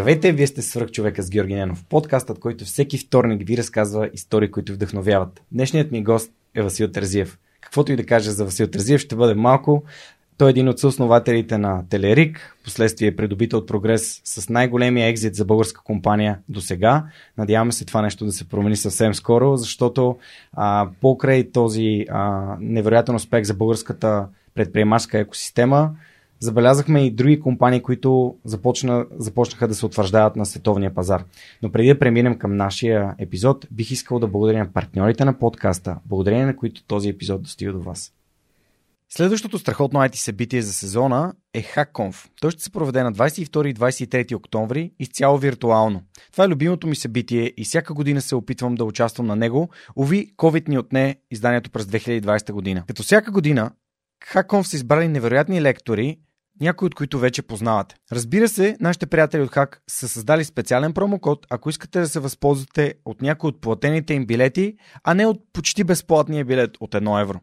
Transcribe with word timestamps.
Здравейте, 0.00 0.32
вие 0.32 0.46
сте 0.46 0.62
свърх 0.62 0.90
човека 0.90 1.22
с 1.22 1.30
Георги 1.30 1.54
Ненов, 1.54 1.84
подкастът, 1.88 2.38
който 2.38 2.64
всеки 2.64 2.98
вторник 2.98 3.48
ви 3.48 3.56
разказва 3.56 4.10
истории, 4.14 4.50
които 4.50 4.72
вдъхновяват. 4.72 5.42
Днешният 5.52 5.92
ми 5.92 6.02
гост 6.02 6.32
е 6.54 6.62
Васил 6.62 6.88
Тързиев. 6.88 7.38
Каквото 7.60 7.92
и 7.92 7.96
да 7.96 8.06
кажа 8.06 8.30
за 8.30 8.44
Васил 8.44 8.66
Тързиев 8.66 9.00
ще 9.00 9.16
бъде 9.16 9.34
малко. 9.34 9.84
Той 10.38 10.48
е 10.48 10.50
един 10.50 10.68
от 10.68 10.78
съоснователите 10.78 11.58
на 11.58 11.82
Телерик, 11.88 12.56
последствие 12.64 13.08
е 13.08 13.16
придобител 13.16 13.58
от 13.58 13.66
прогрес 13.66 14.20
с 14.24 14.48
най-големия 14.48 15.08
екзит 15.08 15.34
за 15.34 15.44
българска 15.44 15.82
компания 15.84 16.38
до 16.48 16.60
сега. 16.60 17.04
Надяваме 17.38 17.72
се 17.72 17.84
това 17.84 18.02
нещо 18.02 18.24
да 18.24 18.32
се 18.32 18.48
промени 18.48 18.76
съвсем 18.76 19.14
скоро, 19.14 19.56
защото 19.56 20.18
а, 20.52 20.88
покрай 21.00 21.50
този 21.50 22.06
а, 22.10 22.56
невероятен 22.60 23.14
успех 23.14 23.44
за 23.44 23.54
българската 23.54 24.26
предприемачка 24.54 25.18
екосистема, 25.18 25.90
забелязахме 26.40 27.06
и 27.06 27.10
други 27.10 27.40
компании, 27.40 27.82
които 27.82 28.36
започна, 28.44 29.06
започнаха 29.18 29.68
да 29.68 29.74
се 29.74 29.86
утвърждават 29.86 30.36
на 30.36 30.46
световния 30.46 30.94
пазар. 30.94 31.24
Но 31.62 31.72
преди 31.72 31.88
да 31.88 31.98
преминем 31.98 32.38
към 32.38 32.56
нашия 32.56 33.14
епизод, 33.18 33.66
бих 33.70 33.90
искал 33.90 34.18
да 34.18 34.26
благодаря 34.26 34.58
на 34.58 34.72
партньорите 34.72 35.24
на 35.24 35.38
подкаста, 35.38 35.96
благодарение 36.06 36.46
на 36.46 36.56
които 36.56 36.84
този 36.84 37.08
епизод 37.08 37.42
достига 37.42 37.72
до 37.72 37.80
вас. 37.80 38.12
Следващото 39.12 39.58
страхотно 39.58 40.00
IT 40.00 40.16
събитие 40.16 40.62
за 40.62 40.72
сезона 40.72 41.32
е 41.54 41.62
HackConf. 41.62 42.28
Той 42.40 42.50
ще 42.50 42.62
се 42.62 42.70
проведе 42.70 43.02
на 43.02 43.12
22 43.12 43.66
и 43.66 43.74
23 43.74 44.34
октомври 44.34 44.92
изцяло 44.98 45.38
виртуално. 45.38 46.02
Това 46.32 46.44
е 46.44 46.48
любимото 46.48 46.86
ми 46.86 46.96
събитие 46.96 47.52
и 47.56 47.64
всяка 47.64 47.94
година 47.94 48.20
се 48.20 48.34
опитвам 48.34 48.74
да 48.74 48.84
участвам 48.84 49.26
на 49.26 49.36
него. 49.36 49.68
Ови, 49.96 50.32
COVID 50.36 50.68
ни 50.68 50.78
отне 50.78 51.16
изданието 51.30 51.70
през 51.70 51.84
2020 51.84 52.52
година. 52.52 52.84
Като 52.86 53.02
всяка 53.02 53.30
година, 53.30 53.70
HackConf 54.32 54.62
са 54.62 54.76
избрали 54.76 55.08
невероятни 55.08 55.62
лектори, 55.62 56.18
някои 56.60 56.86
от 56.86 56.94
които 56.94 57.18
вече 57.18 57.42
познавате. 57.42 57.94
Разбира 58.12 58.48
се, 58.48 58.76
нашите 58.80 59.06
приятели 59.06 59.42
от 59.42 59.50
Хак 59.50 59.82
са 59.90 60.08
създали 60.08 60.44
специален 60.44 60.92
промокод, 60.92 61.46
ако 61.50 61.70
искате 61.70 62.00
да 62.00 62.08
се 62.08 62.20
възползвате 62.20 62.94
от 63.04 63.22
някои 63.22 63.48
от 63.48 63.60
платените 63.60 64.14
им 64.14 64.26
билети, 64.26 64.76
а 65.04 65.14
не 65.14 65.26
от 65.26 65.42
почти 65.52 65.84
безплатния 65.84 66.44
билет 66.44 66.70
от 66.80 66.92
1 66.92 67.22
евро. 67.22 67.40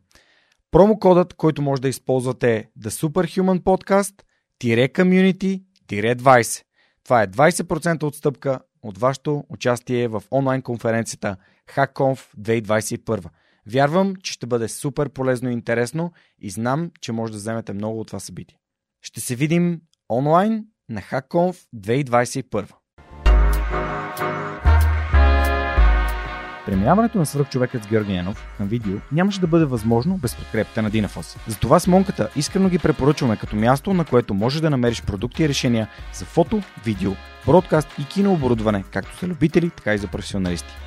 Промокодът, 0.72 1.34
който 1.34 1.62
може 1.62 1.82
да 1.82 1.90
използвате 1.90 2.56
е 2.56 2.66
The 2.80 2.90
Superhuman 2.90 3.62
Podcast 3.62 4.14
Community 4.64 5.64
20. 5.90 6.64
Това 7.04 7.22
е 7.22 7.28
20% 7.28 8.04
отстъпка 8.04 8.60
от 8.84 8.98
вашето 8.98 9.44
участие 9.50 10.08
в 10.08 10.24
онлайн 10.32 10.62
конференцията 10.62 11.38
HackConf 11.76 12.38
2021. 12.40 13.30
Вярвам, 13.68 14.16
че 14.16 14.34
ще 14.34 14.48
бъде 14.48 14.68
супер 14.68 15.10
полезно 15.10 15.50
и 15.50 15.54
интересно 15.54 16.12
и 16.40 16.50
знам, 16.50 16.92
че 17.02 17.12
може 17.12 17.32
да 17.32 17.38
вземете 17.38 17.74
много 17.74 18.00
от 18.00 18.08
това 18.08 18.20
събитие. 18.20 18.58
Ще 19.02 19.22
се 19.22 19.36
видим 19.36 19.82
онлайн 20.10 20.64
на 20.90 21.02
HackConf 21.02 21.58
2021. 21.76 22.72
Преминаването 26.66 27.18
на 27.18 27.26
свръхчовекът 27.26 27.84
с 27.84 27.88
Георги 27.88 28.14
Ненов 28.14 28.46
към 28.58 28.68
видео 28.68 28.98
нямаше 29.12 29.40
да 29.40 29.48
бъде 29.48 29.66
възможно 29.66 30.18
без 30.18 30.36
подкрепата 30.36 30.82
на 30.82 30.92
Dynaphos. 30.92 31.38
Затова 31.48 31.80
с 31.80 31.88
Монката 31.88 32.30
искрено 32.36 32.70
ги 32.70 32.80
препоръчваме 32.80 33.38
като 33.38 33.56
място, 33.56 33.94
на 33.94 34.06
което 34.06 34.34
можеш 34.34 34.62
да 34.62 34.70
намериш 34.70 35.04
продукти 35.04 35.44
и 35.44 35.50
решения 35.50 35.90
за 36.14 36.26
фото, 36.26 36.62
видео, 36.86 37.12
бродкаст 37.46 37.88
и 38.00 38.06
кинооборудване, 38.08 38.84
както 38.92 39.20
за 39.20 39.28
любители, 39.28 39.70
така 39.70 39.94
и 39.94 39.98
за 39.98 40.08
професионалисти. 40.08 40.87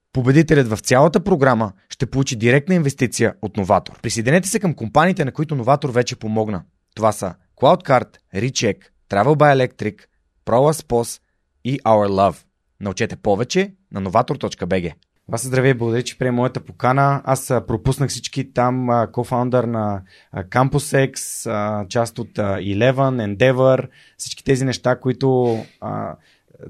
Победителят 0.13 0.67
в 0.67 0.77
цялата 0.77 1.23
програма 1.23 1.71
ще 1.89 2.05
получи 2.05 2.35
директна 2.35 2.75
инвестиция 2.75 3.33
от 3.41 3.57
Новатор. 3.57 4.01
Присъединете 4.01 4.47
се 4.47 4.59
към 4.59 4.73
компаниите, 4.73 5.25
на 5.25 5.31
които 5.31 5.55
Новатор 5.55 5.89
вече 5.89 6.15
помогна. 6.15 6.63
Това 6.95 7.11
са 7.11 7.35
CloudCard, 7.61 8.17
Recheck, 8.35 8.77
Travel 9.09 9.35
by 9.35 9.67
Electric, 9.67 10.01
ProLaspos 10.45 11.21
и 11.63 11.79
Our 11.79 12.09
Love. 12.09 12.37
Научете 12.79 13.15
повече 13.15 13.73
на 13.91 14.01
novator.bg. 14.01 14.93
Вас 15.27 15.45
здравей, 15.45 15.73
благодаря, 15.73 16.03
че 16.03 16.17
приема 16.17 16.35
моята 16.35 16.59
покана. 16.59 17.21
Аз 17.25 17.47
пропуснах 17.67 18.09
всички 18.09 18.53
там, 18.53 18.87
кофаундър 19.11 19.63
на 19.63 20.01
CampusX, 20.35 21.87
част 21.87 22.19
от 22.19 22.29
Eleven, 22.37 23.35
Endeavor, 23.35 23.87
всички 24.17 24.43
тези 24.43 24.65
неща, 24.65 24.99
които 24.99 25.59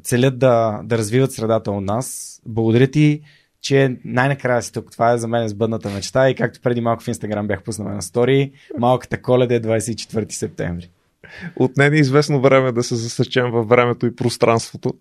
целят 0.03 0.39
да, 0.39 0.81
да 0.83 0.97
развиват 0.97 1.31
средата 1.31 1.71
от 1.71 1.83
нас. 1.83 2.39
Благодаря 2.45 2.87
ти, 2.87 3.21
че 3.61 3.97
най-накрая 4.05 4.61
си 4.61 4.73
тук. 4.73 4.91
Това 4.91 5.11
е 5.11 5.17
за 5.17 5.27
мен 5.27 5.47
сбъдната 5.47 5.89
мечта 5.89 6.29
и 6.29 6.35
както 6.35 6.61
преди 6.61 6.81
малко 6.81 7.03
в 7.03 7.07
Инстаграм 7.07 7.47
бях 7.47 7.63
пуснал 7.63 7.93
на 7.93 8.01
стори, 8.01 8.51
малката 8.77 9.21
коледа 9.21 9.55
е 9.55 9.61
24 9.61 10.31
септември. 10.31 10.89
Отне 11.55 11.89
ни 11.89 11.99
известно 11.99 12.41
време 12.41 12.71
да 12.71 12.83
се 12.83 12.95
засечем 12.95 13.51
във 13.51 13.67
времето 13.67 14.05
и 14.05 14.15
пространството. 14.15 14.93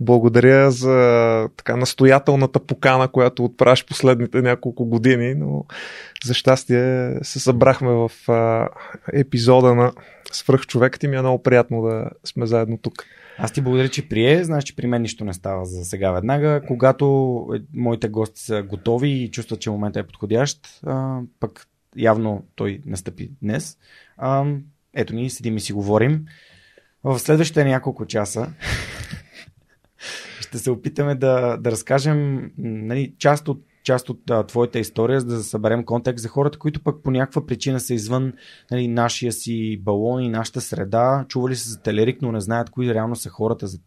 Благодаря 0.00 0.70
за 0.70 1.48
така 1.56 1.76
настоятелната 1.76 2.60
покана, 2.60 3.08
която 3.08 3.44
отправиш 3.44 3.84
последните 3.84 4.42
няколко 4.42 4.84
години, 4.84 5.34
но 5.34 5.64
за 6.24 6.34
щастие 6.34 7.14
се 7.22 7.40
събрахме 7.40 7.90
в 7.90 8.10
а, 8.28 8.68
епизода 9.12 9.74
на 9.74 9.92
Свръхчовекът 10.32 11.02
и 11.02 11.08
ми 11.08 11.16
е 11.16 11.20
много 11.20 11.42
приятно 11.42 11.82
да 11.82 12.10
сме 12.24 12.46
заедно 12.46 12.78
тук. 12.78 13.04
Аз 13.38 13.52
ти 13.52 13.60
благодаря, 13.60 13.88
че 13.88 14.08
прие. 14.08 14.44
Знаеш, 14.44 14.64
че 14.64 14.76
при 14.76 14.86
мен 14.86 15.02
нищо 15.02 15.24
не 15.24 15.32
става 15.32 15.64
за 15.64 15.84
сега 15.84 16.10
веднага. 16.10 16.62
Когато 16.68 17.04
е, 17.54 17.58
моите 17.74 18.08
гости 18.08 18.40
са 18.40 18.62
готови 18.62 19.10
и 19.10 19.30
чувстват, 19.30 19.60
че 19.60 19.70
момента 19.70 20.00
е 20.00 20.06
подходящ, 20.06 20.80
пък 21.40 21.66
явно 21.96 22.46
той 22.54 22.80
настъпи 22.86 23.30
днес. 23.42 23.78
Ето 24.94 25.14
ни, 25.14 25.30
седим 25.30 25.56
и 25.56 25.60
си 25.60 25.72
говорим. 25.72 26.26
В 27.04 27.18
следващите 27.18 27.64
няколко 27.64 28.06
часа 28.06 28.52
ще 30.40 30.58
се 30.58 30.70
опитаме 30.70 31.14
да, 31.14 31.56
да 31.56 31.70
разкажем 31.70 32.50
нали, 32.58 33.14
част 33.18 33.48
от 33.48 33.64
част 33.84 34.10
от 34.10 34.30
а, 34.30 34.46
твоята 34.46 34.78
история, 34.78 35.20
за 35.20 35.26
да 35.26 35.42
съберем 35.42 35.84
контекст 35.84 36.22
за 36.22 36.28
хората, 36.28 36.58
които 36.58 36.82
пък 36.82 37.02
по 37.02 37.10
някаква 37.10 37.46
причина 37.46 37.80
са 37.80 37.94
извън 37.94 38.32
нали, 38.70 38.88
нашия 38.88 39.32
си 39.32 39.80
балон 39.82 40.22
и 40.22 40.28
нашата 40.28 40.60
среда, 40.60 41.24
чували 41.28 41.56
са 41.56 41.70
за 41.70 41.82
Телерик, 41.82 42.22
но 42.22 42.32
не 42.32 42.40
знаят 42.40 42.70
кои 42.70 42.94
реално 42.94 43.16
са 43.16 43.28
хората 43.30 43.66
зад, 43.66 43.80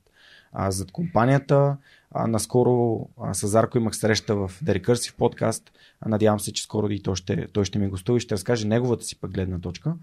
а, 0.53 0.71
зад 0.71 0.91
компанията. 0.91 1.77
А, 2.11 2.27
наскоро 2.27 3.07
а, 3.21 3.33
с 3.33 3.47
Зарко 3.47 3.77
имах 3.77 3.95
среща 3.95 4.35
в 4.35 4.51
The 4.63 4.81
Recursive 4.81 5.15
подкаст. 5.15 5.71
А, 6.01 6.09
надявам 6.09 6.39
се, 6.39 6.53
че 6.53 6.63
скоро 6.63 6.89
и 6.89 7.01
той 7.01 7.15
ще, 7.15 7.47
той 7.47 7.65
ще 7.65 7.79
ми 7.79 7.87
гостува 7.87 8.17
и 8.17 8.21
ще 8.21 8.35
разкаже 8.35 8.67
неговата 8.67 9.03
си 9.03 9.19
пък 9.19 9.31
гледна 9.31 9.59
точка. 9.59 9.95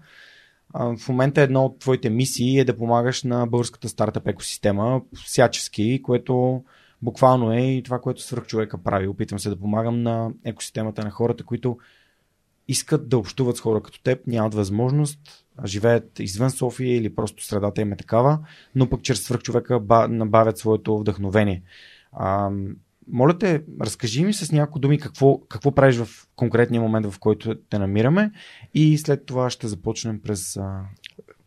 А, 0.73 0.97
в 0.97 1.09
момента 1.09 1.41
една 1.41 1.65
от 1.65 1.79
твоите 1.79 2.09
мисии 2.09 2.59
е 2.59 2.65
да 2.65 2.77
помагаш 2.77 3.23
на 3.23 3.47
българската 3.47 3.89
стартъп 3.89 4.27
екосистема 4.27 5.01
всячески, 5.25 6.01
което 6.03 6.63
буквално 7.01 7.53
е 7.53 7.61
и 7.61 7.83
това, 7.83 7.99
което 7.99 8.21
свърх 8.21 8.45
човека 8.45 8.77
прави. 8.77 9.07
Опитвам 9.07 9.39
се 9.39 9.49
да 9.49 9.59
помагам 9.59 10.03
на 10.03 10.31
екосистемата 10.45 11.03
на 11.03 11.09
хората, 11.09 11.43
които 11.43 11.77
искат 12.67 13.09
да 13.09 13.17
общуват 13.17 13.57
с 13.57 13.59
хора 13.59 13.81
като 13.81 14.01
теб, 14.01 14.27
нямат 14.27 14.53
възможност, 14.53 15.45
живеят 15.65 16.19
извън 16.19 16.49
София 16.49 16.97
или 16.97 17.15
просто 17.15 17.45
средата 17.45 17.81
им 17.81 17.93
е 17.93 17.97
такава, 17.97 18.39
но 18.75 18.89
пък 18.89 19.01
чрез 19.01 19.23
свърх 19.23 19.41
човека 19.41 19.81
набавят 20.09 20.57
своето 20.57 20.99
вдъхновение. 20.99 21.63
А, 22.11 22.51
моля 23.11 23.37
те, 23.37 23.63
разкажи 23.81 24.25
ми 24.25 24.33
с 24.33 24.51
няколко 24.51 24.79
думи 24.79 24.99
какво, 24.99 25.39
какво 25.39 25.71
правиш 25.71 25.97
в 25.97 26.27
конкретния 26.35 26.81
момент, 26.81 27.05
в 27.11 27.19
който 27.19 27.55
те 27.55 27.79
намираме 27.79 28.31
и 28.73 28.97
след 28.97 29.25
това 29.25 29.49
ще 29.49 29.67
започнем 29.67 30.21
през 30.21 30.59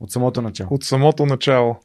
от 0.00 0.10
самото 0.10 0.42
начало. 0.42 0.68
От 0.70 0.84
самото 0.84 1.26
начало. 1.26 1.76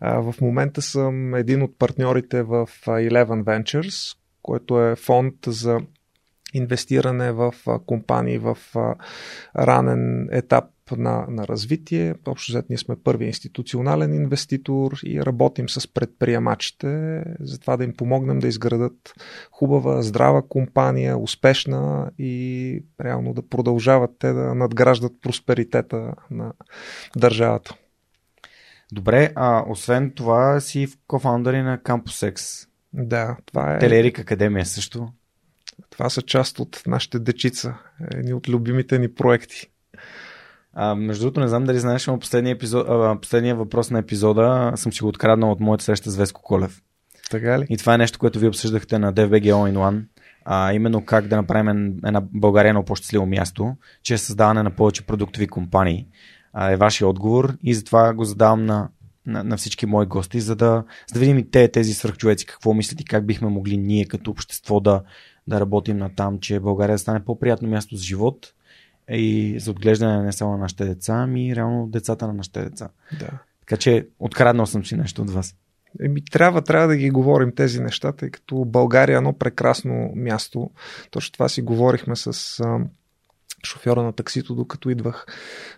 В 0.00 0.34
момента 0.40 0.82
съм 0.82 1.34
един 1.34 1.62
от 1.62 1.78
партньорите 1.78 2.42
в 2.42 2.68
Eleven 2.86 3.42
Ventures, 3.44 4.16
който 4.42 4.82
е 4.82 4.96
фонд 4.96 5.34
за 5.46 5.80
инвестиране 6.54 7.32
в 7.32 7.54
компании 7.86 8.38
в 8.38 8.58
ранен 9.58 10.28
етап 10.32 10.64
на, 10.90 11.26
на 11.28 11.48
развитие. 11.48 12.14
Общо 12.26 12.52
взето 12.52 12.66
ние 12.70 12.78
сме 12.78 12.96
първи 13.04 13.24
институционален 13.24 14.14
инвеститор 14.14 14.92
и 15.04 15.22
работим 15.22 15.68
с 15.68 15.92
предприемачите, 15.92 17.22
за 17.40 17.60
това 17.60 17.76
да 17.76 17.84
им 17.84 17.96
помогнем 17.96 18.38
да 18.38 18.48
изградат 18.48 19.14
хубава, 19.50 20.02
здрава 20.02 20.42
компания, 20.48 21.18
успешна 21.18 22.10
и 22.18 22.84
реално 23.04 23.34
да 23.34 23.48
продължават 23.48 24.10
те 24.18 24.32
да 24.32 24.54
надграждат 24.54 25.12
просперитета 25.22 26.14
на 26.30 26.52
държавата. 27.16 27.74
Добре, 28.92 29.32
а 29.34 29.64
освен 29.68 30.12
това 30.14 30.60
си 30.60 30.86
в 30.86 30.96
кофаундъри 31.06 31.62
на 31.62 31.78
CampusX. 31.78 32.68
Да, 32.92 33.36
това 33.46 33.74
е. 33.74 33.78
Телерик 33.78 34.18
Академия 34.18 34.66
също. 34.66 35.08
Това 35.90 36.10
са 36.10 36.22
част 36.22 36.58
от 36.58 36.82
нашите 36.86 37.18
дечица, 37.18 37.74
едни 38.14 38.32
от 38.32 38.48
любимите 38.48 38.98
ни 38.98 39.14
проекти. 39.14 39.70
А, 40.74 40.94
между 40.94 41.24
другото, 41.24 41.40
не 41.40 41.48
знам 41.48 41.64
дали 41.64 41.78
знаеш, 41.78 42.06
но 42.06 42.18
последния, 42.18 42.52
епизод, 42.52 42.86
а, 42.88 43.18
последния 43.20 43.56
въпрос 43.56 43.90
на 43.90 43.98
епизода 43.98 44.72
съм 44.76 44.92
си 44.92 45.02
го 45.02 45.08
откраднал 45.08 45.50
от 45.50 45.60
моята 45.60 45.84
среща 45.84 46.10
с 46.10 46.16
Веско 46.16 46.42
Колев. 46.42 46.82
Така 47.30 47.58
ли? 47.58 47.66
И 47.70 47.76
това 47.76 47.94
е 47.94 47.98
нещо, 47.98 48.18
което 48.18 48.38
ви 48.38 48.48
обсъждахте 48.48 48.98
на 48.98 49.14
DFBG 49.14 49.44
All 49.44 49.72
in 49.72 49.76
One. 49.76 50.02
А, 50.44 50.72
именно 50.72 51.04
как 51.04 51.26
да 51.26 51.36
направим 51.36 51.98
една 52.06 52.22
България 52.32 52.68
едно 52.68 52.84
по-щастливо 52.84 53.26
място, 53.26 53.76
чрез 54.02 54.22
създаване 54.22 54.62
на 54.62 54.70
повече 54.70 55.06
продуктови 55.06 55.46
компании. 55.46 56.06
А, 56.52 56.70
е 56.70 56.76
вашия 56.76 57.08
отговор 57.08 57.56
и 57.62 57.74
затова 57.74 58.14
го 58.14 58.24
задавам 58.24 58.66
на, 58.66 58.88
на, 59.26 59.44
на 59.44 59.56
всички 59.56 59.86
мои 59.86 60.06
гости, 60.06 60.40
за 60.40 60.56
да, 60.56 60.84
за 61.08 61.14
да 61.14 61.20
видим 61.20 61.38
и 61.38 61.50
те, 61.50 61.68
тези 61.68 61.94
свръхчовеци, 61.94 62.46
какво 62.46 62.74
мислят 62.74 63.00
и 63.00 63.04
как 63.04 63.26
бихме 63.26 63.48
могли 63.48 63.76
ние 63.76 64.04
като 64.04 64.30
общество 64.30 64.80
да, 64.80 65.02
да 65.46 65.60
работим 65.60 65.96
на 65.96 66.14
там, 66.14 66.38
че 66.40 66.60
България 66.60 66.94
да 66.94 66.98
стане 66.98 67.24
по-приятно 67.24 67.68
място 67.68 67.96
за 67.96 68.04
живот 68.04 68.52
и 69.10 69.56
за 69.60 69.70
отглеждане 69.70 70.22
не 70.22 70.32
само 70.32 70.52
на 70.52 70.58
нашите 70.58 70.84
деца, 70.84 71.14
ами 71.14 71.56
реално 71.56 71.86
децата 71.86 72.26
на 72.26 72.32
нашите 72.32 72.62
деца. 72.62 72.88
Да. 73.18 73.28
Така 73.60 73.76
че 73.76 74.08
откраднал 74.18 74.66
съм 74.66 74.84
си 74.84 74.96
нещо 74.96 75.22
от 75.22 75.30
вас. 75.30 75.54
Еми, 76.00 76.24
трябва, 76.24 76.62
трябва 76.62 76.88
да 76.88 76.96
ги 76.96 77.10
говорим 77.10 77.54
тези 77.54 77.80
неща, 77.80 78.12
тъй 78.12 78.30
като 78.30 78.64
България 78.64 79.14
е 79.14 79.16
едно 79.16 79.32
прекрасно 79.32 80.12
място. 80.14 80.70
Точно 81.10 81.32
това 81.32 81.48
си 81.48 81.62
говорихме 81.62 82.16
с 82.16 82.62
шофьора 83.64 84.02
на 84.02 84.12
таксито, 84.12 84.54
докато 84.54 84.90
идвах 84.90 85.26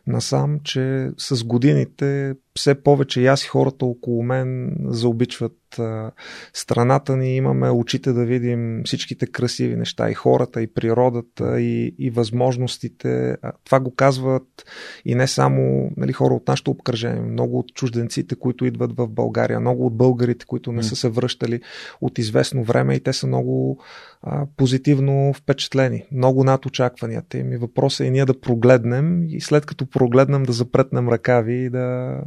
насам, 0.06 0.60
че 0.64 1.10
с 1.18 1.44
годините 1.44 2.34
все 2.56 2.82
повече 2.82 3.20
и 3.20 3.26
аз 3.26 3.44
и 3.44 3.48
хората 3.48 3.84
около 3.84 4.22
мен 4.22 4.76
заобичват 4.84 5.78
а, 5.78 6.10
страната 6.52 7.16
ни. 7.16 7.36
Имаме 7.36 7.70
очите 7.70 8.12
да 8.12 8.24
видим 8.24 8.82
всичките 8.84 9.26
красиви 9.26 9.76
неща, 9.76 10.10
и 10.10 10.14
хората, 10.14 10.62
и 10.62 10.74
природата, 10.74 11.60
и, 11.60 11.94
и 11.98 12.10
възможностите. 12.10 13.36
А, 13.42 13.52
това 13.64 13.80
го 13.80 13.94
казват 13.94 14.64
и 15.04 15.14
не 15.14 15.26
само 15.26 15.90
нали, 15.96 16.12
хора 16.12 16.34
от 16.34 16.48
нашето 16.48 16.70
обкръжение, 16.70 17.20
много 17.20 17.58
от 17.58 17.74
чужденците, 17.74 18.34
които 18.36 18.64
идват 18.64 18.96
в 18.96 19.08
България, 19.08 19.60
много 19.60 19.86
от 19.86 19.96
българите, 19.96 20.46
които 20.46 20.72
не 20.72 20.82
са 20.82 20.96
се 20.96 21.08
връщали 21.08 21.60
от 22.00 22.18
известно 22.18 22.64
време 22.64 22.94
и 22.94 23.00
те 23.00 23.12
са 23.12 23.26
много 23.26 23.82
а, 24.26 24.46
позитивно 24.56 25.32
впечатлени. 25.32 26.04
Много 26.12 26.44
над 26.44 26.66
очакванията 26.66 27.38
им. 27.38 27.52
И 27.52 27.56
въпросът 27.56 28.06
е 28.06 28.10
ние 28.10 28.24
да 28.24 28.40
прогледнем 28.40 29.24
и 29.28 29.40
след 29.40 29.66
като 29.66 29.86
прогледнем 29.86 30.42
да 30.42 30.52
запретнем 30.52 31.08
ръкави 31.08 31.54
и 31.54 31.70
да 31.70 32.18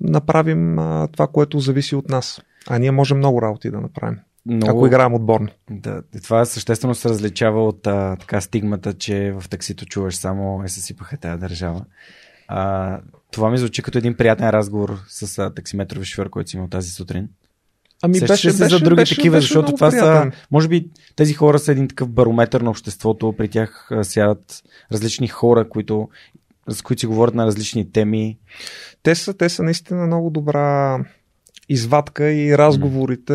направим 0.00 0.78
а, 0.78 1.08
това, 1.12 1.26
което 1.26 1.58
зависи 1.58 1.96
от 1.96 2.08
нас. 2.08 2.40
А 2.68 2.78
ние 2.78 2.90
можем 2.90 3.18
много 3.18 3.42
работи 3.42 3.70
да 3.70 3.80
направим. 3.80 4.18
Много... 4.46 4.78
Ако 4.78 4.86
играем 4.86 5.14
отборно. 5.14 5.48
Да, 5.70 6.02
това 6.22 6.44
съществено 6.44 6.94
се 6.94 7.08
различава 7.08 7.66
от 7.66 7.86
а, 7.86 8.16
така 8.16 8.40
стигмата, 8.40 8.94
че 8.94 9.32
в 9.32 9.48
таксито 9.48 9.86
чуваш 9.86 10.16
само 10.16 10.62
е 10.64 10.68
съсипаха 10.68 11.16
тази 11.16 11.40
държава. 11.40 11.84
А, 12.48 13.00
това 13.30 13.50
ми 13.50 13.58
звучи 13.58 13.82
като 13.82 13.98
един 13.98 14.16
приятен 14.16 14.50
разговор 14.50 14.98
с 15.08 15.38
а, 15.38 15.54
таксиметрови 15.54 16.04
шофьор, 16.04 16.30
който 16.30 16.50
си 16.50 16.56
имал 16.56 16.68
тази 16.68 16.90
сутрин. 16.90 17.28
Ами 18.02 18.18
Сещаш 18.18 18.28
беше, 18.28 18.50
се 18.52 18.64
беше, 18.64 18.76
за 18.76 18.84
други 18.84 18.96
беше, 18.96 19.14
такива, 19.16 19.36
беше 19.36 19.46
защото 19.46 19.74
това 19.74 19.90
приятен. 19.90 20.32
са, 20.32 20.38
може 20.50 20.68
би 20.68 20.88
тези 21.16 21.34
хора 21.34 21.58
са 21.58 21.72
един 21.72 21.88
такъв 21.88 22.08
барометър 22.08 22.60
на 22.60 22.70
обществото, 22.70 23.34
при 23.38 23.48
тях 23.48 23.90
сядат 24.02 24.62
различни 24.92 25.28
хора, 25.28 25.68
които, 25.68 26.08
с 26.68 26.82
които 26.82 27.00
си 27.00 27.06
говорят 27.06 27.34
на 27.34 27.46
различни 27.46 27.92
теми. 27.92 28.38
Те 29.02 29.14
са, 29.14 29.34
те 29.34 29.48
са 29.48 29.62
наистина 29.62 30.06
много 30.06 30.30
добра 30.30 30.98
извадка 31.72 32.32
и 32.32 32.58
разговорите 32.58 33.32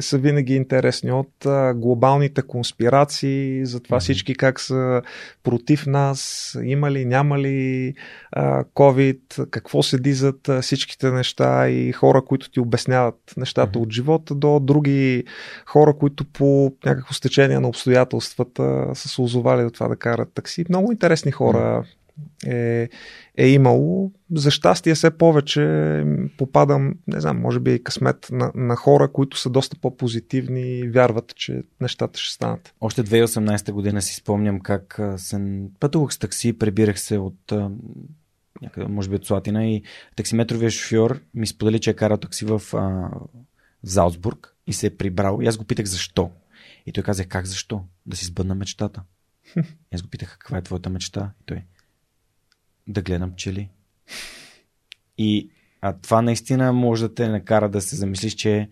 са 0.00 0.18
винаги 0.18 0.54
интересни 0.54 1.12
от 1.12 1.46
глобалните 1.74 2.42
конспирации, 2.42 3.66
за 3.66 3.80
това 3.80 4.00
всички 4.00 4.34
как 4.34 4.60
са 4.60 5.02
против 5.42 5.86
нас, 5.86 6.58
има 6.62 6.90
ли, 6.90 7.04
няма 7.04 7.38
ли 7.38 7.94
COVID, 8.74 9.50
какво 9.50 9.82
седи 9.82 10.12
зад 10.12 10.48
всичките 10.60 11.10
неща 11.10 11.68
и 11.68 11.92
хора, 11.92 12.22
които 12.24 12.50
ти 12.50 12.60
обясняват 12.60 13.34
нещата 13.36 13.78
от 13.78 13.92
живота, 13.92 14.34
до 14.34 14.60
други 14.60 15.24
хора, 15.66 15.94
които 15.94 16.24
по 16.24 16.72
някакво 16.86 17.14
стечение 17.14 17.60
на 17.60 17.68
обстоятелствата 17.68 18.86
са 18.94 19.08
се 19.08 19.22
озовали 19.22 19.62
до 19.62 19.70
това 19.70 19.88
да 19.88 19.96
карат 19.96 20.28
такси. 20.34 20.64
Много 20.68 20.92
интересни 20.92 21.32
хора 21.32 21.84
е, 22.46 22.88
е 23.36 23.48
имало. 23.48 24.12
За 24.34 24.50
щастие 24.50 24.94
все 24.94 25.10
повече 25.10 26.04
попадам, 26.38 26.94
не 27.06 27.20
знам, 27.20 27.40
може 27.40 27.60
би 27.60 27.74
и 27.74 27.82
късмет 27.82 28.28
на, 28.32 28.52
на 28.54 28.76
хора, 28.76 29.12
които 29.12 29.38
са 29.38 29.50
доста 29.50 29.76
по-позитивни 29.80 30.78
и 30.78 30.88
вярват, 30.88 31.36
че 31.36 31.62
нещата 31.80 32.18
ще 32.18 32.34
станат. 32.34 32.74
Още 32.80 33.04
2018 33.04 33.72
година 33.72 34.02
си 34.02 34.14
спомням 34.14 34.60
как 34.60 35.00
съм 35.16 35.68
пътувах 35.80 36.12
с 36.12 36.18
такси, 36.18 36.58
прибирах 36.58 37.00
се 37.00 37.18
от 37.18 37.52
някъде, 38.62 38.86
може 38.86 39.08
би 39.08 39.16
от 39.16 39.26
Слатина 39.26 39.66
и 39.66 39.82
таксиметровия 40.16 40.70
шофьор 40.70 41.20
ми 41.34 41.46
сподели, 41.46 41.80
че 41.80 41.90
е 41.90 41.94
карал 41.94 42.16
такси 42.16 42.44
в, 42.44 42.62
а, 42.74 42.78
в 42.78 43.10
Залцбург 43.82 44.54
и 44.66 44.72
се 44.72 44.86
е 44.86 44.96
прибрал. 44.96 45.38
И 45.42 45.46
аз 45.46 45.56
го 45.56 45.64
питах 45.64 45.86
защо. 45.86 46.30
И 46.86 46.92
той 46.92 47.04
каза, 47.04 47.26
как 47.26 47.46
защо? 47.46 47.84
Да 48.06 48.16
си 48.16 48.24
сбъдна 48.24 48.54
мечтата. 48.54 49.02
И 49.56 49.62
аз 49.94 50.02
го 50.02 50.08
питах, 50.08 50.38
каква 50.38 50.58
е 50.58 50.62
твоята 50.62 50.90
мечта? 50.90 51.32
И 51.40 51.44
той, 51.46 51.62
да 52.92 53.02
гледам 53.02 53.32
пчели. 53.32 53.68
И 55.18 55.50
а 55.80 55.92
това 55.92 56.22
наистина 56.22 56.72
може 56.72 57.08
да 57.08 57.14
те 57.14 57.28
накара 57.28 57.68
да 57.68 57.80
се 57.80 57.96
замислиш, 57.96 58.34
че 58.34 58.68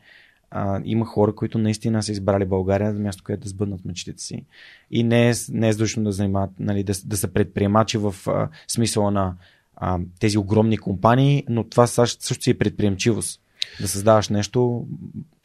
а, 0.50 0.80
има 0.84 1.04
хора, 1.04 1.34
които 1.34 1.58
наистина 1.58 2.02
са 2.02 2.12
избрали 2.12 2.44
България 2.44 2.92
за 2.92 3.00
място, 3.00 3.22
където 3.24 3.42
да 3.42 3.48
сбъднат 3.48 3.84
мечтите 3.84 4.22
си. 4.22 4.44
И 4.90 5.02
не 5.02 5.30
е, 5.30 5.32
не 5.48 5.68
е 5.68 5.72
задушно 5.72 6.04
да 6.04 6.12
занимават, 6.12 6.50
нали, 6.60 6.84
да, 6.84 6.92
да 7.04 7.16
са 7.16 7.28
предприемачи 7.28 7.98
в 7.98 8.14
а, 8.26 8.48
смисъла 8.68 9.10
на 9.10 9.34
а, 9.76 9.98
тези 10.20 10.38
огромни 10.38 10.78
компании, 10.78 11.44
но 11.48 11.64
това 11.64 11.86
също 11.86 12.42
си 12.42 12.50
е 12.50 12.58
предприемчивост. 12.58 13.40
Да 13.80 13.88
създаваш 13.88 14.28
нещо, 14.28 14.86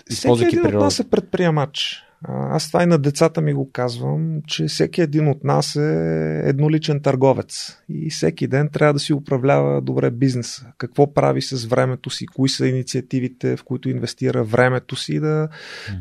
използвайки 0.10 0.56
природа. 0.56 0.68
Всеки 0.68 0.68
един 0.68 0.78
от 0.78 0.84
нас 0.84 1.00
е 1.00 1.10
предприемач. 1.10 2.04
Аз 2.28 2.68
това 2.68 2.84
и 2.84 2.86
на 2.86 2.98
децата 2.98 3.42
ми 3.42 3.54
го 3.54 3.72
казвам, 3.72 4.42
че 4.48 4.66
всеки 4.66 5.02
един 5.02 5.28
от 5.28 5.44
нас 5.44 5.76
е 5.76 6.42
едноличен 6.46 7.02
търговец 7.02 7.78
и 7.90 8.10
всеки 8.10 8.48
ден 8.48 8.70
трябва 8.74 8.94
да 8.94 9.00
си 9.00 9.14
управлява 9.14 9.82
добре 9.82 10.12
бизнеса. 10.12 10.66
Какво 10.78 11.14
прави 11.14 11.42
с 11.42 11.66
времето 11.66 12.10
си, 12.10 12.26
кои 12.26 12.50
са 12.50 12.68
инициативите, 12.68 13.58
в 13.58 13.64
които 13.64 13.90
инвестира 13.90 14.44
времето 14.44 14.96
си, 14.96 15.20
да 15.20 15.48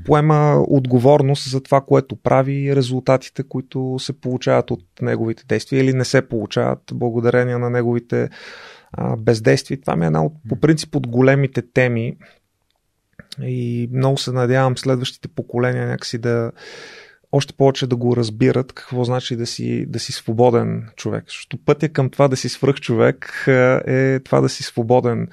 поема 0.04 0.64
отговорност 0.68 1.50
за 1.50 1.60
това, 1.60 1.80
което 1.80 2.16
прави 2.16 2.52
и 2.52 2.76
резултатите, 2.76 3.42
които 3.42 3.96
се 3.98 4.20
получават 4.20 4.70
от 4.70 4.84
неговите 5.02 5.44
действия 5.48 5.84
или 5.84 5.92
не 5.92 6.04
се 6.04 6.28
получават 6.28 6.82
благодарение 6.94 7.58
на 7.58 7.70
неговите 7.70 8.28
бездействия. 9.18 9.80
Това 9.80 9.96
ми 9.96 10.04
е 10.04 10.06
една 10.06 10.24
от, 10.24 10.32
по 10.48 10.56
принцип 10.56 10.96
от 10.96 11.08
големите 11.08 11.62
теми, 11.72 12.16
и 13.40 13.88
много 13.92 14.18
се 14.18 14.32
надявам 14.32 14.78
следващите 14.78 15.28
поколения 15.28 15.86
някакси 15.86 16.18
да 16.18 16.52
още 17.32 17.52
повече 17.52 17.86
да 17.86 17.96
го 17.96 18.16
разбират 18.16 18.72
какво 18.72 19.04
значи 19.04 19.36
да 19.36 19.46
си, 19.46 19.86
да 19.88 19.98
си 19.98 20.12
свободен 20.12 20.88
човек. 20.96 21.24
Защото 21.26 21.58
пътя 21.58 21.88
към 21.88 22.10
това 22.10 22.28
да 22.28 22.36
си 22.36 22.48
свръх 22.48 22.76
човек 22.76 23.44
е 23.86 24.20
това 24.24 24.40
да 24.40 24.48
си 24.48 24.62
свободен 24.62 25.28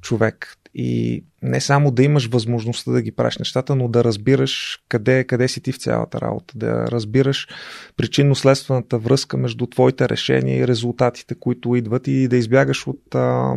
човек. 0.00 0.56
И 0.76 1.24
не 1.42 1.60
само 1.60 1.90
да 1.90 2.02
имаш 2.02 2.26
възможността 2.26 2.92
да 2.92 3.02
ги 3.02 3.12
правиш 3.12 3.38
нещата, 3.38 3.76
но 3.76 3.88
да 3.88 4.04
разбираш 4.04 4.82
къде, 4.88 5.24
къде 5.24 5.48
си 5.48 5.60
ти 5.60 5.72
в 5.72 5.78
цялата 5.78 6.20
работа. 6.20 6.58
Да 6.58 6.86
разбираш 6.90 7.48
причинно-следствената 7.96 8.98
връзка 8.98 9.36
между 9.36 9.66
твоите 9.66 10.08
решения 10.08 10.58
и 10.58 10.68
резултатите, 10.68 11.34
които 11.34 11.76
идват 11.76 12.06
и 12.06 12.28
да 12.28 12.36
избягаш 12.36 12.86
от 12.86 13.14
а, 13.14 13.54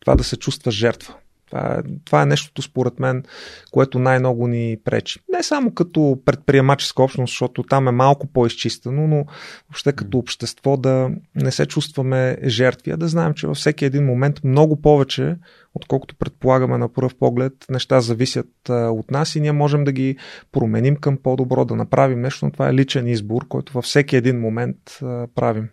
това 0.00 0.14
да 0.14 0.24
се 0.24 0.36
чувстваш 0.36 0.74
жертва. 0.74 1.14
Това 1.46 1.74
е, 1.74 1.82
това 2.04 2.22
е 2.22 2.26
нещото, 2.26 2.62
според 2.62 3.00
мен, 3.00 3.24
което 3.70 3.98
най-много 3.98 4.46
ни 4.46 4.76
пречи. 4.84 5.20
Не 5.32 5.42
само 5.42 5.74
като 5.74 6.18
предприемаческа 6.24 7.02
общност, 7.02 7.30
защото 7.30 7.62
там 7.62 7.88
е 7.88 7.92
малко 7.92 8.26
по-изчистено, 8.26 9.06
но 9.06 9.24
въобще 9.68 9.92
като 9.92 10.18
общество 10.18 10.76
да 10.76 11.10
не 11.34 11.50
се 11.50 11.66
чувстваме 11.66 12.36
жертви, 12.44 12.90
а 12.90 12.96
да 12.96 13.08
знаем, 13.08 13.34
че 13.34 13.46
във 13.46 13.56
всеки 13.56 13.84
един 13.84 14.04
момент 14.04 14.44
много 14.44 14.80
повече, 14.80 15.36
отколкото 15.74 16.16
предполагаме 16.16 16.78
на 16.78 16.88
пръв 16.92 17.14
поглед, 17.14 17.52
неща 17.70 18.00
зависят 18.00 18.50
от 18.68 19.10
нас 19.10 19.36
и 19.36 19.40
ние 19.40 19.52
можем 19.52 19.84
да 19.84 19.92
ги 19.92 20.16
променим 20.52 20.96
към 20.96 21.16
по-добро, 21.16 21.64
да 21.64 21.76
направим 21.76 22.20
нещо, 22.20 22.44
но 22.44 22.52
това 22.52 22.68
е 22.68 22.74
личен 22.74 23.06
избор, 23.06 23.48
който 23.48 23.72
във 23.72 23.84
всеки 23.84 24.16
един 24.16 24.40
момент 24.40 24.76
правим. 25.34 25.68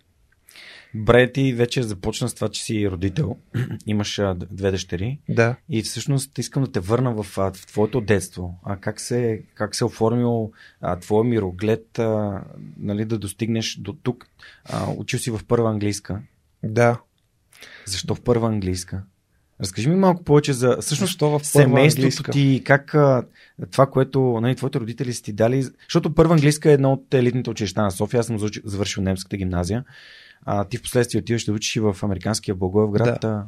Бре, 0.94 1.32
ти 1.32 1.52
вече 1.52 1.82
започна 1.82 2.28
с 2.28 2.34
това, 2.34 2.48
че 2.48 2.62
си 2.62 2.90
родител. 2.90 3.36
Имаш 3.86 4.20
две 4.50 4.70
дъщери. 4.70 5.18
Да. 5.28 5.56
И 5.68 5.82
всъщност 5.82 6.38
искам 6.38 6.64
да 6.64 6.72
те 6.72 6.80
върна 6.80 7.14
в, 7.14 7.24
в 7.24 7.66
твоето 7.66 8.00
детство. 8.00 8.58
А 8.64 8.76
как 8.76 9.00
се, 9.00 9.42
как 9.54 9.74
се 9.74 9.84
оформил 9.84 10.52
а, 10.80 10.98
твоя 10.98 11.24
мироглед, 11.24 11.98
а, 11.98 12.40
нали, 12.78 13.04
да 13.04 13.18
достигнеш 13.18 13.76
до 13.76 13.92
тук? 13.92 14.26
А, 14.64 14.90
учил 14.96 15.18
си 15.18 15.30
в 15.30 15.40
първа 15.48 15.70
английска. 15.70 16.20
Да. 16.62 17.00
Защо 17.86 18.14
в 18.14 18.20
първа 18.20 18.48
английска? 18.48 19.02
Разкажи 19.60 19.88
ми 19.88 19.96
малко 19.96 20.24
повече 20.24 20.52
за 20.52 20.76
всъщност 20.80 21.10
Защо 21.10 21.38
в 21.38 21.46
семейството 21.46 22.02
английска? 22.02 22.32
ти, 22.32 22.62
как 22.64 22.94
това, 23.70 23.86
което 23.86 24.38
нали, 24.42 24.56
твоите 24.56 24.80
родители 24.80 25.12
са 25.12 25.22
ти 25.22 25.32
дали, 25.32 25.62
защото 25.62 26.14
първа 26.14 26.34
английска 26.34 26.70
е 26.70 26.74
едно 26.74 26.92
от 26.92 27.14
елитните 27.14 27.50
училища 27.50 27.82
на 27.82 27.90
София, 27.90 28.20
аз 28.20 28.26
съм 28.26 28.38
завършил 28.64 29.02
немската 29.02 29.36
гимназия, 29.36 29.84
а 30.44 30.64
ти 30.64 30.76
в 30.78 30.82
последствие 30.82 31.20
отиваш 31.20 31.44
да 31.44 31.52
учиш 31.52 31.76
и 31.76 31.80
в 31.80 31.96
американския 32.02 32.54
Благоевград. 32.54 33.20
Да. 33.20 33.46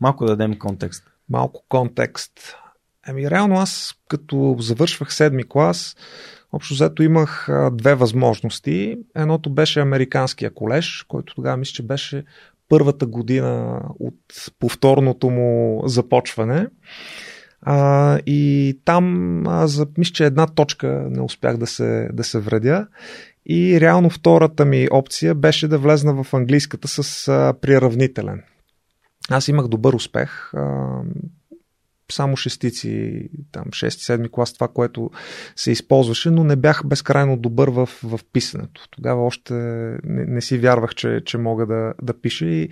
Малко 0.00 0.24
да 0.24 0.36
дадем 0.36 0.58
контекст. 0.58 1.04
малко 1.28 1.64
контекст. 1.68 2.32
Ами 3.06 3.30
реално 3.30 3.54
аз 3.54 3.94
като 4.08 4.56
завършвах 4.58 5.14
седми 5.14 5.44
клас, 5.48 5.96
общо 6.52 6.74
взето 6.74 7.02
имах 7.02 7.48
две 7.72 7.94
възможности. 7.94 8.98
Едното 9.16 9.50
беше 9.50 9.80
американския 9.80 10.54
колеж, 10.54 11.04
който 11.08 11.34
тогава 11.34 11.56
мисля, 11.56 11.72
че 11.72 11.82
беше 11.82 12.24
първата 12.68 13.06
година 13.06 13.80
от 14.00 14.18
повторното 14.58 15.30
му 15.30 15.82
започване. 15.86 16.68
А, 17.62 18.18
и 18.26 18.78
там, 18.84 19.42
а, 19.46 19.66
за, 19.66 19.86
мисля, 19.98 20.12
че 20.12 20.24
една 20.24 20.46
точка 20.46 21.06
не 21.10 21.22
успях 21.22 21.56
да 21.56 21.66
се, 21.66 22.08
да 22.12 22.24
се 22.24 22.38
вредя. 22.38 22.86
И 23.46 23.80
реално 23.80 24.10
втората 24.10 24.64
ми 24.64 24.88
опция 24.90 25.34
беше 25.34 25.68
да 25.68 25.78
влезна 25.78 26.24
в 26.24 26.34
английската 26.34 26.88
с 26.88 27.28
а, 27.28 27.54
приравнителен. 27.60 28.42
Аз 29.30 29.48
имах 29.48 29.68
добър 29.68 29.94
успех. 29.94 30.54
А, 30.54 31.00
само 32.12 32.36
шестици, 32.36 33.28
там 33.52 33.64
6-7 33.64 34.30
клас, 34.30 34.52
това, 34.52 34.68
което 34.68 35.10
се 35.56 35.70
използваше, 35.70 36.30
но 36.30 36.44
не 36.44 36.56
бях 36.56 36.82
безкрайно 36.86 37.36
добър 37.36 37.68
в, 37.68 37.88
в 38.02 38.20
писането. 38.32 38.88
Тогава 38.90 39.26
още 39.26 39.54
не, 40.04 40.24
не 40.26 40.40
си 40.40 40.58
вярвах, 40.58 40.94
че, 40.94 41.22
че 41.24 41.38
мога 41.38 41.66
да, 41.66 41.94
да 42.02 42.20
пиша 42.20 42.46
и 42.46 42.68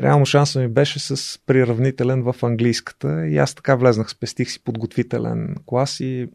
реално 0.00 0.26
шанса 0.26 0.60
ми 0.60 0.68
беше 0.68 0.98
с 0.98 1.38
приравнителен 1.46 2.22
в 2.22 2.34
английската 2.42 3.26
и 3.26 3.38
аз 3.38 3.54
така 3.54 3.74
влезнах, 3.74 4.10
спестих 4.10 4.50
си 4.50 4.64
подготвителен 4.64 5.56
клас 5.66 6.00
и 6.00 6.28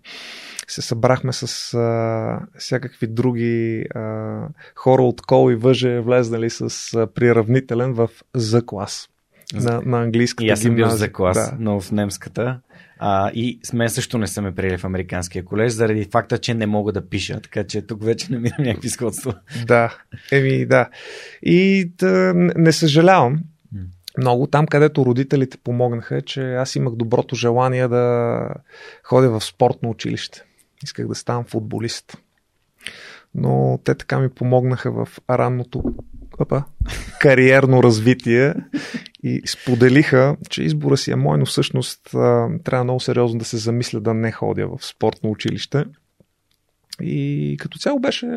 се 0.67 0.81
събрахме 0.81 1.33
с 1.33 1.73
а, 1.73 2.39
всякакви 2.57 3.07
други 3.07 3.85
а, 3.95 4.47
хора 4.75 5.03
от 5.03 5.21
кол 5.21 5.51
и 5.51 5.55
въже, 5.55 5.99
влезнали 5.99 6.49
с 6.49 6.93
а, 6.93 7.07
приравнителен 7.07 7.93
в 7.93 8.09
за 8.35 8.65
клас 8.65 9.07
на, 9.53 9.81
на 9.85 10.01
английската 10.01 10.45
И 10.45 10.49
аз 10.49 10.61
съм 10.61 10.75
бил 10.75 10.89
за 10.89 11.11
клас, 11.11 11.37
Да. 11.37 11.57
но 11.59 11.81
в 11.81 11.91
немската. 11.91 12.59
А, 12.99 13.31
и 13.33 13.59
с 13.63 13.73
мен 13.73 13.89
също 13.89 14.17
не 14.17 14.27
са 14.27 14.41
ме 14.41 14.55
приели 14.55 14.77
в 14.77 14.83
американския 14.85 15.45
колеж, 15.45 15.71
заради 15.71 16.03
факта, 16.11 16.37
че 16.37 16.53
не 16.53 16.65
мога 16.65 16.91
да 16.91 17.09
пиша. 17.09 17.39
Така 17.41 17.63
че 17.63 17.81
тук 17.81 18.03
вече 18.03 18.31
намирам 18.31 18.63
някакви 18.63 18.89
сходства. 18.89 19.39
Да, 19.65 19.97
еми 20.31 20.65
да. 20.65 20.89
И 21.43 21.91
да, 21.97 22.33
не- 22.35 22.71
съжалявам 22.71 23.39
много. 24.17 24.47
Там, 24.47 24.67
където 24.67 25.05
родителите 25.05 25.57
помогнаха, 25.57 26.21
че 26.21 26.53
аз 26.53 26.75
имах 26.75 26.95
доброто 26.95 27.35
желание 27.35 27.87
да 27.87 28.39
ходя 29.03 29.29
в 29.29 29.43
спортно 29.43 29.89
училище. 29.89 30.43
Исках 30.83 31.07
да 31.07 31.15
ставам 31.15 31.45
футболист. 31.45 32.17
Но 33.35 33.79
те 33.83 33.95
така 33.95 34.19
ми 34.19 34.29
помогнаха 34.29 34.91
в 34.91 35.07
ранното 35.29 35.83
опа, 36.41 36.63
кариерно 37.19 37.83
развитие 37.83 38.53
и 39.23 39.41
споделиха, 39.47 40.37
че 40.49 40.63
избора 40.63 40.97
си 40.97 41.11
е 41.11 41.15
мой, 41.15 41.37
но 41.37 41.45
всъщност 41.45 42.01
трябва 42.63 42.83
много 42.83 42.99
сериозно 42.99 43.39
да 43.39 43.45
се 43.45 43.57
замисля 43.57 43.99
да 43.99 44.13
не 44.13 44.31
ходя 44.31 44.67
в 44.67 44.85
спортно 44.85 45.29
училище. 45.31 45.85
И 47.03 47.57
като 47.59 47.77
цяло 47.77 47.99
беше 47.99 48.27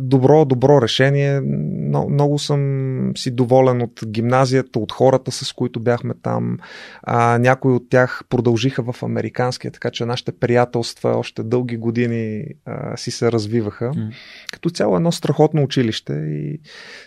добро, 0.00 0.44
добро 0.44 0.82
решение. 0.82 1.40
Но, 1.44 2.08
много 2.08 2.38
съм 2.38 3.12
си 3.16 3.30
доволен 3.30 3.82
от 3.82 4.00
гимназията, 4.06 4.78
от 4.78 4.92
хората, 4.92 5.30
с 5.32 5.52
които 5.52 5.80
бяхме 5.80 6.14
там. 6.22 6.58
А, 7.02 7.38
някои 7.38 7.72
от 7.72 7.90
тях 7.90 8.22
продължиха 8.28 8.92
в 8.92 9.02
американския, 9.02 9.70
така 9.70 9.90
че 9.90 10.04
нашите 10.04 10.32
приятелства 10.32 11.10
още 11.18 11.42
дълги 11.42 11.76
години 11.76 12.44
а, 12.64 12.96
си 12.96 13.10
се 13.10 13.32
развиваха. 13.32 13.92
М. 13.96 14.10
Като 14.52 14.70
цяло 14.70 14.96
едно 14.96 15.12
страхотно 15.12 15.62
училище 15.62 16.12
и 16.12 16.60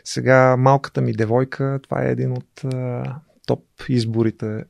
сега 0.03 0.57
малката 0.57 1.01
ми 1.01 1.13
девойка, 1.13 1.79
това 1.83 2.03
е 2.03 2.11
един 2.11 2.31
от 2.31 2.63
а, 2.73 3.03
топ 3.45 3.63
изборите. 3.89 4.63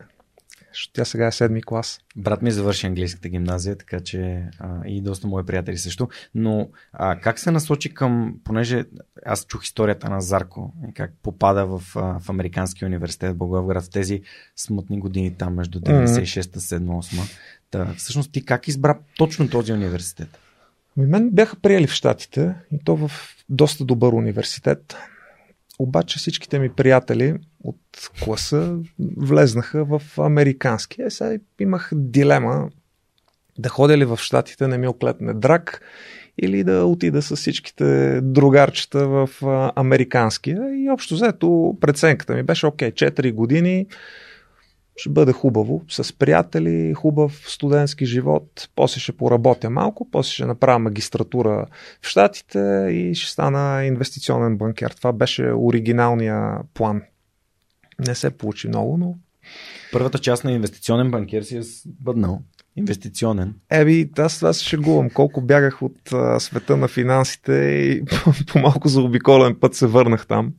Защото 0.73 0.93
Тя 0.93 1.05
сега 1.05 1.27
е 1.27 1.31
седми 1.31 1.63
клас. 1.63 1.99
Брат 2.15 2.41
ми 2.41 2.51
завърши 2.51 2.87
английската 2.87 3.29
гимназия, 3.29 3.77
така 3.77 3.99
че 3.99 4.43
а, 4.59 4.87
и 4.87 5.01
доста 5.01 5.27
мои 5.27 5.45
приятели 5.45 5.77
също. 5.77 6.09
Но 6.35 6.69
а, 6.93 7.19
как 7.19 7.39
се 7.39 7.51
насочи 7.51 7.93
към, 7.93 8.35
понеже 8.43 8.85
аз 9.25 9.45
чух 9.45 9.63
историята 9.63 10.09
на 10.09 10.21
Зарко, 10.21 10.73
как 10.95 11.13
попада 11.23 11.65
в, 11.65 11.81
а, 11.95 12.19
в 12.19 12.29
Американския 12.29 12.85
университет 12.85 13.31
в 13.31 13.37
Благоевград 13.37 13.83
в 13.83 13.89
тези 13.89 14.21
смътни 14.55 14.99
години 14.99 15.35
там 15.37 15.53
между 15.53 15.79
96-та, 15.79 16.59
7-8. 16.59 17.37
Та, 17.71 17.93
всъщност 17.97 18.31
ти 18.31 18.45
как 18.45 18.67
избра 18.67 18.99
точно 19.17 19.49
този 19.49 19.73
университет? 19.73 20.39
Ми 20.97 21.05
мен 21.05 21.29
бяха 21.29 21.55
приели 21.55 21.87
в 21.87 21.93
Штатите 21.93 22.55
и 22.71 22.79
то 22.85 22.95
в 22.95 23.11
доста 23.49 23.85
добър 23.85 24.13
университет. 24.13 24.95
Обаче 25.79 26.19
всичките 26.19 26.59
ми 26.59 26.69
приятели 26.69 27.39
от 27.63 28.11
класа 28.23 28.77
влезнаха 29.17 29.85
в 29.85 30.01
американски. 30.17 31.01
Е, 31.01 31.09
сега 31.09 31.37
имах 31.59 31.89
дилема 31.93 32.69
да 33.57 33.69
ходя 33.69 33.97
ли 33.97 34.05
в 34.05 34.17
Штатите, 34.17 34.67
не 34.67 34.77
ми 34.77 34.87
оклетне 34.87 35.33
драк, 35.33 35.81
или 36.41 36.63
да 36.63 36.85
отида 36.85 37.21
с 37.21 37.35
всичките 37.35 38.19
другарчета 38.21 39.07
в 39.07 39.29
американския. 39.75 40.75
И 40.75 40.89
общо 40.89 41.13
взето 41.13 41.77
преценката 41.81 42.35
ми 42.35 42.43
беше, 42.43 42.67
окей, 42.67 42.91
4 42.91 43.33
години, 43.33 43.87
ще 44.95 45.09
бъде 45.09 45.31
хубаво, 45.31 45.81
с 45.89 46.17
приятели, 46.17 46.93
хубав 46.93 47.43
студентски 47.47 48.05
живот, 48.05 48.69
после 48.75 48.99
ще 48.99 49.11
поработя 49.11 49.69
малко, 49.69 50.07
после 50.11 50.31
ще 50.31 50.45
направя 50.45 50.79
магистратура 50.79 51.65
в 52.01 52.07
Штатите 52.07 52.87
и 52.91 53.15
ще 53.15 53.31
стана 53.31 53.85
инвестиционен 53.85 54.57
банкер. 54.57 54.91
Това 54.91 55.13
беше 55.13 55.51
оригиналния 55.55 56.57
план. 56.73 57.01
Не 58.07 58.15
се 58.15 58.37
получи 58.37 58.67
много, 58.67 58.97
но 58.97 59.15
Първата 59.91 60.19
част 60.19 60.43
на 60.43 60.51
инвестиционен 60.51 61.11
банкер 61.11 61.41
си 61.41 61.57
е 61.57 61.61
бъднал. 61.85 62.41
Инвестиционен. 62.75 63.55
Еби, 63.69 64.09
аз, 64.17 64.43
аз 64.43 64.57
се 64.57 64.65
шегувам 64.65 65.09
колко 65.09 65.41
бягах 65.41 65.81
от 65.81 66.11
а, 66.13 66.39
света 66.39 66.77
на 66.77 66.87
финансите 66.87 67.53
и 67.53 68.03
по 68.47 68.59
малко 68.59 68.87
за 68.87 69.01
обиколен 69.01 69.55
път 69.59 69.75
се 69.75 69.87
върнах 69.87 70.27
там. 70.27 70.53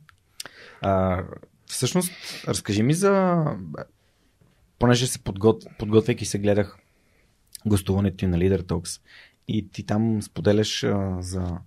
А, 0.81 1.23
всъщност, 1.65 2.11
разкажи 2.47 2.83
ми 2.83 2.93
за... 2.93 3.43
Понеже 4.79 5.07
се 5.07 5.19
подгот... 5.19 5.63
подготвяйки 5.79 6.25
се 6.25 6.39
гледах 6.39 6.77
гостуването 7.65 8.17
ти 8.17 8.27
на 8.27 8.37
Leader 8.37 8.61
Talks 8.61 9.01
и 9.47 9.69
ти 9.71 9.85
там 9.85 10.21
споделяш 10.21 10.83
а, 10.83 11.17
за 11.19 11.57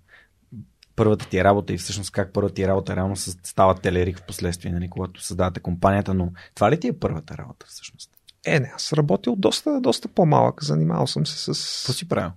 първата 0.97 1.29
ти 1.29 1.43
работа 1.43 1.73
и 1.73 1.77
всъщност 1.77 2.11
как 2.11 2.33
първата 2.33 2.55
ти 2.55 2.67
работа 2.67 2.95
реално 2.95 3.15
става 3.15 3.75
телерик 3.75 4.19
в 4.19 4.25
последствие, 4.25 4.71
нали, 4.71 4.89
когато 4.89 5.23
създавате 5.23 5.59
компанията, 5.59 6.13
но 6.13 6.31
това 6.55 6.71
ли 6.71 6.79
ти 6.79 6.87
е 6.87 6.99
първата 6.99 7.37
работа 7.37 7.65
всъщност? 7.69 8.09
Е, 8.45 8.59
не, 8.59 8.71
аз 8.75 8.93
работил 8.93 9.35
доста, 9.35 9.81
доста 9.81 10.07
по-малък. 10.07 10.63
Занимавал 10.63 11.07
съм 11.07 11.25
се 11.25 11.53
с... 11.53 11.81
Какво 11.81 11.93
си 11.93 12.07
правил? 12.07 12.31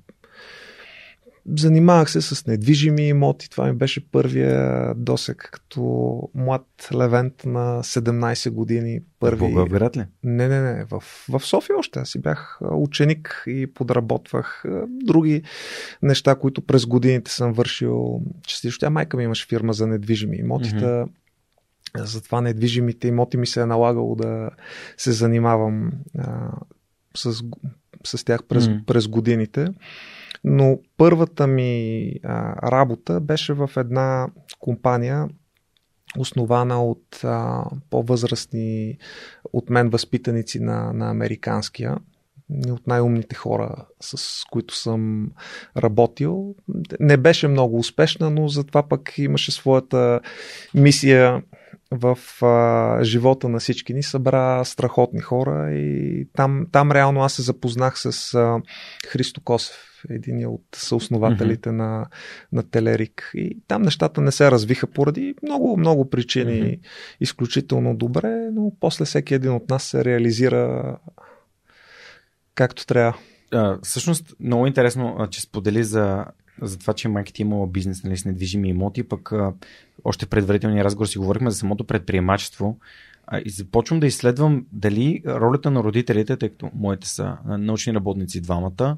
Занимавах 1.47 2.11
се 2.11 2.21
с 2.21 2.47
недвижими 2.47 3.09
имоти. 3.09 3.51
Това 3.51 3.67
ми 3.67 3.73
беше 3.73 4.11
първия 4.11 4.95
досек 4.95 5.49
като 5.53 5.83
млад 6.35 6.89
левент 6.95 7.35
на 7.45 7.83
17 7.83 8.51
години. 8.51 9.01
Първи... 9.21 9.39
Благоевград 9.39 9.97
ли? 9.97 10.05
Не, 10.25 10.49
не, 10.49 10.61
не. 10.61 10.85
В, 10.85 11.03
в 11.29 11.41
София 11.41 11.79
още. 11.79 11.99
Аз 11.99 12.09
си 12.09 12.21
бях 12.21 12.59
ученик 12.73 13.45
и 13.47 13.67
подработвах 13.75 14.65
други 14.89 15.43
неща, 16.03 16.35
които 16.35 16.63
през 16.63 16.87
годините 16.87 17.31
съм 17.31 17.53
вършил. 17.53 18.23
Частично 18.47 18.79
тя 18.81 18.91
майка 18.91 19.17
ми 19.17 19.25
имаше 19.25 19.47
фирма 19.47 19.73
за 19.73 19.87
недвижими 19.87 20.37
имоти. 20.37 20.69
Mm-hmm. 20.69 21.09
Затова 21.97 22.41
недвижимите 22.41 23.09
имоти 23.09 23.37
ми 23.37 23.47
се 23.47 23.61
е 23.61 23.67
налагало 23.67 24.15
да 24.15 24.51
се 24.97 25.13
занимавам 25.13 25.93
а, 26.19 26.51
с, 27.17 27.43
с 28.05 28.25
тях 28.25 28.45
през, 28.45 28.65
mm. 28.67 28.85
през 28.85 29.09
годините. 29.09 29.69
Но 30.45 30.79
първата 30.97 31.47
ми 31.47 32.13
а, 32.25 32.71
работа 32.71 33.21
беше 33.21 33.53
в 33.53 33.71
една 33.77 34.29
компания, 34.59 35.29
основана 36.19 36.85
от 36.85 37.25
а, 37.25 37.65
по-възрастни 37.91 38.99
от 39.53 39.71
мен 39.71 39.91
възпитаници 39.91 40.61
на, 40.61 40.93
на 40.93 41.11
американския 41.11 41.97
от 42.69 42.87
най-умните 42.87 43.35
хора, 43.35 43.87
с 44.01 44.45
които 44.51 44.75
съм 44.75 45.31
работил. 45.77 46.55
Не 47.01 47.17
беше 47.17 47.49
много 47.49 47.79
успешна, 47.79 48.31
но 48.31 48.49
затова 48.49 48.89
пък 48.89 49.19
имаше 49.19 49.53
своята 49.53 50.21
мисия 50.75 51.43
в 51.91 52.19
а, 52.45 53.05
живота 53.05 53.49
на 53.49 53.59
всички 53.59 53.95
ни. 53.95 54.03
Събра 54.03 54.65
страхотни 54.65 55.21
хора 55.21 55.73
и 55.73 56.29
там, 56.33 56.67
там 56.73 56.93
реално 56.93 57.21
аз 57.21 57.33
се 57.33 57.43
запознах 57.43 57.99
с 57.99 58.35
а, 58.35 58.61
Христо 59.07 59.41
Косев 59.41 59.90
един 60.09 60.47
от 60.47 60.65
съоснователите 60.75 61.69
mm-hmm. 61.69 61.73
на, 61.73 62.07
на 62.53 62.63
Телерик. 62.63 63.31
И 63.35 63.59
там 63.69 63.83
нещата 63.83 64.21
не 64.21 64.33
се 64.33 64.51
развиха 64.51 64.87
поради 64.87 65.35
много, 65.43 65.77
много 65.77 66.11
причини 66.11 66.53
mm-hmm. 66.53 66.79
изключително 67.21 67.97
добре, 67.97 68.51
но 68.53 68.73
после 68.81 69.05
всеки 69.05 69.35
един 69.35 69.53
от 69.53 69.71
нас 69.71 69.85
се 69.85 70.05
реализира 70.05 70.97
както 72.55 72.87
трябва. 72.87 73.19
А, 73.53 73.79
всъщност, 73.83 74.35
много 74.41 74.67
интересно, 74.67 75.29
че 75.31 75.41
сподели 75.41 75.85
за, 75.85 76.25
за 76.63 76.79
това, 76.79 76.95
че 76.95 77.09
майка 77.09 77.33
ти 77.33 77.43
е 77.43 77.47
имала 77.47 77.67
бизнес 77.67 78.05
нали, 78.05 78.17
с 78.17 78.25
недвижими 78.25 78.69
имоти, 78.69 79.03
пък 79.03 79.33
а, 79.33 79.53
още 80.05 80.27
в 80.27 80.29
предварителния 80.29 80.85
разговор 80.85 81.07
си 81.07 81.19
говорихме 81.19 81.51
за 81.51 81.57
самото 81.57 81.85
предприемачество. 81.85 82.79
А, 83.27 83.41
и 83.45 83.51
започвам 83.51 84.01
да 84.01 84.07
изследвам 84.07 84.67
дали 84.73 85.23
ролята 85.27 85.71
на 85.71 85.83
родителите, 85.83 86.37
тъй 86.37 86.49
като 86.49 86.71
моите 86.75 87.09
са 87.09 87.37
научни 87.45 87.95
работници 87.95 88.41
двамата, 88.41 88.97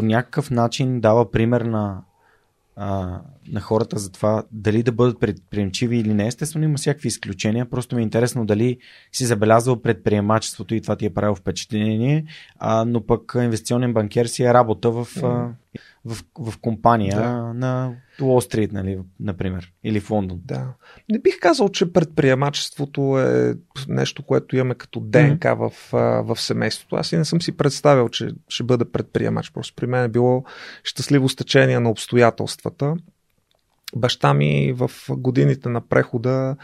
по 0.00 0.06
някакъв 0.06 0.50
начин 0.50 1.00
дава 1.00 1.30
пример 1.30 1.60
на, 1.60 2.02
а, 2.76 3.20
на 3.48 3.60
хората 3.60 3.98
за 3.98 4.12
това 4.12 4.42
дали 4.52 4.82
да 4.82 4.92
бъдат 4.92 5.20
предприемчиви 5.20 5.98
или 5.98 6.14
не. 6.14 6.26
Естествено 6.26 6.64
има 6.64 6.76
всякакви 6.76 7.08
изключения. 7.08 7.70
Просто 7.70 7.96
ми 7.96 8.02
е 8.02 8.04
интересно 8.04 8.46
дали 8.46 8.78
си 9.12 9.24
забелязал 9.24 9.82
предприемачеството 9.82 10.74
и 10.74 10.80
това 10.80 10.96
ти 10.96 11.06
е 11.06 11.14
правило 11.14 11.34
впечатление, 11.34 12.24
а, 12.58 12.84
но 12.84 13.06
пък 13.06 13.32
инвестиционен 13.36 13.92
банкер 13.92 14.26
си 14.26 14.42
е 14.42 14.54
работа 14.54 14.90
в, 14.90 15.06
а, 15.22 15.48
в, 16.04 16.24
в 16.38 16.58
компания 16.58 17.16
да. 17.16 17.54
на 17.54 17.94
Уолл 18.22 18.40
Стрит, 18.40 18.72
нали, 18.72 18.98
например, 19.20 19.72
или 19.84 20.00
в 20.00 20.10
Лондон. 20.10 20.40
Да. 20.44 20.74
Не 21.08 21.18
бих 21.18 21.38
казал, 21.40 21.68
че 21.68 21.92
предприемачеството 21.92 23.18
е 23.18 23.54
нещо, 23.88 24.22
което 24.22 24.56
имаме 24.56 24.74
като 24.74 25.00
ДНК 25.00 25.48
mm-hmm. 25.48 25.70
в, 25.90 25.92
в 26.26 26.40
семейството. 26.40 26.96
Аз 26.96 27.12
и 27.12 27.16
не 27.16 27.24
съм 27.24 27.42
си 27.42 27.56
представил, 27.56 28.08
че 28.08 28.30
ще 28.48 28.64
бъда 28.64 28.92
предприемач. 28.92 29.52
Просто 29.52 29.74
при 29.76 29.86
мен 29.86 30.04
е 30.04 30.08
било 30.08 30.44
щастливо 30.82 31.28
стечение 31.28 31.80
на 31.80 31.90
обстоятелствата. 31.90 32.94
Баща 33.96 34.34
ми 34.34 34.72
в 34.72 34.90
годините 35.10 35.68
на 35.68 35.80
прехода 35.80 36.56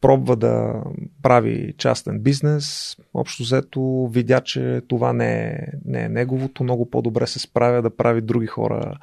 пробва 0.00 0.36
да 0.36 0.82
прави 1.22 1.74
частен 1.78 2.20
бизнес. 2.20 2.96
Общо 3.14 3.42
взето 3.42 4.10
видя, 4.12 4.40
че 4.40 4.82
това 4.88 5.12
не 5.12 5.42
е, 5.42 5.58
не 5.84 6.02
е 6.02 6.08
неговото. 6.08 6.64
Много 6.64 6.90
по-добре 6.90 7.26
се 7.26 7.38
справя 7.38 7.82
да 7.82 7.96
прави 7.96 8.20
други 8.20 8.46
хора 8.46 8.98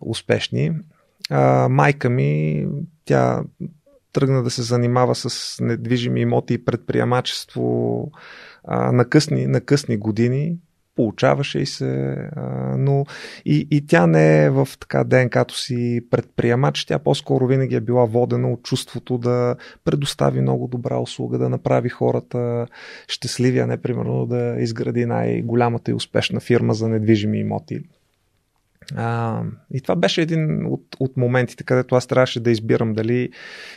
успешни. 0.00 0.72
А, 1.30 1.68
майка 1.68 2.10
ми, 2.10 2.66
тя 3.04 3.42
тръгна 4.12 4.42
да 4.42 4.50
се 4.50 4.62
занимава 4.62 5.14
с 5.14 5.56
недвижими 5.60 6.20
имоти 6.20 6.54
и 6.54 6.64
предприемачество 6.64 8.10
а, 8.64 8.92
на, 8.92 9.04
късни, 9.04 9.46
на 9.46 9.60
късни 9.60 9.96
години 9.96 10.56
получаваше 10.96 11.58
и 11.58 11.66
се, 11.66 12.14
а, 12.36 12.76
но 12.78 13.04
и, 13.44 13.68
и 13.70 13.86
тя 13.86 14.06
не 14.06 14.44
е 14.44 14.50
в 14.50 14.68
така 14.80 15.04
ДНК-то 15.04 15.58
си 15.58 16.00
предприемач, 16.10 16.84
тя 16.84 16.98
по-скоро 16.98 17.46
винаги 17.46 17.74
е 17.74 17.80
била 17.80 18.04
водена 18.04 18.52
от 18.52 18.62
чувството 18.62 19.18
да 19.18 19.56
предостави 19.84 20.40
много 20.40 20.68
добра 20.68 20.98
услуга, 20.98 21.38
да 21.38 21.48
направи 21.48 21.88
хората 21.88 22.66
щастливи, 23.08 23.58
а 23.58 23.66
не 23.66 23.76
примерно 23.76 24.26
да 24.26 24.56
изгради 24.58 25.06
най-голямата 25.06 25.90
и 25.90 25.94
успешна 25.94 26.40
фирма 26.40 26.74
за 26.74 26.88
недвижими 26.88 27.38
имоти. 27.38 27.82
А, 28.96 29.42
и 29.74 29.80
това 29.80 29.96
беше 29.96 30.22
един 30.22 30.66
от, 30.66 30.96
от 31.00 31.16
моментите, 31.16 31.64
където 31.64 31.94
аз 31.94 32.06
трябваше 32.06 32.40
да 32.40 32.50
избирам 32.50 32.92
дали 32.92 33.30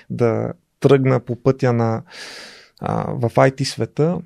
да 0.10 0.54
тръгна 0.80 1.20
по 1.20 1.36
пътя 1.36 1.74
на 1.74 2.04
а, 2.80 3.12
в 3.12 3.30
IT 3.30 3.64
света 3.64 4.20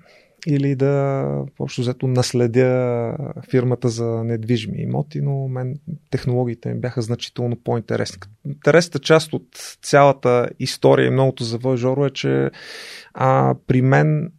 или 0.48 0.76
да 0.76 1.26
общо 1.60 1.82
взето 1.82 2.08
наследя 2.08 3.16
фирмата 3.50 3.90
за 3.90 4.24
недвижими 4.24 4.82
имоти, 4.82 5.22
но 5.22 5.48
мен 5.48 5.80
технологиите 6.10 6.74
ми 6.74 6.80
бяха 6.80 7.02
значително 7.02 7.56
по-интересни. 7.56 8.22
Интересната 8.46 9.00
част 9.00 9.34
от 9.34 9.78
цялата 9.82 10.50
история 10.60 11.08
и 11.08 11.12
многото 11.12 11.44
за 11.44 11.60
Жоро 11.76 12.06
е, 12.06 12.10
че 12.10 12.50
а, 13.14 13.56
при 13.68 13.82
мен 13.82 14.32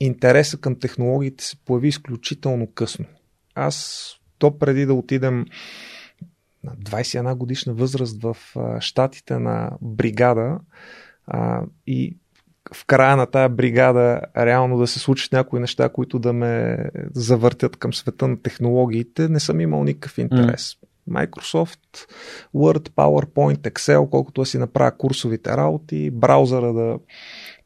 интереса 0.00 0.60
към 0.60 0.78
технологиите 0.78 1.44
се 1.44 1.56
появи 1.64 1.88
изключително 1.88 2.66
късно. 2.74 3.04
Аз 3.54 4.08
то 4.38 4.58
преди 4.58 4.86
да 4.86 4.94
отидем 4.94 5.46
на 6.64 6.76
21 6.76 7.34
годишна 7.34 7.74
възраст 7.74 8.22
в 8.22 8.36
щатите 8.80 9.38
на 9.38 9.70
бригада 9.82 10.58
а, 11.26 11.62
и 11.86 12.16
в 12.74 12.86
края 12.86 13.16
на 13.16 13.26
тая 13.26 13.48
бригада 13.48 14.20
реално 14.36 14.78
да 14.78 14.86
се 14.86 14.98
случат 14.98 15.32
някои 15.32 15.60
неща, 15.60 15.88
които 15.88 16.18
да 16.18 16.32
ме 16.32 16.78
завъртят 17.14 17.76
към 17.76 17.94
света 17.94 18.28
на 18.28 18.42
технологиите, 18.42 19.28
не 19.28 19.40
съм 19.40 19.60
имал 19.60 19.84
никакъв 19.84 20.18
интерес. 20.18 20.74
Mm. 20.74 20.78
Microsoft, 21.08 22.08
Word, 22.54 22.88
PowerPoint, 22.88 23.70
Excel, 23.70 24.08
колкото 24.10 24.40
да 24.40 24.46
си 24.46 24.58
направя 24.58 24.96
курсовите 24.96 25.50
работи, 25.50 26.10
браузъра 26.10 26.72
да 26.72 26.98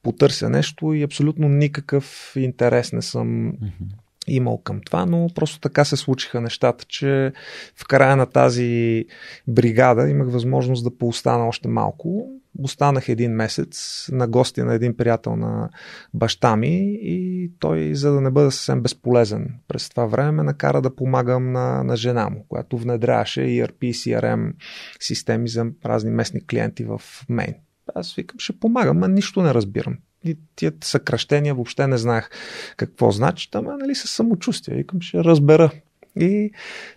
потърся 0.02 0.48
нещо 0.48 0.92
и 0.92 1.02
абсолютно 1.02 1.48
никакъв 1.48 2.33
интерес 2.37 2.92
не 2.92 3.02
съм 3.02 3.52
mm-hmm 3.52 4.02
имал 4.28 4.58
към 4.58 4.80
това, 4.87 5.06
но 5.06 5.28
просто 5.35 5.61
така 5.61 5.85
се 5.85 5.96
случиха 5.96 6.40
нещата, 6.40 6.85
че 6.85 7.32
в 7.76 7.87
края 7.88 8.16
на 8.16 8.26
тази 8.26 9.04
бригада 9.48 10.08
имах 10.08 10.30
възможност 10.30 10.85
да 10.85 10.96
поостана 10.98 11.48
още 11.48 11.68
малко. 11.68 12.30
Останах 12.58 13.08
един 13.08 13.32
месец 13.32 14.08
на 14.12 14.28
гости 14.28 14.62
на 14.62 14.74
един 14.74 14.96
приятел 14.96 15.37
на 15.37 15.70
баща 16.14 16.56
ми 16.56 16.98
и 17.02 17.50
той, 17.58 17.94
за 17.94 18.12
да 18.12 18.20
не 18.20 18.30
бъда 18.30 18.50
съвсем 18.50 18.82
безполезен 18.82 19.54
през 19.68 19.88
това 19.88 20.06
време, 20.06 20.32
ме 20.32 20.42
накара 20.42 20.82
да 20.82 20.96
помагам 20.96 21.52
на, 21.52 21.85
на 21.85 21.96
жена 21.96 22.30
му, 22.30 22.44
която 22.48 22.78
внедряваше 22.78 23.40
ERP 23.40 23.90
CRM 23.90 24.52
системи 25.00 25.48
за 25.48 25.66
разни 25.85 26.11
местни 26.11 26.46
клиенти 26.46 26.85
в 26.85 27.02
Мейн. 27.28 27.54
Аз 27.94 28.14
викам, 28.14 28.38
ще 28.38 28.58
помагам, 28.58 29.02
а 29.02 29.08
нищо 29.08 29.42
не 29.42 29.54
разбирам 29.54 29.96
и 30.24 30.38
тия 30.56 30.72
съкръщения 30.85 31.54
въобще 31.54 31.87
не 31.87 31.98
знаех 31.98 32.30
какво 32.76 33.11
значи, 33.11 33.48
ама 33.54 33.76
нали 33.76 33.94
със 33.94 34.11
самочувствие. 34.11 34.76
Викам, 34.76 35.00
ще 35.00 35.24
разбера. 35.24 35.70
И 36.16 36.50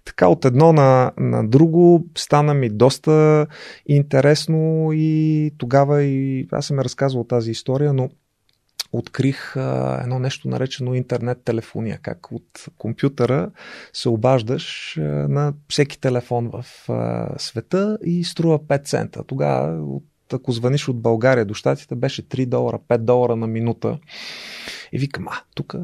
така 0.05 0.27
от 0.27 0.45
едно 0.45 0.73
на, 0.73 1.11
на 1.17 1.47
друго 1.47 2.05
стана 2.17 2.53
ми 2.53 2.69
доста 2.69 3.47
интересно 3.85 4.89
и 4.93 5.51
тогава 5.57 6.03
и 6.03 6.47
аз 6.51 6.65
съм 6.65 6.79
разказвал 6.79 7.23
тази 7.23 7.51
история, 7.51 7.93
но 7.93 8.09
открих 8.91 9.57
а, 9.57 9.99
едно 10.03 10.19
нещо 10.19 10.47
наречено 10.47 10.93
интернет 10.93 11.43
телефония, 11.43 11.99
как 12.01 12.31
от 12.31 12.65
компютъра 12.77 13.51
се 13.93 14.09
обаждаш 14.09 14.97
а, 14.97 15.01
на 15.03 15.53
всеки 15.69 16.01
телефон 16.01 16.51
в 16.53 16.89
а, 16.89 17.29
света 17.39 17.97
и 18.05 18.23
струва 18.23 18.59
5 18.59 18.85
цента. 18.85 19.23
Тогава 19.23 19.83
от 19.95 20.03
ако 20.33 20.51
звъниш 20.51 20.87
от 20.87 21.01
България 21.01 21.45
до 21.45 21.53
Штатите, 21.53 21.95
беше 21.95 22.29
3 22.29 22.45
долара, 22.45 22.79
5 22.89 22.97
долара 22.97 23.35
на 23.35 23.47
минута. 23.47 23.99
И 24.91 24.99
викам, 24.99 25.27
а, 25.27 25.41
тук, 25.55 25.75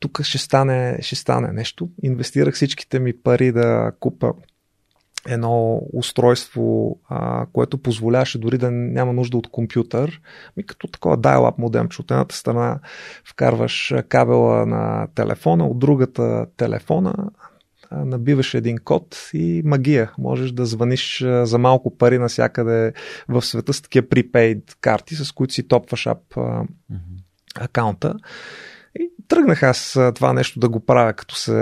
тук 0.00 0.22
ще, 0.22 0.38
стане, 0.38 0.98
ще 1.00 1.16
стане 1.16 1.52
нещо. 1.52 1.88
Инвестирах 2.02 2.54
всичките 2.54 2.98
ми 2.98 3.12
пари 3.12 3.52
да 3.52 3.92
купа 4.00 4.32
едно 5.26 5.82
устройство, 5.92 6.98
а, 7.08 7.46
което 7.52 7.78
позволяваше 7.78 8.38
дори 8.38 8.58
да 8.58 8.70
няма 8.70 9.12
нужда 9.12 9.36
от 9.36 9.50
компютър, 9.50 10.20
ми 10.56 10.66
като 10.66 10.86
такова 10.86 11.18
dial-up 11.18 11.58
модем, 11.58 11.88
че 11.88 12.00
от 12.00 12.10
едната 12.10 12.36
страна 12.36 12.80
вкарваш 13.24 13.94
кабела 14.08 14.66
на 14.66 15.08
телефона, 15.14 15.66
от 15.66 15.78
другата 15.78 16.46
телефона, 16.56 17.14
набиваш 18.04 18.54
един 18.54 18.78
код 18.78 19.30
и 19.34 19.62
магия. 19.64 20.12
Можеш 20.18 20.52
да 20.52 20.66
звъниш 20.66 21.24
за 21.42 21.58
малко 21.58 21.96
пари 21.96 22.18
навсякъде 22.18 22.92
в 23.28 23.42
света 23.42 23.72
с 23.72 23.82
такива 23.82 24.06
prepaid 24.06 24.62
карти, 24.80 25.14
с 25.14 25.32
които 25.32 25.54
си 25.54 25.68
топваш 25.68 26.06
ап 26.06 26.34
mm-hmm. 26.34 26.98
акаунта. 27.54 28.14
Тръгнах 29.28 29.62
аз 29.62 29.98
това 30.14 30.32
нещо 30.32 30.60
да 30.60 30.68
го 30.68 30.80
правя, 30.80 31.12
като 31.12 31.34
се 31.34 31.52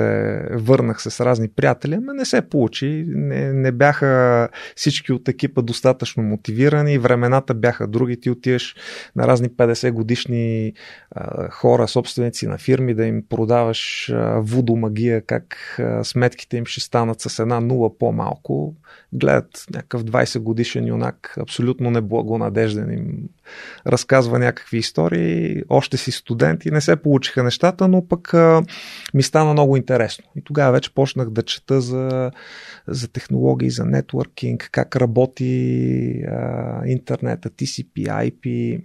върнах 0.53 1.03
с 1.03 1.21
разни 1.21 1.49
приятели, 1.49 1.99
но 2.03 2.13
не 2.13 2.25
се 2.25 2.49
получи. 2.49 3.05
Не, 3.09 3.53
не 3.53 3.73
бяха 3.73 4.49
всички 4.77 5.13
от 5.13 5.29
екипа 5.29 5.63
достатъчно 5.63 6.23
мотивирани, 6.23 6.99
времената 6.99 7.55
бяха 7.55 7.87
други. 7.87 8.21
Ти 8.21 8.31
отиваш 8.31 8.77
на 9.17 9.29
разни 9.29 9.49
50 9.49 9.91
годишни 9.91 10.73
а, 11.11 11.51
хора, 11.51 11.89
собственици 11.89 12.47
на 12.47 12.59
фирми, 12.59 12.95
да 12.95 13.07
им 13.07 13.23
продаваш 13.29 14.11
а, 14.11 14.41
вудо 14.41 14.77
магия, 14.77 15.23
как 15.27 15.57
а, 15.79 16.05
сметките 16.05 16.57
им 16.57 16.67
ще 16.67 16.81
станат 16.81 17.21
с 17.21 17.39
една 17.39 17.61
нула 17.61 17.99
по-малко. 17.99 18.75
Гледат 19.13 19.67
някакъв 19.75 20.05
20 20.05 20.39
годишен 20.39 20.87
юнак, 20.87 21.35
абсолютно 21.39 21.91
неблагонадежден 21.91 22.93
им 22.93 23.29
разказва 23.87 24.39
някакви 24.39 24.79
истории, 24.79 25.63
още 25.69 25.97
си 25.97 26.13
студент 26.13 26.65
и 26.65 26.71
не 26.71 26.81
се 26.81 26.97
получиха 26.97 27.43
нещата, 27.43 27.89
но 27.89 28.09
пък 28.09 28.35
а, 28.35 28.63
ми 29.15 29.23
стана 29.23 29.53
много 29.53 29.77
интересно. 29.77 30.25
И 30.37 30.45
тогава 30.45 30.73
вече 30.73 30.95
почнах 30.95 31.31
да 31.31 31.43
чета 31.43 31.81
за, 31.81 32.31
за 32.89 33.09
технологии, 33.09 33.71
за 33.71 33.85
нетворкинг, 33.85 34.69
как 34.73 34.97
работи 34.97 36.23
а, 36.23 36.83
интернета, 36.87 37.51
TCP, 37.51 37.95
IP 37.95 38.81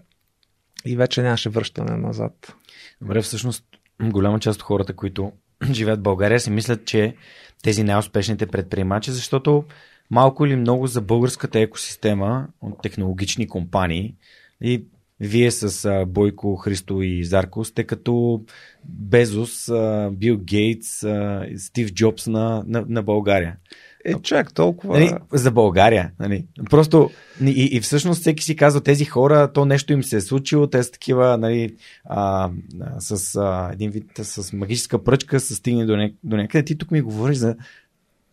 и 0.86 0.96
вече 0.98 1.22
нямаше 1.22 1.50
връщане 1.50 1.98
назад. 1.98 2.54
Добре, 3.02 3.22
всъщност 3.22 3.66
голяма 4.04 4.40
част 4.40 4.60
от 4.60 4.64
хората, 4.64 4.94
които 4.94 5.32
живеят 5.72 6.00
в 6.00 6.04
България, 6.04 6.40
си 6.40 6.52
мислят, 6.52 6.86
че 6.86 7.16
тези 7.64 7.84
най-успешните 7.84 8.46
предприемачи, 8.46 9.12
защото 9.12 9.64
малко 10.12 10.46
или 10.46 10.56
много 10.56 10.88
за 10.88 11.02
българската 11.02 11.60
екосистема 11.60 12.48
от 12.62 12.82
технологични 12.82 13.48
компании 13.48 14.16
и 14.62 14.84
вие 15.20 15.52
с 15.52 16.06
Бойко, 16.08 16.56
Христо 16.56 17.02
и 17.02 17.24
Зарко 17.24 17.66
сте 17.66 17.84
като 17.84 18.42
Безос, 18.86 19.72
Бил 20.12 20.38
Гейтс, 20.38 21.04
Стив 21.58 21.94
Джобс 21.94 22.28
на, 22.28 22.64
на, 22.68 22.86
на 22.90 23.04
България. 23.04 23.56
Е, 24.06 24.14
чак 24.24 24.54
толкова. 24.54 25.00
Нали, 25.00 25.14
за 25.34 25.52
България. 25.52 26.12
Нали. 26.20 26.46
Просто 26.70 27.10
и, 27.42 27.70
и 27.72 27.80
всъщност 27.80 28.22
всеки 28.22 28.44
си 28.44 28.56
казва, 28.56 28.82
тези 28.82 29.06
хора, 29.06 29.52
то 29.54 29.66
нещо 29.66 29.94
им 29.94 30.04
се 30.04 30.18
е 30.18 30.22
случило, 30.22 30.68
те 30.68 30.84
са 30.84 30.92
такива, 30.92 31.38
нали, 31.38 31.76
а, 32.06 32.50
с 33.00 33.36
а, 33.36 33.70
един 33.74 33.92
вид, 33.92 34.12
с 34.22 34.54
магическа 34.54 35.04
пръчка, 35.04 35.40
са 35.40 35.56
стигне 35.56 35.86
до, 35.86 35.98
ня... 35.98 36.12
до 36.24 36.38
някъде. 36.38 36.66
Ти 36.66 36.78
тук 36.78 36.92
ми 36.92 37.02
говориш 37.02 37.38
за 37.38 37.56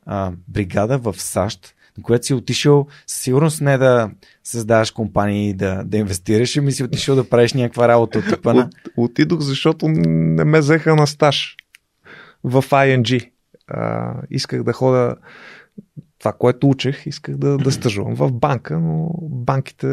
а, 0.07 0.33
бригада 0.49 0.99
в 0.99 1.15
САЩ, 1.19 1.75
на 1.99 2.03
която 2.03 2.27
си 2.27 2.35
отишъл, 2.35 2.87
със 3.07 3.21
сигурност 3.21 3.61
не 3.61 3.79
да 3.79 4.11
създаваш 4.45 4.91
компании, 4.91 5.55
да, 5.55 5.83
да 5.85 5.97
инвестираш, 5.97 6.57
ами 6.57 6.73
си 6.73 6.85
отишъл 6.85 7.17
да 7.17 7.29
правиш 7.29 7.53
някаква 7.53 7.89
работа 7.89 8.19
от 8.19 8.29
типа 8.29 8.53
на... 8.53 8.63
От, 8.63 8.71
отидох, 8.97 9.41
защото 9.41 9.89
не 9.89 10.45
ме 10.45 10.61
взеха 10.61 10.97
на 10.97 11.07
стаж 11.07 11.57
в 12.45 12.63
ING. 12.63 13.31
А, 13.69 14.15
исках 14.31 14.63
да 14.63 14.73
хода 14.73 15.17
това, 16.19 16.33
което 16.33 16.69
учех, 16.69 17.07
исках 17.07 17.37
да, 17.37 17.59
да 17.59 17.73
стъжувам 17.73 18.15
в 18.15 18.33
банка, 18.33 18.79
но 18.79 19.11
банките 19.23 19.87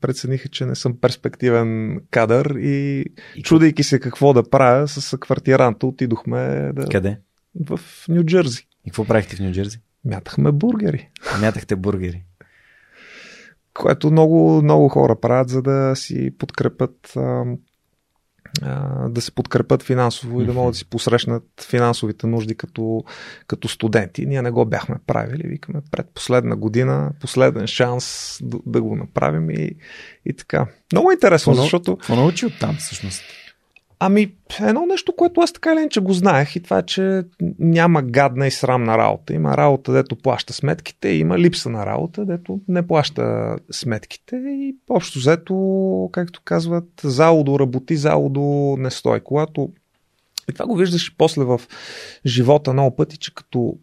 прецениха, 0.00 0.48
че 0.48 0.66
не 0.66 0.74
съм 0.74 0.96
перспективен 1.00 2.00
кадър 2.10 2.56
и, 2.58 3.04
и 3.36 3.42
чудейки 3.42 3.82
се 3.82 4.00
какво 4.00 4.32
да 4.32 4.50
правя 4.50 4.88
с 4.88 5.18
квартиранта, 5.18 5.86
отидохме 5.86 6.70
да... 6.74 6.86
Къде? 6.90 7.18
В 7.66 7.80
Нью 8.08 8.24
Джерси. 8.24 8.66
И 8.84 8.90
какво 8.90 9.04
правихте 9.04 9.36
в 9.36 9.40
Нью 9.40 9.52
Джерси? 9.52 9.80
Мятахме 10.04 10.52
бургери. 10.52 11.08
Мятахте 11.40 11.76
бургери. 11.76 12.24
Което 13.74 14.10
много, 14.10 14.62
много 14.62 14.88
хора 14.88 15.20
правят, 15.20 15.48
за 15.48 15.62
да 15.62 15.92
си 15.96 16.30
подкрепят 16.38 17.16
а, 17.16 17.44
а, 18.62 19.08
да 19.08 19.20
се 19.20 19.34
подкрепят 19.34 19.82
финансово 19.82 20.38
mm-hmm. 20.38 20.42
и 20.42 20.46
да 20.46 20.52
могат 20.52 20.72
да 20.72 20.78
си 20.78 20.84
посрещнат 20.84 21.44
финансовите 21.68 22.26
нужди 22.26 22.54
като, 22.54 23.04
като 23.46 23.68
студенти. 23.68 24.26
Ние 24.26 24.42
не 24.42 24.50
го 24.50 24.64
бяхме 24.64 24.96
правили. 25.06 25.48
Викаме 25.48 25.80
пред 25.90 26.06
последна 26.14 26.56
година, 26.56 27.12
последен 27.20 27.66
шанс 27.66 28.38
да, 28.42 28.58
да 28.66 28.82
го 28.82 28.96
направим 28.96 29.50
и, 29.50 29.76
и 30.26 30.36
така. 30.36 30.66
Много 30.92 31.12
интересно, 31.12 31.52
Какво, 31.52 31.62
защото... 31.62 31.96
Какво 31.96 32.16
научи 32.16 32.46
от 32.46 32.52
там 32.60 32.76
всъщност? 32.76 33.22
Ами, 34.04 34.34
едно 34.60 34.86
нещо, 34.86 35.16
което 35.16 35.40
аз 35.40 35.52
така 35.52 35.72
или 35.72 35.88
че 35.90 36.00
го 36.00 36.12
знаех 36.12 36.56
и 36.56 36.62
това 36.62 36.78
е, 36.78 36.82
че 36.82 37.22
няма 37.58 38.02
гадна 38.02 38.46
и 38.46 38.50
срамна 38.50 38.98
работа. 38.98 39.34
Има 39.34 39.56
работа, 39.56 39.92
дето 39.92 40.16
плаща 40.16 40.52
сметките, 40.52 41.08
има 41.08 41.38
липса 41.38 41.70
на 41.70 41.86
работа, 41.86 42.24
дето 42.24 42.60
не 42.68 42.86
плаща 42.86 43.56
сметките 43.70 44.36
и 44.36 44.76
общо 44.90 45.18
взето, 45.18 46.08
както 46.12 46.40
казват, 46.44 46.88
залудо 47.02 47.58
работи, 47.58 47.96
залудо 47.96 48.76
не 48.78 48.90
стои. 48.90 49.20
Когато 49.20 49.68
и 50.50 50.52
това 50.52 50.66
го 50.66 50.76
виждаш 50.76 51.08
и 51.08 51.16
после 51.16 51.44
в 51.44 51.60
живота 52.26 52.72
много 52.72 52.96
пъти, 52.96 53.18
че 53.18 53.34
като 53.34 53.76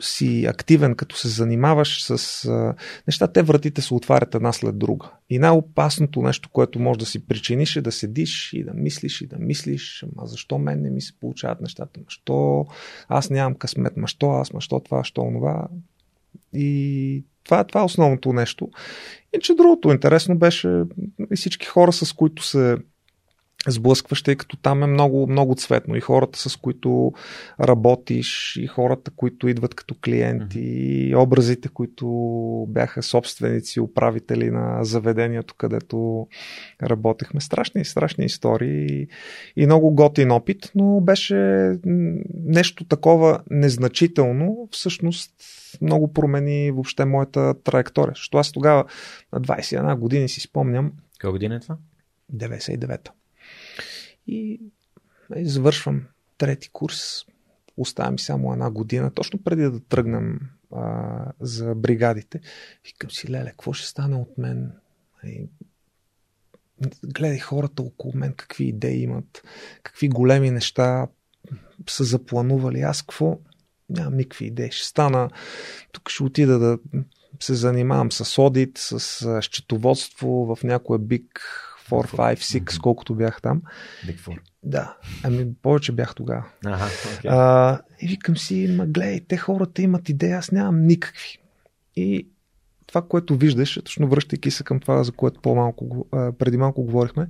си 0.00 0.46
активен, 0.46 0.94
като 0.94 1.16
се 1.16 1.28
занимаваш 1.28 2.04
с 2.04 2.44
а, 2.44 2.74
неща, 3.06 3.26
те 3.26 3.42
вратите 3.42 3.82
се 3.82 3.94
отварят 3.94 4.34
една 4.34 4.52
след 4.52 4.78
друга. 4.78 5.10
И 5.30 5.38
най-опасното 5.38 6.22
нещо, 6.22 6.48
което 6.52 6.80
може 6.80 6.98
да 6.98 7.06
си 7.06 7.26
причиниш 7.26 7.76
е 7.76 7.80
да 7.80 7.92
седиш 7.92 8.52
и 8.52 8.64
да 8.64 8.74
мислиш 8.74 9.20
и 9.20 9.26
да 9.26 9.36
мислиш, 9.38 10.04
ама 10.16 10.26
защо 10.26 10.58
мен 10.58 10.82
не 10.82 10.90
ми 10.90 11.00
се 11.00 11.12
получават 11.20 11.60
нещата, 11.60 12.00
защо 12.04 12.66
аз 13.08 13.30
нямам 13.30 13.54
късмет, 13.54 13.96
ма 13.96 14.08
що 14.08 14.30
аз, 14.30 14.52
ма 14.52 14.60
що 14.60 14.80
това, 14.80 15.04
що 15.04 15.32
това. 15.34 15.68
И 16.54 17.24
това, 17.44 17.64
това 17.64 17.80
е 17.80 17.84
основното 17.84 18.32
нещо. 18.32 18.68
И 19.36 19.40
че 19.40 19.54
другото 19.54 19.90
интересно 19.90 20.38
беше 20.38 20.82
и 21.32 21.36
всички 21.36 21.66
хора, 21.66 21.92
с 21.92 22.12
които 22.12 22.44
се 22.44 22.76
сблъскваш, 23.68 24.22
тъй 24.22 24.36
като 24.36 24.56
там 24.56 24.82
е 24.82 24.86
много, 24.86 25.26
много 25.26 25.54
цветно. 25.54 25.96
И 25.96 26.00
хората, 26.00 26.38
с 26.38 26.56
които 26.56 27.12
работиш, 27.60 28.56
и 28.60 28.66
хората, 28.66 29.10
които 29.16 29.48
идват 29.48 29.74
като 29.74 29.94
клиенти, 30.04 30.60
и 30.60 31.14
образите, 31.16 31.68
които 31.68 32.06
бяха 32.68 33.02
собственици, 33.02 33.80
управители 33.80 34.50
на 34.50 34.84
заведението, 34.84 35.54
където 35.54 36.26
работехме. 36.82 37.40
Страшни, 37.40 37.84
страшни 37.84 38.24
истории 38.24 39.06
и 39.56 39.66
много 39.66 39.94
готин 39.94 40.30
опит, 40.30 40.72
но 40.74 41.00
беше 41.00 41.72
нещо 42.44 42.84
такова 42.84 43.40
незначително. 43.50 44.68
Всъщност 44.70 45.34
много 45.82 46.12
промени 46.12 46.70
въобще 46.70 47.04
моята 47.04 47.54
траектория. 47.62 48.12
Защото 48.14 48.38
аз 48.38 48.52
тогава 48.52 48.84
на 49.32 49.40
21 49.40 49.98
години 49.98 50.28
си 50.28 50.40
спомням. 50.40 50.92
Коя 51.20 51.30
година 51.30 51.54
е 51.54 51.60
това? 51.60 51.76
99-та. 52.34 53.19
И 54.30 54.60
нали, 55.30 55.48
завършвам 55.48 56.02
трети 56.38 56.70
курс. 56.72 57.26
Оставам 57.76 58.18
само 58.18 58.52
една 58.52 58.70
година, 58.70 59.10
точно 59.10 59.42
преди 59.42 59.62
да 59.62 59.80
тръгнем 59.80 60.40
а, 60.76 61.24
за 61.40 61.74
бригадите. 61.74 62.40
Викам 62.84 63.10
си, 63.10 63.30
леле, 63.30 63.50
какво 63.50 63.72
ще 63.72 63.86
стане 63.86 64.16
от 64.16 64.38
мен? 64.38 64.72
И, 65.24 65.48
гледай 67.04 67.38
хората 67.38 67.82
около 67.82 68.12
мен, 68.16 68.32
какви 68.32 68.64
идеи 68.64 69.02
имат, 69.02 69.42
какви 69.82 70.08
големи 70.08 70.50
неща 70.50 71.06
са 71.88 72.04
запланували. 72.04 72.80
Аз 72.80 73.02
какво? 73.02 73.38
Нямам 73.88 74.16
никакви 74.16 74.46
идеи. 74.46 74.72
Ще 74.72 74.86
стана, 74.86 75.30
тук 75.92 76.10
ще 76.10 76.22
отида 76.22 76.58
да 76.58 76.78
се 77.40 77.54
занимавам 77.54 78.12
с 78.12 78.42
одит, 78.42 78.78
с 78.78 79.42
счетоводство 79.42 80.28
в 80.28 80.64
някоя 80.64 80.98
биг 80.98 81.40
4, 81.90 82.16
5, 82.16 82.34
6, 82.34 82.58
mm-hmm. 82.58 82.80
колкото 82.80 83.14
бях 83.14 83.42
там. 83.42 83.62
Big 84.06 84.18
Four. 84.18 84.38
Да, 84.62 84.96
ами 85.24 85.54
повече 85.62 85.92
бях 85.92 86.14
тогава. 86.14 86.44
Ага, 86.64 86.84
okay. 86.84 87.28
а, 87.28 87.80
и 88.00 88.08
викам 88.08 88.36
си, 88.36 88.74
ма 88.76 88.86
гледай, 88.86 89.20
те 89.28 89.36
хората 89.36 89.82
имат 89.82 90.08
идеи, 90.08 90.32
аз 90.32 90.52
нямам 90.52 90.86
никакви. 90.86 91.38
И 91.96 92.28
това, 92.86 93.02
което 93.02 93.36
виждаш, 93.36 93.74
точно 93.84 94.08
връщайки 94.08 94.50
се 94.50 94.64
към 94.64 94.80
това, 94.80 95.04
за 95.04 95.12
което 95.12 95.40
по-малко, 95.40 96.06
преди 96.10 96.56
малко 96.56 96.82
говорихме, 96.82 97.28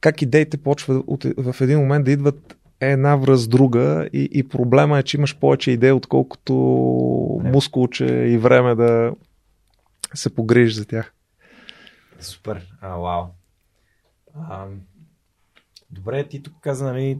как 0.00 0.22
идеите 0.22 0.56
почват 0.56 1.04
в 1.36 1.60
един 1.60 1.78
момент 1.78 2.04
да 2.04 2.10
идват 2.10 2.56
една 2.80 3.16
връз 3.16 3.48
друга 3.48 4.08
и, 4.12 4.28
и 4.32 4.48
проблема 4.48 4.98
е, 4.98 5.02
че 5.02 5.16
имаш 5.16 5.38
повече 5.38 5.70
идеи, 5.70 5.92
отколкото 5.92 6.54
мускулче 7.44 8.04
и 8.06 8.38
време 8.38 8.74
да 8.74 9.12
се 10.14 10.34
погрижиш 10.34 10.74
за 10.74 10.84
тях. 10.84 11.12
Супер, 12.20 12.66
а, 12.80 12.96
вау. 12.96 13.24
А, 14.34 14.66
добре, 15.90 16.28
ти 16.28 16.42
тук 16.42 16.54
каза, 16.60 16.84
нали, 16.84 17.18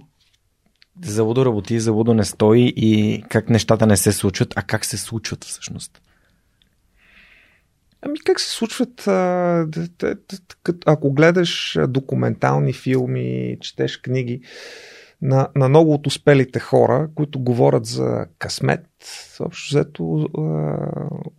заводо 1.03 1.46
работи, 1.46 1.81
заводо 1.81 2.14
не 2.14 2.24
стои 2.24 2.72
и 2.77 3.22
как 3.29 3.50
нещата 3.50 3.87
не 3.87 3.96
се 3.96 4.12
случват, 4.12 4.53
а 4.57 4.62
как 4.62 4.85
се 4.85 4.96
случват 4.96 5.44
всъщност? 5.44 6.03
Ами 8.03 8.18
как 8.24 8.40
се 8.40 8.50
случват? 8.50 9.09
Ако 10.87 11.12
гледаш 11.12 11.79
документални 11.88 12.72
филми, 12.72 13.57
четеш 13.61 13.96
книги 13.96 14.40
на, 15.22 15.48
на 15.57 15.68
много 15.68 15.94
от 15.94 16.07
успелите 16.07 16.61
хора, 16.61 17.09
които 17.14 17.40
говорят 17.40 17.87
за 17.87 18.27
късмет, 18.38 18.87
общо 19.40 19.77
взето 19.77 20.29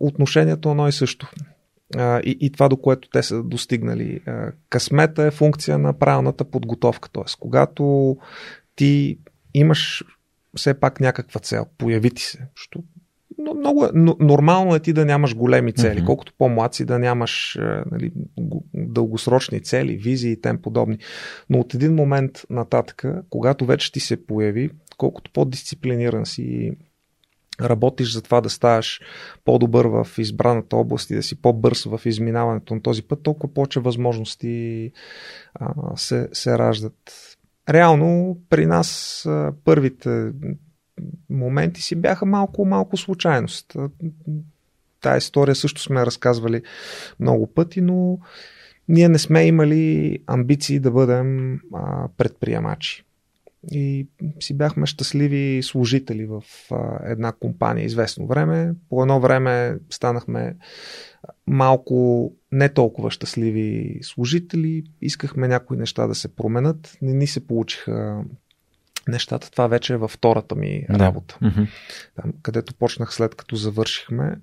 отношението 0.00 0.68
е 0.68 0.70
едно 0.70 0.88
и 0.88 0.92
също. 0.92 1.30
А, 1.96 2.20
и, 2.20 2.36
и 2.40 2.52
това 2.52 2.68
до 2.68 2.76
което 2.76 3.08
те 3.08 3.22
са 3.22 3.42
достигнали. 3.42 4.20
А, 4.26 4.52
късмета 4.68 5.22
е 5.22 5.30
функция 5.30 5.78
на 5.78 5.98
правилната 5.98 6.44
подготовка. 6.44 7.08
Т.е. 7.08 7.24
когато 7.40 8.16
ти 8.76 9.18
имаш 9.54 10.04
все 10.56 10.74
пак 10.74 11.00
някаква 11.00 11.40
цел, 11.40 11.66
появи 11.78 12.10
ти 12.10 12.22
се. 12.22 12.48
Защото 12.56 12.84
много 13.38 13.84
е, 13.84 13.88
нормално 14.20 14.74
е 14.74 14.80
ти 14.80 14.92
да 14.92 15.04
нямаш 15.04 15.36
големи 15.36 15.72
цели. 15.72 16.00
Mm-hmm. 16.00 16.06
Колкото 16.06 16.32
по-млад 16.38 16.74
си 16.74 16.84
да 16.84 16.98
нямаш 16.98 17.58
нали, 17.92 18.12
дългосрочни 18.74 19.60
цели, 19.60 19.96
визии 19.96 20.32
и 20.32 20.40
тем 20.40 20.62
подобни. 20.62 20.98
Но 21.50 21.58
от 21.58 21.74
един 21.74 21.94
момент 21.94 22.42
нататък, 22.50 23.04
когато 23.30 23.66
вече 23.66 23.92
ти 23.92 24.00
се 24.00 24.26
появи, 24.26 24.70
колкото 24.96 25.30
по-дисциплиниран 25.32 26.26
си 26.26 26.72
работиш 27.62 28.12
за 28.12 28.22
това 28.22 28.40
да 28.40 28.50
ставаш 28.50 29.00
по-добър 29.44 29.86
в 29.86 30.06
избраната 30.18 30.76
област 30.76 31.10
и 31.10 31.14
да 31.14 31.22
си 31.22 31.36
по-бърз 31.42 31.84
в 31.84 32.00
изминаването 32.04 32.74
на 32.74 32.82
този 32.82 33.02
път, 33.02 33.22
толкова 33.22 33.54
повече 33.54 33.80
възможности 33.80 34.92
а, 35.54 35.96
се, 35.96 36.28
се 36.32 36.58
раждат. 36.58 37.12
Реално 37.68 38.38
при 38.50 38.66
нас 38.66 39.22
а, 39.26 39.52
първите 39.64 40.32
моменти 41.30 41.82
си 41.82 41.96
бяха 41.96 42.26
малко-малко 42.26 42.96
случайност. 42.96 43.76
Тая 45.00 45.18
история 45.18 45.54
също 45.54 45.82
сме 45.82 46.06
разказвали 46.06 46.62
много 47.20 47.46
пъти, 47.46 47.80
но 47.80 48.18
ние 48.88 49.08
не 49.08 49.18
сме 49.18 49.46
имали 49.46 50.18
амбиции 50.26 50.80
да 50.80 50.90
бъдем 50.90 51.60
а, 51.74 52.08
предприемачи 52.16 53.05
и 53.70 54.08
си 54.40 54.56
бяхме 54.56 54.86
щастливи 54.86 55.62
служители 55.62 56.26
в 56.26 56.42
а, 56.70 57.10
една 57.10 57.32
компания 57.32 57.84
известно 57.84 58.26
време. 58.26 58.74
По 58.88 59.02
едно 59.02 59.20
време 59.20 59.78
станахме 59.90 60.56
малко 61.46 62.32
не 62.52 62.68
толкова 62.68 63.10
щастливи 63.10 63.98
служители. 64.02 64.84
Искахме 65.02 65.48
някои 65.48 65.76
неща 65.76 66.06
да 66.06 66.14
се 66.14 66.36
променят. 66.36 66.98
Не 67.02 67.12
ни 67.12 67.26
се 67.26 67.46
получиха 67.46 68.24
нещата. 69.08 69.50
Това 69.50 69.66
вече 69.66 69.92
е 69.92 69.96
във 69.96 70.10
втората 70.10 70.54
ми 70.54 70.86
работа. 70.90 71.38
Да. 71.42 71.66
Там, 72.14 72.32
където 72.42 72.74
почнах 72.74 73.14
след 73.14 73.34
като 73.34 73.56
завършихме. 73.56 74.36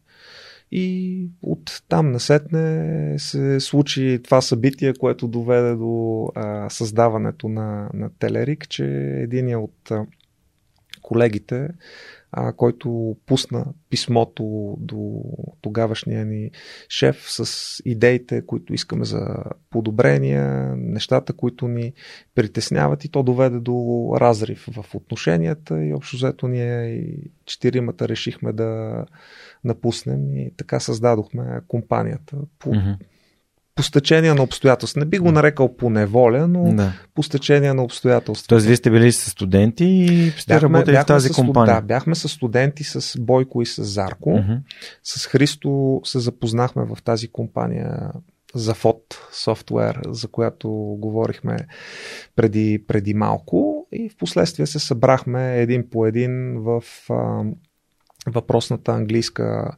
И 0.75 1.29
от 1.41 1.83
там 1.89 2.11
насетне 2.11 3.19
се 3.19 3.59
случи 3.59 4.19
това 4.23 4.41
събитие, 4.41 4.93
което 4.93 5.27
доведе 5.27 5.75
до 5.75 6.27
а, 6.35 6.69
създаването 6.69 7.49
на, 7.49 7.89
на 7.93 8.09
Телерик, 8.19 8.69
че 8.69 8.85
един 9.23 9.55
от 9.55 9.91
а, 9.91 10.05
колегите, 11.01 11.69
а, 12.31 12.53
който 12.53 13.17
пусна 13.25 13.65
писмото 13.89 14.75
до 14.79 15.23
тогавашния 15.61 16.25
ни 16.25 16.51
шеф 16.89 17.25
с 17.27 17.81
идеите, 17.85 18.45
които 18.45 18.73
искаме 18.73 19.05
за 19.05 19.35
подобрения, 19.69 20.75
нещата, 20.77 21.33
които 21.33 21.67
ни 21.67 21.93
притесняват 22.35 23.05
и 23.05 23.09
то 23.09 23.23
доведе 23.23 23.59
до 23.59 24.07
разрив 24.19 24.67
в 24.71 24.95
отношенията 24.95 25.85
и 25.85 25.93
общо 25.93 26.17
взето 26.17 26.47
ние 26.47 26.85
и 26.85 27.31
четиримата 27.45 28.07
решихме 28.07 28.53
да 28.53 29.05
напуснем 29.63 30.35
и 30.35 30.51
така 30.57 30.79
създадохме 30.79 31.43
компанията. 31.67 32.37
По, 32.59 32.69
mm-hmm. 32.69 32.97
по 33.75 33.83
стечение 33.83 34.33
на 34.33 34.43
обстоятелства. 34.43 34.99
Не 34.99 35.05
би 35.05 35.19
го 35.19 35.31
нарекал 35.31 35.75
по 35.77 35.89
неволя, 35.89 36.47
но 36.47 36.73
да. 36.75 36.93
по 37.13 37.23
стечение 37.23 37.73
на 37.73 37.83
обстоятелства. 37.83 38.47
Тоест, 38.47 38.65
вие 38.65 38.75
сте 38.75 38.91
били 38.91 39.11
с 39.11 39.29
студенти 39.29 39.85
и 39.85 40.31
сте 40.37 40.53
бяхме, 40.53 40.67
работили 40.67 40.93
бяхме 40.93 41.03
в 41.03 41.07
тази 41.07 41.29
с, 41.29 41.35
компания? 41.35 41.75
Да, 41.75 41.81
бяхме 41.81 42.15
с 42.15 42.29
студенти 42.29 42.83
с 42.83 43.19
Бойко 43.19 43.61
и 43.61 43.65
с 43.65 43.83
Зарко. 43.83 44.29
Mm-hmm. 44.29 44.59
С 45.03 45.25
Христо 45.25 46.01
се 46.03 46.19
запознахме 46.19 46.85
в 46.85 46.97
тази 47.03 47.27
компания 47.27 48.11
за 48.55 48.73
фот 48.73 49.27
софтуер, 49.31 50.01
за 50.07 50.27
която 50.27 50.69
говорихме 50.99 51.57
преди, 52.35 52.83
преди 52.87 53.13
малко 53.13 53.87
и 53.91 54.09
в 54.09 54.17
последствие 54.17 54.65
се 54.65 54.79
събрахме 54.79 55.57
един 55.57 55.89
по 55.89 56.05
един 56.05 56.55
в 56.57 56.83
въпросната 58.27 58.91
английска 58.91 59.71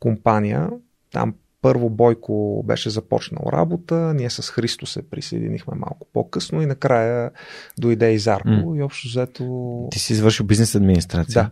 компания. 0.00 0.70
Там 1.12 1.34
първо 1.62 1.90
Бойко 1.90 2.64
беше 2.66 2.90
започнал 2.90 3.42
работа, 3.52 4.14
ние 4.14 4.30
с 4.30 4.50
Христо 4.50 4.86
се 4.86 5.10
присъединихме 5.10 5.74
малко 5.76 6.06
по-късно 6.12 6.62
и 6.62 6.66
накрая 6.66 7.30
дойде 7.78 8.12
и 8.12 8.18
Зарко 8.18 8.48
mm. 8.48 8.78
и 8.78 8.82
общо 8.82 9.08
взето... 9.08 9.88
Ти 9.90 9.98
си 9.98 10.12
извършил 10.12 10.46
бизнес 10.46 10.74
администрация. 10.74 11.42
Да. 11.42 11.50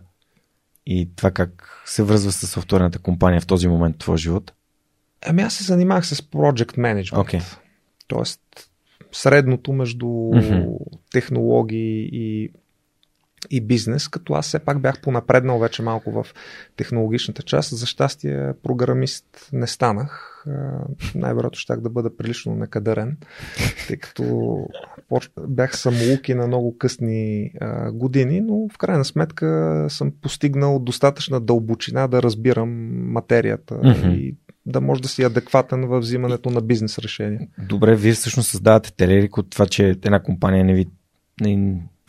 И 0.85 1.09
това 1.15 1.31
как 1.31 1.81
се 1.85 2.03
връзва 2.03 2.31
с 2.31 2.47
софтуерната 2.47 2.99
компания 2.99 3.41
в 3.41 3.47
този 3.47 3.67
момент 3.67 3.95
в 3.95 3.99
твоя 3.99 4.17
живот? 4.17 4.53
Ами 5.25 5.41
аз 5.41 5.53
се 5.53 5.63
занимах 5.63 6.07
с 6.07 6.15
project 6.15 6.77
management. 6.77 7.11
Okay. 7.13 7.57
Тоест 8.07 8.41
средното 9.11 9.73
между 9.73 10.05
mm-hmm. 10.05 10.77
технологии 11.11 12.09
и 12.11 12.49
и 13.49 13.61
бизнес, 13.61 14.07
като 14.07 14.33
аз 14.33 14.47
все 14.47 14.59
пак 14.59 14.81
бях 14.81 15.01
понапреднал 15.01 15.59
вече 15.59 15.81
малко 15.81 16.11
в 16.11 16.25
технологичната 16.75 17.43
част. 17.43 17.77
За 17.77 17.85
щастие, 17.85 18.53
програмист 18.63 19.25
не 19.53 19.67
станах. 19.67 20.33
Най-вероятно 21.15 21.59
щях 21.59 21.81
да 21.81 21.89
бъда 21.89 22.17
прилично 22.17 22.55
некадърен, 22.55 23.17
тъй 23.87 23.97
като 23.97 24.57
бях 25.47 25.77
самоуки 25.77 26.33
на 26.33 26.47
много 26.47 26.77
късни 26.77 27.51
години, 27.91 28.41
но 28.41 28.67
в 28.73 28.77
крайна 28.77 29.05
сметка 29.05 29.85
съм 29.89 30.11
постигнал 30.21 30.79
достатъчна 30.79 31.41
дълбочина 31.41 32.07
да 32.07 32.23
разбирам 32.23 32.69
материята 33.11 33.75
mm-hmm. 33.75 34.13
и 34.13 34.35
да 34.65 34.81
може 34.81 35.01
да 35.01 35.07
си 35.07 35.23
адекватен 35.23 35.87
в 35.87 35.99
взимането 35.99 36.49
на 36.49 36.61
бизнес 36.61 36.99
решения. 36.99 37.47
Добре, 37.69 37.95
вие 37.95 38.13
всъщност 38.13 38.49
създавате 38.49 38.93
Телерик 38.93 39.37
от 39.37 39.49
това, 39.49 39.65
че 39.65 39.89
една 39.89 40.23
компания 40.23 40.65
не 40.65 40.73
ви, 40.73 40.87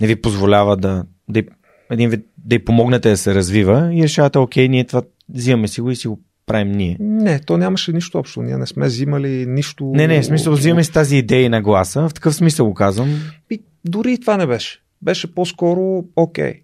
не, 0.00 0.06
ви 0.06 0.16
позволява 0.16 0.76
да 0.76 1.04
да, 1.28 1.42
един 1.90 2.10
вид, 2.10 2.26
да 2.38 2.54
й 2.54 2.64
помогнете 2.64 3.10
да 3.10 3.16
се 3.16 3.34
развива 3.34 3.94
и 3.94 4.02
решавате, 4.02 4.38
окей, 4.38 4.68
ние 4.68 4.84
това 4.84 5.02
взимаме 5.28 5.68
си 5.68 5.80
го 5.80 5.90
и 5.90 5.96
си 5.96 6.08
го 6.08 6.20
правим 6.46 6.72
ние. 6.72 6.96
Не, 7.00 7.40
то 7.40 7.56
нямаше 7.56 7.92
нищо 7.92 8.18
общо. 8.18 8.42
Ние 8.42 8.56
не 8.56 8.66
сме 8.66 8.86
взимали 8.86 9.46
нищо. 9.46 9.92
Не, 9.94 10.06
не, 10.06 10.22
в 10.22 10.26
смисъл 10.26 10.52
взимаме 10.52 10.84
с 10.84 10.90
тази 10.90 11.16
идея 11.16 11.50
на 11.50 11.62
гласа. 11.62 12.08
В 12.08 12.14
такъв 12.14 12.34
смисъл 12.34 12.66
го 12.66 12.74
казвам. 12.74 13.20
И 13.50 13.62
дори 13.84 14.12
и 14.12 14.20
това 14.20 14.36
не 14.36 14.46
беше. 14.46 14.82
Беше 15.02 15.34
по-скоро, 15.34 16.04
окей, 16.16 16.62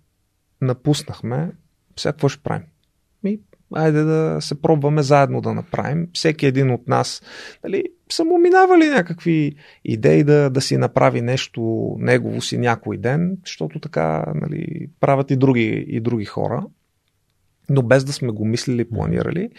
напуснахме, 0.61 1.51
сега 1.97 2.13
какво 2.13 2.29
ще 2.29 2.43
правим? 2.43 2.63
И 3.27 3.41
айде 3.75 4.03
да 4.03 4.39
се 4.41 4.63
пробваме 4.63 5.03
заедно 5.03 5.41
да 5.41 5.55
направим. 5.55 6.09
Всеки 6.13 6.47
един 6.47 6.71
от 6.71 6.89
нас 6.89 7.23
нали, 7.65 7.85
са 8.15 8.25
му 8.25 8.39
минавали 8.39 8.89
някакви 8.89 9.55
идеи 9.85 10.25
да, 10.25 10.51
да 10.51 10.61
си 10.61 10.77
направи 10.77 11.21
нещо 11.21 11.93
негово 11.99 12.43
си 12.43 12.59
някой 12.59 12.97
ден, 12.99 13.39
защото 13.45 13.81
така 13.81 14.25
нали, 14.35 14.89
правят 15.01 15.31
и 15.31 15.37
други, 15.37 15.85
и 15.89 16.01
други 16.01 16.25
хора 16.25 16.67
но 17.71 17.83
без 17.83 18.05
да 18.05 18.13
сме 18.13 18.29
го 18.29 18.45
мислили, 18.45 18.91
планирали. 18.91 19.51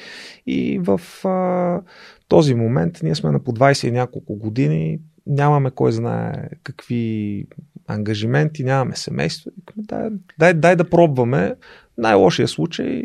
И 0.47 0.79
в 0.79 1.01
а, 1.27 1.81
този 2.27 2.55
момент 2.55 2.99
ние 3.03 3.15
сме 3.15 3.31
на 3.31 3.39
по 3.39 3.51
20 3.51 3.87
и 3.87 3.91
няколко 3.91 4.35
години, 4.35 4.99
нямаме 5.27 5.71
кой 5.71 5.91
знае 5.91 6.49
какви 6.63 7.45
ангажименти, 7.87 8.63
нямаме 8.63 8.95
семейство. 8.95 9.51
Дай, 9.77 10.09
дай, 10.39 10.53
дай 10.53 10.75
да 10.75 10.89
пробваме. 10.89 11.55
Най-лошия 11.97 12.47
случай 12.47 13.03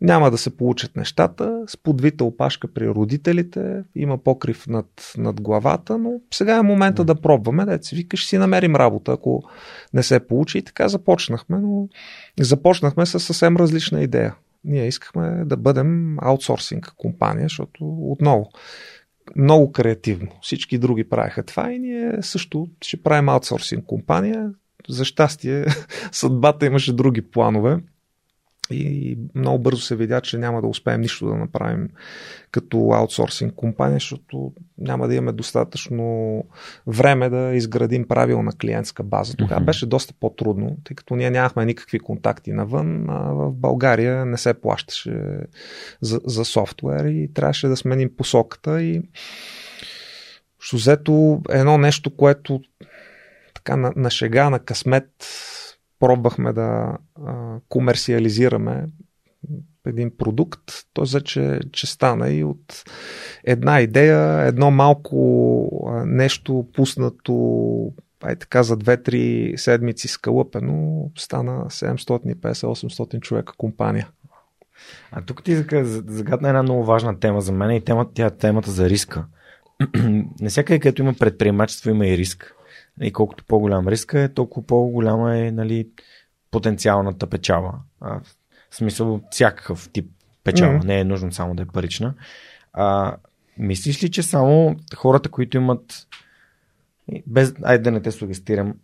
няма 0.00 0.30
да 0.30 0.38
се 0.38 0.56
получат 0.56 0.96
нещата. 0.96 1.62
С 1.66 1.76
подвита 1.76 2.24
опашка 2.24 2.68
при 2.68 2.88
родителите, 2.88 3.82
има 3.94 4.18
покрив 4.18 4.66
над, 4.66 5.12
над 5.18 5.40
главата, 5.40 5.98
но 5.98 6.12
сега 6.34 6.56
е 6.56 6.62
момента 6.62 7.04
да 7.04 7.20
пробваме. 7.20 7.64
Да 7.64 7.78
си 7.82 7.96
викаш, 7.96 8.26
си 8.26 8.38
намерим 8.38 8.76
работа, 8.76 9.12
ако 9.12 9.42
не 9.94 10.02
се 10.02 10.26
получи. 10.26 10.58
И 10.58 10.62
така 10.62 10.88
започнахме, 10.88 11.58
но 11.58 11.88
започнахме 12.40 13.06
с 13.06 13.20
съвсем 13.20 13.56
различна 13.56 14.02
идея. 14.02 14.34
Ние 14.64 14.86
искахме 14.86 15.44
да 15.44 15.56
бъдем 15.56 16.16
аутсорсинг 16.18 16.92
компания, 16.96 17.44
защото 17.44 17.96
отново 18.00 18.50
много 19.36 19.72
креативно. 19.72 20.28
Всички 20.42 20.78
други 20.78 21.08
правеха 21.08 21.42
това 21.42 21.72
и 21.72 21.78
ние 21.78 22.12
също 22.20 22.68
ще 22.82 23.02
правим 23.02 23.28
аутсорсинг 23.28 23.84
компания. 23.86 24.50
За 24.88 25.04
щастие, 25.04 25.64
съдбата 26.12 26.66
имаше 26.66 26.92
други 26.92 27.30
планове 27.30 27.78
и 28.70 29.18
много 29.34 29.58
бързо 29.58 29.80
се 29.80 29.96
видя, 29.96 30.20
че 30.20 30.38
няма 30.38 30.62
да 30.62 30.66
успеем 30.66 31.00
нищо 31.00 31.26
да 31.26 31.34
направим 31.34 31.88
като 32.50 32.90
аутсорсинг 32.92 33.54
компания, 33.54 33.94
защото 33.94 34.52
няма 34.78 35.08
да 35.08 35.14
имаме 35.14 35.32
достатъчно 35.32 36.44
време 36.86 37.28
да 37.28 37.54
изградим 37.54 38.08
правилна 38.08 38.52
клиентска 38.60 39.02
база. 39.02 39.36
Тогава 39.36 39.60
mm-hmm. 39.60 39.64
беше 39.64 39.86
доста 39.86 40.14
по-трудно, 40.20 40.76
тъй 40.84 40.96
като 40.96 41.16
ние 41.16 41.30
нямахме 41.30 41.64
никакви 41.64 41.98
контакти 41.98 42.52
навън, 42.52 43.10
а 43.10 43.32
в 43.32 43.52
България 43.52 44.26
не 44.26 44.36
се 44.36 44.54
плащаше 44.54 45.20
за, 46.00 46.20
за 46.24 46.44
софтуер 46.44 47.04
и 47.04 47.30
трябваше 47.34 47.68
да 47.68 47.76
сменим 47.76 48.16
посоката 48.16 48.82
и 48.82 49.02
Шузето 50.62 51.40
е 51.52 51.58
едно 51.58 51.78
нещо, 51.78 52.16
което 52.16 52.60
така 53.54 53.76
на, 53.76 53.92
на 53.96 54.10
шега, 54.10 54.50
на 54.50 54.58
късмет 54.58 55.08
пробвахме 56.02 56.52
да 56.52 56.98
а, 57.26 57.56
комерциализираме 57.68 58.86
един 59.86 60.16
продукт, 60.18 60.62
той 60.92 61.06
за 61.06 61.20
че, 61.20 61.60
че 61.72 61.86
стана 61.86 62.30
и 62.30 62.44
от 62.44 62.84
една 63.44 63.80
идея, 63.80 64.46
едно 64.46 64.70
малко 64.70 66.02
нещо 66.06 66.66
пуснато 66.74 67.32
ай 68.22 68.36
така 68.36 68.62
за 68.62 68.76
2-3 68.76 69.56
седмици 69.56 70.08
скалъпено, 70.08 71.10
стана 71.18 71.64
750-800 71.64 73.20
човека 73.20 73.52
компания. 73.58 74.08
А 75.12 75.22
тук 75.22 75.44
ти 75.44 75.54
загадна 76.06 76.48
една 76.48 76.62
много 76.62 76.84
важна 76.84 77.20
тема 77.20 77.40
за 77.40 77.52
мен 77.52 77.70
и 77.70 77.84
тема, 77.84 78.06
тя 78.14 78.26
е 78.26 78.30
темата 78.30 78.70
за 78.70 78.90
риска. 78.90 79.24
Насякъде, 80.40 80.80
където 80.80 81.02
има 81.02 81.14
предприемачество, 81.14 81.90
има 81.90 82.06
и 82.06 82.18
риск. 82.18 82.54
И 83.02 83.12
колкото 83.12 83.44
по-голям 83.44 83.88
риска 83.88 84.20
е, 84.20 84.28
толкова 84.28 84.66
по-голяма 84.66 85.38
е 85.38 85.50
нали, 85.50 85.88
потенциалната 86.50 87.26
печала. 87.26 87.74
А, 88.00 88.20
в 88.70 88.76
смисъл 88.76 89.20
всякакъв 89.30 89.90
тип 89.92 90.10
печала. 90.44 90.72
Mm-hmm. 90.72 90.84
Не 90.84 91.00
е 91.00 91.04
нужно 91.04 91.32
само 91.32 91.54
да 91.54 91.62
е 91.62 91.66
парична. 91.66 92.14
А, 92.72 93.16
мислиш 93.58 94.04
ли, 94.04 94.10
че 94.10 94.22
само 94.22 94.76
хората, 94.96 95.28
които 95.28 95.56
имат 95.56 96.06
без, 97.26 97.54
айде 97.62 97.82
да 97.82 97.90
не 97.90 98.02
те 98.02 98.10
сугестирам, 98.12 98.74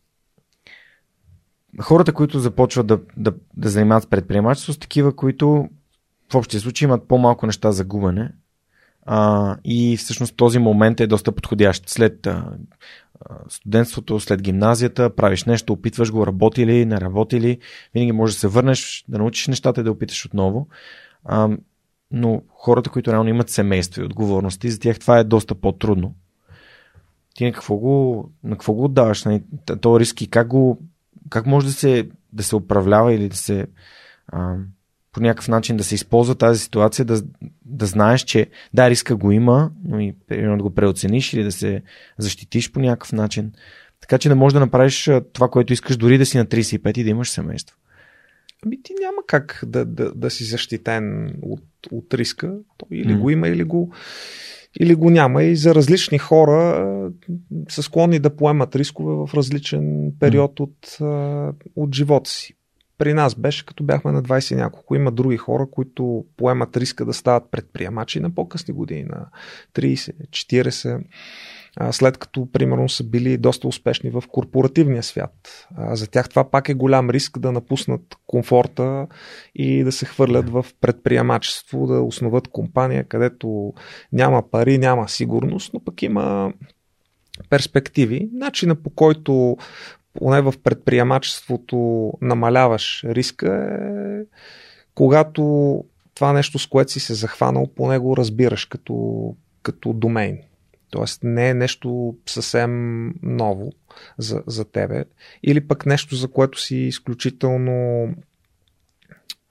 хората, 1.81 2.13
които 2.13 2.39
започват 2.39 2.87
да, 2.87 3.01
да, 3.17 3.35
да 3.57 3.69
занимават 3.69 4.05
с 4.05 4.07
предприемачество, 4.07 4.73
са 4.73 4.81
такива, 4.81 5.17
които 5.17 5.69
в 6.33 6.35
общия 6.35 6.61
случай 6.61 6.87
имат 6.87 7.09
по-малко 7.09 7.47
неща 7.47 7.73
за 7.73 7.85
губене 7.85 8.33
а, 9.11 9.57
и 9.65 9.97
всъщност 9.97 10.37
този 10.37 10.59
момент 10.59 11.01
е 11.01 11.07
доста 11.07 11.33
подходящ. 11.33 11.89
След 11.89 12.27
а, 12.27 12.45
студентството, 13.49 14.21
след 14.21 14.43
гимназията, 14.43 15.15
правиш 15.15 15.45
нещо, 15.45 15.73
опитваш 15.73 16.13
го, 16.13 16.27
работи 16.27 16.67
ли, 16.67 16.87
не 16.87 17.01
работи 17.01 17.41
ли, 17.41 17.59
винаги 17.95 18.13
можеш 18.13 18.37
да 18.37 18.41
се 18.41 18.49
върнеш, 18.49 19.05
да 19.09 19.19
научиш 19.19 19.47
нещата 19.47 19.81
и 19.81 19.85
да 19.85 19.93
опиташ 19.93 20.27
отново. 20.27 20.69
А, 21.25 21.49
но 22.11 22.43
хората, 22.49 22.91
които 22.91 23.13
реално 23.13 23.31
имат 23.31 23.51
семейство 23.51 24.03
и 24.03 24.05
отговорности, 24.05 24.71
за 24.71 24.81
тях 24.81 24.99
това 24.99 25.19
е 25.19 25.25
доста 25.25 25.55
по-трудно. 25.55 26.15
Ти 27.35 27.45
на 27.45 27.53
какво 27.53 27.77
го, 27.77 28.31
на 28.45 28.51
какво 28.51 28.73
го 28.73 28.85
отдаваш? 28.85 29.25
На 29.25 29.31
нали, 29.31 29.43
то 29.81 30.01
риски, 30.01 30.31
как, 30.31 30.49
го, 30.49 30.79
как 31.31 31.47
може 31.47 31.67
да 31.67 31.73
се, 31.73 32.09
да 32.33 32.43
се 32.43 32.57
управлява 32.57 33.15
или 33.15 33.29
да 33.29 33.37
се 33.37 33.67
а, 34.27 34.57
по 35.19 35.23
някакъв 35.23 35.49
начин 35.49 35.77
да 35.77 35.85
се 35.85 35.95
използва 35.95 36.35
тази 36.35 36.61
ситуация, 36.61 37.05
да, 37.05 37.23
да 37.65 37.87
знаеш, 37.87 38.21
че 38.21 38.47
да, 38.75 38.91
риска 38.91 39.17
го 39.17 39.33
има, 39.33 39.71
но 39.85 40.01
и 40.01 40.15
примерно 40.29 40.57
да 40.57 40.63
го 40.63 40.75
преоцениш 40.75 41.33
или 41.33 41.43
да 41.43 41.53
се 41.53 41.83
защитиш 42.19 42.73
по 42.73 42.81
някакъв 42.81 43.13
начин. 43.13 43.53
Така 44.01 44.19
че 44.19 44.29
да 44.29 44.37
можеш 44.37 44.55
да 44.55 44.61
направиш 44.61 45.11
това, 45.33 45.49
което 45.49 45.73
искаш, 45.73 45.97
дори 45.97 46.19
да 46.19 46.27
си 46.27 46.39
на 46.39 46.47
35 46.47 46.99
и 46.99 47.05
да 47.05 47.11
имаш 47.11 47.31
семейство. 47.31 47.77
Ами 48.67 48.83
ти 48.83 48.93
няма 49.01 49.17
как 49.27 49.65
да, 49.67 49.85
да, 49.85 50.15
да 50.15 50.31
си 50.31 50.45
защитен 50.45 51.35
от, 51.43 51.65
от 51.91 52.15
риска. 52.15 52.55
То 52.77 52.87
или 52.93 53.13
mm. 53.13 53.19
го 53.19 53.31
има, 53.31 53.49
или 53.49 53.65
го, 53.65 53.93
или 54.81 54.95
го 54.95 55.11
няма. 55.11 55.43
И 55.43 55.57
за 55.57 55.75
различни 55.75 56.19
хора 56.19 57.11
са 57.69 57.83
склонни 57.83 58.19
да 58.19 58.37
поемат 58.37 58.77
рискове 58.77 59.15
в 59.15 59.35
различен 59.35 60.13
период 60.21 60.59
mm. 60.59 60.61
от, 60.61 60.99
от 61.77 61.95
живота 61.95 62.31
си 62.31 62.58
при 62.99 63.15
нас 63.15 63.35
беше 63.35 63.67
като 63.67 63.85
бяхме 63.85 64.13
на 64.13 64.23
20 64.23 64.57
няколко. 64.57 64.95
Има 64.95 65.11
други 65.11 65.37
хора, 65.37 65.67
които 65.71 66.25
поемат 66.37 66.77
риска 66.77 67.05
да 67.05 67.13
стават 67.13 67.51
предприемачи 67.51 68.21
на 68.21 68.35
по-късни 68.35 68.75
години, 68.75 69.05
на 69.05 69.27
30, 69.75 70.13
40 70.31 71.01
след 71.91 72.19
като, 72.19 72.53
примерно, 72.53 72.89
са 72.89 73.05
били 73.05 73.37
доста 73.37 73.69
успешни 73.69 74.11
в 74.11 74.25
корпоративния 74.29 75.03
свят. 75.03 75.67
За 75.79 76.07
тях 76.11 76.29
това 76.29 76.51
пак 76.51 76.69
е 76.69 76.75
голям 76.75 77.11
риск 77.11 77.39
да 77.39 77.53
напуснат 77.53 78.03
комфорта 78.27 79.07
и 79.55 79.85
да 79.85 79.93
се 79.93 80.07
хвърлят 80.07 80.51
в 80.51 80.67
предприемачество, 80.81 81.87
да 81.87 82.03
основат 82.03 82.49
компания, 82.49 83.05
където 83.05 83.73
няма 84.13 84.51
пари, 84.51 84.79
няма 84.79 85.09
сигурност, 85.09 85.75
но 85.75 85.81
пък 85.81 86.03
има 86.03 86.53
перспективи. 87.51 88.29
Начина 88.33 88.75
по 88.75 88.91
който 88.91 89.57
поне 90.19 90.41
в 90.41 90.55
предприемачеството 90.65 92.13
намаляваш 92.21 93.05
риска 93.05 93.69
е 93.71 94.25
когато 94.95 95.85
това 96.15 96.33
нещо, 96.33 96.59
с 96.59 96.67
което 96.67 96.93
си 96.93 97.01
се 97.01 97.15
захванал, 97.15 97.67
по 97.77 97.89
него 97.89 98.17
разбираш 98.17 98.65
като, 98.65 99.35
като 99.63 99.93
домейн. 99.93 100.39
Тоест 100.91 101.21
не 101.25 101.49
е 101.49 101.55
нещо 101.55 102.17
съвсем 102.27 103.15
ново 103.23 103.73
за, 104.19 104.43
за 104.47 104.65
тебе. 104.65 105.05
Или 105.43 105.61
пък 105.69 105.87
нещо, 105.87 106.17
за 106.17 106.29
което 106.29 106.61
си 106.61 106.77
изключително 106.77 108.09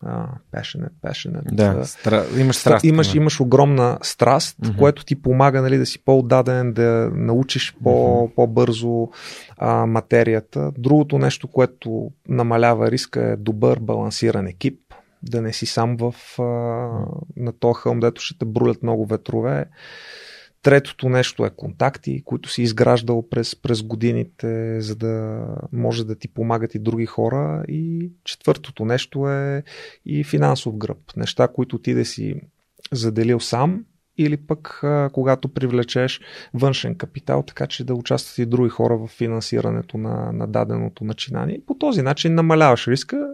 passionate, 0.04 0.92
passionate. 1.02 1.52
Да, 1.52 1.86
стра... 1.86 2.26
имаш 2.38 2.56
страст. 2.56 2.86
Имаш, 2.86 3.16
имаш 3.16 3.40
огромна 3.40 3.98
страст, 4.02 4.58
mm-hmm. 4.58 4.78
което 4.78 5.06
ти 5.06 5.22
помага 5.22 5.62
нали, 5.62 5.78
да 5.78 5.86
си 5.86 6.04
по-отдаден, 6.04 6.74
да 6.74 7.12
научиш 7.14 7.76
по, 7.84 7.90
mm-hmm. 7.90 8.36
по-бързо 8.36 9.10
а, 9.58 9.86
материята. 9.86 10.72
Другото 10.78 11.18
нещо, 11.18 11.48
което 11.48 12.12
намалява 12.30 12.92
риска 12.92 13.22
е 13.32 13.36
добър 13.36 13.80
балансиран 13.80 14.48
екип. 14.48 14.80
Да 15.24 15.42
не 15.42 15.54
си 15.54 15.66
сам 15.66 15.98
в, 15.98 16.16
а, 16.40 16.44
на 17.38 17.54
този 17.60 17.74
хълм, 17.78 18.00
дето 18.00 18.22
ще 18.22 18.38
те 18.38 18.46
брулят 18.46 18.84
много 18.84 19.06
ветрове. 19.06 19.66
Третото 20.62 21.10
нещо 21.10 21.46
е 21.46 21.50
контакти, 21.50 22.24
които 22.26 22.50
си 22.50 22.62
изграждал 22.62 23.30
през, 23.30 23.56
през 23.56 23.84
годините, 23.84 24.82
за 24.82 24.96
да 24.96 25.46
може 25.72 26.06
да 26.06 26.16
ти 26.16 26.28
помагат 26.28 26.76
и 26.76 26.80
други 26.80 27.06
хора. 27.06 27.64
И 27.68 28.12
четвъртото 28.24 28.86
нещо 28.86 29.30
е 29.30 29.64
и 30.06 30.24
финансов 30.24 30.78
гръб. 30.78 30.98
Неща, 31.18 31.48
които 31.48 31.80
ти 31.80 31.94
да 31.94 32.06
си 32.06 32.42
заделил 32.92 33.40
сам 33.40 33.84
или 34.18 34.38
пък 34.38 34.82
когато 35.14 35.48
привлечеш 35.48 36.22
външен 36.54 36.96
капитал, 36.96 37.44
така 37.44 37.68
че 37.68 37.84
да 37.84 37.94
участват 37.94 38.38
и 38.38 38.46
други 38.46 38.70
хора 38.70 38.98
в 38.98 39.08
финансирането 39.08 39.98
на, 39.98 40.32
на 40.32 40.48
даденото 40.48 41.04
начинание. 41.04 41.62
По 41.68 41.74
този 41.74 42.02
начин 42.02 42.36
намаляваш 42.36 42.88
риска 42.88 43.28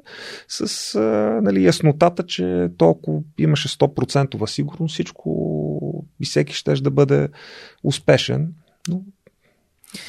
с 0.47 0.95
а, 0.95 0.99
нали, 1.43 1.63
яснотата, 1.63 2.25
че 2.25 2.69
толкова 2.77 3.21
имаше 3.37 3.67
100% 3.67 4.45
сигурност, 4.45 4.93
всичко 4.93 5.42
и 6.23 6.25
всеки 6.25 6.53
ще 6.53 6.73
да 6.73 6.91
бъде 6.91 7.29
успешен, 7.83 8.53
но 8.89 9.01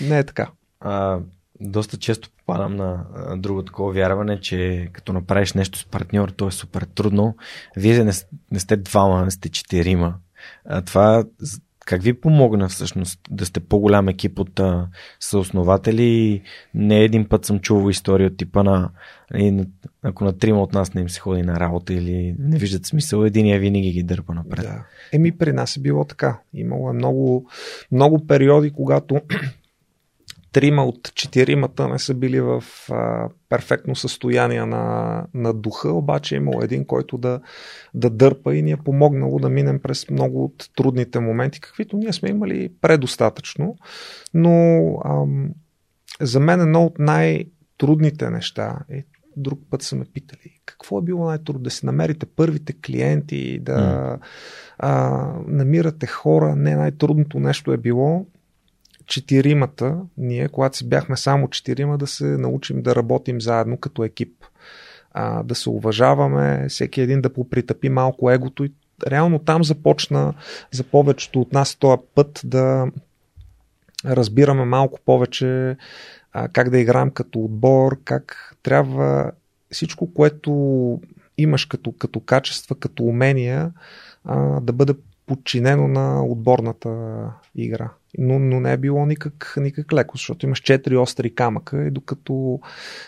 не 0.00 0.18
е 0.18 0.24
така. 0.24 0.50
А, 0.80 1.18
доста 1.60 1.96
често 1.96 2.30
попадам 2.30 2.76
на 2.76 3.06
друго 3.36 3.62
такова 3.64 3.92
вярване, 3.92 4.40
че 4.40 4.88
като 4.92 5.12
направиш 5.12 5.52
нещо 5.52 5.78
с 5.78 5.84
партньор, 5.84 6.28
то 6.28 6.48
е 6.48 6.50
супер 6.50 6.82
трудно. 6.82 7.36
Вие 7.76 8.04
не, 8.04 8.12
не 8.50 8.60
сте 8.60 8.76
двама, 8.76 9.24
не 9.24 9.30
сте 9.30 9.48
четирима. 9.48 10.14
А 10.64 10.82
това 10.82 11.24
как 11.86 12.02
ви 12.02 12.20
помогна 12.20 12.68
всъщност 12.68 13.20
да 13.30 13.46
сте 13.46 13.60
по-голям 13.60 14.08
екип 14.08 14.38
от 14.38 14.60
а, 14.60 14.88
съоснователи? 15.20 16.42
Не 16.74 17.00
един 17.00 17.28
път 17.28 17.44
съм 17.44 17.60
чувал 17.60 17.90
история 17.90 18.26
от 18.26 18.36
типа 18.36 18.62
на 18.62 18.90
и, 19.34 19.64
ако 20.02 20.24
на 20.24 20.38
трима 20.38 20.62
от 20.62 20.72
нас 20.72 20.94
не 20.94 21.00
им 21.00 21.08
се 21.08 21.20
ходи 21.20 21.42
на 21.42 21.60
работа 21.60 21.94
или 21.94 22.34
не 22.38 22.58
виждат 22.58 22.86
смисъл, 22.86 23.24
единия 23.24 23.60
винаги 23.60 23.90
ги 23.90 24.02
дърпа 24.02 24.34
напред. 24.34 24.64
Да. 24.64 24.84
Еми 25.12 25.32
при 25.32 25.52
нас 25.52 25.76
е 25.76 25.80
било 25.80 26.04
така. 26.04 26.38
Имало 26.54 26.90
е 26.90 26.92
много, 26.92 27.50
много 27.92 28.26
периоди, 28.26 28.70
когато 28.70 29.20
трима 30.54 30.84
от 30.84 31.14
четиримата 31.14 31.88
не 31.88 31.98
са 31.98 32.14
били 32.14 32.40
в 32.40 32.64
а, 32.90 33.28
перфектно 33.48 33.96
състояние 33.96 34.66
на, 34.66 35.26
на 35.34 35.54
духа, 35.54 35.92
обаче 35.92 36.34
е 36.34 36.36
имал 36.36 36.60
един, 36.62 36.86
който 36.86 37.18
да, 37.18 37.40
да 37.94 38.10
дърпа 38.10 38.54
и 38.56 38.62
ни 38.62 38.70
е 38.70 38.76
помогнало 38.76 39.38
да 39.38 39.48
минем 39.48 39.80
през 39.82 40.10
много 40.10 40.44
от 40.44 40.70
трудните 40.76 41.20
моменти, 41.20 41.60
каквито 41.60 41.96
ние 41.96 42.12
сме 42.12 42.28
имали 42.28 42.72
предостатъчно. 42.80 43.76
Но 44.34 44.80
ам, 45.04 45.50
за 46.20 46.40
мен 46.40 46.60
едно 46.60 46.84
от 46.84 46.98
най-трудните 46.98 48.30
неща 48.30 48.78
е 48.90 49.04
друг 49.36 49.60
път 49.70 49.82
са 49.82 49.96
ме 49.96 50.04
питали, 50.04 50.60
какво 50.66 50.98
е 50.98 51.02
било 51.02 51.26
най-трудно 51.26 51.62
да 51.62 51.70
си 51.70 51.86
намерите 51.86 52.26
първите 52.26 52.72
клиенти, 52.72 53.58
да 53.58 53.78
mm. 53.78 54.18
а, 54.78 55.32
намирате 55.46 56.06
хора. 56.06 56.56
Не 56.56 56.76
най-трудното 56.76 57.40
нещо 57.40 57.72
е 57.72 57.76
било 57.76 58.26
четиримата, 59.06 59.96
ние, 60.16 60.48
когато 60.48 60.76
си 60.76 60.88
бяхме 60.88 61.16
само 61.16 61.48
четирима, 61.48 61.98
да 61.98 62.06
се 62.06 62.24
научим 62.24 62.82
да 62.82 62.96
работим 62.96 63.40
заедно 63.40 63.76
като 63.76 64.04
екип. 64.04 64.44
А, 65.12 65.42
да 65.42 65.54
се 65.54 65.70
уважаваме, 65.70 66.66
всеки 66.68 67.00
един 67.00 67.20
да 67.20 67.32
попритъпи 67.32 67.88
малко 67.88 68.30
егото 68.30 68.64
и 68.64 68.72
реално 69.06 69.38
там 69.38 69.64
започна 69.64 70.34
за 70.70 70.84
повечето 70.84 71.40
от 71.40 71.52
нас 71.52 71.74
този 71.74 72.02
път 72.14 72.40
да 72.44 72.86
разбираме 74.04 74.64
малко 74.64 75.00
повече 75.04 75.76
а, 76.32 76.48
как 76.48 76.70
да 76.70 76.78
играем 76.78 77.10
като 77.10 77.38
отбор, 77.38 77.98
как 78.04 78.56
трябва 78.62 79.32
всичко, 79.70 80.14
което 80.14 80.50
имаш 81.38 81.64
като, 81.64 81.92
като 81.92 82.20
качества, 82.20 82.76
като 82.76 83.02
умения, 83.02 83.72
а, 84.24 84.60
да 84.60 84.72
бъде 84.72 84.94
подчинено 85.26 85.88
на 85.88 86.24
отборната 86.24 87.20
игра 87.54 87.90
но, 88.18 88.38
но 88.38 88.60
не 88.60 88.72
е 88.72 88.76
било 88.76 89.06
никак, 89.06 89.54
никак 89.56 89.92
леко, 89.92 90.16
защото 90.16 90.46
имаш 90.46 90.58
четири 90.58 90.96
остри 90.96 91.34
камъка 91.34 91.86
и 91.86 91.90
докато 91.90 92.60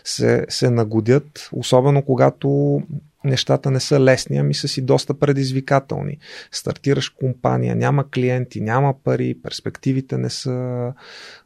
се, 0.05 0.47
се 0.49 0.71
нагодят, 0.71 1.49
особено 1.53 2.03
когато 2.03 2.81
нещата 3.27 3.71
не 3.71 3.81
са 3.81 4.01
лесни, 4.01 4.39
ами 4.39 4.55
са 4.55 4.69
си 4.69 4.83
доста 4.83 5.15
предизвикателни. 5.15 6.19
Стартираш 6.53 7.09
компания, 7.09 7.77
няма 7.77 8.11
клиенти, 8.11 8.61
няма 8.61 8.95
пари, 9.05 9.37
перспективите 9.43 10.19
не 10.19 10.31
са 10.31 10.93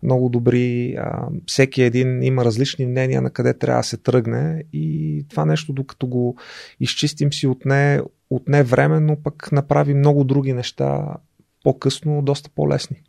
много 0.02 0.28
добри, 0.28 0.94
а, 0.98 1.28
всеки 1.46 1.82
един 1.82 2.22
има 2.22 2.44
различни 2.44 2.86
мнения 2.86 3.22
на 3.22 3.30
къде 3.30 3.54
трябва 3.54 3.80
да 3.80 3.84
се 3.84 3.96
тръгне 3.96 4.64
и 4.72 5.26
това 5.28 5.44
нещо, 5.44 5.72
докато 5.72 6.06
го 6.06 6.36
изчистим 6.80 7.32
си 7.32 7.46
отне, 7.46 8.00
отне 8.30 8.62
време, 8.62 9.00
но 9.00 9.16
пък 9.22 9.52
направи 9.52 9.94
много 9.94 10.24
други 10.24 10.52
неща 10.52 11.16
по-късно, 11.64 12.22
доста 12.22 12.50
по-лесни. 12.54 13.02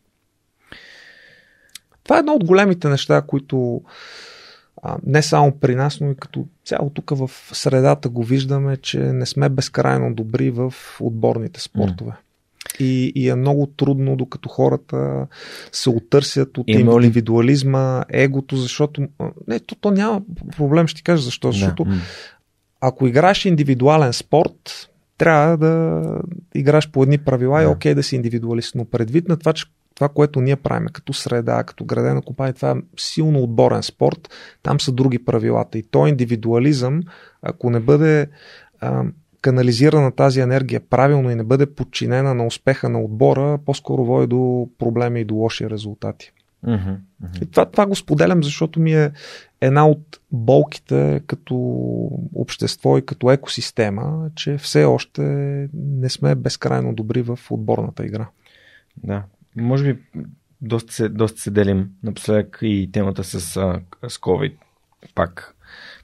Това 2.04 2.18
е 2.18 2.20
едно 2.20 2.34
от 2.34 2.46
големите 2.46 2.90
неща, 2.90 3.22
които 3.22 3.82
а, 4.84 4.98
не 5.06 5.22
само 5.22 5.52
при 5.52 5.76
нас, 5.76 6.00
но 6.00 6.12
и 6.12 6.16
като 6.16 6.46
цяло 6.66 6.90
тук 6.90 7.10
в 7.10 7.30
средата 7.52 8.10
го 8.10 8.24
виждаме, 8.24 8.78
че 8.78 9.00
не 9.00 9.26
сме 9.26 9.50
безкрайно 9.50 10.14
добри 10.14 10.52
в 10.52 10.74
отборните 11.00 11.62
спортове. 11.62 12.12
Mm. 12.12 12.16
И, 12.80 13.12
и 13.16 13.30
е 13.30 13.36
много 13.36 13.66
трудно, 13.66 14.16
докато 14.16 14.50
хората 14.50 15.28
се 15.72 15.90
отърсят 15.90 16.58
от 16.58 16.64
Има 16.68 16.94
индивидуализма, 16.94 18.04
егото, 18.10 18.56
защото 18.56 19.08
не, 19.48 19.60
то, 19.60 19.76
то 19.76 19.92
няма 19.92 20.22
проблем, 20.58 20.88
ще 20.88 20.98
ти 20.98 21.04
кажа 21.04 21.24
защо. 21.24 21.52
Защото 21.52 21.86
mm. 21.86 22.00
ако 22.82 23.08
играеш 23.08 23.46
индивидуален 23.46 24.14
спорт, 24.14 24.90
трябва 25.18 25.58
да 25.58 26.04
играш 26.56 26.92
по 26.92 27.04
едни 27.04 27.18
правила 27.18 27.60
yeah. 27.60 27.64
и 27.64 27.68
окей 27.68 27.96
да 27.96 28.04
си 28.04 28.16
индивидуалист. 28.16 28.76
Но 28.76 28.86
предвид 28.86 29.28
на 29.28 29.38
това, 29.38 29.54
че 29.54 29.66
това, 30.02 30.10
което 30.10 30.42
ние 30.42 30.56
правим 30.56 30.88
като 30.94 31.14
среда, 31.14 31.64
като 31.64 31.86
градена 31.86 32.22
компания, 32.22 32.54
това 32.54 32.72
е 32.72 32.76
силно 32.98 33.44
отборен 33.44 33.84
спорт. 33.84 34.30
Там 34.64 34.80
са 34.80 34.92
други 34.92 35.26
правилата. 35.26 35.78
И 35.78 35.84
то 35.84 36.08
индивидуализъм, 36.08 37.02
ако 37.42 37.70
не 37.70 37.80
бъде 37.80 38.28
а, 38.80 39.04
канализирана 39.42 40.12
тази 40.12 40.40
енергия 40.40 40.80
правилно 40.80 41.32
и 41.32 41.36
не 41.36 41.44
бъде 41.44 41.66
подчинена 41.66 42.34
на 42.34 42.46
успеха 42.46 42.90
на 42.90 43.02
отбора, 43.02 43.60
по-скоро 43.66 44.06
води 44.06 44.28
до 44.28 44.70
проблеми 44.80 45.22
и 45.22 45.26
до 45.26 45.36
лоши 45.36 45.70
резултати. 45.70 46.32
И 47.42 47.52
това, 47.52 47.66
това 47.66 47.86
го 47.86 47.96
споделям, 47.96 48.44
защото 48.44 48.80
ми 48.80 48.94
е 48.94 49.12
една 49.62 49.88
от 49.88 50.20
болките 50.32 51.22
като 51.28 51.56
общество 52.36 52.98
и 52.98 53.06
като 53.06 53.32
екосистема, 53.32 54.30
че 54.36 54.58
все 54.58 54.86
още 54.86 55.22
не 55.74 56.10
сме 56.10 56.36
безкрайно 56.36 56.94
добри 56.94 57.22
в 57.22 57.40
отборната 57.50 58.06
игра. 58.06 58.28
Да, 59.04 59.24
може 59.56 59.94
би 59.94 60.00
доста 60.62 60.94
се, 60.94 61.10
доста 61.10 61.42
се 61.42 61.52
делим 61.52 61.90
напоследък 62.04 62.60
и 62.62 62.90
темата 62.94 63.24
с, 63.24 63.40
с 63.40 64.18
COVID 64.18 64.54
пак 65.16 65.56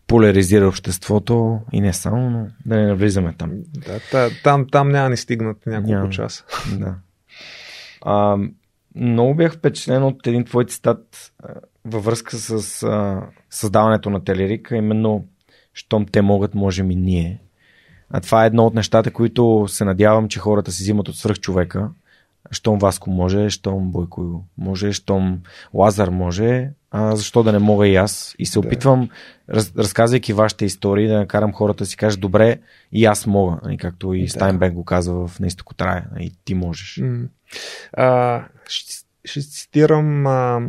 поляризира 0.07 0.67
обществото 0.67 1.59
и 1.71 1.81
не 1.81 1.93
само, 1.93 2.29
но 2.29 2.47
да 2.65 2.75
не 2.75 2.87
навлизаме 2.87 3.33
там. 3.37 3.51
Да, 3.85 3.99
та, 4.11 4.29
там, 4.43 4.67
там 4.71 4.89
няма 4.89 5.09
ни 5.09 5.17
стигнат 5.17 5.65
няколко 5.65 5.91
няма, 5.91 6.09
часа. 6.09 6.43
Да. 6.79 6.95
А, 8.01 8.37
много 8.95 9.35
бях 9.35 9.53
впечатлен 9.53 10.03
от 10.03 10.27
един 10.27 10.45
твой 10.45 10.65
цитат 10.65 11.31
във 11.85 12.05
връзка 12.05 12.35
с 12.35 12.83
а, 12.83 13.21
създаването 13.49 14.09
на 14.09 14.23
Телерика, 14.23 14.75
именно 14.75 15.27
щом 15.73 16.05
те 16.05 16.21
могат, 16.21 16.55
можем 16.55 16.91
и 16.91 16.95
ние. 16.95 17.41
А 18.09 18.21
това 18.21 18.43
е 18.43 18.47
едно 18.47 18.65
от 18.65 18.73
нещата, 18.73 19.11
които 19.11 19.65
се 19.67 19.85
надявам, 19.85 20.27
че 20.27 20.39
хората 20.39 20.71
си 20.71 20.83
взимат 20.83 21.07
от 21.07 21.15
свръхчовека 21.15 21.89
щом 22.51 22.79
Васко 22.79 23.09
може, 23.09 23.49
щом 23.49 23.91
Бойко 23.91 24.43
може, 24.57 24.93
щом 24.93 25.41
Лазар 25.73 26.09
може, 26.09 26.71
а 26.91 27.15
защо 27.15 27.43
да 27.43 27.51
не 27.51 27.59
мога 27.59 27.87
и 27.87 27.95
аз? 27.95 28.35
И 28.39 28.45
се 28.45 28.59
опитвам, 28.59 29.09
раз, 29.49 29.73
разказвайки 29.77 30.33
вашите 30.33 30.65
истории, 30.65 31.07
да 31.07 31.17
накарам 31.17 31.53
хората 31.53 31.83
да 31.83 31.85
си 31.85 31.97
кажат, 31.97 32.19
добре, 32.19 32.59
и 32.91 33.05
аз 33.05 33.27
мога, 33.27 33.59
и 33.71 33.77
както 33.77 34.13
и 34.13 34.23
да. 34.23 34.29
Стайнбек 34.29 34.73
го 34.73 34.85
казва 34.85 35.27
в 35.27 35.39
Наистина 35.39 35.65
Трая, 35.77 36.05
и 36.19 36.31
ти 36.45 36.53
можеш. 36.53 36.95
Mm. 36.95 37.27
А, 37.93 38.43
ще, 38.67 39.05
ще 39.25 39.41
цитирам 39.41 40.27
а, 40.27 40.61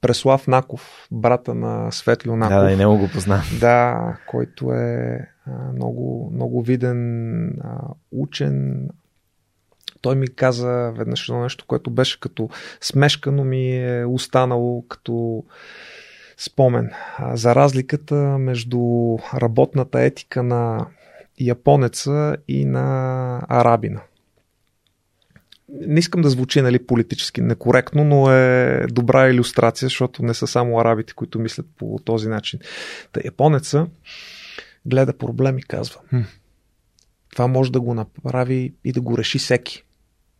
Преслав 0.00 0.46
Наков, 0.46 1.08
брата 1.10 1.54
на 1.54 1.90
Светлио 1.92 2.36
Наков. 2.36 2.56
Да, 2.56 2.62
да, 2.62 2.72
и 2.72 2.76
него 2.76 2.98
го 2.98 3.08
познавам. 3.08 3.44
Да, 3.60 4.16
който 4.26 4.72
е 4.72 5.18
много, 5.74 6.30
много 6.34 6.62
виден 6.62 7.48
а, 7.48 7.80
учен, 8.12 8.88
той 10.00 10.16
ми 10.16 10.28
каза 10.28 10.92
веднъж 10.96 11.28
едно 11.28 11.42
нещо, 11.42 11.64
което 11.66 11.90
беше 11.90 12.20
като 12.20 12.48
смешка, 12.80 13.32
но 13.32 13.44
ми 13.44 13.76
е 13.76 14.04
останало 14.04 14.84
като 14.88 15.44
спомен. 16.36 16.90
За 17.32 17.54
разликата 17.54 18.14
между 18.38 18.80
работната 19.34 20.00
етика 20.00 20.42
на 20.42 20.86
японеца 21.40 22.36
и 22.48 22.64
на 22.64 23.40
арабина. 23.48 24.00
Не 25.68 25.98
искам 25.98 26.22
да 26.22 26.30
звучи 26.30 26.60
нали, 26.60 26.86
политически 26.86 27.40
некоректно, 27.40 28.04
но 28.04 28.30
е 28.30 28.86
добра 28.90 29.28
иллюстрация, 29.28 29.86
защото 29.86 30.22
не 30.22 30.34
са 30.34 30.46
само 30.46 30.80
арабите, 30.80 31.14
които 31.14 31.38
мислят 31.38 31.66
по 31.78 31.98
този 32.04 32.28
начин. 32.28 32.60
Та 33.12 33.20
японеца 33.24 33.86
гледа 34.86 35.18
проблем 35.18 35.58
и 35.58 35.62
казва, 35.62 36.00
това 37.32 37.46
може 37.46 37.72
да 37.72 37.80
го 37.80 37.94
направи 37.94 38.74
и 38.84 38.92
да 38.92 39.00
го 39.00 39.18
реши 39.18 39.38
всеки. 39.38 39.85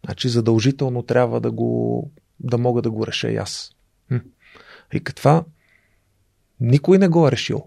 Значи 0.07 0.29
задължително 0.29 1.03
трябва 1.03 1.41
да 1.41 1.51
го 1.51 2.11
да 2.41 2.59
мога 2.59 2.83
да 2.83 2.91
го 2.91 3.07
реша 3.07 3.31
и 3.31 3.37
аз. 3.37 3.73
И 4.93 5.01
това 5.01 5.45
никой 6.61 6.99
не 6.99 7.09
го 7.09 7.29
е 7.29 7.33
решил. 7.33 7.65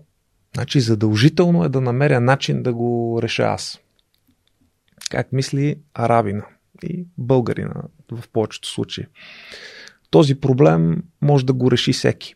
Значи 0.56 0.80
задължително 0.80 1.64
е 1.64 1.70
да 1.70 1.82
намеря 1.82 2.20
начин 2.20 2.64
да 2.64 2.74
го 2.74 3.20
реша 3.24 3.44
аз. 3.44 3.80
Как 5.10 5.32
мисли 5.34 5.80
арабина 5.94 6.46
и 6.84 7.06
българина 7.18 7.84
в 8.12 8.30
повечето 8.30 8.68
случаи. 8.68 9.06
Този 10.10 10.36
проблем 10.36 11.04
може 11.22 11.46
да 11.46 11.54
го 11.54 11.72
реши 11.72 11.94
всеки. 11.94 12.36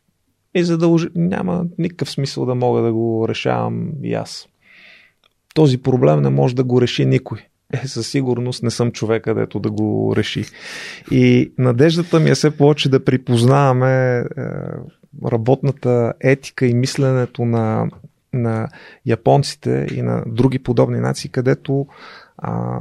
И 0.56 0.64
задълж... 0.64 1.08
няма 1.16 1.66
никакъв 1.78 2.12
смисъл 2.12 2.46
да 2.46 2.56
мога 2.56 2.82
да 2.82 2.94
го 2.94 3.28
решавам 3.28 3.92
и 4.04 4.14
аз. 4.14 4.48
Този 5.56 5.78
проблем 5.78 6.22
не 6.22 6.30
може 6.30 6.56
да 6.56 6.64
го 6.64 6.82
реши 6.82 7.06
никой 7.06 7.48
е, 7.74 7.88
със 7.88 8.08
сигурност 8.08 8.64
не 8.64 8.72
съм 8.72 8.92
човека, 8.92 9.36
дето 9.36 9.60
да 9.60 9.72
го 9.72 10.14
реши. 10.18 10.46
И 11.12 11.54
надеждата 11.58 12.20
ми 12.20 12.30
е 12.30 12.36
все 12.36 12.58
повече 12.58 12.90
да 12.90 13.06
припознаваме 13.06 14.18
е, 14.18 14.24
работната 15.32 16.14
етика 16.20 16.66
и 16.66 16.74
мисленето 16.74 17.46
на, 17.46 17.90
на 18.34 18.70
японците 19.06 19.88
и 19.94 20.02
на 20.02 20.24
други 20.28 20.60
подобни 20.60 21.00
нации, 21.00 21.30
където 21.30 21.88
а, 22.38 22.80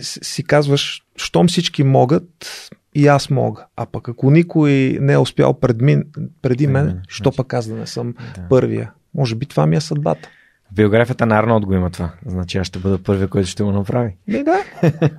си 0.00 0.44
казваш, 0.44 1.02
щом 1.16 1.48
всички 1.48 1.84
могат, 1.84 2.70
и 2.94 3.06
аз 3.06 3.30
мога. 3.30 3.66
А 3.76 3.86
пък 3.86 4.08
ако 4.08 4.30
никой 4.30 4.98
не 5.00 5.12
е 5.12 5.18
успял 5.18 5.54
пред 5.54 5.80
мен, 5.80 6.04
преди 6.42 6.66
мен, 6.66 7.02
що 7.08 7.32
пък 7.32 7.54
аз 7.54 7.66
да 7.66 7.74
не 7.74 7.86
съм 7.86 8.14
да. 8.36 8.48
първия? 8.48 8.92
Може 9.14 9.34
би 9.34 9.46
това 9.46 9.66
ми 9.66 9.76
е 9.76 9.80
съдбата 9.80 10.28
биографията 10.72 11.26
на 11.26 11.38
Арнолд 11.38 11.66
го 11.66 11.74
има 11.74 11.90
това. 11.90 12.10
Значи 12.26 12.58
аз 12.58 12.66
ще 12.66 12.78
бъда 12.78 13.02
първия, 13.02 13.28
който 13.28 13.48
ще 13.48 13.62
го 13.62 13.72
направи. 13.72 14.16
Не, 14.28 14.42
да. 14.42 14.64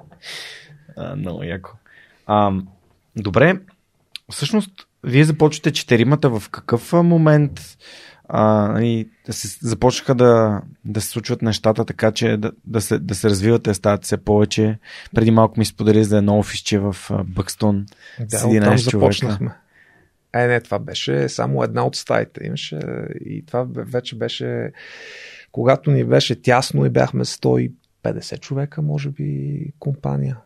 а, 0.97 1.15
много 1.15 1.43
яко. 1.43 1.71
А, 2.25 2.51
добре, 3.15 3.59
всъщност, 4.31 4.71
вие 5.03 5.23
започвате 5.23 5.71
четиримата 5.71 6.29
в 6.29 6.49
какъв 6.49 6.93
момент 6.93 7.77
а, 8.33 8.81
и 8.81 9.09
да 9.25 9.33
се, 9.33 9.57
започнаха 9.61 10.15
да, 10.15 10.61
да 10.85 11.01
се 11.01 11.07
случват 11.07 11.41
нещата 11.41 11.85
така, 11.85 12.11
че 12.11 12.37
да, 12.37 12.51
да, 12.65 12.81
се, 12.81 12.99
да 12.99 13.15
се 13.15 13.29
развивате, 13.29 13.73
стават 13.73 14.03
все 14.03 14.17
повече. 14.17 14.79
Преди 15.15 15.31
малко 15.31 15.59
ми 15.59 15.65
сподели 15.65 16.03
за 16.03 16.17
едно 16.17 16.39
офисче 16.39 16.79
в 16.79 16.95
Бъкстон. 17.25 17.85
Да, 18.19 18.37
с 18.37 18.43
11 18.43 18.61
човека. 18.61 18.77
започнахме. 18.83 19.51
Е, 20.33 20.47
не, 20.47 20.61
това 20.61 20.79
беше 20.79 21.29
само 21.29 21.63
една 21.63 21.85
от 21.85 21.95
стаите. 21.95 22.43
Имаше 22.43 22.79
и 23.25 23.45
това 23.45 23.65
вече 23.75 24.15
беше 24.15 24.71
когато 25.51 25.91
ни 25.91 26.03
беше 26.03 26.41
тясно 26.41 26.85
и 26.85 26.89
бяхме 26.89 27.25
150 27.25 28.39
човека, 28.39 28.81
може 28.81 29.09
би, 29.09 29.65
компания. 29.79 30.37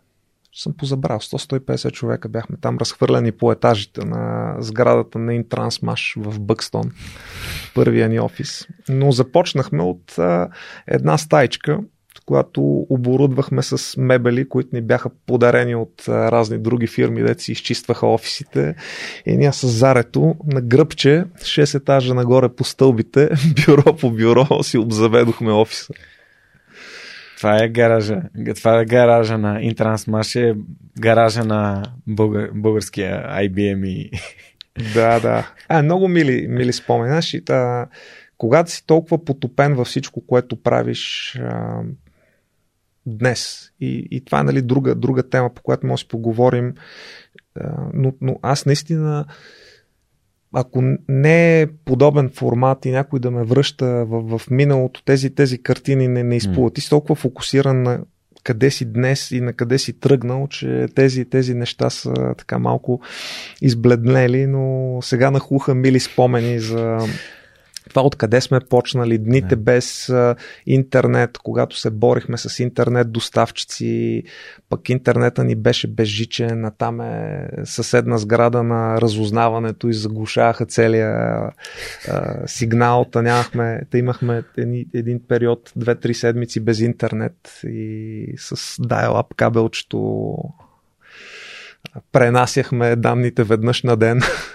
Съм 0.53 0.73
позабрал, 0.73 1.19
100-150 1.19 1.91
човека 1.91 2.29
бяхме 2.29 2.57
там 2.61 2.77
разхвърлени 2.77 3.31
по 3.31 3.51
етажите 3.51 4.05
на 4.05 4.55
сградата 4.59 5.19
на 5.19 5.33
Интрансмаш 5.33 6.15
в 6.17 6.39
Бъкстон, 6.39 6.91
първия 7.75 8.09
ни 8.09 8.19
офис. 8.19 8.67
Но 8.89 9.11
започнахме 9.11 9.83
от 9.83 10.17
а, 10.17 10.49
една 10.87 11.17
стайчка, 11.17 11.79
която 12.25 12.87
оборудвахме 12.89 13.63
с 13.63 13.97
мебели, 13.97 14.49
които 14.49 14.75
ни 14.75 14.81
бяха 14.81 15.09
подарени 15.25 15.75
от 15.75 16.03
разни 16.09 16.57
други 16.57 16.87
фирми, 16.87 17.23
де 17.23 17.35
си 17.37 17.51
изчистваха 17.51 18.07
офисите. 18.07 18.75
И 19.25 19.37
ние 19.37 19.53
с 19.53 19.67
зарето 19.67 20.35
на 20.45 20.61
гръбче, 20.61 21.25
6 21.37 21.77
етажа 21.77 22.13
нагоре 22.13 22.49
по 22.49 22.63
стълбите, 22.63 23.29
бюро 23.65 23.95
по 23.95 24.11
бюро 24.11 24.63
си 24.63 24.77
обзаведохме 24.77 25.51
офиса. 25.51 25.93
Това 27.37 27.63
е 27.63 27.69
гаража. 27.69 28.21
Това 28.55 28.79
е 28.79 28.85
гаража 28.85 29.37
на 29.37 29.61
Интрансмаш, 29.61 30.35
е 30.35 30.55
гаража 30.99 31.43
на 31.43 31.83
българ, 32.07 32.49
българския 32.53 33.23
IBM 33.29 33.87
и... 33.87 34.11
Да, 34.93 35.19
да. 35.19 35.51
А, 35.67 35.83
много 35.83 36.07
мили, 36.07 36.47
мили 36.49 36.73
спомени. 36.73 37.21
Та, 37.45 37.87
когато 38.37 38.71
си 38.71 38.85
толкова 38.85 39.25
потопен 39.25 39.75
във 39.75 39.87
всичко, 39.87 40.25
което 40.27 40.63
правиш 40.63 41.35
а, 41.41 41.81
днес, 43.05 43.71
и, 43.79 44.07
и 44.11 44.25
това 44.25 44.39
е 44.39 44.43
нали, 44.43 44.61
друга, 44.61 44.95
друга 44.95 45.29
тема, 45.29 45.53
по 45.53 45.61
която 45.61 45.87
може 45.87 46.03
да 46.03 46.09
поговорим, 46.09 46.73
но, 47.93 48.13
но 48.21 48.39
аз 48.41 48.65
наистина 48.65 49.25
ако 50.57 50.83
не 51.09 51.61
е 51.61 51.67
подобен 51.67 52.29
формат 52.29 52.85
и 52.85 52.91
някой 52.91 53.19
да 53.19 53.31
ме 53.31 53.43
връща 53.43 54.05
в, 54.05 54.37
в 54.37 54.49
миналото, 54.49 55.03
тези, 55.03 55.35
тези 55.35 55.63
картини 55.63 56.07
не, 56.07 56.23
не 56.23 56.35
изплуват. 56.35 56.73
Ти 56.73 56.81
си 56.81 56.89
толкова 56.89 57.15
фокусиран 57.15 57.83
на 57.83 57.99
къде 58.43 58.71
си 58.71 58.85
днес 58.85 59.31
и 59.31 59.41
на 59.41 59.53
къде 59.53 59.77
си 59.77 59.99
тръгнал, 59.99 60.47
че 60.47 60.87
тези, 60.95 61.25
тези 61.25 61.53
неща 61.53 61.89
са 61.89 62.13
така 62.37 62.59
малко 62.59 63.01
избледнели, 63.61 64.47
но 64.47 64.97
сега 65.01 65.31
нахуха 65.31 65.75
мили 65.75 65.99
спомени 65.99 66.59
за 66.59 66.97
това 67.89 68.01
откъде 68.01 68.41
сме 68.41 68.59
почнали, 68.59 69.17
дните 69.17 69.55
Не. 69.55 69.61
без 69.61 70.09
а, 70.09 70.35
интернет, 70.65 71.37
когато 71.37 71.79
се 71.79 71.89
борихме 71.89 72.37
с 72.37 72.59
интернет 72.59 73.11
доставчици, 73.11 74.23
пък 74.69 74.89
интернета 74.89 75.43
ни 75.43 75.55
беше 75.55 75.87
безжичен, 75.87 76.65
а 76.65 76.71
там 76.71 77.01
е 77.01 77.47
съседна 77.63 78.17
сграда 78.17 78.63
на 78.63 79.01
разузнаването 79.01 79.87
и 79.87 79.93
заглушаваха 79.93 80.65
целия 80.65 81.11
а, 81.11 82.47
сигнал, 82.47 83.05
та 83.11 83.21
нямахме, 83.21 83.81
та 83.91 83.97
имахме 83.97 84.43
един, 84.57 84.85
един 84.93 85.21
период, 85.27 85.71
две-три 85.75 86.13
седмици 86.13 86.59
без 86.59 86.79
интернет 86.79 87.61
и 87.63 88.33
с 88.37 88.55
dial-up 88.77 89.35
кабелчето 89.35 90.35
пренасяхме 92.11 92.95
данните 92.95 93.43
веднъж 93.43 93.83
на 93.83 93.97
ден. 93.97 94.21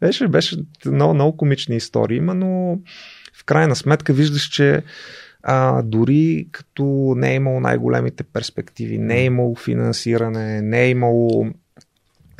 Беше, 0.00 0.28
беше 0.28 0.56
много, 0.86 1.14
много 1.14 1.36
комични 1.36 1.76
истории, 1.76 2.16
има, 2.16 2.34
но 2.34 2.78
в 3.34 3.44
крайна 3.44 3.76
сметка 3.76 4.12
виждаш, 4.12 4.42
че 4.42 4.82
а, 5.42 5.82
дори 5.82 6.48
като 6.52 7.14
не 7.16 7.30
е 7.30 7.34
имало 7.34 7.60
най-големите 7.60 8.24
перспективи, 8.24 8.98
не 8.98 9.18
е 9.18 9.24
имало 9.24 9.54
финансиране, 9.54 10.62
не 10.62 10.82
е 10.82 10.90
имало 10.90 11.46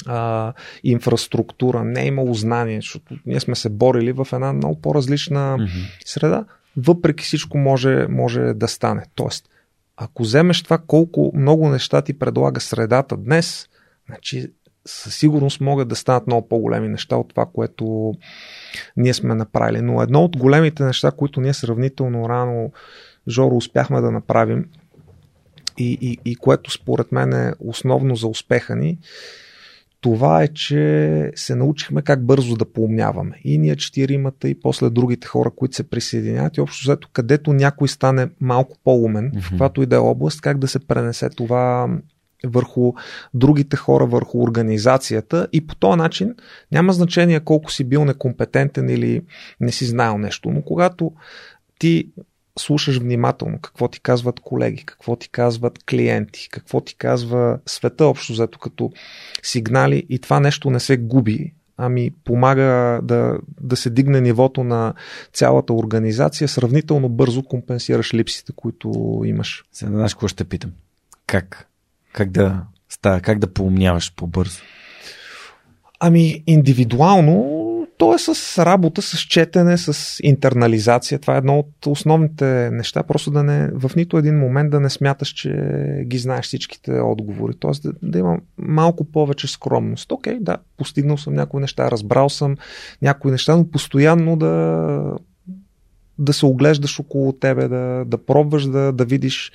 а, 0.07 0.52
инфраструктура, 0.84 1.84
не 1.84 2.02
е 2.02 2.07
имало 2.07 2.34
знание, 2.34 2.76
защото 2.76 3.14
ние 3.26 3.40
сме 3.40 3.54
се 3.54 3.68
борили 3.68 4.12
в 4.12 4.28
една 4.32 4.52
много 4.52 4.80
по-различна 4.80 5.57
mm-hmm. 5.59 6.02
среда, 6.04 6.44
въпреки 6.76 7.24
всичко 7.24 7.59
може, 7.59 8.07
може 8.09 8.40
да 8.40 8.68
стане. 8.68 9.04
Тоест, 9.14 9.48
ако 9.96 10.22
вземеш 10.22 10.62
това 10.62 10.78
колко 10.86 11.32
много 11.34 11.68
неща 11.68 12.02
ти 12.02 12.18
предлага 12.18 12.61
средата 12.61 13.16
днес, 13.16 13.68
значи 14.07 14.46
със 14.87 15.14
сигурност 15.14 15.61
могат 15.61 15.89
да 15.89 15.97
станат 15.97 16.26
много 16.26 16.49
по-големи 16.49 16.89
неща 16.89 17.16
от 17.16 17.28
това, 17.28 17.47
което 17.47 18.14
ние 18.97 19.14
сме 19.14 19.34
направили. 19.34 19.82
Но 19.82 20.03
едно 20.03 20.24
от 20.24 20.37
големите 20.37 20.84
неща, 20.84 21.11
които 21.11 21.41
ние 21.41 21.55
сравнително 21.55 22.28
рано, 22.28 22.72
Жоро, 23.28 23.57
успяхме 23.57 24.01
да 24.01 24.11
направим 24.11 24.64
и, 25.78 25.99
и, 26.01 26.18
и 26.24 26.37
което 26.37 26.70
според 26.70 27.12
мен 27.12 27.32
е 27.32 27.53
основно 27.61 28.16
за 28.16 28.26
успеха 28.26 28.76
ни, 28.76 28.99
това 30.01 30.43
е, 30.43 30.49
че 30.49 31.32
се 31.34 31.55
научихме 31.55 32.03
как 32.03 32.24
бързо 32.24 32.57
да 32.57 32.64
поумняваме. 32.64 33.41
И 33.45 33.59
ние 33.59 33.76
четиримата, 33.76 34.49
и 34.49 34.61
после 34.61 34.91
другите 34.91 35.26
хора, 35.26 35.51
които 35.57 35.76
се 35.76 35.91
присъединяват. 35.91 36.57
И 36.57 36.61
общо 36.61 36.89
взето, 36.89 37.09
където 37.12 37.53
някой 37.53 37.89
стане 37.89 38.28
малко 38.41 38.76
по-умен, 38.84 39.30
mm-hmm. 39.30 39.41
в 39.41 39.51
каквато 39.51 39.82
и 39.82 39.87
да 39.87 39.97
е 39.97 39.99
област, 39.99 40.41
как 40.41 40.59
да 40.59 40.68
се 40.68 40.78
пренесе 40.78 41.28
това 41.28 41.89
върху 42.45 42.93
другите 43.34 43.76
хора, 43.76 44.07
върху 44.07 44.43
организацията 44.43 45.49
и 45.53 45.66
по 45.66 45.74
този 45.74 45.99
начин 45.99 46.34
няма 46.72 46.93
значение 46.93 47.41
колко 47.41 47.72
си 47.72 47.84
бил 47.84 48.05
некомпетентен 48.05 48.89
или 48.89 49.22
не 49.61 49.72
си 49.72 49.84
знаел 49.84 50.18
нещо, 50.18 50.51
но 50.51 50.62
когато 50.62 51.12
ти 51.78 52.11
слушаш 52.59 52.99
внимателно 52.99 53.59
какво 53.61 53.89
ти 53.89 54.01
казват 54.01 54.41
колеги, 54.41 54.84
какво 54.87 55.16
ти 55.16 55.28
казват 55.28 55.84
клиенти, 55.84 56.49
какво 56.53 56.80
ти 56.80 56.95
казва 56.95 57.59
света 57.66 58.05
общо 58.05 58.32
взето 58.32 58.59
като 58.59 58.93
сигнали 59.43 60.07
и 60.09 60.18
това 60.18 60.41
нещо 60.41 60.70
не 60.70 60.80
се 60.80 60.97
губи, 60.97 61.55
ами 61.76 62.11
помага 62.24 63.01
да, 63.03 63.39
да 63.61 63.76
се 63.76 63.91
дигне 63.91 64.20
нивото 64.20 64.64
на 64.64 64.95
цялата 65.32 65.72
организация, 65.72 66.49
сравнително 66.49 67.09
бързо 67.09 67.43
компенсираш 67.43 68.14
липсите, 68.14 68.53
които 68.57 69.22
имаш. 69.24 69.64
Сега 69.72 69.91
знаеш 69.91 70.14
какво 70.14 70.28
ще 70.28 70.45
питам. 70.45 70.72
Как 71.26 71.68
как 72.16 72.30
да 72.30 72.62
става, 72.88 73.20
как 73.20 73.38
да 73.38 73.52
поумняваш 73.52 74.14
по-бързо? 74.16 74.60
Ами, 76.00 76.42
индивидуално, 76.46 77.62
то 77.98 78.14
е 78.14 78.18
с 78.18 78.64
работа, 78.64 79.02
с 79.02 79.18
четене, 79.18 79.78
с 79.78 80.20
интернализация. 80.22 81.18
Това 81.18 81.34
е 81.34 81.38
едно 81.38 81.58
от 81.58 81.86
основните 81.86 82.70
неща. 82.72 83.02
Просто 83.02 83.30
да 83.30 83.42
не, 83.42 83.70
в 83.72 83.90
нито 83.96 84.18
един 84.18 84.38
момент 84.38 84.70
да 84.70 84.80
не 84.80 84.90
смяташ, 84.90 85.28
че 85.28 85.50
ги 86.06 86.18
знаеш 86.18 86.44
всичките 86.44 87.00
отговори. 87.00 87.52
Тоест 87.58 87.82
да, 87.82 87.92
да 88.02 88.18
има 88.18 88.38
малко 88.58 89.04
повече 89.04 89.48
скромност. 89.48 90.12
Окей, 90.12 90.38
да, 90.40 90.56
постигнал 90.76 91.16
съм 91.16 91.34
някои 91.34 91.60
неща, 91.60 91.90
разбрал 91.90 92.28
съм 92.28 92.56
някои 93.02 93.30
неща, 93.30 93.56
но 93.56 93.70
постоянно 93.70 94.36
да, 94.36 95.16
да 96.18 96.32
се 96.32 96.46
оглеждаш 96.46 97.00
около 97.00 97.32
тебе, 97.32 97.68
да, 97.68 98.04
да 98.06 98.18
пробваш 98.18 98.66
да, 98.66 98.92
да 98.92 99.04
видиш 99.04 99.52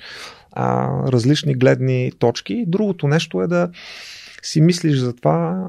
а, 0.52 0.88
различни 1.12 1.54
гледни 1.54 2.12
точки. 2.18 2.64
Другото 2.66 3.08
нещо 3.08 3.42
е 3.42 3.46
да 3.46 3.70
си 4.42 4.60
мислиш 4.60 4.98
за 4.98 5.12
това 5.12 5.68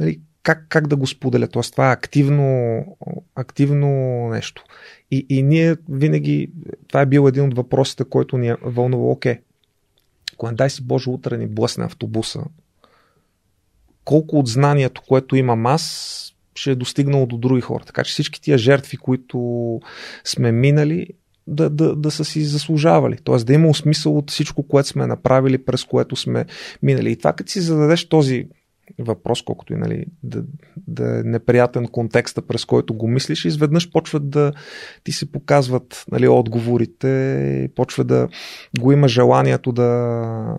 нали, 0.00 0.20
как, 0.42 0.66
как 0.68 0.86
да 0.86 0.96
го 0.96 1.06
споделя. 1.06 1.48
Тоест, 1.48 1.72
това 1.72 1.88
е 1.88 1.92
активно, 1.92 2.84
активно 3.34 3.88
нещо. 4.28 4.64
И, 5.10 5.26
и 5.28 5.42
ние 5.42 5.76
винаги, 5.88 6.50
това 6.88 7.00
е 7.00 7.06
бил 7.06 7.28
един 7.28 7.44
от 7.44 7.56
въпросите, 7.56 8.04
който 8.04 8.38
ни 8.38 8.48
е 8.48 8.56
вълнува, 8.62 9.10
окей, 9.10 9.38
ако 10.34 10.52
дай 10.52 10.70
си 10.70 10.82
Боже 10.82 11.10
утре 11.10 11.36
ни 11.36 11.46
блъсне 11.46 11.84
автобуса, 11.84 12.44
колко 14.04 14.38
от 14.38 14.46
знанието, 14.46 15.02
което 15.08 15.36
имам 15.36 15.66
аз, 15.66 16.29
ще 16.60 16.70
е 16.70 16.74
достигнало 16.74 17.26
до 17.26 17.38
други 17.38 17.60
хора. 17.60 17.84
Така 17.86 18.04
че 18.04 18.12
всички 18.12 18.40
тия 18.40 18.58
жертви, 18.58 18.96
които 18.96 19.80
сме 20.24 20.52
минали, 20.52 21.06
да, 21.46 21.70
да, 21.70 21.96
да 21.96 22.10
са 22.10 22.24
си 22.24 22.44
заслужавали. 22.44 23.18
Тоест 23.24 23.46
да 23.46 23.52
има 23.52 23.74
смисъл 23.74 24.18
от 24.18 24.30
всичко, 24.30 24.62
което 24.62 24.88
сме 24.88 25.06
направили, 25.06 25.58
през 25.58 25.84
което 25.84 26.16
сме 26.16 26.44
минали. 26.82 27.12
И 27.12 27.16
това, 27.16 27.32
като 27.32 27.52
си 27.52 27.60
зададеш 27.60 28.08
този 28.08 28.48
въпрос, 28.98 29.42
колкото 29.42 29.72
и 29.72 29.76
нали, 29.76 30.04
да, 30.22 30.44
да 30.76 31.18
е 31.18 31.22
неприятен 31.22 31.88
контекста, 31.88 32.42
през 32.42 32.64
който 32.64 32.94
го 32.94 33.08
мислиш, 33.08 33.44
изведнъж 33.44 33.90
почват 33.90 34.30
да 34.30 34.52
ти 35.04 35.12
се 35.12 35.32
показват 35.32 36.04
нали, 36.12 36.28
отговорите, 36.28 37.68
почва 37.74 38.04
да 38.04 38.28
го 38.80 38.92
има 38.92 39.08
желанието 39.08 39.72
да 39.72 40.56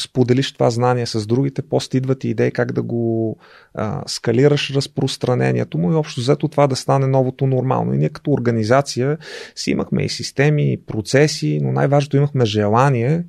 споделиш 0.00 0.52
това 0.52 0.70
знание 0.70 1.06
с 1.06 1.26
другите, 1.26 1.62
после 1.62 1.98
идват 1.98 2.24
и 2.24 2.28
идеи 2.28 2.50
как 2.50 2.72
да 2.72 2.82
го 2.82 3.36
а, 3.74 4.02
скалираш 4.06 4.70
разпространението 4.70 5.78
му 5.78 5.92
и 5.92 5.94
общо 5.94 6.20
взето 6.20 6.48
това 6.48 6.66
да 6.66 6.76
стане 6.76 7.06
новото 7.06 7.46
нормално. 7.46 7.94
И 7.94 7.98
ние 7.98 8.08
като 8.08 8.30
организация 8.30 9.18
си 9.54 9.70
имахме 9.70 10.02
и 10.02 10.08
системи, 10.08 10.72
и 10.72 10.82
процеси, 10.86 11.60
но 11.62 11.72
най-важното 11.72 12.16
имахме 12.16 12.44
желание 12.44 13.24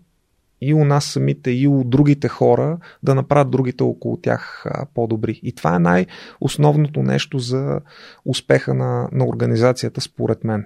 и 0.61 0.73
у 0.73 0.85
нас 0.85 1.05
самите, 1.05 1.51
и 1.51 1.67
у 1.67 1.83
другите 1.83 2.27
хора 2.27 2.77
да 3.03 3.15
направят 3.15 3.51
другите 3.51 3.83
около 3.83 4.17
тях 4.17 4.65
по-добри. 4.93 5.39
И 5.43 5.51
това 5.51 5.75
е 5.75 5.79
най-основното 5.79 7.03
нещо 7.03 7.39
за 7.39 7.79
успеха 8.25 8.73
на, 8.73 9.09
на 9.11 9.25
организацията, 9.25 10.01
според 10.01 10.43
мен. 10.43 10.65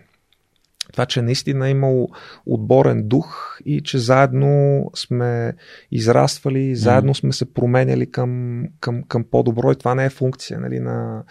Това, 0.92 1.06
че 1.06 1.22
наистина 1.22 1.68
е 1.68 1.72
имало 1.72 2.10
отборен 2.46 3.08
дух 3.08 3.60
и 3.66 3.82
че 3.82 3.98
заедно 3.98 4.86
сме 4.96 5.54
израствали, 5.92 6.76
заедно 6.76 7.16
сме 7.16 7.34
се 7.34 7.54
променяли 7.54 8.12
към, 8.12 8.64
към, 8.80 9.04
към 9.04 9.24
по-добро 9.24 9.72
и 9.72 9.76
това 9.76 9.96
не 9.96 10.06
е 10.06 10.10
функция 10.10 10.60
нали, 10.60 10.80
на 10.80 11.24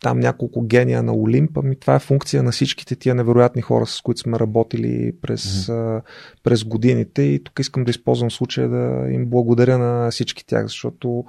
там 0.00 0.20
няколко 0.20 0.62
гения 0.62 1.02
на 1.02 1.14
Олимп, 1.14 1.58
ами 1.58 1.76
това 1.76 1.94
е 1.94 1.98
функция 1.98 2.42
на 2.42 2.50
всичките 2.50 2.96
тия 2.96 3.14
невероятни 3.14 3.62
хора, 3.62 3.86
с 3.86 4.00
които 4.00 4.20
сме 4.20 4.38
работили 4.38 5.12
през, 5.22 5.66
mm-hmm. 5.66 6.02
през 6.42 6.64
годините 6.64 7.22
и 7.22 7.44
тук 7.44 7.58
искам 7.58 7.84
да 7.84 7.90
използвам 7.90 8.30
случая 8.30 8.68
да 8.68 9.10
им 9.10 9.26
благодаря 9.26 9.78
на 9.78 10.10
всички 10.10 10.46
тях, 10.46 10.66
защото 10.66 11.24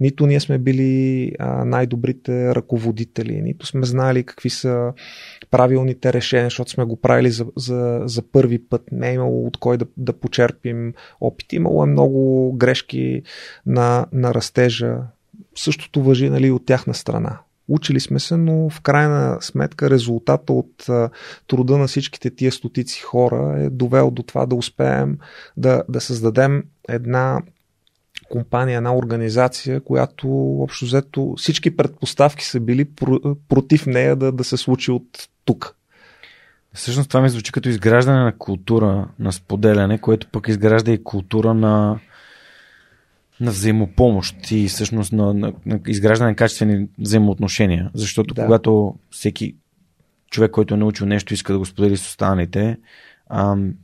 нито 0.00 0.26
ние 0.26 0.40
сме 0.40 0.58
били 0.58 1.32
най-добрите 1.64 2.54
ръководители, 2.54 3.42
нито 3.42 3.66
сме 3.66 3.86
знали 3.86 4.24
какви 4.24 4.50
са 4.50 4.92
правилните 5.50 6.12
решения, 6.12 6.46
защото 6.46 6.70
сме 6.70 6.84
го 6.84 7.00
правили 7.00 7.30
за, 7.30 7.46
за, 7.56 8.02
за 8.04 8.22
първи 8.22 8.58
път. 8.58 8.82
Не 8.92 9.10
е 9.10 9.14
имало 9.14 9.46
от 9.46 9.56
кой 9.56 9.76
да, 9.76 9.86
да 9.96 10.12
почерпим 10.12 10.94
опит. 11.20 11.52
Имало 11.52 11.84
е 11.84 11.86
много 11.86 12.52
грешки 12.52 13.22
на, 13.66 14.06
на 14.12 14.34
растежа. 14.34 14.98
Същото 15.54 16.02
въжи 16.02 16.30
нали, 16.30 16.50
от 16.50 16.66
тяхна 16.66 16.94
страна. 16.94 17.38
Учили 17.72 18.00
сме 18.00 18.20
се, 18.20 18.36
но 18.36 18.70
в 18.70 18.80
крайна 18.80 19.38
сметка 19.40 19.90
резултата 19.90 20.52
от 20.52 20.86
труда 21.46 21.78
на 21.78 21.86
всичките 21.86 22.30
тия 22.30 22.52
стотици 22.52 23.02
хора 23.02 23.62
е 23.62 23.70
довел 23.70 24.10
до 24.10 24.22
това 24.22 24.46
да 24.46 24.54
успеем 24.54 25.18
да, 25.56 25.82
да 25.88 26.00
създадем 26.00 26.64
една 26.88 27.42
компания, 28.30 28.76
една 28.76 28.96
организация, 28.96 29.80
която 29.80 30.28
общо 30.62 30.84
взето 30.84 31.34
всички 31.36 31.76
предпоставки 31.76 32.44
са 32.44 32.60
били 32.60 32.84
против 33.48 33.86
нея 33.86 34.16
да, 34.16 34.32
да 34.32 34.44
се 34.44 34.56
случи 34.56 34.90
от 34.90 35.28
тук. 35.44 35.76
Всъщност 36.74 37.08
това 37.08 37.20
ми 37.20 37.28
звучи 37.28 37.52
като 37.52 37.68
изграждане 37.68 38.18
на 38.18 38.38
култура 38.38 39.08
на 39.18 39.32
споделяне, 39.32 39.98
което 39.98 40.26
пък 40.32 40.48
изгражда 40.48 40.92
и 40.92 41.04
култура 41.04 41.54
на, 41.54 42.00
на 43.42 43.50
взаимопомощ 43.50 44.50
и 44.50 44.68
всъщност 44.68 45.12
на, 45.12 45.34
на, 45.34 45.52
на 45.66 45.80
изграждане 45.86 46.30
на 46.30 46.36
качествени 46.36 46.88
взаимоотношения. 46.98 47.90
Защото 47.94 48.34
да. 48.34 48.44
когато 48.44 48.94
всеки 49.10 49.54
човек, 50.30 50.50
който 50.50 50.74
е 50.74 50.76
научил 50.76 51.06
нещо, 51.06 51.34
иска 51.34 51.52
да 51.52 51.58
го 51.58 51.66
сподели 51.66 51.96
с 51.96 52.06
останалите, 52.06 52.76
ам, 53.30 53.74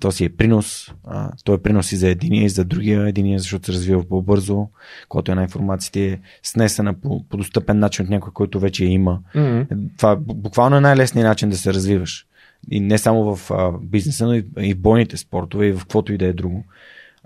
то 0.00 0.12
си 0.12 0.24
е 0.24 0.28
принос. 0.28 0.92
А, 1.04 1.30
той 1.44 1.54
е 1.54 1.58
принос 1.58 1.92
и 1.92 1.96
за 1.96 2.08
единия, 2.08 2.44
и 2.44 2.48
за 2.48 2.64
другия 2.64 3.08
единия, 3.08 3.38
защото 3.38 3.66
се 3.66 3.72
развива 3.72 4.04
по-бързо, 4.08 4.68
когато 5.08 5.30
една 5.30 5.42
информация 5.42 6.12
е 6.12 6.18
снесена 6.42 6.94
по, 6.94 7.24
по 7.28 7.36
достъпен 7.36 7.78
начин 7.78 8.04
от 8.04 8.10
някой, 8.10 8.32
който 8.32 8.60
вече 8.60 8.84
я 8.84 8.90
има. 8.90 9.20
Mm-hmm. 9.34 9.88
Това 9.96 10.16
буквално 10.16 10.76
е 10.76 10.80
най-лесният 10.80 11.28
начин 11.28 11.50
да 11.50 11.56
се 11.56 11.74
развиваш. 11.74 12.26
И 12.70 12.80
не 12.80 12.98
само 12.98 13.36
в 13.36 13.50
а, 13.50 13.72
бизнеса, 13.82 14.26
но 14.26 14.34
и, 14.34 14.44
и 14.58 14.74
в 14.74 14.80
бойните 14.80 15.16
спортове, 15.16 15.66
и 15.66 15.72
в 15.72 15.78
каквото 15.78 16.12
и 16.12 16.18
да 16.18 16.26
е 16.26 16.32
друго. 16.32 16.64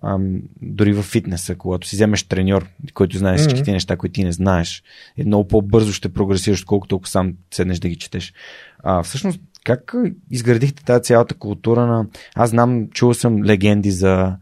А, 0.03 0.19
дори 0.63 0.93
в 0.93 1.03
фитнеса, 1.03 1.55
когато 1.55 1.89
си 1.89 1.97
вземеш 1.97 2.23
треньор, 2.23 2.69
който 2.95 3.19
знае 3.19 3.37
всички 3.37 3.61
mm-hmm. 3.61 3.73
неща, 3.73 3.97
които 3.97 4.13
ти 4.13 4.25
не 4.25 4.33
знаеш, 4.33 4.83
е 5.19 5.25
много 5.25 5.49
по-бързо 5.49 5.93
ще 5.93 6.09
прогресираш, 6.09 6.61
отколкото 6.61 6.97
ако 6.97 7.09
сам 7.09 7.35
седнеш 7.55 7.79
да 7.79 7.89
ги 7.89 7.97
четеш. 7.97 8.33
А, 8.79 9.03
всъщност, 9.03 9.41
как 9.65 9.95
изградихте 10.31 10.85
тази 10.85 11.03
цялата 11.03 11.35
култура 11.35 11.87
на... 11.87 12.07
Аз 12.35 12.51
знам, 12.51 12.89
чул 12.91 13.15
съм 13.15 13.45
легенди 13.45 13.91
за 13.91 14.37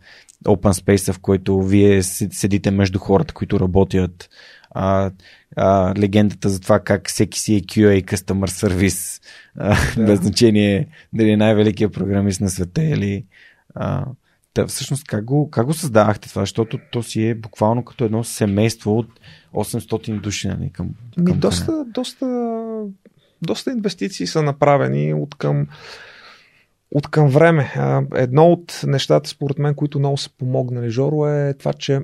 Open 0.45 0.85
Space, 0.85 1.13
в 1.13 1.19
който 1.19 1.63
вие 1.63 2.03
седите 2.03 2.71
между 2.71 2.99
хората, 2.99 3.35
които 3.35 3.61
работят. 3.61 4.31
А, 4.71 5.11
а, 5.57 5.95
легендата 5.99 6.49
за 6.49 6.61
това 6.61 6.81
как 6.81 7.09
всеки 7.09 7.41
си 7.41 7.55
е 7.55 7.61
QA 7.61 8.05
Customer 8.05 8.47
Service, 8.47 9.23
а, 9.57 9.77
да. 9.97 10.05
без 10.05 10.21
значение 10.21 10.89
дали 11.13 11.31
е 11.31 11.37
най-великият 11.37 11.93
програмист 11.93 12.41
на 12.41 12.51
света 12.51 12.85
или... 12.85 13.25
А, 13.75 14.05
да, 14.55 14.67
всъщност, 14.67 15.05
как 15.05 15.25
го, 15.25 15.51
как 15.51 15.67
го 15.67 15.75
създавахте 15.75 16.29
това? 16.29 16.43
Защото 16.43 16.79
то 16.93 17.03
си 17.03 17.27
е 17.27 17.35
буквално 17.35 17.85
като 17.85 18.05
едно 18.05 18.25
семейство 18.25 18.99
от 18.99 19.09
800 19.55 20.21
души 20.21 20.49
нали, 20.49 20.71
към, 20.71 20.91
към 21.15 21.25
Ми, 21.25 21.33
доста, 21.41 21.85
доста 21.85 22.27
доста 23.43 23.71
инвестиции 23.71 24.27
са 24.27 24.43
направени 24.43 25.15
от 25.15 25.35
към, 25.35 25.67
от 26.91 27.09
към 27.09 27.29
време. 27.29 27.73
Едно 28.15 28.47
от 28.47 28.81
нещата, 28.87 29.29
според 29.29 29.59
мен, 29.59 29.75
които 29.75 29.99
много 29.99 30.17
са 30.17 30.31
помогнали, 30.39 30.91
Жоро, 30.91 31.27
е 31.27 31.55
това, 31.55 31.73
че 31.73 32.01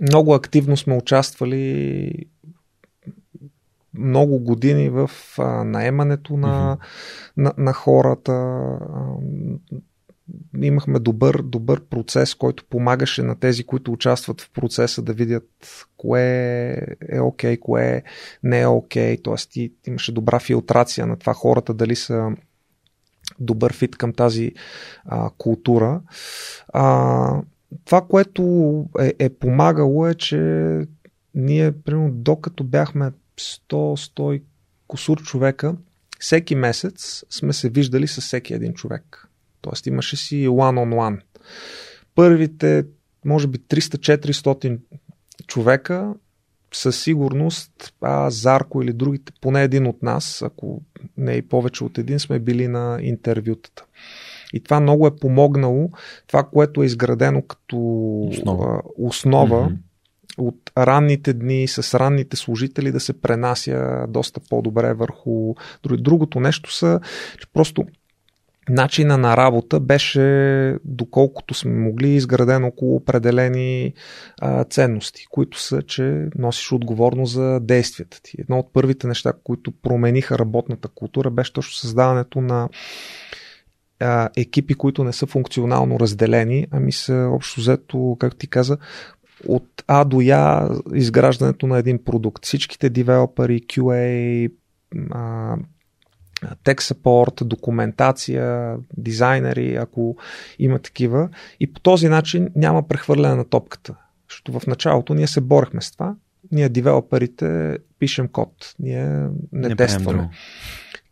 много 0.00 0.34
активно 0.34 0.76
сме 0.76 0.96
участвали 0.96 2.12
много 3.94 4.38
години 4.38 4.90
в 4.90 5.10
а, 5.38 5.64
наемането 5.64 6.36
на, 6.36 6.76
mm-hmm. 6.76 6.82
на, 7.36 7.52
на 7.58 7.72
хората. 7.72 8.62
Имахме 10.62 10.98
добър, 10.98 11.42
добър 11.42 11.80
процес, 11.80 12.34
който 12.34 12.64
помагаше 12.64 13.22
на 13.22 13.38
тези, 13.38 13.64
които 13.64 13.92
участват 13.92 14.40
в 14.40 14.50
процеса 14.50 15.02
да 15.02 15.12
видят 15.12 15.48
кое 15.96 16.26
е 17.08 17.20
окей, 17.20 17.56
okay, 17.56 17.58
кое 17.58 18.02
не 18.42 18.60
е 18.60 18.66
окей. 18.66 19.16
Okay. 19.16 19.22
Тоест 19.22 19.52
имаше 19.86 20.12
добра 20.12 20.40
филтрация 20.40 21.06
на 21.06 21.16
това 21.16 21.34
хората 21.34 21.74
дали 21.74 21.96
са 21.96 22.30
добър 23.40 23.72
фит 23.72 23.96
към 23.96 24.12
тази 24.12 24.52
а, 25.04 25.30
култура. 25.38 26.00
А, 26.68 27.42
това, 27.84 28.00
което 28.00 28.84
е, 29.00 29.14
е 29.18 29.28
помагало 29.28 30.06
е, 30.06 30.14
че 30.14 30.38
ние, 31.34 31.72
примерно, 31.72 32.10
докато 32.12 32.64
бяхме 32.64 33.10
100-100 33.38 34.42
косур 34.86 35.22
човека, 35.22 35.76
всеки 36.18 36.54
месец 36.54 37.24
сме 37.30 37.52
се 37.52 37.68
виждали 37.68 38.06
с 38.06 38.20
всеки 38.20 38.54
един 38.54 38.74
човек. 38.74 39.27
Тоест 39.68 39.86
имаше 39.86 40.16
си 40.16 40.48
one-on-one. 40.48 41.20
Първите, 42.14 42.84
може 43.24 43.46
би 43.46 43.58
300-400 43.58 44.78
човека 45.46 46.14
със 46.74 47.02
сигурност 47.02 47.94
а 48.00 48.30
Зарко 48.30 48.82
или 48.82 48.92
другите, 48.92 49.32
поне 49.40 49.62
един 49.62 49.86
от 49.86 50.02
нас, 50.02 50.42
ако 50.42 50.82
не 51.16 51.32
и 51.32 51.42
повече 51.42 51.84
от 51.84 51.98
един, 51.98 52.18
сме 52.18 52.38
били 52.38 52.68
на 52.68 52.98
интервютата. 53.02 53.84
И 54.52 54.60
това 54.60 54.80
много 54.80 55.06
е 55.06 55.16
помогнало. 55.16 55.90
Това, 56.26 56.42
което 56.42 56.82
е 56.82 56.86
изградено 56.86 57.42
като 57.42 57.78
основа, 58.30 58.82
основа 58.98 59.68
mm-hmm. 59.70 59.76
от 60.38 60.70
ранните 60.78 61.32
дни 61.32 61.68
с 61.68 61.98
ранните 61.98 62.36
служители 62.36 62.92
да 62.92 63.00
се 63.00 63.20
пренася 63.20 64.06
доста 64.08 64.40
по-добре 64.50 64.94
върху 64.94 65.54
другото 65.82 66.40
нещо 66.40 66.72
са, 66.72 67.00
че 67.40 67.46
просто 67.52 67.84
начина 68.68 69.18
на 69.18 69.36
работа 69.36 69.80
беше, 69.80 70.76
доколкото 70.84 71.54
сме 71.54 71.72
могли, 71.72 72.08
изграден 72.08 72.64
около 72.64 72.96
определени 72.96 73.92
а, 74.40 74.64
ценности, 74.64 75.26
които 75.30 75.60
са, 75.60 75.82
че 75.82 76.26
носиш 76.38 76.72
отговорност 76.72 77.32
за 77.32 77.60
действията 77.60 78.22
ти. 78.22 78.36
Едно 78.40 78.58
от 78.58 78.72
първите 78.72 79.06
неща, 79.06 79.32
които 79.44 79.72
промениха 79.82 80.38
работната 80.38 80.88
култура, 80.88 81.30
беше 81.30 81.52
точно 81.52 81.72
създаването 81.74 82.40
на 82.40 82.68
а, 84.00 84.28
екипи, 84.36 84.74
които 84.74 85.04
не 85.04 85.12
са 85.12 85.26
функционално 85.26 86.00
разделени, 86.00 86.66
ами 86.70 86.92
са 86.92 87.30
общо 87.32 87.60
взето, 87.60 88.16
както 88.20 88.38
ти 88.38 88.46
каза, 88.46 88.78
от 89.46 89.84
А 89.86 90.04
до 90.04 90.20
Я 90.20 90.68
изграждането 90.94 91.66
на 91.66 91.78
един 91.78 92.04
продукт. 92.04 92.44
Всичките 92.44 92.90
девелопери, 92.90 93.60
QA, 93.60 94.52
а, 95.10 95.56
тек 96.64 96.82
саппорт, 96.82 97.34
документация, 97.44 98.76
дизайнери, 98.96 99.76
ако 99.76 100.16
има 100.58 100.78
такива. 100.78 101.28
И 101.60 101.72
по 101.72 101.80
този 101.80 102.08
начин 102.08 102.48
няма 102.56 102.88
прехвърляне 102.88 103.34
на 103.34 103.44
топката. 103.44 103.94
Защото 104.28 104.60
в 104.60 104.66
началото 104.66 105.14
ние 105.14 105.26
се 105.26 105.40
борехме 105.40 105.80
с 105.80 105.92
това. 105.92 106.14
Ние, 106.52 106.68
девелоперите, 106.68 107.78
пишем 107.98 108.28
код. 108.28 108.74
Ние 108.78 109.08
не, 109.52 109.68
не 109.68 109.76
тестваме. 109.76 110.30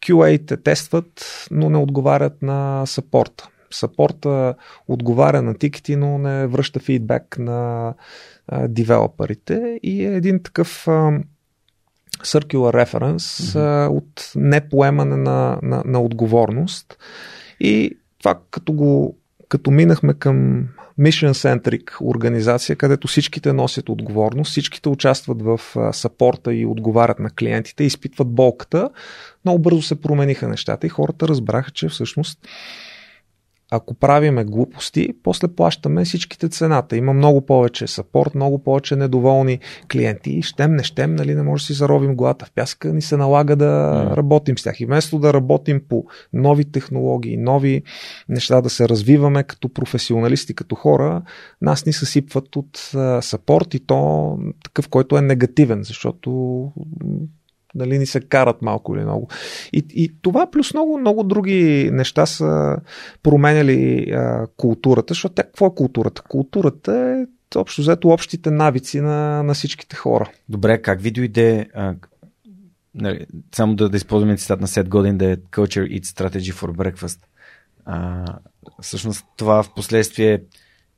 QA-те 0.07 0.57
тестват, 0.57 1.47
но 1.51 1.71
не 1.71 1.79
отговарят 1.79 2.43
на 2.43 2.87
саппорта. 2.87 3.49
Саппорта 3.71 4.55
отговаря 4.89 5.43
на 5.43 5.55
тикети, 5.55 5.97
но 5.97 6.19
не 6.19 6.47
връща 6.47 6.81
фидбек 6.81 7.39
на 7.39 7.95
девелоперите. 8.69 9.81
И 9.83 10.05
е 10.05 10.15
един 10.15 10.43
такъв 10.43 10.89
circular 12.25 12.85
reference 12.85 13.19
mm-hmm. 13.19 13.89
от 13.89 14.33
непоемане 14.35 15.17
на, 15.17 15.59
на, 15.63 15.83
на 15.87 16.01
отговорност. 16.01 16.99
И 17.61 17.99
това 18.19 18.39
като 18.51 18.73
го 18.73 19.17
като 19.49 19.71
минахме 19.71 20.15
към 20.15 20.65
mission-centric 21.01 22.01
организация, 22.01 22.77
където 22.77 23.09
всичките 23.09 23.53
носят 23.53 23.89
отговорност, 23.89 24.51
всичките 24.51 24.89
участват 24.89 25.43
в 25.43 25.61
сапорта 25.93 26.55
и 26.55 26.67
отговарят 26.67 27.19
на 27.19 27.31
клиентите, 27.31 27.85
изпитват 27.85 28.29
болката, 28.29 28.91
много 29.45 29.59
бързо 29.59 29.83
се 29.83 30.01
промениха 30.01 30.49
нещата 30.49 30.87
и 30.87 30.91
хората 30.91 31.29
разбраха, 31.29 31.71
че 31.71 31.89
всъщност 31.89 32.39
ако 33.71 33.95
правиме 33.95 34.45
глупости, 34.45 35.09
после 35.23 35.49
плащаме 35.49 36.05
всичките 36.05 36.49
цената. 36.49 36.97
Има 36.97 37.13
много 37.13 37.47
повече 37.47 37.87
сапорт, 37.87 38.35
много 38.35 38.63
повече 38.63 38.97
недоволни 38.97 39.59
клиенти. 39.93 40.43
Щем, 40.43 40.77
не 40.77 40.83
щем, 40.83 41.15
нали, 41.15 41.35
не 41.35 41.43
може 41.43 41.63
да 41.63 41.67
си 41.67 41.73
заровим 41.73 42.17
главата 42.17 42.47
в 42.47 42.53
пяска, 42.53 42.93
ни 42.93 43.03
се 43.03 43.17
налага 43.17 43.57
да 43.57 43.65
mm. 43.65 44.17
работим 44.17 44.59
с 44.59 44.63
тях. 44.63 44.81
И 44.81 44.87
вместо 44.87 45.19
да 45.19 45.35
работим 45.35 45.83
по 45.89 46.05
нови 46.33 46.65
технологии, 46.65 47.37
нови 47.37 47.83
неща, 48.29 48.61
да 48.61 48.71
се 48.71 48.89
развиваме 48.89 49.43
като 49.43 49.69
професионалисти, 49.69 50.55
като 50.55 50.75
хора, 50.75 51.23
нас 51.63 51.87
ни 51.87 51.93
съсипват 51.93 52.57
от 52.57 52.93
сапорт 53.21 53.75
и 53.75 53.81
то 53.87 54.39
такъв, 54.65 54.89
който 54.89 55.17
е 55.17 55.23
негативен, 55.23 55.83
защото 55.83 56.31
нали, 57.77 57.99
ни 57.99 58.07
се 58.07 58.21
карат 58.21 58.63
малко 58.63 58.95
или 58.95 59.03
много. 59.03 59.29
И, 59.73 59.85
и 59.95 60.13
това 60.23 60.51
плюс 60.51 60.75
много, 60.75 60.99
много 60.99 61.23
други 61.23 61.91
неща 61.93 62.27
са 62.27 62.77
променяли 63.23 64.11
а, 64.11 64.47
културата, 64.57 65.15
защото 65.15 65.35
какво 65.35 65.67
е 65.67 65.75
културата? 65.75 66.23
Културата 66.23 66.93
е 66.95 67.27
общо 67.59 67.81
взето 67.83 68.09
общите 68.09 68.51
навици 68.51 69.01
на, 69.01 69.43
на 69.43 69.55
всичките 69.55 69.97
хора. 69.97 70.31
Добре, 70.49 70.83
как 70.83 71.01
ви 71.01 71.11
дойде 71.11 71.69
а, 71.75 71.95
нали, 72.95 73.27
само 73.55 73.75
да, 73.75 73.89
да 73.89 73.97
използваме 73.97 74.37
цитат 74.37 74.61
на 74.61 74.69
Сет 74.69 74.89
Годин 74.89 75.19
да 75.19 75.31
е 75.31 75.37
Culture 75.37 76.01
Eats 76.01 76.05
Strategy 76.05 76.53
for 76.53 76.71
Breakfast. 76.71 77.19
А, 77.85 78.25
всъщност 78.81 79.27
това 79.37 79.63
в 79.63 79.75
последствие 79.75 80.43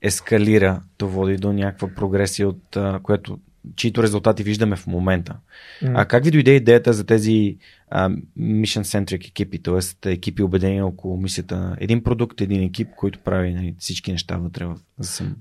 ескалира, 0.02 0.82
то 0.96 1.08
води 1.08 1.36
до 1.36 1.52
някаква 1.52 1.88
прогресия, 1.88 2.48
от 2.48 2.76
а, 2.76 3.00
която 3.02 3.38
чието 3.76 4.02
резултати 4.02 4.42
виждаме 4.42 4.76
в 4.76 4.86
момента. 4.86 5.36
Mm. 5.82 5.92
А 5.94 6.04
как 6.04 6.24
ви 6.24 6.30
дойде 6.30 6.54
идеята 6.54 6.92
за 6.92 7.06
тези 7.06 7.56
а, 7.90 8.10
mission-centric 8.38 9.28
екипи, 9.28 9.62
т.е. 9.62 10.12
екипи 10.12 10.42
убедени 10.42 10.82
около 10.82 11.16
мисията? 11.16 11.76
Един 11.80 12.02
продукт, 12.02 12.40
един 12.40 12.62
екип, 12.62 12.88
който 12.96 13.18
прави 13.18 13.54
нали, 13.54 13.74
всички 13.78 14.12
неща 14.12 14.36
вътре 14.36 14.66
в 14.66 14.76
съм. 15.02 15.36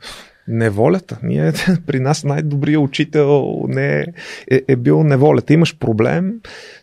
Неволята. 0.48 1.20
Ние, 1.24 1.52
при 1.88 2.00
нас 2.00 2.24
най-добрият 2.24 2.84
учител 2.84 3.64
не 3.68 4.06
е, 4.52 4.62
е 4.68 4.76
бил 4.76 5.04
неволята. 5.04 5.54
Имаш 5.54 5.78
проблем, 5.78 6.34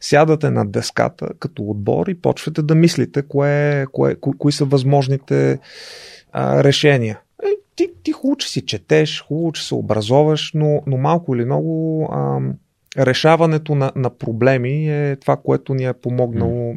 сядате 0.00 0.50
на 0.50 0.66
деската 0.66 1.28
като 1.38 1.62
отбор 1.62 2.06
и 2.06 2.14
почвате 2.14 2.62
да 2.62 2.74
мислите 2.74 3.22
кое, 3.22 3.86
кое, 3.92 4.14
ко, 4.14 4.38
кои 4.38 4.52
са 4.52 4.64
възможните 4.64 5.58
а, 6.32 6.64
решения. 6.64 7.18
Ти, 7.76 7.88
ти 8.02 8.12
хубаво, 8.12 8.36
че 8.36 8.50
си 8.50 8.66
четеш, 8.66 9.22
хубаво, 9.22 9.52
че 9.52 9.66
се 9.66 9.74
образоваш, 9.74 10.50
но, 10.54 10.82
но 10.86 10.96
малко 10.96 11.34
или 11.34 11.44
много 11.44 12.04
а, 12.12 12.40
решаването 12.98 13.74
на, 13.74 13.92
на 13.96 14.10
проблеми 14.10 14.88
е 14.88 15.16
това, 15.16 15.36
което 15.36 15.74
ни 15.74 15.84
е 15.84 15.92
помогнало 15.92 16.74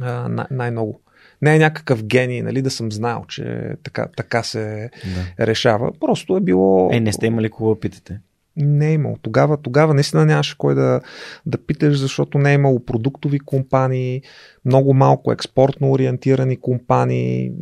а, 0.00 0.28
най- 0.28 0.46
най-много 0.50 1.00
не 1.42 1.56
е 1.56 1.58
някакъв 1.58 2.04
гений, 2.04 2.42
нали, 2.42 2.62
да 2.62 2.70
съм 2.70 2.92
знал, 2.92 3.24
че 3.28 3.74
така, 3.82 4.06
така 4.16 4.42
се 4.42 4.90
да. 5.38 5.46
решава. 5.46 5.92
Просто 6.00 6.36
е 6.36 6.40
било. 6.40 6.90
Е, 6.92 7.00
не 7.00 7.12
сте 7.12 7.26
имали 7.26 7.50
кого 7.50 7.80
питате? 7.80 8.20
Не 8.56 8.90
е 8.90 8.92
имало. 8.92 9.16
Тогава, 9.22 9.56
тогава 9.56 9.94
наистина 9.94 10.26
нямаше 10.26 10.58
кой 10.58 10.74
да, 10.74 11.00
да 11.46 11.58
питаш, 11.58 11.98
защото 11.98 12.38
не 12.38 12.50
е 12.50 12.54
имало 12.54 12.84
продуктови 12.84 13.38
компании, 13.38 14.22
много 14.64 14.94
малко 14.94 15.32
експортно 15.32 15.90
ориентирани 15.90 16.56
компании, 16.56 17.52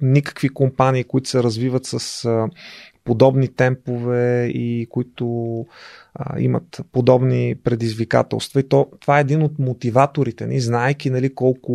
никакви 0.00 0.48
компании, 0.48 1.04
които 1.04 1.28
се 1.28 1.42
развиват 1.42 1.86
с 1.86 2.26
подобни 3.08 3.48
темпове 3.48 4.46
и 4.46 4.86
които 4.90 5.66
а, 6.14 6.40
имат 6.40 6.80
подобни 6.92 7.54
предизвикателства. 7.64 8.60
И 8.60 8.68
то, 8.68 8.86
това 9.00 9.18
е 9.18 9.20
един 9.20 9.42
от 9.42 9.58
мотиваторите 9.58 10.46
ни, 10.46 10.60
знаеки 10.60 11.10
нали, 11.10 11.34
колко 11.34 11.72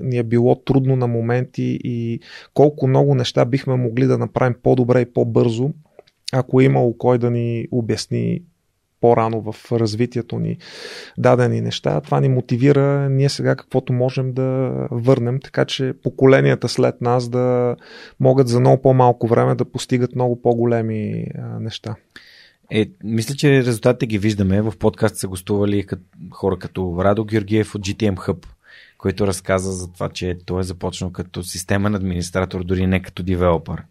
ни 0.00 0.18
е 0.18 0.22
било 0.22 0.54
трудно 0.54 0.96
на 0.96 1.06
моменти 1.06 1.78
и 1.84 2.20
колко 2.54 2.86
много 2.86 3.14
неща 3.14 3.44
бихме 3.44 3.74
могли 3.74 4.06
да 4.06 4.18
направим 4.18 4.54
по-добре 4.62 5.00
и 5.00 5.12
по-бързо, 5.12 5.70
ако 6.34 6.60
е 6.60 6.64
имало 6.64 6.98
кой 6.98 7.18
да 7.18 7.30
ни 7.30 7.68
обясни 7.70 8.40
по-рано 9.00 9.52
в 9.52 9.72
развитието 9.72 10.38
ни 10.38 10.58
дадени 11.18 11.60
неща. 11.60 12.00
Това 12.00 12.20
ни 12.20 12.28
мотивира 12.28 13.10
ние 13.10 13.28
сега 13.28 13.56
каквото 13.56 13.92
можем 13.92 14.32
да 14.32 14.72
върнем, 14.90 15.40
така 15.40 15.64
че 15.64 15.92
поколенията 16.02 16.68
след 16.68 17.00
нас 17.00 17.28
да 17.28 17.76
могат 18.20 18.48
за 18.48 18.60
много 18.60 18.82
по-малко 18.82 19.26
време 19.26 19.54
да 19.54 19.64
постигат 19.64 20.14
много 20.14 20.42
по-големи 20.42 21.26
неща. 21.60 21.96
Е, 22.70 22.90
мисля, 23.04 23.34
че 23.34 23.64
резултатите 23.64 24.06
ги 24.06 24.18
виждаме. 24.18 24.62
В 24.62 24.72
подкаст 24.78 25.16
са 25.16 25.28
гостували 25.28 25.86
хора 26.30 26.58
като 26.58 26.96
Радо 26.98 27.24
Георгиев 27.24 27.74
от 27.74 27.82
GTM 27.82 28.14
Hub, 28.14 28.46
който 28.98 29.26
разказа 29.26 29.72
за 29.72 29.92
това, 29.92 30.08
че 30.08 30.38
той 30.46 30.60
е 30.60 30.64
започнал 30.64 31.10
като 31.10 31.42
системен 31.42 31.94
администратор, 31.94 32.64
дори 32.64 32.86
не 32.86 33.02
като 33.02 33.22
девелопър. 33.22 33.82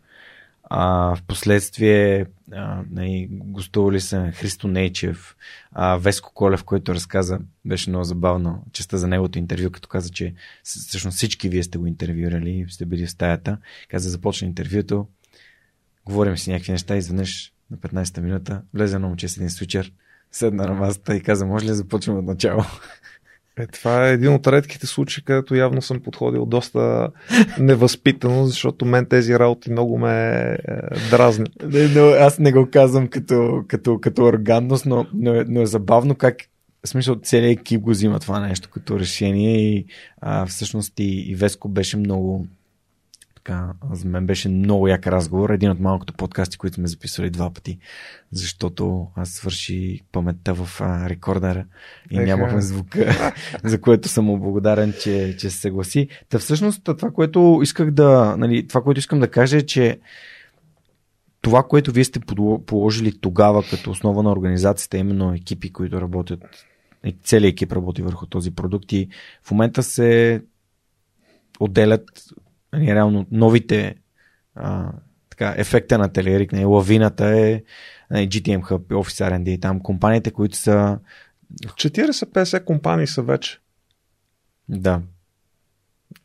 А, 0.69 1.15
в 1.15 1.23
последствие 1.27 2.25
а, 2.51 2.83
нали, 2.91 3.27
гостували 3.31 4.01
са 4.01 4.31
Христо 4.31 4.67
Нейчев, 4.67 5.35
а, 5.71 5.97
Веско 5.97 6.33
Колев, 6.33 6.63
който 6.63 6.95
разказа, 6.95 7.39
беше 7.65 7.89
много 7.89 8.03
забавно, 8.03 8.63
честа 8.71 8.97
за 8.97 9.07
неговото 9.07 9.39
интервю, 9.39 9.71
като 9.71 9.87
каза, 9.87 10.09
че 10.09 10.33
всъщност 10.63 11.17
всички 11.17 11.49
вие 11.49 11.63
сте 11.63 11.77
го 11.77 11.87
интервюрали, 11.87 12.65
сте 12.69 12.85
били 12.85 13.05
в 13.05 13.11
стаята. 13.11 13.57
Каза, 13.89 14.09
започна 14.09 14.47
интервюто, 14.47 15.07
говорим 16.05 16.37
си 16.37 16.51
някакви 16.51 16.71
неща, 16.71 16.95
изведнъж 16.95 17.53
на 17.71 17.77
15-та 17.77 18.21
минута 18.21 18.61
влезе 18.73 18.95
едно 18.95 19.07
момче 19.07 19.27
с 19.27 19.37
един 19.37 19.49
свичер, 19.49 19.93
седна 20.31 20.65
на 20.65 20.73
масата 20.73 21.15
и 21.15 21.21
каза, 21.21 21.45
може 21.45 21.65
ли 21.65 21.69
да 21.69 21.75
започваме 21.75 22.19
от 22.19 22.25
начало? 22.25 22.63
Е, 23.59 23.67
това 23.67 24.07
е 24.07 24.13
един 24.13 24.33
от 24.33 24.47
редките 24.47 24.87
случаи, 24.87 25.23
където 25.23 25.55
явно 25.55 25.81
съм 25.81 25.99
подходил 25.99 26.45
доста 26.45 27.09
невъзпитано, 27.59 28.45
защото 28.45 28.85
мен 28.85 29.05
тези 29.05 29.39
работи 29.39 29.71
много 29.71 29.97
ме 29.97 30.39
е, 30.41 30.57
дразнят. 31.09 31.49
Не, 31.63 31.87
но 31.87 32.05
аз 32.09 32.39
не 32.39 32.51
го 32.51 32.69
казвам 32.71 33.07
като, 33.07 33.63
като, 33.67 33.99
като 33.99 34.23
органност, 34.23 34.85
но, 34.85 35.05
но, 35.13 35.33
е, 35.33 35.45
но 35.47 35.61
е 35.61 35.65
забавно 35.65 36.15
как 36.15 36.35
в 36.85 36.89
смисъл 36.89 37.15
целият 37.15 37.59
екип 37.59 37.81
го 37.81 37.89
взима 37.89 38.19
това 38.19 38.39
нещо 38.39 38.69
като 38.69 38.99
решение 38.99 39.73
и 39.73 39.85
а, 40.21 40.45
всъщност 40.45 40.99
и, 40.99 41.31
и 41.31 41.35
Веско 41.35 41.69
беше 41.69 41.97
много 41.97 42.45
така, 43.43 43.73
за 43.91 44.07
мен 44.07 44.25
беше 44.25 44.49
много 44.49 44.87
як 44.87 45.07
разговор. 45.07 45.49
Един 45.49 45.71
от 45.71 45.79
малкото 45.79 46.13
подкасти, 46.13 46.57
които 46.57 46.75
сме 46.75 46.87
записали 46.87 47.29
два 47.29 47.53
пъти, 47.53 47.79
защото 48.31 49.07
аз 49.15 49.29
свърши 49.29 50.01
паметта 50.11 50.53
в 50.53 50.81
а, 50.81 51.09
рекордера 51.09 51.65
и 52.11 52.15
Еха. 52.15 52.25
нямахме 52.25 52.61
звука, 52.61 53.33
за 53.63 53.81
което 53.81 54.07
съм 54.07 54.25
му 54.25 54.39
благодарен, 54.39 54.93
че, 55.01 55.35
че 55.39 55.49
се 55.49 55.59
съгласи. 55.59 56.07
Та 56.29 56.39
всъщност 56.39 56.83
това, 56.83 57.11
което 57.11 57.59
исках 57.63 57.91
да, 57.91 58.35
нали, 58.37 58.67
това, 58.67 58.81
което 58.81 58.99
искам 58.99 59.19
да 59.19 59.31
кажа 59.31 59.57
е, 59.57 59.61
че 59.61 59.99
това, 61.41 61.63
което 61.63 61.91
вие 61.91 62.03
сте 62.03 62.19
положили 62.65 63.19
тогава 63.21 63.63
като 63.69 63.91
основа 63.91 64.23
на 64.23 64.31
организацията, 64.31 64.97
именно 64.97 65.33
екипи, 65.33 65.73
които 65.73 66.01
работят, 66.01 66.65
целият 67.23 67.53
екип 67.53 67.71
работи 67.71 68.01
върху 68.01 68.25
този 68.25 68.51
продукт 68.51 68.91
и 68.91 69.09
в 69.43 69.51
момента 69.51 69.83
се 69.83 70.41
отделят 71.59 72.03
нали, 72.73 72.95
реално 72.95 73.25
новите 73.31 73.95
а, 74.55 74.91
така, 75.29 75.53
ефекта 75.57 75.97
на 75.97 76.13
Телерик, 76.13 76.51
нали, 76.51 76.65
лавината 76.65 77.39
е 77.39 77.63
нали, 78.11 78.29
GTM 78.29 78.61
Hub, 78.61 78.79
Office 78.79 79.29
R&D, 79.31 79.61
там 79.61 79.79
компаниите, 79.79 80.31
които 80.31 80.57
са 80.57 80.99
40-50 81.63 82.63
компании 82.63 83.07
са 83.07 83.21
вече. 83.21 83.59
Да. 84.69 85.01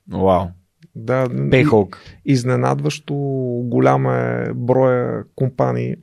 Вау. 0.09 0.47
Да, 0.95 1.29
Payhawk. 1.29 1.97
Изненадващо 2.25 3.15
голям 3.65 4.07
е 4.07 4.53
броя 4.55 5.25
компании, 5.35 5.97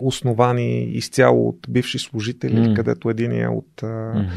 основани 0.00 0.84
изцяло 0.84 1.48
от 1.48 1.66
бивши 1.68 1.98
служители, 1.98 2.56
mm. 2.56 2.76
където 2.76 3.10
един 3.10 3.32
е 3.32 3.48
от 3.48 3.80
mm 3.82 4.30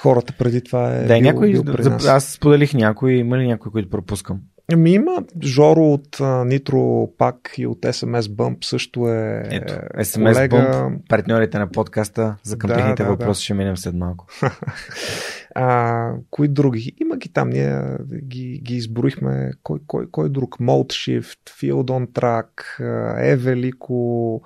хората 0.00 0.32
преди 0.38 0.64
това 0.64 0.94
е. 0.94 1.00
Да, 1.00 1.14
бил, 1.14 1.22
някой, 1.22 1.50
бил 1.50 1.64
при 1.64 1.84
нас. 1.84 2.06
аз 2.06 2.24
споделих 2.24 2.74
някой, 2.74 3.12
има 3.12 3.38
ли 3.38 3.46
някой, 3.46 3.72
който 3.72 3.90
пропускам? 3.90 4.40
Ами 4.72 4.90
има 4.90 5.22
Жоро 5.42 5.84
от 5.84 6.20
Нитро 6.46 7.08
пак 7.18 7.54
и 7.56 7.66
от 7.66 7.78
SMS 7.78 8.20
Bump 8.20 8.64
също 8.64 9.08
е 9.08 9.42
Ето, 9.50 9.74
SMS 9.98 10.32
колега. 10.32 10.56
Bump, 10.56 11.08
партньорите 11.08 11.58
на 11.58 11.70
подкаста 11.70 12.36
за 12.42 12.58
къмпейните 12.58 13.02
да, 13.02 13.08
да, 13.08 13.10
въпроси 13.10 13.40
да. 13.40 13.44
ще 13.44 13.54
минем 13.54 13.76
след 13.76 13.94
малко. 13.94 14.26
а, 15.54 16.12
кои 16.30 16.48
други? 16.48 16.92
Има 17.00 17.16
ги 17.16 17.28
там, 17.28 17.50
ние 17.50 17.82
ги, 18.22 18.60
ги 18.62 18.74
изброихме. 18.76 19.52
Кой, 19.62 19.78
кой, 19.86 20.06
кой 20.10 20.28
друг? 20.28 20.58
Moldshift, 20.58 21.50
Field 21.60 21.86
on 21.86 22.06
Track, 22.06 22.48
Evelico, 23.34 24.40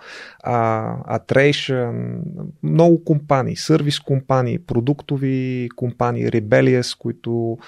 Atration, 1.18 2.22
много 2.62 3.05
компании, 3.05 3.57
сервис 3.57 4.00
компании, 4.00 4.59
продуктови 4.59 5.68
компании, 5.76 6.28
Rebellious, 6.28 6.98
които 6.98 7.59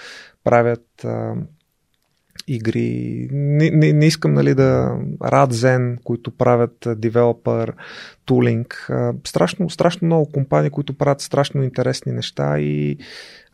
правят 0.45 1.07
игри. 2.49 3.29
Не, 3.33 3.71
не, 3.71 3.93
не 3.93 4.07
искам 4.07 4.35
нали, 4.35 4.55
да 4.55 4.99
Radzen, 5.19 5.99
които 6.05 6.31
правят 6.31 6.89
девелопър, 6.97 7.75
тулинг. 8.25 8.91
Страшно, 9.25 9.71
страшно 9.71 10.07
много 10.07 10.33
компании, 10.33 10.71
които 10.71 10.99
правят 10.99 11.21
страшно 11.21 11.63
интересни 11.63 12.13
неща 12.13 12.59
и 12.59 12.99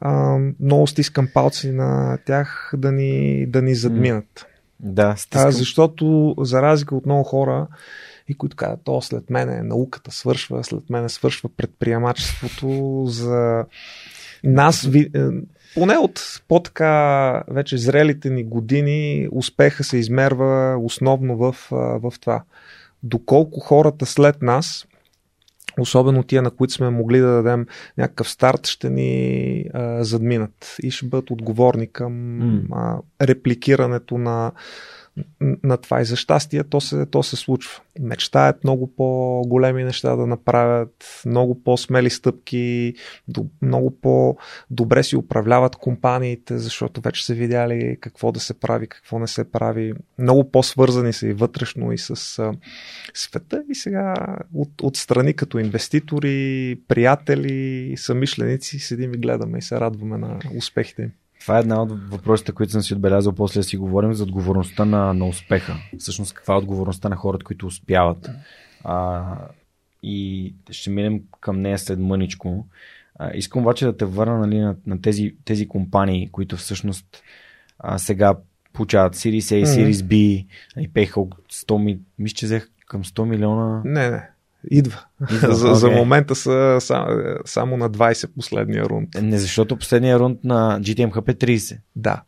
а, 0.00 0.38
много 0.60 0.86
стискам 0.86 1.28
палци 1.34 1.72
на 1.72 2.18
тях 2.26 2.72
да 2.76 2.92
ни, 2.92 3.46
да 3.46 3.62
ни 3.62 3.74
задминат. 3.74 4.46
Да, 4.80 5.14
стискам. 5.16 5.48
А, 5.48 5.50
защото 5.50 6.34
за 6.38 6.62
разлика 6.62 6.96
от 6.96 7.06
много 7.06 7.24
хора, 7.24 7.66
и 8.28 8.34
които 8.34 8.56
казват, 8.56 8.80
то 8.84 9.02
след 9.02 9.30
мене 9.30 9.62
науката 9.62 10.10
свършва, 10.10 10.64
след 10.64 10.90
мене 10.90 11.08
свършва 11.08 11.50
предприемачеството, 11.56 13.04
за 13.06 13.64
нас 14.44 14.82
ви, 14.82 15.10
поне 15.74 15.98
от 15.98 16.42
по-така 16.48 17.42
вече 17.48 17.78
зрелите 17.78 18.30
ни 18.30 18.44
години 18.44 19.28
успеха 19.32 19.84
се 19.84 19.96
измерва 19.96 20.76
основно 20.78 21.36
в, 21.36 21.56
в 21.70 22.12
това. 22.20 22.42
Доколко 23.02 23.60
хората 23.60 24.06
след 24.06 24.42
нас, 24.42 24.86
особено 25.78 26.22
тия, 26.22 26.42
на 26.42 26.50
които 26.50 26.72
сме 26.72 26.90
могли 26.90 27.18
да 27.18 27.26
дадем 27.26 27.66
някакъв 27.98 28.30
старт, 28.30 28.66
ще 28.66 28.90
ни 28.90 29.64
а, 29.74 30.04
задминат 30.04 30.76
и 30.82 30.90
ще 30.90 31.06
бъдат 31.06 31.30
отговорни 31.30 31.86
към 31.92 32.12
mm. 32.12 32.62
а, 32.72 32.98
репликирането 33.26 34.18
на 34.18 34.52
на 35.40 35.76
това 35.76 36.00
и 36.00 36.04
за 36.04 36.16
щастие 36.16 36.64
то 36.64 36.80
се, 36.80 37.06
то 37.06 37.22
се 37.22 37.36
случва. 37.36 37.80
Мечтаят 38.00 38.64
много 38.64 38.94
по-големи 38.96 39.84
неща 39.84 40.16
да 40.16 40.26
направят, 40.26 41.22
много 41.26 41.62
по-смели 41.62 42.10
стъпки, 42.10 42.94
много 43.62 44.00
по-добре 44.00 45.02
си 45.02 45.16
управляват 45.16 45.76
компаниите, 45.76 46.58
защото 46.58 47.00
вече 47.00 47.26
са 47.26 47.34
видяли 47.34 47.96
какво 48.00 48.32
да 48.32 48.40
се 48.40 48.60
прави, 48.60 48.86
какво 48.86 49.18
не 49.18 49.26
се 49.26 49.50
прави. 49.50 49.92
Много 50.18 50.50
по-свързани 50.50 51.12
са 51.12 51.26
и 51.26 51.32
вътрешно 51.32 51.92
и 51.92 51.98
с 51.98 52.38
а, 52.38 52.52
света 53.14 53.62
и 53.70 53.74
сега 53.74 54.14
от, 54.54 54.82
от 54.82 54.96
страни 54.96 55.34
като 55.34 55.58
инвеститори, 55.58 56.78
приятели, 56.88 57.94
самишленици 57.96 58.78
седим 58.78 59.14
и 59.14 59.18
гледаме 59.18 59.58
и 59.58 59.62
се 59.62 59.80
радваме 59.80 60.18
на 60.18 60.38
успехите 60.56 61.02
им. 61.02 61.12
Това 61.42 61.56
е 61.56 61.60
една 61.60 61.82
от 61.82 62.10
въпросите, 62.10 62.52
които 62.52 62.72
съм 62.72 62.82
си 62.82 62.94
отбелязал. 62.94 63.32
После 63.32 63.60
да 63.60 63.64
си 63.64 63.76
говорим 63.76 64.14
за 64.14 64.22
отговорността 64.22 64.84
на, 64.84 65.14
на 65.14 65.26
успеха. 65.26 65.76
Всъщност, 65.98 66.34
каква 66.34 66.54
е 66.54 66.58
отговорността 66.58 67.08
на 67.08 67.16
хората, 67.16 67.44
които 67.44 67.66
успяват. 67.66 68.30
А, 68.84 69.34
и 70.02 70.54
ще 70.70 70.90
минем 70.90 71.20
към 71.40 71.60
нея 71.60 71.78
след 71.78 71.98
мъничко. 71.98 72.66
А, 73.18 73.30
искам 73.34 73.62
обаче 73.62 73.84
да 73.84 73.96
те 73.96 74.04
върна 74.04 74.38
нали, 74.38 74.58
на, 74.58 74.76
на 74.86 75.00
тези, 75.00 75.34
тези 75.44 75.68
компании, 75.68 76.28
които 76.32 76.56
всъщност 76.56 77.22
а, 77.78 77.98
сега 77.98 78.34
получават 78.72 79.16
Series 79.16 79.62
A, 79.62 79.64
Series 79.64 79.92
B, 79.92 80.14
и 80.14 80.46
нали, 80.76 80.88
пеха 80.88 81.20
100 81.20 81.82
ми, 81.82 81.98
мисля, 82.18 82.34
че 82.34 82.46
взех 82.46 82.70
към 82.86 83.04
100 83.04 83.24
милиона. 83.24 83.82
Не, 83.84 84.10
не. 84.10 84.28
Идва. 84.70 85.04
Идва 85.32 85.54
за, 85.54 85.68
okay. 85.68 85.72
за 85.72 85.90
момента 85.90 86.34
са 86.34 86.78
сам, 86.80 87.06
само 87.44 87.76
на 87.76 87.90
20 87.90 88.26
последния 88.34 88.84
рунд. 88.84 89.08
Не, 89.22 89.38
защото 89.38 89.76
последния 89.76 90.18
рунд 90.18 90.44
на 90.44 90.80
GTM 90.80 91.12
Hub 91.12 91.28
е 91.28 91.34
30. 91.34 91.78
Да. 91.96 92.22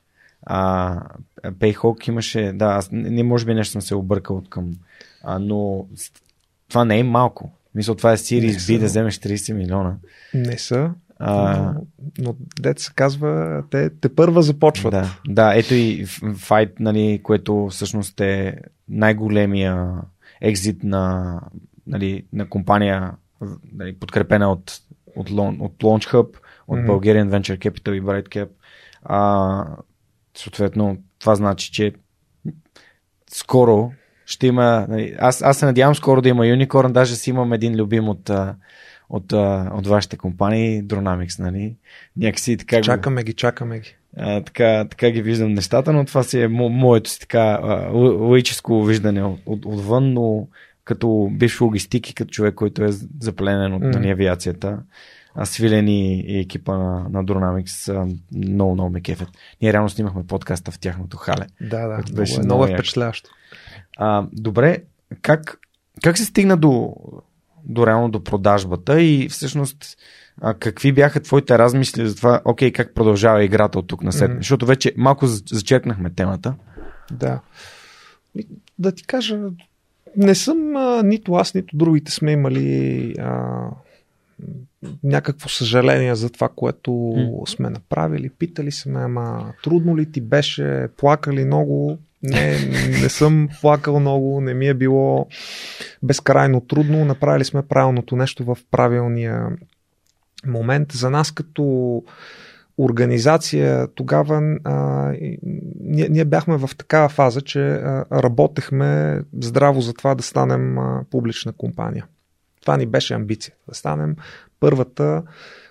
А, 0.46 1.00
Payhawk 1.44 2.08
имаше, 2.08 2.52
да, 2.54 2.66
аз 2.66 2.88
не 2.92 3.22
може 3.22 3.46
би 3.46 3.54
нещо 3.54 3.72
съм 3.72 3.82
се 3.82 3.94
объркал 3.94 4.36
от 4.36 4.50
към, 4.50 4.70
а, 5.22 5.38
но 5.38 5.86
това 6.68 6.84
не 6.84 6.98
е 6.98 7.04
малко. 7.04 7.52
Мисля, 7.74 7.94
това 7.94 8.12
е 8.12 8.16
Series 8.16 8.56
B 8.56 8.78
да 8.78 8.86
вземеш 8.86 9.18
30 9.18 9.52
милиона. 9.52 9.96
Не 10.34 10.58
са. 10.58 10.90
А... 11.18 11.56
Но, 11.62 11.74
но 12.18 12.36
дете 12.60 12.82
се 12.82 12.92
казва, 12.94 13.62
те, 13.70 13.90
те 13.90 14.14
първа 14.14 14.42
започват. 14.42 14.92
Да, 14.92 15.18
да, 15.28 15.54
ето 15.54 15.74
и 15.74 16.06
Fight, 16.06 16.72
нали, 16.80 17.20
което 17.22 17.68
всъщност 17.70 18.20
е 18.20 18.56
най-големия 18.88 19.88
екзит 20.40 20.84
на 20.84 21.40
нали, 21.86 22.24
на 22.32 22.48
компания, 22.48 23.12
нали, 23.72 23.98
подкрепена 23.98 24.52
от, 24.52 24.80
от, 25.16 25.30
от 25.30 25.82
Launch 25.82 26.12
Hub, 26.12 26.36
от 26.68 26.78
mm-hmm. 26.78 26.86
Bulgarian 26.86 27.28
Venture 27.28 27.58
Capital 27.58 27.92
и 27.92 28.02
BrightCap. 28.02 28.48
А, 29.02 29.76
съответно, 30.36 30.96
това 31.18 31.34
значи, 31.34 31.72
че 31.72 31.92
скоро 33.30 33.92
ще 34.26 34.46
има. 34.46 34.86
Нали, 34.88 35.16
аз, 35.18 35.42
аз 35.42 35.58
се 35.58 35.66
надявам 35.66 35.94
скоро 35.94 36.22
да 36.22 36.28
има 36.28 36.42
Unicorn, 36.42 36.92
даже 36.92 37.16
си 37.16 37.30
имам 37.30 37.52
един 37.52 37.76
любим 37.76 38.08
от, 38.08 38.30
от, 39.08 39.32
от 39.72 39.86
вашите 39.86 40.16
компании, 40.16 40.84
Dronamics, 40.84 41.42
нали? 41.42 41.76
Някакси 42.16 42.56
така. 42.56 42.80
Чакаме 42.80 43.22
го, 43.22 43.26
ги, 43.26 43.32
чакаме 43.32 43.80
ги. 43.80 43.96
А, 44.16 44.40
така, 44.40 44.86
така 44.90 45.10
ги 45.10 45.22
виждам 45.22 45.52
нещата, 45.52 45.92
но 45.92 46.04
това 46.04 46.22
си 46.22 46.40
е 46.40 46.48
мо, 46.48 46.68
моето 46.68 47.10
си 47.10 47.20
така 47.20 47.60
логическо 47.92 48.84
виждане 48.84 49.24
от, 49.24 49.40
от, 49.46 49.64
отвън, 49.64 50.12
но 50.12 50.48
като 50.84 51.28
бивш 51.32 51.60
логистик 51.60 52.10
и 52.10 52.14
като 52.14 52.30
човек, 52.30 52.54
който 52.54 52.84
е 52.84 52.92
запленен 53.20 53.74
от 53.74 53.82
mm. 53.82 53.94
нали, 53.94 54.10
авиацията, 54.10 54.78
а 55.34 55.46
свилени 55.46 56.20
и 56.20 56.38
екипа 56.38 56.78
на, 56.78 57.08
на 57.08 57.24
Dronamics 57.24 58.16
много, 58.34 58.74
много 58.74 58.90
ме 58.90 59.00
кефят. 59.00 59.28
Ние 59.62 59.72
реално 59.72 59.88
снимахме 59.88 60.26
подкаста 60.26 60.70
в 60.70 60.78
тяхното 60.78 61.16
хале. 61.16 61.46
Да, 61.60 61.88
да, 61.88 62.02
беше 62.12 62.40
много, 62.40 62.44
много 62.44 62.64
е 62.64 62.74
впечатляващо. 62.74 63.30
А, 63.96 64.26
добре, 64.32 64.78
как, 65.22 65.58
как 66.02 66.18
се 66.18 66.24
стигна 66.24 66.56
до, 66.56 66.94
до 67.64 67.86
реално 67.86 68.08
до 68.08 68.24
продажбата 68.24 69.02
и 69.02 69.28
всъщност 69.28 69.96
а, 70.40 70.54
какви 70.54 70.92
бяха 70.92 71.20
твоите 71.20 71.58
размисли 71.58 72.06
за 72.08 72.16
това, 72.16 72.40
окей, 72.44 72.72
как 72.72 72.94
продължава 72.94 73.44
играта 73.44 73.78
от 73.78 73.86
тук 73.86 74.02
на 74.02 74.12
след? 74.12 74.30
Mm-hmm. 74.30 74.36
Защото 74.36 74.66
вече 74.66 74.92
малко 74.96 75.26
зачеркнахме 75.26 76.10
темата. 76.10 76.54
Да. 77.10 77.40
Да 78.78 78.92
ти 78.92 79.06
кажа, 79.06 79.40
не 80.16 80.34
съм 80.34 80.76
а, 80.76 81.02
нито 81.02 81.34
аз, 81.34 81.54
нито 81.54 81.76
другите 81.76 82.12
сме 82.12 82.32
имали 82.32 83.14
а, 83.18 83.66
някакво 85.04 85.48
съжаление 85.48 86.14
за 86.14 86.30
това, 86.30 86.48
което 86.56 86.90
mm. 86.90 87.48
сме 87.48 87.70
направили. 87.70 88.30
Питали 88.30 88.72
сме, 88.72 89.00
ама 89.00 89.52
трудно 89.64 89.96
ли 89.96 90.12
ти 90.12 90.20
беше, 90.20 90.88
плакали 90.96 91.44
много. 91.44 91.98
Не, 92.22 92.58
не 93.02 93.08
съм 93.08 93.48
плакал 93.60 94.00
много, 94.00 94.40
не 94.40 94.54
ми 94.54 94.68
е 94.68 94.74
било 94.74 95.26
безкрайно 96.02 96.60
трудно. 96.60 97.04
Направили 97.04 97.44
сме 97.44 97.62
правилното 97.62 98.16
нещо 98.16 98.44
в 98.44 98.58
правилния 98.70 99.48
момент. 100.46 100.92
За 100.92 101.10
нас 101.10 101.32
като 101.32 102.02
организация 102.78 103.88
тогава 103.94 104.58
а, 104.64 105.08
ние, 105.80 106.08
ние 106.08 106.24
бяхме 106.24 106.56
в 106.56 106.70
такава 106.78 107.08
фаза, 107.08 107.40
че 107.40 107.60
а, 107.60 108.04
работехме 108.12 109.20
здраво 109.40 109.80
за 109.80 109.92
това 109.94 110.14
да 110.14 110.22
станем 110.22 110.78
а, 110.78 111.04
публична 111.10 111.52
компания. 111.52 112.06
Това 112.60 112.76
ни 112.76 112.86
беше 112.86 113.14
амбиция. 113.14 113.54
Да 113.68 113.74
станем 113.74 114.16
първата 114.60 115.22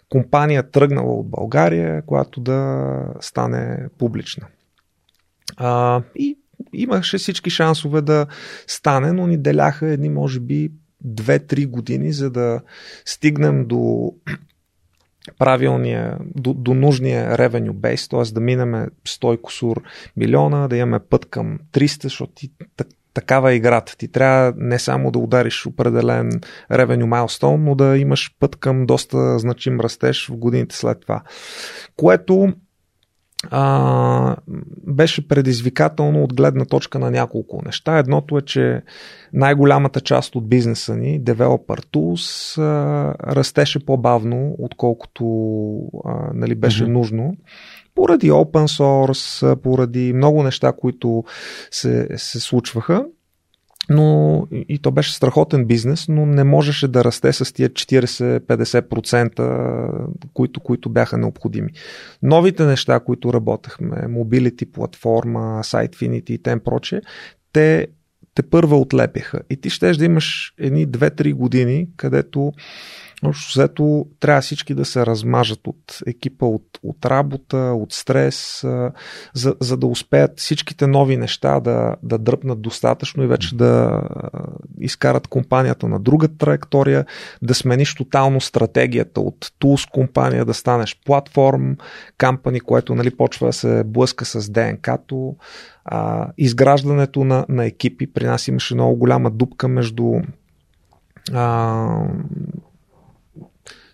компания 0.09 0.71
тръгнала 0.71 1.13
от 1.13 1.29
България, 1.29 2.01
която 2.01 2.41
да 2.41 2.89
стане 3.19 3.87
публична. 3.97 4.47
А, 5.57 6.01
и 6.15 6.37
имаше 6.73 7.17
всички 7.17 7.49
шансове 7.49 8.01
да 8.01 8.27
стане, 8.67 9.11
но 9.11 9.27
ни 9.27 9.37
деляха 9.37 9.87
едни, 9.87 10.09
може 10.09 10.39
би, 10.39 10.71
2-3 11.07 11.67
години, 11.67 12.13
за 12.13 12.29
да 12.29 12.61
стигнем 13.05 13.65
до 13.65 14.11
правилния, 15.39 16.17
до, 16.35 16.53
до 16.53 16.73
нужния 16.73 17.37
revenue 17.37 17.71
base, 17.71 18.09
т.е. 18.09 18.33
да 18.33 18.39
минеме 18.39 18.87
100 19.07 19.41
косур 19.41 19.83
милиона, 20.17 20.67
да 20.67 20.77
имаме 20.77 20.99
път 20.99 21.25
към 21.25 21.59
300, 21.73 22.03
защото 22.03 22.33
ти, 22.33 22.51
такава 23.13 23.51
е 23.51 23.55
играта. 23.55 23.97
Ти 23.97 24.07
трябва 24.07 24.53
не 24.57 24.79
само 24.79 25.11
да 25.11 25.19
удариш 25.19 25.65
определен 25.65 26.31
revenue 26.71 27.05
milestone, 27.05 27.57
но 27.57 27.75
да 27.75 27.97
имаш 27.97 28.35
път 28.39 28.55
към 28.55 28.85
доста 28.85 29.39
значим 29.39 29.79
растеж 29.79 30.29
в 30.29 30.37
годините 30.37 30.75
след 30.75 31.01
това. 31.01 31.21
Което 31.95 32.53
а, 33.51 34.35
беше 34.87 35.27
предизвикателно 35.27 36.23
от 36.23 36.33
гледна 36.33 36.65
точка 36.65 36.99
на 36.99 37.11
няколко 37.11 37.61
неща. 37.65 37.97
Едното 37.97 38.37
е, 38.37 38.41
че 38.41 38.81
най-голямата 39.33 40.01
част 40.01 40.35
от 40.35 40.49
бизнеса 40.49 40.95
ни, 40.95 41.21
Developer 41.21 41.85
Tools, 41.85 42.57
а, 42.61 43.35
растеше 43.35 43.85
по-бавно, 43.85 44.55
отколкото 44.59 45.25
а, 46.05 46.31
нали, 46.33 46.55
беше 46.55 46.83
mm-hmm. 46.83 46.91
нужно. 46.91 47.35
Поради 47.95 48.31
open 48.31 48.79
source, 48.79 49.55
поради 49.55 50.13
много 50.13 50.43
неща, 50.43 50.73
които 50.77 51.23
се, 51.71 52.07
се 52.15 52.39
случваха 52.39 53.05
но 53.89 54.47
и 54.51 54.79
то 54.79 54.91
беше 54.91 55.13
страхотен 55.13 55.65
бизнес, 55.65 56.07
но 56.07 56.25
не 56.25 56.43
можеше 56.43 56.87
да 56.87 57.03
расте 57.03 57.33
с 57.33 57.53
тия 57.53 57.69
40-50%, 57.69 60.07
които, 60.33 60.59
които 60.59 60.89
бяха 60.89 61.17
необходими. 61.17 61.69
Новите 62.23 62.65
неща, 62.65 62.99
които 62.99 63.33
работехме, 63.33 63.97
Mobility 63.97 64.71
платформа, 64.71 65.61
SiteFinity 65.63 66.31
и 66.31 66.43
тем 66.43 66.59
проче, 66.59 67.01
те 67.53 67.87
те 68.35 68.43
първа 68.43 68.77
отлепяха. 68.77 69.39
И 69.49 69.57
ти 69.57 69.69
ще 69.69 69.91
да 69.91 70.05
имаш 70.05 70.53
едни 70.59 70.87
2-3 70.87 71.33
години, 71.33 71.87
където 71.97 72.53
Общо 73.25 73.59
взето 73.59 74.05
трябва 74.19 74.41
всички 74.41 74.73
да 74.73 74.85
се 74.85 75.05
размажат 75.05 75.67
от 75.67 75.99
екипа, 76.07 76.45
от, 76.45 76.79
от 76.83 77.05
работа, 77.05 77.57
от 77.57 77.93
стрес, 77.93 78.65
за, 79.33 79.55
за 79.59 79.77
да 79.77 79.87
успеят 79.87 80.39
всичките 80.39 80.87
нови 80.87 81.17
неща 81.17 81.59
да, 81.59 81.95
да 82.03 82.17
дръпнат 82.17 82.61
достатъчно 82.61 83.23
и 83.23 83.27
вече 83.27 83.55
да 83.55 84.01
изкарат 84.79 85.27
компанията 85.27 85.87
на 85.87 85.99
друга 85.99 86.27
траектория, 86.27 87.05
да 87.41 87.55
смениш 87.55 87.95
тотално 87.95 88.41
стратегията 88.41 89.21
от 89.21 89.45
Tools 89.61 89.91
компания, 89.91 90.45
да 90.45 90.53
станеш 90.53 91.01
платформ, 91.05 91.77
кампани, 92.17 92.59
което 92.59 92.95
нали, 92.95 93.17
почва 93.17 93.47
да 93.47 93.53
се 93.53 93.83
блъска 93.83 94.25
с 94.25 94.49
ДНК-то, 94.49 95.35
а, 95.85 96.27
изграждането 96.37 97.23
на, 97.23 97.45
на 97.49 97.65
екипи. 97.65 98.13
При 98.13 98.25
нас 98.25 98.47
имаше 98.47 98.73
много 98.73 98.95
голяма 98.95 99.31
дупка 99.31 99.67
между 99.67 100.13
а, 101.33 102.07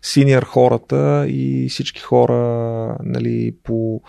синьор 0.02 0.44
хората 0.44 1.26
и 1.28 1.70
всички 1.70 2.02
хора, 2.02 2.98
нали, 3.04 3.56
по, 3.64 4.02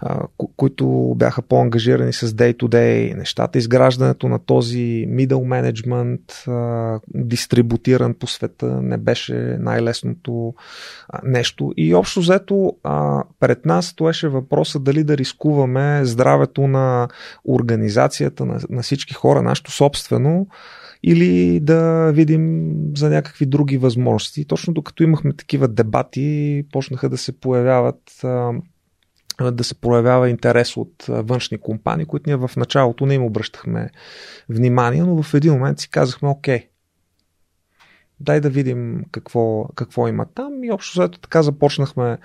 а, 0.00 0.20
ко- 0.38 0.50
които 0.56 1.14
бяха 1.16 1.42
по-ангажирани 1.42 2.12
с 2.12 2.28
day-to-day 2.28 3.14
нещата, 3.14 3.58
изграждането 3.58 4.28
на 4.28 4.38
този 4.38 5.06
middle 5.08 5.72
management, 5.72 6.48
а, 6.48 7.00
дистрибутиран 7.14 8.14
по 8.14 8.26
света, 8.26 8.66
не 8.66 8.96
беше 8.96 9.56
най-лесното 9.60 10.54
а, 11.08 11.20
нещо. 11.24 11.72
И 11.76 11.94
общо 11.94 12.20
взето 12.20 12.72
а, 12.84 13.24
пред 13.40 13.66
нас 13.66 13.86
стоеше 13.86 14.28
въпроса 14.28 14.78
дали 14.78 15.04
да 15.04 15.16
рискуваме 15.16 16.00
здравето 16.04 16.68
на 16.68 17.08
организацията, 17.44 18.44
на, 18.44 18.60
на 18.70 18.82
всички 18.82 19.14
хора, 19.14 19.42
нашето 19.42 19.70
собствено, 19.70 20.46
или 21.02 21.60
да 21.60 22.10
видим 22.14 22.74
за 22.96 23.10
някакви 23.10 23.46
други 23.46 23.76
възможности. 23.76 24.44
Точно 24.44 24.72
докато 24.72 25.02
имахме 25.02 25.32
такива 25.32 25.68
дебати, 25.68 26.62
почнаха 26.72 27.08
да 27.08 27.16
се 27.18 27.40
появяват 27.40 28.20
да 29.52 29.64
се 29.64 29.74
проявява 29.74 30.30
интерес 30.30 30.76
от 30.76 31.04
външни 31.08 31.58
компании, 31.58 32.06
които 32.06 32.30
ние 32.30 32.36
в 32.36 32.50
началото 32.56 33.06
не 33.06 33.14
им 33.14 33.24
обръщахме 33.24 33.90
внимание, 34.48 35.02
но 35.02 35.22
в 35.22 35.34
един 35.34 35.52
момент 35.52 35.78
си 35.78 35.90
казахме, 35.90 36.28
окей, 36.28 36.69
дай 38.20 38.40
да 38.40 38.50
видим 38.50 39.04
какво, 39.12 39.68
какво 39.74 40.08
има 40.08 40.26
там. 40.34 40.64
И 40.64 40.72
общо 40.72 40.96
заето 40.96 41.18
така 41.18 41.42
започнахме 41.42 42.18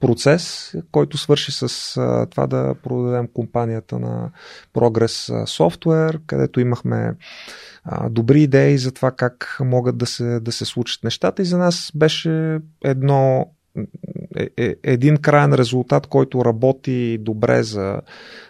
процес, 0.00 0.74
който 0.92 1.18
свърши 1.18 1.52
с 1.52 1.96
а, 1.96 2.26
това 2.26 2.46
да 2.46 2.74
продадем 2.82 3.28
компанията 3.34 3.98
на 3.98 4.30
Progress 4.74 5.44
Software, 5.44 6.20
където 6.26 6.60
имахме 6.60 7.14
а, 7.84 8.08
добри 8.08 8.42
идеи 8.42 8.78
за 8.78 8.92
това 8.92 9.10
как 9.10 9.56
могат 9.60 9.98
да 9.98 10.06
се, 10.06 10.40
да 10.40 10.52
се 10.52 10.64
случат 10.64 11.04
нещата. 11.04 11.42
И 11.42 11.44
за 11.44 11.58
нас 11.58 11.92
беше 11.94 12.60
едно 12.84 13.50
е, 14.36 14.48
е, 14.56 14.76
един 14.82 15.16
крайен 15.16 15.54
резултат, 15.54 16.06
който 16.06 16.44
работи 16.44 17.18
добре 17.20 17.62
за 17.62 18.00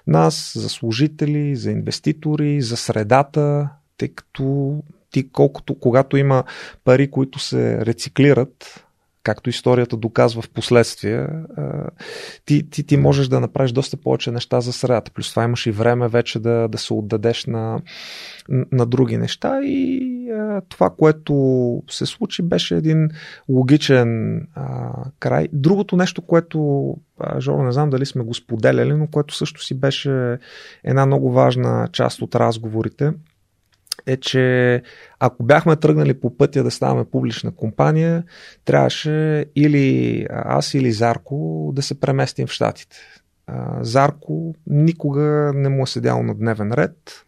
нас, 0.06 0.52
за 0.56 0.68
служители, 0.68 1.56
за 1.56 1.70
инвеститори, 1.70 2.62
за 2.62 2.76
средата, 2.76 3.68
тъй 3.96 4.08
като 4.08 4.82
ти 5.10 5.30
колкото, 5.30 5.74
когато 5.74 6.16
има 6.16 6.44
пари, 6.84 7.10
които 7.10 7.38
се 7.38 7.86
рециклират, 7.86 8.84
както 9.22 9.50
историята 9.50 9.96
доказва 9.96 10.42
в 10.42 10.50
последствие, 10.50 11.26
ти, 12.44 12.70
ти, 12.70 12.86
ти 12.86 12.96
можеш 12.96 13.28
да 13.28 13.40
направиш 13.40 13.72
доста 13.72 13.96
повече 13.96 14.30
неща 14.30 14.60
за 14.60 14.72
средата. 14.72 15.10
Плюс 15.10 15.30
това 15.30 15.44
имаш 15.44 15.66
и 15.66 15.70
време 15.70 16.08
вече 16.08 16.38
да, 16.38 16.68
да 16.68 16.78
се 16.78 16.94
отдадеш 16.94 17.46
на, 17.46 17.80
на 18.48 18.86
други 18.86 19.16
неща 19.16 19.60
и 19.62 20.06
това, 20.68 20.90
което 20.90 21.82
се 21.90 22.06
случи, 22.06 22.42
беше 22.42 22.76
един 22.76 23.08
логичен 23.48 24.40
а, 24.54 24.92
край. 25.18 25.48
Другото 25.52 25.96
нещо, 25.96 26.22
което, 26.22 26.96
Жоро, 27.38 27.62
не 27.62 27.72
знам 27.72 27.90
дали 27.90 28.06
сме 28.06 28.24
го 28.24 28.34
споделяли, 28.34 28.92
но 28.92 29.06
което 29.06 29.34
също 29.34 29.62
си 29.64 29.74
беше 29.74 30.38
една 30.84 31.06
много 31.06 31.32
важна 31.32 31.88
част 31.92 32.22
от 32.22 32.34
разговорите, 32.34 33.12
е, 34.06 34.16
че 34.16 34.82
ако 35.18 35.42
бяхме 35.42 35.76
тръгнали 35.76 36.20
по 36.20 36.36
пътя 36.36 36.62
да 36.62 36.70
ставаме 36.70 37.04
публична 37.04 37.52
компания, 37.56 38.24
трябваше 38.64 39.46
или 39.56 40.26
аз 40.30 40.74
или 40.74 40.92
Зарко 40.92 41.70
да 41.74 41.82
се 41.82 42.00
преместим 42.00 42.46
в 42.46 42.52
Штатите. 42.52 42.96
Зарко 43.80 44.54
никога 44.66 45.52
не 45.54 45.68
му 45.68 45.82
е 45.82 45.86
седял 45.86 46.22
на 46.22 46.34
дневен 46.34 46.72
ред. 46.72 47.24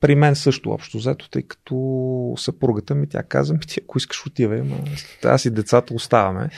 При 0.00 0.14
мен 0.14 0.34
също 0.34 0.70
общо 0.70 0.98
взето, 0.98 1.30
тъй 1.30 1.42
като 1.42 2.34
съпругата 2.36 2.94
ми, 2.94 3.08
тя 3.08 3.22
каза 3.22 3.54
ми, 3.54 3.60
ти 3.60 3.80
ако 3.82 3.98
искаш 3.98 4.26
отивай, 4.26 4.62
ма 4.62 4.76
аз 5.24 5.44
и 5.44 5.50
децата 5.50 5.94
оставаме. 5.94 6.48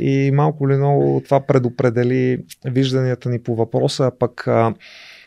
И 0.00 0.30
малко 0.34 0.68
ли 0.68 0.76
много 0.76 1.22
това 1.24 1.46
предопредели 1.46 2.44
вижданията 2.64 3.28
ни 3.30 3.42
по 3.42 3.56
въпроса, 3.56 4.06
а 4.06 4.18
пък 4.18 4.48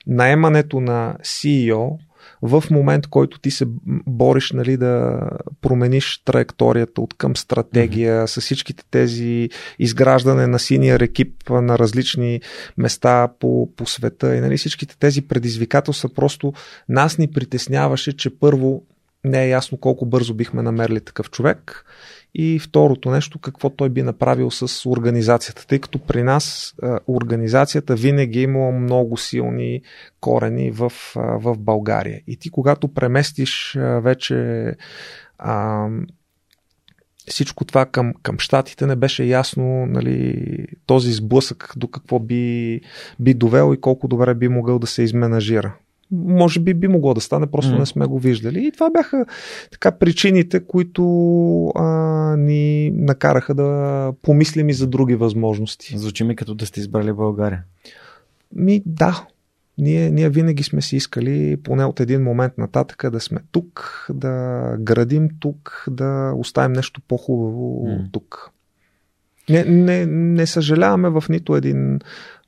наемането 0.07 0.81
на 0.81 1.15
CEO 1.21 1.97
в 2.41 2.63
момент, 2.71 3.07
който 3.07 3.39
ти 3.39 3.51
се 3.51 3.65
бориш 4.07 4.51
нали, 4.51 4.77
да 4.77 5.21
промениш 5.61 6.21
траекторията 6.25 7.01
от 7.01 7.13
към 7.13 7.35
стратегия 7.35 8.23
mm-hmm. 8.23 8.39
с 8.39 8.41
всичките 8.41 8.83
тези 8.91 9.49
изграждане 9.79 10.47
на 10.47 10.59
синия 10.59 10.97
екип 11.01 11.49
на 11.49 11.79
различни 11.79 12.41
места 12.77 13.27
по, 13.39 13.69
по 13.75 13.85
света 13.85 14.35
и 14.35 14.39
нали, 14.39 14.57
всичките 14.57 14.97
тези 14.97 15.21
предизвикателства 15.21 16.09
просто 16.09 16.53
нас 16.89 17.17
ни 17.17 17.31
притесняваше, 17.31 18.17
че 18.17 18.39
първо 18.39 18.83
не 19.23 19.43
е 19.43 19.49
ясно 19.49 19.77
колко 19.77 20.05
бързо 20.05 20.33
бихме 20.33 20.61
намерили 20.61 21.01
такъв 21.01 21.29
човек 21.29 21.85
и 22.37 22.59
второто 22.59 23.11
нещо, 23.11 23.39
какво 23.39 23.69
той 23.69 23.89
би 23.89 24.03
направил 24.03 24.51
с 24.51 24.89
организацията, 24.89 25.67
тъй 25.67 25.79
като 25.79 25.99
при 25.99 26.23
нас 26.23 26.75
организацията 27.07 27.95
винаги 27.95 28.39
е 28.39 28.43
имала 28.43 28.71
много 28.71 29.17
силни 29.17 29.81
корени 30.19 30.71
в, 30.71 30.91
в 31.15 31.57
България. 31.57 32.21
И 32.27 32.37
ти, 32.37 32.49
когато 32.49 32.87
преместиш 32.93 33.77
вече 33.79 34.71
а, 35.37 35.87
всичко 37.27 37.65
това 37.65 37.85
към, 37.85 38.13
към 38.23 38.39
щатите, 38.39 38.85
не 38.85 38.95
беше 38.95 39.23
ясно 39.23 39.85
нали, 39.85 40.67
този 40.85 41.13
сблъсък 41.13 41.73
до 41.75 41.87
какво 41.87 42.19
би, 42.19 42.81
би 43.19 43.33
довел 43.33 43.73
и 43.73 43.81
колко 43.81 44.07
добре 44.07 44.33
би 44.33 44.47
могъл 44.47 44.79
да 44.79 44.87
се 44.87 45.03
изменажира 45.03 45.75
може 46.11 46.59
би 46.59 46.73
би 46.73 46.87
могло 46.87 47.13
да 47.13 47.21
стане, 47.21 47.47
просто 47.47 47.71
mm. 47.71 47.79
не 47.79 47.85
сме 47.85 48.05
го 48.05 48.19
виждали. 48.19 48.67
И 48.67 48.71
това 48.71 48.89
бяха 48.89 49.25
така 49.71 49.91
причините, 49.91 50.59
които 50.59 51.03
а, 51.75 51.85
ни 52.37 52.91
накараха 52.91 53.53
да 53.55 54.13
помислим 54.21 54.69
и 54.69 54.73
за 54.73 54.87
други 54.87 55.15
възможности. 55.15 55.97
Звучи 55.97 56.23
ми 56.23 56.35
като 56.35 56.55
да 56.55 56.65
сте 56.65 56.79
избрали 56.79 57.13
България. 57.13 57.63
Ми 58.55 58.83
да. 58.85 59.27
Ние, 59.77 60.11
ние 60.11 60.29
винаги 60.29 60.63
сме 60.63 60.81
си 60.81 60.95
искали, 60.95 61.57
поне 61.63 61.85
от 61.85 61.99
един 61.99 62.23
момент 62.23 62.57
нататък, 62.57 63.11
да 63.11 63.19
сме 63.19 63.39
тук, 63.51 64.05
да 64.13 64.61
градим 64.79 65.29
тук, 65.39 65.85
да 65.89 66.33
оставим 66.35 66.71
нещо 66.71 67.01
по-хубаво 67.07 67.85
mm. 67.87 68.11
тук. 68.11 68.51
Не, 69.49 69.63
не, 69.63 70.05
не 70.05 70.45
съжаляваме 70.45 71.09
в 71.09 71.23
нито 71.29 71.55
един 71.55 71.99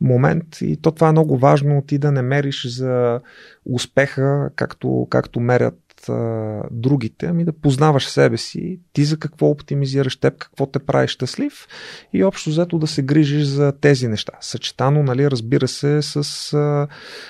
момент 0.02 0.62
и 0.62 0.78
то 0.82 0.92
това 0.92 1.08
е 1.08 1.12
много 1.12 1.38
важно 1.38 1.84
ти 1.88 1.98
да 1.98 2.12
не 2.12 2.22
мериш 2.22 2.68
за 2.68 3.20
успеха, 3.66 4.50
както, 4.56 5.08
както 5.10 5.40
мерят 5.40 6.10
а, 6.10 6.62
другите, 6.72 7.26
ами 7.26 7.46
да 7.46 7.54
познаваш 7.54 8.08
себе 8.08 8.38
си, 8.38 8.80
ти 8.94 9.04
за 9.04 9.18
какво 9.18 9.48
оптимизираш 9.48 10.18
теб, 10.18 10.38
какво 10.38 10.66
те 10.66 10.80
прави 10.80 11.08
щастлив 11.08 11.68
и 12.14 12.24
общо 12.24 12.50
взето 12.50 12.80
да 12.80 12.88
се 12.88 13.02
грижиш 13.02 13.44
за 13.44 13.74
тези 13.82 14.08
неща. 14.08 14.34
Съчетано, 14.42 15.04
нали, 15.04 15.32
разбира 15.32 15.68
се, 15.68 16.02
с 16.02 16.54
а, 16.54 16.88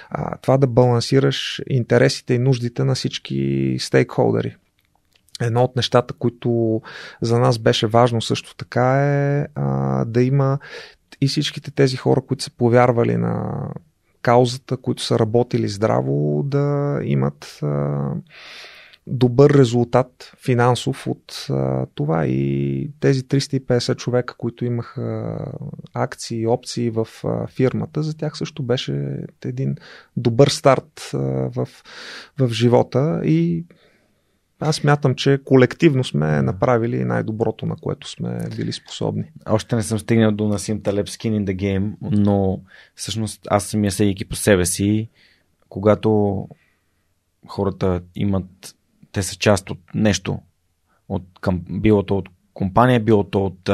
а, 0.10 0.38
това 0.38 0.58
да 0.58 0.68
балансираш 0.68 1.62
интересите 1.70 2.34
и 2.34 2.40
нуждите 2.40 2.84
на 2.84 2.96
всички 2.96 3.76
стейкхолдери. 3.80 4.56
Едно 5.42 5.64
от 5.64 5.76
нещата, 5.76 6.14
които 6.14 6.82
за 7.22 7.40
нас 7.40 7.60
беше 7.60 7.88
важно 7.88 8.22
също 8.22 8.56
така 8.56 9.04
е 9.04 9.46
а, 9.56 10.06
да 10.06 10.24
има 10.24 10.60
и 11.22 11.28
всичките 11.28 11.72
тези 11.72 11.98
хора, 11.98 12.22
които 12.22 12.44
са 12.44 12.52
повярвали 12.52 13.18
на 13.18 13.68
каузата, 14.22 14.78
които 14.78 15.04
са 15.04 15.20
работили 15.20 15.68
здраво, 15.68 16.44
да 16.46 17.00
имат 17.04 17.60
а, 17.64 18.12
добър 19.08 19.50
резултат 19.50 20.32
финансов 20.46 21.08
от 21.08 21.48
а, 21.50 21.86
това. 21.96 22.26
И 22.26 22.92
тези 23.00 23.22
350 23.22 23.96
човека, 23.96 24.36
които 24.38 24.66
имаха 24.66 25.38
акции 25.94 26.40
и 26.40 26.48
опции 26.48 26.90
в 26.90 27.08
а, 27.24 27.48
фирмата, 27.48 28.04
за 28.04 28.18
тях 28.18 28.38
също 28.38 28.64
беше 28.64 29.18
един 29.46 29.76
добър 30.18 30.48
старт 30.48 31.12
а, 31.14 31.18
в, 31.56 31.68
в 32.40 32.50
живота. 32.50 33.22
И 33.24 33.66
аз 34.60 34.84
мятам, 34.84 35.16
че 35.16 35.40
колективно 35.46 36.04
сме 36.04 36.42
направили 36.42 37.06
най-доброто, 37.06 37.66
на 37.66 37.76
което 37.76 38.10
сме 38.10 38.50
били 38.56 38.74
способни. 38.74 39.24
Още 39.50 39.76
не 39.76 39.84
съм 39.84 40.00
стигнал 40.00 40.32
до 40.32 40.48
Насим 40.48 40.82
Талеб 40.82 41.08
Skin 41.08 41.44
in 41.44 41.46
the 41.46 41.56
Game, 41.56 41.94
но 42.02 42.62
всъщност 42.96 43.48
аз 43.50 43.66
самия 43.66 43.92
съдейки 43.92 44.26
по 44.26 44.36
себе 44.36 44.66
си, 44.66 45.10
когато 45.70 46.48
хората 47.48 48.02
имат, 48.16 48.76
те 49.12 49.24
са 49.24 49.36
част 49.36 49.70
от 49.70 49.80
нещо, 49.96 50.40
от, 51.10 51.24
към, 51.42 51.62
било 51.70 52.04
то 52.04 52.18
от 52.18 52.30
компания, 52.58 53.00
било 53.00 53.24
то 53.24 53.46
от 53.46 53.70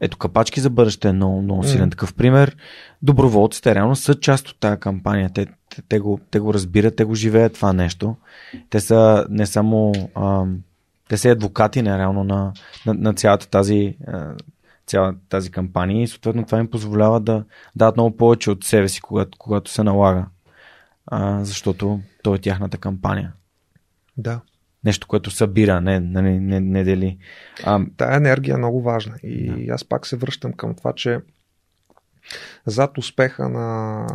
ето 0.00 0.18
капачки 0.18 0.60
за 0.60 0.70
бъдеще, 0.70 1.12
но 1.12 1.42
много 1.42 1.64
силен 1.64 1.88
mm. 1.88 1.90
такъв 1.90 2.14
пример. 2.14 2.56
Доброволците 3.02 3.74
реално 3.74 3.96
са 3.96 4.14
част 4.14 4.48
от 4.48 4.60
тази 4.60 4.80
кампания. 4.80 5.30
Те, 5.34 5.46
те, 5.46 5.82
те, 5.88 5.98
го, 5.98 6.20
те 6.30 6.40
го 6.40 6.54
разбират, 6.54 6.96
те 6.96 7.04
го 7.04 7.14
живеят 7.14 7.54
това 7.54 7.72
нещо. 7.72 8.16
Те 8.70 8.80
са 8.80 9.26
не 9.30 9.46
само 9.46 9.92
а, 10.14 10.44
те 11.08 11.16
са 11.16 11.28
адвокати 11.28 11.82
не, 11.82 11.98
реално 11.98 12.24
на, 12.24 12.52
на, 12.86 12.94
на 12.94 13.14
цялата 13.14 13.48
тази 13.48 13.96
цялата 14.86 15.18
тази 15.28 15.50
кампания 15.50 16.02
и 16.02 16.08
съответно 16.08 16.44
това 16.44 16.58
им 16.58 16.70
позволява 16.70 17.20
да 17.20 17.44
дадат 17.76 17.96
много 17.96 18.16
повече 18.16 18.50
от 18.50 18.64
себе 18.64 18.88
си, 18.88 19.00
когато, 19.00 19.38
когато 19.38 19.70
се 19.70 19.82
налага. 19.82 20.26
А, 21.06 21.44
защото 21.44 22.00
то 22.22 22.34
е 22.34 22.38
тяхната 22.38 22.78
кампания. 22.78 23.32
Да. 24.16 24.40
Нещо, 24.84 25.06
което 25.06 25.30
събира, 25.30 25.80
не, 25.80 26.00
не, 26.00 26.40
не, 26.40 26.60
не 26.60 26.84
дели. 26.84 27.18
А... 27.64 27.80
Тая 27.96 28.16
енергия 28.16 28.54
е 28.54 28.58
много 28.58 28.82
важна. 28.82 29.14
И 29.22 29.66
да. 29.66 29.72
аз 29.72 29.84
пак 29.84 30.06
се 30.06 30.16
връщам 30.16 30.52
към 30.52 30.74
това, 30.74 30.92
че 30.92 31.20
зад 32.66 32.98
успеха 32.98 33.48
на 33.48 34.06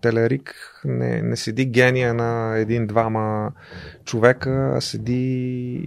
Телерик 0.00 0.80
не, 0.84 1.22
не 1.22 1.36
седи 1.36 1.66
гения 1.66 2.14
на 2.14 2.58
един-двама 2.58 3.52
човека, 4.04 4.72
а 4.76 4.80
седи 4.80 5.86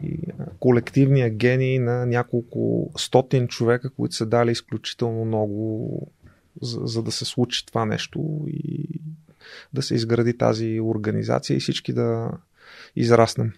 колективния 0.59 1.29
гений 1.29 1.79
на 1.79 2.05
няколко 2.05 2.91
стотин 2.97 3.47
човека, 3.47 3.89
които 3.89 4.15
са 4.15 4.25
дали 4.25 4.51
изключително 4.51 5.25
много 5.25 6.11
за, 6.61 6.79
за 6.83 7.03
да 7.03 7.11
се 7.11 7.25
случи 7.25 7.65
това 7.65 7.85
нещо 7.85 8.45
и 8.47 8.87
да 9.73 9.81
се 9.81 9.95
изгради 9.95 10.37
тази 10.37 10.79
организация 10.81 11.57
и 11.57 11.59
всички 11.59 11.93
да 11.93 12.31
израснем. 12.95 13.53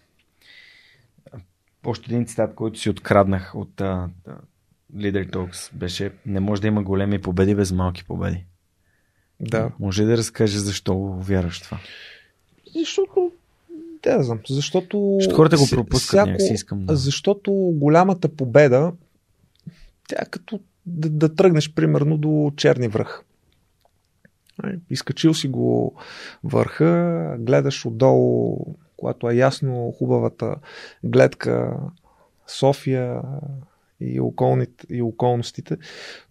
Още 1.85 2.05
един 2.13 2.25
цитат, 2.25 2.55
който 2.55 2.79
си 2.79 2.89
откраднах 2.89 3.55
от 3.55 3.75
uh, 3.75 4.09
Leader 4.95 5.31
Talks 5.31 5.73
беше 5.73 6.11
не 6.25 6.39
може 6.39 6.61
да 6.61 6.67
има 6.67 6.83
големи 6.83 7.21
победи 7.21 7.55
без 7.55 7.71
малки 7.71 8.03
победи. 8.03 8.45
Да. 9.39 9.71
Може 9.79 10.05
да 10.05 10.17
разкаже 10.17 10.59
защо 10.59 10.97
вярваш 11.19 11.61
това? 11.61 11.79
Защото 12.75 13.31
да, 14.03 14.23
знам. 14.23 14.39
Защото. 14.49 15.17
Ще 15.21 15.33
хората 15.33 15.57
го 15.57 15.67
пропускат, 15.71 16.09
всяко, 16.09 16.39
си 16.39 16.53
искам. 16.53 16.85
Да. 16.85 16.95
Защото 16.95 17.51
голямата 17.53 18.29
победа, 18.29 18.93
тя 20.07 20.15
е 20.21 20.25
като 20.25 20.59
да, 20.85 21.09
да 21.09 21.35
тръгнеш 21.35 21.73
примерно 21.73 22.17
до 22.17 22.51
черни 22.55 22.87
връх. 22.87 23.23
Изкачил 24.89 25.33
си 25.33 25.47
го 25.47 25.95
върха, 26.43 27.35
гледаш 27.39 27.85
отдолу, 27.85 28.57
когато 28.97 29.29
е 29.29 29.35
ясно 29.35 29.91
хубавата 29.97 30.55
гледка 31.03 31.77
София, 32.47 33.21
и, 33.99 34.19
околните, 34.19 34.85
и 34.89 35.01
околностите. 35.01 35.77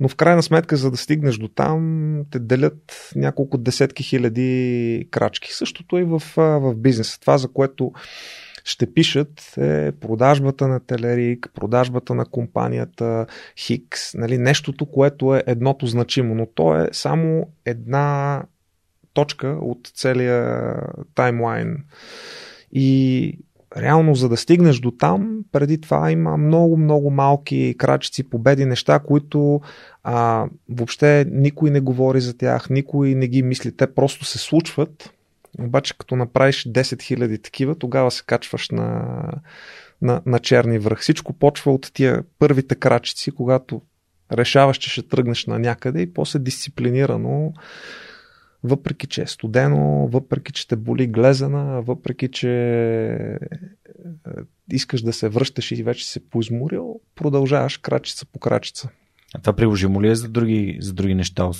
Но 0.01 0.09
в 0.09 0.17
крайна 0.17 0.43
сметка, 0.43 0.77
за 0.77 0.91
да 0.91 0.97
стигнеш 0.97 1.37
до 1.37 1.49
там, 1.49 2.23
те 2.31 2.39
делят 2.39 3.11
няколко 3.17 3.59
десетки 3.59 4.03
хиляди 4.03 5.09
крачки. 5.11 5.55
Същото 5.55 5.99
и 5.99 6.05
в, 6.05 6.23
в 6.37 6.75
бизнеса. 6.75 7.21
Това, 7.21 7.39
за 7.39 7.49
което 7.49 7.93
ще 8.65 8.95
пишат 8.95 9.55
е 9.57 9.93
продажбата 9.93 10.69
на 10.69 10.81
Телерик, 10.81 11.49
продажбата 11.55 12.15
на 12.15 12.27
компанията 12.27 13.27
Хикс, 13.57 14.15
нали, 14.15 14.39
нещото, 14.39 14.87
което 14.87 15.35
е 15.35 15.45
едното 15.47 15.87
значимо, 15.87 16.35
но 16.35 16.47
то 16.47 16.77
е 16.77 16.89
само 16.93 17.49
една 17.65 18.43
точка 19.13 19.49
от 19.49 19.91
целия 19.95 20.75
таймлайн. 21.15 21.85
И 22.75 23.39
реално 23.77 24.15
за 24.15 24.29
да 24.29 24.37
стигнеш 24.37 24.79
до 24.79 24.91
там, 24.91 25.39
преди 25.53 25.81
това 25.81 26.11
има 26.11 26.37
много, 26.37 26.77
много 26.77 27.11
малки 27.11 27.75
крачици, 27.79 28.31
победи, 28.31 28.67
неща, 28.67 28.99
които 28.99 29.61
а, 30.05 30.47
въобще 30.69 31.27
никой 31.31 31.71
не 31.71 31.81
говори 31.81 32.21
за 32.21 32.37
тях, 32.37 32.71
никой 32.71 33.15
не 33.15 33.29
ги 33.29 33.43
мисли, 33.43 33.77
те 33.77 33.95
просто 33.95 34.25
се 34.25 34.39
случват. 34.39 35.11
Обаче 35.61 35.99
като 35.99 36.17
направиш 36.17 36.65
10 36.65 36.83
000 36.83 37.43
такива, 37.43 37.75
тогава 37.75 38.11
се 38.11 38.23
качваш 38.27 38.71
на, 38.71 39.05
на, 40.03 40.23
на 40.27 40.39
черни 40.39 40.79
връх. 40.79 41.01
Всичко 41.01 41.33
почва 41.33 41.73
от 41.73 41.91
тия 41.95 42.23
първите 42.39 42.75
крачици, 42.75 43.31
когато 43.31 43.83
решаваш, 44.33 44.77
че 44.77 44.91
ще 44.91 45.09
тръгнеш 45.09 45.47
на 45.47 45.59
някъде 45.59 46.01
и 46.01 46.13
после 46.13 46.39
дисциплинирано 46.39 47.53
въпреки 48.65 49.07
че 49.07 49.23
е 49.23 49.27
студено, 49.27 50.09
въпреки 50.09 50.53
че 50.53 50.69
те 50.69 50.77
боли 50.77 51.07
глезена, 51.07 51.83
въпреки 51.83 52.29
че 52.29 52.51
е, 53.13 53.39
искаш 54.73 55.03
да 55.03 55.13
се 55.13 55.29
връщаш 55.29 55.71
и 55.73 55.83
вече 55.83 56.11
се 56.11 56.29
поизморил, 56.29 57.01
продължаваш 57.15 57.77
крачица 57.77 58.27
по 58.27 58.39
крачица. 58.39 58.89
А 59.35 59.41
това 59.41 59.53
приложимо 59.53 60.03
ли 60.03 60.09
е 60.09 60.15
за 60.15 60.29
други, 60.29 60.79
за 60.81 60.93
други 60.93 61.15
неща, 61.15 61.51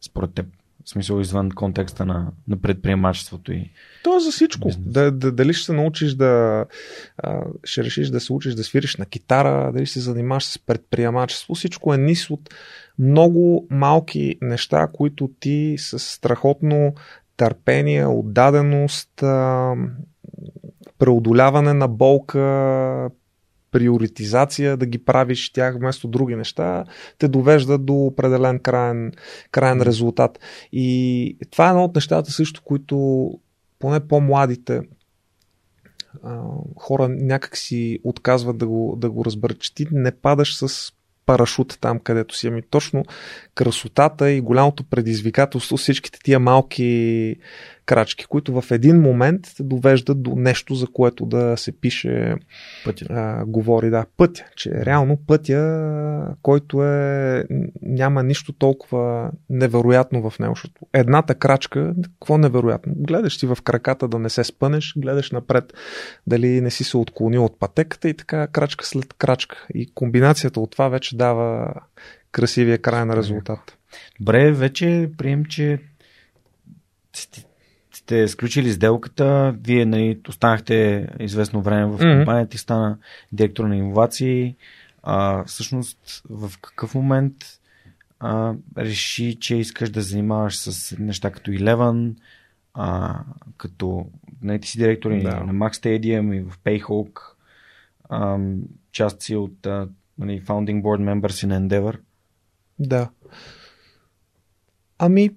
според 0.00 0.34
теб? 0.34 0.46
В 0.84 0.90
смисъл 0.90 1.20
извън 1.20 1.50
контекста 1.50 2.06
на, 2.06 2.32
на 2.48 2.60
предприемачеството 2.60 3.52
и. 3.52 3.70
То 4.04 4.16
е 4.16 4.20
за 4.20 4.30
всичко. 4.30 4.70
Да, 4.78 5.10
да, 5.10 5.32
дали 5.32 5.54
ще 5.54 5.66
се 5.66 5.72
научиш 5.72 6.14
да. 6.14 6.64
А, 7.18 7.42
ще 7.64 7.84
решиш 7.84 8.08
да 8.08 8.20
се 8.20 8.32
учиш 8.32 8.54
да 8.54 8.64
свириш 8.64 8.96
на 8.96 9.06
китара, 9.06 9.72
дали 9.72 9.86
ще 9.86 9.92
се 9.92 10.00
занимаваш 10.00 10.44
с 10.44 10.58
предприемачество. 10.58 11.54
Всичко 11.54 11.94
е 11.94 11.98
низ 11.98 12.30
от 12.30 12.54
много 12.98 13.66
малки 13.70 14.38
неща, 14.40 14.88
които 14.92 15.30
ти 15.40 15.74
с 15.78 15.98
страхотно 15.98 16.94
търпение, 17.36 18.06
отдаденост, 18.06 19.10
преодоляване 20.98 21.72
на 21.72 21.88
болка, 21.88 23.10
приоритизация, 23.70 24.76
да 24.76 24.86
ги 24.86 25.04
правиш 25.04 25.52
тях 25.52 25.76
вместо 25.76 26.08
други 26.08 26.36
неща, 26.36 26.84
те 27.18 27.28
довеждат 27.28 27.84
до 27.84 27.94
определен 27.94 28.58
крайен, 28.58 29.12
крайен 29.50 29.82
резултат. 29.82 30.38
И 30.72 31.38
това 31.50 31.66
е 31.66 31.70
едно 31.70 31.84
от 31.84 31.94
нещата 31.94 32.30
също, 32.32 32.62
които 32.64 33.30
поне 33.78 34.00
по-младите 34.00 34.82
хора 36.76 37.08
някак 37.08 37.56
си 37.56 37.98
отказват 38.04 38.58
да 38.58 38.66
го, 38.66 38.96
да 38.98 39.10
го 39.10 39.24
разберат, 39.24 39.58
че 39.58 39.74
ти 39.74 39.86
не 39.92 40.10
падаш 40.10 40.56
с 40.56 40.92
парашут 41.26 41.78
там, 41.80 41.98
където 41.98 42.36
си. 42.36 42.46
Ами 42.46 42.62
точно 42.62 43.04
красотата 43.54 44.30
и 44.30 44.40
голямото 44.40 44.84
предизвикателство, 44.84 45.76
всичките 45.76 46.18
тия 46.24 46.40
малки 46.40 47.36
крачки, 47.86 48.26
които 48.26 48.60
в 48.60 48.70
един 48.70 49.00
момент 49.00 49.40
довеждат 49.60 50.22
до 50.22 50.36
нещо, 50.36 50.74
за 50.74 50.86
което 50.86 51.26
да 51.26 51.56
се 51.56 51.72
пише, 51.72 52.34
пътя. 52.84 53.06
А, 53.10 53.44
говори, 53.46 53.90
да, 53.90 54.06
пътя, 54.16 54.44
че 54.56 54.70
реално 54.70 55.18
пътя, 55.26 56.36
който 56.42 56.84
е, 56.84 57.44
няма 57.82 58.22
нищо 58.22 58.52
толкова 58.52 59.30
невероятно 59.50 60.30
в 60.30 60.38
него, 60.38 60.54
защото 60.54 60.86
едната 60.92 61.34
крачка, 61.34 61.94
какво 62.02 62.38
невероятно? 62.38 62.92
Гледаш 62.96 63.38
си 63.38 63.46
в 63.46 63.58
краката 63.64 64.08
да 64.08 64.18
не 64.18 64.28
се 64.28 64.44
спънеш, 64.44 64.94
гледаш 64.96 65.30
напред 65.30 65.72
дали 66.26 66.60
не 66.60 66.70
си 66.70 66.84
се 66.84 66.96
отклонил 66.96 67.44
от 67.44 67.58
пътеката 67.58 68.08
и 68.08 68.14
така 68.14 68.46
крачка 68.46 68.86
след 68.86 69.12
крачка. 69.12 69.66
И 69.74 69.94
комбинацията 69.94 70.60
от 70.60 70.70
това 70.70 70.88
вече 70.88 71.16
дава 71.16 71.74
красивия 72.32 72.78
край 72.78 73.04
на 73.04 73.16
резултат. 73.16 73.78
Добре, 74.20 74.52
вече 74.52 75.10
прием, 75.18 75.44
че 75.44 75.78
сте 78.12 78.28
сключили 78.28 78.72
сделката, 78.72 79.54
вие 79.64 79.86
нали, 79.86 80.20
останахте 80.28 81.08
известно 81.20 81.62
време 81.62 81.86
в 81.86 81.98
компанията 81.98 82.54
и 82.54 82.58
стана 82.58 82.98
директор 83.32 83.64
на 83.64 83.76
иновации. 83.76 84.56
А, 85.02 85.44
всъщност, 85.44 86.22
в 86.30 86.52
какъв 86.60 86.94
момент 86.94 87.34
а, 88.20 88.54
реши, 88.78 89.38
че 89.40 89.56
искаш 89.56 89.90
да 89.90 90.00
занимаваш 90.00 90.56
с 90.56 90.96
неща 90.98 91.30
като 91.30 91.50
Eleven, 91.50 92.14
а, 92.74 93.18
като 93.56 94.06
нали, 94.42 94.60
ти 94.60 94.68
си 94.68 94.78
директор 94.78 95.10
да. 95.10 95.16
на 95.16 95.54
Max 95.54 95.72
Stadium 95.72 96.36
и 96.36 96.40
в 96.42 96.58
Payhawk, 96.58 97.20
а, 98.08 98.38
част 98.92 99.22
си 99.22 99.36
от 99.36 99.66
а, 99.66 99.88
нали, 100.18 100.42
Founding 100.42 100.82
Board 100.82 101.20
Members 101.20 101.48
in 101.48 101.68
Endeavor. 101.68 101.98
Да. 102.78 103.10
Ами, 104.98 105.30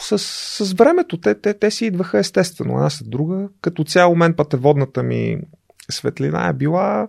с, 0.00 0.18
с 0.64 0.72
времето 0.72 1.16
те, 1.16 1.34
те, 1.34 1.54
те 1.54 1.70
си 1.70 1.86
идваха 1.86 2.18
естествено, 2.18 2.74
една 2.74 2.90
след 2.90 3.10
друга. 3.10 3.48
Като 3.60 3.84
цяло 3.84 4.16
мен 4.16 4.34
пътеводната 4.34 5.02
ми 5.02 5.38
светлина 5.90 6.48
е 6.48 6.52
била 6.52 7.08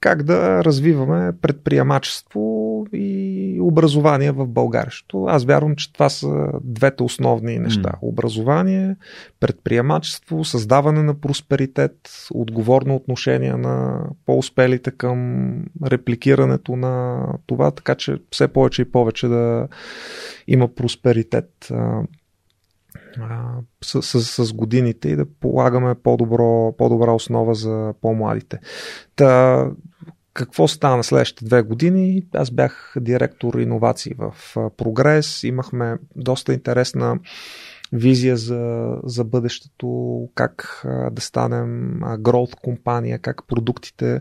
как 0.00 0.22
да 0.22 0.64
развиваме 0.64 1.32
предприемачество 1.42 2.86
и 2.92 3.58
образование 3.60 4.32
в 4.32 4.46
България. 4.46 4.92
Аз 5.26 5.44
вярвам, 5.44 5.76
че 5.76 5.92
това 5.92 6.08
са 6.08 6.46
двете 6.64 7.02
основни 7.02 7.58
неща. 7.58 7.88
Mm. 7.88 7.98
Образование, 8.02 8.96
предприемачество, 9.40 10.44
създаване 10.44 11.02
на 11.02 11.20
просперитет, 11.20 11.96
отговорно 12.34 12.96
отношение 12.96 13.52
на 13.52 14.04
по-успелите 14.26 14.90
към 14.90 15.50
репликирането 15.86 16.76
на 16.76 17.24
това, 17.46 17.70
така 17.70 17.94
че 17.94 18.16
все 18.30 18.48
повече 18.48 18.82
и 18.82 18.90
повече 18.92 19.28
да 19.28 19.68
има 20.48 20.68
просперитет 20.68 21.72
с, 23.84 24.02
с, 24.02 24.46
с 24.46 24.52
годините 24.52 25.08
и 25.08 25.16
да 25.16 25.26
полагаме 25.40 25.94
по-добро, 25.94 26.72
по-добра 26.78 27.12
основа 27.12 27.54
за 27.54 27.94
по-младите. 28.00 28.58
Та, 29.16 29.70
какво 30.32 30.68
стана 30.68 31.04
следващите 31.04 31.44
две 31.44 31.62
години? 31.62 32.22
Аз 32.34 32.50
бях 32.50 32.94
директор 33.00 33.54
иновации 33.54 34.14
в 34.18 34.34
Прогрес. 34.76 35.42
Имахме 35.42 35.96
доста 36.16 36.54
интересна 36.54 37.18
визия 37.92 38.36
за, 38.36 38.94
за 39.04 39.24
бъдещето, 39.24 40.28
как 40.34 40.82
а, 40.84 41.10
да 41.10 41.22
станем 41.22 42.00
гроуд 42.18 42.54
компания, 42.54 43.18
как 43.18 43.46
продуктите, 43.46 44.20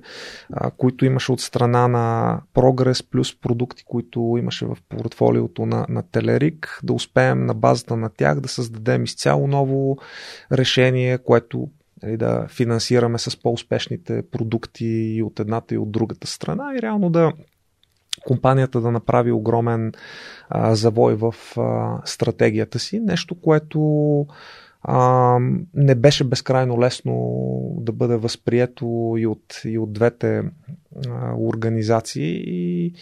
а, 0.53 0.72
които 0.72 1.05
имаше 1.05 1.32
от 1.32 1.41
страна 1.41 1.88
на 1.88 2.39
Прогрес, 2.53 3.03
плюс 3.03 3.39
продукти, 3.39 3.84
които 3.88 4.36
имаше 4.39 4.66
в 4.66 4.78
портфолиото 4.89 5.66
на, 5.66 5.86
на 5.89 6.03
Телерик, 6.03 6.80
да 6.84 6.93
успеем 6.93 7.45
на 7.45 7.53
базата 7.53 7.97
на 7.97 8.09
тях 8.09 8.39
да 8.39 8.47
създадем 8.47 9.03
изцяло 9.03 9.47
ново 9.47 9.97
решение, 10.51 11.18
което 11.18 11.70
нали, 12.03 12.18
да 12.18 12.47
финансираме 12.49 13.20
с 13.20 13.41
по-успешните 13.41 14.24
продукти 14.32 14.86
и 14.86 15.24
от 15.24 15.39
едната 15.39 15.76
и 15.76 15.78
от 15.78 15.91
другата 15.91 16.28
страна 16.28 16.74
и 16.78 16.82
реално 16.82 17.09
да 17.09 17.34
компанията 18.26 18.82
да 18.82 18.91
направи 18.91 19.32
огромен 19.32 19.93
а, 20.49 20.76
завой 20.76 21.15
в 21.15 21.35
а, 21.57 22.02
стратегията 22.06 22.80
си. 22.80 22.99
Нещо, 22.99 23.35
което 23.41 24.27
а, 24.84 25.38
не 25.73 25.95
беше 25.95 26.23
безкрайно 26.23 26.80
лесно 26.80 27.76
да 27.80 27.91
бъде 27.91 28.15
възприето 28.15 29.15
и 29.18 29.27
от, 29.27 29.61
и 29.65 29.77
от 29.77 29.94
двете 29.94 30.44
а, 31.07 31.34
организации. 31.38 32.44
И 32.48 32.94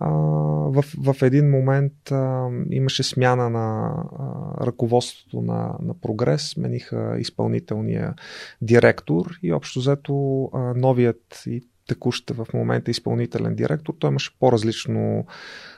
в, 0.00 0.84
в 0.98 1.22
един 1.22 1.50
момент 1.50 2.12
а, 2.12 2.48
имаше 2.70 3.02
смяна 3.02 3.50
на 3.50 3.94
а, 4.18 4.66
ръководството 4.66 5.40
на, 5.40 5.74
на 5.82 5.94
Прогрес, 5.94 6.42
смениха 6.42 7.16
изпълнителния 7.18 8.14
директор 8.62 9.38
и 9.42 9.52
общо 9.52 9.78
взето 9.78 10.44
а, 10.44 10.58
новият 10.74 11.42
и 11.46 11.62
текущ 11.86 12.30
в 12.30 12.46
момента 12.54 12.90
изпълнителен 12.90 13.54
директор, 13.54 13.94
той 13.98 14.10
имаше 14.10 14.38
по-различно 14.38 15.26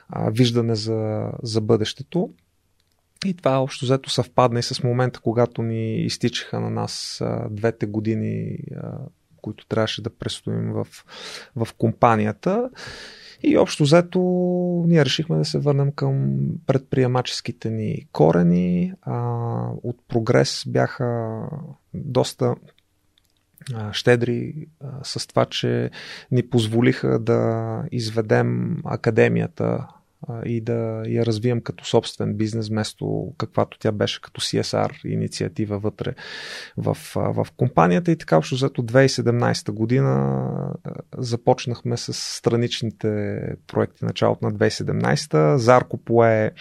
а, 0.09 0.29
виждане 0.29 0.75
за, 0.75 1.29
за 1.43 1.61
бъдещето. 1.61 2.29
И 3.25 3.33
това 3.33 3.61
общо 3.61 3.85
взето 3.85 4.09
съвпадна 4.09 4.59
и 4.59 4.63
с 4.63 4.83
момента, 4.83 5.19
когато 5.19 5.61
ни 5.61 6.01
изтичаха 6.01 6.59
на 6.59 6.69
нас 6.69 7.21
а, 7.21 7.47
двете 7.49 7.85
години, 7.85 8.57
а, 8.75 8.97
които 9.41 9.65
трябваше 9.67 10.01
да 10.01 10.09
престоим 10.09 10.71
в, 10.73 10.87
в 11.55 11.67
компанията. 11.77 12.69
И 13.43 13.57
общо 13.57 13.83
взето 13.83 14.19
ние 14.87 15.05
решихме 15.05 15.37
да 15.37 15.45
се 15.45 15.59
върнем 15.59 15.91
към 15.91 16.37
предприемаческите 16.67 17.69
ни 17.69 18.07
корени. 18.11 18.93
А, 19.01 19.21
от 19.83 19.97
прогрес 20.07 20.63
бяха 20.67 21.39
доста 21.93 22.55
щедри 23.91 24.67
а, 24.83 24.87
с 25.03 25.27
това, 25.27 25.45
че 25.45 25.89
ни 26.31 26.49
позволиха 26.49 27.19
да 27.19 27.83
изведем 27.91 28.77
академията 28.85 29.87
а, 30.27 30.41
и 30.45 30.61
да 30.61 31.03
я 31.05 31.25
развием 31.25 31.61
като 31.61 31.85
собствен 31.85 32.33
бизнес, 32.33 32.69
вместо 32.69 33.33
каквато 33.37 33.79
тя 33.79 33.91
беше 33.91 34.21
като 34.21 34.41
CSR 34.41 35.05
инициатива 35.05 35.79
вътре 35.79 36.15
в, 36.77 36.97
а, 37.15 37.19
в 37.19 37.47
компанията. 37.57 38.11
И 38.11 38.17
така, 38.17 38.37
общо 38.37 38.55
взето 38.55 38.83
2017 38.83 39.71
година 39.71 40.39
започнахме 41.17 41.97
с 41.97 42.13
страничните 42.13 43.39
проекти 43.67 44.05
началото 44.05 44.45
на 44.45 44.51
2017. 44.51 45.55
Зарко 45.55 45.97
пое 45.97 46.51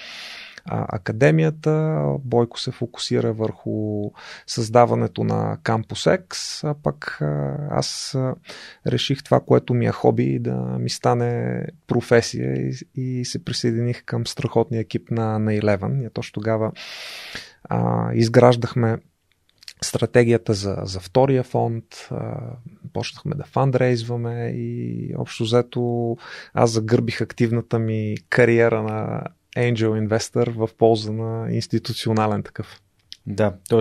академията. 0.70 2.02
Бойко 2.24 2.60
се 2.60 2.70
фокусира 2.70 3.32
върху 3.32 4.10
създаването 4.46 5.24
на 5.24 5.58
Campus 5.64 6.18
X, 6.18 6.64
а 6.70 6.74
пък 6.82 7.18
аз 7.70 8.16
реших 8.86 9.22
това, 9.22 9.40
което 9.40 9.74
ми 9.74 9.86
е 9.86 9.92
хоби, 9.92 10.38
да 10.38 10.54
ми 10.56 10.90
стане 10.90 11.62
професия 11.86 12.56
и, 12.56 12.72
и 12.94 13.24
се 13.24 13.44
присъединих 13.44 14.04
към 14.04 14.26
страхотния 14.26 14.80
екип 14.80 15.10
на, 15.10 15.38
на 15.38 15.52
Eleven. 15.52 15.98
Ние 15.98 16.10
точно 16.10 16.32
тогава 16.32 16.72
а, 17.64 18.10
изграждахме 18.14 18.98
стратегията 19.82 20.54
за, 20.54 20.76
за 20.82 21.00
втория 21.00 21.42
фонд, 21.42 21.84
а, 22.10 22.40
почнахме 22.92 23.34
да 23.34 23.44
фандрейзваме 23.44 24.52
и 24.54 25.14
общо 25.18 25.44
взето 25.44 26.16
аз 26.54 26.70
загърбих 26.70 27.20
активната 27.20 27.78
ми 27.78 28.16
кариера 28.28 28.82
на 28.82 29.22
angel 29.58 29.98
инвестор 29.98 30.46
в 30.48 30.68
полза 30.78 31.12
на 31.12 31.52
институционален 31.52 32.42
такъв. 32.42 32.80
Да, 33.26 33.54
т.е. 33.68 33.80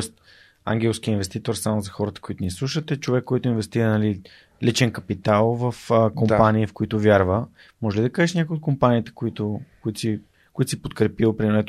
ангелски 0.65 1.11
инвеститор, 1.11 1.53
само 1.53 1.81
за 1.81 1.91
хората, 1.91 2.21
които 2.21 2.43
ни 2.43 2.51
слушате, 2.51 2.97
човек, 2.97 3.23
който 3.23 3.49
инвестира 3.49 3.89
нали, 3.89 4.21
личен 4.63 4.91
капитал 4.91 5.55
в 5.55 5.75
а, 5.91 6.09
компании, 6.09 6.65
да. 6.65 6.67
в 6.67 6.73
които 6.73 6.99
вярва. 6.99 7.47
Може 7.81 7.97
ли 7.97 8.01
да 8.01 8.09
кажеш 8.09 8.33
някои 8.35 8.55
от 8.55 8.61
компаниите, 8.61 9.11
които, 9.15 9.61
които, 9.81 9.99
си, 9.99 10.19
които 10.53 10.69
си 10.69 10.81
подкрепил, 10.81 11.37
примерно, 11.37 11.63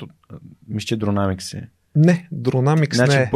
мисля, 0.69 0.97
Dronamics 0.97 1.59
е? 1.59 1.69
Не, 1.97 2.29
Dronamics 2.35 2.95
значи, 2.95 3.17
не 3.17 3.23
е. 3.23 3.31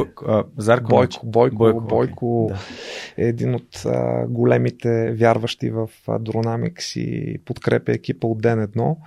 Зарко, 0.56 0.88
Бойко, 0.88 1.12
значи. 1.12 1.18
Бойко, 1.24 1.56
Бойко, 1.56 1.80
Бойко 1.80 2.50
да. 2.50 2.58
е 3.24 3.28
един 3.28 3.54
от 3.54 3.82
а, 3.86 4.26
големите 4.28 5.12
вярващи 5.12 5.70
в 5.70 5.88
а, 6.08 6.18
Dronamics 6.18 7.00
и 7.00 7.38
подкрепя 7.38 7.92
екипа 7.92 8.26
от 8.26 8.42
ден 8.42 8.60
едно. 8.60 8.98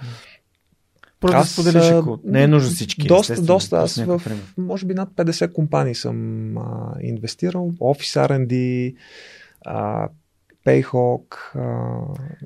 Просто 1.20 1.38
аз, 1.38 1.48
да 1.48 1.54
споделиш 1.54 1.92
ако 1.92 2.20
не 2.24 2.44
е 2.44 2.48
нужно 2.48 2.70
всички. 2.70 3.08
Доста, 3.08 3.42
доста. 3.42 3.78
Аз 3.78 3.96
в, 3.96 4.22
може 4.58 4.86
би 4.86 4.94
над 4.94 5.10
50 5.10 5.54
компании 5.54 5.96
съм 5.96 6.58
а, 6.58 6.96
инвестирал. 7.02 7.72
Office 7.72 8.28
R&D, 8.28 8.96
а, 9.66 10.10
Payhawk, 10.66 11.36
а, 11.56 11.60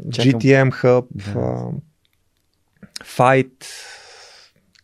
GTM 0.07 0.71
Hub, 0.83 1.05
да. 1.11 1.39
а, 1.39 1.71
Fight, 3.03 3.65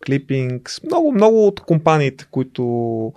Clippings. 0.05 0.85
Много, 0.85 1.11
много 1.11 1.47
от 1.47 1.59
компаниите, 1.59 2.25
които 2.31 3.13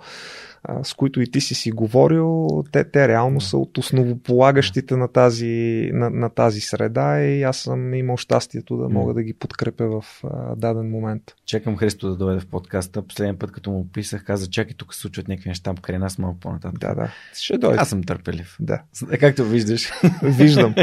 с 0.83 0.93
които 0.93 1.21
и 1.21 1.31
ти 1.31 1.41
си 1.41 1.55
си 1.55 1.71
говорил, 1.71 2.47
те, 2.71 2.83
те 2.83 3.07
реално 3.07 3.41
са 3.41 3.57
от 3.57 3.77
основополагащите 3.77 4.95
на 4.95 5.07
тази, 5.07 5.89
на, 5.93 6.09
на 6.09 6.29
тази 6.29 6.61
среда 6.61 7.21
и 7.21 7.43
аз 7.43 7.57
съм 7.57 7.93
имал 7.93 8.17
щастието 8.17 8.77
да 8.77 8.89
мога 8.89 9.13
да 9.13 9.23
ги 9.23 9.33
подкрепя 9.33 10.01
в 10.01 10.23
а, 10.23 10.55
даден 10.55 10.89
момент. 10.89 11.23
Чекам 11.45 11.77
Христо 11.77 12.09
да 12.09 12.15
дойде 12.15 12.39
в 12.39 12.47
подкаста. 12.47 13.01
Последния 13.01 13.39
път, 13.39 13.51
като 13.51 13.71
му 13.71 13.87
писах, 13.93 14.23
каза, 14.23 14.49
чакай, 14.49 14.73
тук 14.73 14.93
се 14.93 15.01
случват 15.01 15.27
някакви 15.27 15.49
неща 15.49 15.73
покрай 15.73 15.99
нас 15.99 16.17
малко 16.17 16.39
по-нататък. 16.39 16.79
Да, 16.79 16.95
да. 16.95 17.09
Ще 17.33 17.57
дойде. 17.57 17.77
Аз 17.79 17.89
съм 17.89 18.03
търпелив. 18.03 18.57
Да. 18.59 18.81
Както 19.19 19.45
виждаш. 19.45 19.91
Виждам. 20.23 20.75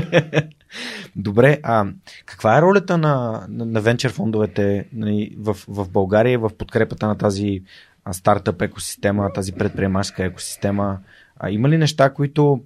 Добре, 1.16 1.58
а 1.62 1.86
каква 2.26 2.58
е 2.58 2.62
ролята 2.62 2.98
на, 2.98 3.46
на, 3.48 3.66
на 3.66 3.80
венчър 3.80 4.12
фондовете 4.12 4.86
нали, 4.92 5.36
в, 5.38 5.56
в 5.68 5.88
България 5.88 6.38
в 6.38 6.50
подкрепата 6.58 7.06
на 7.06 7.18
тази 7.18 7.62
стартъп 8.12 8.62
екосистема, 8.62 9.32
тази 9.32 9.52
предприемачска 9.52 10.24
екосистема. 10.24 10.98
А 11.36 11.50
има 11.50 11.68
ли 11.68 11.78
неща, 11.78 12.10
които 12.10 12.60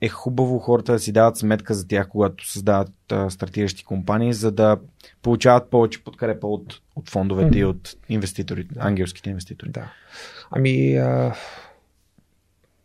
е 0.00 0.08
хубаво 0.08 0.58
хората 0.58 0.92
да 0.92 0.98
си 0.98 1.12
дават 1.12 1.36
сметка 1.36 1.74
за 1.74 1.88
тях, 1.88 2.08
когато 2.08 2.50
създават 2.50 2.92
а, 3.12 3.30
стартиращи 3.30 3.84
компании, 3.84 4.32
за 4.32 4.52
да 4.52 4.76
получават 5.22 5.70
повече 5.70 6.04
подкрепа 6.04 6.46
от, 6.46 6.80
от 6.96 7.10
фондовете 7.10 7.50
mm-hmm. 7.50 7.60
и 7.60 7.64
от 7.64 7.96
инвеститорите, 8.08 8.74
ангелските 8.78 9.30
инвеститори? 9.30 9.70
Да. 9.70 9.92
Ами, 10.50 10.96
а, 10.96 11.34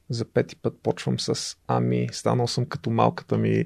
за 0.10 0.26
пети 0.26 0.56
път 0.56 0.80
почвам 0.84 1.19
с 1.19 1.57
ами. 1.68 2.07
Станал 2.11 2.48
съм 2.48 2.65
като 2.65 2.90
малката 2.90 3.38
ми 3.38 3.65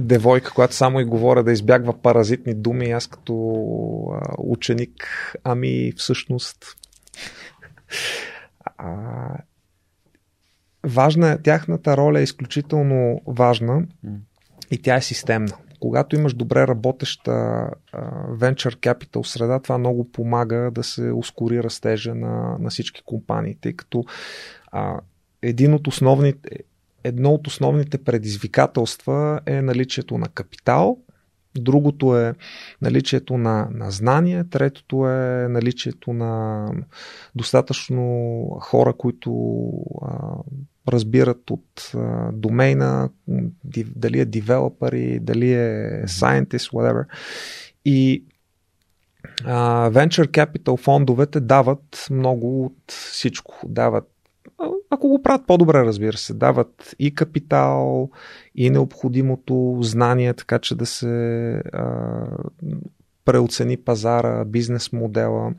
девойка, 0.00 0.54
която 0.54 0.74
само 0.74 1.00
и 1.00 1.04
говоря 1.04 1.44
да 1.44 1.52
избягва 1.52 2.02
паразитни 2.02 2.54
думи. 2.54 2.90
Аз 2.90 3.06
като 3.06 3.34
а, 4.14 4.34
ученик, 4.38 4.92
ами 5.44 5.92
всъщност 5.96 6.76
а, 8.76 8.94
важна, 10.86 11.30
е, 11.30 11.38
тяхната 11.38 11.96
роля 11.96 12.20
е 12.20 12.22
изключително 12.22 13.20
важна 13.26 13.82
и 14.70 14.82
тя 14.82 14.96
е 14.96 15.02
системна. 15.02 15.56
Когато 15.80 16.16
имаш 16.16 16.34
добре 16.34 16.66
работеща 16.66 17.30
а, 17.32 17.70
venture 18.30 18.76
capital 18.76 19.22
среда, 19.22 19.58
това 19.58 19.78
много 19.78 20.12
помага 20.12 20.70
да 20.72 20.82
се 20.82 21.12
ускори 21.12 21.62
растежа 21.62 22.14
на, 22.14 22.56
на 22.58 22.70
всички 22.70 23.02
компании, 23.06 23.56
тъй 23.60 23.72
като 23.72 24.04
а, 24.72 25.00
един 25.42 25.74
от 25.74 25.86
основните, 25.86 26.50
едно 27.04 27.30
от 27.30 27.46
основните 27.46 28.04
предизвикателства 28.04 29.40
е 29.46 29.62
наличието 29.62 30.18
на 30.18 30.28
капитал, 30.28 30.98
Другото 31.60 32.18
е 32.18 32.34
наличието 32.82 33.38
на, 33.38 33.68
на 33.72 33.90
знание, 33.90 34.44
третото 34.44 35.08
е 35.08 35.48
наличието 35.48 36.12
на 36.12 36.64
достатъчно 37.34 38.46
хора, 38.60 38.92
които 38.92 39.60
а, 40.02 40.34
разбират 40.88 41.50
от 41.50 41.92
а, 41.94 42.32
домейна, 42.32 43.10
дали 43.96 44.20
е 44.20 44.24
девелопери, 44.24 45.18
дали 45.20 45.52
е 45.52 46.02
scientist, 46.06 46.72
whatever. 46.72 47.04
И 47.84 48.24
а, 49.44 49.90
venture 49.90 50.26
capital 50.26 50.76
фондовете 50.76 51.40
дават 51.40 52.06
много 52.10 52.64
от 52.64 52.92
всичко. 52.92 53.60
Дават 53.68 54.17
ако 54.90 55.08
го 55.08 55.22
правят 55.22 55.46
по-добре, 55.46 55.84
разбира 55.84 56.16
се, 56.16 56.34
дават 56.34 56.94
и 56.98 57.14
капитал, 57.14 58.10
и 58.54 58.70
необходимото 58.70 59.78
знание, 59.80 60.34
така 60.34 60.58
че 60.58 60.74
да 60.74 60.86
се 60.86 61.52
а, 61.72 62.26
преоцени 63.24 63.76
пазара, 63.76 64.44
бизнес 64.44 64.92
модела 64.92 65.52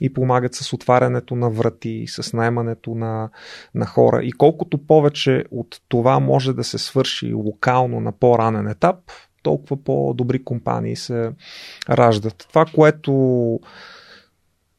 и 0.00 0.12
помагат 0.12 0.54
с 0.54 0.72
отварянето 0.72 1.36
на 1.36 1.50
врати, 1.50 2.04
с 2.08 2.32
наймането 2.32 2.94
на, 2.94 3.30
на 3.74 3.86
хора. 3.86 4.22
И 4.22 4.32
колкото 4.32 4.78
повече 4.78 5.44
от 5.50 5.80
това 5.88 6.20
може 6.20 6.52
да 6.52 6.64
се 6.64 6.78
свърши 6.78 7.32
локално 7.32 8.00
на 8.00 8.12
по-ранен 8.12 8.68
етап, 8.68 8.96
толкова 9.42 9.84
по-добри 9.84 10.44
компании 10.44 10.96
се 10.96 11.32
раждат. 11.90 12.46
Това, 12.48 12.64
което 12.74 13.12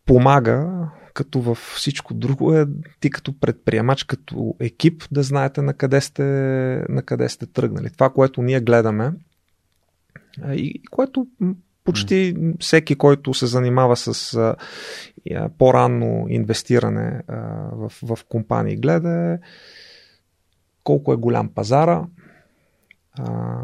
помага 0.06 0.90
като 1.18 1.42
във 1.42 1.58
всичко 1.58 2.14
друго 2.14 2.54
е 2.54 2.66
ти 3.00 3.10
като 3.10 3.40
предприемач, 3.40 4.04
като 4.04 4.56
екип 4.60 5.04
да 5.12 5.24
знаете 5.24 5.62
на 5.62 5.74
къде 5.74 6.02
сте, 6.02 6.24
на 6.90 7.02
къде 7.02 7.30
сте 7.30 7.46
тръгнали. 7.46 7.90
Това, 7.90 8.10
което 8.10 8.42
ние 8.42 8.62
гледаме 8.62 9.12
и 10.48 10.82
което 10.92 11.28
почти 11.84 12.36
всеки, 12.60 12.96
който 12.96 13.34
се 13.34 13.46
занимава 13.46 13.96
с 13.98 14.34
а, 14.34 14.56
по-ранно 15.58 16.26
инвестиране 16.30 17.22
а, 17.28 17.38
в, 17.72 17.92
в 18.04 18.20
компании, 18.30 18.76
гледа 18.76 19.10
е 19.10 19.40
колко 20.84 21.14
е 21.14 21.16
голям 21.16 21.50
пазара, 21.50 22.06
а, 23.20 23.58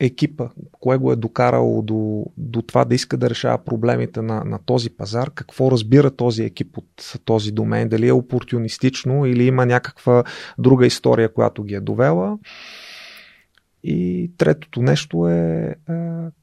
екипа, 0.00 0.48
кое 0.72 0.96
го 0.96 1.12
е 1.12 1.16
докарало 1.16 1.82
до, 1.82 2.24
до 2.36 2.62
това 2.62 2.84
да 2.84 2.94
иска 2.94 3.16
да 3.16 3.30
решава 3.30 3.58
проблемите 3.58 4.22
на, 4.22 4.44
на 4.44 4.58
този 4.66 4.90
пазар, 4.90 5.30
какво 5.34 5.70
разбира 5.70 6.10
този 6.10 6.44
екип 6.44 6.78
от 6.78 7.18
този 7.24 7.52
домен, 7.52 7.88
дали 7.88 8.08
е 8.08 8.12
опортунистично 8.12 9.26
или 9.26 9.44
има 9.44 9.66
някаква 9.66 10.24
друга 10.58 10.86
история, 10.86 11.32
която 11.32 11.62
ги 11.62 11.74
е 11.74 11.80
довела. 11.80 12.38
И 13.88 14.30
третото 14.38 14.82
нещо 14.82 15.28
е 15.28 15.74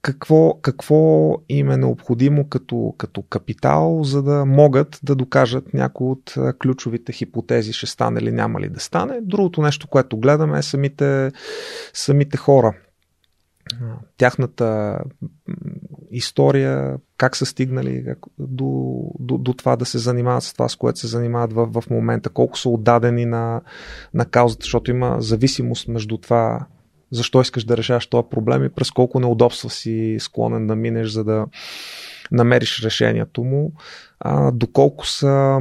какво, 0.01 0.53
какво 0.61 1.31
им 1.49 1.71
е 1.71 1.77
необходимо 1.77 2.49
като, 2.49 2.95
като 2.97 3.21
капитал, 3.21 4.03
за 4.03 4.23
да 4.23 4.45
могат 4.45 4.99
да 5.03 5.15
докажат 5.15 5.73
някои 5.73 6.07
от 6.07 6.35
ключовите 6.61 7.11
хипотези, 7.11 7.73
ще 7.73 7.85
стане 7.85 8.19
или 8.19 8.31
няма 8.31 8.61
ли 8.61 8.69
да 8.69 8.79
стане. 8.79 9.19
Другото 9.21 9.61
нещо, 9.61 9.87
което 9.87 10.17
гледаме 10.17 10.59
е 10.59 10.61
самите, 10.61 11.31
самите 11.93 12.37
хора. 12.37 12.73
Тяхната 14.17 14.99
история, 16.11 16.97
как 17.17 17.35
са 17.35 17.45
стигнали 17.45 18.05
до, 18.39 19.01
до, 19.19 19.37
до 19.37 19.53
това 19.53 19.75
да 19.75 19.85
се 19.85 19.97
занимават 19.97 20.43
с 20.43 20.53
това, 20.53 20.69
с 20.69 20.75
което 20.75 20.99
се 20.99 21.07
занимават 21.07 21.53
в, 21.53 21.81
в 21.81 21.89
момента, 21.89 22.29
колко 22.29 22.59
са 22.59 22.69
отдадени 22.69 23.25
на, 23.25 23.61
на 24.13 24.25
каузата, 24.25 24.63
защото 24.63 24.91
има 24.91 25.15
зависимост 25.19 25.87
между 25.87 26.17
това 26.17 26.67
защо 27.11 27.41
искаш 27.41 27.63
да 27.63 27.77
решаваш 27.77 28.07
този 28.07 28.27
проблем 28.31 28.63
и 28.63 28.69
през 28.69 28.91
колко 28.91 29.19
неудобства 29.19 29.69
си 29.69 30.17
склонен 30.19 30.67
да 30.67 30.75
минеш, 30.75 31.09
за 31.09 31.23
да 31.23 31.45
намериш 32.31 32.83
решението 32.83 33.43
му, 33.43 33.73
а, 34.19 34.51
доколко 34.51 35.07
са 35.07 35.59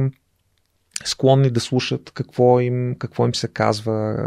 склонни 1.05 1.49
да 1.49 1.59
слушат 1.59 2.11
какво 2.11 2.59
им, 2.59 2.95
какво 2.99 3.25
им 3.25 3.35
се 3.35 3.47
казва, 3.47 4.17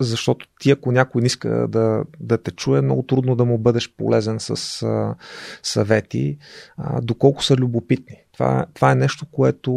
защото 0.00 0.46
ти 0.60 0.70
ако 0.70 0.92
някой 0.92 1.20
не 1.22 1.26
иска 1.26 1.68
да, 1.68 2.04
да 2.20 2.38
те 2.38 2.50
чуе, 2.50 2.80
много 2.82 3.02
трудно 3.02 3.36
да 3.36 3.44
му 3.44 3.58
бъдеш 3.58 3.94
полезен 3.96 4.40
с 4.40 4.82
а, 4.82 5.14
съвети, 5.62 6.38
а, 6.76 7.00
доколко 7.00 7.44
са 7.44 7.56
любопитни. 7.56 8.16
Това, 8.32 8.66
това 8.74 8.92
е 8.92 8.94
нещо, 8.94 9.26
което 9.32 9.72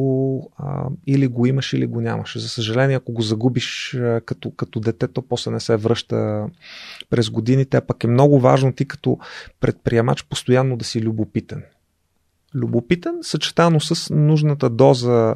а, 0.57 0.88
или 1.07 1.28
го 1.28 1.45
имаш, 1.45 1.74
или 1.74 1.86
го 1.86 2.02
нямаш. 2.02 2.38
За 2.38 2.49
съжаление, 2.49 2.95
ако 2.95 3.11
го 3.11 3.22
загубиш 3.22 3.95
а, 3.95 4.22
като, 4.26 4.52
като 4.52 4.80
дете, 4.80 5.07
то 5.07 5.22
после 5.22 5.52
не 5.52 5.60
се 5.60 5.76
връща 5.76 6.48
през 7.10 7.30
годините, 7.30 7.78
а 7.78 7.82
пък 7.82 8.03
е 8.03 8.07
много 8.07 8.40
важно 8.40 8.74
ти 8.74 8.86
като 8.86 9.20
предприемач 9.60 10.24
постоянно 10.24 10.78
да 10.78 10.86
си 10.86 11.02
любопитен. 11.02 11.64
Любопитен, 12.56 13.18
съчетано 13.22 13.80
с 13.80 14.14
нужната 14.14 14.70
доза 14.70 15.36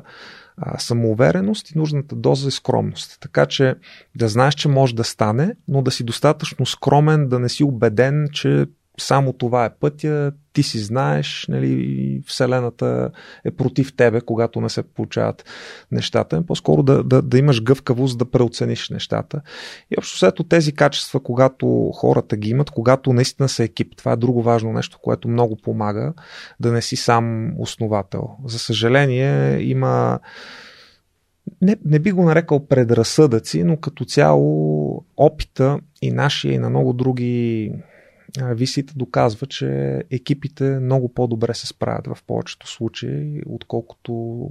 а, 0.58 0.80
самоувереност 0.80 1.72
и 1.72 1.78
нужната 1.78 2.16
доза 2.16 2.48
и 2.48 2.52
скромност. 2.52 3.18
Така 3.22 3.46
че 3.46 3.76
да 4.16 4.28
знаеш, 4.28 4.54
че 4.56 4.68
може 4.68 4.96
да 4.96 5.04
стане, 5.04 5.56
но 5.68 5.82
да 5.82 5.92
си 5.92 6.04
достатъчно 6.04 6.66
скромен, 6.66 7.30
да 7.30 7.40
не 7.40 7.50
си 7.50 7.64
убеден, 7.64 8.28
че 8.32 8.66
само 9.00 9.34
това 9.34 9.66
е 9.66 9.76
пътя, 9.80 10.32
ти 10.54 10.64
си 10.64 10.80
знаеш, 10.80 11.46
нали, 11.50 12.22
Вселената 12.28 13.12
е 13.46 13.52
против 13.52 13.96
тебе, 13.96 14.22
когато 14.22 14.62
не 14.62 14.70
се 14.70 14.84
получават 14.84 15.46
нещата. 15.92 16.46
По-скоро 16.46 16.84
да, 16.84 17.04
да, 17.04 17.22
да 17.22 17.38
имаш 17.38 17.64
гъвкавост 17.64 18.18
да 18.18 18.32
преоцениш 18.32 18.90
нещата. 18.90 19.42
И 19.92 19.96
общо 19.98 20.18
след 20.18 20.36
тези 20.50 20.72
качества, 20.72 21.20
когато 21.20 21.92
хората 21.96 22.38
ги 22.38 22.50
имат, 22.50 22.70
когато 22.70 23.14
наистина 23.14 23.50
са 23.50 23.64
екип, 23.64 23.96
това 23.98 24.12
е 24.12 24.18
друго 24.18 24.42
важно 24.42 24.74
нещо, 24.74 25.00
което 25.02 25.28
много 25.28 25.56
помага 25.56 26.14
да 26.60 26.72
не 26.72 26.82
си 26.82 26.96
сам 26.96 27.54
основател. 27.60 28.30
За 28.46 28.60
съжаление, 28.60 29.60
има 29.60 30.20
не, 31.62 31.76
не 31.86 32.00
би 32.00 32.12
го 32.12 32.24
нарекал 32.24 32.68
предразсъдъци, 32.68 33.64
но 33.64 33.78
като 33.78 34.06
цяло 34.06 35.06
опита 35.18 35.80
и 36.02 36.12
нашия 36.12 36.54
и 36.54 36.58
на 36.58 36.70
много 36.70 36.94
други 36.94 37.72
висите 38.42 38.94
доказва, 38.96 39.48
че 39.48 40.02
екипите 40.12 40.64
много 40.64 41.14
по-добре 41.14 41.54
се 41.54 41.68
справят 41.68 42.08
в 42.08 42.18
повечето 42.28 42.68
случаи, 42.68 43.42
отколкото 43.46 44.50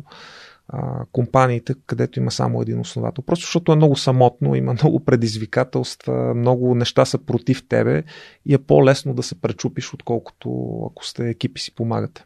а, 0.69 1.05
компаниите, 1.13 1.75
където 1.87 2.19
има 2.19 2.31
само 2.31 2.63
един 2.63 2.81
основател. 2.81 3.25
Просто 3.25 3.43
защото 3.43 3.73
е 3.73 3.77
много 3.77 3.97
самотно, 3.97 4.55
има 4.55 4.73
много 4.83 5.01
предизвикателства, 5.01 6.35
много 6.35 6.75
неща 6.75 7.05
са 7.05 7.19
против 7.19 7.69
тебе 7.69 8.03
и 8.47 8.55
е 8.55 8.59
по-лесно 8.59 9.15
да 9.15 9.23
се 9.23 9.41
пречупиш, 9.41 9.95
отколкото 9.95 10.79
ако 10.91 11.07
сте 11.07 11.29
екипи 11.29 11.61
си 11.61 11.75
помагате. 11.75 12.25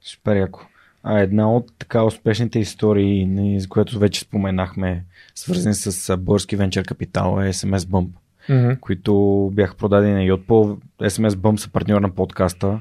Супер 0.00 0.36
яко. 0.36 0.66
А 1.02 1.20
една 1.20 1.52
от 1.52 1.72
така 1.78 2.04
успешните 2.04 2.58
истории, 2.58 3.60
за 3.60 3.68
което 3.68 3.98
вече 3.98 4.20
споменахме, 4.20 5.04
свързани 5.34 5.74
с 5.74 6.16
български 6.16 6.56
венчър 6.56 6.84
капитал 6.84 7.40
е 7.40 7.52
SMS 7.52 7.78
Bump 7.78 8.08
mm-hmm. 8.48 8.80
които 8.80 9.50
бяха 9.54 9.76
продадени 9.76 10.14
на 10.14 10.32
Yotpo. 10.32 10.78
SMS 11.00 11.28
Bump 11.28 11.56
са 11.56 11.70
партньор 11.70 12.00
на 12.00 12.14
подкаста 12.14 12.80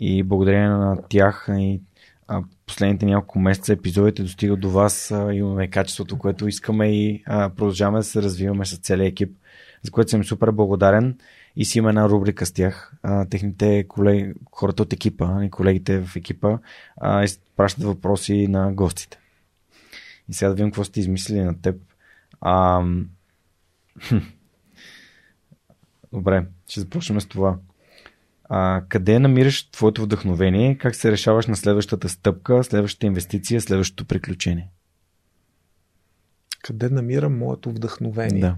и 0.00 0.22
благодарение 0.22 0.68
на 0.68 0.96
тях 1.08 1.48
и 1.58 1.80
а, 2.28 2.42
последните 2.66 3.06
няколко 3.06 3.38
месеца 3.38 3.72
епизодите 3.72 4.22
достигат 4.22 4.60
до 4.60 4.70
вас, 4.70 5.10
а, 5.10 5.34
имаме 5.34 5.68
качеството, 5.68 6.18
което 6.18 6.48
искаме 6.48 6.88
и 6.88 7.22
а, 7.26 7.50
продължаваме 7.50 7.98
да 7.98 8.04
се 8.04 8.22
развиваме 8.22 8.64
с 8.64 8.78
целият 8.78 9.12
екип, 9.12 9.36
за 9.82 9.90
което 9.90 10.10
съм 10.10 10.24
супер 10.24 10.50
благодарен 10.50 11.18
и 11.56 11.64
си 11.64 11.78
има 11.78 11.88
една 11.88 12.08
рубрика 12.08 12.46
с 12.46 12.52
тях. 12.52 12.92
А, 13.02 13.24
техните 13.24 13.84
колеги, 13.88 14.32
хората 14.52 14.82
от 14.82 14.92
екипа, 14.92 15.44
и 15.44 15.50
колегите 15.50 16.00
в 16.00 16.16
екипа 16.16 16.58
а, 16.96 17.26
пращат 17.56 17.84
въпроси 17.84 18.46
на 18.48 18.72
гостите. 18.72 19.18
И 20.28 20.34
сега 20.34 20.48
да 20.48 20.54
видим 20.54 20.70
какво 20.70 20.84
сте 20.84 21.00
измислили 21.00 21.40
на 21.40 21.60
теб. 21.60 21.76
А, 22.40 22.82
Добре, 26.12 26.46
ще 26.68 26.80
започнем 26.80 27.20
с 27.20 27.26
това. 27.26 27.58
А, 28.44 28.82
къде 28.88 29.18
намираш 29.18 29.70
твоето 29.70 30.02
вдъхновение? 30.02 30.78
Как 30.78 30.94
се 30.94 31.12
решаваш 31.12 31.46
на 31.46 31.56
следващата 31.56 32.08
стъпка, 32.08 32.64
следващата 32.64 33.06
инвестиция, 33.06 33.60
следващото 33.60 34.04
приключение? 34.04 34.70
Къде 36.62 36.88
намирам 36.88 37.38
моето 37.38 37.70
вдъхновение? 37.70 38.40
Да. 38.40 38.56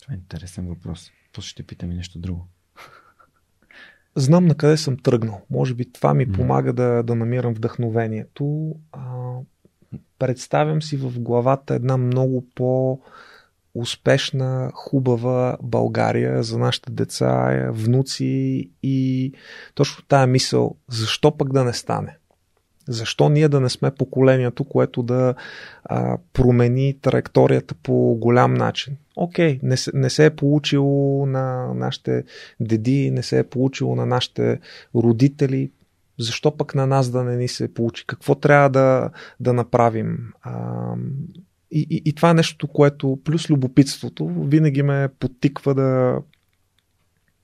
Това 0.00 0.14
е 0.14 0.16
интересен 0.16 0.68
въпрос. 0.68 1.10
После 1.32 1.48
ще 1.48 1.62
питам 1.62 1.92
и 1.92 1.94
нещо 1.94 2.18
друго. 2.18 2.48
Знам 4.16 4.46
на 4.46 4.54
къде 4.54 4.76
съм 4.76 4.96
тръгнал. 4.96 5.46
Може 5.50 5.74
би 5.74 5.92
това 5.92 6.14
ми 6.14 6.28
mm. 6.28 6.34
помага 6.34 6.72
да, 6.72 7.02
да 7.02 7.14
намирам 7.14 7.54
вдъхновението. 7.54 8.76
А, 8.92 9.34
представям 10.18 10.82
си 10.82 10.96
в 10.96 11.20
главата 11.20 11.74
една 11.74 11.96
много 11.96 12.46
по- 12.54 13.00
успешна, 13.74 14.70
хубава 14.74 15.56
България 15.62 16.42
за 16.42 16.58
нашите 16.58 16.92
деца, 16.92 17.68
внуци 17.72 18.70
и 18.82 19.32
точно 19.74 20.04
тая 20.08 20.26
мисъл, 20.26 20.76
защо 20.88 21.36
пък 21.36 21.52
да 21.52 21.64
не 21.64 21.72
стане? 21.72 22.16
Защо 22.88 23.28
ние 23.28 23.48
да 23.48 23.60
не 23.60 23.68
сме 23.68 23.90
поколението, 23.90 24.64
което 24.64 25.02
да 25.02 25.34
а, 25.84 26.18
промени 26.32 26.98
траекторията 27.02 27.74
по 27.74 28.16
голям 28.20 28.54
начин? 28.54 28.96
Окей, 29.16 29.60
не, 29.62 29.76
не 29.94 30.10
се 30.10 30.24
е 30.24 30.36
получило 30.36 31.26
на 31.26 31.74
нашите 31.74 32.24
деди, 32.60 33.10
не 33.10 33.22
се 33.22 33.38
е 33.38 33.44
получило 33.44 33.96
на 33.96 34.06
нашите 34.06 34.60
родители. 34.94 35.70
Защо 36.18 36.56
пък 36.56 36.74
на 36.74 36.86
нас 36.86 37.10
да 37.10 37.24
не 37.24 37.36
ни 37.36 37.48
се 37.48 37.74
получи? 37.74 38.06
Какво 38.06 38.34
трябва 38.34 38.70
да, 38.70 39.10
да 39.40 39.52
направим? 39.52 40.32
А, 40.42 40.94
и, 41.72 41.86
и, 41.90 42.02
и 42.04 42.12
това 42.12 42.30
е 42.30 42.34
нещо, 42.34 42.68
което 42.68 43.18
плюс 43.24 43.50
любопитството 43.50 44.26
винаги 44.26 44.82
ме 44.82 45.08
подтиква 45.18 45.74
да, 45.74 46.18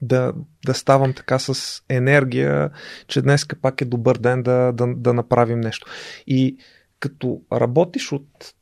да, 0.02 0.32
да 0.66 0.74
ставам 0.74 1.12
така 1.12 1.38
с 1.38 1.82
енергия, 1.88 2.70
че 3.06 3.22
днес 3.22 3.46
пак 3.62 3.80
е 3.80 3.84
добър 3.84 4.18
ден 4.18 4.42
да, 4.42 4.72
да, 4.72 4.94
да 4.96 5.14
направим 5.14 5.60
нещо. 5.60 5.86
И 6.26 6.56
като 7.00 7.40
работиш 7.52 8.12
от 8.12 8.55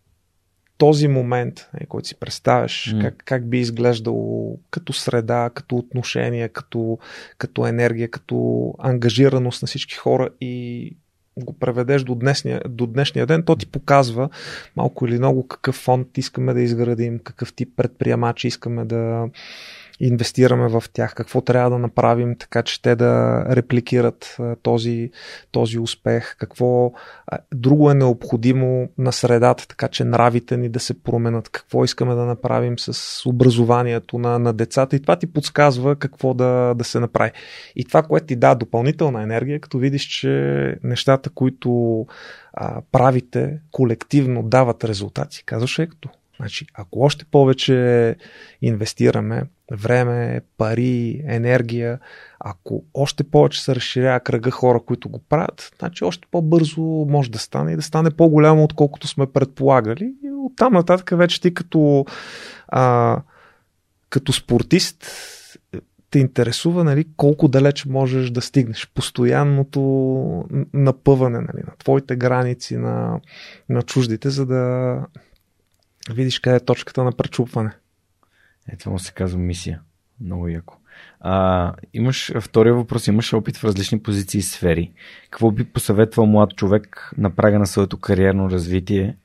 този 0.79 1.09
момент, 1.09 1.69
е, 1.81 1.87
който 1.87 2.09
си 2.09 2.19
представяш, 2.19 2.95
mm. 2.95 3.03
как, 3.03 3.23
как 3.25 3.49
би 3.49 3.59
изглеждало 3.59 4.59
като 4.71 4.93
среда, 4.93 5.51
като 5.55 5.77
отношение, 5.77 6.49
като, 6.49 6.99
като 7.39 7.67
енергия, 7.67 8.11
като 8.11 8.75
ангажираност 8.79 9.63
на 9.63 9.67
всички 9.67 9.95
хора 9.95 10.29
и 10.41 10.97
го 11.39 11.53
преведеш 11.53 12.03
до 12.03 12.15
днешния, 12.15 12.63
до 12.69 12.87
днешния 12.87 13.27
ден, 13.27 13.43
то 13.43 13.57
ти 13.57 13.67
показва 13.67 14.29
малко 14.77 15.07
или 15.07 15.19
много 15.19 15.49
какъв 15.49 15.75
фонд 15.75 16.19
искаме 16.19 16.55
да 16.55 16.61
изградим, 16.61 17.19
какъв 17.19 17.53
тип 17.53 17.69
предприемачи 17.77 18.47
искаме 18.47 18.85
да, 18.85 19.29
инвестираме 20.01 20.69
в 20.69 20.85
тях, 20.93 21.15
какво 21.15 21.41
трябва 21.41 21.71
да 21.71 21.79
направим 21.79 22.37
така, 22.39 22.63
че 22.63 22.83
те 22.83 22.97
да 22.97 23.45
репликират 23.51 24.37
този, 24.63 25.11
този 25.51 25.79
успех, 25.79 26.37
какво 26.39 26.93
друго 27.55 27.91
е 27.91 27.95
необходимо 27.95 28.89
на 28.99 29.13
средата, 29.13 29.69
така 29.69 29.89
че 29.89 30.05
нравите 30.05 30.57
ни 30.57 30.69
да 30.69 30.81
се 30.81 31.03
променят, 31.03 31.49
какво 31.49 31.85
искаме 31.85 32.15
да 32.15 32.25
направим 32.25 32.79
с 32.79 33.23
образованието 33.27 34.19
на, 34.19 34.39
на 34.39 34.53
децата 34.53 34.97
и 34.97 35.01
това 35.01 35.17
ти 35.17 35.27
подсказва 35.27 35.97
какво 35.97 36.35
да, 36.35 36.75
да 36.75 36.85
се 36.85 37.01
направи. 37.01 37.31
И 37.77 37.85
това, 37.85 38.03
което 38.03 38.27
ти 38.27 38.37
дава 38.37 38.55
допълнителна 38.55 39.23
енергия, 39.23 39.61
като 39.61 39.79
видиш, 39.79 40.03
че 40.03 40.31
нещата, 40.83 41.31
които 41.31 42.07
а, 42.53 42.83
правите 42.93 43.59
колективно 43.71 44.43
дават 44.43 44.85
резултати, 44.85 45.45
казваш 45.45 45.79
ето. 45.79 46.09
Значи, 46.37 46.67
ако 46.75 47.01
още 47.01 47.25
повече 47.25 48.17
инвестираме 48.63 49.43
време, 49.73 50.41
пари, 50.59 51.23
енергия, 51.27 51.99
ако 52.41 52.85
още 52.95 53.25
повече 53.25 53.63
се 53.65 53.75
разширява 53.75 54.21
кръга 54.21 54.51
хора, 54.51 54.81
които 54.87 55.09
го 55.09 55.19
правят, 55.29 55.73
значи 55.79 56.05
още 56.05 56.29
по-бързо 56.31 56.83
може 57.09 57.31
да 57.31 57.39
стане 57.39 57.73
и 57.73 57.77
да 57.77 57.83
стане 57.83 58.11
по-голямо, 58.11 58.65
отколкото 58.65 59.09
сме 59.09 59.27
предполагали. 59.27 60.15
И 60.25 60.31
оттам 60.47 60.73
нататък 60.73 61.11
вече 61.13 61.41
ти 61.41 61.55
като, 61.55 62.05
а, 62.69 63.17
като 64.11 64.33
спортист 64.33 65.05
те 66.11 66.19
интересува 66.19 66.85
нали, 66.85 67.05
колко 67.17 67.49
далеч 67.49 67.85
можеш 67.85 68.31
да 68.31 68.41
стигнеш. 68.41 68.91
Постоянното 68.95 69.81
напъване 70.73 71.39
нали, 71.39 71.63
на 71.67 71.73
твоите 71.79 72.17
граници, 72.17 72.77
на, 72.77 73.21
на 73.69 73.83
чуждите, 73.83 74.31
за 74.31 74.47
да 74.47 75.01
видиш 76.11 76.39
къде 76.39 76.57
е 76.57 76.65
точката 76.65 77.05
на 77.05 77.13
пречупване. 77.13 77.73
Ето 78.73 78.91
му 78.91 78.99
се 78.99 79.13
казва 79.13 79.39
мисия. 79.39 79.81
Много 80.21 80.49
яко. 80.49 80.79
А, 81.21 81.75
имаш 81.95 82.33
втория 82.41 82.75
въпрос. 82.75 83.07
Имаш 83.07 83.33
опит 83.33 83.57
в 83.57 83.65
различни 83.65 84.03
позиции 84.03 84.39
и 84.39 84.43
сфери. 84.43 84.93
Какво 85.31 85.51
би 85.51 85.65
посъветвал 85.65 86.27
млад 86.27 86.57
човек 86.57 87.13
на 87.19 87.31
прага 87.31 87.59
на 87.59 87.67
своето 87.67 87.99
кариерно 87.99 88.51
развитие? 88.51 89.17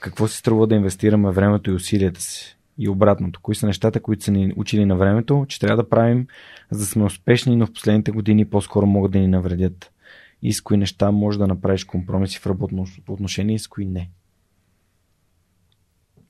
Какво 0.00 0.28
си 0.28 0.36
струва 0.36 0.66
да 0.66 0.74
инвестираме 0.74 1.30
времето 1.30 1.70
и 1.70 1.74
усилията 1.74 2.20
си? 2.20 2.56
И 2.78 2.88
обратното. 2.88 3.40
Кои 3.40 3.54
са 3.54 3.66
нещата, 3.66 4.00
които 4.00 4.24
са 4.24 4.30
ни 4.30 4.52
учили 4.56 4.84
на 4.84 4.96
времето, 4.96 5.46
че 5.48 5.60
трябва 5.60 5.76
да 5.76 5.88
правим, 5.88 6.26
за 6.70 6.78
да 6.78 6.86
сме 6.86 7.04
успешни, 7.04 7.56
но 7.56 7.66
в 7.66 7.72
последните 7.72 8.10
години 8.10 8.44
по-скоро 8.44 8.86
могат 8.86 9.12
да 9.12 9.18
ни 9.18 9.28
навредят? 9.28 9.92
И 10.42 10.52
с 10.52 10.60
кои 10.60 10.76
неща 10.76 11.10
може 11.10 11.38
да 11.38 11.46
направиш 11.46 11.84
компромиси 11.84 12.38
в 12.38 12.46
работно 12.46 12.86
отношение 13.08 13.54
и 13.54 13.58
с 13.58 13.68
кои 13.68 13.86
не? 13.86 14.10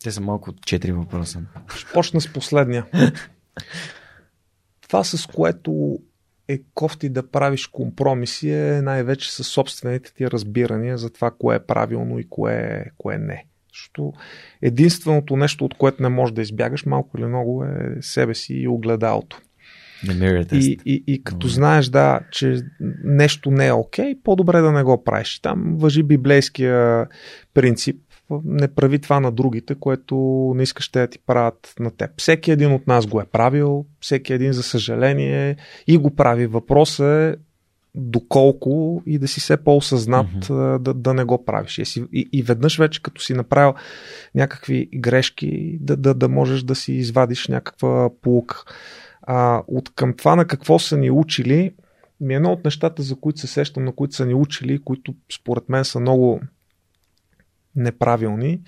Те 0.05 0.11
са 0.11 0.21
малко 0.21 0.51
от 0.51 0.67
четири 0.67 0.93
въпроса. 0.93 1.43
Ще 1.77 1.93
почна 1.93 2.21
с 2.21 2.33
последния. 2.33 2.87
Това 4.83 5.05
с 5.05 5.27
което 5.27 5.99
е 6.49 6.61
кофти 6.75 7.09
да 7.09 7.31
правиш 7.31 7.67
компромиси 7.67 8.51
е 8.51 8.83
най-вече 8.83 9.33
с 9.33 9.45
собствените 9.45 10.15
ти 10.15 10.31
разбирания 10.31 10.99
за 10.99 11.11
това 11.11 11.31
кое 11.39 11.57
е 11.57 11.67
правилно 11.67 12.19
и 12.19 12.29
кое, 12.29 12.85
кое 12.99 13.19
не. 13.19 13.45
Защото 13.75 14.13
единственото 14.63 15.37
нещо, 15.37 15.65
от 15.65 15.75
което 15.75 16.03
не 16.03 16.09
можеш 16.09 16.35
да 16.35 16.43
избягаш, 16.43 16.87
малко 16.87 17.19
или 17.19 17.27
много 17.27 17.65
е 17.65 17.97
себе 18.01 18.35
си 18.35 18.55
и 18.55 18.69
огледалото. 18.69 19.41
И, 20.57 20.79
и, 20.87 21.05
и 21.07 21.25
като 21.25 21.47
mm. 21.47 21.51
знаеш, 21.51 21.87
да, 21.87 22.21
че 22.31 22.61
нещо 23.05 23.51
не 23.51 23.67
е 23.67 23.73
окей, 23.73 24.15
okay, 24.15 24.23
по-добре 24.23 24.61
да 24.61 24.73
не 24.73 24.83
го 24.83 25.05
правиш. 25.05 25.41
Там 25.41 25.77
въжи 25.77 26.03
библейския 26.03 27.07
принцип 27.55 27.97
не 28.45 28.69
прави 28.69 28.99
това 28.99 29.21
на 29.21 29.33
другите, 29.33 29.75
което 29.75 30.17
не 30.57 30.63
искаш 30.63 30.89
те 30.89 31.01
да 31.01 31.07
ти 31.07 31.19
правят 31.19 31.75
на 31.81 31.91
теб. 31.91 32.11
Всеки 32.17 32.51
един 32.51 32.73
от 32.73 32.87
нас 32.87 33.07
го 33.07 33.21
е 33.21 33.25
правил, 33.25 33.87
всеки 34.01 34.33
един, 34.33 34.53
за 34.53 34.63
съжаление, 34.63 35.57
и 35.87 35.97
го 35.97 36.11
прави. 36.11 36.47
Въпросът 36.47 37.07
е 37.07 37.37
доколко 37.95 39.03
и 39.07 39.19
да 39.19 39.29
си 39.29 39.41
все 39.41 39.57
по-осъзнат 39.57 40.27
mm-hmm. 40.27 40.79
да, 40.79 40.95
да 40.95 41.15
не 41.15 41.25
го 41.25 41.45
правиш. 41.45 41.79
И, 41.79 42.05
и, 42.13 42.29
и 42.33 42.43
веднъж 42.43 42.79
вече, 42.79 43.03
като 43.03 43.23
си 43.23 43.35
направил 43.35 43.75
някакви 44.35 44.89
грешки, 44.95 45.79
да, 45.81 45.97
да, 45.97 46.15
да 46.15 46.29
можеш 46.29 46.63
да 46.63 46.75
си 46.75 46.93
извадиш 46.93 47.49
някаква 47.49 48.11
полука. 48.23 48.65
А, 49.23 49.63
от 49.67 49.95
към 49.95 50.17
това 50.17 50.37
на 50.37 50.45
какво 50.45 50.79
са 50.79 50.97
ни 50.97 51.11
учили, 51.11 51.73
ми 52.21 52.35
е 52.35 52.37
едно 52.37 52.53
от 52.53 52.65
нещата, 52.65 53.03
за 53.03 53.17
които 53.17 53.41
се 53.41 53.47
сещам, 53.47 53.85
на 53.85 53.93
които 53.93 54.15
са 54.15 54.27
ни 54.27 54.35
учили, 54.35 54.83
които 54.83 55.15
според 55.33 55.69
мен 55.69 55.85
са 55.85 56.01
много 56.01 56.41
неправилни, 57.77 58.61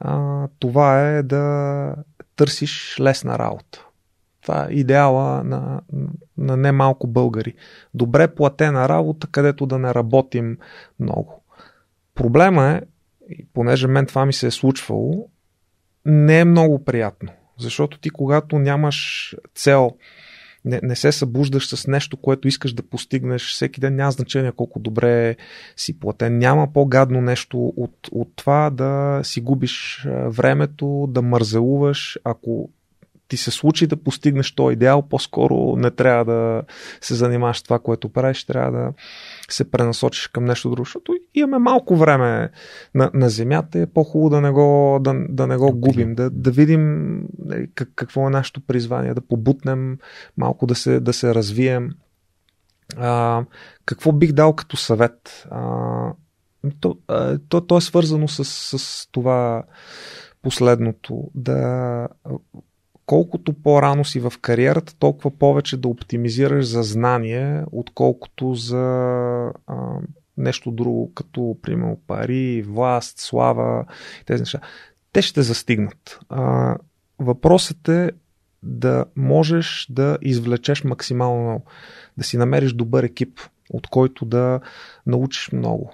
а, 0.00 0.48
това 0.58 1.08
е 1.08 1.22
да 1.22 1.94
търсиш 2.36 2.96
лесна 3.00 3.38
работа. 3.38 3.84
Това 4.42 4.66
е 4.70 4.74
идеала 4.74 5.44
на, 5.44 5.80
на 6.38 6.56
немалко 6.56 7.06
българи. 7.06 7.54
Добре 7.94 8.34
платена 8.34 8.88
работа, 8.88 9.26
където 9.30 9.66
да 9.66 9.78
не 9.78 9.94
работим 9.94 10.58
много. 11.00 11.42
Проблема 12.14 12.66
е, 12.66 12.80
понеже 13.54 13.88
мен 13.88 14.06
това 14.06 14.26
ми 14.26 14.32
се 14.32 14.46
е 14.46 14.50
случвало, 14.50 15.28
не 16.04 16.40
е 16.40 16.44
много 16.44 16.84
приятно. 16.84 17.32
Защото 17.58 17.98
ти, 17.98 18.10
когато 18.10 18.58
нямаш 18.58 19.36
цел, 19.54 19.96
не, 20.68 20.80
не 20.82 20.96
се 20.96 21.12
събуждаш 21.12 21.68
с 21.68 21.86
нещо, 21.86 22.16
което 22.16 22.48
искаш 22.48 22.72
да 22.72 22.82
постигнеш. 22.82 23.52
Всеки 23.52 23.80
ден, 23.80 23.96
няма 23.96 24.10
значение 24.10 24.52
колко 24.52 24.78
добре 24.78 25.36
си 25.76 25.98
платен. 25.98 26.38
Няма 26.38 26.72
по-гадно 26.72 27.20
нещо 27.20 27.72
от, 27.76 28.08
от 28.12 28.28
това 28.36 28.70
да 28.70 29.20
си 29.22 29.40
губиш 29.40 30.06
времето, 30.26 31.08
да 31.10 31.22
мързелуваш, 31.22 32.18
ако 32.24 32.68
ти 33.28 33.36
се 33.36 33.50
случи 33.50 33.86
да 33.86 33.96
постигнеш 33.96 34.54
този 34.54 34.72
идеал, 34.72 35.02
по-скоро 35.02 35.76
не 35.76 35.90
трябва 35.90 36.24
да 36.24 36.62
се 37.00 37.14
занимаваш 37.14 37.62
това, 37.62 37.78
което 37.78 38.08
правиш, 38.08 38.44
трябва 38.44 38.78
да 38.78 38.92
се 39.50 39.70
пренасочиш 39.70 40.26
към 40.26 40.44
нещо 40.44 40.70
друго, 40.70 40.84
защото 40.84 41.14
имаме 41.34 41.58
малко 41.58 41.96
време 41.96 42.50
на, 42.94 43.10
на 43.14 43.28
Земята, 43.28 43.78
е 43.78 43.86
по-хубаво 43.86 44.30
да 44.30 44.40
не 44.40 44.50
го, 44.50 44.98
да, 45.00 45.14
да 45.28 45.46
не 45.46 45.56
го 45.56 45.72
губим, 45.72 46.14
да, 46.14 46.30
да 46.30 46.50
видим 46.50 47.24
нали, 47.38 47.70
как, 47.74 47.88
какво 47.94 48.26
е 48.26 48.30
нашето 48.30 48.60
призвание, 48.60 49.14
да 49.14 49.20
побутнем 49.20 49.98
малко 50.36 50.66
да 50.66 50.74
се, 50.74 51.00
да 51.00 51.12
се 51.12 51.34
развием. 51.34 51.90
А, 52.96 53.44
какво 53.84 54.12
бих 54.12 54.32
дал 54.32 54.52
като 54.52 54.76
съвет? 54.76 55.46
А, 55.50 56.12
то, 56.80 56.98
а, 57.08 57.38
то, 57.48 57.60
то 57.60 57.76
е 57.76 57.80
свързано 57.80 58.28
с, 58.28 58.44
с 58.78 59.08
това 59.12 59.62
последното. 60.42 61.30
Да 61.34 62.08
колкото 63.08 63.52
по-рано 63.52 64.04
си 64.04 64.20
в 64.20 64.32
кариерата, 64.40 64.94
толкова 64.98 65.30
повече 65.30 65.76
да 65.76 65.88
оптимизираш 65.88 66.66
за 66.66 66.82
знание, 66.82 67.62
отколкото 67.72 68.54
за 68.54 68.84
а, 69.66 69.98
нещо 70.36 70.70
друго, 70.70 71.12
като, 71.14 71.56
примерно, 71.62 72.00
пари, 72.06 72.62
власт, 72.62 73.18
слава, 73.18 73.84
тези 74.26 74.42
неща. 74.42 74.60
Те 75.12 75.22
ще 75.22 75.42
застигнат. 75.42 76.20
А, 76.28 76.76
въпросът 77.18 77.88
е 77.88 78.10
да 78.62 79.04
можеш 79.16 79.86
да 79.90 80.18
извлечеш 80.22 80.84
максимално, 80.84 81.64
да 82.18 82.24
си 82.24 82.36
намериш 82.36 82.72
добър 82.72 83.04
екип, 83.04 83.40
от 83.70 83.86
който 83.86 84.24
да 84.24 84.60
научиш 85.06 85.52
много 85.52 85.92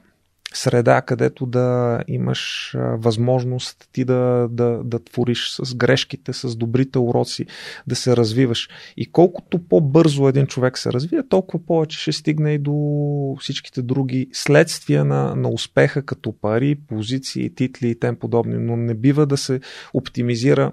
среда, 0.57 1.03
където 1.03 1.47
да 1.47 2.01
имаш 2.09 2.73
възможност 2.79 3.89
ти 3.93 4.05
да, 4.05 4.49
да, 4.51 4.81
да 4.85 5.05
твориш 5.05 5.57
с 5.63 5.75
грешките, 5.75 6.33
с 6.33 6.57
добрите 6.57 6.99
уроци, 6.99 7.47
да 7.87 7.97
се 7.97 8.17
развиваш. 8.17 8.69
И 8.97 9.13
колкото 9.13 9.59
по-бързо 9.59 10.29
един 10.29 10.47
човек 10.47 10.79
се 10.79 10.93
развие, 10.93 11.29
толкова 11.29 11.67
повече 11.67 11.99
ще 11.99 12.13
стигне 12.13 12.55
и 12.55 12.59
до 12.59 13.37
всичките 13.41 13.83
други 13.83 14.29
следствия 14.33 15.05
на, 15.05 15.37
на 15.37 15.49
успеха, 15.49 16.03
като 16.03 16.33
пари, 16.41 16.75
позиции, 16.89 17.55
титли 17.55 17.89
и 17.89 17.99
тем 17.99 18.17
подобни. 18.17 18.55
Но 18.59 18.77
не 18.77 18.95
бива 18.95 19.27
да 19.27 19.37
се 19.37 19.61
оптимизира 19.95 20.73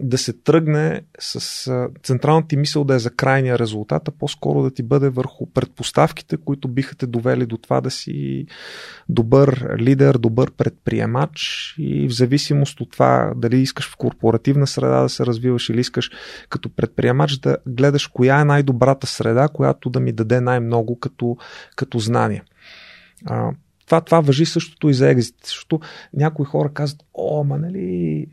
да 0.00 0.18
се 0.18 0.32
тръгне 0.32 1.02
с 1.18 1.88
централната 2.02 2.48
ти 2.48 2.56
мисъл 2.56 2.84
да 2.84 2.94
е 2.94 2.98
за 2.98 3.10
крайния 3.10 3.58
резултат, 3.58 4.08
а 4.08 4.10
по-скоро 4.10 4.62
да 4.62 4.70
ти 4.70 4.82
бъде 4.82 5.08
върху 5.08 5.46
предпоставките, 5.46 6.36
които 6.36 6.68
биха 6.68 6.96
те 6.96 7.06
довели 7.06 7.46
до 7.46 7.56
това 7.56 7.80
да 7.80 7.90
си 7.90 8.46
добър 9.08 9.76
лидер, 9.78 10.14
добър 10.14 10.50
предприемач 10.50 11.74
и 11.78 12.08
в 12.08 12.12
зависимост 12.12 12.80
от 12.80 12.90
това 12.90 13.32
дали 13.36 13.60
искаш 13.60 13.90
в 13.90 13.96
корпоративна 13.96 14.66
среда 14.66 15.02
да 15.02 15.08
се 15.08 15.26
развиваш 15.26 15.68
или 15.68 15.80
искаш 15.80 16.10
като 16.48 16.68
предприемач 16.68 17.38
да 17.38 17.56
гледаш 17.66 18.06
коя 18.06 18.40
е 18.40 18.44
най-добрата 18.44 19.06
среда, 19.06 19.48
която 19.48 19.90
да 19.90 20.00
ми 20.00 20.12
даде 20.12 20.40
най-много 20.40 20.98
като, 20.98 21.36
като 21.76 21.98
знание. 21.98 22.42
това, 23.86 24.00
това 24.00 24.20
въжи 24.20 24.46
същото 24.46 24.88
и 24.88 24.94
за 24.94 25.08
екзит, 25.08 25.36
защото 25.44 25.80
някои 26.14 26.46
хора 26.46 26.72
казват, 26.72 27.02
о, 27.14 27.44
ма 27.44 27.58
нали, 27.58 28.26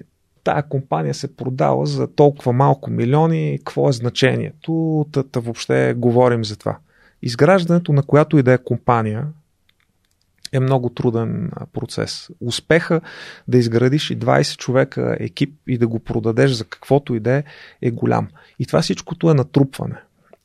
тая 0.46 0.64
компания 0.64 1.14
се 1.14 1.36
продава 1.36 1.86
за 1.86 2.08
толкова 2.08 2.54
малко 2.54 2.92
милиони, 2.92 3.58
какво 3.58 3.90
е 3.90 3.94
значението? 3.94 5.06
Тата 5.12 5.40
въобще 5.40 5.94
говорим 5.98 6.46
за 6.46 6.58
това. 6.58 6.78
Изграждането 7.22 7.94
на 7.94 8.04
която 8.04 8.38
и 8.38 8.44
да 8.44 8.54
е 8.54 8.58
компания 8.58 9.28
е 10.52 10.60
много 10.60 10.90
труден 10.90 11.52
процес. 11.74 12.30
Успеха 12.42 13.02
да 13.48 13.58
изградиш 13.58 14.10
и 14.10 14.20
20 14.20 14.58
човека 14.58 15.18
екип 15.20 15.54
и 15.68 15.78
да 15.78 15.88
го 15.88 16.00
продадеш 16.00 16.52
за 16.52 16.66
каквото 16.66 17.16
и 17.16 17.20
да 17.20 17.32
е, 17.32 17.44
е 17.82 17.92
голям. 17.92 18.28
И 18.60 18.66
това 18.66 18.82
всичкото 18.82 19.30
е 19.30 19.34
натрупване. 19.34 19.98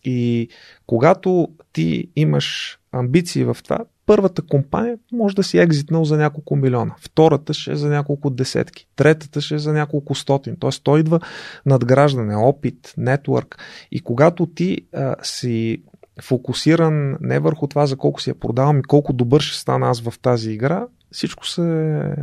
И 0.04 0.48
когато 0.86 1.48
ти 1.72 2.08
имаш 2.16 2.78
амбиции 2.92 3.44
в 3.44 3.56
това, 3.64 3.78
първата 4.10 4.42
компания 4.42 4.98
може 5.12 5.36
да 5.36 5.42
си 5.42 5.58
екзитнал 5.58 6.04
за 6.04 6.16
няколко 6.16 6.56
милиона, 6.56 6.94
втората 7.00 7.54
ще 7.54 7.72
е 7.72 7.76
за 7.76 7.88
няколко 7.88 8.30
десетки, 8.30 8.88
третата 8.96 9.40
ще 9.40 9.54
е 9.54 9.58
за 9.58 9.72
няколко 9.72 10.14
стотин. 10.14 10.56
Тоест, 10.60 10.84
той 10.84 11.00
идва 11.00 11.20
надграждане, 11.66 12.36
опит, 12.36 12.94
нетворк. 12.96 13.58
И 13.92 14.00
когато 14.00 14.46
ти 14.46 14.78
а, 14.94 15.16
си 15.22 15.82
фокусиран 16.22 17.16
не 17.20 17.38
върху 17.38 17.66
това 17.66 17.86
за 17.86 17.96
колко 17.96 18.20
си 18.20 18.30
я 18.30 18.34
продавам 18.34 18.78
и 18.78 18.82
колко 18.82 19.12
добър 19.12 19.40
ще 19.40 19.58
стана 19.58 19.90
аз 19.90 20.00
в 20.00 20.14
тази 20.22 20.50
игра, 20.50 20.86
всичко 21.12 21.46
се 21.46 21.62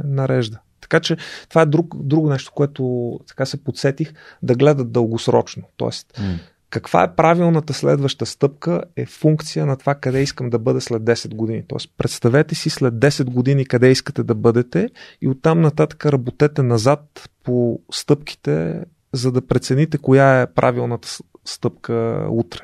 нарежда. 0.04 0.60
Така 0.82 1.00
че 1.00 1.18
това 1.50 1.62
е 1.62 1.66
друг, 1.66 1.96
друго 2.04 2.30
нещо, 2.30 2.52
което 2.56 3.12
така 3.28 3.46
се 3.46 3.64
подсетих 3.64 4.14
да 4.44 4.56
гледат 4.56 4.92
дългосрочно. 4.92 5.64
Тоест, 5.78 6.08
mm. 6.14 6.40
Каква 6.70 7.04
е 7.04 7.16
правилната 7.16 7.74
следваща 7.74 8.26
стъпка 8.26 8.84
е 8.96 9.06
функция 9.06 9.66
на 9.66 9.78
това 9.78 9.96
къде 9.96 10.22
искам 10.22 10.50
да 10.50 10.60
бъда 10.60 10.82
след 10.82 11.02
10 11.02 11.36
години. 11.36 11.64
Тоест, 11.68 11.94
представете 11.98 12.56
си 12.56 12.70
след 12.70 12.94
10 12.94 13.24
години 13.24 13.66
къде 13.66 13.92
искате 13.92 14.24
да 14.24 14.36
бъдете 14.36 14.90
и 15.22 15.28
оттам 15.28 15.62
нататък 15.62 16.06
работете 16.06 16.64
назад 16.64 17.30
по 17.44 17.80
стъпките, 17.92 18.84
за 19.14 19.32
да 19.32 19.48
прецените 19.48 19.98
коя 19.98 20.42
е 20.42 20.54
правилната 20.54 21.08
стъпка 21.46 22.28
утре. 22.30 22.62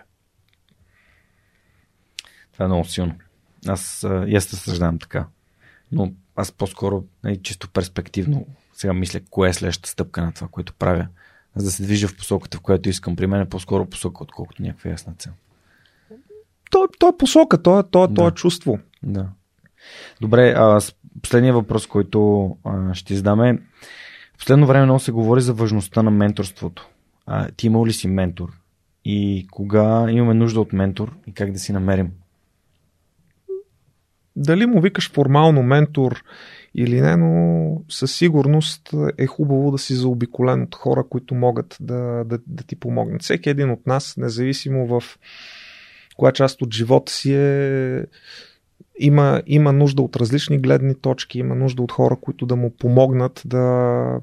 Това 2.53 2.65
е 2.65 2.67
много 2.67 2.85
силно. 2.85 3.15
Аз 3.67 4.05
и 4.27 4.35
аз 4.35 4.43
съждавам 4.43 4.99
така. 4.99 5.27
Но 5.91 6.13
аз 6.35 6.51
по-скоро, 6.51 7.03
нали, 7.23 7.41
чисто 7.41 7.69
перспективно, 7.69 8.47
сега 8.73 8.93
мисля, 8.93 9.19
кое 9.29 9.49
е 9.49 9.53
следващата 9.53 9.89
стъпка 9.89 10.21
на 10.21 10.33
това, 10.33 10.47
което 10.47 10.73
правя. 10.73 11.07
За 11.55 11.65
да 11.65 11.71
се 11.71 11.83
движа 11.83 12.07
в 12.07 12.17
посоката, 12.17 12.57
в 12.57 12.61
която 12.61 12.89
искам. 12.89 13.15
При 13.15 13.27
мен 13.27 13.41
е 13.41 13.49
по-скоро 13.49 13.85
посока, 13.85 14.23
отколкото 14.23 14.61
някаква 14.61 14.89
ясна 14.89 15.13
цел. 15.17 15.31
То, 16.71 16.87
то 16.99 17.09
е 17.09 17.17
посока, 17.17 17.61
то 17.61 17.79
е, 17.79 17.83
то, 17.91 18.03
е, 18.03 18.07
да. 18.07 18.13
то 18.13 18.27
е 18.27 18.31
чувство. 18.31 18.79
Да. 19.03 19.29
Добре, 20.21 20.53
а, 20.57 20.81
последния 21.21 21.53
въпрос, 21.53 21.87
който 21.87 22.49
а, 22.63 22.93
ще 22.93 23.13
издаме. 23.13 23.59
В 24.33 24.37
последно 24.37 24.67
време 24.67 24.85
много 24.85 24.99
се 24.99 25.11
говори 25.11 25.41
за 25.41 25.53
важността 25.53 26.03
на 26.03 26.11
менторството. 26.11 26.89
А, 27.25 27.51
ти 27.51 27.67
имал 27.67 27.85
ли 27.85 27.93
си 27.93 28.07
ментор? 28.07 28.53
И 29.05 29.47
кога 29.51 30.11
имаме 30.11 30.33
нужда 30.33 30.61
от 30.61 30.73
ментор 30.73 31.15
и 31.27 31.33
как 31.33 31.51
да 31.51 31.59
си 31.59 31.73
намерим? 31.73 32.11
Дали 34.35 34.65
му 34.65 34.81
викаш 34.81 35.11
формално 35.11 35.63
ментор 35.63 36.23
или 36.75 37.01
не, 37.01 37.17
но 37.17 37.81
със 37.89 38.15
сигурност 38.15 38.89
е 39.17 39.25
хубаво 39.25 39.71
да 39.71 39.77
си 39.77 39.93
заобиколен 39.93 40.61
от 40.61 40.75
хора, 40.75 41.03
които 41.09 41.35
могат 41.35 41.77
да, 41.79 42.23
да, 42.25 42.39
да 42.47 42.63
ти 42.63 42.75
помогнат. 42.75 43.23
Всеки 43.23 43.49
един 43.49 43.69
от 43.71 43.87
нас, 43.87 44.17
независимо 44.17 44.87
в 44.87 45.03
коя 46.17 46.31
част 46.31 46.61
от 46.61 46.73
живота 46.73 47.11
си 47.11 47.33
е, 47.35 48.05
има, 48.99 49.41
има 49.47 49.73
нужда 49.73 50.01
от 50.01 50.15
различни 50.15 50.59
гледни 50.59 50.95
точки, 50.95 51.39
има 51.39 51.55
нужда 51.55 51.81
от 51.81 51.91
хора, 51.91 52.17
които 52.21 52.45
да 52.45 52.55
му 52.55 52.69
помогнат 52.69 53.41
да 53.45 54.19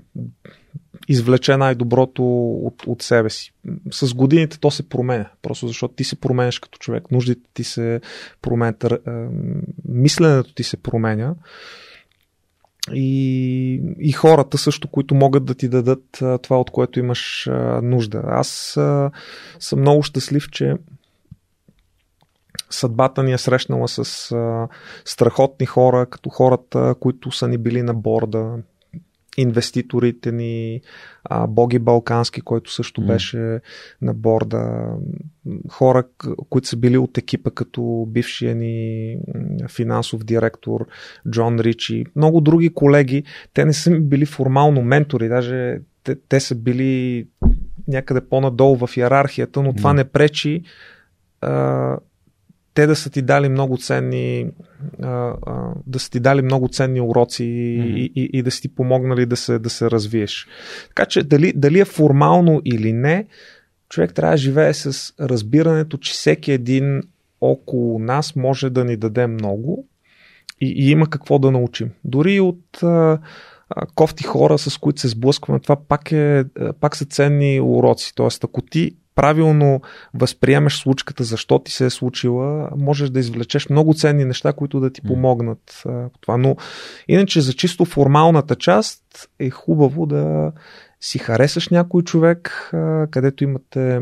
извлече 1.09 1.57
най-доброто 1.57 2.53
от, 2.53 2.83
от 2.87 3.03
себе 3.03 3.31
си. 3.31 3.53
С 3.93 4.15
годините 4.15 4.61
то 4.61 4.71
се 4.71 4.89
променя, 4.89 5.31
просто 5.43 5.69
защото 5.69 5.95
ти 5.95 6.05
се 6.05 6.21
променяш 6.21 6.59
като 6.59 6.79
човек, 6.79 7.11
нуждите 7.11 7.41
ти 7.55 7.65
се 7.65 8.01
променят, 8.43 8.85
мисленето 9.89 10.55
ти 10.55 10.63
се 10.63 10.77
променя 10.77 11.35
и, 12.95 13.83
и 13.99 14.13
хората 14.13 14.59
също, 14.59 14.89
които 14.89 15.15
могат 15.15 15.45
да 15.45 15.55
ти 15.55 15.69
дадат 15.69 16.05
това, 16.43 16.61
от 16.61 16.71
което 16.71 16.99
имаш 16.99 17.49
нужда. 17.83 18.23
Аз 18.27 18.79
съм 19.59 19.81
много 19.81 20.03
щастлив, 20.03 20.51
че 20.51 20.75
съдбата 22.71 23.23
ни 23.23 23.33
е 23.33 23.39
срещнала 23.39 23.89
с 23.89 24.37
страхотни 25.05 25.67
хора, 25.67 26.07
като 26.07 26.31
хората, 26.31 26.95
които 27.01 27.33
са 27.33 27.49
ни 27.49 27.59
били 27.59 27.83
на 27.83 27.95
борда, 27.95 28.57
инвеститорите 29.37 30.33
ни, 30.33 30.81
а, 31.25 31.47
Боги 31.47 31.79
Балкански, 31.79 32.41
който 32.41 32.73
също 32.73 33.01
mm. 33.01 33.07
беше 33.07 33.61
на 34.03 34.15
борда, 34.15 34.87
хора, 35.69 36.05
които 36.49 36.69
са 36.69 36.77
били 36.77 36.99
от 36.99 37.19
екипа, 37.19 37.51
като 37.51 38.07
бившия 38.09 38.55
ни 38.55 39.17
финансов 39.69 40.25
директор 40.25 40.87
Джон 41.31 41.61
Ричи, 41.61 42.05
много 42.17 42.41
други 42.41 42.75
колеги, 42.75 43.25
те 43.55 43.65
не 43.65 43.73
са 43.73 44.01
били 44.01 44.27
формално 44.27 44.83
ментори, 44.83 45.29
даже 45.29 45.81
те, 46.05 46.17
те 46.29 46.41
са 46.41 46.55
били 46.55 47.27
някъде 47.89 48.21
по-надолу 48.21 48.87
в 48.87 48.97
иерархията, 48.97 49.63
но 49.63 49.75
това 49.75 49.93
mm. 49.93 49.97
не 49.97 50.05
пречи 50.05 50.63
а, 51.41 51.97
те 52.81 52.87
да 52.87 52.97
са 52.97 53.11
ти 53.11 53.23
дали 53.23 53.49
много 53.49 53.79
ценни 53.79 54.47
а, 55.03 55.35
а, 55.47 55.73
да 55.87 55.99
са 55.99 56.11
ти 56.11 56.21
дали 56.21 56.43
много 56.43 56.69
ценни 56.69 57.01
уроци 57.01 57.43
mm-hmm. 57.43 57.95
и, 57.95 58.13
и, 58.17 58.31
и 58.33 58.43
да 58.43 58.51
си 58.51 58.63
ти 58.63 58.75
помогнали 58.75 59.27
да 59.27 59.37
се, 59.37 59.59
да 59.59 59.71
се 59.71 59.91
развиеш. 59.91 60.47
Така 60.89 61.07
че 61.07 61.23
дали, 61.23 61.53
дали 61.57 61.81
е 61.81 61.85
формално 61.85 62.63
или 62.65 62.93
не, 62.93 63.27
човек 63.89 64.15
трябва 64.15 64.35
да 64.35 64.37
живее 64.37 64.75
с 64.75 65.15
разбирането, 65.21 65.99
че 65.99 66.13
всеки 66.13 66.53
един 66.53 67.03
около 67.41 67.99
нас 67.99 68.37
може 68.37 68.71
да 68.71 68.85
ни 68.85 68.97
даде 68.97 69.27
много 69.27 69.89
и, 70.61 70.67
и 70.67 70.91
има 70.91 71.11
какво 71.11 71.39
да 71.39 71.51
научим. 71.51 71.91
Дори 72.05 72.41
от 72.41 72.83
а, 72.83 73.19
кофти 73.95 74.25
хора, 74.25 74.59
с 74.59 74.79
които 74.79 75.01
се 75.01 75.09
сблъскваме, 75.09 75.61
това 75.61 75.77
пак, 75.77 76.13
е, 76.13 76.45
пак 76.81 76.97
са 76.97 77.05
ценни 77.05 77.61
уроци. 77.61 78.15
Тоест, 78.15 78.45
ако 78.45 78.63
ти 78.63 78.97
правилно 79.21 79.81
възприемеш 80.15 80.79
случката, 80.79 81.25
защо 81.25 81.59
ти 81.59 81.73
се 81.73 81.87
е 81.87 81.91
случила, 81.91 82.71
можеш 82.77 83.11
да 83.11 83.21
извлечеш 83.21 83.69
много 83.69 83.95
ценни 83.95 84.25
неща, 84.25 84.53
които 84.53 84.81
да 84.81 84.93
ти 84.93 85.03
помогнат 85.03 85.83
по 85.85 86.19
това. 86.21 86.37
Но 86.37 86.57
иначе 87.09 87.41
за 87.41 87.53
чисто 87.53 87.85
формалната 87.85 88.57
част 88.57 89.03
е 89.39 89.51
хубаво 89.51 90.07
да 90.07 90.53
си 91.01 91.19
харесаш 91.19 91.69
някой 91.69 92.03
човек, 92.03 92.71
където 93.11 93.45
имате 93.45 94.01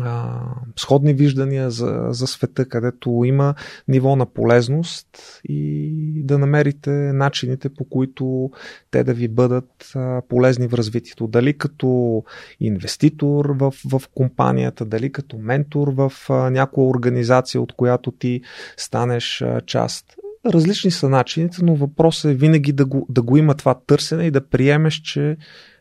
а, 0.00 0.40
сходни 0.76 1.14
виждания 1.14 1.70
за, 1.70 2.06
за 2.10 2.26
света, 2.26 2.68
където 2.68 3.22
има 3.24 3.54
ниво 3.88 4.16
на 4.16 4.26
полезност 4.26 5.40
и 5.48 5.92
да 6.24 6.38
намерите 6.38 6.90
начините 6.90 7.68
по 7.68 7.84
които 7.84 8.50
те 8.90 9.04
да 9.04 9.14
ви 9.14 9.28
бъдат 9.28 9.92
а, 9.94 10.22
полезни 10.28 10.68
в 10.68 10.74
развитието. 10.74 11.26
Дали 11.26 11.58
като 11.58 12.22
инвеститор 12.60 13.44
в, 13.46 13.74
в 13.90 14.02
компанията, 14.14 14.84
дали 14.84 15.12
като 15.12 15.38
ментор 15.38 15.88
в 15.88 16.12
а, 16.28 16.50
някоя 16.50 16.88
организация, 16.88 17.60
от 17.60 17.72
която 17.72 18.10
ти 18.10 18.40
станеш 18.76 19.42
а, 19.42 19.60
част. 19.60 20.16
Различни 20.46 20.90
са 20.90 21.08
начините, 21.08 21.56
но 21.62 21.74
въпросът 21.74 22.30
е 22.30 22.34
винаги 22.34 22.72
да 22.72 22.86
го, 22.86 23.06
да 23.08 23.22
го 23.22 23.36
има 23.36 23.54
това 23.54 23.74
търсене 23.86 24.24
и 24.24 24.30
да 24.30 24.48
приемеш, 24.48 24.94
че 24.94 25.36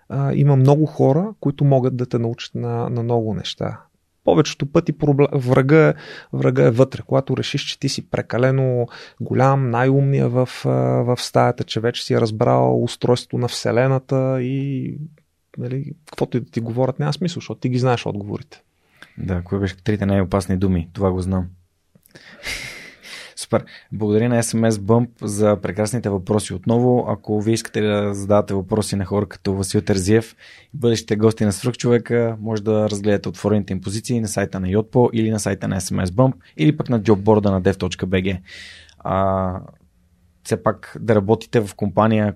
а, 0.10 0.34
има 0.34 0.56
много 0.56 0.86
хора, 0.86 1.34
които 1.40 1.66
могат 1.66 1.98
да 1.98 2.06
те 2.06 2.20
научат 2.20 2.56
на, 2.56 2.90
на 2.90 3.04
много 3.04 3.34
неща 3.34 3.87
повечето 4.28 4.66
пъти 4.66 4.94
врага, 5.34 5.94
врага 6.34 6.64
е 6.64 6.72
вътре. 6.72 7.02
Когато 7.02 7.38
решиш, 7.38 7.62
че 7.62 7.80
ти 7.80 7.90
си 7.90 8.10
прекалено 8.10 8.88
голям, 9.22 9.70
най-умния 9.70 10.30
в, 10.30 10.50
в 11.06 11.16
стаята, 11.18 11.64
че 11.64 11.80
вече 11.80 12.06
си 12.06 12.14
е 12.14 12.22
разбрал 12.22 12.84
устройството 12.84 13.38
на 13.38 13.48
Вселената 13.48 14.42
и 14.42 14.94
нали, 15.58 15.94
каквото 16.06 16.38
и 16.38 16.40
да 16.40 16.52
ти 16.52 16.60
говорят, 16.60 17.00
няма 17.00 17.14
смисъл, 17.14 17.40
защото 17.40 17.60
ти 17.60 17.70
ги 17.70 17.80
знаеш 17.80 18.06
отговорите. 18.06 18.62
Да, 19.18 19.42
кои 19.44 19.60
беше 19.60 19.84
трите 19.84 20.06
най-опасни 20.06 20.58
думи? 20.58 20.90
Това 20.94 21.12
го 21.12 21.22
знам. 21.22 21.46
Супер. 23.38 23.66
Благодаря 23.92 24.30
на 24.30 24.44
SMS 24.44 24.70
Bump 24.70 25.10
за 25.22 25.62
прекрасните 25.62 26.10
въпроси 26.10 26.54
отново. 26.54 27.06
Ако 27.08 27.42
вие 27.42 27.54
искате 27.54 27.82
да 27.82 28.14
задавате 28.14 28.54
въпроси 28.54 28.96
на 28.96 29.06
хора 29.06 29.26
като 29.26 29.54
Васил 29.54 29.82
Терзиев, 29.82 30.36
бъдещите 30.74 31.16
гости 31.16 31.46
на 31.46 31.52
Свръхчовека, 31.52 32.38
може 32.40 32.64
да 32.64 32.90
разгледате 32.90 33.30
отворените 33.30 33.74
им 33.74 33.82
позиции 33.82 34.22
на 34.22 34.28
сайта 34.28 34.60
на 34.60 34.68
Yotpo 34.68 35.10
или 35.14 35.32
на 35.32 35.40
сайта 35.40 35.68
на 35.68 35.82
SMS 35.82 36.06
Bump 36.06 36.34
или 36.58 36.78
пък 36.78 36.90
на 36.90 37.04
джобборда 37.04 37.52
на 37.52 37.62
dev.bg. 37.62 38.40
А, 39.00 39.60
все 40.44 40.64
пак 40.64 40.98
да 41.00 41.16
работите 41.16 41.60
в 41.60 41.76
компания, 41.76 42.36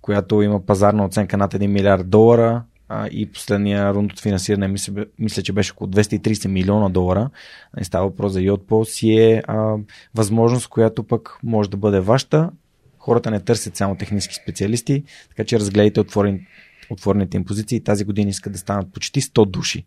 която 0.00 0.42
има 0.42 0.66
пазарна 0.66 1.04
оценка 1.04 1.36
над 1.36 1.54
1 1.54 1.66
милиард 1.66 2.10
долара, 2.10 2.62
а, 2.92 3.08
и 3.10 3.32
последния 3.32 3.94
рунд 3.94 4.12
от 4.12 4.20
финансиране 4.20 4.68
мисля, 4.68 5.06
мисля, 5.18 5.42
че 5.42 5.52
беше 5.52 5.72
около 5.72 5.90
230 5.90 6.48
милиона 6.48 6.88
долара. 6.88 7.30
Не 7.76 7.84
става 7.84 8.06
въпрос 8.08 8.32
за 8.32 8.40
Yotpo, 8.40 8.84
си 8.84 9.10
е 9.10 9.42
а, 9.46 9.76
възможност, 10.14 10.68
която 10.68 11.02
пък 11.02 11.38
може 11.42 11.70
да 11.70 11.76
бъде 11.76 12.00
вашата. 12.00 12.50
Хората 12.98 13.30
не 13.30 13.40
търсят 13.40 13.76
само 13.76 13.96
технически 13.96 14.34
специалисти, 14.34 15.04
така 15.28 15.44
че 15.44 15.58
разгледайте 15.58 16.00
отворен, 16.00 16.46
отворените 16.90 17.36
им 17.36 17.44
позиции. 17.44 17.84
Тази 17.84 18.04
година 18.04 18.30
искат 18.30 18.52
да 18.52 18.58
станат 18.58 18.92
почти 18.92 19.20
100 19.20 19.44
души. 19.46 19.84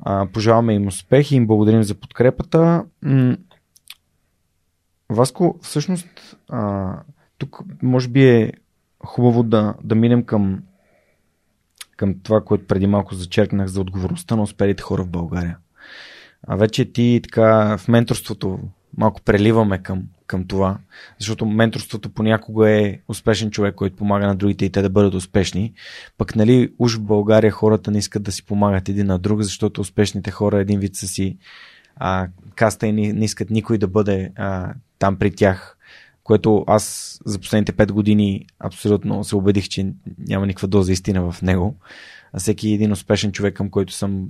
А, 0.00 0.26
пожелаваме 0.32 0.74
им 0.74 0.86
успех 0.86 1.32
и 1.32 1.36
им 1.36 1.46
благодарим 1.46 1.82
за 1.82 1.94
подкрепата. 1.94 2.84
Васко, 5.10 5.58
всъщност, 5.62 6.36
а, 6.48 6.92
тук 7.38 7.60
може 7.82 8.08
би 8.08 8.28
е 8.28 8.52
хубаво 9.04 9.42
да, 9.42 9.74
да 9.84 9.94
минем 9.94 10.24
към, 10.24 10.62
към 12.02 12.14
това, 12.22 12.40
което 12.40 12.66
преди 12.66 12.86
малко 12.86 13.14
зачеркнах 13.14 13.66
за 13.66 13.80
отговорността 13.80 14.36
на 14.36 14.42
успелите 14.42 14.82
хора 14.82 15.02
в 15.02 15.08
България. 15.08 15.56
А 16.46 16.56
вече 16.56 16.92
ти 16.92 17.20
така 17.22 17.78
в 17.78 17.88
менторството 17.88 18.58
малко 18.96 19.20
преливаме 19.22 19.82
към, 19.82 20.02
към 20.26 20.46
това, 20.46 20.78
защото 21.18 21.46
менторството 21.46 22.10
понякога 22.10 22.70
е 22.70 22.98
успешен 23.08 23.50
човек, 23.50 23.74
който 23.74 23.96
помага 23.96 24.26
на 24.26 24.36
другите 24.36 24.64
и 24.64 24.70
те 24.70 24.82
да 24.82 24.90
бъдат 24.90 25.14
успешни. 25.14 25.72
Пък 26.18 26.36
нали 26.36 26.72
уж 26.78 26.96
в 26.96 27.02
България 27.02 27.50
хората 27.50 27.90
не 27.90 27.98
искат 27.98 28.22
да 28.22 28.32
си 28.32 28.46
помагат 28.46 28.88
един 28.88 29.06
на 29.06 29.18
друг, 29.18 29.42
защото 29.42 29.80
успешните 29.80 30.30
хора 30.30 30.60
един 30.60 30.80
вид 30.80 30.96
са 30.96 31.08
си 31.08 31.38
а, 31.96 32.28
каста 32.54 32.86
и 32.86 32.92
не, 32.92 33.12
не 33.12 33.24
искат 33.24 33.50
никой 33.50 33.78
да 33.78 33.88
бъде 33.88 34.32
а, 34.36 34.74
там 34.98 35.16
при 35.16 35.30
тях, 35.30 35.76
което 36.24 36.64
аз 36.66 37.18
за 37.24 37.38
последните 37.38 37.72
5 37.72 37.92
години 37.92 38.46
абсолютно 38.58 39.24
се 39.24 39.36
убедих, 39.36 39.68
че 39.68 39.92
няма 40.18 40.46
никаква 40.46 40.68
доза 40.68 40.92
истина 40.92 41.32
в 41.32 41.42
него. 41.42 41.76
А 42.32 42.38
всеки 42.38 42.68
един 42.70 42.92
успешен 42.92 43.32
човек, 43.32 43.54
към 43.54 43.70
който 43.70 43.92
съм 43.92 44.28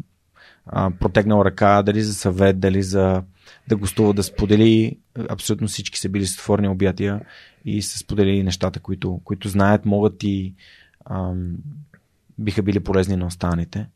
а, 0.66 0.90
протегнал 0.90 1.44
ръка, 1.44 1.82
дали 1.82 2.02
за 2.02 2.14
съвет, 2.14 2.60
дали 2.60 2.82
за 2.82 3.22
да 3.68 3.76
гостува, 3.76 4.14
да 4.14 4.22
сподели. 4.22 4.98
Абсолютно 5.28 5.68
всички 5.68 5.98
са 5.98 6.08
били 6.08 6.26
сътворни 6.26 6.68
обятия 6.68 7.20
и 7.64 7.82
са 7.82 7.98
споделили 7.98 8.42
нещата, 8.42 8.80
които, 8.80 9.20
които 9.24 9.48
знаят, 9.48 9.84
могат 9.84 10.22
и 10.22 10.54
ам, 11.04 11.56
биха 12.38 12.62
били 12.62 12.80
полезни 12.80 13.16
на 13.16 13.26
останалите. 13.26 13.86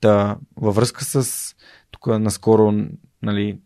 Та, 0.00 0.36
във 0.56 0.74
връзка 0.74 1.04
с 1.04 1.54
тук 1.90 2.06
наскоро 2.06 2.74
нали, 3.22 3.58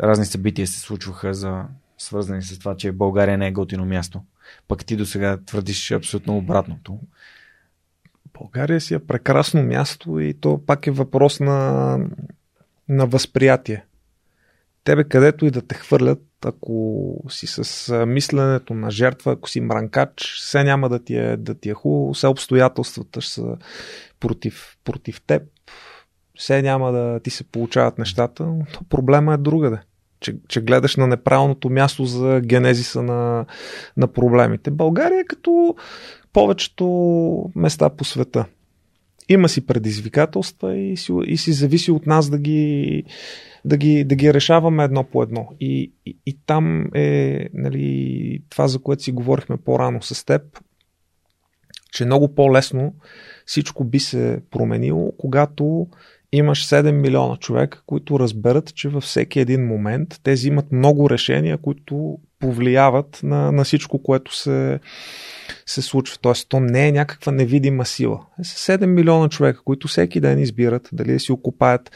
разни 0.00 0.26
събития 0.26 0.66
се 0.66 0.80
случваха 0.80 1.34
за 1.34 1.64
свързани 2.04 2.42
с 2.42 2.58
това, 2.58 2.76
че 2.76 2.92
България 2.92 3.38
не 3.38 3.46
е 3.46 3.52
готино 3.52 3.84
място. 3.84 4.22
Пък 4.68 4.84
ти 4.84 4.96
до 4.96 5.06
сега 5.06 5.38
твърдиш 5.46 5.92
абсолютно 5.92 6.36
обратното. 6.36 6.98
България 8.38 8.80
си 8.80 8.94
е 8.94 8.98
прекрасно 8.98 9.62
място 9.62 10.20
и 10.20 10.34
то 10.34 10.60
пак 10.66 10.86
е 10.86 10.90
въпрос 10.90 11.40
на, 11.40 11.98
на 12.88 13.06
възприятие. 13.06 13.84
Тебе 14.84 15.04
където 15.04 15.46
и 15.46 15.50
да 15.50 15.62
те 15.62 15.74
хвърлят, 15.74 16.22
ако 16.44 17.16
си 17.28 17.46
с 17.46 18.06
мисленето 18.06 18.74
на 18.74 18.90
жертва, 18.90 19.32
ако 19.32 19.50
си 19.50 19.60
мранкач, 19.60 20.34
все 20.38 20.64
няма 20.64 20.88
да 20.88 21.04
ти 21.04 21.16
е, 21.16 21.36
да 21.36 21.54
ти 21.54 21.70
е 21.70 21.74
хубаво, 21.74 22.14
все 22.14 22.26
обстоятелствата 22.26 23.20
ще 23.20 23.32
са 23.32 23.56
против, 24.20 24.76
против 24.84 25.22
теб, 25.26 25.42
все 26.38 26.62
няма 26.62 26.92
да 26.92 27.20
ти 27.20 27.30
се 27.30 27.44
получават 27.44 27.98
нещата, 27.98 28.46
но 28.46 28.64
проблема 28.88 29.34
е 29.34 29.36
другаде. 29.36 29.78
Че, 30.24 30.36
че 30.48 30.60
гледаш 30.60 30.96
на 30.96 31.06
неправилното 31.06 31.70
място 31.70 32.04
за 32.04 32.40
генезиса 32.44 33.02
на, 33.02 33.46
на 33.96 34.06
проблемите. 34.06 34.70
България 34.70 35.20
е 35.20 35.24
като 35.24 35.74
повечето 36.32 36.86
места 37.56 37.90
по 37.90 38.04
света. 38.04 38.44
Има 39.28 39.48
си 39.48 39.66
предизвикателства 39.66 40.76
и 40.76 40.96
си, 40.96 41.12
и 41.26 41.36
си 41.36 41.52
зависи 41.52 41.90
от 41.90 42.06
нас 42.06 42.30
да 42.30 42.38
ги, 42.38 43.04
да 43.64 43.76
ги, 43.76 44.04
да 44.04 44.14
ги 44.14 44.34
решаваме 44.34 44.84
едно 44.84 45.04
по 45.04 45.22
едно. 45.22 45.48
И, 45.60 45.92
и, 46.06 46.18
и 46.26 46.38
там 46.46 46.86
е 46.94 47.46
нали, 47.54 48.42
това, 48.50 48.68
за 48.68 48.78
което 48.78 49.02
си 49.02 49.12
говорихме 49.12 49.56
по-рано 49.56 50.02
с 50.02 50.26
теб, 50.26 50.42
че 51.92 52.04
много 52.04 52.34
по-лесно 52.34 52.94
всичко 53.46 53.84
би 53.84 54.00
се 54.00 54.40
променило, 54.50 55.12
когато 55.18 55.86
имаш 56.36 56.66
7 56.66 56.90
милиона 56.90 57.36
човека, 57.36 57.82
които 57.86 58.18
разберат, 58.18 58.74
че 58.74 58.88
във 58.88 59.02
всеки 59.02 59.40
един 59.40 59.66
момент 59.66 60.20
те 60.22 60.32
взимат 60.32 60.72
много 60.72 61.10
решения, 61.10 61.58
които 61.58 62.18
повлияват 62.38 63.20
на, 63.22 63.52
на 63.52 63.64
всичко, 63.64 64.02
което 64.02 64.36
се, 64.36 64.80
се 65.66 65.82
случва. 65.82 66.18
Тоест, 66.20 66.48
то 66.48 66.60
не 66.60 66.88
е 66.88 66.92
някаква 66.92 67.32
невидима 67.32 67.84
сила. 67.84 68.20
Е 68.38 68.42
7 68.42 68.86
милиона 68.86 69.28
човека, 69.28 69.60
които 69.64 69.88
всеки 69.88 70.20
ден 70.20 70.38
избират 70.38 70.88
дали 70.92 71.12
да 71.12 71.20
си 71.20 71.32
окупаят 71.32 71.90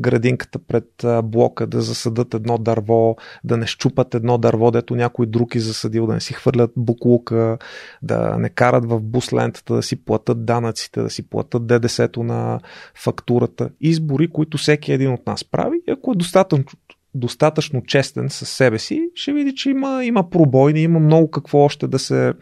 градинката 0.00 0.58
пред 0.58 0.88
блока, 1.24 1.66
да 1.66 1.82
засадат 1.82 2.34
едно 2.34 2.58
дърво, 2.58 3.16
да 3.44 3.56
не 3.56 3.66
щупат 3.66 4.14
едно 4.14 4.38
дърво, 4.38 4.70
дето 4.70 4.96
някой 4.96 5.26
друг 5.26 5.54
е 5.54 5.60
засадил, 5.60 6.06
да 6.06 6.14
не 6.14 6.20
си 6.20 6.32
хвърлят 6.32 6.70
буклука, 6.76 7.58
да 8.02 8.36
не 8.38 8.48
карат 8.48 8.84
в 8.84 9.00
бус 9.00 9.32
лентата, 9.32 9.74
да 9.74 9.82
си 9.82 10.04
платят 10.04 10.44
данъците, 10.44 11.02
да 11.02 11.10
си 11.10 11.28
платят 11.28 11.66
ДДС-то 11.66 12.22
на 12.22 12.60
фактурата. 12.94 13.70
Избори, 13.80 14.28
които 14.28 14.58
всеки 14.58 14.92
един 14.92 15.12
от 15.12 15.26
нас 15.26 15.44
прави. 15.44 15.76
Ако 15.88 16.12
е 16.12 16.16
достатъчно 16.16 16.64
достатъчно 17.16 17.82
честен 17.82 18.30
със 18.30 18.48
себе 18.48 18.78
си, 18.78 19.08
ще 19.14 19.32
види, 19.32 19.54
че 19.54 19.70
има, 19.70 20.04
има 20.04 20.30
пробойни, 20.30 20.82
има 20.82 21.00
много 21.00 21.30
какво 21.30 21.58
още 21.58 21.86
да 21.86 21.98
се, 21.98 22.32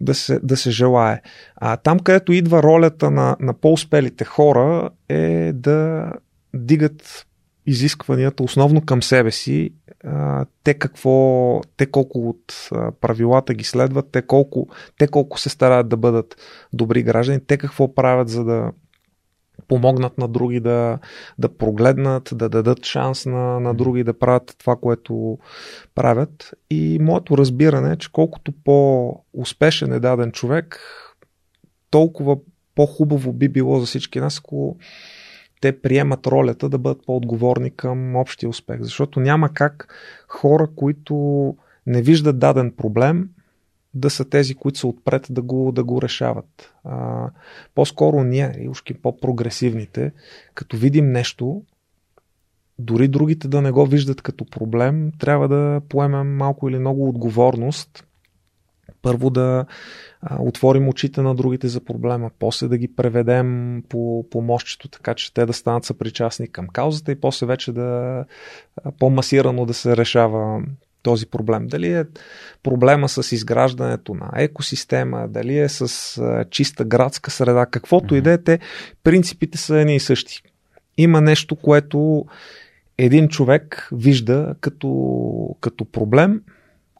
да 0.00 0.14
се, 0.14 0.40
да 0.42 0.56
се 0.56 0.70
желае. 0.70 1.20
А 1.56 1.76
там, 1.76 1.98
където 1.98 2.32
идва 2.32 2.62
ролята 2.62 3.10
на, 3.10 3.36
на 3.40 3.54
по-успелите 3.54 4.24
хора, 4.24 4.90
е 5.08 5.52
да 5.52 6.12
дигат 6.54 7.26
изискванията 7.66 8.42
основно 8.42 8.80
към 8.80 9.02
себе 9.02 9.30
си, 9.30 9.70
а, 10.04 10.46
те 10.64 10.74
какво, 10.74 11.60
те 11.76 11.86
колко 11.86 12.28
от 12.28 12.68
а, 12.72 12.92
правилата 12.92 13.54
ги 13.54 13.64
следват, 13.64 14.08
те 14.12 14.22
колко, 14.22 14.68
те 14.98 15.08
колко 15.08 15.40
се 15.40 15.48
стараят 15.48 15.88
да 15.88 15.96
бъдат 15.96 16.36
добри 16.72 17.02
граждани, 17.02 17.40
те 17.46 17.56
какво 17.56 17.94
правят 17.94 18.28
за 18.28 18.44
да 18.44 18.72
помогнат 19.68 20.18
на 20.18 20.28
други 20.28 20.60
да, 20.60 20.98
да 21.38 21.56
прогледнат, 21.56 22.30
да 22.34 22.48
дадат 22.48 22.84
шанс 22.84 23.26
на, 23.26 23.60
на 23.60 23.74
други 23.74 24.04
да 24.04 24.18
правят 24.18 24.56
това, 24.58 24.76
което 24.76 25.38
правят. 25.94 26.54
И 26.70 26.98
моето 27.00 27.38
разбиране 27.38 27.92
е, 27.92 27.96
че 27.96 28.12
колкото 28.12 28.52
по-успешен 28.64 29.92
е 29.92 30.00
даден 30.00 30.32
човек, 30.32 30.80
толкова 31.90 32.36
по-хубаво 32.74 33.32
би 33.32 33.48
било 33.48 33.80
за 33.80 33.86
всички 33.86 34.20
нас, 34.20 34.38
ако 34.38 34.76
те 35.60 35.80
приемат 35.80 36.26
ролята 36.26 36.68
да 36.68 36.78
бъдат 36.78 37.06
по-отговорни 37.06 37.70
към 37.70 38.16
общия 38.16 38.48
успех. 38.48 38.78
Защото 38.80 39.20
няма 39.20 39.48
как 39.48 39.94
хора, 40.28 40.68
които 40.76 41.16
не 41.86 42.02
виждат 42.02 42.38
даден 42.38 42.72
проблем, 42.76 43.28
да 43.96 44.10
са 44.10 44.24
тези, 44.24 44.54
които 44.54 44.78
са 44.78 44.86
отпред 44.86 45.26
да 45.30 45.42
го, 45.42 45.72
да 45.72 45.84
го 45.84 46.02
решават. 46.02 46.74
А, 46.84 47.30
по-скоро 47.74 48.24
ние, 48.24 48.66
ушки 48.70 48.94
по-прогресивните, 48.94 50.12
като 50.54 50.76
видим 50.76 51.12
нещо, 51.12 51.62
дори 52.78 53.08
другите 53.08 53.48
да 53.48 53.62
не 53.62 53.70
го 53.70 53.86
виждат 53.86 54.22
като 54.22 54.44
проблем, 54.44 55.12
трябва 55.18 55.48
да 55.48 55.80
поемем 55.88 56.36
малко 56.36 56.68
или 56.68 56.78
много 56.78 57.08
отговорност. 57.08 58.04
Първо 59.02 59.30
да 59.30 59.66
а, 60.20 60.42
отворим 60.42 60.88
очите 60.88 61.22
на 61.22 61.34
другите 61.34 61.68
за 61.68 61.84
проблема, 61.84 62.30
после 62.38 62.68
да 62.68 62.78
ги 62.78 62.94
преведем 62.94 63.82
по, 63.88 64.26
по 64.30 64.58
така 64.90 65.14
че 65.14 65.34
те 65.34 65.46
да 65.46 65.52
станат 65.52 65.84
съпричастни 65.84 66.48
към 66.48 66.68
каузата 66.68 67.12
и 67.12 67.20
после 67.20 67.46
вече 67.46 67.72
да 67.72 68.24
по-масирано 68.98 69.66
да 69.66 69.74
се 69.74 69.96
решава 69.96 70.62
този 71.06 71.26
проблем. 71.26 71.66
Дали 71.66 71.92
е 71.92 72.04
проблема 72.62 73.08
с 73.08 73.32
изграждането 73.32 74.14
на 74.14 74.30
екосистема, 74.36 75.28
дали 75.28 75.58
е 75.58 75.68
с 75.68 76.18
а, 76.18 76.44
чиста 76.50 76.84
градска 76.84 77.30
среда, 77.30 77.66
каквото 77.66 78.14
mm-hmm. 78.14 78.18
и 78.18 78.20
да 78.20 78.32
е, 78.32 78.38
те 78.38 78.58
принципите 79.04 79.58
са 79.58 79.76
едни 79.76 79.96
и 79.96 80.00
същи. 80.00 80.42
Има 80.98 81.20
нещо, 81.20 81.56
което 81.56 82.24
един 82.98 83.28
човек 83.28 83.88
вижда 83.92 84.54
като, 84.60 85.56
като 85.60 85.84
проблем, 85.84 86.42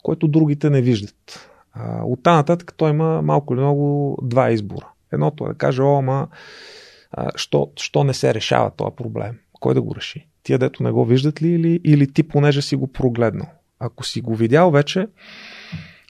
който 0.03 0.27
другите 0.27 0.69
не 0.69 0.81
виждат. 0.81 1.49
А, 1.73 2.03
от 2.03 2.23
тази 2.23 2.35
нататък 2.35 2.73
той 2.77 2.89
има 2.89 3.21
малко 3.21 3.53
или 3.53 3.61
много 3.61 4.17
два 4.21 4.51
избора. 4.51 4.87
Едното 5.11 5.45
е 5.45 5.47
да 5.47 5.53
каже, 5.53 5.81
о, 5.81 5.97
ама, 5.97 6.27
а, 7.11 7.29
що, 7.35 7.71
що 7.75 8.03
не 8.03 8.13
се 8.13 8.33
решава 8.33 8.71
този 8.71 8.95
проблем? 8.95 9.37
Кой 9.53 9.73
да 9.73 9.81
го 9.81 9.95
реши? 9.95 10.27
Тия, 10.43 10.59
дето 10.59 10.83
не 10.83 10.91
го 10.91 11.05
виждат 11.05 11.41
ли 11.41 11.47
или, 11.47 11.79
или 11.83 12.13
ти, 12.13 12.23
понеже 12.23 12.61
си 12.61 12.75
го 12.75 12.87
прогледнал? 12.87 13.47
Ако 13.79 14.05
си 14.05 14.21
го 14.21 14.35
видял 14.35 14.71
вече, 14.71 15.07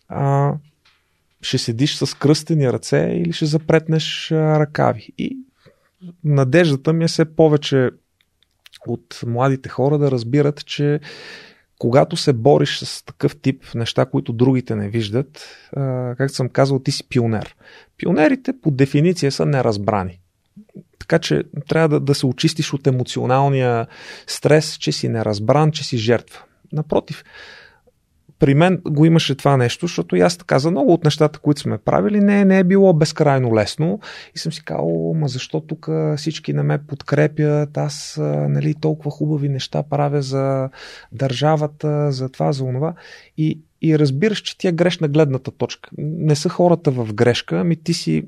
а, 0.09 0.53
ще 1.41 1.57
седиш 1.57 1.95
с 1.95 2.17
кръстени 2.17 2.73
ръце 2.73 2.97
или 2.97 3.33
ще 3.33 3.45
запретнеш 3.45 4.31
ръкави. 4.31 5.09
И 5.17 5.37
надеждата 6.23 6.93
ми 6.93 7.03
е 7.03 7.07
все 7.07 7.35
повече 7.35 7.89
от 8.87 9.21
младите 9.25 9.69
хора 9.69 9.97
да 9.97 10.11
разбират, 10.11 10.65
че 10.65 10.99
когато 11.79 12.17
се 12.17 12.33
бориш 12.33 12.79
с 12.79 13.05
такъв 13.05 13.41
тип 13.41 13.63
неща, 13.75 14.05
които 14.05 14.33
другите 14.33 14.75
не 14.75 14.89
виждат, 14.89 15.47
както 16.17 16.35
съм 16.35 16.49
казал, 16.49 16.79
ти 16.79 16.91
си 16.91 17.09
пионер. 17.09 17.55
Пионерите 17.97 18.53
по 18.61 18.71
дефиниция 18.71 19.31
са 19.31 19.45
неразбрани. 19.45 20.19
Така 20.99 21.19
че 21.19 21.43
трябва 21.67 21.89
да, 21.89 21.99
да 21.99 22.15
се 22.15 22.25
очистиш 22.25 22.73
от 22.73 22.87
емоционалния 22.87 23.87
стрес, 24.27 24.77
че 24.77 24.91
си 24.91 25.09
неразбран, 25.09 25.71
че 25.71 25.83
си 25.83 25.97
жертва. 25.97 26.43
Напротив, 26.71 27.23
при 28.39 28.53
мен 28.53 28.81
го 28.85 29.05
имаше 29.05 29.35
това 29.35 29.57
нещо, 29.57 29.87
защото 29.87 30.15
и 30.15 30.21
аз 30.21 30.37
така 30.37 30.59
за 30.59 30.71
много 30.71 30.93
от 30.93 31.03
нещата, 31.03 31.39
които 31.39 31.61
сме 31.61 31.77
правили, 31.77 32.19
не, 32.19 32.45
не 32.45 32.59
е 32.59 32.63
било 32.63 32.93
безкрайно 32.93 33.55
лесно. 33.55 33.99
И 34.35 34.39
съм 34.39 34.51
си 34.51 34.65
казал, 34.65 35.13
ма 35.15 35.27
защо 35.27 35.61
тук 35.61 35.89
всички 36.17 36.53
не 36.53 36.63
ме 36.63 36.77
подкрепят, 36.77 37.77
аз 37.77 38.17
нали, 38.49 38.73
толкова 38.73 39.11
хубави 39.11 39.49
неща 39.49 39.83
правя 39.83 40.21
за 40.21 40.69
държавата, 41.11 42.11
за 42.11 42.29
това, 42.29 42.51
за 42.51 42.63
онова. 42.63 42.93
И, 43.37 43.59
и 43.81 43.99
разбираш, 43.99 44.41
че 44.41 44.57
ти 44.57 44.67
е 44.67 44.71
грешна 44.71 45.07
гледната 45.07 45.51
точка. 45.51 45.89
Не 45.97 46.35
са 46.35 46.49
хората 46.49 46.91
в 46.91 47.13
грешка, 47.13 47.59
ами 47.59 47.75
ти 47.75 47.93
си 47.93 48.23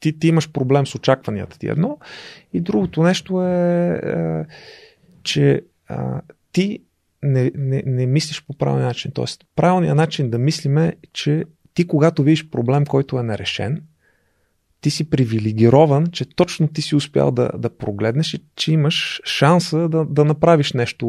ти, 0.00 0.18
ти 0.18 0.28
имаш 0.28 0.52
проблем 0.52 0.86
с 0.86 0.94
очакванията 0.94 1.58
ти 1.58 1.66
едно. 1.66 1.98
И 2.52 2.60
другото 2.60 3.02
нещо 3.02 3.42
е, 3.42 4.00
е 4.04 4.44
че 5.22 5.62
а, 5.88 6.20
ти 6.52 6.80
не, 7.22 7.52
не, 7.54 7.82
не 7.86 8.06
мислиш 8.06 8.44
по 8.46 8.58
правилния 8.58 8.86
начин. 8.86 9.10
Тоест, 9.14 9.44
правилният 9.56 9.96
начин 9.96 10.30
да 10.30 10.38
мислиме, 10.38 10.96
че 11.12 11.44
ти 11.74 11.86
когато 11.86 12.22
видиш 12.22 12.50
проблем, 12.50 12.86
който 12.86 13.18
е 13.18 13.22
нерешен, 13.22 13.82
ти 14.80 14.90
си 14.90 15.10
привилегирован, 15.10 16.06
че 16.06 16.24
точно 16.24 16.68
ти 16.68 16.82
си 16.82 16.96
успял 16.96 17.30
да, 17.30 17.50
да 17.58 17.70
прогледнеш 17.70 18.34
и 18.34 18.44
че 18.56 18.72
имаш 18.72 19.20
шанса 19.24 19.88
да, 19.88 20.04
да 20.04 20.24
направиш 20.24 20.72
нещо 20.72 21.06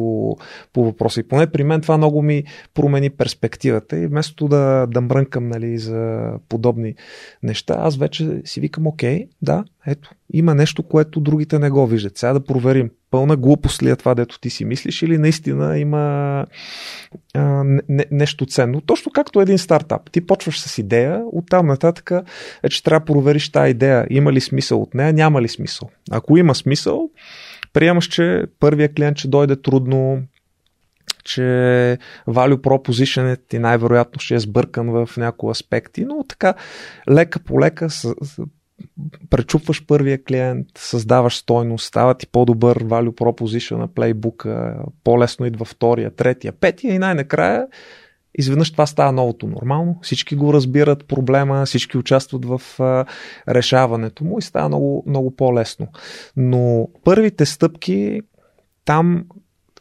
по 0.72 0.84
въпроса. 0.84 1.20
И 1.20 1.28
поне 1.28 1.46
при 1.46 1.64
мен 1.64 1.80
това 1.80 1.96
много 1.96 2.22
ми 2.22 2.44
промени 2.74 3.10
перспективата 3.10 3.98
и 3.98 4.06
вместо 4.06 4.48
да, 4.48 4.86
да 4.86 5.00
мрънкам 5.00 5.48
нали, 5.48 5.78
за 5.78 6.32
подобни 6.48 6.94
неща, 7.42 7.76
аз 7.78 7.96
вече 7.96 8.42
си 8.44 8.60
викам, 8.60 8.86
окей, 8.86 9.26
да, 9.42 9.64
ето, 9.86 10.10
има 10.32 10.54
нещо, 10.54 10.82
което 10.82 11.20
другите 11.20 11.58
не 11.58 11.70
го 11.70 11.86
виждат. 11.86 12.18
Сега 12.18 12.32
да 12.32 12.44
проверим. 12.44 12.90
Пълна 13.10 13.36
глупост 13.36 13.82
ли 13.82 13.90
е 13.90 13.96
това, 13.96 14.14
дето 14.14 14.40
ти 14.40 14.50
си 14.50 14.64
мислиш, 14.64 15.02
или 15.02 15.18
наистина 15.18 15.78
има 15.78 16.46
а, 17.34 17.64
не, 17.88 18.04
нещо 18.10 18.46
ценно. 18.46 18.80
Точно 18.80 19.12
както 19.12 19.40
един 19.40 19.58
стартап. 19.58 20.10
Ти 20.10 20.26
почваш 20.26 20.60
с 20.60 20.78
идея, 20.78 21.22
оттам 21.32 21.66
нататък 21.66 22.10
е, 22.62 22.68
че 22.68 22.82
трябва 22.82 23.00
да 23.00 23.12
провериш 23.12 23.52
тази 23.52 23.70
идея. 23.70 24.06
Има 24.10 24.32
ли 24.32 24.40
смисъл 24.40 24.82
от 24.82 24.94
нея, 24.94 25.12
няма 25.12 25.42
ли 25.42 25.48
смисъл. 25.48 25.90
Ако 26.10 26.36
има 26.36 26.54
смисъл, 26.54 27.10
приемаш, 27.72 28.06
че 28.06 28.44
първия 28.60 28.94
клиент 28.94 29.18
ще 29.18 29.28
дойде 29.28 29.62
трудно, 29.62 30.22
че 31.24 31.40
value 32.28 32.56
proposition 32.56 33.38
ти 33.48 33.58
най-вероятно 33.58 34.20
ще 34.20 34.34
е 34.34 34.40
сбъркан 34.40 34.90
в 34.90 35.08
някои 35.16 35.50
аспекти, 35.50 36.04
но 36.04 36.24
така 36.28 36.54
лека 37.10 37.38
по 37.38 37.60
лека 37.60 37.88
пречупваш 39.30 39.86
първия 39.86 40.24
клиент, 40.24 40.66
създаваш 40.78 41.36
стойност, 41.36 41.86
става 41.86 42.14
ти 42.14 42.26
по-добър 42.26 42.84
value 42.84 43.14
proposition 43.14 43.76
на 43.76 43.88
плейбука, 43.88 44.76
по-лесно 45.04 45.46
идва 45.46 45.64
втория, 45.64 46.10
третия, 46.10 46.52
петия 46.52 46.94
и 46.94 46.98
най-накрая 46.98 47.66
изведнъж 48.34 48.72
това 48.72 48.86
става 48.86 49.12
новото 49.12 49.46
нормално. 49.46 49.98
Всички 50.02 50.36
го 50.36 50.52
разбират 50.52 51.08
проблема, 51.08 51.66
всички 51.66 51.98
участват 51.98 52.44
в 52.44 52.62
а, 52.78 53.04
решаването 53.48 54.24
му 54.24 54.38
и 54.38 54.42
става 54.42 54.68
много, 54.68 55.04
много 55.06 55.36
по-лесно. 55.36 55.86
Но 56.36 56.88
първите 57.04 57.46
стъпки 57.46 58.20
там 58.84 59.24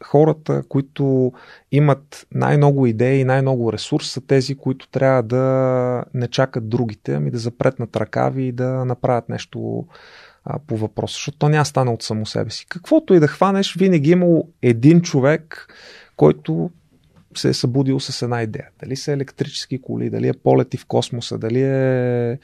хората, 0.03 0.63
които 0.69 1.31
имат 1.71 2.27
най-много 2.33 2.85
идеи 2.85 3.19
и 3.19 3.25
най-много 3.25 3.73
ресурс, 3.73 4.11
са 4.11 4.21
тези, 4.21 4.55
които 4.55 4.87
трябва 4.87 5.23
да 5.23 6.03
не 6.13 6.27
чакат 6.27 6.69
другите, 6.69 7.13
ами 7.13 7.31
да 7.31 7.37
запретнат 7.37 7.95
ръкави 7.95 8.43
и 8.43 8.51
да 8.51 8.85
направят 8.85 9.29
нещо 9.29 9.85
а, 10.45 10.59
по 10.67 10.77
въпроса, 10.77 11.13
защото 11.13 11.37
то 11.37 11.49
няма 11.49 11.65
стане 11.65 11.91
от 11.91 12.03
само 12.03 12.25
себе 12.25 12.49
си. 12.49 12.65
Каквото 12.69 13.13
и 13.13 13.19
да 13.19 13.27
хванеш, 13.27 13.75
винаги 13.75 14.09
е 14.09 14.13
имало 14.13 14.49
един 14.61 15.01
човек, 15.01 15.67
който 16.15 16.71
се 17.35 17.49
е 17.49 17.53
събудил 17.53 17.99
с 17.99 18.21
една 18.21 18.43
идея. 18.43 18.69
Дали 18.83 18.95
са 18.95 19.11
електрически 19.11 19.81
коли, 19.81 20.09
дали 20.09 20.27
е 20.27 20.33
полети 20.33 20.77
в 20.77 20.85
космоса, 20.85 21.37
дали 21.37 21.61
е 21.61 22.39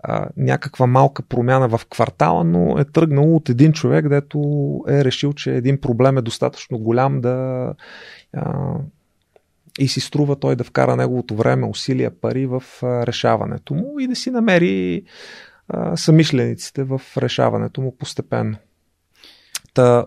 а, 0.00 0.28
някаква 0.36 0.86
малка 0.86 1.22
промяна 1.22 1.68
в 1.68 1.80
квартала, 1.90 2.44
но 2.44 2.78
е 2.78 2.84
тръгнало 2.84 3.36
от 3.36 3.48
един 3.48 3.72
човек, 3.72 4.08
дето 4.08 4.40
е 4.88 5.04
решил, 5.04 5.32
че 5.32 5.54
един 5.54 5.80
проблем 5.80 6.18
е 6.18 6.22
достатъчно 6.22 6.78
голям 6.78 7.20
да 7.20 7.74
а, 8.32 8.74
и 9.78 9.88
си 9.88 10.00
струва 10.00 10.36
той 10.36 10.56
да 10.56 10.64
вкара 10.64 10.96
неговото 10.96 11.36
време, 11.36 11.66
усилия, 11.66 12.20
пари 12.20 12.46
в 12.46 12.62
а, 12.82 13.06
решаването 13.06 13.74
му 13.74 14.00
и 14.00 14.06
да 14.06 14.16
си 14.16 14.30
намери 14.30 15.02
а, 15.68 15.96
самишлениците 15.96 16.84
в 16.84 17.02
решаването 17.16 17.80
му 17.80 17.96
постепенно. 17.96 18.56
Та, 19.74 20.06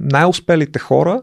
най-успелите 0.00 0.78
хора 0.78 1.22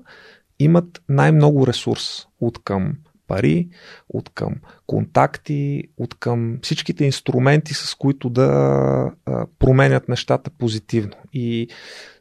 имат 0.64 1.02
най-много 1.10 1.68
ресурс 1.68 2.28
от 2.42 2.64
към 2.64 2.94
пари, 3.28 3.68
от 4.10 4.30
към 4.30 4.56
контакти, 4.88 5.84
от 5.98 6.20
към 6.20 6.60
всичките 6.62 7.06
инструменти, 7.06 7.74
с 7.74 7.96
които 7.96 8.30
да 8.30 9.12
променят 9.60 10.10
нещата 10.10 10.50
позитивно. 10.50 11.16
И 11.34 11.68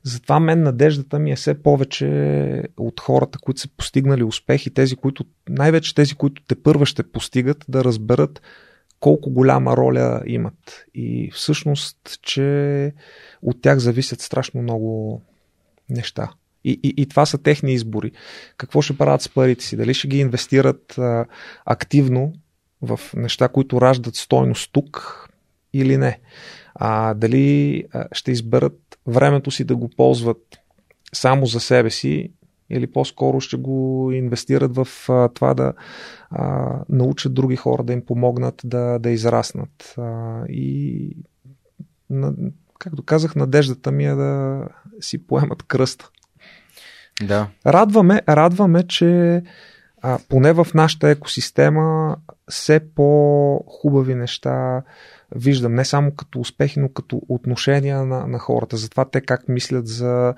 затова 0.02 0.40
мен 0.40 0.62
надеждата 0.62 1.18
ми 1.18 1.30
е 1.30 1.36
все 1.36 1.62
повече 1.62 2.06
от 2.76 3.00
хората, 3.00 3.38
които 3.38 3.60
са 3.60 3.68
постигнали 3.68 4.24
успехи, 4.24 4.74
тези, 4.74 4.96
които, 4.96 5.24
най-вече 5.48 5.94
тези, 5.94 6.14
които 6.14 6.42
те 6.48 6.62
първа 6.62 6.86
ще 6.86 7.02
постигат, 7.02 7.64
да 7.68 7.84
разберат 7.84 8.42
колко 9.00 9.30
голяма 9.30 9.76
роля 9.76 10.22
имат. 10.26 10.84
И 10.94 11.30
всъщност, 11.34 11.98
че 12.22 12.92
от 13.42 13.62
тях 13.62 13.78
зависят 13.78 14.20
страшно 14.20 14.62
много 14.62 15.22
неща. 15.88 16.30
И, 16.64 16.80
и, 16.82 16.94
и 16.96 17.06
това 17.06 17.26
са 17.26 17.38
техни 17.38 17.72
избори. 17.72 18.12
Какво 18.56 18.82
ще 18.82 18.98
правят 18.98 19.22
с 19.22 19.28
парите 19.28 19.64
си? 19.64 19.76
Дали 19.76 19.94
ще 19.94 20.08
ги 20.08 20.18
инвестират 20.18 20.98
а, 20.98 21.26
активно 21.64 22.32
в 22.82 23.00
неща, 23.16 23.48
които 23.48 23.80
раждат 23.80 24.16
стойност 24.16 24.70
тук 24.72 25.28
или 25.72 25.96
не? 25.96 26.20
А, 26.74 27.14
дали 27.14 27.84
а, 27.92 28.08
ще 28.12 28.32
изберат 28.32 28.98
времето 29.06 29.50
си 29.50 29.64
да 29.64 29.76
го 29.76 29.88
ползват 29.88 30.60
само 31.12 31.46
за 31.46 31.60
себе 31.60 31.90
си 31.90 32.30
или 32.70 32.86
по-скоро 32.86 33.40
ще 33.40 33.56
го 33.56 34.10
инвестират 34.12 34.76
в 34.76 34.88
а, 35.08 35.28
това 35.28 35.54
да 35.54 35.72
а, 36.30 36.76
научат 36.88 37.34
други 37.34 37.56
хора 37.56 37.82
да 37.82 37.92
им 37.92 38.06
помогнат 38.06 38.60
да, 38.64 38.98
да 38.98 39.10
израснат. 39.10 39.94
А, 39.98 40.42
и, 40.48 41.16
на, 42.10 42.34
както 42.78 43.02
казах, 43.02 43.36
надеждата 43.36 43.92
ми 43.92 44.06
е 44.06 44.14
да 44.14 44.64
си 45.00 45.26
поемат 45.26 45.62
кръста. 45.62 46.10
Да. 47.22 47.48
Радваме, 47.66 48.22
радваме, 48.28 48.86
че 48.86 49.42
а, 50.02 50.18
поне 50.28 50.52
в 50.52 50.66
нашата 50.74 51.08
екосистема 51.08 52.16
все 52.48 52.80
по-хубави 52.94 54.14
неща 54.14 54.82
виждам. 55.36 55.74
Не 55.74 55.84
само 55.84 56.10
като 56.10 56.40
успехи, 56.40 56.80
но 56.80 56.88
като 56.88 57.20
отношения 57.28 58.04
на, 58.04 58.26
на 58.26 58.38
хората. 58.38 58.76
Затова 58.76 59.04
те 59.04 59.20
как 59.20 59.48
мислят 59.48 59.88
за 59.88 60.34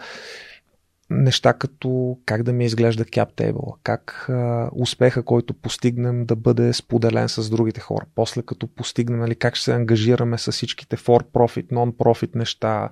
неща 1.12 1.52
като 1.52 2.18
как 2.26 2.42
да 2.42 2.52
ми 2.52 2.64
изглежда 2.64 3.04
cap 3.04 3.34
table, 3.34 3.74
как 3.82 4.26
а, 4.28 4.70
успеха, 4.72 5.22
който 5.22 5.54
постигнем 5.54 6.24
да 6.26 6.36
бъде 6.36 6.72
споделен 6.72 7.28
с 7.28 7.50
другите 7.50 7.80
хора. 7.80 8.06
После 8.14 8.42
като 8.42 8.66
постигнем, 8.66 9.18
нали, 9.18 9.34
как 9.34 9.54
ще 9.54 9.64
се 9.64 9.72
ангажираме 9.72 10.38
с 10.38 10.52
всичките 10.52 10.96
for-profit, 10.96 11.72
non-profit 11.72 12.36
неща, 12.36 12.88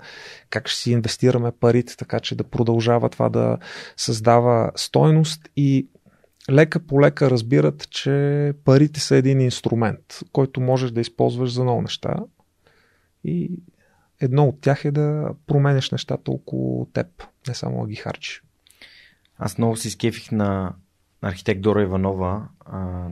как 0.50 0.68
ще 0.68 0.80
си 0.80 0.92
инвестираме 0.92 1.52
парите, 1.60 1.96
така 1.96 2.20
че 2.20 2.34
да 2.34 2.44
продължава 2.44 3.08
това 3.08 3.28
да 3.28 3.58
създава 3.96 4.70
стойност. 4.76 5.48
И 5.56 5.88
лека 6.50 6.80
по 6.80 7.00
лека 7.00 7.30
разбират, 7.30 7.90
че 7.90 8.52
парите 8.64 9.00
са 9.00 9.16
един 9.16 9.40
инструмент, 9.40 10.20
който 10.32 10.60
можеш 10.60 10.90
да 10.90 11.00
използваш 11.00 11.52
за 11.52 11.62
много 11.62 11.82
неща. 11.82 12.16
И 13.24 13.50
едно 14.20 14.44
от 14.48 14.60
тях 14.60 14.84
е 14.84 14.90
да 14.90 15.30
променеш 15.46 15.90
нещата 15.90 16.30
около 16.30 16.86
теб, 16.86 17.06
не 17.48 17.54
само 17.54 17.86
ги 17.86 17.94
харчиш. 17.94 18.42
Аз 19.38 19.58
много 19.58 19.76
си 19.76 19.90
скефих 19.90 20.32
на 20.32 20.74
архитект 21.22 21.60
Дора 21.60 21.82
Иванова, 21.82 22.48
а, 22.64 23.08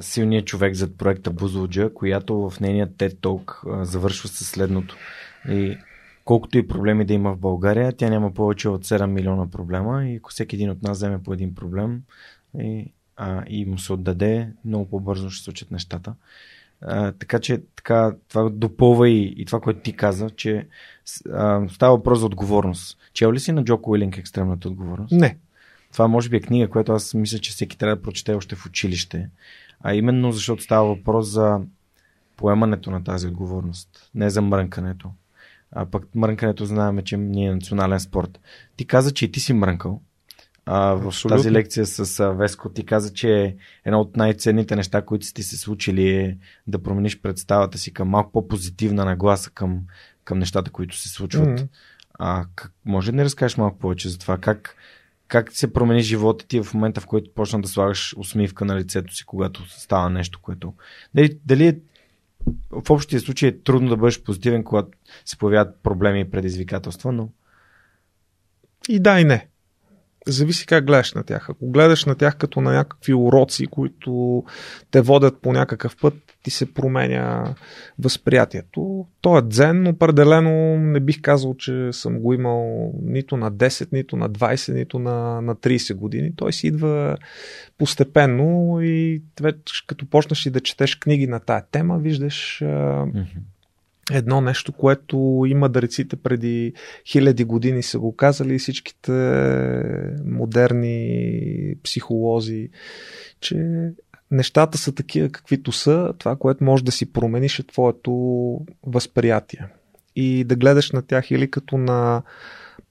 силният 0.00 0.46
човек 0.46 0.74
зад 0.74 0.98
проекта 0.98 1.30
Бузлуджа, 1.30 1.94
която 1.94 2.50
в 2.50 2.60
нейния 2.60 2.88
TED 2.88 3.14
Talk 3.14 3.82
завършва 3.82 4.28
със 4.28 4.48
следното. 4.48 4.96
И 5.48 5.78
колкото 6.24 6.58
и 6.58 6.68
проблеми 6.68 7.04
да 7.04 7.14
има 7.14 7.32
в 7.34 7.38
България, 7.38 7.92
тя 7.92 8.10
няма 8.10 8.34
повече 8.34 8.68
от 8.68 8.84
7 8.84 9.06
милиона 9.06 9.50
проблема 9.50 10.04
и 10.06 10.16
ако 10.16 10.30
всеки 10.30 10.56
един 10.56 10.70
от 10.70 10.82
нас 10.82 10.98
вземе 10.98 11.22
по 11.22 11.32
един 11.32 11.54
проблем 11.54 12.02
и, 12.58 12.92
а, 13.16 13.44
и 13.48 13.64
му 13.64 13.78
се 13.78 13.92
отдаде, 13.92 14.52
много 14.64 14.90
по-бързо 14.90 15.30
ще 15.30 15.44
случат 15.44 15.70
нещата. 15.70 16.14
А, 16.80 17.12
така 17.12 17.38
че 17.38 17.62
така, 17.76 18.14
това 18.28 18.50
допълва 18.50 19.08
и, 19.08 19.34
и 19.36 19.44
това, 19.44 19.60
което 19.60 19.80
ти 19.80 19.96
каза, 19.96 20.30
че 20.30 20.66
а, 21.32 21.68
става 21.68 21.96
въпрос 21.96 22.18
за 22.18 22.26
отговорност. 22.26 22.98
Чел 23.12 23.32
ли 23.32 23.40
си 23.40 23.52
на 23.52 23.64
Джоко 23.64 23.90
Уилинг 23.90 24.18
екстремната 24.18 24.68
отговорност? 24.68 25.12
Не. 25.12 25.38
Това 25.92 26.08
може 26.08 26.28
би 26.28 26.36
е 26.36 26.40
книга, 26.40 26.70
която 26.70 26.92
аз 26.92 27.14
мисля, 27.14 27.38
че 27.38 27.50
всеки 27.50 27.78
трябва 27.78 27.96
да 27.96 28.02
прочете 28.02 28.34
още 28.34 28.56
в 28.56 28.66
училище. 28.66 29.30
А 29.80 29.94
именно 29.94 30.32
защото 30.32 30.62
става 30.62 30.88
въпрос 30.88 31.26
за 31.26 31.60
поемането 32.36 32.90
на 32.90 33.04
тази 33.04 33.26
отговорност, 33.26 34.10
не 34.14 34.30
за 34.30 34.42
мрънкането. 34.42 35.10
А 35.72 35.86
пък 35.86 36.14
мрънкането 36.14 36.64
знаем, 36.64 37.02
че 37.02 37.16
ни 37.16 37.46
е 37.46 37.54
национален 37.54 38.00
спорт. 38.00 38.40
Ти 38.76 38.86
каза, 38.86 39.14
че 39.14 39.24
и 39.24 39.32
ти 39.32 39.40
си 39.40 39.52
мрънкал. 39.52 40.00
А, 40.68 40.94
в 40.94 41.06
Абсолютно. 41.06 41.36
тази 41.36 41.52
лекция 41.52 41.86
с 41.86 42.20
а, 42.20 42.30
Веско 42.30 42.68
ти 42.68 42.86
каза, 42.86 43.12
че 43.12 43.56
едно 43.84 44.00
от 44.00 44.16
най-ценните 44.16 44.76
неща, 44.76 45.02
които 45.02 45.26
сте 45.26 45.42
се 45.42 45.56
случили 45.56 46.08
е 46.08 46.38
да 46.66 46.82
промениш 46.82 47.20
представата 47.20 47.78
си 47.78 47.92
към 47.92 48.08
малко 48.08 48.32
по-позитивна 48.32 49.04
нагласа 49.04 49.50
към, 49.50 49.80
към 50.24 50.38
нещата, 50.38 50.70
които 50.70 50.96
се 50.96 51.08
случват. 51.08 51.48
Мгм. 51.48 51.62
А 52.18 52.44
как, 52.54 52.72
може 52.84 53.12
ли 53.12 53.16
да 53.16 53.24
разкажеш 53.24 53.56
малко 53.56 53.78
повече 53.78 54.08
за 54.08 54.18
това? 54.18 54.38
Как, 54.38 54.76
как 55.28 55.52
се 55.52 55.72
промени 55.72 56.00
живота 56.00 56.46
ти 56.46 56.62
в 56.62 56.74
момента, 56.74 57.00
в 57.00 57.06
който 57.06 57.34
почна 57.34 57.60
да 57.60 57.68
слагаш 57.68 58.14
усмивка 58.16 58.64
на 58.64 58.76
лицето 58.76 59.14
си, 59.14 59.24
когато 59.24 59.80
става 59.80 60.10
нещо, 60.10 60.38
което... 60.42 60.74
Дали, 61.14 61.38
дали 61.44 61.66
е, 61.66 61.78
в 62.70 62.90
общия 62.90 63.20
случай 63.20 63.48
е 63.48 63.58
трудно 63.58 63.88
да 63.88 63.96
бъдеш 63.96 64.22
позитивен, 64.22 64.64
когато 64.64 64.88
се 65.24 65.38
появяват 65.38 65.82
проблеми 65.82 66.20
и 66.20 66.30
предизвикателства, 66.30 67.12
но... 67.12 67.28
И 68.88 69.00
да, 69.00 69.20
и 69.20 69.24
не. 69.24 69.48
Зависи 70.28 70.66
как 70.66 70.86
гледаш 70.86 71.14
на 71.14 71.22
тях. 71.22 71.50
Ако 71.50 71.70
гледаш 71.70 72.04
на 72.04 72.14
тях 72.14 72.36
като 72.36 72.60
на 72.60 72.72
някакви 72.72 73.14
уроци, 73.14 73.66
които 73.66 74.44
те 74.90 75.00
водят 75.00 75.40
по 75.42 75.52
някакъв 75.52 75.96
път, 75.96 76.14
ти 76.42 76.50
се 76.50 76.74
променя 76.74 77.54
възприятието. 77.98 79.06
То 79.20 79.38
е 79.38 79.42
дзен, 79.42 79.86
определено 79.86 80.78
не 80.78 81.00
бих 81.00 81.20
казал, 81.20 81.54
че 81.54 81.88
съм 81.92 82.18
го 82.18 82.32
имал 82.32 82.92
нито 83.02 83.36
на 83.36 83.52
10, 83.52 83.88
нито 83.92 84.16
на 84.16 84.30
20, 84.30 84.74
нито 84.74 84.98
на, 84.98 85.40
на 85.40 85.56
30 85.56 85.94
години. 85.94 86.32
Той 86.36 86.52
си 86.52 86.66
идва 86.66 87.16
постепенно 87.78 88.78
и 88.82 89.22
вече 89.40 89.86
като 89.86 90.06
почнеш 90.06 90.46
и 90.46 90.50
да 90.50 90.60
четеш 90.60 90.96
книги 90.96 91.26
на 91.26 91.40
тая 91.40 91.64
тема, 91.70 91.98
виждаш 91.98 92.62
а, 92.62 93.06
едно 94.12 94.40
нещо, 94.40 94.72
което 94.72 95.44
има 95.46 95.68
дърците 95.68 96.16
преди 96.16 96.72
хиляди 97.06 97.44
години 97.44 97.82
са 97.82 97.98
го 97.98 98.16
казали 98.16 98.54
и 98.54 98.58
всичките 98.58 99.12
модерни 100.24 101.74
психолози, 101.82 102.68
че 103.40 103.88
нещата 104.30 104.78
са 104.78 104.94
такива 104.94 105.28
каквито 105.28 105.72
са, 105.72 106.12
това, 106.18 106.36
което 106.36 106.64
може 106.64 106.84
да 106.84 106.92
си 106.92 107.12
промениш 107.12 107.58
е 107.58 107.66
твоето 107.66 108.12
възприятие. 108.86 109.66
И 110.16 110.44
да 110.44 110.56
гледаш 110.56 110.92
на 110.92 111.02
тях 111.02 111.30
или 111.30 111.50
като 111.50 111.78
на 111.78 112.22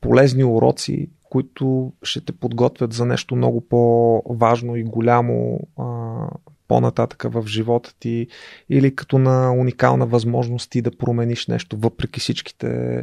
полезни 0.02 0.44
уроци, 0.44 1.10
които 1.24 1.94
ще 2.04 2.22
те 2.22 2.32
подготвят 2.32 2.94
за 2.94 3.06
нещо 3.06 3.36
много 3.36 3.62
по-важно 3.62 4.76
и 4.76 4.84
голямо 4.84 5.60
а, 5.78 5.86
по-нататък 6.68 7.24
в 7.28 7.48
живота 7.48 7.94
ти, 8.00 8.28
или 8.70 8.96
като 8.96 9.18
на 9.18 9.54
уникална 9.54 10.06
възможност 10.06 10.72
ти 10.72 10.82
да 10.82 10.98
промениш 10.98 11.48
нещо, 11.48 11.78
въпреки 11.78 12.20
всичките 12.20 12.98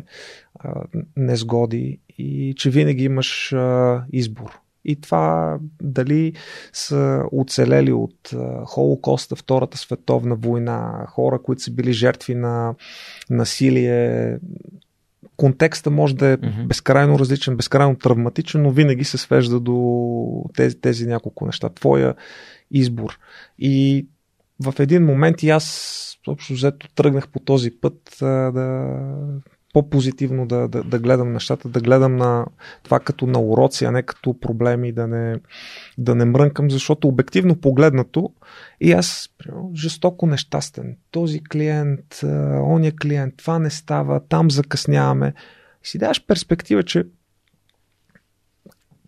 а, 0.54 0.84
незгоди, 1.16 2.00
и 2.18 2.54
че 2.56 2.70
винаги 2.70 3.04
имаш 3.04 3.52
а, 3.52 4.04
избор. 4.12 4.58
И 4.84 5.00
това 5.00 5.58
дали 5.82 6.32
са 6.72 7.22
оцелели 7.32 7.92
от 7.92 8.30
Холокоста, 8.64 9.36
Втората 9.36 9.78
световна 9.78 10.36
война, 10.36 11.06
хора, 11.08 11.42
които 11.42 11.62
са 11.62 11.70
били 11.70 11.92
жертви 11.92 12.34
на 12.34 12.74
насилие, 13.30 14.38
контекста 15.36 15.90
може 15.90 16.16
да 16.16 16.26
е 16.26 16.36
Мгм. 16.36 16.66
безкрайно 16.66 17.18
различен, 17.18 17.56
безкрайно 17.56 17.96
травматичен, 17.96 18.62
но 18.62 18.70
винаги 18.70 19.04
се 19.04 19.18
свежда 19.18 19.60
до 19.60 20.44
тези, 20.56 20.80
тези 20.80 21.06
няколко 21.06 21.46
неща. 21.46 21.68
Твоя 21.68 22.14
избор. 22.72 23.18
И 23.58 24.06
в 24.64 24.74
един 24.78 25.04
момент 25.04 25.42
и 25.42 25.50
аз 25.50 26.18
общо 26.26 26.52
взето 26.52 26.88
тръгнах 26.94 27.28
по 27.28 27.40
този 27.40 27.70
път 27.70 28.22
а, 28.22 28.26
да 28.52 28.88
по-позитивно 29.72 30.46
да, 30.46 30.68
да, 30.68 30.82
да 30.82 30.98
гледам 30.98 31.32
нещата, 31.32 31.68
да 31.68 31.80
гледам 31.80 32.16
на 32.16 32.46
това 32.82 33.00
като 33.00 33.26
на 33.26 33.40
уроци, 33.40 33.84
а 33.84 33.90
не 33.90 34.02
като 34.02 34.40
проблеми, 34.40 34.92
да 34.92 35.06
не, 35.06 35.36
да 35.98 36.14
не 36.14 36.24
мрънкам, 36.24 36.70
защото 36.70 37.08
обективно 37.08 37.56
погледнато 37.56 38.32
и 38.80 38.92
аз 38.92 39.30
примерно, 39.38 39.70
жестоко 39.74 40.26
нещастен. 40.26 40.96
Този 41.10 41.44
клиент, 41.44 42.20
ония 42.62 42.92
клиент, 42.96 43.34
това 43.36 43.58
не 43.58 43.70
става, 43.70 44.20
там 44.28 44.50
закъсняваме. 44.50 45.34
И 45.84 45.86
си 45.86 45.98
даваш 45.98 46.26
перспектива, 46.26 46.82
че 46.82 47.04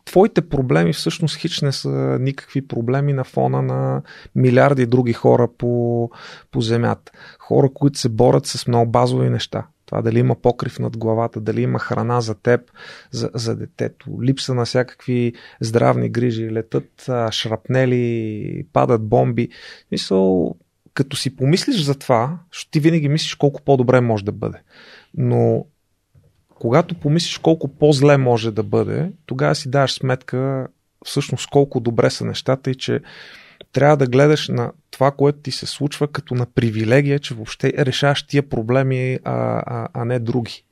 твоите 0.04 0.48
проблеми 0.48 0.92
всъщност 0.92 1.36
хич 1.36 1.60
не 1.60 1.72
са 1.72 2.18
никакви 2.20 2.66
проблеми 2.66 3.12
на 3.12 3.24
фона 3.24 3.62
на 3.62 4.02
милиарди 4.34 4.86
други 4.86 5.12
хора 5.12 5.48
по, 5.58 6.10
по 6.50 6.60
земята. 6.60 7.12
Хора, 7.38 7.68
които 7.74 7.98
се 7.98 8.08
борят 8.08 8.46
с 8.46 8.66
много 8.66 8.90
базови 8.90 9.30
неща. 9.30 9.66
Това 9.86 10.02
дали 10.02 10.18
има 10.18 10.34
покрив 10.34 10.78
над 10.78 10.96
главата, 10.98 11.40
дали 11.40 11.62
има 11.62 11.78
храна 11.78 12.20
за 12.20 12.34
теб, 12.34 12.60
за, 13.10 13.30
за 13.34 13.56
детето, 13.56 14.22
липса 14.22 14.54
на 14.54 14.64
всякакви 14.64 15.32
здравни 15.60 16.08
грижи, 16.08 16.50
летат 16.50 17.10
шрапнели, 17.30 18.66
падат 18.72 19.02
бомби. 19.02 19.48
Мисъл, 19.92 20.54
като 20.94 21.16
си 21.16 21.36
помислиш 21.36 21.82
за 21.82 21.94
това, 21.94 22.38
ти 22.70 22.80
винаги 22.80 23.08
мислиш 23.08 23.34
колко 23.34 23.62
по-добре 23.62 24.00
може 24.00 24.24
да 24.24 24.32
бъде. 24.32 24.58
Но 25.14 25.66
когато 26.64 26.94
помислиш 26.94 27.38
колко 27.38 27.68
по-зле 27.68 28.16
може 28.16 28.50
да 28.50 28.62
бъде, 28.62 29.12
тогава 29.26 29.54
си 29.54 29.70
даваш 29.70 29.92
сметка 29.92 30.66
всъщност 31.04 31.50
колко 31.50 31.80
добре 31.80 32.10
са 32.10 32.24
нещата 32.24 32.70
и 32.70 32.74
че 32.74 33.00
трябва 33.72 33.96
да 33.96 34.06
гледаш 34.06 34.48
на 34.48 34.72
това, 34.90 35.10
което 35.10 35.38
ти 35.38 35.50
се 35.50 35.66
случва 35.66 36.08
като 36.08 36.34
на 36.34 36.46
привилегия, 36.46 37.18
че 37.18 37.34
въобще 37.34 37.72
решаваш 37.78 38.26
тия 38.26 38.48
проблеми, 38.48 39.18
а, 39.24 39.62
а, 39.66 39.88
а 39.94 40.04
не 40.04 40.18
други. 40.18 40.64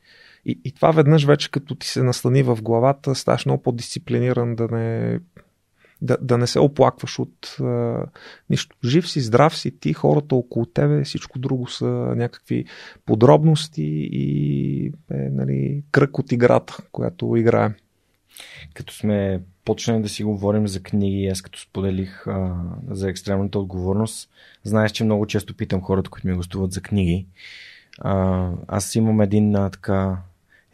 И, 0.44 0.60
и 0.64 0.74
това 0.74 0.90
веднъж 0.90 1.24
вече 1.24 1.50
като 1.50 1.74
ти 1.74 1.88
се 1.88 2.02
наслани 2.02 2.42
в 2.42 2.58
главата, 2.62 3.14
ставаш 3.14 3.46
много 3.46 3.62
по-дисциплиниран 3.62 4.54
да 4.54 4.68
не, 4.68 5.18
да, 6.02 6.16
да 6.20 6.38
не 6.38 6.46
се 6.46 6.58
оплакваш 6.58 7.18
от 7.18 7.56
а, 7.60 8.04
нищо. 8.50 8.76
Жив 8.84 9.08
си, 9.08 9.20
здрав 9.20 9.56
си, 9.56 9.78
ти, 9.78 9.92
хората 9.92 10.34
около 10.34 10.66
тебе, 10.66 11.04
всичко 11.04 11.38
друго 11.38 11.68
са 11.68 11.86
някакви 12.16 12.64
подробности 13.06 14.08
и 14.12 14.86
е, 14.86 15.14
нали, 15.14 15.82
кръг 15.90 16.18
от 16.18 16.32
играта, 16.32 16.76
която 16.92 17.36
играем. 17.36 17.74
Като 18.74 18.94
сме 18.94 19.40
почнали 19.64 20.02
да 20.02 20.08
си 20.08 20.24
говорим 20.24 20.68
за 20.68 20.82
книги, 20.82 21.26
аз 21.26 21.42
като 21.42 21.60
споделих 21.60 22.26
а, 22.26 22.54
за 22.90 23.10
екстремната 23.10 23.58
отговорност, 23.58 24.30
знаеш, 24.64 24.92
че 24.92 25.04
много 25.04 25.26
често 25.26 25.56
питам 25.56 25.82
хората, 25.82 26.10
които 26.10 26.28
ми 26.28 26.34
гостуват 26.34 26.72
за 26.72 26.80
книги. 26.80 27.26
А, 27.98 28.50
аз 28.68 28.94
имам 28.94 29.20
един 29.20 29.56
а, 29.56 29.70
така 29.70 30.18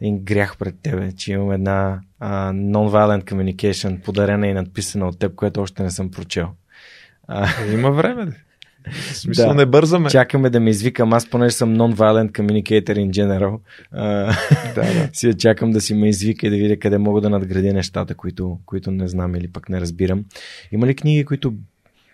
един 0.01 0.19
грях 0.19 0.57
пред 0.57 0.75
тебе, 0.83 1.11
че 1.11 1.31
имам 1.31 1.51
една 1.51 1.99
а, 2.19 2.51
non-violent 2.53 3.23
communication, 3.23 4.01
подарена 4.01 4.47
и 4.47 4.53
надписана 4.53 5.07
от 5.07 5.19
теб, 5.19 5.35
което 5.35 5.61
още 5.61 5.83
не 5.83 5.89
съм 5.89 6.11
прочел. 6.11 6.47
А, 7.27 7.47
Има 7.73 7.91
време. 7.91 8.31
В 8.91 9.03
смисъл 9.15 9.47
Да. 9.47 9.53
не 9.55 9.65
бързаме. 9.65 10.09
чакаме 10.09 10.49
да 10.49 10.59
ме 10.59 10.69
извикам, 10.69 11.13
аз 11.13 11.29
понеже 11.29 11.55
съм 11.55 11.75
non-violent 11.75 12.31
communicator 12.31 12.83
in 12.95 13.09
general. 13.09 13.59
А, 13.91 14.33
Да, 14.75 14.81
да. 14.81 15.09
си 15.13 15.27
я 15.27 15.33
чакам 15.33 15.71
да 15.71 15.81
си 15.81 15.93
ме 15.93 16.09
извика 16.09 16.47
и 16.47 16.49
да 16.49 16.55
видя 16.55 16.77
къде 16.79 16.97
мога 16.97 17.21
да 17.21 17.29
надградя 17.29 17.73
нещата, 17.73 18.15
които, 18.15 18.59
които 18.65 18.91
не 18.91 19.07
знам 19.07 19.35
или 19.35 19.47
пък 19.47 19.69
не 19.69 19.81
разбирам. 19.81 20.25
Има 20.71 20.87
ли 20.87 20.95
книги, 20.95 21.25
които 21.25 21.53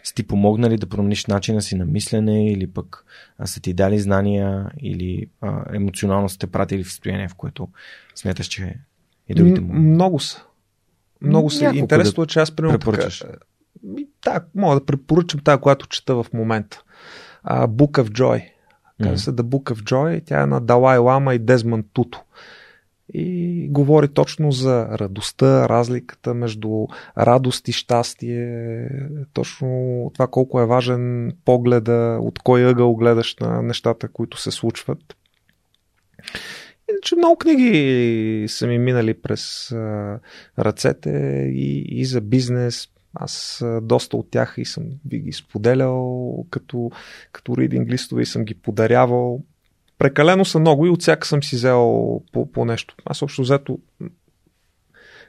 са 0.06 0.14
ти 0.14 0.24
помогнали 0.24 0.78
да 0.78 0.88
промениш 0.88 1.26
начина 1.26 1.62
си 1.62 1.76
на 1.76 1.86
мислене 1.86 2.52
или 2.52 2.68
пък 2.68 3.06
а, 3.38 3.48
са 3.48 3.62
ти 3.62 3.74
дали 3.74 4.00
знания 4.00 4.72
или 4.82 5.30
а, 5.42 5.76
емоционално 5.76 6.30
са 6.30 6.40
те 6.40 6.48
пратили 6.48 6.84
в 6.84 6.92
състояние, 6.92 7.28
в 7.28 7.36
което 7.36 7.68
смяташ, 8.16 8.48
че 8.48 8.80
и 9.30 9.36
другите 9.36 9.62
му. 9.62 9.74
Много 9.74 10.20
са. 10.20 10.44
Много 11.22 11.50
са. 11.50 11.64
Няколко 11.64 11.78
Интересно 11.78 12.24
е, 12.24 12.28
че 12.28 12.40
аз 12.40 12.52
примерно 12.52 12.80
така, 12.80 13.10
да, 14.24 14.42
мога 14.56 14.76
да 14.76 14.86
препоръчам 14.86 15.40
тази, 15.40 15.62
която 15.62 15.88
чета 15.88 16.16
в 16.16 16.26
момента. 16.34 16.84
А, 17.44 17.68
Book 17.68 18.04
of 18.04 18.10
Joy. 18.10 18.50
Казва 19.04 19.18
се 19.18 19.32
The 19.32 19.42
Book 19.42 19.74
of 19.74 19.82
Joy. 19.82 20.22
Тя 20.26 20.42
е 20.42 20.46
на 20.46 20.62
Далай 20.62 20.98
Лама 20.98 21.36
и 21.36 21.40
Дезмън 21.40 21.84
Туто. 21.94 22.24
И 23.14 23.68
говори 23.70 24.08
точно 24.08 24.52
за 24.52 24.88
радостта, 24.92 25.70
разликата 25.70 26.34
между 26.34 26.88
радост 27.18 27.68
и 27.68 27.72
щастие, 27.72 28.90
точно 29.34 30.12
това 30.14 30.28
колко 30.28 30.62
е 30.62 30.66
важен 30.66 31.34
погледа, 31.46 32.18
от 32.22 32.40
кой 32.40 32.70
ъгъл 32.70 32.96
гледаш 32.96 33.36
на 33.36 33.62
нещата, 33.62 34.08
които 34.08 34.42
се 34.42 34.52
случват. 34.52 35.16
Иначе 36.90 37.16
много 37.16 37.38
книги 37.38 38.46
са 38.48 38.68
ми 38.68 38.78
минали 38.78 39.14
през 39.14 39.72
ръцете 40.60 41.10
и, 41.54 41.86
и 42.02 42.06
за 42.06 42.22
бизнес. 42.22 42.88
Аз 43.14 43.64
доста 43.82 44.18
от 44.18 44.32
тях 44.32 44.56
и 44.58 44.66
съм 44.66 44.84
би 45.06 45.20
ги 45.20 45.32
споделял 45.32 46.46
като, 46.50 46.92
като 47.32 47.58
ридинг 47.58 47.90
листове 47.90 48.22
и 48.22 48.26
съм 48.26 48.46
ги 48.46 48.54
подарявал. 48.54 49.44
Прекалено 50.00 50.46
са 50.46 50.60
много 50.60 50.86
и 50.86 50.90
от 50.90 51.02
всяка 51.02 51.28
съм 51.28 51.44
си 51.44 51.56
взел 51.56 52.22
по, 52.32 52.52
по 52.52 52.66
нещо. 52.66 52.96
Аз 53.06 53.22
общо 53.22 53.42
взето 53.42 53.80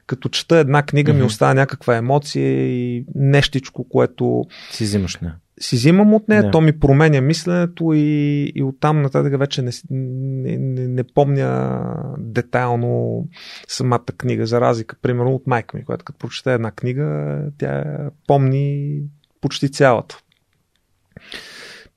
като 0.07 0.29
чета 0.29 0.57
една 0.57 0.83
книга 0.83 1.13
ми 1.13 1.19
Мгм. 1.19 1.25
остава 1.25 1.53
някаква 1.53 1.95
емоция 1.95 2.67
и 2.67 3.05
нещичко, 3.15 3.89
което 3.89 4.45
Си 4.71 4.83
взимаш 4.83 5.17
не. 5.17 5.31
си 5.59 5.75
взимам 5.75 6.13
от 6.13 6.27
нея, 6.27 6.43
Да. 6.43 6.51
то 6.51 6.61
ми 6.61 6.79
променя 6.79 7.21
мисленето 7.21 7.93
и, 7.93 8.43
и 8.55 8.63
оттам 8.63 9.01
нататък 9.01 9.39
вече 9.39 9.61
не, 9.61 9.71
не, 9.89 10.57
не, 10.57 10.87
не 10.87 11.03
помня 11.03 11.81
детайлно 12.17 13.23
самата 13.67 14.05
книга, 14.17 14.45
за 14.45 14.61
разлика, 14.61 14.95
примерно, 15.01 15.35
от 15.35 15.47
майка 15.47 15.77
ми, 15.77 15.85
която 15.85 16.05
като 16.05 16.19
прочете 16.19 16.53
една 16.53 16.71
книга, 16.71 17.37
тя 17.57 17.83
помни 18.27 18.99
почти 19.41 19.71
цялата. 19.71 20.19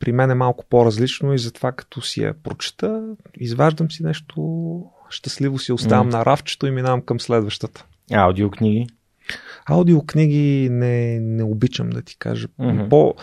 При 0.01 0.13
мен 0.13 0.31
е 0.31 0.35
малко 0.35 0.65
по-различно 0.71 1.35
и 1.35 1.39
затова 1.39 1.73
като 1.73 2.03
си 2.03 2.23
я 2.23 2.35
прочета, 2.43 3.03
изваждам 3.41 3.91
си 3.91 4.03
нещо, 4.03 4.85
щастливо 5.11 5.59
си 5.59 5.73
оставам 5.73 6.07
М. 6.07 6.19
на 6.19 6.25
рафчето 6.25 6.67
и 6.67 6.71
минавам 6.71 7.03
към 7.03 7.21
следващата. 7.21 7.85
Аудиокниги. 8.13 8.87
Аудиокниги 9.67 10.69
не, 10.71 11.21
не 11.21 11.43
обичам 11.43 11.91
да 11.91 12.03
ти 12.03 12.17
кажа. 12.19 12.49
Мгм. 12.59 12.89
По... 12.89 13.15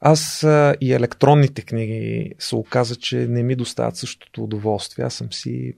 Аз 0.00 0.44
а, 0.44 0.74
и 0.80 0.92
електронните 0.92 1.62
книги 1.62 2.32
се 2.38 2.56
оказа, 2.56 2.96
че 2.96 3.16
не 3.16 3.42
ми 3.42 3.56
доставят 3.56 3.96
същото 3.96 4.44
удоволствие. 4.44 5.04
Аз 5.04 5.14
съм 5.14 5.32
си 5.32 5.74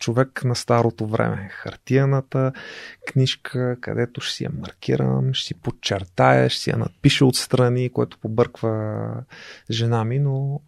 човек 0.00 0.44
на 0.44 0.56
старото 0.56 1.06
време. 1.06 1.48
Хартияната 1.52 2.52
книжка, 3.06 3.76
където 3.80 4.20
ще 4.20 4.34
си 4.34 4.44
я 4.44 4.50
маркирам, 4.60 5.34
ще 5.34 5.46
си 5.46 5.54
подчертая, 5.54 6.50
ще 6.50 6.60
си 6.60 6.70
я 6.70 6.76
надпиша 6.76 7.26
отстрани, 7.26 7.88
което 7.88 8.18
побърква 8.18 9.06
жена 9.70 10.04
ми, 10.04 10.18
но 10.18 10.60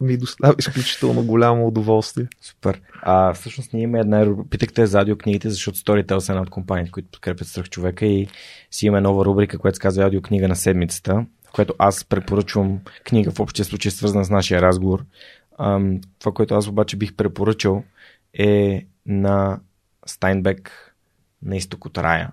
ми 0.00 0.16
доставя 0.16 0.54
изключително 0.58 1.24
голямо 1.24 1.66
удоволствие. 1.66 2.28
Супер. 2.40 2.80
А 3.02 3.34
всъщност 3.34 3.72
ние 3.72 3.82
имаме 3.82 4.00
една. 4.00 4.26
Питахте 4.50 4.86
за 4.86 4.98
аудиокнигите, 4.98 5.50
защото 5.50 5.78
Storytel 5.78 6.18
са 6.18 6.32
една 6.32 6.42
от 6.42 6.50
компаниите, 6.50 6.90
които 6.90 7.08
подкрепят 7.10 7.48
страх 7.48 7.68
човека 7.68 8.06
и 8.06 8.28
си 8.70 8.86
имаме 8.86 9.00
нова 9.00 9.24
рубрика, 9.24 9.58
която 9.58 9.76
се 9.76 9.82
казва 9.82 10.04
аудиокнига 10.04 10.48
на 10.48 10.56
седмицата, 10.56 11.26
в 11.48 11.52
която 11.52 11.74
аз 11.78 12.04
препоръчвам 12.04 12.80
книга 13.04 13.30
в 13.30 13.40
общия 13.40 13.64
случай, 13.64 13.90
свързана 13.90 14.24
с 14.24 14.30
нашия 14.30 14.62
разговор. 14.62 15.04
Ам, 15.58 16.00
това, 16.18 16.32
което 16.32 16.54
аз 16.54 16.68
обаче 16.68 16.96
бих 16.96 17.14
препоръчал 17.14 17.84
е 18.34 18.86
на 19.06 19.60
Стайнбек 20.06 20.94
на 21.42 21.56
изток 21.56 21.84
от 21.84 21.98
рая, 21.98 22.30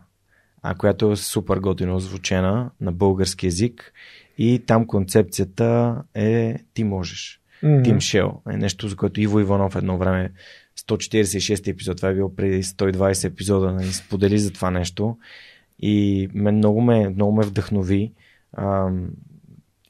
а, 0.62 0.76
която 0.76 1.12
е 1.12 1.16
супер 1.16 1.58
готино 1.58 1.96
озвучена 1.96 2.72
на 2.82 2.92
български 2.92 3.46
язик 3.46 3.94
и 4.38 4.64
там 4.66 4.88
концепцията 4.88 6.02
е 6.14 6.56
ти 6.74 6.84
можеш. 6.84 7.42
Тим 7.84 8.00
Шел 8.00 8.42
е 8.50 8.58
нещо, 8.58 8.88
за 8.88 8.96
което 8.96 9.22
Иво 9.22 9.40
Иванов 9.40 9.76
едно 9.76 9.98
време 9.98 10.32
146 10.80 11.68
епизод, 11.68 11.98
това 11.98 12.10
е 12.10 12.14
било 12.14 12.36
преди 12.36 12.64
120 12.64 13.28
епизода, 13.28 13.74
нали, 13.74 13.94
сподели 13.94 14.40
за 14.40 14.54
това 14.54 14.72
нещо 14.72 15.18
и 15.80 16.28
мен 16.34 16.56
много 16.56 16.82
ме, 16.82 17.10
много 17.10 17.32
ме 17.32 17.46
вдъхнови. 17.46 18.14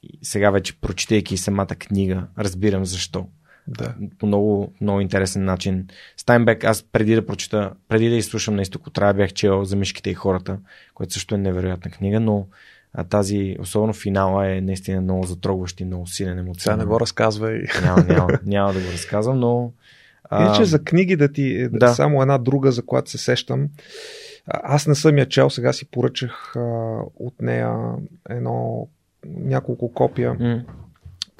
И 0.02 0.18
сега 0.22 0.50
вече, 0.50 0.80
прочитайки 0.80 1.36
самата 1.36 1.66
книга, 1.66 2.26
разбирам 2.38 2.84
защо. 2.84 3.26
Да. 3.68 3.94
По 4.18 4.26
много, 4.26 4.72
много 4.80 5.00
интересен 5.00 5.44
начин. 5.44 5.86
Стайнбек, 6.16 6.64
аз 6.64 6.82
преди 6.82 7.14
да 7.14 7.26
прочита, 7.26 7.72
преди 7.88 8.08
да 8.08 8.14
изслушам 8.14 8.56
на 8.56 8.62
изток 8.62 8.98
рая, 8.98 9.14
бях 9.14 9.32
чел 9.32 9.64
за 9.64 9.76
мишките 9.76 10.10
и 10.10 10.14
хората, 10.14 10.58
което 10.94 11.12
също 11.12 11.34
е 11.34 11.38
невероятна 11.38 11.90
книга, 11.90 12.20
но 12.20 12.46
а, 12.94 13.04
тази, 13.04 13.56
особено 13.60 13.92
финала 13.92 14.50
е 14.50 14.60
наистина 14.60 15.00
много 15.00 15.26
затрогващ 15.26 15.80
и 15.80 15.84
много 15.84 16.06
силен 16.06 16.38
емоционален. 16.38 16.78
не 16.78 16.84
го 16.84 17.00
разказвай. 17.00 17.62
Няма, 17.82 18.04
няма, 18.04 18.38
няма 18.46 18.72
да 18.72 18.80
го 18.80 18.86
разказвам, 18.92 19.38
но... 19.40 19.72
а, 20.24 20.44
Иначе 20.44 20.64
за 20.64 20.84
книги 20.84 21.16
да 21.16 21.32
ти, 21.32 21.68
да. 21.68 21.78
да. 21.78 21.94
само 21.94 22.22
една 22.22 22.38
друга, 22.38 22.72
за 22.72 22.82
която 22.82 23.10
се 23.10 23.18
сещам. 23.18 23.68
Аз 24.46 24.86
не 24.86 24.94
съм 24.94 25.18
я 25.18 25.28
чел, 25.28 25.50
сега 25.50 25.72
си 25.72 25.90
поръчах 25.90 26.56
а, 26.56 26.60
от 27.16 27.42
нея 27.42 27.72
едно, 28.30 28.88
няколко 29.26 29.92
копия, 29.92 30.34
м, 30.34 30.62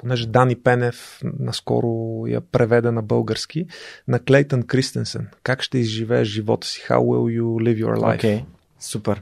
понеже 0.01 0.27
Дани 0.27 0.55
Пенев 0.55 1.21
наскоро 1.39 2.23
я 2.27 2.41
преведе 2.41 2.91
на 2.91 3.01
български, 3.01 3.67
на 4.07 4.19
Клейтън 4.19 4.63
Кристенсен. 4.63 5.27
Как 5.43 5.61
ще 5.61 5.77
изживееш 5.77 6.27
живота 6.27 6.67
си? 6.67 6.81
How 6.89 6.97
will 6.97 7.39
you 7.39 7.43
live 7.43 7.85
your 7.85 7.97
life? 7.97 8.15
Окей, 8.15 8.45
супер. 8.79 9.21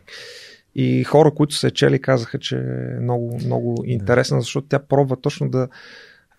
И 0.75 1.03
хора, 1.03 1.31
които 1.31 1.55
се 1.55 1.71
чели, 1.71 2.01
казаха, 2.01 2.39
че 2.39 2.57
е 2.57 2.99
много, 2.99 3.39
много 3.45 3.83
интересна, 3.85 4.41
защото 4.41 4.67
тя 4.67 4.79
пробва 4.79 5.21
точно 5.21 5.49
да 5.49 5.67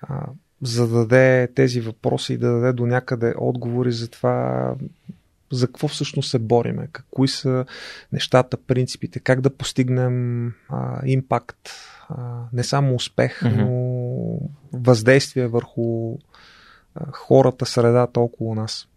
а, 0.03 0.27
зададе 0.62 1.49
тези 1.55 1.81
въпроси 1.81 2.33
и 2.33 2.39
да 2.39 2.53
даде 2.53 2.73
до 2.73 2.87
някъде 2.87 3.35
отговори 3.39 3.93
за 3.93 4.09
това 4.11 4.75
за 5.53 5.67
какво 5.67 5.89
всъщност 5.89 6.31
се 6.31 6.39
бориме, 6.39 6.89
кои 7.11 7.29
са 7.29 7.65
нещата, 8.12 8.57
принципите, 8.57 9.21
как 9.21 9.41
да 9.41 9.51
постигнем 9.57 10.47
а, 10.69 11.01
импакт, 11.05 11.71
а, 12.09 12.15
не 12.53 12.65
само 12.65 12.95
успех, 12.95 13.43
Мгм. 13.43 13.57
но 13.57 13.90
въздействие 14.73 15.47
върху 15.47 16.17
хората, 17.13 17.67
средата 17.67 18.21
около 18.21 18.55
нас. 18.55 18.89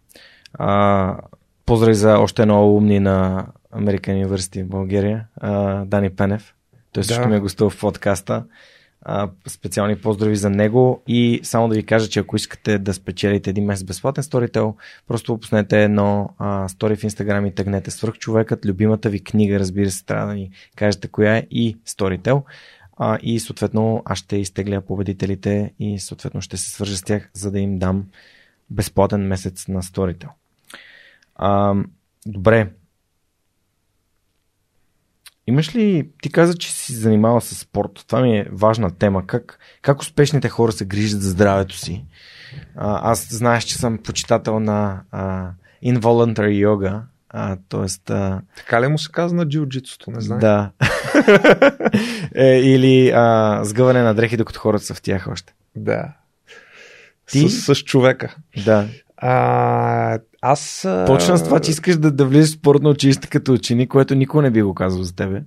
А, 0.54 1.18
поздрави 1.66 1.94
за 1.94 2.18
още 2.18 2.42
едно 2.42 2.76
умни 2.76 3.00
на 3.00 3.46
American 3.74 4.26
University 4.26 4.64
в 4.64 4.68
България, 4.68 5.26
а, 5.36 5.84
Дани 5.84 6.10
Пенев. 6.10 6.54
Той 6.92 7.04
също 7.04 7.22
Да. 7.22 7.28
ми 7.28 7.36
е 7.36 7.40
гостувал 7.40 7.70
в 7.70 7.80
подкаста. 7.80 8.44
А, 9.06 9.30
специални 9.48 9.96
поздрави 9.96 10.36
за 10.36 10.50
него 10.50 11.02
и 11.06 11.40
само 11.42 11.68
да 11.68 11.74
ви 11.74 11.86
кажа, 11.86 12.08
че 12.08 12.20
ако 12.20 12.36
искате 12.36 12.78
да 12.78 12.94
спечелите 12.94 13.50
един 13.50 13.64
месец 13.64 13.84
безплатен 13.84 14.24
сторител, 14.24 14.74
просто 15.08 15.38
пуснете 15.38 15.84
едно 15.84 16.30
а, 16.38 16.68
стори 16.68 16.96
в 16.96 17.04
Инстаграм 17.04 17.46
и 17.46 17.54
тъгнете 17.54 17.90
свърх 17.90 18.14
човекът, 18.14 18.66
любимата 18.66 19.08
ви 19.08 19.24
книга, 19.24 19.58
разбира 19.58 19.90
се, 19.90 20.04
трябва 20.04 20.26
да 20.26 20.34
ни 20.34 20.50
кажете 20.76 21.08
коя 21.08 21.36
е 21.36 21.46
и 21.50 21.76
сторител. 21.84 22.44
А, 22.96 23.18
и 23.22 23.40
съответно 23.40 24.02
аз 24.04 24.18
ще 24.18 24.36
изтегля 24.36 24.80
победителите 24.80 25.72
и 25.78 25.98
съответно 25.98 26.40
ще 26.40 26.56
се 26.56 26.70
свържа 26.70 26.96
с 26.96 27.02
тях, 27.02 27.30
за 27.34 27.50
да 27.50 27.60
им 27.60 27.78
дам 27.78 28.04
безплатен 28.70 29.26
месец 29.26 29.68
на 29.68 29.82
сторител. 29.82 30.28
А, 31.34 31.74
добре. 32.26 32.70
Имаш 35.46 35.74
ли, 35.76 36.10
ти 36.22 36.32
каза, 36.32 36.54
че 36.54 36.72
си 36.72 36.92
занимава 36.92 37.40
с 37.40 37.54
спорт. 37.54 38.04
Това 38.06 38.20
ми 38.20 38.38
е 38.38 38.48
важна 38.52 38.90
тема. 38.90 39.26
Как, 39.26 39.58
как 39.82 40.00
успешните 40.00 40.48
хора 40.48 40.72
се 40.72 40.84
грижат 40.84 41.22
за 41.22 41.30
здравето 41.30 41.76
си? 41.76 42.04
А, 42.76 43.10
аз 43.10 43.26
знаеш, 43.30 43.64
че 43.64 43.78
съм 43.78 43.98
почитател 43.98 44.60
на 44.60 45.02
а, 45.10 45.50
involuntary 45.84 46.66
yoga, 46.66 47.00
а, 47.36 47.56
т.е. 47.68 48.12
А, 48.12 48.40
Така 48.56 48.82
ли 48.82 48.88
му 48.88 48.98
се 48.98 49.12
казва 49.12 49.36
на 49.36 49.46
джиу-джитсото? 49.46 50.14
Не 50.14 50.20
знам. 50.20 50.38
да. 50.38 50.70
е, 52.34 52.60
или 52.60 53.10
а, 53.14 53.60
сгъване 53.64 54.02
на 54.02 54.14
дрехи, 54.14 54.36
докато 54.36 54.60
хората 54.60 54.84
са 54.84 54.94
в 54.94 55.02
тях 55.02 55.28
още. 55.32 55.54
Да. 55.76 56.12
Ти? 57.30 57.48
С, 57.48 57.74
с 57.74 57.84
човека. 57.84 58.36
Да. 58.64 58.86
А, 59.16 60.18
аз. 60.42 60.88
Почна 61.06 61.38
с 61.38 61.44
това, 61.44 61.60
че 61.60 61.70
искаш 61.70 61.96
да, 61.96 62.10
да 62.10 62.24
влизаш 62.24 62.50
в 62.50 62.58
спортно 62.58 62.90
училище 62.90 63.28
като 63.28 63.52
ученик, 63.52 63.90
което 63.90 64.14
никой 64.14 64.42
не 64.42 64.50
би 64.50 64.62
го 64.62 64.74
казал 64.74 65.02
за 65.02 65.16
тебе. 65.16 65.42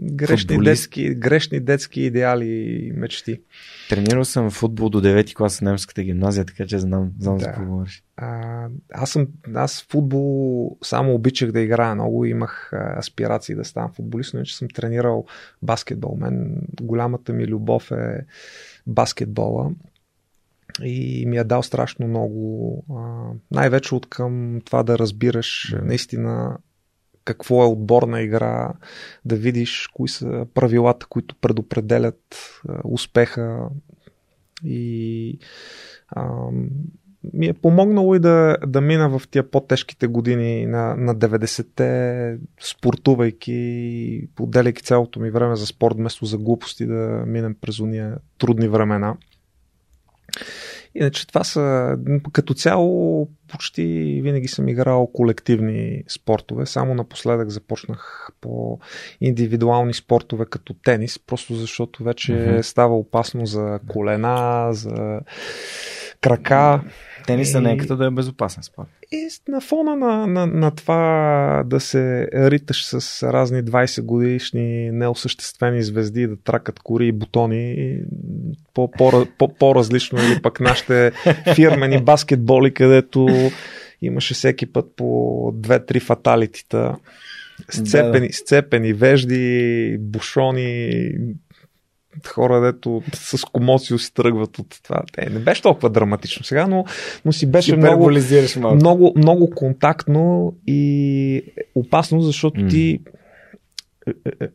Грешни 0.00 0.36
Футболист. 0.38 0.64
детски, 0.64 1.14
грешни 1.14 1.60
детски 1.60 2.00
идеали 2.00 2.46
и 2.46 2.92
мечти. 2.92 3.40
Тренирал 3.88 4.24
съм 4.24 4.50
футбол 4.50 4.88
до 4.88 5.00
9 5.00 5.34
клас 5.34 5.58
в 5.58 5.62
немската 5.62 6.02
гимназия, 6.02 6.44
така 6.44 6.66
че 6.66 6.78
знам, 6.78 7.12
знам 7.20 7.38
за 7.38 7.44
Да. 7.44 7.52
какво 7.52 7.64
говориш. 7.64 8.02
А, 8.16 8.68
аз 8.92 9.10
съм. 9.10 9.26
Аз 9.54 9.86
футбол 9.90 10.76
само 10.84 11.14
обичах 11.14 11.52
да 11.52 11.60
играя 11.60 11.94
много. 11.94 12.24
Имах 12.24 12.70
аспирации 12.98 13.54
да 13.54 13.64
ставам 13.64 13.92
футболист, 13.92 14.34
но 14.34 14.38
иначе 14.38 14.56
съм 14.56 14.68
тренирал 14.68 15.24
баскетбол. 15.62 16.16
Мен 16.20 16.56
голямата 16.80 17.32
ми 17.32 17.46
любов 17.46 17.90
е 17.90 18.26
баскетбола. 18.86 19.70
И 20.84 21.24
ми 21.26 21.36
е 21.36 21.44
дал 21.44 21.62
страшно 21.62 22.08
много. 22.08 22.84
Най-вече 23.50 23.94
от 23.94 24.08
към 24.08 24.60
това 24.64 24.82
да 24.82 24.98
разбираш 24.98 25.74
наистина 25.82 26.58
какво 27.26 27.62
е 27.62 27.66
отборна 27.66 28.20
игра, 28.20 28.72
да 29.24 29.36
видиш 29.36 29.88
кои 29.94 30.08
са 30.08 30.46
правилата, 30.54 31.06
които 31.06 31.34
предопределят 31.34 32.36
успеха 32.84 33.68
и 34.64 35.38
а, 36.08 36.50
ми 37.32 37.46
е 37.46 37.52
помогнало 37.52 38.14
и 38.14 38.18
да, 38.18 38.56
да 38.66 38.80
мина 38.80 39.18
в 39.18 39.28
тия 39.30 39.50
по-тежките 39.50 40.06
години 40.06 40.66
на, 40.66 40.96
на 40.96 41.16
90-те, 41.16 42.38
спортувайки, 42.60 44.28
поделяйки 44.34 44.82
цялото 44.82 45.20
ми 45.20 45.30
време 45.30 45.56
за 45.56 45.66
спорт, 45.66 45.94
вместо 45.94 46.26
за 46.26 46.38
глупости 46.38 46.86
да 46.86 47.24
минем 47.26 47.56
през 47.60 47.80
уния 47.80 48.18
трудни 48.38 48.68
времена. 48.68 49.16
Иначе 50.96 51.26
това 51.26 51.44
са, 51.44 51.96
като 52.32 52.54
цяло, 52.54 53.28
почти 53.48 53.82
винаги 54.22 54.48
съм 54.48 54.68
играл 54.68 55.06
колективни 55.06 56.02
спортове. 56.08 56.66
Само 56.66 56.94
напоследък 56.94 57.50
започнах 57.50 58.28
по 58.40 58.78
индивидуални 59.20 59.94
спортове 59.94 60.46
като 60.50 60.74
тенис, 60.84 61.18
просто 61.18 61.54
защото 61.54 62.04
вече 62.04 62.32
Мгм. 62.32 62.62
става 62.62 62.98
опасно 62.98 63.46
за 63.46 63.80
колена, 63.88 64.68
за 64.72 65.20
крака. 66.20 66.82
Тениса 67.26 67.60
не 67.60 67.72
е 67.72 67.76
като 67.76 67.96
да 67.96 68.06
е 68.06 68.10
безопасен 68.10 68.62
спорт. 68.62 68.88
И 69.12 69.28
на 69.48 69.60
фона 69.60 69.96
на, 69.96 70.26
на, 70.26 70.46
на 70.46 70.70
това 70.70 71.62
да 71.66 71.80
се 71.80 72.28
риташ 72.34 72.86
с 72.86 73.22
разни 73.32 73.62
20 73.62 74.02
годишни 74.02 74.90
неосъществени 74.90 75.82
звезди, 75.82 76.26
да 76.26 76.36
тракат 76.36 76.78
кори 76.78 77.06
и 77.06 77.12
бутони, 77.12 77.98
по, 78.74 78.90
по, 78.90 79.26
по, 79.38 79.54
по-различно 79.54 80.18
или 80.18 80.42
пък 80.42 80.60
нашите 80.60 81.12
фирмени 81.54 82.02
баскетболи, 82.02 82.74
където 82.74 83.28
имаше 84.02 84.34
всеки 84.34 84.72
път 84.72 84.86
по 84.96 85.04
2-3 85.54 86.00
фаталитита. 86.00 86.96
Сцепени, 87.70 88.26
да, 88.26 88.26
да. 88.26 88.32
сцепени 88.32 88.92
вежди, 88.92 89.96
бушони, 90.00 91.10
хора, 92.26 92.60
дето 92.60 93.02
с 93.14 93.44
комоцио 93.44 93.98
си 93.98 94.14
тръгват 94.14 94.58
от 94.58 94.80
това. 94.82 95.02
Е, 95.18 95.30
не 95.30 95.38
беше 95.38 95.62
толкова 95.62 95.90
драматично 95.90 96.44
сега, 96.44 96.66
но, 96.66 96.84
но 97.24 97.32
си 97.32 97.50
беше 97.50 97.76
много, 97.76 98.10
много, 98.74 99.12
много 99.16 99.50
контактно 99.50 100.54
и 100.66 101.42
опасно, 101.74 102.20
защото 102.20 102.60
mm. 102.60 102.70
ти 102.70 103.00
е, 104.06 104.10
е, 104.10 104.44
е, 104.44 104.48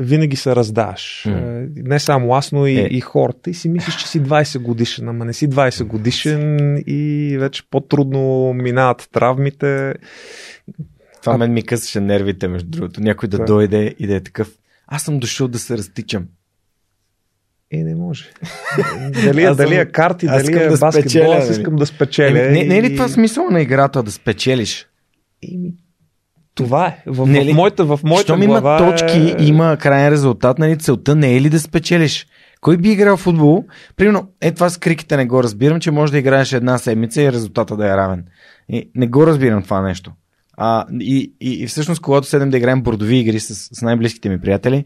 винаги 0.00 0.36
се 0.36 0.56
раздаш. 0.56 1.24
Mm. 1.28 1.88
Не 1.88 1.98
само 1.98 2.34
аз, 2.34 2.52
но 2.52 2.66
и, 2.66 2.78
е. 2.78 2.88
и 2.90 3.00
хората. 3.00 3.50
И 3.50 3.54
си 3.54 3.68
мислиш, 3.68 3.96
че 3.96 4.08
си 4.08 4.22
20 4.22 4.58
годишен, 4.58 5.08
ама 5.08 5.24
не 5.24 5.32
си 5.32 5.48
20 5.48 5.84
годишен 5.84 6.58
и 6.86 7.36
вече 7.40 7.62
по-трудно 7.70 8.52
минават 8.54 9.08
травмите. 9.12 9.94
Това 11.20 11.34
а... 11.34 11.38
мен 11.38 11.52
ми 11.52 11.62
късаше 11.62 12.00
нервите, 12.00 12.48
между 12.48 12.70
другото. 12.70 13.00
Някой 13.00 13.28
да, 13.28 13.38
да 13.38 13.44
дойде 13.44 13.94
и 13.98 14.06
да 14.06 14.14
е 14.14 14.20
такъв. 14.20 14.50
Аз 14.86 15.02
съм 15.02 15.18
дошъл 15.18 15.48
да 15.48 15.58
се 15.58 15.78
разтичам. 15.78 16.26
Е, 17.74 17.84
не 17.84 17.94
може. 17.94 18.24
дали, 19.24 19.42
аз 19.42 19.56
дали 19.56 19.74
е 19.74 19.86
карти, 19.86 20.26
дали 20.26 20.52
е 20.52 20.68
да 20.68 20.78
баскетбол, 20.78 21.32
аз 21.32 21.48
нали? 21.48 21.58
искам 21.58 21.76
да 21.76 21.86
спечеля. 21.86 22.46
Е, 22.46 22.50
не, 22.50 22.64
не 22.64 22.78
е 22.78 22.82
ли 22.82 22.94
това 22.94 23.08
смисъл 23.08 23.50
на 23.50 23.60
играта 23.60 24.02
да 24.02 24.12
спечелиш? 24.12 24.86
Еми, 25.52 25.72
това 26.54 26.86
е. 26.86 27.02
В, 27.06 27.26
не, 27.26 27.52
в 27.52 27.54
моята, 27.54 27.84
в 27.84 28.00
моята 28.04 28.22
Щом 28.22 28.40
глава 28.40 28.78
има 28.78 28.90
точки, 28.90 29.34
е... 29.38 29.44
има 29.44 29.76
крайен 29.76 30.12
резултат, 30.12 30.58
нали 30.58 30.78
целта 30.78 31.14
не 31.14 31.36
е 31.36 31.40
ли 31.40 31.50
да 31.50 31.60
спечелиш? 31.60 32.26
Кой 32.60 32.76
би 32.76 32.90
играл 32.90 33.16
в 33.16 33.20
футбол? 33.20 33.64
Примерно, 33.96 34.28
е 34.40 34.52
това 34.52 34.70
с 34.70 34.78
криките 34.78 35.16
не 35.16 35.26
го 35.26 35.42
разбирам, 35.42 35.80
че 35.80 35.90
може 35.90 36.12
да 36.12 36.18
играеш 36.18 36.52
една 36.52 36.78
седмица 36.78 37.22
и 37.22 37.32
резултата 37.32 37.76
да 37.76 37.86
е 37.86 37.96
равен. 37.96 38.24
И 38.68 38.90
не 38.94 39.06
го 39.06 39.26
разбирам 39.26 39.62
това 39.62 39.82
нещо. 39.82 40.12
А, 40.56 40.86
и, 41.00 41.34
и, 41.40 41.62
и 41.62 41.66
всъщност, 41.66 42.02
когато 42.02 42.26
седем 42.26 42.50
да 42.50 42.56
играем 42.56 42.82
бордови 42.82 43.16
игри 43.16 43.40
с, 43.40 43.54
с 43.54 43.82
най-близките 43.82 44.28
ми 44.28 44.40
приятели, 44.40 44.84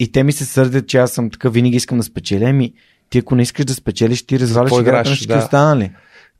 и 0.00 0.12
те 0.12 0.22
ми 0.22 0.32
се 0.32 0.44
сърдят, 0.44 0.86
че 0.86 0.98
аз 0.98 1.12
съм 1.12 1.30
така, 1.30 1.48
винаги 1.48 1.76
искам 1.76 1.98
да 1.98 2.04
спечеля. 2.04 2.44
Ами, 2.44 2.72
ти 3.10 3.18
ако 3.18 3.34
не 3.34 3.42
искаш 3.42 3.64
да 3.64 3.74
спечелиш, 3.74 4.26
ти 4.26 4.38
разваляш 4.38 4.72
играта 4.80 5.10
на 5.10 5.14
всички 5.14 5.32
да. 5.32 5.38
останали. 5.38 5.92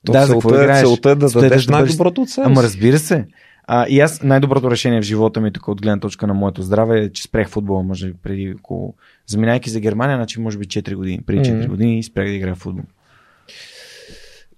То 0.06 0.12
да, 0.12 0.26
целта, 0.26 0.26
за 0.26 0.34
какво 0.34 0.80
целта 0.80 1.10
е 1.10 1.14
да 1.14 1.30
дадеш 1.30 1.66
най-доброто 1.66 2.22
от 2.22 2.30
себе 2.30 2.46
Ама 2.46 2.62
разбира 2.62 2.98
се. 2.98 3.26
А, 3.66 3.86
и 3.88 4.00
аз 4.00 4.22
най-доброто 4.22 4.70
решение 4.70 5.00
в 5.00 5.04
живота 5.04 5.40
ми, 5.40 5.52
тук 5.52 5.68
от 5.68 5.82
гледна 5.82 6.00
точка 6.00 6.26
на 6.26 6.34
моето 6.34 6.62
здраве, 6.62 7.00
е, 7.00 7.12
че 7.12 7.22
спрех 7.22 7.48
футбола, 7.48 7.82
може 7.82 8.06
би 8.06 8.14
преди 8.22 8.54
около... 8.58 8.94
Заминайки 9.26 9.70
за 9.70 9.80
Германия, 9.80 10.16
значи 10.16 10.40
може 10.40 10.58
би 10.58 10.64
4 10.64 10.94
години. 10.94 11.20
Преди 11.26 11.40
4 11.40 11.44
mm-hmm. 11.44 11.66
години 11.66 12.02
спрех 12.02 12.28
да 12.28 12.34
играя 12.34 12.54
в 12.54 12.58
футбол. 12.58 12.84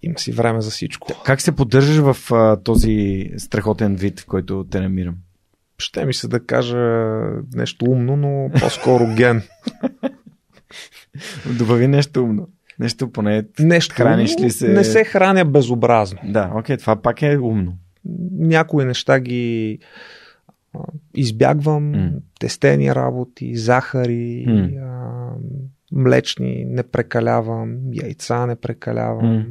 Има 0.03 0.19
си 0.19 0.33
време 0.33 0.61
за 0.61 0.71
всичко. 0.71 1.09
Как 1.25 1.41
се 1.41 1.53
поддържаш 1.53 1.97
в 1.97 2.33
а, 2.33 2.57
този 2.57 3.27
страхотен 3.39 3.97
вид, 3.97 4.21
в 4.21 4.27
който 4.27 4.67
те 4.71 4.81
намирам? 4.81 5.15
Ще 5.79 6.05
ми 6.05 6.15
се 6.15 6.29
да 6.29 6.47
кажа 6.47 7.09
нещо 7.55 7.85
умно, 7.85 8.17
но 8.17 8.51
по-скоро 8.61 9.07
ген. 9.17 9.43
Добави 11.59 11.89
нещо 11.89 12.23
умно. 12.23 12.49
Нещо 12.79 13.13
поне 13.13 13.45
нещо 13.61 13.95
храниш 13.95 14.37
ли 14.41 14.51
се? 14.51 14.69
Не 14.69 14.85
се 14.85 15.05
храня 15.05 15.45
безобразно. 15.45 16.19
Да, 16.25 16.53
окей, 16.55 16.77
това 16.77 16.97
пак 16.97 17.23
е 17.23 17.39
умно. 17.39 17.73
Някои 18.39 18.85
неща 18.85 19.21
ги 19.21 19.79
избягвам, 21.15 21.93
mm. 21.93 22.13
тестени 22.41 22.95
работи, 22.95 23.57
захари, 23.57 24.45
mm. 24.49 24.83
а, 24.83 25.31
млечни 25.93 26.65
не 26.65 26.83
прекалявам, 26.83 27.77
яйца 27.93 28.47
не 28.47 28.57
прекалявам. 28.57 29.25
Mm. 29.25 29.47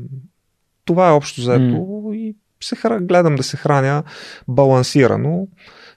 Това 0.86 1.10
е 1.10 1.14
общо 1.14 1.42
заето 1.42 1.76
mm. 1.76 2.16
и 2.16 2.36
се 2.64 2.76
гледам 3.02 3.36
да 3.36 3.44
се 3.44 3.58
храня 3.58 4.04
балансирано. 4.48 5.48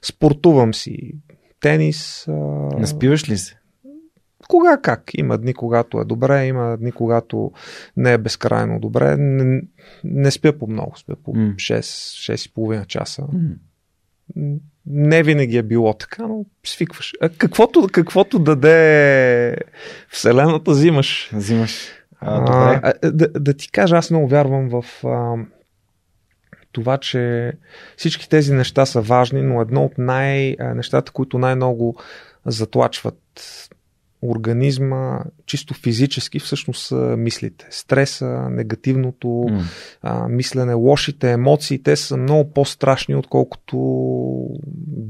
Спортувам 0.01 0.73
си 0.73 1.13
тенис. 1.61 2.27
А... 2.27 2.31
Наспиваш 2.79 3.29
ли 3.29 3.37
се? 3.37 3.59
Кога 4.47 4.77
как? 4.77 5.11
Има 5.13 5.37
дни, 5.37 5.53
когато 5.53 5.99
е 5.99 6.05
добре, 6.05 6.45
има 6.45 6.77
дни, 6.77 6.91
когато 6.91 7.51
не 7.97 8.13
е 8.13 8.17
безкрайно 8.17 8.79
добре. 8.79 9.17
Не, 9.17 9.61
не 10.03 10.31
спя 10.31 10.53
по 10.53 10.67
много, 10.67 10.97
спя 10.97 11.15
по 11.23 11.33
mm. 11.33 11.55
6, 11.55 11.79
6,5 12.33 12.85
часа. 12.85 13.21
Mm. 13.21 14.59
Не 14.85 15.23
винаги 15.23 15.57
е 15.57 15.63
било 15.63 15.93
така, 15.93 16.27
но 16.27 16.45
свикваш. 16.65 17.13
А 17.21 17.29
каквото, 17.29 17.87
каквото 17.91 18.39
даде 18.39 19.55
Вселената, 20.09 20.71
взимаш. 20.71 21.29
Взимаш. 21.33 21.89
А, 22.19 22.39
добре. 22.39 22.79
А, 22.83 23.11
да, 23.11 23.27
да 23.27 23.53
ти 23.53 23.71
кажа, 23.71 23.97
аз 23.97 24.11
много 24.11 24.27
вярвам 24.27 24.69
в 24.69 25.05
а, 25.05 25.35
това, 26.71 26.97
че 26.97 27.51
всички 27.97 28.29
тези 28.29 28.53
неща 28.53 28.85
са 28.85 29.01
важни, 29.01 29.41
но 29.41 29.61
едно 29.61 29.83
от 29.83 29.97
най-нещата, 29.97 31.11
които 31.11 31.37
най-много 31.37 31.95
затлачват 32.45 33.19
организма, 34.21 35.19
чисто 35.45 35.73
физически, 35.73 36.39
всъщност 36.39 36.87
са 36.87 36.95
мислите. 36.95 37.67
Стреса, 37.69 38.49
негативното 38.49 39.27
mm. 39.27 39.61
а, 40.01 40.27
мислене, 40.27 40.73
лошите 40.73 41.31
емоции, 41.31 41.83
те 41.83 41.95
са 41.95 42.17
много 42.17 42.53
по-страшни, 42.53 43.15
отколкото 43.15 43.75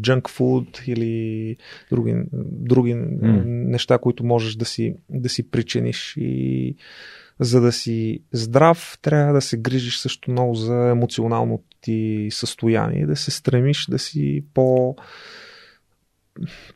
junk 0.02 0.22
food 0.22 0.88
или 0.88 1.56
други, 1.92 2.16
други 2.34 2.94
mm. 2.94 3.44
неща, 3.46 3.98
които 3.98 4.24
можеш 4.24 4.56
да 4.56 4.66
си, 4.66 4.96
да 5.10 5.30
си 5.30 5.50
причиниш. 5.50 6.16
И 6.18 6.76
за 7.40 7.62
да 7.62 7.72
си 7.72 8.20
здрав, 8.32 8.98
трябва 9.02 9.34
да 9.34 9.42
се 9.42 9.58
грижиш 9.58 9.98
също 9.98 10.32
много 10.32 10.56
за 10.56 10.76
емоционалното 10.76 11.64
ти 11.82 12.28
състояние, 12.32 13.06
да 13.06 13.16
се 13.16 13.32
стремиш 13.32 13.86
да 13.90 14.00
си 14.00 14.44
по 14.54 14.96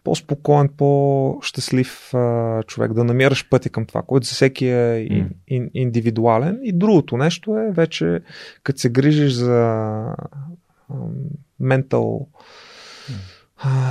по-спокоен, 0.03 0.69
по-щастлив 0.77 2.13
а, 2.13 2.63
човек, 2.63 2.93
да 2.93 3.03
намираш 3.03 3.49
пътя 3.49 3.69
към 3.69 3.85
това, 3.85 4.01
който 4.01 4.27
за 4.27 4.33
всеки 4.33 4.67
е 4.67 5.07
ин, 5.09 5.29
ин, 5.47 5.69
индивидуален. 5.73 6.59
И 6.63 6.71
другото 6.71 7.17
нещо 7.17 7.57
е 7.57 7.71
вече, 7.71 8.19
като 8.63 8.79
се 8.79 8.89
грижиш 8.89 9.33
за 9.33 10.03
ментал 11.59 12.27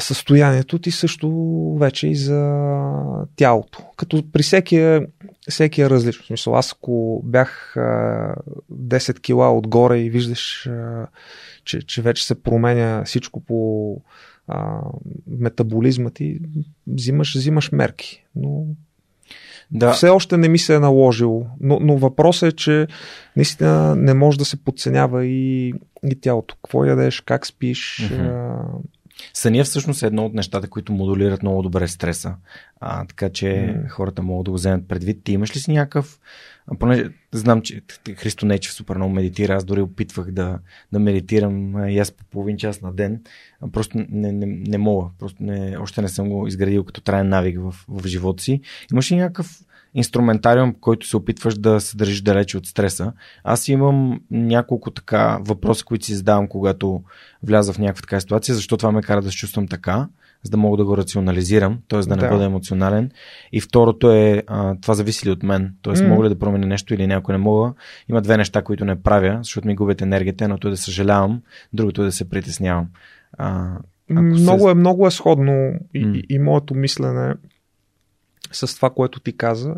състоянието 0.00 0.78
ти 0.78 0.90
също 0.90 1.28
вече 1.80 2.08
и 2.08 2.16
за 2.16 2.62
тялото. 3.36 3.82
Като 3.96 4.24
при 4.32 4.42
всеки 4.42 4.76
е, 4.76 5.06
всеки 5.50 5.82
е 5.82 5.90
различно. 5.90 6.26
Смисъл, 6.26 6.56
аз 6.56 6.72
ако 6.72 7.22
бях 7.24 7.76
а, 7.76 8.34
10 8.72 9.20
кила 9.20 9.58
отгоре 9.58 9.98
и 9.98 10.10
виждаш, 10.10 10.66
а, 10.66 11.06
че, 11.64 11.82
че 11.82 12.02
вече 12.02 12.26
се 12.26 12.42
променя 12.42 13.02
всичко 13.04 13.40
по 13.40 13.96
а, 14.48 14.80
метаболизма 15.26 16.10
ти, 16.10 16.40
взимаш, 16.86 17.34
взимаш 17.36 17.72
мерки. 17.72 18.24
Но 18.36 18.66
да. 19.70 19.92
Все 19.92 20.08
още 20.08 20.36
не 20.36 20.48
ми 20.48 20.58
се 20.58 20.74
е 20.74 20.78
наложило. 20.78 21.46
Но, 21.60 21.78
но 21.80 21.96
въпросът 21.96 22.52
е, 22.52 22.56
че 22.56 22.86
наистина 23.36 23.96
не 23.96 24.14
може 24.14 24.38
да 24.38 24.44
се 24.44 24.64
подценява 24.64 25.26
и, 25.26 25.74
и 26.04 26.20
тялото. 26.20 26.56
Какво 26.56 26.84
ядеш, 26.84 27.20
как 27.20 27.46
спиш. 27.46 28.10
Mm-hmm. 28.12 28.66
Съня 29.34 29.64
всъщност 29.64 30.02
е 30.02 30.06
едно 30.06 30.24
от 30.24 30.34
нещата, 30.34 30.68
които 30.68 30.92
модулират 30.92 31.42
много 31.42 31.62
добре 31.62 31.88
стреса. 31.88 32.34
А, 32.80 33.04
така 33.04 33.30
че 33.30 33.46
mm. 33.46 33.88
хората 33.88 34.22
могат 34.22 34.44
да 34.44 34.50
го 34.50 34.56
вземат 34.56 34.88
предвид. 34.88 35.24
Ти 35.24 35.32
имаш 35.32 35.56
ли 35.56 35.60
си 35.60 35.72
някакъв 35.72 36.18
понеже 36.78 37.10
знам, 37.32 37.62
че 37.62 37.82
Христо 38.16 38.46
Нечев 38.46 38.72
супер 38.72 38.96
много 38.96 39.12
медитира, 39.12 39.54
аз 39.54 39.64
дори 39.64 39.80
опитвах 39.80 40.30
да, 40.30 40.58
да 40.92 40.98
медитирам 40.98 41.84
и 41.88 41.98
аз 41.98 42.12
по 42.12 42.24
половин 42.24 42.56
час 42.56 42.80
на 42.80 42.92
ден, 42.92 43.22
просто 43.72 43.98
не, 44.10 44.32
не, 44.32 44.46
не 44.46 44.78
мога, 44.78 45.10
просто 45.18 45.42
не, 45.42 45.76
още 45.78 46.02
не 46.02 46.08
съм 46.08 46.28
го 46.28 46.46
изградил 46.46 46.84
като 46.84 47.00
траен 47.00 47.28
навик 47.28 47.58
в, 47.60 47.74
в 47.88 48.06
живота 48.06 48.42
си. 48.42 48.60
Имаш 48.92 49.12
ли 49.12 49.16
някакъв 49.16 49.60
инструментариум, 49.94 50.74
който 50.80 51.06
се 51.06 51.16
опитваш 51.16 51.58
да 51.58 51.80
се 51.80 51.96
държиш 51.96 52.20
далече 52.20 52.58
от 52.58 52.66
стреса. 52.66 53.12
Аз 53.44 53.68
имам 53.68 54.20
няколко 54.30 54.90
така 54.90 55.38
въпроси, 55.40 55.84
които 55.84 56.04
си 56.04 56.14
задавам, 56.14 56.48
когато 56.48 57.02
вляза 57.42 57.72
в 57.72 57.78
някаква 57.78 58.00
така 58.00 58.20
ситуация, 58.20 58.54
защо 58.54 58.76
това 58.76 58.92
ме 58.92 59.02
кара 59.02 59.22
да 59.22 59.30
се 59.30 59.36
чувствам 59.36 59.68
така, 59.68 60.08
за 60.42 60.50
да 60.50 60.56
мога 60.56 60.76
да 60.76 60.84
го 60.84 60.96
рационализирам, 60.96 61.78
т.е. 61.88 62.00
да 62.00 62.16
не 62.16 62.22
да. 62.22 62.28
бъда 62.28 62.44
емоционален. 62.44 63.10
И 63.52 63.60
второто 63.60 64.12
е, 64.12 64.42
а, 64.46 64.74
това 64.80 64.94
зависи 64.94 65.26
ли 65.26 65.30
от 65.30 65.42
мен, 65.42 65.74
т.е. 65.82 65.92
Mm. 65.92 66.08
мога 66.08 66.24
ли 66.24 66.28
да 66.28 66.38
променя 66.38 66.66
нещо 66.66 66.94
или 66.94 67.06
някой 67.06 67.34
не 67.34 67.38
мога. 67.38 67.72
Има 68.08 68.22
две 68.22 68.36
неща, 68.36 68.62
които 68.62 68.84
не 68.84 69.02
правя, 69.02 69.38
защото 69.42 69.66
ми 69.66 69.74
губят 69.74 70.02
енергията, 70.02 70.44
едното 70.44 70.68
е 70.68 70.70
да 70.70 70.76
съжалявам, 70.76 71.42
другото 71.72 72.02
е 72.02 72.04
да 72.04 72.12
се 72.12 72.28
притеснявам. 72.30 72.88
А, 73.38 73.78
много, 74.10 74.64
се... 74.64 74.70
е, 74.70 74.74
много 74.74 75.06
е 75.06 75.10
сходно 75.10 75.72
и, 75.94 76.06
mm. 76.06 76.14
и, 76.14 76.34
и 76.34 76.38
моето 76.38 76.74
мислене 76.74 77.34
с 78.52 78.76
това, 78.76 78.90
което 78.90 79.20
ти 79.20 79.36
каза. 79.36 79.74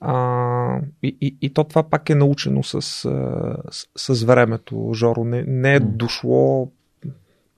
А, 0.00 0.78
и, 1.02 1.16
и, 1.20 1.36
и 1.40 1.54
то 1.54 1.64
това 1.64 1.82
пак 1.82 2.10
е 2.10 2.14
научено 2.14 2.62
с, 2.62 2.82
с, 2.82 3.86
с 3.96 4.22
времето, 4.22 4.90
Жоро. 4.94 5.24
Не, 5.24 5.42
не 5.46 5.74
е 5.74 5.80
дошло 5.80 6.70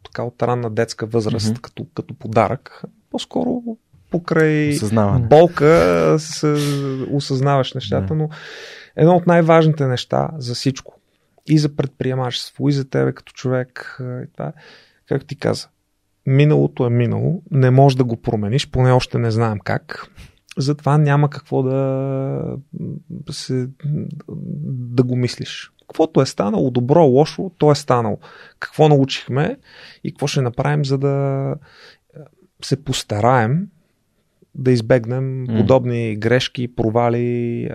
така 0.05 0.23
от 0.23 0.43
ранна 0.43 0.71
детска 0.71 1.07
възраст 1.07 1.47
mm-hmm. 1.47 1.61
като, 1.61 1.87
като 1.95 2.15
подарък. 2.15 2.83
По-скоро 3.11 3.63
покрай 4.11 4.71
Осъзнаване. 4.71 5.27
болка 5.27 6.17
се 6.19 6.57
осъзнаваш 7.11 7.75
нещата, 7.75 8.15
но 8.15 8.29
едно 8.97 9.17
от 9.17 9.27
най-важните 9.27 9.87
неща 9.87 10.29
за 10.39 10.55
всичко 10.55 10.99
и 11.47 11.59
за 11.59 11.77
предприемачество, 11.77 12.69
и 12.69 12.73
за 12.73 12.89
тебе 12.89 13.13
като 13.13 13.33
човек, 13.33 13.97
и 14.01 14.33
това, 14.33 14.53
както 15.09 15.27
ти 15.27 15.37
каза, 15.37 15.69
миналото 16.27 16.87
е 16.87 16.91
минало, 16.91 17.43
не 17.51 17.71
можеш 17.71 17.97
да 17.97 18.05
го 18.05 18.17
промениш, 18.17 18.71
поне 18.71 18.93
още 18.93 19.19
не 19.19 19.31
знаем 19.31 19.59
как. 19.65 20.07
Затова 20.59 20.99
няма 20.99 21.31
какво 21.31 21.63
да, 21.63 22.57
се, 23.31 23.69
да 24.69 25.03
го 25.03 25.17
мислиш. 25.17 25.73
Каквото 25.81 26.21
е 26.21 26.27
станало, 26.27 26.71
добро, 26.71 27.05
лошо, 27.05 27.51
то 27.59 27.73
е 27.73 27.75
станало. 27.75 28.19
Какво 28.59 28.89
научихме 28.89 29.57
и 30.05 30.13
какво 30.13 30.27
ще 30.27 30.43
направим, 30.43 30.85
за 30.85 30.99
да 30.99 31.55
се 32.63 32.85
постараем 32.85 33.69
да 34.55 34.73
избегнем 34.73 35.47
mm. 35.47 35.57
подобни 35.57 36.17
грешки, 36.17 36.75
провали, 36.75 37.71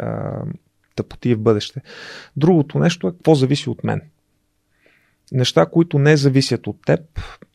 тъпоти 0.96 1.36
в 1.36 1.40
бъдеще. 1.40 1.82
Другото 2.38 2.80
нещо 2.80 3.08
е 3.08 3.12
какво 3.12 3.36
зависи 3.36 3.70
от 3.70 3.84
мен. 3.84 4.02
Неща, 5.32 5.66
които 5.66 6.00
не 6.00 6.18
зависят 6.18 6.68
от 6.68 6.78
теб, 6.86 7.00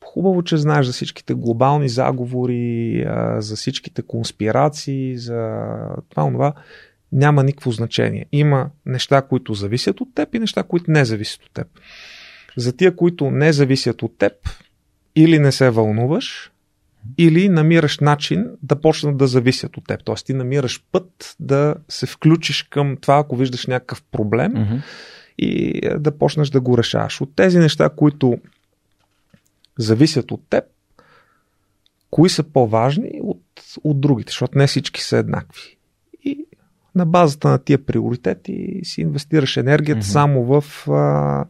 хубаво, 0.04 0.42
че 0.42 0.56
знаеш 0.56 0.86
за 0.86 0.92
всичките 0.92 1.34
глобални 1.34 1.88
заговори, 1.88 3.06
за 3.38 3.56
всичките 3.56 4.02
конспирации, 4.02 5.18
за 5.18 5.58
това, 6.08 6.32
това, 6.32 6.52
няма 7.12 7.44
никакво 7.44 7.70
значение. 7.70 8.26
Има 8.32 8.70
неща, 8.86 9.22
които 9.22 9.54
зависят 9.54 10.00
от 10.00 10.14
теб 10.14 10.34
и 10.34 10.38
неща, 10.38 10.62
които 10.62 10.90
не 10.90 11.04
зависят 11.04 11.44
от 11.44 11.50
теб. 11.54 11.66
За 12.56 12.76
тия, 12.76 12.96
които 12.96 13.30
не 13.30 13.52
зависят 13.52 14.02
от 14.02 14.18
теб, 14.18 14.32
или 15.16 15.38
не 15.38 15.52
се 15.52 15.70
вълнуваш, 15.70 16.52
или 17.18 17.48
намираш 17.48 17.98
начин 17.98 18.46
да 18.62 18.80
почнат 18.80 19.16
да 19.16 19.26
зависят 19.26 19.76
от 19.76 19.86
теб. 19.86 20.00
Тоест 20.04 20.26
ти 20.26 20.34
намираш 20.34 20.84
път 20.92 21.36
да 21.40 21.74
се 21.88 22.06
включиш 22.06 22.62
към 22.62 22.96
това, 23.00 23.18
ако 23.18 23.36
виждаш 23.36 23.66
някакъв 23.66 24.02
проблем 24.02 24.52
mm-hmm. 24.52 24.82
И 25.38 25.80
е, 25.82 25.98
да 25.98 26.18
почнеш 26.18 26.50
да 26.50 26.60
го 26.60 26.78
решаваш. 26.78 27.20
От 27.20 27.36
тези 27.36 27.58
неща, 27.58 27.88
които 27.88 28.38
зависят 29.78 30.30
от 30.30 30.40
теб, 30.50 30.64
кои 32.10 32.28
са 32.28 32.42
по-важни 32.42 33.20
от, 33.22 33.42
от 33.84 34.00
другите, 34.00 34.30
защото 34.30 34.58
не 34.58 34.66
всички 34.66 35.02
са 35.02 35.16
еднакви. 35.16 35.76
И 36.24 36.46
на 36.94 37.06
базата 37.06 37.48
на 37.48 37.58
тия 37.58 37.86
приоритети 37.86 38.80
си 38.82 39.00
инвестираш 39.00 39.56
енергията 39.56 40.00
mm-hmm. 40.00 40.12
само 40.12 40.44
в 40.44 40.88
а, 40.88 41.44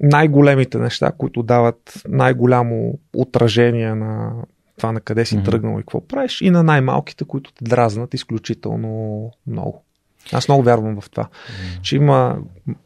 най-големите 0.00 0.78
неща, 0.78 1.12
които 1.18 1.42
дават 1.42 2.02
най-голямо 2.08 2.98
отражение 3.14 3.94
на 3.94 4.32
това 4.76 4.92
на 4.92 5.00
къде 5.00 5.24
си 5.24 5.36
mm-hmm. 5.36 5.44
тръгнал 5.44 5.78
и 5.78 5.82
какво 5.82 6.06
правиш, 6.06 6.40
и 6.40 6.50
на 6.50 6.62
най-малките, 6.62 7.24
които 7.24 7.52
те 7.52 7.64
дразнат 7.64 8.14
изключително 8.14 9.30
много. 9.46 9.84
Аз 10.32 10.48
много 10.48 10.62
вярвам 10.62 11.00
в 11.00 11.10
това, 11.10 11.24
mm-hmm. 11.24 11.80
че 11.80 11.96
има 11.96 12.38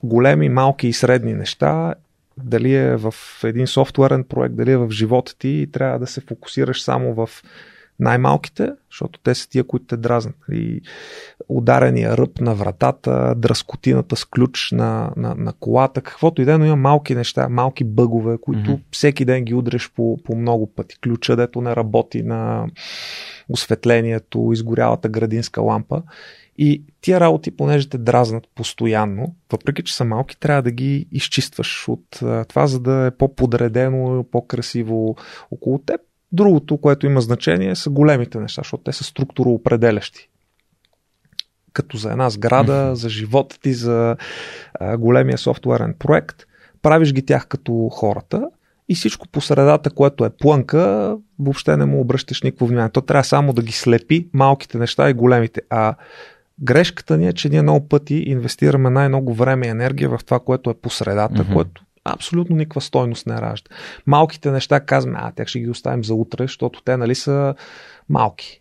големи, 0.02 0.48
малки 0.48 0.88
и 0.88 0.92
средни 0.92 1.34
неща, 1.34 1.94
дали 2.36 2.74
е 2.74 2.96
в 2.96 3.14
един 3.44 3.66
софтуерен 3.66 4.24
проект, 4.24 4.54
дали 4.54 4.70
е 4.70 4.76
в 4.76 4.90
живота 4.90 5.38
ти 5.38 5.48
и 5.48 5.70
трябва 5.70 5.98
да 5.98 6.06
се 6.06 6.20
фокусираш 6.20 6.82
само 6.82 7.14
в 7.14 7.30
най-малките, 8.00 8.72
защото 8.90 9.20
те 9.22 9.34
са 9.34 9.48
тия, 9.48 9.64
които 9.64 9.86
те 9.86 9.96
дразнат. 9.96 10.36
И 10.52 10.80
ударения 11.48 12.16
ръб 12.16 12.40
на 12.40 12.54
вратата, 12.54 13.34
дръскотината 13.36 14.16
с 14.16 14.24
ключ 14.24 14.72
на, 14.72 15.12
на, 15.16 15.34
на 15.34 15.52
колата, 15.52 16.00
каквото 16.00 16.42
и 16.42 16.44
да 16.44 16.52
е, 16.52 16.58
но 16.58 16.64
има 16.64 16.76
малки 16.76 17.14
неща, 17.14 17.48
малки 17.48 17.84
бъгове, 17.84 18.38
които 18.40 18.70
mm-hmm. 18.70 18.80
всеки 18.90 19.24
ден 19.24 19.44
ги 19.44 19.54
удреш 19.54 19.90
по, 19.96 20.18
по 20.24 20.36
много 20.36 20.66
пъти. 20.66 21.00
Ключа, 21.00 21.36
дето 21.36 21.60
не 21.60 21.76
работи 21.76 22.22
на 22.22 22.66
осветлението, 23.48 24.50
изгорялата 24.52 25.08
градинска 25.08 25.62
лампа. 25.62 26.02
И 26.60 26.82
тия 27.00 27.20
работи, 27.20 27.50
понеже 27.50 27.88
те 27.88 27.98
дразнат 27.98 28.44
постоянно, 28.54 29.34
въпреки 29.52 29.82
че 29.82 29.96
са 29.96 30.04
малки, 30.04 30.40
трябва 30.40 30.62
да 30.62 30.70
ги 30.70 31.06
изчистваш 31.12 31.88
от 31.88 32.20
това, 32.48 32.66
за 32.66 32.80
да 32.80 33.06
е 33.06 33.10
по-подредено, 33.10 34.24
по-красиво 34.32 35.16
около 35.50 35.78
теб 35.78 36.00
Другото, 36.32 36.76
което 36.76 37.06
има 37.06 37.20
значение, 37.20 37.76
са 37.76 37.90
големите 37.90 38.40
неща, 38.40 38.60
защото 38.60 38.82
те 38.82 38.92
са 38.92 39.04
структуроопределящи. 39.04 40.28
Като 41.72 41.96
за 41.96 42.12
една 42.12 42.30
сграда, 42.30 42.96
за 42.96 43.08
живота 43.08 43.60
ти, 43.60 43.72
за 43.72 44.16
а, 44.74 44.96
големия 44.96 45.38
софтуерен 45.38 45.94
проект. 45.98 46.42
Правиш 46.82 47.12
ги 47.12 47.26
тях 47.26 47.46
като 47.46 47.88
хората 47.92 48.48
и 48.88 48.94
всичко 48.94 49.28
по 49.28 49.40
средата, 49.40 49.90
което 49.90 50.24
е 50.24 50.30
плънка, 50.30 51.16
въобще 51.38 51.76
не 51.76 51.84
му 51.84 52.00
обръщаш 52.00 52.42
никакво 52.42 52.66
внимание. 52.66 52.90
То 52.90 53.00
трябва 53.00 53.24
само 53.24 53.52
да 53.52 53.62
ги 53.62 53.72
слепи 53.72 54.28
малките 54.32 54.78
неща 54.78 55.10
и 55.10 55.14
големите. 55.14 55.60
А 55.70 55.94
грешката 56.62 57.18
ни 57.18 57.28
е, 57.28 57.32
че 57.32 57.48
ние 57.48 57.62
много 57.62 57.88
пъти 57.88 58.14
инвестираме 58.14 58.90
най-много 58.90 59.34
време 59.34 59.66
и 59.66 59.70
енергия 59.70 60.08
в 60.08 60.24
това, 60.24 60.40
което 60.40 60.70
е 60.70 60.74
по 60.74 60.90
средата, 60.90 61.34
mm-hmm. 61.34 61.52
което 61.52 61.82
абсолютно 62.14 62.56
никаква 62.56 62.80
стойност 62.80 63.26
не 63.26 63.40
ражда. 63.40 63.70
Малките 64.06 64.50
неща 64.50 64.80
казваме, 64.80 65.18
а 65.20 65.32
тях 65.32 65.48
ще 65.48 65.60
ги 65.60 65.70
оставим 65.70 66.04
за 66.04 66.14
утре, 66.14 66.44
защото 66.44 66.82
те 66.82 66.96
нали 66.96 67.14
са 67.14 67.54
малки. 68.08 68.60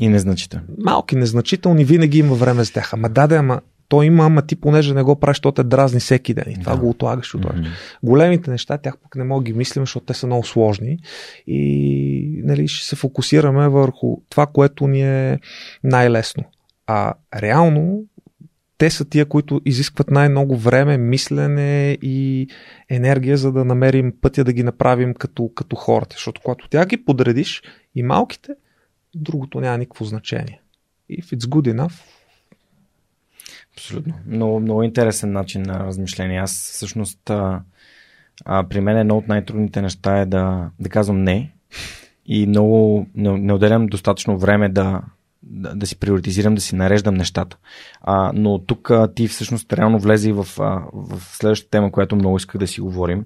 И 0.00 0.08
незначителни. 0.08 0.66
Малки, 0.78 1.16
незначителни, 1.16 1.84
винаги 1.84 2.18
има 2.18 2.34
време 2.34 2.64
за 2.64 2.72
тях. 2.72 2.92
Ама 2.92 3.08
да, 3.08 3.26
да, 3.26 3.36
ама 3.36 3.60
то 3.88 4.02
има, 4.02 4.24
ама 4.24 4.42
ти 4.42 4.56
понеже 4.56 4.94
не 4.94 5.02
го 5.02 5.20
правиш, 5.20 5.40
то 5.40 5.52
те 5.52 5.62
дразни 5.62 6.00
всеки 6.00 6.34
ден. 6.34 6.44
И 6.48 6.60
това 6.60 6.72
да. 6.72 6.80
го 6.80 6.88
отлагаш, 6.88 7.34
отлагаш. 7.34 7.60
Mm-hmm. 7.60 7.98
Големите 8.02 8.50
неща, 8.50 8.78
тях 8.78 8.98
пък 9.02 9.16
не 9.16 9.24
мога 9.24 9.44
ги 9.44 9.52
мислим, 9.52 9.82
защото 9.82 10.06
те 10.06 10.14
са 10.14 10.26
много 10.26 10.46
сложни. 10.46 10.98
И 11.46 12.40
нали, 12.44 12.68
ще 12.68 12.88
се 12.88 12.96
фокусираме 12.96 13.68
върху 13.68 14.16
това, 14.28 14.46
което 14.46 14.86
ни 14.86 15.02
е 15.02 15.38
най-лесно. 15.84 16.44
А 16.86 17.14
реално 17.36 18.04
те 18.82 18.90
са 18.90 19.04
тия, 19.04 19.26
които 19.26 19.60
изискват 19.64 20.10
най-много 20.10 20.56
време, 20.56 20.98
мислене 20.98 21.98
и 22.02 22.48
енергия, 22.88 23.36
за 23.36 23.52
да 23.52 23.64
намерим 23.64 24.12
пътя 24.20 24.44
да 24.44 24.52
ги 24.52 24.62
направим 24.62 25.14
като, 25.14 25.50
като 25.54 25.76
хората. 25.76 26.14
Защото 26.16 26.40
когато 26.44 26.68
тя 26.68 26.86
ги 26.86 27.04
подредиш 27.04 27.62
и 27.94 28.02
малките, 28.02 28.52
другото 29.14 29.60
няма 29.60 29.78
никакво 29.78 30.04
значение. 30.04 30.60
И 31.08 31.22
it's 31.22 31.38
good 31.38 31.74
enough, 31.76 32.02
Абсолютно. 33.74 34.14
Много, 34.26 34.60
много 34.60 34.82
интересен 34.82 35.32
начин 35.32 35.62
на 35.62 35.86
размишление. 35.86 36.38
Аз 36.38 36.52
всъщност 36.52 37.30
а, 37.30 37.62
а, 38.44 38.68
при 38.68 38.80
мен 38.80 38.98
едно 38.98 39.16
от 39.16 39.28
най-трудните 39.28 39.82
неща 39.82 40.18
е 40.18 40.26
да, 40.26 40.70
да 40.80 40.88
казвам 40.88 41.22
не 41.22 41.52
и 42.26 42.46
много 42.46 43.06
не, 43.14 43.38
не 43.38 43.52
отделям 43.52 43.86
достатъчно 43.86 44.38
време 44.38 44.68
да, 44.68 45.02
да, 45.42 45.74
да 45.74 45.86
си 45.86 45.96
приоритизирам, 45.96 46.54
да 46.54 46.60
си 46.60 46.74
нареждам 46.74 47.14
нещата. 47.14 47.56
А, 48.00 48.32
но 48.34 48.58
тук 48.58 48.90
а, 48.90 49.14
ти 49.14 49.28
всъщност 49.28 49.72
реално 49.72 49.98
влезе 49.98 50.28
и 50.28 50.32
в, 50.32 50.46
а, 50.58 50.82
в 50.92 51.20
следващата 51.20 51.70
тема, 51.70 51.92
която 51.92 52.16
много 52.16 52.36
исках 52.36 52.58
да 52.58 52.66
си 52.66 52.80
говорим. 52.80 53.24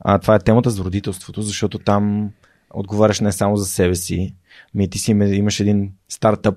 А, 0.00 0.18
това 0.18 0.34
е 0.34 0.38
темата 0.38 0.70
за 0.70 0.84
родителството, 0.84 1.42
защото 1.42 1.78
там 1.78 2.30
отговаряш 2.70 3.20
не 3.20 3.32
само 3.32 3.56
за 3.56 3.66
себе 3.66 3.94
си, 3.94 4.34
ми 4.74 4.90
ти 4.90 4.98
си 4.98 5.10
имаш 5.10 5.60
един 5.60 5.92
стартъп, 6.08 6.56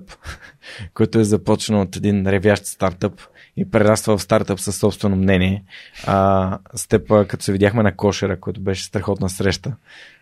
който 0.94 1.18
е 1.18 1.24
започнал 1.24 1.80
от 1.80 1.96
един 1.96 2.26
ревящ 2.26 2.66
стартъп 2.66 3.20
и 3.56 3.70
прераства 3.70 4.18
в 4.18 4.22
стартъп 4.22 4.60
със 4.60 4.76
собствено 4.76 5.16
мнение. 5.16 5.64
А, 6.06 6.58
с 6.74 6.88
теб, 6.88 7.08
като 7.08 7.44
се 7.44 7.52
видяхме 7.52 7.82
на 7.82 7.96
кошера, 7.96 8.40
който 8.40 8.60
беше 8.60 8.84
страхотна 8.84 9.28
среща, 9.28 9.76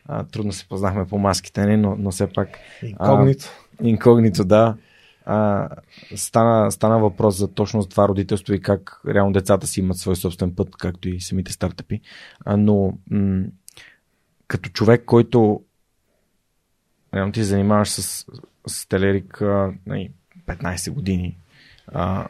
а, 0.08 0.24
трудно 0.24 0.52
се 0.52 0.68
познахме 0.68 1.06
по 1.06 1.18
маските 1.18 1.66
ни, 1.66 1.76
но, 1.76 1.96
но 1.98 2.10
все 2.10 2.26
пак... 2.26 2.48
Инкогнито. 2.82 3.50
Инкогнито, 3.82 4.44
да. 4.44 4.76
А, 5.24 5.68
стана, 6.16 6.72
стана 6.72 6.98
въпрос 6.98 7.36
за 7.36 7.48
точно 7.48 7.82
за 7.82 7.88
това 7.88 8.08
родителство 8.08 8.54
и 8.54 8.60
как 8.60 9.00
реално 9.08 9.32
децата 9.32 9.66
си 9.66 9.80
имат 9.80 9.98
свой 9.98 10.16
собствен 10.16 10.54
път, 10.54 10.76
както 10.76 11.08
и 11.08 11.20
самите 11.20 11.52
стартъпи. 11.52 12.00
А, 12.44 12.56
но 12.56 12.98
м- 13.10 13.44
като 14.48 14.70
човек, 14.70 15.04
който 15.04 15.62
реално 17.14 17.32
ти 17.32 17.44
занимаваш 17.44 17.90
с, 17.90 18.26
с 18.66 18.88
телерик 18.88 19.38
15 20.46 20.90
години, 20.90 21.38
а, 21.88 22.28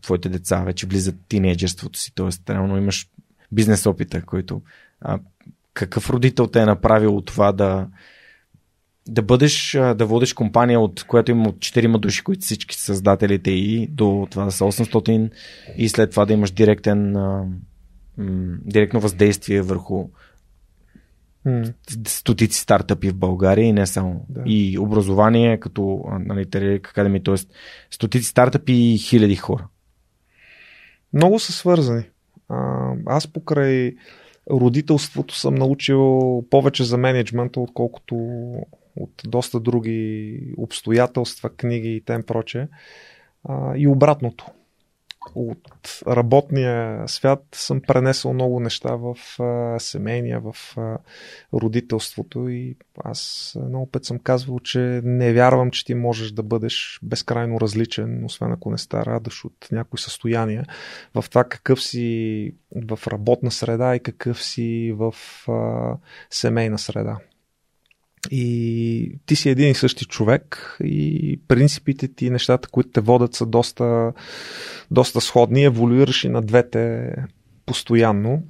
твоите 0.00 0.28
деца 0.28 0.62
вече 0.64 0.86
влизат 0.86 1.16
тинейджерството 1.28 1.98
си, 1.98 2.14
т.е. 2.14 2.52
реално 2.52 2.76
имаш 2.76 3.08
бизнес 3.52 3.86
опита, 3.86 4.22
който 4.22 4.62
а, 5.00 5.18
какъв 5.74 6.10
родител 6.10 6.46
те 6.46 6.60
е 6.60 6.66
направил 6.66 7.20
това 7.20 7.52
да, 7.52 7.88
да 9.08 9.22
бъдеш, 9.22 9.72
да 9.72 10.06
водиш 10.06 10.32
компания, 10.32 10.80
от 10.80 11.04
която 11.04 11.30
има 11.30 11.48
от 11.48 11.56
4 11.56 11.98
души, 11.98 12.24
които 12.24 12.40
всички 12.40 12.76
създателите 12.76 13.50
и 13.50 13.86
до 13.86 14.26
това 14.30 14.44
да 14.44 14.52
са 14.52 14.64
800 14.64 15.30
и 15.76 15.88
след 15.88 16.10
това 16.10 16.26
да 16.26 16.32
имаш 16.32 16.50
директен, 16.50 17.16
директно 18.64 19.00
въздействие 19.00 19.62
върху 19.62 20.08
М. 21.44 21.64
стотици 22.06 22.60
стартъпи 22.60 23.10
в 23.10 23.14
България 23.14 23.64
и 23.64 23.72
не 23.72 23.86
само. 23.86 24.26
Да. 24.28 24.42
И 24.46 24.78
образование 24.78 25.60
като 25.60 26.04
нали, 26.20 26.44
Terraria 26.44 26.80
Academy, 26.80 27.24
т.е. 27.24 27.56
стотици 27.90 28.28
стартъпи 28.28 28.72
и 28.72 28.98
хиляди 28.98 29.36
хора. 29.36 29.66
Много 31.12 31.38
са 31.38 31.52
свързани. 31.52 32.02
А, 32.48 32.90
аз 33.06 33.26
покрай 33.26 33.94
родителството 34.50 35.34
съм 35.34 35.54
научил 35.54 36.44
повече 36.50 36.84
за 36.84 36.98
менеджмента, 36.98 37.60
отколкото 37.60 38.16
от 38.96 39.22
доста 39.24 39.60
други 39.60 40.38
обстоятелства, 40.56 41.50
книги 41.50 41.96
и 41.96 42.00
тем 42.00 42.22
проче. 42.22 42.68
И 43.76 43.88
обратното. 43.88 44.46
От 45.34 45.68
работния 46.08 47.08
свят 47.08 47.44
съм 47.54 47.80
пренесъл 47.80 48.32
много 48.32 48.60
неща 48.60 48.96
в 48.96 49.16
семейния, 49.78 50.40
в 50.40 50.76
родителството 51.54 52.48
и 52.48 52.76
аз 53.04 53.52
много 53.68 53.86
път 53.86 54.04
съм 54.04 54.18
казвал, 54.18 54.60
че 54.60 55.00
не 55.04 55.32
вярвам, 55.32 55.70
че 55.70 55.84
ти 55.84 55.94
можеш 55.94 56.30
да 56.30 56.42
бъдеш 56.42 57.00
безкрайно 57.02 57.60
различен, 57.60 58.24
освен 58.24 58.52
ако 58.52 58.70
не 58.70 58.78
старадаш 58.78 59.44
от 59.44 59.68
някои 59.72 59.98
състояния, 59.98 60.66
в 61.14 61.24
това 61.28 61.44
какъв 61.44 61.82
си 61.82 62.54
в 62.88 62.98
работна 63.06 63.50
среда 63.50 63.96
и 63.96 64.00
какъв 64.00 64.42
си 64.42 64.94
в 64.96 65.14
семейна 66.30 66.78
среда. 66.78 67.18
И 68.30 69.18
ти 69.26 69.36
си 69.36 69.50
един 69.50 69.70
и 69.70 69.74
същи 69.74 70.04
човек 70.04 70.76
и 70.84 71.40
принципите 71.48 72.08
ти, 72.08 72.30
нещата, 72.30 72.68
които 72.68 72.90
те 72.90 73.00
водят 73.00 73.34
са 73.34 73.46
доста, 73.46 74.12
доста 74.90 75.20
сходни. 75.20 75.64
Еволюираш 75.64 76.24
и 76.24 76.28
на 76.28 76.42
двете 76.42 77.14
постоянно. 77.66 78.42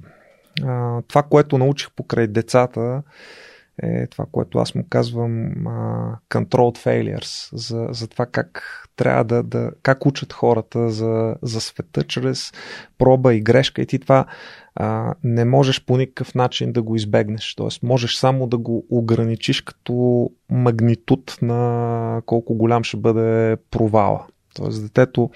А, 0.63 1.01
това, 1.01 1.23
което 1.23 1.57
научих 1.57 1.91
покрай 1.91 2.27
децата, 2.27 3.03
е 3.83 4.07
това, 4.07 4.25
което 4.31 4.59
аз 4.59 4.75
му 4.75 4.85
казвам 4.89 5.67
а, 5.67 6.17
controlled 6.29 6.77
failures, 6.77 7.57
за, 7.57 7.87
за 7.91 8.07
това 8.07 8.25
как 8.25 8.83
трябва 8.95 9.23
да, 9.23 9.43
да 9.43 9.71
как 9.83 10.05
учат 10.05 10.33
хората 10.33 10.89
за, 10.89 11.35
за 11.41 11.61
света 11.61 12.03
чрез 12.03 12.51
проба 12.97 13.33
и 13.33 13.41
грешка 13.41 13.81
и 13.81 13.85
ти 13.85 13.99
това 13.99 14.25
а, 14.75 15.13
не 15.23 15.45
можеш 15.45 15.85
по 15.85 15.97
никакъв 15.97 16.35
начин 16.35 16.71
да 16.71 16.81
го 16.81 16.95
избегнеш. 16.95 17.55
Тоест, 17.55 17.83
можеш 17.83 18.15
само 18.15 18.47
да 18.47 18.57
го 18.57 18.85
ограничиш 18.89 19.61
като 19.61 20.29
магнитуд 20.49 21.37
на 21.41 22.21
колко 22.25 22.55
голям 22.55 22.83
ще 22.83 22.97
бъде 22.97 23.57
провала. 23.71 24.25
Тоест, 24.55 24.83
детето 24.83 25.29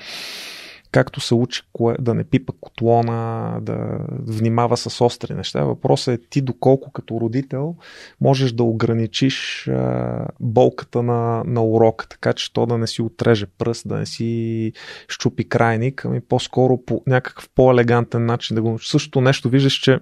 както 0.92 1.22
се 1.22 1.36
учи 1.36 1.62
кое, 1.74 1.96
да 2.00 2.14
не 2.14 2.24
пипа 2.24 2.54
котлона, 2.62 3.60
да 3.62 4.00
внимава 4.10 4.78
с 4.78 5.06
остри 5.06 5.34
неща. 5.34 5.64
Въпросът 5.64 6.20
е 6.20 6.28
ти 6.30 6.42
доколко 6.42 6.92
като 6.92 7.22
родител 7.22 7.76
можеш 8.22 8.52
да 8.52 8.64
ограничиш 8.64 9.68
а, 9.68 10.26
болката 10.40 11.04
на, 11.04 11.44
на 11.46 11.64
урока, 11.64 12.08
така 12.08 12.34
че 12.34 12.54
то 12.54 12.66
да 12.66 12.78
не 12.78 12.88
си 12.88 13.02
отреже 13.02 13.46
пръст, 13.46 13.88
да 13.88 13.98
не 13.98 14.06
си 14.06 14.72
щупи 15.08 15.50
крайник, 15.50 16.06
ами 16.06 16.22
по-скоро 16.22 16.78
по 16.86 17.04
някакъв 17.08 17.50
по-елегантен 17.56 18.26
начин 18.26 18.56
да 18.56 18.62
го. 18.62 18.80
Същото 18.80 19.22
нещо 19.22 19.50
виждаш, 19.50 19.74
че 19.74 20.00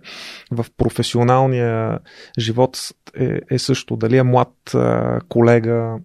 в 0.52 0.66
професионалния 0.78 2.00
живот 2.40 2.78
е, 3.20 3.40
е 3.50 3.60
също. 3.60 3.96
Дали 3.96 4.18
е 4.18 4.24
млад 4.24 4.74
а, 4.74 5.20
колега, 5.30 5.98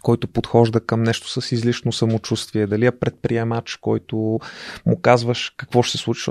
който 0.00 0.28
подхожда 0.28 0.80
към 0.80 1.02
нещо 1.02 1.40
с 1.40 1.52
излишно 1.52 1.92
самочувствие, 1.92 2.66
дали 2.66 2.86
е 2.86 2.90
предприемач, 2.90 3.76
който 3.76 4.16
му 4.86 5.00
казваш 5.02 5.54
какво 5.56 5.82
ще 5.82 5.98
се 5.98 6.04
случи. 6.04 6.30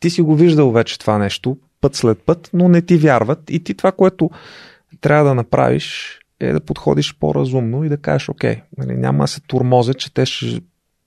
Ти 0.00 0.10
си 0.10 0.22
го 0.22 0.36
виждал 0.36 0.70
вече 0.70 0.98
това 0.98 1.18
нещо, 1.18 1.56
път 1.80 1.94
след 1.94 2.22
път, 2.22 2.50
но 2.52 2.68
не 2.68 2.82
ти 2.82 2.96
вярват 2.96 3.50
и 3.50 3.64
ти 3.64 3.74
това, 3.74 3.92
което 3.92 4.30
трябва 5.00 5.24
да 5.24 5.34
направиш 5.34 6.18
е 6.40 6.52
да 6.52 6.60
подходиш 6.60 7.16
по-разумно 7.18 7.84
и 7.84 7.88
да 7.88 7.96
кажеш, 7.96 8.28
окей, 8.28 8.62
нали, 8.78 8.96
няма 8.96 9.24
да 9.24 9.28
се 9.28 9.40
турмозя, 9.40 9.94
че 9.94 10.14
те 10.14 10.26
ще 10.26 10.60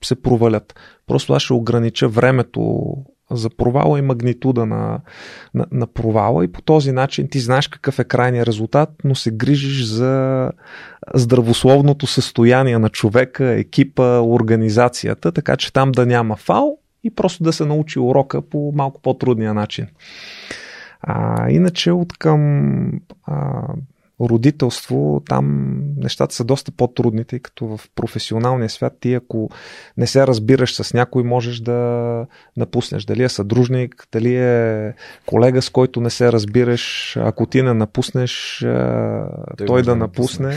се 0.04 0.22
провалят. 0.22 0.74
Просто 1.06 1.32
аз 1.32 1.42
ще 1.42 1.52
огранича 1.52 2.08
времето 2.08 2.92
за 3.30 3.50
провала 3.50 3.98
и 3.98 4.02
магнитуда 4.02 4.66
на, 4.66 5.00
на, 5.54 5.66
на 5.72 5.86
провала 5.86 6.44
и 6.44 6.52
по 6.52 6.62
този 6.62 6.92
начин 6.92 7.28
ти 7.28 7.40
знаеш 7.40 7.68
какъв 7.68 7.98
е 7.98 8.04
крайният 8.04 8.48
резултат, 8.48 8.90
но 9.04 9.14
се 9.14 9.30
грижиш 9.30 9.84
за 9.84 10.50
здравословното 11.14 12.06
състояние 12.06 12.78
на 12.78 12.88
човека, 12.88 13.44
екипа, 13.44 14.20
организацията, 14.20 15.32
така 15.32 15.56
че 15.56 15.72
там 15.72 15.92
да 15.92 16.06
няма 16.06 16.36
фал 16.36 16.78
и 17.04 17.14
просто 17.14 17.44
да 17.44 17.52
се 17.52 17.64
научи 17.64 17.98
урока 17.98 18.42
по 18.42 18.72
малко 18.74 19.02
по-трудния 19.02 19.54
начин. 19.54 19.86
А, 21.02 21.50
иначе 21.50 21.92
от 21.92 22.12
към 22.18 22.82
а, 23.26 23.62
родителство, 24.20 25.22
там 25.28 25.76
нещата 25.96 26.34
са 26.34 26.44
доста 26.44 26.72
по-трудни, 26.72 27.24
тъй 27.24 27.38
като 27.38 27.66
в 27.66 27.80
професионалния 27.94 28.70
свят 28.70 28.96
ти 29.00 29.14
ако 29.14 29.50
не 29.96 30.06
се 30.06 30.26
разбираш 30.26 30.74
с 30.82 30.94
някой, 30.94 31.22
можеш 31.22 31.60
да 31.60 32.26
напуснеш. 32.56 33.04
Дали 33.04 33.22
е 33.22 33.28
съдружник, 33.28 34.08
дали 34.12 34.36
е 34.36 34.94
колега, 35.26 35.62
с 35.62 35.70
който 35.70 36.00
не 36.00 36.10
се 36.10 36.32
разбираш, 36.32 37.16
ако 37.16 37.46
ти 37.46 37.62
не 37.62 37.74
напуснеш, 37.74 38.58
той, 39.58 39.66
той 39.66 39.82
да 39.82 39.96
напусне, 39.96 40.56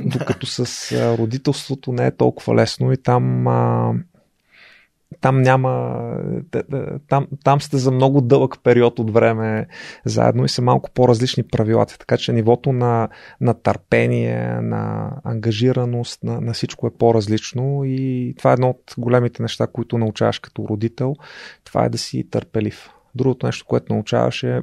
докато 0.00 0.46
с 0.46 0.92
родителството 1.18 1.92
не 1.92 2.06
е 2.06 2.16
толкова 2.16 2.54
лесно 2.54 2.92
и 2.92 2.96
там 2.96 3.46
там 5.20 5.42
няма. 5.42 5.98
Там, 7.08 7.26
там 7.44 7.60
сте 7.60 7.76
за 7.76 7.90
много 7.90 8.20
дълъг 8.20 8.56
период 8.62 8.98
от 8.98 9.10
време 9.10 9.66
заедно 10.04 10.44
и 10.44 10.48
са 10.48 10.62
малко 10.62 10.90
по-различни 10.90 11.42
правилата. 11.42 11.98
Така 11.98 12.16
че 12.16 12.32
нивото 12.32 12.72
на, 12.72 13.08
на 13.40 13.54
търпение, 13.54 14.60
на 14.60 15.10
ангажираност, 15.24 16.22
на, 16.22 16.40
на 16.40 16.52
всичко 16.52 16.86
е 16.86 16.96
по-различно 16.98 17.84
и 17.84 18.34
това 18.38 18.50
е 18.50 18.54
едно 18.54 18.70
от 18.70 18.94
големите 18.98 19.42
неща, 19.42 19.66
които 19.66 19.98
научаваш 19.98 20.38
като 20.38 20.68
родител. 20.68 21.14
Това 21.64 21.84
е 21.84 21.88
да 21.88 21.98
си 21.98 22.30
търпелив. 22.30 22.90
Другото 23.14 23.46
нещо, 23.46 23.64
което 23.66 23.92
научаваш 23.92 24.42
е 24.42 24.62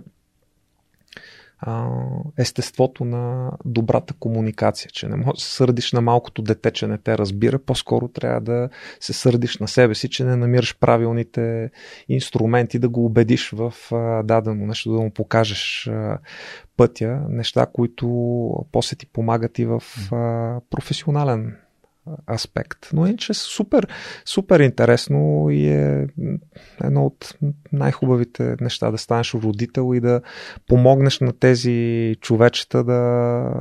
естеството 2.38 3.06
на 3.06 3.52
добрата 3.66 4.14
комуникация, 4.20 4.92
че 4.92 5.08
не 5.08 5.16
можеш 5.16 5.34
да 5.34 5.42
се 5.42 5.56
сърдиш 5.56 5.92
на 5.92 6.02
малкото 6.02 6.42
дете, 6.42 6.72
че 6.72 6.88
не 6.88 6.98
те 6.98 7.18
разбира, 7.18 7.60
по-скоро 7.60 8.08
трябва 8.08 8.42
да 8.42 8.70
се 9.00 9.14
сърдиш 9.14 9.58
на 9.58 9.68
себе 9.68 9.96
си, 9.96 10.10
че 10.10 10.24
не 10.24 10.36
намираш 10.36 10.80
правилните 10.80 11.72
инструменти 12.10 12.80
да 12.80 12.90
го 12.90 13.06
убедиш 13.06 13.52
в 13.52 13.74
дадено 14.24 14.66
нещо, 14.66 14.92
да 14.92 15.00
му 15.00 15.12
покажеш 15.12 15.92
пътя, 16.78 17.22
неща, 17.30 17.66
които 17.74 18.08
после 18.72 18.96
ти 18.96 19.06
помагат 19.06 19.60
и 19.60 19.66
в 19.66 19.84
професионален 20.70 21.58
аспект. 22.30 22.90
Но 22.94 23.06
иначе 23.08 23.34
супер, 23.34 23.88
супер 24.26 24.60
интересно 24.60 25.50
и 25.50 25.68
е 25.68 26.08
едно 26.84 27.06
от 27.06 27.36
най-хубавите 27.72 28.56
неща 28.62 28.92
да 28.92 28.98
станеш 28.98 29.34
родител 29.34 29.96
и 29.96 30.00
да 30.00 30.22
помогнеш 30.68 31.20
на 31.20 31.34
тези 31.34 32.16
човечета 32.22 32.84
да, 32.84 33.54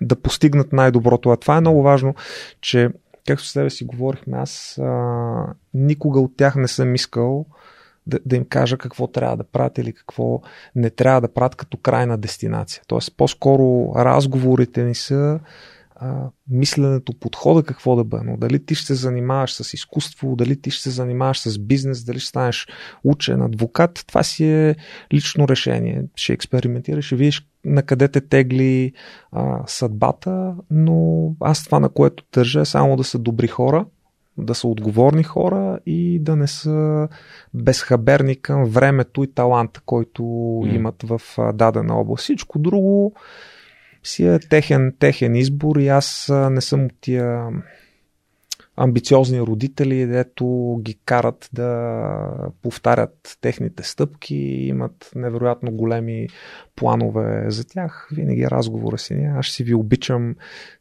да 0.00 0.16
постигнат 0.16 0.72
най-доброто. 0.72 1.30
А 1.30 1.36
това 1.36 1.56
е 1.56 1.60
много 1.60 1.82
важно, 1.82 2.14
че 2.60 2.88
както 3.26 3.46
с 3.46 3.52
тебе 3.52 3.70
си 3.70 3.84
говорихме, 3.84 4.38
аз 4.38 4.78
а, 4.78 5.46
никога 5.74 6.20
от 6.20 6.36
тях 6.36 6.56
не 6.56 6.68
съм 6.68 6.94
искал 6.94 7.46
да, 8.06 8.18
да 8.26 8.36
им 8.36 8.44
кажа 8.44 8.78
какво 8.78 9.06
трябва 9.06 9.36
да 9.36 9.44
правят 9.44 9.78
или 9.78 9.92
какво 9.92 10.40
не 10.74 10.90
трябва 10.90 11.20
да 11.20 11.32
правят 11.32 11.54
като 11.54 11.76
крайна 11.76 12.18
дестинация. 12.18 12.82
Тоест, 12.86 13.16
по-скоро 13.16 13.92
разговорите 13.96 14.84
ни 14.84 14.94
са 14.94 15.40
а, 16.02 16.30
мисленето, 16.50 17.12
подхода 17.20 17.62
какво 17.62 17.96
да 17.96 18.04
бъде. 18.04 18.24
Но 18.26 18.36
дали 18.36 18.64
ти 18.64 18.74
ще 18.74 18.86
се 18.86 18.94
занимаваш 18.94 19.54
с 19.54 19.74
изкуство, 19.74 20.36
дали 20.36 20.60
ти 20.60 20.70
ще 20.70 20.82
се 20.82 20.90
занимаваш 20.90 21.40
с 21.40 21.58
бизнес, 21.58 22.04
дали 22.04 22.18
ще 22.18 22.28
станеш 22.28 22.68
учен, 23.04 23.42
адвокат, 23.42 24.04
това 24.06 24.22
си 24.22 24.46
е 24.46 24.76
лично 25.12 25.48
решение. 25.48 26.04
Ще 26.14 26.32
експериментираш, 26.32 27.04
ще 27.04 27.16
видиш 27.16 27.46
на 27.64 27.82
къде 27.82 28.08
те 28.08 28.20
тегли 28.20 28.92
а, 29.32 29.62
съдбата, 29.66 30.54
но 30.70 31.28
аз 31.40 31.64
това 31.64 31.80
на 31.80 31.88
което 31.88 32.24
държа 32.34 32.60
е 32.60 32.64
само 32.64 32.96
да 32.96 33.04
са 33.04 33.18
добри 33.18 33.48
хора, 33.48 33.86
да 34.38 34.54
са 34.54 34.68
отговорни 34.68 35.22
хора 35.22 35.78
и 35.86 36.18
да 36.18 36.36
не 36.36 36.46
са 36.46 37.08
безхаберни 37.54 38.36
към 38.36 38.64
времето 38.64 39.24
и 39.24 39.34
таланта, 39.34 39.80
който 39.86 40.22
mm. 40.22 40.74
имат 40.74 41.02
в 41.02 41.20
дадена 41.54 41.94
област. 41.94 42.22
Всичко 42.22 42.58
друго 42.58 43.14
си 44.02 44.26
е 44.26 44.38
техен, 44.38 44.94
техен 44.98 45.36
избор 45.36 45.76
и 45.76 45.88
аз 45.88 46.32
не 46.50 46.60
съм 46.60 46.84
от 46.84 46.92
тия 47.00 47.48
амбициозни 48.76 49.40
родители, 49.40 50.06
дето 50.06 50.78
ги 50.82 50.98
карат 51.04 51.50
да 51.52 52.18
повтарят 52.62 53.38
техните 53.40 53.82
стъпки, 53.82 54.34
имат 54.34 55.10
невероятно 55.14 55.70
големи 55.70 56.28
планове 56.76 57.44
за 57.48 57.64
тях. 57.64 58.08
Винаги 58.12 58.50
разговора 58.50 58.98
си 58.98 59.14
не. 59.14 59.38
Аз 59.38 59.46
си 59.46 59.64
ви 59.64 59.74
обичам 59.74 60.34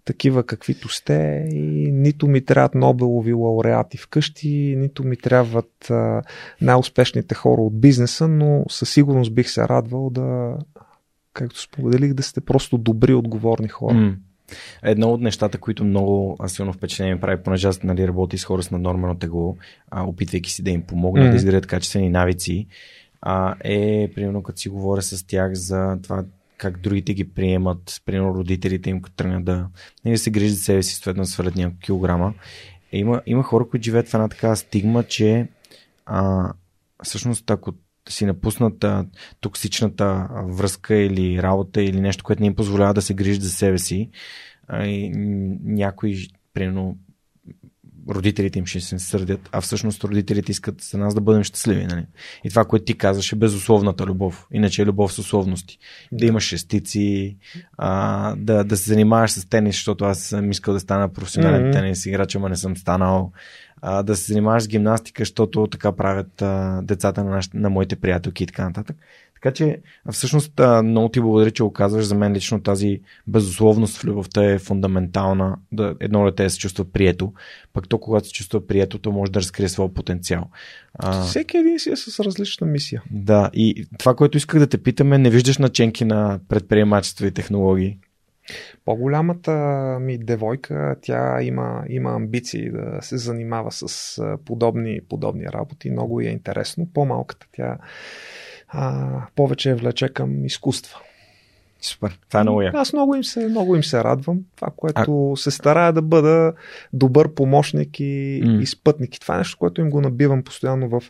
такива 0.06 0.44
каквито 0.44 0.90
сте 0.90 1.48
и 1.52 1.92
нито 1.92 2.28
ми 2.28 2.46
трябват 2.46 2.76
Нобелови 2.76 3.34
лауреати 3.34 3.98
вкъщи, 3.98 4.76
нито 4.78 5.04
ми 5.04 5.18
трябват 5.18 5.92
най-успешните 6.62 7.36
хора 7.36 7.62
от 7.62 7.82
бизнеса, 7.82 8.28
но 8.28 8.66
със 8.70 8.90
сигурност 8.90 9.34
бих 9.34 9.50
се 9.50 9.62
радвал 9.62 10.10
да 10.10 10.58
както 11.34 11.62
споделих, 11.62 12.14
да 12.14 12.24
сте 12.24 12.42
просто 12.42 12.78
добри, 12.78 13.14
отговорни 13.14 13.68
хора. 13.68 13.96
Mm. 13.96 14.16
Едно 14.84 15.14
от 15.14 15.22
нещата, 15.22 15.58
които 15.58 15.84
много 15.84 16.38
силно 16.48 16.74
впечатление 16.74 17.20
прави, 17.20 17.44
понеже 17.44 17.68
аз 17.68 17.84
нали, 17.84 18.08
работи 18.08 18.38
с 18.38 18.46
хора 18.46 18.64
с 18.64 18.72
наднормено 18.72 19.16
тегло, 19.16 19.58
а, 19.92 20.04
опитвайки 20.04 20.52
си 20.52 20.64
да 20.64 20.72
им 20.72 20.82
помогна 20.82 21.24
mm. 21.24 21.30
да 21.30 21.36
изградят 21.36 21.68
качествени 21.68 22.10
навици, 22.10 22.68
а, 23.22 23.56
е, 23.64 24.12
примерно, 24.16 24.44
като 24.44 24.60
си 24.60 24.70
говоря 24.70 25.02
с 25.02 25.28
тях 25.28 25.54
за 25.54 25.98
това 26.04 26.24
как 26.58 26.80
другите 26.80 27.14
ги 27.14 27.30
приемат, 27.30 28.02
примерно 28.06 28.36
родителите 28.36 28.90
им, 28.90 29.02
като 29.02 29.16
тръгнат 29.16 29.46
да, 29.46 29.68
нали, 30.06 30.18
се 30.18 30.30
грижат 30.30 30.58
за 30.58 30.64
себе 30.64 30.84
си, 30.84 30.94
съответно 30.94 31.26
свалят 31.26 31.56
няколко 31.56 31.80
килограма. 31.80 32.34
Е, 32.92 32.98
има, 32.98 33.22
има 33.26 33.44
хора, 33.44 33.68
които 33.70 33.84
живеят 33.84 34.08
в 34.08 34.14
една 34.14 34.28
такава 34.28 34.56
стигма, 34.56 35.04
че 35.04 35.48
а, 36.06 36.54
всъщност 37.04 37.52
ако 37.52 37.74
си 38.12 38.26
напуснат 38.26 38.84
а, 38.84 39.06
токсичната 39.40 40.30
връзка 40.48 40.96
или 40.96 41.44
работа 41.44 41.84
или 41.84 42.02
нещо, 42.02 42.24
което 42.24 42.42
не 42.42 42.48
им 42.48 42.56
позволява 42.56 42.94
да 42.94 43.02
се 43.02 43.14
грижат 43.14 43.44
за 43.44 43.50
себе 43.50 43.78
си, 43.78 44.10
а, 44.68 44.86
и 44.86 45.12
някои, 45.64 46.28
примерно, 46.54 46.98
родителите 48.10 48.60
им 48.60 48.66
ще 48.66 48.80
се 48.80 49.00
сърдят, 49.00 49.50
а 49.52 49.62
всъщност 49.62 50.04
родителите 50.04 50.52
искат 50.52 50.82
за 50.82 50.98
нас 50.98 51.16
да 51.16 51.22
бъдем 51.22 51.44
щастливи. 51.44 51.86
Нали? 51.86 52.06
И 52.44 52.50
това, 52.50 52.66
което 52.66 52.86
ти 52.86 52.98
казваш 52.98 53.34
е 53.34 53.36
безусловната 53.36 54.06
любов. 54.06 54.48
Иначе 54.54 54.82
е 54.82 54.86
любов 54.86 55.14
с 55.14 55.20
условности. 55.20 55.80
Да 56.12 56.26
имаш 56.26 56.44
шестици, 56.44 57.38
а, 57.78 58.36
да, 58.36 58.64
да 58.64 58.78
се 58.78 58.90
занимаваш 58.90 59.32
с 59.32 59.46
тенис, 59.46 59.76
защото 59.76 60.06
аз 60.06 60.20
съм 60.20 60.52
искал 60.52 60.74
да 60.74 60.80
стана 60.80 61.14
професионален 61.14 61.62
mm-hmm. 61.62 61.74
тенис 61.74 62.06
играч, 62.06 62.36
ама 62.36 62.50
не 62.50 62.56
съм 62.56 62.78
станал. 62.78 63.32
А, 63.82 64.04
да 64.04 64.16
се 64.16 64.26
занимаваш 64.34 64.64
с 64.64 64.68
гимнастика, 64.68 65.22
защото 65.22 65.68
така 65.68 65.92
правят 65.92 66.42
а, 66.42 66.82
децата 66.84 67.24
на, 67.24 67.30
наш, 67.30 67.50
на 67.54 67.70
моите 67.70 67.96
приятелки 67.96 68.44
и 68.44 68.48
така 68.48 68.66
нататък. 68.66 68.98
Така 69.42 69.54
че, 69.54 69.82
всъщност, 70.12 70.62
много 70.84 71.10
ти 71.10 71.22
благодаря, 71.22 71.52
че 71.52 71.64
оказваш 71.64 72.06
за 72.06 72.16
мен 72.16 72.34
лично 72.34 72.62
тази 72.62 73.02
безусловност 73.28 73.98
в 73.98 74.06
любовта 74.06 74.44
е 74.44 74.60
фундаментална. 74.60 75.58
Да 75.72 75.96
едно 76.00 76.26
дете 76.26 76.50
се 76.50 76.58
чувства 76.58 76.86
прието, 76.86 77.34
пък 77.74 77.90
то, 77.90 77.98
когато 77.98 78.28
се 78.28 78.34
чувства 78.34 78.68
прието, 78.68 79.00
то 79.00 79.12
може 79.12 79.32
да 79.32 79.40
разкрие 79.40 79.70
своя 79.70 79.94
потенциал. 79.94 80.50
А, 80.94 81.24
Всеки 81.24 81.58
един 81.58 81.80
си 81.80 81.90
е 81.90 81.96
с 81.96 82.20
различна 82.20 82.68
мисия. 82.68 83.04
Да, 83.12 83.50
и 83.54 83.86
това, 84.00 84.16
което 84.16 84.38
исках 84.38 84.60
да 84.60 84.68
те 84.68 84.84
питаме, 84.84 85.18
не 85.18 85.30
виждаш 85.30 85.58
наченки 85.58 86.06
на 86.06 86.40
предприемачество 86.50 87.26
и 87.26 87.32
технологии? 87.32 87.98
По-голямата 88.86 89.52
ми 90.02 90.18
девойка, 90.18 90.96
тя 91.02 91.42
има, 91.42 91.84
има 91.90 92.12
амбиции 92.12 92.72
да 92.72 92.98
се 93.02 93.18
занимава 93.18 93.72
с 93.72 94.18
подобни, 94.46 95.00
подобни 95.10 95.46
работи. 95.46 95.92
Много 95.92 96.22
е 96.22 96.24
интересно. 96.24 96.88
По-малката 96.94 97.48
тя 97.52 97.78
а, 98.72 99.08
повече 99.36 99.74
влече 99.74 100.10
към 100.10 100.46
изкуства. 100.46 101.00
Супер. 101.82 102.20
Това 102.28 102.40
е 102.40 102.44
много 102.44 102.62
яко. 102.62 102.78
Аз 102.78 102.94
много 102.94 103.16
им, 103.16 103.24
се, 103.24 103.48
много 103.48 103.76
им 103.76 103.84
се 103.84 104.04
радвам. 104.04 104.40
Това, 104.56 104.68
което 104.76 105.32
а... 105.32 105.38
се 105.38 105.52
старая 105.52 105.94
да 105.94 106.02
бъда 106.02 106.54
добър 106.94 107.34
помощник 107.34 108.00
и, 108.00 108.42
mm. 108.44 108.62
и 108.62 108.66
спътник. 108.66 109.16
И 109.16 109.20
това 109.20 109.36
е 109.36 109.38
нещо, 109.38 109.58
което 109.58 109.82
им 109.82 109.90
го 109.90 110.02
набивам 110.02 110.44
постоянно 110.44 110.90
в 110.90 111.04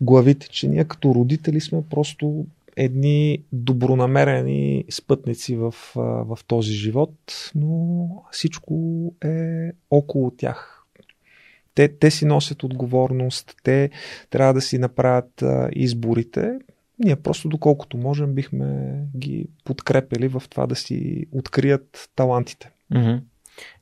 главите, 0.00 0.48
че 0.48 0.68
ние 0.68 0.84
като 0.84 1.14
родители 1.14 1.60
сме 1.60 1.82
просто 1.90 2.46
едни 2.76 3.42
добронамерени 3.52 4.84
спътници 4.90 5.56
в, 5.56 5.74
в 5.94 6.38
този 6.46 6.72
живот, 6.72 7.50
но 7.54 8.08
всичко 8.30 8.74
е 9.24 9.70
около 9.90 10.30
тях. 10.30 10.84
Те, 11.74 11.88
те 11.88 12.10
си 12.10 12.24
носят 12.24 12.62
отговорност, 12.62 13.56
те 13.62 13.90
трябва 14.30 14.54
да 14.54 14.60
си 14.60 14.78
направят 14.78 15.44
изборите 15.72 16.58
ние 16.98 17.16
просто 17.16 17.48
доколкото 17.48 17.96
можем 17.96 18.34
бихме 18.34 19.00
ги 19.16 19.46
подкрепили 19.64 20.28
в 20.28 20.42
това 20.50 20.66
да 20.66 20.74
си 20.74 21.26
открият 21.32 22.10
талантите. 22.16 22.70
Mm-hmm. 22.92 23.20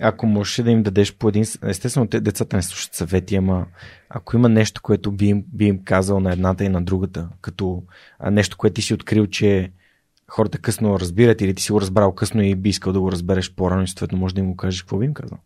Ако 0.01 0.26
можеш 0.26 0.56
да 0.56 0.70
им 0.70 0.82
дадеш 0.82 1.16
по 1.16 1.28
един... 1.28 1.44
Естествено, 1.62 2.06
те, 2.06 2.20
децата 2.20 2.56
не 2.56 2.62
слушат 2.62 2.94
съвети, 2.94 3.36
ама 3.36 3.66
ако 4.09 4.36
има 4.36 4.48
нещо, 4.48 4.82
което 4.82 5.12
би 5.12 5.26
им, 5.26 5.44
би 5.52 5.66
им 5.66 5.84
казал 5.84 6.20
на 6.20 6.32
едната 6.32 6.64
и 6.64 6.68
на 6.68 6.82
другата, 6.82 7.28
като 7.40 7.82
нещо, 8.30 8.56
което 8.56 8.74
ти 8.74 8.82
си 8.82 8.94
открил, 8.94 9.26
че 9.26 9.72
хората 10.28 10.59
късно 10.59 11.01
разбират 11.01 11.40
или 11.40 11.55
ти 11.55 11.62
си 11.62 11.72
го 11.72 11.80
разбрал 11.80 12.14
късно 12.14 12.43
и 12.43 12.55
би 12.55 12.68
искал 12.68 12.93
да 12.93 13.01
го 13.01 13.12
разбереш 13.12 13.55
по-рано 13.55 13.82
и 13.82 13.88
съответно 13.88 14.18
може 14.18 14.34
да 14.34 14.40
им 14.40 14.51
го 14.51 14.56
кажеш, 14.56 14.82
какво 14.82 14.98
би 14.98 15.05
им 15.05 15.14
казал? 15.14 15.38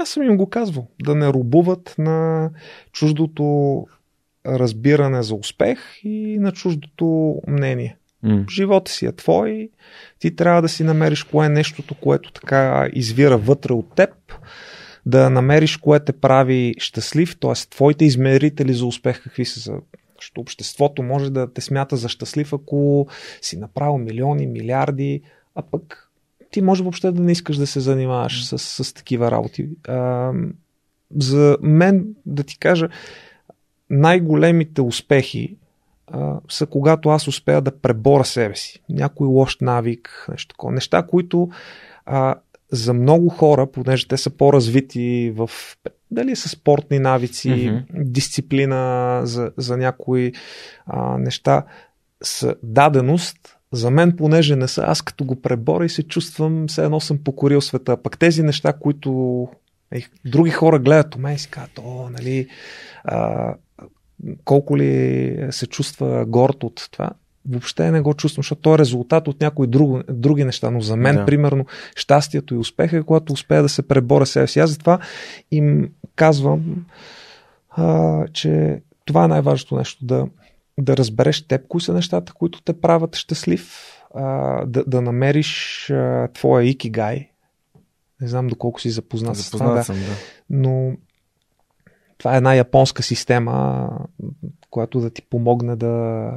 Аз 0.00 0.08
съм 0.08 0.22
им 0.22 0.36
го 0.36 0.50
казвал. 0.50 0.88
Да 1.02 1.14
не 1.14 1.28
рубуват 1.28 1.94
на 1.98 2.50
чуждото 2.92 3.86
разбиране 4.48 5.22
за 5.22 5.34
успех 5.34 5.78
и 6.04 6.38
на 6.38 6.52
чуждото 6.52 7.36
мнение. 7.48 7.96
Mm. 8.24 8.50
Живота 8.50 8.92
си 8.92 9.06
е 9.06 9.12
твой, 9.12 9.70
ти 10.18 10.36
трябва 10.36 10.62
да 10.62 10.68
си 10.68 10.84
намериш 10.84 11.22
кое 11.22 11.46
е 11.46 11.48
нещото, 11.48 11.94
което 11.94 12.32
така 12.32 12.88
извира 12.92 13.38
вътре 13.38 13.72
от 13.72 13.94
теб, 13.94 14.10
да 15.06 15.30
намериш 15.30 15.76
кое 15.76 16.00
те 16.00 16.12
прави 16.12 16.74
щастлив, 16.78 17.36
т.е. 17.40 17.52
твоите 17.70 18.04
измерители 18.04 18.74
за 18.74 18.86
успех 18.86 19.22
какви 19.22 19.44
са 19.44 19.60
за 19.60 19.80
защото 20.18 20.40
обществото 20.40 21.02
може 21.02 21.30
да 21.30 21.52
те 21.52 21.60
смята 21.60 21.96
за 21.96 22.08
щастлив, 22.08 22.52
ако 22.52 23.08
си 23.42 23.58
направил 23.58 23.98
милиони, 23.98 24.46
милиарди, 24.46 25.22
а 25.54 25.62
пък 25.62 26.10
ти 26.50 26.62
може 26.62 26.82
въобще 26.82 27.10
да 27.10 27.22
не 27.22 27.32
искаш 27.32 27.56
да 27.56 27.66
се 27.66 27.80
занимаваш 27.80 28.44
с, 28.44 28.58
с 28.58 28.92
такива 28.92 29.30
работи. 29.30 29.68
А, 29.88 30.32
за 31.16 31.58
мен, 31.62 32.06
да 32.26 32.42
ти 32.42 32.58
кажа, 32.58 32.88
най-големите 33.90 34.82
успехи 34.82 35.56
а, 36.06 36.40
са 36.48 36.66
когато 36.66 37.08
аз 37.08 37.28
успея 37.28 37.60
да 37.60 37.78
пребора 37.78 38.24
себе 38.24 38.56
си. 38.56 38.80
Някой 38.88 39.26
лош 39.26 39.56
навик, 39.60 40.26
нещо 40.30 40.54
такова. 40.54 40.72
Неща, 40.72 41.02
които 41.02 41.48
а, 42.06 42.34
за 42.72 42.94
много 42.94 43.28
хора, 43.28 43.66
понеже 43.66 44.08
те 44.08 44.16
са 44.16 44.30
по-развити 44.30 45.32
в 45.36 45.50
дали 46.10 46.36
са 46.36 46.48
спортни 46.48 46.98
навици, 46.98 47.48
mm-hmm. 47.48 47.84
дисциплина 48.04 49.20
за, 49.24 49.52
за 49.56 49.76
някои 49.76 50.32
а, 50.86 51.18
неща, 51.18 51.64
са 52.22 52.54
даденост, 52.62 53.56
за 53.72 53.90
мен, 53.90 54.16
понеже 54.16 54.56
не 54.56 54.68
са, 54.68 54.84
аз 54.86 55.02
като 55.02 55.24
го 55.24 55.42
преборя 55.42 55.84
и 55.84 55.88
се 55.88 56.02
чувствам, 56.02 56.66
все 56.68 56.84
едно 56.84 57.00
съм 57.00 57.18
покорил 57.18 57.60
света. 57.60 58.02
Пък 58.02 58.18
тези 58.18 58.42
неща, 58.42 58.72
които 58.72 59.48
е, 59.92 60.02
други 60.24 60.50
хора 60.50 60.78
гледат 60.78 61.16
у 61.16 61.18
мен 61.18 61.34
и 61.34 61.38
си 61.38 61.48
казват, 61.48 61.78
о, 61.84 62.08
нали, 62.10 62.48
а, 63.04 63.54
колко 64.44 64.76
ли 64.76 65.46
се 65.50 65.66
чувства 65.66 66.24
горд 66.26 66.64
от 66.64 66.88
това, 66.90 67.10
въобще 67.48 67.90
не 67.90 68.00
го 68.00 68.14
чувствам, 68.14 68.42
защото 68.42 68.60
то 68.60 68.74
е 68.74 68.78
резултат 68.78 69.28
от 69.28 69.40
някои 69.40 69.66
други, 69.66 70.02
други 70.10 70.44
неща. 70.44 70.70
Но 70.70 70.80
за 70.80 70.96
мен, 70.96 71.16
да. 71.16 71.26
примерно, 71.26 71.66
щастието 71.96 72.54
и 72.54 72.58
успеха 72.58 72.96
е 72.96 73.02
когато 73.02 73.32
успея 73.32 73.62
да 73.62 73.68
се 73.68 73.88
преборя 73.88 74.26
себе 74.26 74.46
си. 74.46 74.60
Аз 74.60 74.70
затова 74.70 74.98
им 75.50 75.88
казвам, 76.14 76.86
а, 77.70 78.24
че 78.32 78.80
това 79.04 79.24
е 79.24 79.28
най-важното 79.28 79.76
нещо. 79.76 80.04
Да, 80.04 80.26
да 80.80 80.96
разбереш 80.96 81.46
теб, 81.48 81.66
кои 81.68 81.80
са 81.80 81.92
нещата, 81.92 82.32
които 82.32 82.62
те 82.62 82.80
правят 82.80 83.16
щастлив, 83.16 83.92
а, 84.14 84.64
да, 84.66 84.84
да 84.84 85.02
намериш 85.02 85.90
а, 85.90 86.28
твоя 86.32 86.68
икигай. 86.68 87.28
Не 88.20 88.28
знам 88.28 88.46
доколко 88.46 88.80
си 88.80 88.90
запознат, 88.90 89.36
запознат 89.36 89.68
с 89.68 89.70
това. 89.70 89.82
Съм, 89.82 89.96
да. 89.96 90.14
Но 90.50 90.92
това 92.18 92.34
е 92.34 92.36
една 92.36 92.54
японска 92.54 93.02
система, 93.02 93.88
която 94.70 95.00
да 95.00 95.10
ти 95.10 95.22
помогне 95.22 95.76
да 95.76 95.92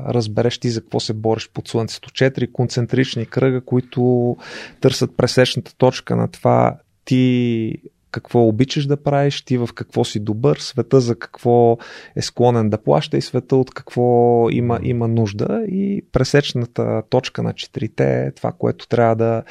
разбереш 0.08 0.58
ти 0.58 0.70
за 0.70 0.82
какво 0.82 1.00
се 1.00 1.14
бориш 1.14 1.50
под 1.54 1.68
Слънцето. 1.68 2.12
Четири 2.12 2.52
концентрични 2.52 3.26
кръга, 3.26 3.62
които 3.62 4.36
търсят 4.82 5.18
пресечната 5.18 5.76
точка 5.78 6.16
на 6.16 6.28
това 6.28 6.78
ти 7.06 7.74
какво 8.12 8.48
обичаш 8.48 8.86
да 8.86 9.04
правиш, 9.04 9.42
ти 9.42 9.58
в 9.58 9.70
какво 9.76 10.04
си 10.04 10.20
добър, 10.20 10.58
света 10.58 11.02
за 11.02 11.20
какво 11.20 11.78
е 12.16 12.22
склонен 12.22 12.70
да 12.70 12.78
плаща 12.78 13.18
и 13.18 13.22
света 13.22 13.56
от 13.56 13.74
какво 13.74 14.48
има, 14.50 14.80
има 14.84 15.08
нужда 15.08 15.64
и 15.68 16.06
пресечната 16.12 17.04
точка 17.10 17.44
на 17.44 17.54
четирите 17.54 18.24
е 18.24 18.32
това, 18.32 18.52
което 18.52 18.88
трябва 18.88 19.16
да, 19.16 19.44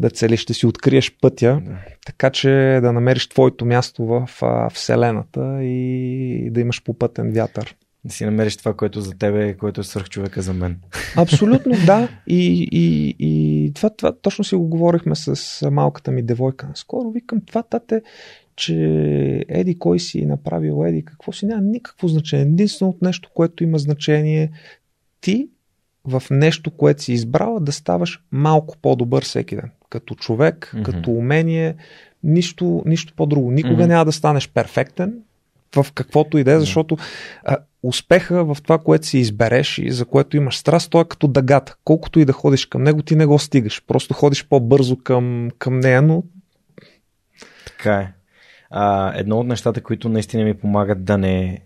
да 0.00 0.10
целиш, 0.10 0.40
ще 0.40 0.54
си 0.54 0.66
откриеш 0.66 1.16
пътя, 1.20 1.62
да. 1.64 1.76
така 2.06 2.30
че 2.30 2.78
да 2.82 2.92
намериш 2.92 3.28
твоето 3.28 3.66
място 3.66 4.06
в 4.06 4.28
а, 4.42 4.70
Вселената 4.70 5.58
и 5.62 6.50
да 6.50 6.60
имаш 6.60 6.84
попътен 6.84 7.32
вятър. 7.32 7.76
Да 8.04 8.14
си 8.14 8.24
намериш 8.24 8.56
това, 8.56 8.74
което 8.74 9.00
за 9.00 9.18
тебе 9.18 9.48
е, 9.48 9.56
което 9.56 9.80
е 9.80 9.84
свърх 9.84 10.08
човека 10.08 10.42
за 10.42 10.54
мен. 10.54 10.80
Абсолютно, 11.16 11.72
да. 11.86 12.08
И, 12.26 12.68
и, 12.72 13.16
и 13.18 13.72
това, 13.74 13.90
това 13.90 14.12
точно 14.12 14.44
си 14.44 14.54
го 14.54 14.68
говорихме 14.68 15.14
с 15.14 15.70
малката 15.70 16.10
ми 16.10 16.22
девойка. 16.22 16.68
Скоро 16.74 17.10
викам, 17.10 17.40
това 17.40 17.62
тате, 17.62 18.02
че 18.56 18.74
Еди 19.48 19.78
кой 19.78 20.00
си 20.00 20.26
направил 20.26 20.84
Еди, 20.86 21.04
какво 21.04 21.32
си, 21.32 21.46
няма 21.46 21.62
никакво 21.62 22.08
значение. 22.08 22.46
Единствено 22.46 22.90
от 22.90 23.02
нещо, 23.02 23.30
което 23.34 23.64
има 23.64 23.78
значение, 23.78 24.50
ти 25.20 25.48
в 26.04 26.22
нещо, 26.30 26.70
което 26.70 27.02
си 27.02 27.12
избрала, 27.12 27.60
да 27.60 27.72
ставаш 27.72 28.22
малко 28.32 28.76
по-добър 28.82 29.24
всеки 29.24 29.56
ден 29.56 29.70
като 29.90 30.14
човек, 30.14 30.72
mm-hmm. 30.74 30.82
като 30.82 31.10
умение, 31.10 31.74
нищо, 32.22 32.82
нищо 32.86 33.12
по-друго. 33.16 33.50
Никога 33.50 33.82
mm-hmm. 33.82 33.86
няма 33.86 34.04
да 34.04 34.12
станеш 34.12 34.48
перфектен, 34.48 35.14
в 35.76 35.86
каквото 35.94 36.38
и 36.38 36.44
да 36.44 36.52
е, 36.52 36.60
защото 36.60 36.96
а, 37.44 37.56
успеха 37.82 38.44
в 38.44 38.56
това, 38.62 38.78
което 38.78 39.06
си 39.06 39.18
избереш 39.18 39.78
и 39.78 39.90
за 39.90 40.04
което 40.04 40.36
имаш 40.36 40.56
страст, 40.56 40.90
той 40.90 41.00
е 41.00 41.08
като 41.08 41.28
дъгата. 41.28 41.76
Колкото 41.84 42.20
и 42.20 42.24
да 42.24 42.32
ходиш 42.32 42.66
към 42.66 42.82
него, 42.82 43.02
ти 43.02 43.16
не 43.16 43.26
го 43.26 43.38
стигаш. 43.38 43.82
Просто 43.86 44.14
ходиш 44.14 44.48
по-бързо 44.48 44.96
към, 44.96 45.50
към 45.58 45.80
нея, 45.80 46.02
но... 46.02 46.22
Така 47.66 47.94
е. 47.94 48.12
А, 48.70 49.12
едно 49.18 49.38
от 49.38 49.46
нещата, 49.46 49.80
които 49.80 50.08
наистина 50.08 50.44
ми 50.44 50.54
помагат 50.54 51.04
да 51.04 51.18
не 51.18 51.60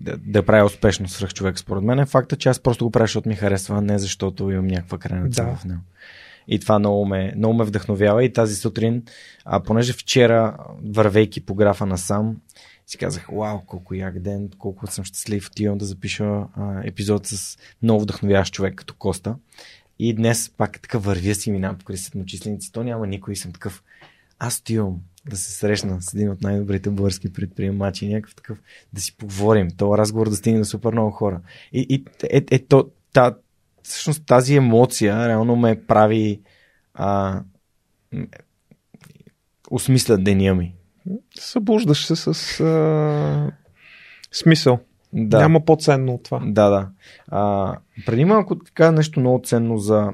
да, 0.00 0.16
да 0.16 0.42
правя 0.42 0.64
успешно 0.64 1.08
свръх 1.08 1.34
човек, 1.34 1.58
според 1.58 1.82
мен 1.82 1.98
е 1.98 2.06
факта, 2.06 2.36
че 2.36 2.48
аз 2.48 2.60
просто 2.60 2.84
го 2.84 2.90
правя, 2.90 3.06
защото 3.06 3.28
ми 3.28 3.34
харесва, 3.34 3.82
не 3.82 3.98
защото 3.98 4.50
имам 4.50 4.66
някаква 4.66 4.98
крайна 4.98 5.30
цел 5.30 5.46
Да. 5.46 5.56
в 5.56 5.64
него. 5.64 5.80
И 6.48 6.58
това 6.58 6.78
много 6.78 7.06
ме, 7.06 7.32
много 7.36 7.54
ме 7.54 7.64
вдъхновява 7.64 8.24
и 8.24 8.32
тази 8.32 8.54
сутрин, 8.54 9.02
а 9.44 9.60
понеже 9.60 9.92
вчера, 9.92 10.56
вървейки 10.84 11.40
по 11.40 11.54
графа 11.54 11.86
насам, 11.86 12.36
си 12.90 12.98
казах, 12.98 13.26
вау, 13.32 13.60
колко 13.66 13.94
як 13.94 14.18
ден, 14.18 14.50
колко 14.58 14.86
съм 14.86 15.04
щастлив, 15.04 15.46
отивам 15.46 15.78
да 15.78 15.84
запиша 15.84 16.24
а, 16.24 16.82
епизод 16.84 17.26
с 17.26 17.58
много 17.82 18.02
вдъхновяващ 18.02 18.54
човек 18.54 18.74
като 18.74 18.94
Коста. 18.94 19.36
И 19.98 20.14
днес 20.14 20.50
пак 20.56 20.80
така 20.82 20.98
вървя 20.98 21.34
си, 21.34 21.50
минавам 21.50 21.78
покрай 21.78 21.96
седмочисленици, 21.96 22.72
то 22.72 22.82
няма 22.82 23.06
никой 23.06 23.36
съм 23.36 23.52
такъв. 23.52 23.82
Аз 24.38 24.58
отивам 24.58 25.00
да 25.30 25.36
се 25.36 25.52
срещна 25.52 26.02
с 26.02 26.14
един 26.14 26.30
от 26.30 26.42
най-добрите 26.42 26.90
български 26.90 27.32
предприемачи, 27.32 28.08
някакъв 28.08 28.34
такъв, 28.34 28.58
да 28.92 29.00
си 29.00 29.16
поговорим, 29.16 29.70
този 29.70 29.98
разговор 29.98 30.28
да 30.28 30.36
стигне 30.36 30.58
до 30.58 30.64
супер 30.64 30.92
много 30.92 31.10
хора. 31.10 31.40
И, 31.72 31.86
и 31.88 32.04
е, 32.30 32.44
е, 32.50 32.58
то, 32.58 32.90
та, 33.12 33.36
всъщност 33.82 34.26
тази 34.26 34.56
емоция 34.56 35.28
реално 35.28 35.56
ме 35.56 35.84
прави 35.86 36.40
а, 36.94 37.42
осмисля 39.70 40.18
деня 40.18 40.54
ми. 40.54 40.74
Събуждаш 41.38 42.06
се 42.06 42.16
с 42.16 42.60
а, 42.60 43.52
смисъл. 44.32 44.78
Да. 45.12 45.40
Няма 45.40 45.64
по-ценно 45.64 46.14
от 46.14 46.22
това. 46.22 46.42
Да, 46.46 46.68
да. 46.68 46.88
А, 47.28 47.76
преди 48.06 48.24
малко 48.24 48.58
така 48.58 48.92
нещо 48.92 49.20
много 49.20 49.40
ценно 49.44 49.76
за 49.76 50.12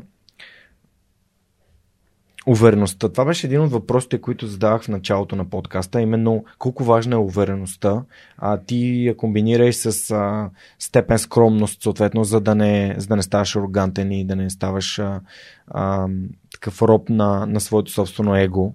увереността. 2.47 3.09
Това 3.09 3.25
беше 3.25 3.47
един 3.47 3.61
от 3.61 3.71
въпросите, 3.71 4.21
които 4.21 4.47
задавах 4.47 4.83
в 4.83 4.89
началото 4.89 5.37
на 5.37 5.45
подкаста, 5.51 6.01
именно 6.01 6.45
колко 6.59 6.85
важна 6.85 7.15
е 7.15 7.19
увереността. 7.19 8.03
А, 8.39 8.59
ти 8.59 9.07
я 9.07 9.17
комбинирай 9.17 9.73
с 9.73 10.11
а, 10.11 10.51
степен 10.79 11.19
скромност, 11.19 11.83
съответно, 11.83 12.25
за 12.25 12.41
да 12.41 12.55
не, 12.55 12.95
за 12.99 13.07
да 13.07 13.17
не 13.17 13.23
ставаш 13.23 13.57
арогантен 13.57 14.13
и 14.13 14.25
да 14.25 14.37
не 14.37 14.51
ставаш 14.51 14.99
а, 14.99 15.21
а, 15.69 16.09
такъв 16.53 16.83
роб 16.83 17.09
на, 17.09 17.47
на 17.47 17.61
своето 17.61 17.93
собствено 17.93 18.37
его. 18.37 18.75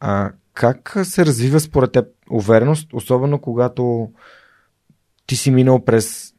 А, 0.00 0.30
как 0.54 0.96
се 1.02 1.26
развива 1.26 1.60
според 1.60 1.92
теб 1.92 2.06
увереност, 2.30 2.92
особено 2.92 3.38
когато 3.40 4.10
ти 5.26 5.36
си 5.36 5.50
минал 5.50 5.84
през 5.84 6.34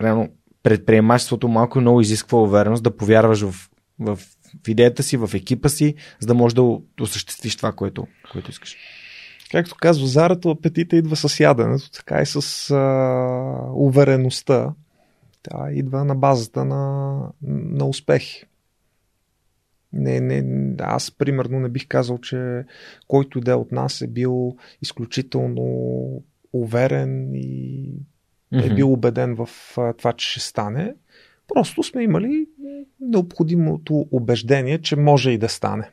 реално, 0.00 0.28
предприемачеството 0.62 1.48
малко 1.48 1.78
и 1.78 1.80
много 1.80 2.00
изисква 2.00 2.38
увереност 2.38 2.82
да 2.82 2.96
повярваш 2.96 3.40
в, 3.40 3.70
в, 4.00 4.16
в 4.64 4.68
идеята 4.68 5.02
си, 5.02 5.16
в 5.16 5.30
екипа 5.34 5.68
си, 5.68 5.94
за 6.20 6.26
да 6.26 6.34
можеш 6.34 6.54
да 6.54 6.78
осъществиш 7.00 7.56
това, 7.56 7.72
което, 7.72 8.06
което 8.32 8.50
искаш. 8.50 8.76
Както 9.50 9.76
казва 9.80 10.06
Зарато, 10.06 10.50
апетита 10.50 10.96
идва 10.96 11.16
с 11.16 11.40
яденето, 11.40 11.90
така 11.90 12.22
и 12.22 12.26
с 12.26 12.70
а, 12.70 13.72
увереността. 13.74 14.72
Тя 15.42 15.72
идва 15.72 16.04
на 16.04 16.14
базата 16.14 16.64
на, 16.64 17.20
на 17.42 17.84
успехи. 17.84 18.44
Не, 19.92 20.20
не, 20.20 20.74
аз 20.80 21.10
примерно 21.10 21.60
не 21.60 21.68
бих 21.68 21.88
казал, 21.88 22.18
че 22.18 22.64
който 23.08 23.40
да 23.40 23.50
е 23.50 23.54
от 23.54 23.72
нас 23.72 24.00
е 24.00 24.06
бил 24.06 24.56
изключително 24.82 25.64
уверен 26.52 27.34
и 27.34 27.92
е 28.52 28.74
бил 28.74 28.92
убеден 28.92 29.34
в 29.34 29.48
това, 29.98 30.12
че 30.12 30.30
ще 30.30 30.40
стане. 30.40 30.94
Просто 31.54 31.82
сме 31.82 32.02
имали 32.02 32.46
необходимото 33.00 34.06
убеждение, 34.10 34.78
че 34.78 34.96
може 34.96 35.30
и 35.30 35.38
да 35.38 35.48
стане. 35.48 35.90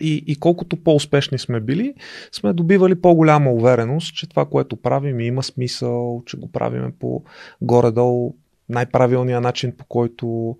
И, 0.00 0.24
и 0.26 0.36
колкото 0.40 0.76
по-успешни 0.76 1.38
сме 1.38 1.60
били, 1.60 1.94
сме 2.32 2.52
добивали 2.52 3.00
по-голяма 3.00 3.52
увереност, 3.52 4.14
че 4.14 4.28
това, 4.28 4.44
което 4.44 4.76
правим, 4.76 5.20
има 5.20 5.42
смисъл, 5.42 6.22
че 6.26 6.36
го 6.36 6.52
правиме 6.52 6.92
по 6.98 7.24
горе-долу 7.60 8.34
най-правилния 8.68 9.40
начин, 9.40 9.76
по 9.76 9.84
който 9.84 10.56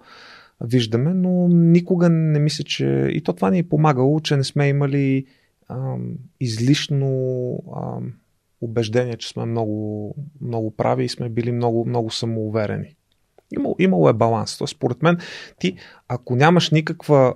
виждаме, 0.61 1.15
но 1.15 1.49
никога 1.49 2.09
не 2.09 2.39
мисля, 2.39 2.65
че 2.65 3.09
и 3.13 3.23
то 3.23 3.33
това 3.33 3.51
ни 3.51 3.59
е 3.59 3.69
помагало, 3.69 4.21
че 4.21 4.37
не 4.37 4.45
сме 4.45 4.69
имали 4.69 5.27
ам, 5.69 6.15
излишно 6.41 7.63
ам, 7.77 8.13
убеждение, 8.61 9.17
че 9.17 9.29
сме 9.29 9.45
много, 9.45 10.15
много 10.41 10.71
прави 10.71 11.05
и 11.05 11.09
сме 11.09 11.29
били 11.29 11.53
много, 11.53 11.85
много 11.85 12.11
самоуверени. 12.11 12.97
Имало, 13.53 13.77
имало 13.79 14.09
е 14.09 14.13
баланс. 14.13 14.59
Тоест, 14.59 14.77
според 14.77 15.03
мен, 15.03 15.19
ти, 15.59 15.77
ако 16.09 16.37
нямаш 16.37 16.71
никаква. 16.71 17.35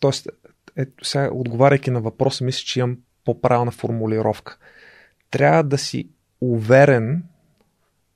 Тоест, 0.00 0.28
ето 0.76 1.04
сега, 1.04 1.30
отговаряйки 1.32 1.90
на 1.90 2.00
въпроса, 2.00 2.44
мисля, 2.44 2.64
че 2.64 2.80
имам 2.80 2.98
по-правилна 3.24 3.70
формулировка. 3.70 4.58
Трябва 5.30 5.62
да 5.62 5.78
си 5.78 6.10
уверен, 6.40 7.24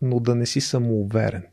но 0.02 0.20
да 0.20 0.34
не 0.34 0.46
си 0.46 0.60
самоуверен. 0.60 1.44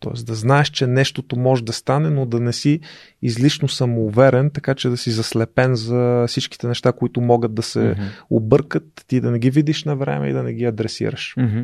Тоест 0.00 0.26
да 0.26 0.34
знаеш, 0.34 0.68
че 0.68 0.86
нещото 0.86 1.38
може 1.38 1.64
да 1.64 1.72
стане, 1.72 2.10
но 2.10 2.26
да 2.26 2.40
не 2.40 2.52
си 2.52 2.80
излишно 3.22 3.68
самоуверен, 3.68 4.50
така 4.50 4.74
че 4.74 4.88
да 4.88 4.96
си 4.96 5.10
заслепен 5.10 5.74
за 5.74 6.24
всичките 6.28 6.66
неща, 6.66 6.92
които 6.92 7.20
могат 7.20 7.54
да 7.54 7.62
се 7.62 7.80
Мгм. 7.80 8.02
объркат, 8.30 9.04
ти 9.06 9.20
да 9.20 9.30
не 9.30 9.38
ги 9.38 9.50
видиш 9.50 9.84
на 9.84 9.96
време 9.96 10.28
и 10.28 10.32
да 10.32 10.42
не 10.42 10.52
ги 10.52 10.64
адресираш. 10.64 11.34
Мгм. 11.38 11.60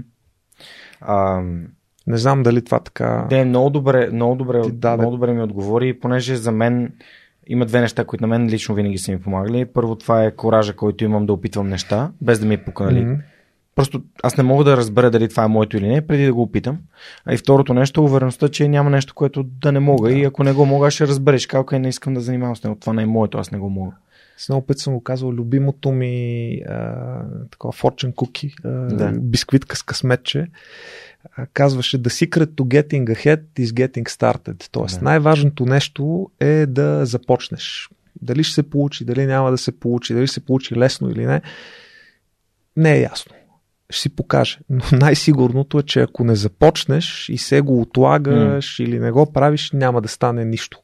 А, 1.01 1.43
Не 2.07 2.17
знам 2.17 2.43
дали 2.43 2.65
това 2.65 2.81
така... 2.81 3.27
Те 3.31 3.45
много 3.45 3.71
добре, 3.71 4.11
много 4.13 4.35
добре, 4.35 4.63
Ти 4.63 4.89
много 4.99 5.11
добре 5.11 5.33
ми 5.33 5.43
отговори, 5.43 6.01
понеже 6.01 6.37
за 6.37 6.53
мен 6.53 6.93
има 7.47 7.67
две 7.67 7.81
неща, 7.81 8.05
които 8.05 8.23
на 8.23 8.29
мен 8.29 8.49
лично 8.49 8.75
винаги 8.75 8.99
са 8.99 9.13
ми 9.13 9.21
помагали. 9.21 9.65
Първо 9.65 9.97
това 9.97 10.25
е 10.25 10.31
коража, 10.37 10.77
който 10.77 11.05
имам 11.05 11.27
да 11.27 11.33
опитвам 11.33 11.69
неща, 11.69 12.13
без 12.21 12.39
да 12.39 12.47
ми 12.47 12.55
е 12.55 12.65
пука, 12.65 12.85
нали? 12.85 13.17
Просто 13.75 14.03
аз 14.23 14.37
не 14.37 14.43
мога 14.45 14.65
да 14.65 14.77
разбера 14.77 15.11
дали 15.11 15.29
това 15.29 15.45
е 15.45 15.49
моето 15.49 15.77
или 15.77 15.89
не, 15.89 16.07
преди 16.07 16.25
да 16.25 16.35
го 16.35 16.43
опитам. 16.43 16.79
А 17.25 17.35
и 17.35 17.37
второто 17.37 17.75
нещо 17.75 18.01
е 18.01 18.05
увереността, 18.05 18.49
че 18.49 18.69
няма 18.69 18.91
нещо, 18.91 19.15
което 19.15 19.43
да 19.43 19.73
не 19.73 19.81
мога. 19.81 20.09
Да. 20.09 20.15
И 20.15 20.25
ако 20.25 20.45
не 20.45 20.53
го 20.53 20.67
мога, 20.67 20.91
ще 20.91 21.07
разбереш. 21.07 21.47
Калка 21.47 21.79
не 21.79 21.89
искам 21.89 22.15
да 22.15 22.21
занимавам 22.21 22.57
с 22.57 22.65
него. 22.65 22.77
Това 22.81 22.93
не 22.93 23.03
е 23.03 23.07
моето, 23.07 23.39
аз 23.39 23.51
не 23.51 23.59
го 23.59 23.71
мога. 23.71 23.93
С 24.37 24.49
много 24.49 24.67
път 24.67 24.79
съм 24.79 24.95
го 24.95 25.03
казал, 25.03 25.31
любимото 25.33 25.93
ми 25.93 26.57
а, 26.69 26.95
такова 27.51 27.73
fortune 27.73 28.15
cookie, 28.15 28.55
а, 28.65 28.69
Да. 28.69 29.13
бисквитка 29.21 29.77
с 29.77 29.83
късметче, 29.83 30.47
а, 31.37 31.47
казваше 31.47 32.03
The 32.03 32.09
secret 32.29 32.47
to 32.47 32.63
getting 32.63 33.05
ahead 33.17 33.43
is 33.59 33.67
getting 33.67 34.09
started. 34.09 34.69
Тоест 34.73 34.99
Да. 34.99 35.05
най-важното 35.05 35.67
нещо 35.67 36.31
е 36.41 36.67
да 36.67 37.07
започнеш. 37.07 37.91
Дали 38.23 38.45
ще 38.45 38.55
се 38.55 38.63
получи, 38.63 39.05
дали 39.05 39.27
няма 39.27 39.51
да 39.51 39.59
се 39.59 39.81
получи, 39.81 40.15
дали 40.15 40.27
ще 40.27 40.35
се 40.35 40.45
получи 40.45 40.77
лесно 40.77 41.11
или 41.11 41.27
не, 41.27 41.43
не 42.77 42.93
е 42.93 43.01
ясно. 43.01 43.33
Ще 43.95 44.03
си 44.03 44.09
покаже. 44.17 44.59
Но 44.71 44.83
най-сигурното 44.93 45.79
е, 45.79 45.83
че 45.83 46.01
ако 46.01 46.25
не 46.25 46.35
започнеш 46.35 47.29
и 47.29 47.39
се 47.39 47.61
го 47.61 47.81
отлагаш 47.81 48.79
или 48.81 48.99
не 48.99 49.11
го 49.11 49.33
правиш, 49.33 49.71
няма 49.73 50.03
да 50.03 50.09
стане 50.09 50.45
нищо. 50.45 50.79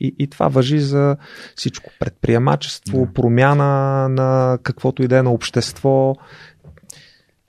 И, 0.00 0.14
и 0.18 0.26
това 0.26 0.48
въжи 0.48 0.80
за 0.80 1.16
всичко. 1.56 1.90
Предприемачество, 2.00 3.06
Да. 3.06 3.12
промяна 3.12 3.64
на 4.08 4.58
каквото 4.62 5.02
и 5.02 5.08
да 5.08 5.18
е 5.18 5.22
на 5.22 5.30
общество. 5.32 6.14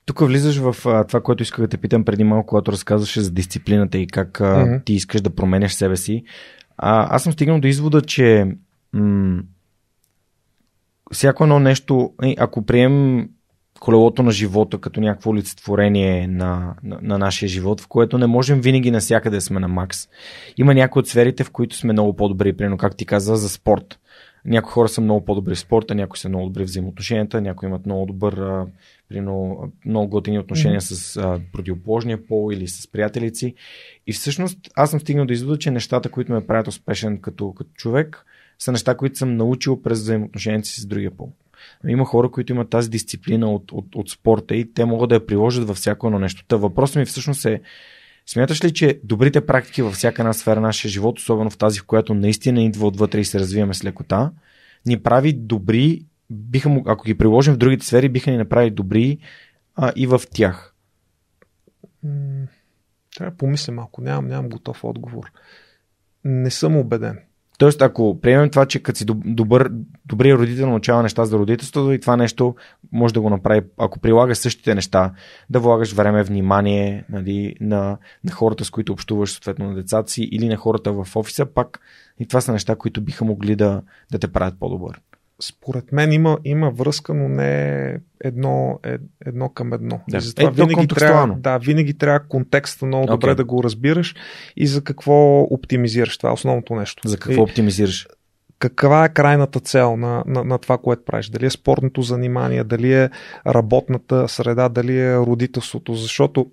Тук 0.06 0.20
влизаш 0.20 0.58
в 0.58 0.76
а, 0.86 1.04
това, 1.04 1.22
което 1.22 1.44
исках 1.44 1.60
да 1.62 1.68
те 1.68 1.78
питам 1.78 2.06
преди 2.06 2.24
малко, 2.24 2.46
когато 2.48 2.72
разказваше 2.72 3.22
за 3.22 3.32
дисциплината 3.32 3.98
и 3.98 4.08
как 4.08 4.42
а, 4.42 4.66
Мгм. 4.66 4.76
ти 4.86 4.94
искаш 4.94 5.22
да 5.22 5.30
променяш 5.30 5.74
себе 5.74 5.96
си. 5.98 6.24
А, 6.78 7.16
аз 7.16 7.24
съм 7.24 7.34
стигнал 7.34 7.60
до 7.60 7.68
извода, 7.68 8.02
че 8.02 8.46
м- 8.94 9.42
всяко 11.14 11.44
едно 11.44 11.60
нещо, 11.60 12.14
ако 12.38 12.66
приемем 12.66 13.30
колелото 13.80 14.24
на 14.24 14.32
живота 14.32 14.78
като 14.78 15.02
някакво 15.02 15.30
олицетворение 15.30 16.28
на, 16.28 16.76
на, 16.84 17.00
на 17.02 17.18
нашия 17.18 17.50
живот, 17.50 17.82
в 17.82 17.88
което 17.88 18.18
не 18.18 18.28
можем 18.28 18.62
винаги 18.62 18.92
насякъде 18.92 19.42
сме 19.42 19.60
на 19.60 19.68
макс. 19.68 20.08
Има 20.58 20.74
някои 20.74 21.00
от 21.00 21.08
сферите, 21.08 21.44
в 21.44 21.52
които 21.52 21.76
сме 21.76 21.94
много 21.94 22.16
по-добри, 22.16 22.54
примерно 22.54 22.78
как 22.78 22.96
ти 22.96 23.06
каза 23.06 23.36
за 23.36 23.50
спорт. 23.50 24.00
Някои 24.46 24.72
хора 24.72 24.90
са 24.90 25.02
много 25.02 25.26
по-добри 25.26 25.56
в 25.56 25.60
спорта, 25.60 25.96
някои 25.96 26.18
са 26.18 26.30
много 26.30 26.46
добри 26.46 26.64
в 26.64 26.68
взаимоотношенията, 26.68 27.42
някои 27.42 27.68
имат 27.68 27.86
много 27.86 28.06
добър, 28.06 28.66
примерно, 29.10 29.72
много 29.86 30.08
готини 30.10 30.40
отношения 30.40 30.82
с 30.82 31.18
а, 31.18 31.40
противоположния 31.54 32.28
пол 32.28 32.52
или 32.54 32.68
с 32.68 32.92
приятелици. 32.92 33.56
И 34.08 34.14
всъщност 34.14 34.60
аз 34.76 34.90
съм 34.92 35.00
стигнал 35.00 35.26
до 35.26 35.34
извода, 35.34 35.60
че 35.60 35.72
нещата, 35.72 36.10
които 36.10 36.32
ме 36.32 36.48
правят 36.48 36.68
успешен 36.68 37.22
като, 37.22 37.54
като 37.54 37.70
човек, 37.74 38.26
са 38.60 38.72
неща, 38.72 38.98
които 38.98 39.18
съм 39.18 39.38
научил 39.38 39.82
през 39.82 40.00
взаимоотношенията 40.00 40.68
си 40.68 40.82
с 40.82 40.86
другия 40.86 41.12
пол. 41.12 41.32
Има 41.88 42.06
хора, 42.06 42.32
които 42.32 42.54
имат 42.54 42.70
тази 42.70 42.90
дисциплина 42.90 43.52
от, 43.52 43.72
от, 43.72 43.96
от 43.96 44.10
спорта 44.10 44.56
и 44.56 44.74
те 44.74 44.86
могат 44.86 45.10
да 45.10 45.16
я 45.16 45.26
приложат 45.26 45.68
във 45.68 45.78
всяко 45.78 46.08
едно 46.08 46.20
нещо. 46.20 46.46
Та 46.48 46.56
въпросът 46.56 46.96
ми 46.96 47.06
всъщност 47.06 47.46
е, 47.46 47.62
смяташ 48.26 48.64
ли, 48.64 48.74
че 48.74 49.00
добрите 49.04 49.46
практики 49.46 49.82
във 49.82 49.94
всяка 49.94 50.22
една 50.22 50.34
сфера 50.34 50.62
на 50.62 50.68
нашия 50.68 50.92
живот, 50.92 51.20
особено 51.20 51.50
в 51.50 51.58
тази, 51.58 51.80
в 51.80 51.86
която 51.86 52.14
наистина 52.14 52.64
идва 52.64 52.88
отвътре 52.88 53.20
и 53.20 53.26
се 53.26 53.40
развиваме 53.40 53.74
с 53.74 53.84
лекота, 53.84 54.32
ни 54.86 55.04
прави 55.04 55.34
добри 55.34 56.06
биха, 56.30 56.82
ако 56.86 57.06
ги 57.06 57.18
приложим 57.18 57.54
в 57.54 57.58
другите 57.58 57.86
сфери, 57.86 58.10
биха 58.10 58.32
ни 58.32 58.38
направили 58.38 58.72
добри 58.72 59.18
а, 59.76 59.92
и 59.96 60.08
в 60.08 60.22
тях. 60.32 60.74
Трябва 63.16 63.32
да 63.32 63.38
помисля 63.38 63.74
малко. 63.74 64.02
Нямам, 64.02 64.28
нямам 64.28 64.50
готов 64.50 64.84
отговор. 64.84 65.32
Не 66.24 66.52
съм 66.52 66.76
убеден. 66.76 67.20
Тоест, 67.58 67.82
ако 67.82 68.20
приемем 68.22 68.50
това, 68.50 68.66
че 68.66 68.84
като 68.84 68.98
си 68.98 69.06
добър, 69.26 69.72
добрият 70.06 70.40
родител 70.40 70.70
научава 70.70 71.04
неща 71.04 71.26
за 71.26 71.38
родителството 71.38 71.92
и 71.92 72.00
това 72.00 72.18
нещо 72.18 72.56
може 72.92 73.14
да 73.14 73.22
го 73.22 73.30
направи, 73.30 73.62
ако 73.78 74.00
прилагаш 74.00 74.38
същите 74.38 74.76
неща, 74.76 75.14
да 75.50 75.60
влагаш 75.60 75.94
време, 75.94 76.24
внимание 76.24 77.06
нали, 77.10 77.56
на, 77.62 77.98
на 78.24 78.32
хората, 78.32 78.66
с 78.66 78.70
които 78.70 78.94
общуваш, 78.94 79.32
съответно 79.32 79.70
на 79.70 79.76
децата 79.76 80.12
си 80.12 80.30
или 80.32 80.48
на 80.48 80.58
хората 80.58 80.94
в 80.94 81.16
офиса, 81.16 81.46
пак 81.46 81.80
и 82.20 82.28
това 82.28 82.42
са 82.42 82.52
неща, 82.52 82.76
които 82.76 83.02
биха 83.02 83.26
могли 83.26 83.56
да, 83.56 83.82
да 84.12 84.20
те 84.20 84.28
правят 84.28 84.60
по-добър 84.60 85.02
според 85.42 85.92
мен 85.92 86.12
има, 86.12 86.38
има 86.44 86.72
връзка, 86.72 87.14
но 87.14 87.30
не 87.30 88.00
едно, 88.24 88.80
е, 88.84 88.98
едно 89.26 89.50
към 89.50 89.74
едно. 89.74 90.00
Да. 90.10 90.18
И 90.18 90.22
затова 90.22 90.50
е, 90.50 90.52
винаги, 90.52 90.88
трябва, 90.88 91.36
да, 91.38 91.58
винаги 91.58 91.94
трябва 91.94 92.20
контекста 92.20 92.86
много 92.86 93.08
okay. 93.08 93.12
добре 93.12 93.36
да 93.36 93.44
го 93.44 93.64
разбираш 93.64 94.16
и 94.58 94.68
за 94.68 94.84
какво 94.84 95.42
оптимизираш. 95.42 96.18
Това 96.18 96.30
е 96.30 96.34
основното 96.34 96.76
нещо. 96.76 97.08
За 97.08 97.18
какво 97.18 97.42
и, 97.42 97.44
оптимизираш? 97.44 98.08
Каква 98.60 99.06
е 99.06 99.14
крайната 99.14 99.60
цел 99.60 99.98
на, 99.98 100.24
на, 100.28 100.44
на 100.44 100.58
това, 100.58 100.78
което 100.78 101.06
правиш? 101.06 101.30
Дали 101.30 101.46
е 101.46 101.50
спортното 101.50 102.02
занимание, 102.02 102.64
дали 102.64 102.94
е 102.94 103.10
работната 103.48 104.28
среда, 104.28 104.70
дали 104.70 105.00
е 105.00 105.18
родителството, 105.18 105.94
защото 105.94 106.52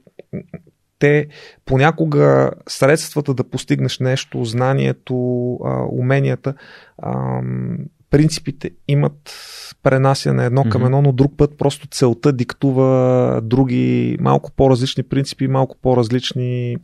те 0.99 1.27
понякога 1.65 2.51
средствата 2.69 3.35
да 3.35 3.45
постигнеш 3.45 3.99
нещо, 3.99 4.45
знанието, 4.45 5.15
уменията, 5.91 6.55
принципите 8.17 8.71
имат 8.89 9.35
пренасяне 9.83 10.47
едно 10.47 10.65
към 10.65 10.85
едно, 10.85 11.03
но 11.03 11.13
друг 11.13 11.37
път 11.37 11.59
просто 11.59 11.87
целта 11.87 12.33
диктува 12.33 13.41
други 13.45 14.17
малко 14.21 14.53
по-различни 14.53 15.03
принципи, 15.03 15.49
малко 15.49 15.77
по-различни 15.83 16.77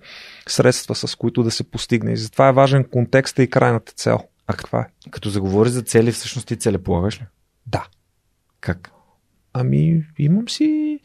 средства, 0.49 0.95
с 0.95 1.17
които 1.17 1.43
да 1.43 1.51
се 1.51 1.65
постигне. 1.65 2.13
И 2.13 2.17
затова 2.17 2.49
е 2.49 2.53
важен 2.53 2.85
контекст 2.85 3.39
и 3.39 3.51
крайната 3.51 3.93
цел. 3.93 4.19
А 4.47 4.53
каква 4.53 4.81
е? 4.81 5.11
Като 5.11 5.31
заговори 5.31 5.71
за 5.71 5.83
цели, 5.83 6.13
всъщност 6.13 6.49
ти 6.49 6.57
целеполагаш 6.57 7.21
ли? 7.21 7.25
Да. 7.67 7.87
Как? 8.61 8.91
Ами, 9.53 10.05
имам 10.19 10.49
си 10.49 11.01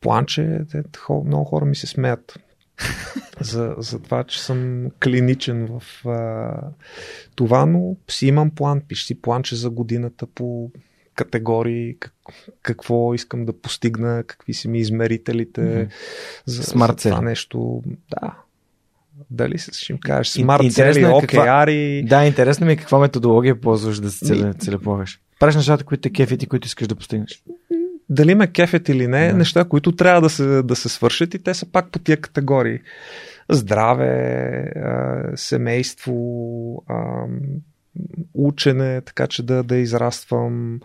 планче, 0.00 0.60
много 1.24 1.44
хора 1.44 1.64
ми 1.64 1.76
се 1.76 1.86
смеят 1.86 2.38
за, 3.40 3.74
за 3.78 3.98
това, 3.98 4.24
че 4.24 4.42
съм 4.42 4.90
клиничен 5.04 5.68
в 5.70 6.06
а, 6.08 6.50
това, 7.34 7.66
но 7.66 7.96
си 8.08 8.26
имам 8.26 8.50
план, 8.50 8.80
пиш 8.88 9.04
си 9.04 9.20
планче 9.20 9.56
за 9.56 9.70
годината 9.70 10.26
по 10.26 10.70
категории, 11.14 11.96
как, 11.98 12.14
какво 12.62 13.14
искам 13.14 13.44
да 13.44 13.60
постигна, 13.60 14.24
какви 14.26 14.54
са 14.54 14.68
ми 14.68 14.78
измерителите 14.78 15.60
mm-hmm. 15.60 15.88
за, 16.46 16.62
за 16.62 16.98
това 16.98 17.20
нещо. 17.20 17.82
Да, 18.10 18.34
дали 19.30 19.58
ще 19.58 19.92
им 19.92 19.98
кажеш 19.98 20.32
смарт 20.32 20.72
цели, 20.72 21.02
е 21.02 21.08
океари. 21.08 22.04
Да, 22.08 22.26
интересно 22.26 22.66
ми 22.66 22.72
е 22.72 22.76
каква 22.76 22.98
методология 22.98 23.60
ползваш 23.60 24.00
да 24.00 24.10
се 24.10 24.26
целе, 24.26 24.54
целеполагаш. 24.54 25.20
Правиш 25.40 25.56
нещата, 25.56 25.84
които 25.84 26.00
те 26.00 26.10
кефите, 26.10 26.46
които 26.46 26.66
искаш 26.66 26.88
да 26.88 26.94
постигнеш 26.94 27.42
дали 28.10 28.34
ме 28.34 28.46
кефят 28.46 28.88
или 28.88 29.06
не, 29.06 29.28
да. 29.28 29.34
неща, 29.34 29.64
които 29.64 29.92
трябва 29.92 30.20
да 30.20 30.30
се, 30.30 30.62
да 30.62 30.76
се 30.76 30.88
свършат 30.88 31.34
и 31.34 31.38
те 31.38 31.54
са 31.54 31.72
пак 31.72 31.90
по 31.90 31.98
тия 31.98 32.16
категории. 32.16 32.78
Здраве, 33.50 34.72
семейство, 35.34 36.14
учене, 38.34 39.00
така 39.00 39.26
че 39.26 39.42
да, 39.42 39.62
да 39.62 39.76
израствам 39.76 40.80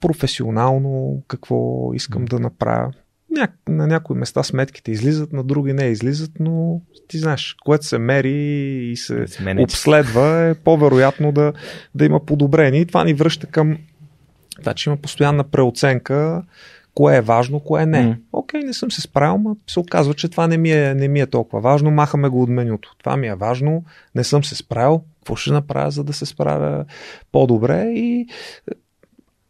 професионално, 0.00 1.22
какво 1.28 1.90
искам 1.94 2.24
да 2.24 2.38
направя. 2.38 2.92
На 3.68 3.86
някои 3.86 4.16
места 4.16 4.42
сметките 4.42 4.90
излизат, 4.90 5.32
на 5.32 5.44
други 5.44 5.72
не 5.72 5.84
излизат, 5.84 6.30
но 6.40 6.80
ти 7.08 7.18
знаеш, 7.18 7.56
което 7.64 7.86
се 7.86 7.98
мери 7.98 8.30
и 8.92 8.96
се, 8.96 9.26
се 9.26 9.54
обследва, 9.58 10.48
е 10.48 10.54
по-вероятно 10.54 11.32
да, 11.32 11.52
да 11.94 12.04
има 12.04 12.24
подобрение. 12.24 12.80
И 12.80 12.86
това 12.86 13.04
ни 13.04 13.14
връща 13.14 13.46
към 13.46 13.78
че 14.74 14.90
има 14.90 14.96
постоянна 14.96 15.44
преоценка, 15.44 16.42
кое 16.94 17.16
е 17.16 17.20
важно, 17.20 17.60
кое 17.60 17.86
не. 17.86 18.04
Mm. 18.04 18.16
Окей, 18.32 18.60
не 18.62 18.72
съм 18.72 18.90
се 18.90 19.00
справил, 19.00 19.38
но 19.38 19.56
се 19.66 19.80
оказва, 19.80 20.14
че 20.14 20.28
това 20.28 20.46
не 20.46 20.56
ми, 20.56 20.70
е, 20.70 20.94
не 20.94 21.08
ми 21.08 21.20
е 21.20 21.26
толкова 21.26 21.60
важно, 21.60 21.90
махаме 21.90 22.28
го 22.28 22.42
от 22.42 22.48
менюто. 22.48 22.94
Това 22.98 23.16
ми 23.16 23.26
е 23.26 23.34
важно, 23.34 23.84
не 24.14 24.24
съм 24.24 24.44
се 24.44 24.56
справил, 24.56 25.02
какво 25.18 25.36
ще 25.36 25.52
направя, 25.52 25.90
за 25.90 26.04
да 26.04 26.12
се 26.12 26.26
справя 26.26 26.84
по-добре 27.32 27.84
и 27.84 28.26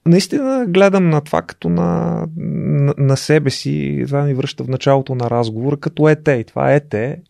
наистина 0.06 0.64
гледам 0.68 1.10
на 1.10 1.20
това 1.20 1.42
като 1.42 1.68
на, 1.68 2.22
на, 2.36 2.94
на 2.98 3.16
себе 3.16 3.50
си, 3.50 4.04
това 4.06 4.24
ни 4.24 4.34
връща 4.34 4.64
в 4.64 4.68
началото 4.68 5.14
на 5.14 5.30
разговора, 5.30 5.76
като 5.76 6.08
ете. 6.08 6.32
И 6.32 6.44
това 6.44 6.72
ете, 6.72 7.20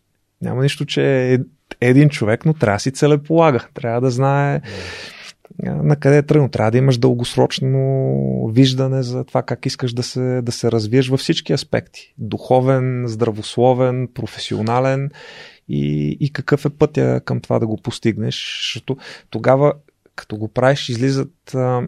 няма 0.41 0.63
нищо, 0.63 0.85
че 0.85 1.33
е 1.33 1.39
един 1.81 2.09
човек, 2.09 2.45
но 2.45 2.53
трябва 2.53 2.75
да 2.75 2.79
си 2.79 2.91
целеполага. 2.91 3.65
Трябва 3.73 4.01
да 4.01 4.09
знае 4.09 4.61
на 5.59 5.95
къде 5.95 6.17
е 6.17 6.23
тръгнал. 6.23 6.49
Трябва 6.49 6.71
да 6.71 6.77
имаш 6.77 6.97
дългосрочно 6.97 8.47
виждане 8.53 9.03
за 9.03 9.23
това 9.23 9.43
как 9.43 9.65
искаш 9.65 9.93
да 9.93 10.03
се, 10.03 10.41
да 10.41 10.51
се 10.51 10.71
развиеш 10.71 11.09
във 11.09 11.19
всички 11.19 11.53
аспекти. 11.53 12.13
Духовен, 12.17 13.03
здравословен, 13.07 14.07
професионален 14.13 15.09
и, 15.69 16.17
и 16.19 16.33
какъв 16.33 16.65
е 16.65 16.69
пътя 16.69 17.21
към 17.25 17.41
това 17.41 17.59
да 17.59 17.67
го 17.67 17.77
постигнеш. 17.77 18.61
Защото 18.63 18.97
тогава, 19.29 19.73
като 20.15 20.37
го 20.37 20.47
правиш, 20.47 20.89
излизат, 20.89 21.55
а, 21.55 21.87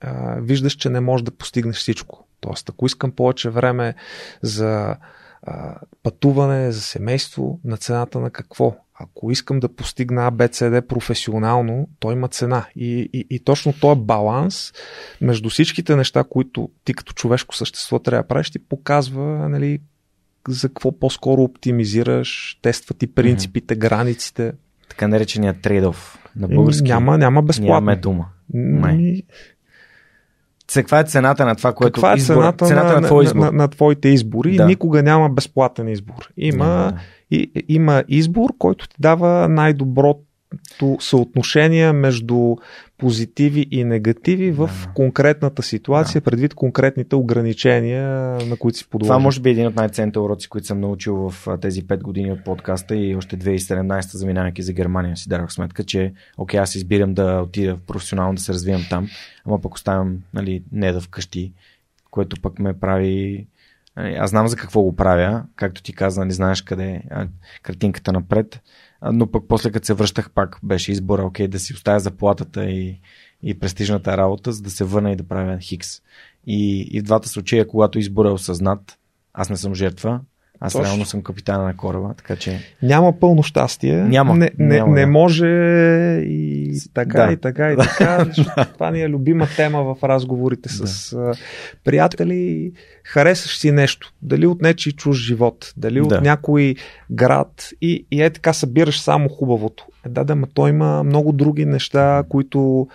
а, 0.00 0.40
виждаш, 0.40 0.72
че 0.72 0.90
не 0.90 1.00
можеш 1.00 1.24
да 1.24 1.30
постигнеш 1.30 1.76
всичко. 1.76 2.26
Тоест, 2.40 2.68
ако 2.68 2.86
искам 2.86 3.12
повече 3.12 3.50
време 3.50 3.94
за 4.42 4.96
а, 5.42 5.76
пътуване, 6.02 6.72
за 6.72 6.80
семейство, 6.80 7.60
на 7.64 7.76
цената 7.76 8.20
на 8.20 8.30
какво? 8.30 8.76
Ако 9.02 9.30
искам 9.30 9.60
да 9.60 9.68
постигна 9.68 10.32
ABCD 10.32 10.80
професионално, 10.80 11.88
то 11.98 12.12
има 12.12 12.28
цена. 12.28 12.66
И, 12.76 13.10
и, 13.12 13.26
и 13.30 13.38
точно 13.38 13.72
този 13.80 14.00
баланс 14.00 14.72
между 15.20 15.48
всичките 15.48 15.96
неща, 15.96 16.24
които 16.24 16.70
ти 16.84 16.94
като 16.94 17.12
човешко 17.12 17.56
същество 17.56 17.98
трябва 17.98 18.22
да 18.22 18.28
правиш, 18.28 18.50
ти 18.50 18.58
показва 18.58 19.48
нали, 19.48 19.78
за 20.48 20.68
какво 20.68 20.98
по-скоро 20.98 21.42
оптимизираш, 21.42 22.58
тества 22.62 22.94
ти 22.94 23.06
принципите, 23.06 23.74
mm-hmm. 23.74 23.78
границите. 23.78 24.52
Така 24.88 25.08
наречения 25.08 25.60
трейдов 25.60 26.18
на 26.36 26.48
български. 26.48 26.88
Няма, 26.88 27.18
няма 27.18 27.42
безплатно. 27.42 27.74
Нямаме 27.74 27.96
дума. 27.96 28.26
Май. 28.54 29.22
Каква 30.74 31.00
е 31.00 31.04
цената 31.04 31.46
на 31.46 31.56
това, 31.56 31.72
което 31.72 31.92
Каква 31.92 32.12
е 32.12 32.16
избор... 32.16 32.34
цената, 32.34 32.66
цената 32.66 33.00
на, 33.00 33.00
на, 33.00 33.22
на, 33.22 33.34
на, 33.34 33.52
на 33.52 33.68
твоите 33.68 34.08
избори? 34.08 34.56
Да. 34.56 34.66
Никога 34.66 35.02
няма 35.02 35.28
безплатен 35.28 35.88
избор. 35.88 36.28
Има, 36.36 36.64
да. 36.64 36.98
И, 37.32 37.64
има 37.68 38.04
избор, 38.08 38.50
който 38.58 38.88
ти 38.88 38.96
дава 39.00 39.48
най-доброто 39.48 40.22
съотношение 41.00 41.92
между 41.92 42.56
позитиви 42.98 43.66
и 43.70 43.84
негативи 43.84 44.50
в 44.50 44.66
да. 44.66 44.92
конкретната 44.94 45.62
ситуация, 45.62 46.20
да. 46.20 46.24
предвид 46.24 46.54
конкретните 46.54 47.16
ограничения, 47.16 48.08
на 48.46 48.56
които 48.56 48.78
си 48.78 48.88
подложил. 48.88 49.10
Това 49.10 49.18
може 49.18 49.40
би 49.40 49.48
е 49.48 49.52
един 49.52 49.66
от 49.66 49.76
най-ценните 49.76 50.18
уроци, 50.18 50.48
които 50.48 50.66
съм 50.66 50.80
научил 50.80 51.30
в 51.30 51.58
тези 51.60 51.82
5 51.82 52.00
години 52.00 52.32
от 52.32 52.44
подкаста 52.44 52.96
и 52.96 53.16
още 53.16 53.38
2017, 53.38 54.16
заминавайки 54.16 54.62
за 54.62 54.72
Германия, 54.72 55.16
си 55.16 55.28
дарах 55.28 55.52
сметка, 55.52 55.84
че 55.84 56.12
окей, 56.38 56.60
аз 56.60 56.74
избирам 56.74 57.14
да 57.14 57.40
отида 57.44 57.76
професионално 57.86 58.34
да 58.34 58.40
се 58.40 58.52
развивам 58.52 58.82
там, 58.90 59.08
ама 59.44 59.60
пък 59.60 59.74
оставям 59.74 60.18
нали, 60.34 60.62
не 60.72 60.92
да 60.92 61.00
вкъщи, 61.00 61.52
което 62.10 62.40
пък 62.42 62.58
ме 62.58 62.72
прави 62.72 63.46
аз 63.96 64.30
знам 64.30 64.48
за 64.48 64.56
какво 64.56 64.82
го 64.82 64.96
правя, 64.96 65.44
както 65.56 65.82
ти 65.82 65.92
каза, 65.92 66.20
не 66.20 66.24
нали, 66.24 66.34
знаеш 66.34 66.62
къде 66.62 66.84
е 66.84 67.02
картинката 67.62 68.12
напред, 68.12 68.60
но 69.12 69.30
пък 69.30 69.44
после 69.48 69.70
като 69.70 69.86
се 69.86 69.94
връщах 69.94 70.30
пак 70.30 70.58
беше 70.62 70.92
избора, 70.92 71.24
окей, 71.24 71.48
да 71.48 71.58
си 71.58 71.74
оставя 71.74 72.00
заплатата 72.00 72.64
и, 72.64 73.00
и 73.42 73.58
престижната 73.58 74.16
работа, 74.16 74.52
за 74.52 74.62
да 74.62 74.70
се 74.70 74.84
върна 74.84 75.12
и 75.12 75.16
да 75.16 75.28
правя 75.28 75.58
Хикс. 75.58 75.88
И, 76.46 76.80
и 76.80 77.00
в 77.00 77.02
двата 77.02 77.28
случая, 77.28 77.68
когато 77.68 77.98
избора 77.98 78.28
е 78.28 78.32
осъзнат, 78.32 78.98
аз 79.32 79.50
не 79.50 79.56
съм 79.56 79.74
жертва, 79.74 80.20
аз 80.64 80.72
Точно. 80.72 80.86
реално 80.86 81.04
съм 81.04 81.22
капитана 81.22 81.64
на 81.64 81.76
кораба, 81.76 82.14
така 82.14 82.36
че... 82.36 82.60
Няма 82.82 83.20
пълно 83.20 83.42
щастие. 83.42 83.96
Няма. 83.96 84.34
Не, 84.34 84.50
не, 84.58 84.76
няма, 84.76 84.94
не 84.94 85.06
може 85.06 85.46
и 86.26 86.72
така, 86.94 87.26
да. 87.26 87.32
и 87.32 87.36
така, 87.36 87.72
и 87.72 87.76
така. 87.76 88.26
това 88.72 88.90
ни 88.90 89.02
е 89.02 89.08
любима 89.08 89.48
тема 89.56 89.82
в 89.82 90.08
разговорите 90.08 90.68
да. 90.68 90.86
с 90.86 91.16
приятели. 91.84 92.72
Харесаш 93.04 93.58
си 93.58 93.72
нещо. 93.72 94.12
Дали 94.22 94.46
от 94.46 94.62
нечи 94.62 94.92
чуж 94.92 95.16
живот, 95.16 95.72
дали 95.76 96.00
да. 96.00 96.16
от 96.16 96.22
някой 96.22 96.74
град 97.10 97.68
и, 97.80 98.06
и 98.10 98.22
е 98.22 98.30
така 98.30 98.52
събираш 98.52 99.00
само 99.00 99.28
хубавото. 99.28 99.84
Е, 100.06 100.08
да, 100.08 100.24
да, 100.24 100.36
ма 100.36 100.46
той 100.54 100.70
има 100.70 101.02
много 101.02 101.32
други 101.32 101.66
неща, 101.66 102.24
които 102.28 102.88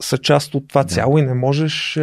са 0.00 0.18
част 0.18 0.54
от 0.54 0.68
това 0.68 0.82
да. 0.82 0.88
цяло 0.88 1.18
и 1.18 1.22
не 1.22 1.34
можеш 1.34 1.96
а, 1.96 2.02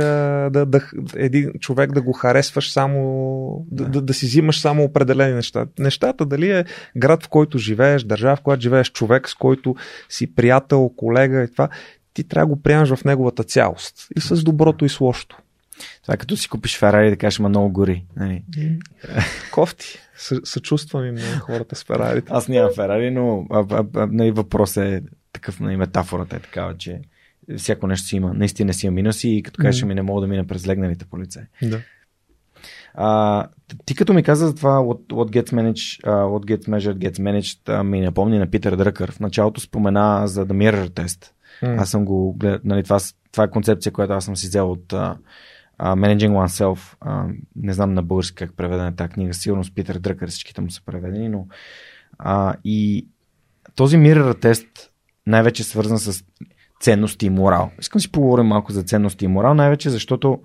да, 0.50 0.66
да, 0.66 0.82
един 1.16 1.52
човек 1.60 1.92
да 1.92 2.02
го 2.02 2.14
харесваш 2.14 2.72
само, 2.72 3.66
да. 3.72 3.86
Да, 3.86 4.02
да 4.02 4.14
си 4.14 4.26
взимаш 4.26 4.60
само 4.60 4.84
определени 4.84 5.34
неща. 5.34 5.66
Нещата 5.80 6.26
дали 6.26 6.50
е 6.52 6.66
град, 6.98 7.24
в 7.24 7.30
който 7.30 7.58
живееш, 7.58 8.04
държава, 8.04 8.36
в 8.36 8.42
която 8.42 8.62
живееш, 8.62 8.92
човек, 8.92 9.30
с 9.30 9.36
който 9.36 9.76
си 10.10 10.36
приятел, 10.36 10.92
колега 10.96 11.44
и 11.44 11.52
това, 11.52 11.70
ти 12.14 12.24
трябва 12.24 12.48
да 12.48 12.56
го 12.56 12.62
приемаш 12.62 12.94
в 12.94 13.06
неговата 13.06 13.44
цялост. 13.44 14.08
И 14.18 14.22
с 14.22 14.44
доброто 14.44 14.86
и 14.86 14.90
с 14.90 15.00
лошото. 15.00 15.38
Това 16.02 16.14
е 16.14 16.18
като 16.18 16.38
си 16.38 16.50
купиш 16.50 16.78
Ферари 16.78 17.10
да 17.10 17.18
кажеш, 17.18 17.40
ма 17.40 17.50
много 17.50 17.70
гори. 17.70 18.06
Нали? 18.16 18.44
Кофти. 19.52 20.00
Съчувствам 20.44 21.06
им 21.06 21.16
на 21.16 21.40
хората 21.40 21.76
с 21.76 21.84
Ферарите. 21.84 22.28
Аз 22.30 22.48
нямам 22.48 22.72
Ферари, 22.76 23.12
но 23.12 23.46
а, 23.52 23.66
а, 23.70 23.86
а, 23.96 24.08
нали, 24.12 24.32
въпрос 24.32 24.78
е 24.78 25.04
такъв, 25.34 25.60
нали, 25.60 25.78
метафората 25.78 26.36
е 26.36 26.40
такава, 26.40 26.78
че 26.78 27.02
всяко 27.58 27.88
нещо 27.88 28.08
си 28.08 28.16
има. 28.16 28.34
Наистина 28.34 28.74
си 28.74 28.86
има 28.86 28.94
минуси 28.94 29.30
и 29.30 29.44
като 29.44 29.62
кажеш, 29.62 29.84
ми 29.84 29.96
не 29.96 30.02
мога 30.02 30.22
да 30.22 30.28
мина 30.28 30.48
през 30.48 30.68
легналите 30.68 31.06
полицаи. 31.06 31.44
Да. 31.62 31.82
А, 32.94 33.48
ти 33.86 33.96
като 33.96 34.14
ми 34.14 34.24
каза 34.24 34.48
за 34.48 34.56
това 34.56 34.80
what, 34.80 35.08
what 35.08 35.42
gets 35.42 35.54
managed, 35.54 36.04
uh, 36.04 36.24
what 36.24 36.46
gets 36.46 36.70
measured 36.70 37.10
gets 37.10 37.20
managed, 37.20 37.60
uh, 37.66 37.84
ми 37.84 38.02
напомни 38.02 38.40
на 38.40 38.48
Питър 38.48 38.76
Дръкър. 38.76 39.12
В 39.12 39.20
началото 39.20 39.62
спомена 39.62 40.28
за 40.28 40.46
The 40.46 40.52
Mirror 40.52 40.90
Test. 40.90 41.32
Mm. 41.64 41.82
Аз 41.82 41.90
съм 41.90 42.06
го 42.06 42.34
гледал, 42.34 42.60
нали, 42.64 42.84
това, 42.84 43.00
това 43.32 43.44
е 43.44 43.50
концепция, 43.50 43.92
която 43.92 44.14
аз 44.14 44.26
съм 44.26 44.36
си 44.36 44.48
взел 44.48 44.72
от 44.72 44.86
uh, 44.86 45.18
uh, 45.80 46.18
Managing 46.18 46.32
Oneself. 46.32 46.98
Uh, 47.06 47.36
не 47.56 47.74
знам 47.74 47.94
на 47.94 48.04
български 48.04 48.36
как 48.36 48.56
преведена 48.56 48.88
е 48.88 48.96
тази 48.96 49.10
книга. 49.10 49.34
Сигурно 49.34 49.64
с 49.64 49.74
Питър 49.74 50.00
Дръкър 50.00 50.30
всичките 50.30 50.62
му 50.62 50.72
са 50.72 50.82
преведени, 50.86 51.30
но 51.30 51.48
uh, 52.20 52.56
и 52.64 53.08
този 53.76 53.98
Mirror 53.98 54.34
Test 54.34 54.68
най-вече 55.28 55.64
свързан 55.64 56.00
с 56.00 56.24
ценности 56.84 57.26
и 57.26 57.30
морал. 57.30 57.72
Искам 57.80 58.02
си 58.02 58.12
поговорим 58.12 58.46
малко 58.46 58.72
за 58.72 58.84
ценности 58.84 59.26
и 59.26 59.28
морал, 59.28 59.54
най-вече 59.54 59.90
защото 59.90 60.40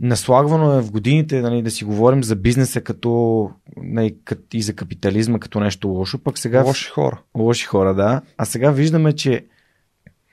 наслагвано 0.00 0.78
е 0.78 0.82
в 0.82 0.90
годините 0.90 1.40
нали, 1.40 1.62
да 1.62 1.70
си 1.70 1.84
говорим 1.84 2.24
за 2.24 2.36
бизнеса 2.36 2.80
като 2.80 3.50
нали, 3.76 4.16
и 4.52 4.62
за 4.62 4.74
капитализма 4.74 5.38
като 5.38 5.60
нещо 5.60 5.88
лошо, 5.88 6.18
пък 6.18 6.38
сега... 6.38 6.62
Лоши 6.62 6.90
хора. 6.90 7.22
Лоши 7.36 7.66
хора, 7.66 7.94
да. 7.94 8.22
А 8.38 8.44
сега 8.44 8.70
виждаме, 8.70 9.12
че 9.12 9.46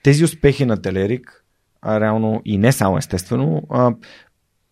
тези 0.02 0.24
успехи 0.24 0.64
на 0.64 0.82
Телерик, 0.82 1.44
а 1.82 2.00
реално 2.00 2.42
и 2.44 2.58
не 2.58 2.72
само 2.72 2.98
естествено, 2.98 3.62
а, 3.70 3.94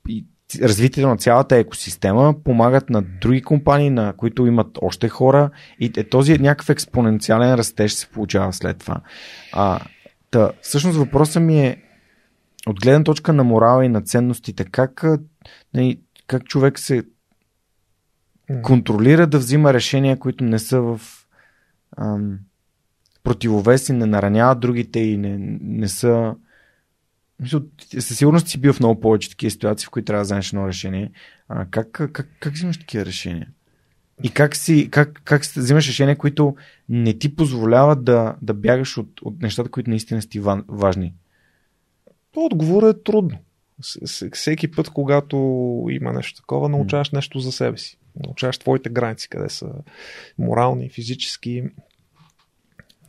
и 0.08 0.24
развитието 0.62 1.08
на 1.08 1.16
цялата 1.16 1.56
екосистема 1.56 2.34
помагат 2.44 2.90
на 2.90 3.02
други 3.02 3.42
компании, 3.42 3.90
на 3.90 4.12
които 4.16 4.46
имат 4.46 4.78
още 4.82 5.08
хора 5.08 5.50
и 5.80 5.92
е, 5.96 6.04
този 6.04 6.38
някакъв 6.38 6.70
експоненциален 6.70 7.54
растеж 7.54 7.92
се 7.92 8.06
получава 8.06 8.52
след 8.52 8.78
това. 8.78 9.00
А, 9.52 9.80
та, 10.30 10.52
всъщност 10.62 10.98
въпросът 10.98 11.42
ми 11.42 11.66
е 11.66 11.82
от 12.66 12.80
гледна 12.80 13.04
точка 13.04 13.32
на 13.32 13.44
морала 13.44 13.84
и 13.84 13.88
на 13.88 14.02
ценностите, 14.02 14.64
как, 14.64 15.04
нали, 15.74 16.00
как 16.26 16.44
човек 16.44 16.78
се 16.78 17.02
контролира 18.62 19.26
да 19.26 19.38
взима 19.38 19.72
решения, 19.72 20.18
които 20.18 20.44
не 20.44 20.58
са 20.58 20.80
в 20.80 21.00
ам, 21.96 22.38
противовес 23.24 23.88
и 23.88 23.92
не 23.92 24.06
нараняват 24.06 24.60
другите 24.60 25.00
и 25.00 25.16
не, 25.16 25.36
не 25.60 25.88
са 25.88 26.34
със 27.98 28.18
сигурност 28.18 28.48
си 28.48 28.60
бил 28.60 28.72
в 28.72 28.80
много 28.80 29.00
повече 29.00 29.30
такива 29.30 29.50
ситуации, 29.50 29.86
в 29.86 29.90
които 29.90 30.06
трябва 30.06 30.20
да 30.20 30.24
вземеш 30.24 30.48
едно 30.48 30.68
решение. 30.68 31.12
А, 31.48 31.66
как, 31.66 31.90
как, 31.92 32.12
как, 32.12 32.28
как 32.40 32.52
взимаш 32.52 32.78
такива 32.78 33.06
решения? 33.06 33.48
И 34.22 34.30
как, 34.30 34.56
си, 34.56 34.88
как, 34.90 35.20
как 35.24 35.42
взимаш 35.42 35.88
решения, 35.88 36.18
които 36.18 36.56
не 36.88 37.18
ти 37.18 37.36
позволяват 37.36 38.04
да, 38.04 38.36
да 38.42 38.54
бягаш 38.54 38.98
от, 38.98 39.20
от 39.22 39.42
нещата, 39.42 39.70
които 39.70 39.90
наистина 39.90 40.22
са 40.22 40.28
ти 40.28 40.40
важни? 40.68 41.14
Отговорът 42.36 42.96
е 42.96 43.02
трудно. 43.02 43.38
Всеки 44.32 44.70
път, 44.70 44.90
когато 44.90 45.36
има 45.90 46.12
нещо 46.12 46.40
такова, 46.40 46.68
научаваш 46.68 47.10
нещо 47.10 47.40
за 47.40 47.52
себе 47.52 47.78
си. 47.78 47.98
Научаваш 48.26 48.58
твоите 48.58 48.90
граници, 48.90 49.28
къде 49.28 49.48
са 49.48 49.68
морални, 50.38 50.90
физически. 50.90 51.64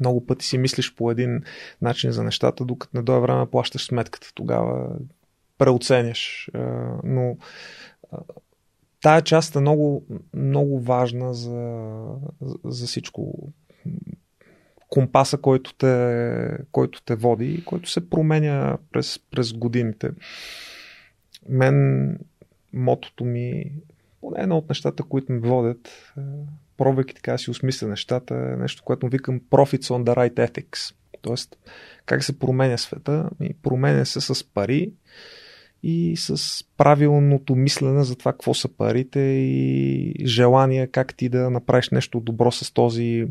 Много 0.01 0.25
пъти 0.25 0.45
си 0.45 0.57
мислиш 0.57 0.95
по 0.95 1.11
един 1.11 1.43
начин 1.81 2.11
за 2.11 2.23
нещата, 2.23 2.65
докато 2.65 2.97
не 2.97 3.03
дойде 3.03 3.21
време 3.21 3.45
плащаш 3.51 3.85
сметката. 3.85 4.31
Тогава 4.35 4.89
преоценяш. 5.57 6.49
Но 7.03 7.38
тая 9.01 9.21
част 9.21 9.55
е 9.55 9.59
много, 9.59 10.05
много 10.33 10.80
важна 10.80 11.33
за, 11.33 11.85
за 12.63 12.88
всичко 12.88 13.51
компаса, 14.89 15.38
който 15.38 15.73
те, 15.73 16.57
който 16.71 17.01
те 17.01 17.15
води 17.15 17.53
и 17.53 17.65
който 17.65 17.89
се 17.89 18.09
променя 18.09 18.77
през, 18.91 19.19
през 19.31 19.53
годините. 19.53 20.11
Мен 21.49 22.17
мотото 22.73 23.25
ми, 23.25 23.71
поне 24.21 24.41
едно 24.41 24.57
от 24.57 24.69
нещата, 24.69 25.03
които 25.03 25.31
ме 25.31 25.39
водят, 25.39 26.13
е, 26.17 26.21
пробвайки 26.77 27.16
така 27.16 27.38
си 27.38 27.51
осмисля 27.51 27.88
нещата, 27.88 28.35
е 28.35 28.56
нещо, 28.61 28.83
което 28.83 29.08
викам 29.08 29.41
Profits 29.41 29.83
on 29.83 30.03
the 30.03 30.16
right 30.16 30.50
ethics. 30.50 30.95
Тоест, 31.22 31.58
как 32.06 32.24
се 32.24 32.40
променя 32.40 32.77
света? 32.77 33.30
И 33.41 33.53
променя 33.53 34.06
се 34.06 34.22
с 34.22 34.43
пари 34.53 34.91
и 35.83 36.17
с 36.17 36.64
правилното 36.77 37.56
мислене 37.56 38.03
за 38.03 38.16
това 38.16 38.32
какво 38.32 38.53
са 38.53 38.67
парите 38.67 39.19
и 39.19 40.16
желание 40.25 40.88
как 40.88 41.16
ти 41.16 41.30
да 41.30 41.50
направиш 41.50 41.90
нещо 41.90 42.19
добро 42.19 42.51
с 42.51 42.74
този 42.74 43.27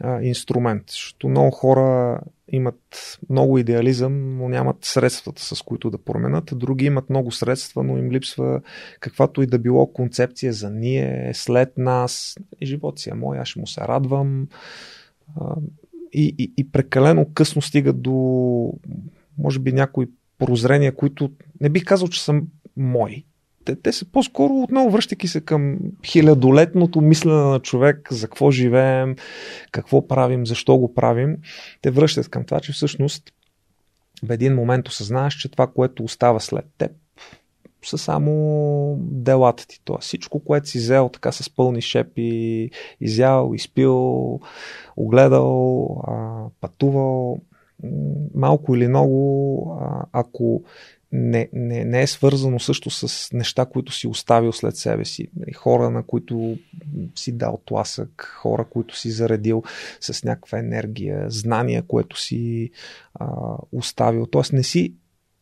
а, 0.00 0.22
инструмент. 0.22 0.82
Защото 0.90 1.28
много 1.28 1.50
хора 1.50 2.20
имат 2.48 3.18
много 3.30 3.58
идеализъм, 3.58 4.36
но 4.38 4.48
нямат 4.48 4.84
средствата 4.84 5.42
с 5.42 5.62
които 5.62 5.90
да 5.90 5.98
променят. 5.98 6.50
Други 6.52 6.84
имат 6.84 7.10
много 7.10 7.32
средства, 7.32 7.82
но 7.82 7.98
им 7.98 8.10
липсва 8.10 8.60
каквато 9.00 9.42
и 9.42 9.46
да 9.46 9.58
било 9.58 9.92
концепция 9.92 10.52
за 10.52 10.70
ние, 10.70 11.30
след 11.34 11.78
нас. 11.78 12.36
И 12.60 12.66
живот 12.66 12.98
си 12.98 13.10
е 13.10 13.14
мой, 13.14 13.38
аз 13.38 13.48
ще 13.48 13.60
му 13.60 13.66
се 13.66 13.80
радвам. 13.80 14.48
А, 15.40 15.54
и, 16.12 16.34
и, 16.38 16.52
и 16.56 16.72
прекалено 16.72 17.26
късно 17.34 17.62
стигат 17.62 18.02
до 18.02 18.72
може 19.38 19.58
би 19.58 19.72
някои 19.72 20.08
прозрения, 20.38 20.96
които 20.96 21.30
не 21.60 21.68
бих 21.68 21.84
казал, 21.84 22.08
че 22.08 22.24
са 22.24 22.40
мои, 22.76 23.24
те, 23.64 23.76
те 23.76 23.92
са 23.92 24.04
по-скоро 24.04 24.62
отново 24.62 24.90
връщайки 24.90 25.28
се 25.28 25.40
към 25.40 25.78
хилядолетното 26.04 27.00
мислене 27.00 27.42
на 27.42 27.60
човек, 27.60 28.08
за 28.10 28.26
какво 28.26 28.50
живеем, 28.50 29.16
какво 29.72 30.08
правим, 30.08 30.46
защо 30.46 30.78
го 30.78 30.94
правим. 30.94 31.36
Те 31.82 31.90
връщат 31.90 32.28
към 32.28 32.44
това, 32.44 32.60
че 32.60 32.72
всъщност 32.72 33.32
в 34.22 34.30
един 34.30 34.54
момент 34.54 34.88
осъзнаваш, 34.88 35.34
че 35.34 35.50
това, 35.50 35.66
което 35.66 36.04
остава 36.04 36.40
след 36.40 36.64
теб, 36.78 36.90
са 37.84 37.98
само 37.98 38.96
делата 39.00 39.66
ти. 39.66 39.80
Това 39.84 39.98
всичко, 39.98 40.44
което 40.44 40.68
си 40.68 40.78
взел 40.78 41.08
така 41.08 41.32
с 41.32 41.50
пълни 41.50 41.82
шепи, 41.82 42.70
изял, 43.00 43.52
изпил, 43.54 44.40
огледал, 44.96 45.88
пътувал, 46.60 47.38
малко 48.34 48.76
или 48.76 48.88
много, 48.88 49.80
ако 50.12 50.62
не, 51.12 51.48
не, 51.52 51.84
не 51.84 52.02
е 52.02 52.06
свързано 52.06 52.58
също 52.58 52.90
с 52.90 53.32
неща, 53.32 53.66
които 53.66 53.92
си 53.92 54.06
оставил 54.06 54.52
след 54.52 54.76
себе 54.76 55.04
си. 55.04 55.28
Хора, 55.56 55.90
на 55.90 56.02
които 56.02 56.58
си 57.14 57.32
дал 57.32 57.60
тласък, 57.66 58.36
хора, 58.40 58.64
които 58.70 58.96
си 58.96 59.10
заредил 59.10 59.62
с 60.00 60.24
някаква 60.24 60.58
енергия, 60.58 61.30
знания, 61.30 61.82
което 61.82 62.20
си 62.20 62.70
а, 63.14 63.26
оставил. 63.72 64.26
Тоест 64.26 64.52
не 64.52 64.62
си 64.62 64.94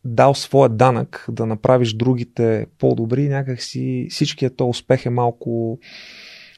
дал 0.04 0.34
своя 0.34 0.68
данък 0.68 1.26
да 1.30 1.46
направиш 1.46 1.94
другите 1.94 2.66
по-добри, 2.78 3.28
някак 3.28 3.62
си 3.62 4.06
всичкият 4.10 4.56
то 4.56 4.68
успех 4.68 5.06
е 5.06 5.10
малко 5.10 5.78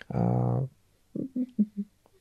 а, 0.09 0.55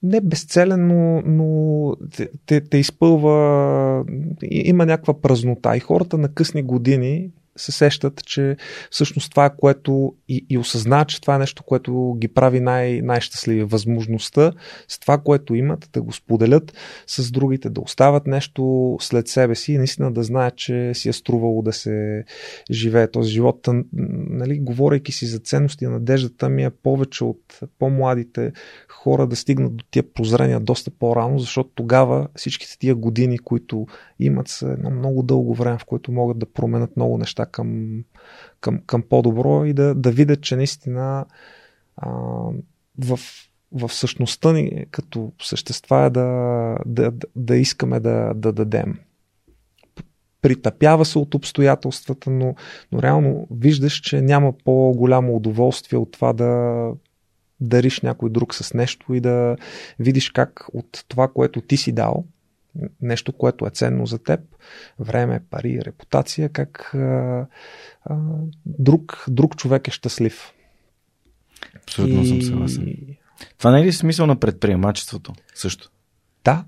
не 0.04 0.22
безцелен, 0.22 0.88
но, 0.88 1.22
но 1.26 1.96
те, 2.18 2.30
те, 2.46 2.62
те 2.62 2.78
изпълва, 2.78 4.06
има 4.52 4.86
някаква 4.86 5.22
празнота. 5.22 5.78
И 5.78 5.80
хората 5.80 6.18
на 6.18 6.34
късни 6.34 6.64
години 6.64 7.30
се 7.60 7.72
сещат, 7.72 8.26
че 8.26 8.58
всъщност 8.92 9.32
това 9.32 9.46
е 9.46 9.56
което 9.58 10.14
и, 10.28 10.46
и 10.50 10.58
осъзнават, 10.58 11.08
че 11.08 11.22
това 11.22 11.36
е 11.36 11.40
нещо, 11.40 11.64
което 11.64 12.16
ги 12.18 12.28
прави 12.28 12.60
най- 12.60 13.02
най-щастливи. 13.02 13.64
Възможността 13.64 14.52
с 14.88 15.00
това, 15.00 15.18
което 15.18 15.56
имат, 15.56 15.90
да 15.94 16.02
го 16.02 16.12
споделят 16.12 16.74
с 17.08 17.32
другите, 17.32 17.70
да 17.70 17.82
остават 17.82 18.28
нещо 18.28 18.98
след 19.02 19.28
себе 19.28 19.56
си 19.56 19.74
и 19.74 19.78
наистина 19.78 20.12
да 20.12 20.24
знаят, 20.24 20.56
че 20.56 20.94
си 20.94 21.10
е 21.10 21.14
струвало 21.14 21.62
да 21.62 21.74
се 21.74 22.24
живее 22.72 23.12
този 23.12 23.32
живот. 23.32 23.68
Нали, 23.94 24.60
говорейки 24.60 25.12
си 25.12 25.26
за 25.26 25.40
ценности, 25.40 25.88
надеждата 25.88 26.50
ми 26.50 26.64
е 26.64 26.70
повече 26.70 27.24
от 27.24 27.60
по-младите 27.80 28.52
хора 28.90 29.28
да 29.28 29.36
стигнат 29.36 29.76
до 29.76 29.84
тия 29.92 30.04
прозрения 30.14 30.60
доста 30.60 30.92
по-рано, 30.92 31.40
защото 31.40 31.70
тогава 31.76 32.28
всичките 32.36 32.80
тия 32.80 32.96
години, 32.96 33.40
които 33.40 33.88
имат 34.20 34.48
са 34.48 34.72
едно 34.72 34.90
много 34.90 35.24
дълго 35.24 35.54
време, 35.54 35.78
в 35.78 35.86
което 35.86 36.12
могат 36.12 36.40
да 36.40 36.46
променят 36.46 36.96
много 36.96 37.18
неща 37.18 37.46
към, 37.52 38.00
към, 38.62 38.82
към 38.86 39.02
по-добро 39.02 39.66
и 39.66 39.74
да, 39.74 39.96
да 39.96 40.12
видят, 40.12 40.42
че 40.42 40.56
наистина 40.56 41.26
а, 41.98 42.10
в, 42.98 43.20
в 43.72 43.90
същността 43.90 44.54
ни 44.54 44.86
като 44.92 45.32
същества 45.42 46.06
е 46.06 46.10
да, 46.10 46.78
да, 46.86 47.12
да, 47.36 47.56
искаме 47.56 48.00
да, 48.00 48.34
да 48.36 48.52
дадем. 48.52 49.00
Притъпява 50.42 51.06
се 51.06 51.20
от 51.20 51.36
обстоятелствата, 51.36 52.30
но, 52.30 52.56
но 52.92 53.02
реално 53.02 53.48
виждаш, 53.52 53.94
че 53.94 54.22
няма 54.22 54.54
по-голямо 54.66 55.36
удоволствие 55.36 56.00
от 56.00 56.12
това 56.12 56.34
да 56.34 56.84
дариш 57.62 58.02
някой 58.02 58.30
друг 58.30 58.56
с 58.56 58.74
нещо 58.74 59.14
и 59.14 59.20
да 59.20 59.56
видиш 60.00 60.30
как 60.30 60.66
от 60.74 61.06
това, 61.08 61.28
което 61.28 61.62
ти 61.62 61.78
си 61.78 61.92
дал, 61.92 62.26
нещо, 63.02 63.34
което 63.34 63.66
е 63.66 63.70
ценно 63.70 64.06
за 64.06 64.24
теб, 64.24 64.40
време, 65.00 65.44
пари, 65.50 65.82
репутация, 65.86 66.50
как 66.50 66.94
а, 66.94 67.48
а, 68.06 68.18
друг, 68.66 69.26
друг 69.30 69.56
човек 69.56 69.88
е 69.88 69.92
щастлив. 69.92 70.54
Абсолютно 71.76 72.22
и... 72.22 72.28
съм 72.28 72.42
съгласен. 72.42 72.96
Това 73.58 73.72
не 73.72 73.82
е 73.82 73.86
ли 73.86 73.92
смисъл 73.92 74.28
на 74.28 74.36
предприемачеството 74.36 75.34
също? 75.56 75.90
Да. 76.44 76.66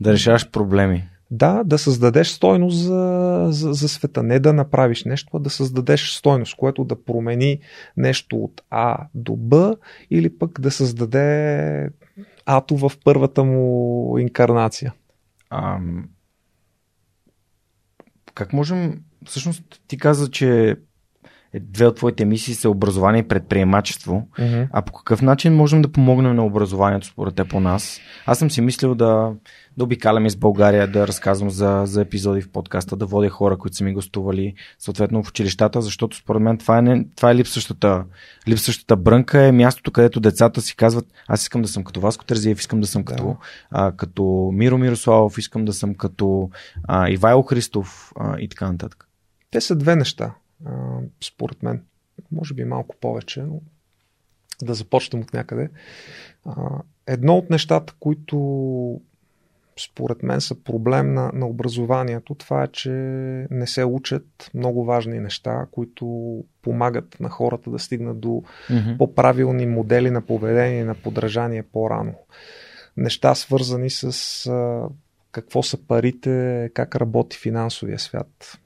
Да 0.00 0.12
решаваш 0.12 0.50
проблеми. 0.50 1.08
Да, 1.30 1.62
да 1.64 1.78
създадеш 1.78 2.28
стойност 2.28 2.76
за, 2.76 3.46
за, 3.50 3.72
за 3.72 3.88
света. 3.88 4.22
Не 4.22 4.38
да 4.38 4.52
направиш 4.52 5.04
нещо, 5.04 5.30
а 5.34 5.38
да 5.38 5.50
създадеш 5.50 6.10
стойност, 6.10 6.56
което 6.56 6.84
да 6.84 7.04
промени 7.04 7.60
нещо 7.96 8.36
от 8.36 8.62
А 8.70 8.96
до 9.14 9.36
Б 9.36 9.76
или 10.10 10.38
пък 10.38 10.60
да 10.60 10.70
създаде 10.70 11.90
Ато 12.46 12.76
в 12.76 12.92
първата 13.04 13.44
му 13.44 14.18
инкарнация. 14.18 14.94
А, 15.54 15.80
как 18.34 18.52
можем... 18.52 19.04
Всъщност 19.26 19.82
ти 19.86 19.98
каза, 19.98 20.30
че 20.30 20.76
две 21.60 21.86
от 21.86 21.96
твоите 21.96 22.24
мисии 22.24 22.54
са 22.54 22.70
образование 22.70 23.20
и 23.20 23.28
предприемачество. 23.28 24.28
Mm-hmm. 24.38 24.68
А 24.72 24.82
по 24.82 24.92
какъв 24.92 25.22
начин 25.22 25.54
можем 25.54 25.82
да 25.82 25.92
помогнем 25.92 26.36
на 26.36 26.44
образованието 26.44 27.06
според 27.06 27.34
те 27.34 27.44
по 27.44 27.60
нас? 27.60 28.00
Аз 28.26 28.38
съм 28.38 28.50
си 28.50 28.60
мислил 28.60 28.94
да, 28.94 29.32
да 29.76 29.84
обикалям 29.84 30.26
из 30.26 30.36
България, 30.36 30.88
да 30.88 31.06
разказвам 31.06 31.50
за, 31.50 31.82
за 31.84 32.00
епизоди 32.02 32.40
в 32.40 32.50
подкаста, 32.50 32.96
да 32.96 33.06
водя 33.06 33.28
хора, 33.28 33.58
които 33.58 33.76
са 33.76 33.84
ми 33.84 33.92
гостували, 33.92 34.54
съответно 34.78 35.22
в 35.22 35.28
училищата, 35.28 35.82
защото 35.82 36.16
според 36.16 36.42
мен 36.42 36.58
това 36.58 36.78
е, 36.78 36.82
не, 36.82 37.06
това 37.16 37.30
е 37.30 37.34
липсващата, 37.34 38.04
липсващата 38.48 38.96
брънка, 38.96 39.42
е 39.42 39.52
мястото, 39.52 39.90
където 39.90 40.20
децата 40.20 40.60
си 40.60 40.76
казват, 40.76 41.06
аз 41.28 41.42
искам 41.42 41.62
да 41.62 41.68
съм 41.68 41.84
като 41.84 42.00
Васко 42.00 42.24
Терзиев, 42.24 42.60
искам 42.60 42.80
да 42.80 42.86
съм 42.86 43.02
да. 43.02 43.12
като, 43.12 43.36
а, 43.70 43.92
като 43.92 44.50
Миро 44.52 44.78
Мирославов, 44.78 45.38
искам 45.38 45.64
да 45.64 45.72
съм 45.72 45.94
като 45.94 46.50
а, 46.84 47.08
Ивайло 47.08 47.42
Христов 47.42 48.12
а, 48.20 48.38
и 48.38 48.48
така 48.48 48.72
нататък. 48.72 49.08
Те 49.50 49.60
са 49.60 49.76
две 49.76 49.96
неща 49.96 50.34
според 51.24 51.62
мен. 51.62 51.84
Може 52.32 52.54
би 52.54 52.64
малко 52.64 52.96
повече, 53.00 53.42
но 53.42 53.60
да 54.62 54.74
започнем 54.74 55.22
от 55.22 55.32
някъде. 55.32 55.70
Едно 57.06 57.36
от 57.36 57.50
нещата, 57.50 57.94
които 58.00 59.00
според 59.80 60.22
мен 60.22 60.40
са 60.40 60.62
проблем 60.62 61.14
на, 61.14 61.30
на 61.34 61.46
образованието, 61.46 62.34
това 62.34 62.62
е, 62.62 62.68
че 62.68 62.90
не 63.50 63.66
се 63.66 63.84
учат 63.84 64.50
много 64.54 64.84
важни 64.84 65.20
неща, 65.20 65.66
които 65.70 66.36
помагат 66.62 67.20
на 67.20 67.28
хората 67.28 67.70
да 67.70 67.78
стигнат 67.78 68.20
до 68.20 68.28
mm-hmm. 68.28 68.98
по-правилни 68.98 69.66
модели 69.66 70.10
на 70.10 70.20
поведение 70.20 70.80
и 70.80 70.84
на 70.84 70.94
подражание 70.94 71.62
по-рано. 71.62 72.14
Неща 72.96 73.34
свързани 73.34 73.90
с 73.90 74.46
а, 74.46 74.88
какво 75.32 75.62
са 75.62 75.86
парите, 75.86 76.70
как 76.74 76.96
работи 76.96 77.38
финансовия 77.38 77.98
свят, 77.98 78.58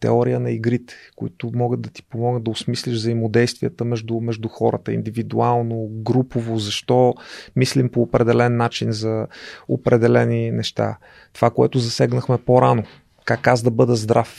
теория 0.00 0.40
на 0.40 0.50
игрите, 0.50 0.94
които 1.16 1.50
могат 1.54 1.80
да 1.80 1.90
ти 1.90 2.02
помогнат 2.02 2.44
да 2.44 2.50
осмислиш 2.50 2.94
взаимодействията 2.94 3.84
между, 3.84 4.20
между 4.20 4.48
хората, 4.48 4.92
индивидуално, 4.92 5.88
групово, 5.90 6.58
защо 6.58 7.14
мислим 7.56 7.88
по 7.88 8.02
определен 8.02 8.56
начин 8.56 8.92
за 8.92 9.26
определени 9.68 10.50
неща. 10.50 10.98
Това, 11.32 11.50
което 11.50 11.78
засегнахме 11.78 12.38
по-рано. 12.38 12.82
Как 13.24 13.46
аз 13.46 13.62
да 13.62 13.70
бъда 13.70 13.96
здрав 13.96 14.38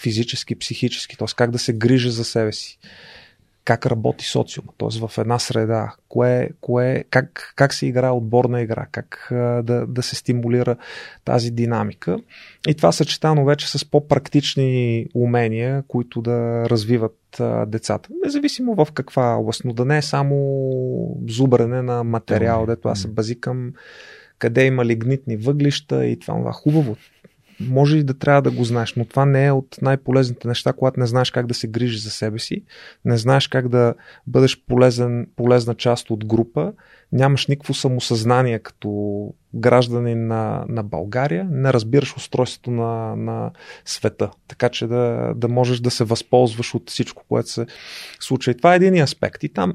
физически, 0.00 0.58
психически, 0.58 1.16
т.е. 1.16 1.28
как 1.36 1.50
да 1.50 1.58
се 1.58 1.72
грижа 1.72 2.10
за 2.10 2.24
себе 2.24 2.52
си 2.52 2.78
как 3.68 3.86
работи 3.86 4.24
социума, 4.24 4.72
т.е. 4.78 5.06
в 5.06 5.18
една 5.18 5.38
среда, 5.38 5.94
кое, 6.08 6.50
кое, 6.60 7.04
как, 7.10 7.52
как 7.56 7.74
се 7.74 7.86
играе 7.86 8.10
отборна 8.10 8.60
игра, 8.60 8.86
как 8.92 9.28
да, 9.62 9.86
да 9.88 10.02
се 10.02 10.16
стимулира 10.16 10.76
тази 11.24 11.50
динамика. 11.50 12.18
И 12.68 12.74
това 12.74 12.92
съчетано 12.92 13.44
вече 13.44 13.78
с 13.78 13.90
по-практични 13.90 15.06
умения, 15.14 15.82
които 15.88 16.22
да 16.22 16.66
развиват 16.70 17.40
а, 17.40 17.66
децата. 17.66 18.08
Независимо 18.24 18.74
в 18.74 18.86
каква 18.94 19.36
област, 19.36 19.62
но 19.64 19.72
да 19.72 19.84
не 19.84 19.98
е 19.98 20.02
само 20.02 20.36
зубрене 21.28 21.82
на 21.82 22.04
материал, 22.04 22.66
дето 22.66 22.88
аз 22.88 23.00
се 23.00 23.08
базикам 23.08 23.72
къде 24.38 24.66
има 24.66 24.84
лигнитни 24.84 25.36
въглища 25.36 26.06
и 26.06 26.18
това, 26.18 26.34
това 26.34 26.52
хубаво 26.52 26.96
може 27.60 27.98
и 27.98 28.04
да 28.04 28.18
трябва 28.18 28.42
да 28.42 28.50
го 28.50 28.64
знаеш, 28.64 28.94
но 28.94 29.04
това 29.04 29.24
не 29.24 29.46
е 29.46 29.52
от 29.52 29.76
най-полезните 29.82 30.48
неща, 30.48 30.72
когато 30.72 31.00
не 31.00 31.06
знаеш 31.06 31.30
как 31.30 31.46
да 31.46 31.54
се 31.54 31.68
грижиш 31.68 32.02
за 32.02 32.10
себе 32.10 32.38
си, 32.38 32.62
не 33.04 33.18
знаеш 33.18 33.48
как 33.48 33.68
да 33.68 33.94
бъдеш 34.26 34.62
полезен, 34.68 35.26
полезна 35.36 35.74
част 35.74 36.10
от 36.10 36.24
група, 36.24 36.72
нямаш 37.12 37.46
никакво 37.46 37.74
самосъзнание 37.74 38.58
като 38.58 38.90
гражданин 39.54 40.26
на, 40.26 40.64
на 40.68 40.82
България, 40.82 41.48
не 41.50 41.72
разбираш 41.72 42.16
устройството 42.16 42.70
на, 42.70 43.16
на 43.16 43.50
света, 43.84 44.30
така 44.48 44.68
че 44.68 44.86
да, 44.86 45.32
да 45.36 45.48
можеш 45.48 45.80
да 45.80 45.90
се 45.90 46.04
възползваш 46.04 46.74
от 46.74 46.90
всичко, 46.90 47.24
което 47.28 47.48
се 47.48 47.66
случва. 48.20 48.52
И 48.52 48.56
това 48.56 48.72
е 48.72 48.76
един 48.76 49.02
аспект. 49.02 49.42
И 49.42 49.48
там 49.48 49.74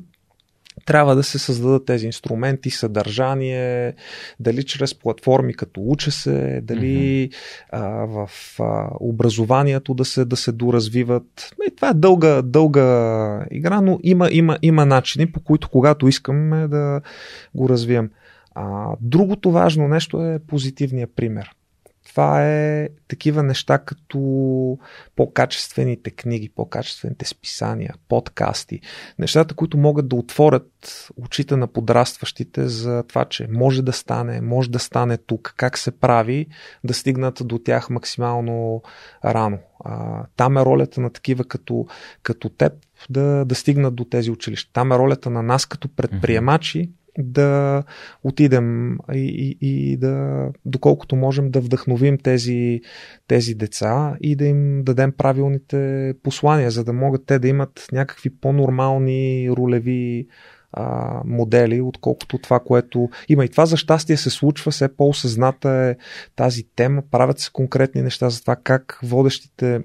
трябва 0.86 1.16
да 1.16 1.24
се 1.24 1.40
създадат 1.40 1.86
тези 1.86 2.06
инструменти, 2.06 2.70
съдържание, 2.70 3.94
дали 4.40 4.64
чрез 4.64 4.96
платформи 4.96 5.54
като 5.54 5.82
уча 5.84 6.12
се, 6.12 6.62
дали 6.64 7.30
mm-hmm. 7.30 7.36
а, 7.72 7.82
в 8.06 8.30
а, 8.60 8.90
образованието 9.00 9.94
да 9.94 10.06
се, 10.06 10.26
да 10.26 10.36
се 10.36 10.52
доразвиват. 10.52 11.56
И 11.68 11.76
това 11.76 11.90
е 11.90 11.94
дълга, 11.94 12.42
дълга 12.42 13.46
игра, 13.52 13.82
но 13.82 14.00
има, 14.04 14.28
има, 14.32 14.58
има 14.62 14.86
начини, 14.86 15.32
по 15.32 15.40
които 15.40 15.70
когато 15.70 16.08
искаме 16.08 16.68
да 16.68 17.02
го 17.56 17.70
развием. 17.70 18.10
А, 18.56 18.88
другото 19.02 19.52
важно 19.52 19.88
нещо 19.88 20.26
е 20.26 20.40
позитивния 20.48 21.08
пример 21.16 21.52
това 22.14 22.48
е 22.48 22.90
такива 23.08 23.44
неща 23.44 23.78
като 23.78 24.20
по-качествените 25.16 26.12
книги, 26.12 26.50
по-качествените 26.50 27.26
списания, 27.26 27.94
подкасти. 28.08 28.82
Нещата, 29.20 29.56
които 29.56 29.78
могат 29.78 30.08
да 30.08 30.16
отворят 30.16 31.10
очите 31.18 31.56
на 31.56 31.68
подрастващите 31.68 32.68
за 32.68 33.04
това, 33.04 33.26
че 33.26 33.48
може 33.52 33.82
да 33.82 33.94
стане, 33.94 34.42
може 34.42 34.72
да 34.72 34.80
стане 34.80 35.18
тук, 35.18 35.54
как 35.58 35.78
се 35.78 35.92
прави, 35.92 36.48
да 36.84 36.94
стигнат 36.94 37.42
до 37.46 37.60
тях 37.60 37.90
максимално 37.90 38.82
рано. 39.26 39.60
А, 39.86 40.26
там 40.36 40.58
е 40.58 40.66
ролята 40.66 41.02
на 41.02 41.10
такива 41.10 41.44
като, 41.44 41.88
като 42.24 42.50
теб 42.50 42.74
да, 43.10 43.46
да 43.46 43.56
стигнат 43.56 43.96
до 43.96 44.06
тези 44.06 44.32
училища. 44.32 44.74
Там 44.74 44.92
е 44.92 44.98
ролята 44.98 45.30
на 45.30 45.44
нас 45.44 45.66
като 45.66 45.88
предприемачи 45.88 46.90
да 47.18 47.84
отидем 48.24 48.98
и, 49.14 49.58
и, 49.62 49.92
и 49.92 49.98
да, 49.98 50.48
доколкото 50.66 51.16
можем 51.16 51.52
да 51.52 51.62
вдъхновим 51.62 52.18
тези, 52.18 52.82
тези 53.28 53.56
деца 53.56 54.18
и 54.22 54.36
да 54.36 54.46
им 54.46 54.84
дадем 54.84 55.12
правилните 55.12 56.14
послания, 56.24 56.72
за 56.72 56.84
да 56.84 56.94
могат 56.94 57.26
те 57.26 57.40
да 57.40 57.48
имат 57.48 57.88
някакви 57.92 58.30
по-нормални 58.30 59.50
ролеви 59.52 60.28
а, 60.74 61.22
модели, 61.26 61.82
отколкото 61.82 62.38
това, 62.38 62.60
което 62.60 63.10
има. 63.30 63.46
И 63.46 63.50
това 63.50 63.66
за 63.66 63.78
щастие 63.78 64.18
се 64.18 64.30
случва, 64.30 64.72
все 64.72 64.96
по-осъзната 64.96 65.70
е 65.70 65.96
тази 66.36 66.64
тема, 66.76 67.04
правят 67.12 67.40
се 67.40 67.50
конкретни 67.54 68.02
неща 68.02 68.30
за 68.30 68.42
това 68.42 68.56
как 68.56 69.00
водещите 69.04 69.82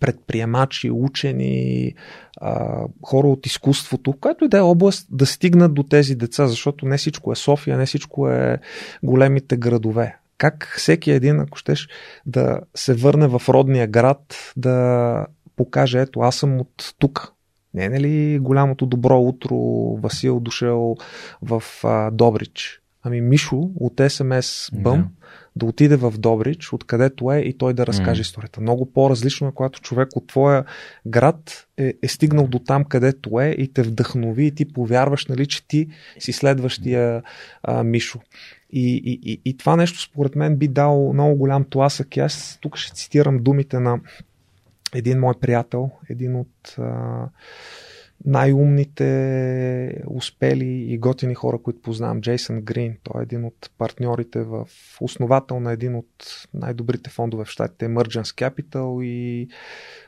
предприемачи, 0.00 0.90
учени, 0.90 1.94
хора 3.02 3.28
от 3.28 3.46
изкуството, 3.46 4.12
което 4.20 4.44
и 4.44 4.48
да 4.48 4.58
е 4.58 4.60
област, 4.60 5.06
да 5.10 5.26
стигнат 5.26 5.74
до 5.74 5.82
тези 5.82 6.14
деца, 6.14 6.46
защото 6.46 6.86
не 6.86 6.96
всичко 6.96 7.32
е 7.32 7.36
София, 7.36 7.78
не 7.78 7.86
всичко 7.86 8.28
е 8.28 8.58
големите 9.02 9.56
градове. 9.56 10.16
Как 10.38 10.74
всеки 10.76 11.10
един, 11.10 11.40
ако 11.40 11.58
щеш 11.58 11.88
да 12.26 12.60
се 12.74 12.94
върне 12.94 13.26
в 13.26 13.42
родния 13.48 13.86
град, 13.86 14.52
да 14.56 15.26
покаже, 15.56 16.00
ето 16.00 16.20
аз 16.20 16.36
съм 16.36 16.60
от 16.60 16.94
тук. 16.98 17.32
Не 17.74 17.84
е 17.84 18.00
ли 18.00 18.38
голямото 18.38 18.86
добро 18.86 19.20
утро 19.20 19.56
Васил 20.02 20.40
дошъл 20.40 20.96
в 21.42 21.62
а, 21.84 22.10
Добрич? 22.10 22.80
Ами 23.02 23.20
Мишо 23.20 23.70
от 23.80 24.00
СМС 24.08 24.70
Бъм 24.72 24.98
yeah 24.98 25.06
да 25.56 25.66
отиде 25.66 25.96
в 25.96 26.12
Добрич, 26.18 26.72
откъдето 26.72 27.32
е 27.32 27.38
и 27.38 27.52
той 27.58 27.74
да 27.74 27.86
разкаже 27.86 28.22
mm. 28.22 28.24
историята. 28.24 28.60
Много 28.60 28.92
по-различно 28.92 29.48
е, 29.48 29.52
когато 29.54 29.80
човек 29.80 30.08
от 30.16 30.26
твоя 30.26 30.64
град 31.06 31.66
е, 31.76 31.94
е 32.02 32.08
стигнал 32.08 32.46
до 32.46 32.58
там, 32.58 32.84
където 32.84 33.40
е 33.40 33.48
и 33.58 33.72
те 33.72 33.82
вдъхнови 33.82 34.46
и 34.46 34.54
ти 34.54 34.72
повярваш, 34.72 35.26
нали, 35.26 35.46
че 35.46 35.66
ти 35.66 35.88
си 36.18 36.32
следващия 36.32 37.22
а, 37.62 37.84
Мишо. 37.84 38.20
И, 38.72 38.96
и, 38.96 39.32
и, 39.32 39.40
и 39.44 39.56
това 39.56 39.76
нещо 39.76 40.00
според 40.00 40.36
мен 40.36 40.56
би 40.56 40.68
дал 40.68 41.12
много 41.12 41.36
голям 41.36 41.64
тласък. 41.64 42.16
И 42.16 42.20
аз 42.20 42.58
тук 42.60 42.76
ще 42.76 42.94
цитирам 42.94 43.38
думите 43.38 43.80
на 43.80 44.00
един 44.94 45.18
мой 45.18 45.34
приятел, 45.40 45.90
един 46.10 46.36
от 46.36 46.78
а, 46.78 47.28
най-умните, 48.24 50.02
успели 50.06 50.92
и 50.92 50.98
готини 50.98 51.34
хора, 51.34 51.58
които 51.58 51.82
познавам. 51.82 52.20
Джейсън 52.20 52.60
Грин, 52.60 52.96
той 53.02 53.20
е 53.20 53.22
един 53.22 53.44
от 53.44 53.70
партньорите 53.78 54.42
в 54.42 54.68
основател 55.00 55.60
на 55.60 55.72
един 55.72 55.94
от 55.94 56.46
най-добрите 56.54 57.10
фондове 57.10 57.44
в 57.44 57.48
щатите, 57.48 57.88
Emergence 57.88 58.22
Capital 58.22 59.04
и 59.04 59.48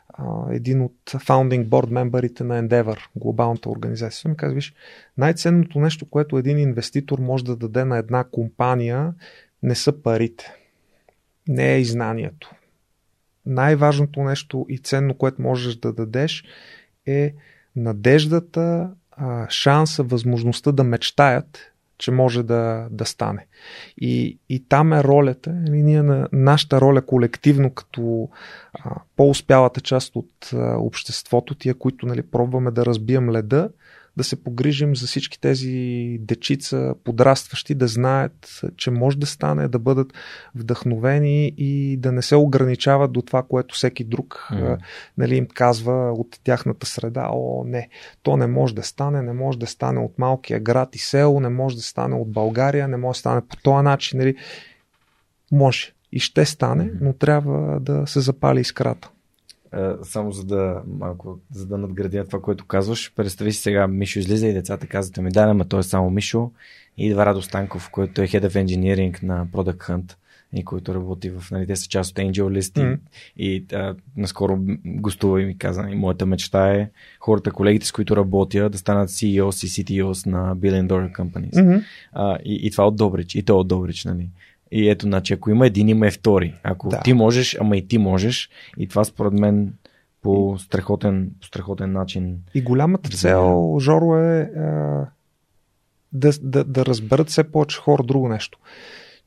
а, 0.09 0.25
един 0.51 0.83
от 0.83 0.97
founding 1.07 1.67
board 1.67 1.91
мембарите 1.91 2.44
на 2.44 2.62
Endeavor, 2.62 2.99
глобалната 3.17 3.70
организация. 3.70 4.28
Ми 4.28 4.36
казва, 4.36 4.55
виж, 4.55 4.75
най-ценното 5.18 5.78
нещо, 5.78 6.10
което 6.10 6.39
един 6.39 6.59
инвеститор 6.59 7.18
може 7.18 7.44
да 7.44 7.57
даде 7.57 7.84
на 7.84 7.99
една 7.99 8.25
компания, 8.25 9.15
не 9.62 9.75
са 9.75 10.02
парите. 10.02 10.55
Не 11.49 11.75
е 11.75 11.81
и 11.81 11.84
знанието. 11.84 12.55
Най-важното 13.47 14.20
нещо 14.20 14.67
и 14.68 14.78
ценно, 14.78 15.15
което 15.15 15.43
можеш 15.43 15.76
да 15.76 15.93
дадеш 15.93 16.44
е 17.07 17.34
надеждата, 17.76 18.90
шанса, 19.48 20.02
възможността 20.02 20.72
да 20.72 20.84
мечтаят 20.84 21.74
че 21.98 22.10
може 22.10 22.42
да, 22.42 22.88
да 22.90 23.04
стане. 23.04 23.46
И, 24.00 24.38
и 24.48 24.68
там 24.68 24.92
е 24.92 25.04
ролята, 25.04 25.50
нали, 25.52 25.82
ние 25.82 26.02
на 26.02 26.28
нашата 26.32 26.80
роля 26.80 27.02
колективно, 27.02 27.70
като 27.70 28.28
а, 28.74 29.00
по-успялата 29.16 29.80
част 29.80 30.16
от 30.16 30.50
а, 30.52 30.76
обществото, 30.78 31.54
тия, 31.54 31.74
които 31.74 32.06
нали, 32.06 32.22
пробваме 32.22 32.70
да 32.70 32.86
разбием 32.86 33.30
леда, 33.30 33.68
да 34.17 34.25
се 34.25 34.44
погрижим 34.44 34.97
за 34.97 35.07
всички 35.07 35.41
тези 35.41 36.17
дечица, 36.20 36.94
подрастващи, 37.05 37.75
да 37.75 37.89
знаят, 37.89 38.60
че 38.76 38.91
може 38.91 39.18
да 39.18 39.26
стане, 39.26 39.68
да 39.68 39.78
бъдат 39.78 40.12
вдъхновени 40.55 41.52
и 41.57 41.97
да 41.97 42.12
не 42.12 42.23
се 42.23 42.36
ограничават 42.36 43.12
до 43.12 43.23
това, 43.23 43.43
което 43.43 43.75
всеки 43.75 44.05
друг 44.05 44.49
mm. 44.52 44.78
нали, 45.18 45.36
им 45.36 45.47
казва 45.55 46.12
от 46.12 46.41
тяхната 46.44 46.86
среда. 46.86 47.28
О, 47.33 47.65
не, 47.67 47.89
то 48.23 48.36
не 48.36 48.47
може 48.47 48.75
да 48.75 48.83
стане, 48.83 49.23
не 49.23 49.33
може 49.33 49.59
да 49.59 49.67
стане 49.67 50.01
от 50.01 50.18
малкия 50.18 50.60
град 50.60 50.97
и 50.97 50.99
село, 50.99 51.41
не 51.41 51.49
може 51.49 51.76
да 51.76 51.83
стане 51.83 52.15
от 52.15 52.33
България, 52.33 52.89
не 52.89 52.97
може 52.97 53.17
да 53.17 53.20
стане 53.20 53.41
по 53.49 53.57
този 53.57 53.84
начин. 53.84 54.18
Нали. 54.18 54.36
Може 55.52 55.93
и 56.12 56.20
ще 56.20 56.44
стане, 56.44 56.91
но 57.01 57.12
трябва 57.12 57.81
да 57.81 58.07
се 58.07 58.20
запали 58.20 58.60
искрата 58.60 59.10
само 60.02 60.32
за 60.32 60.44
да 60.44 60.82
малко, 60.98 61.38
за 61.52 61.66
да 61.66 61.78
надградя 61.78 62.24
това, 62.24 62.40
което 62.40 62.66
казваш. 62.66 63.12
Представи 63.16 63.52
си 63.52 63.62
сега, 63.62 63.86
Мишо 63.86 64.18
излиза 64.18 64.46
и 64.46 64.52
децата 64.52 64.86
казват 64.86 65.16
ми, 65.16 65.30
да, 65.30 65.40
ама 65.40 65.64
той 65.64 65.80
е 65.80 65.82
само 65.82 66.10
Мишо. 66.10 66.50
И 66.98 67.06
идва 67.06 67.26
Радо 67.26 67.42
Станков, 67.42 67.90
който 67.90 68.22
е 68.22 68.26
Head 68.26 68.48
of 68.48 68.64
Engineering 68.64 69.22
на 69.22 69.46
Product 69.46 69.88
Hunt 69.88 70.14
и 70.56 70.64
който 70.64 70.94
работи 70.94 71.30
в, 71.30 71.50
нали, 71.50 71.66
те 71.66 71.76
са 71.76 71.88
част 71.88 72.10
от 72.10 72.16
Angel 72.16 72.60
List 72.60 72.60
mm-hmm. 72.60 72.98
и, 73.36 73.54
и 73.54 73.64
а, 73.74 73.94
наскоро 74.16 74.58
гостува 74.86 75.42
и 75.42 75.44
ми 75.44 75.58
каза, 75.58 75.86
и 75.90 75.94
моята 75.94 76.26
мечта 76.26 76.74
е 76.74 76.90
хората, 77.20 77.50
колегите, 77.50 77.86
с 77.86 77.92
които 77.92 78.16
работя, 78.16 78.70
да 78.70 78.78
станат 78.78 79.10
CEOs 79.10 79.66
и 79.66 79.84
CTOs 79.84 80.26
на 80.26 80.56
Billion 80.56 80.86
Dollar 80.86 81.18
Companies. 81.18 81.54
Mm-hmm. 81.54 81.84
А, 82.12 82.38
и, 82.44 82.66
и 82.66 82.70
това 82.70 82.86
от 82.86 82.96
Добрич, 82.96 83.34
и 83.34 83.42
то 83.42 83.58
от 83.58 83.68
Добрич, 83.68 84.04
нали. 84.04 84.28
И 84.76 84.88
ето, 84.88 85.06
значи, 85.06 85.32
ако 85.32 85.50
има 85.50 85.66
един, 85.66 85.88
има 85.88 86.06
и 86.06 86.10
втори. 86.10 86.54
Ако 86.62 86.88
да. 86.88 87.00
ти 87.00 87.12
можеш, 87.12 87.56
ама 87.60 87.76
и 87.76 87.88
ти 87.88 87.98
можеш. 87.98 88.50
И 88.78 88.88
това 88.88 89.04
според 89.04 89.32
мен 89.32 89.72
по 90.22 90.58
страхотен, 90.58 91.30
по 91.40 91.46
страхотен 91.46 91.92
начин. 91.92 92.38
И 92.54 92.62
голямата 92.62 93.10
цел, 93.10 93.76
Жоро, 93.80 94.16
е, 94.16 94.40
е 94.40 94.50
да, 96.12 96.32
да, 96.42 96.64
да 96.64 96.86
разберат 96.86 97.28
все 97.28 97.44
повече 97.44 97.78
хора 97.78 98.02
друго 98.02 98.28
нещо 98.28 98.58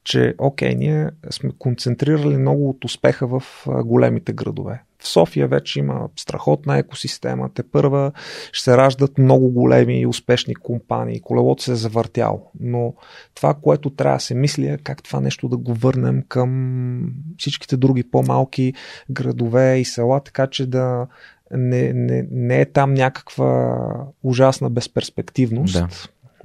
че 0.08 0.36
окей, 0.38 0.76
ние 0.76 1.10
сме 1.30 1.50
концентрирали 1.60 2.38
много 2.38 2.70
от 2.70 2.86
успеха 2.86 3.28
в 3.28 3.44
големите 3.68 4.34
градове. 4.34 4.84
В 5.00 5.08
София 5.08 5.48
вече 5.48 5.80
има 5.80 6.10
страхотна 6.16 6.78
екосистема, 6.78 7.50
те 7.54 7.64
първа 7.64 8.12
ще 8.52 8.64
се 8.64 8.78
раждат 8.78 9.18
много 9.18 9.50
големи 9.50 10.00
и 10.00 10.08
успешни 10.08 10.56
компании, 10.56 11.22
колелото 11.22 11.64
се 11.64 11.72
е 11.72 11.76
завъртяло. 11.76 12.52
Но 12.60 12.94
това, 13.36 13.54
което 13.54 13.90
трябва 13.90 14.18
да 14.18 14.24
се 14.24 14.36
мисли 14.36 14.68
е 14.68 14.78
как 14.78 15.04
това 15.04 15.20
нещо 15.20 15.50
да 15.50 15.58
го 15.58 15.74
върнем 15.74 16.24
към 16.28 17.14
всичките 17.38 17.78
други 17.78 18.04
по-малки 18.04 18.74
градове 19.10 19.78
и 19.78 19.86
села, 19.86 20.24
така 20.24 20.48
че 20.48 20.66
да 20.66 21.08
не, 21.52 21.94
не, 21.94 22.28
не 22.32 22.62
е 22.62 22.66
там 22.66 22.94
някаква 22.94 23.78
ужасна 24.24 24.70
безперспективност. 24.70 25.74
Да 25.74 25.88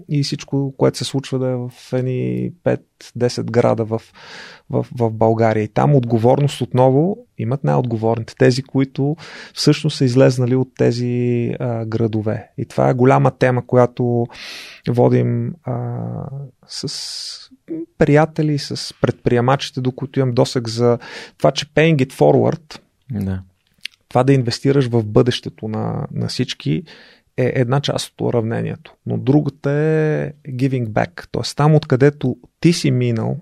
и 0.08 0.22
всичко, 0.22 0.74
което 0.76 0.98
се 0.98 1.04
случва 1.04 1.38
да 1.38 1.48
е 1.48 1.56
в 1.56 1.72
едни 1.92 2.52
5-10 2.64 3.44
града 3.44 3.84
в, 3.84 4.02
в, 4.70 4.86
в 4.98 5.10
България. 5.10 5.62
И 5.62 5.68
там 5.68 5.94
отговорност 5.94 6.60
отново 6.60 7.16
имат 7.38 7.64
най-отговорните. 7.64 8.34
Тези, 8.38 8.62
които 8.62 9.16
всъщност 9.54 9.96
са 9.96 10.04
излезнали 10.04 10.56
от 10.56 10.68
тези 10.78 11.52
а, 11.60 11.84
градове. 11.84 12.48
И 12.58 12.66
това 12.66 12.88
е 12.88 12.94
голяма 12.94 13.30
тема, 13.30 13.66
която 13.66 14.26
водим 14.88 15.54
а, 15.64 15.98
с 16.66 17.50
приятели, 17.98 18.58
с 18.58 18.94
предприемачите, 19.00 19.80
докато 19.80 20.20
имам 20.20 20.34
досък 20.34 20.68
за 20.68 20.98
това, 21.38 21.50
че 21.50 21.66
paying 21.66 21.96
it 21.96 22.12
forward, 22.12 22.80
да. 23.10 23.42
това 24.08 24.24
да 24.24 24.32
инвестираш 24.32 24.88
в 24.88 25.04
бъдещето 25.04 25.68
на, 25.68 26.06
на 26.12 26.28
всички 26.28 26.82
е 27.36 27.52
една 27.54 27.80
част 27.80 28.08
от 28.08 28.20
уравнението. 28.20 28.94
Но 29.06 29.18
другата 29.18 29.70
е 29.70 30.32
giving 30.48 30.86
back. 30.86 31.26
Т.е. 31.32 31.54
там 31.56 31.74
откъдето 31.74 32.36
ти 32.60 32.72
си 32.72 32.90
минал, 32.90 33.36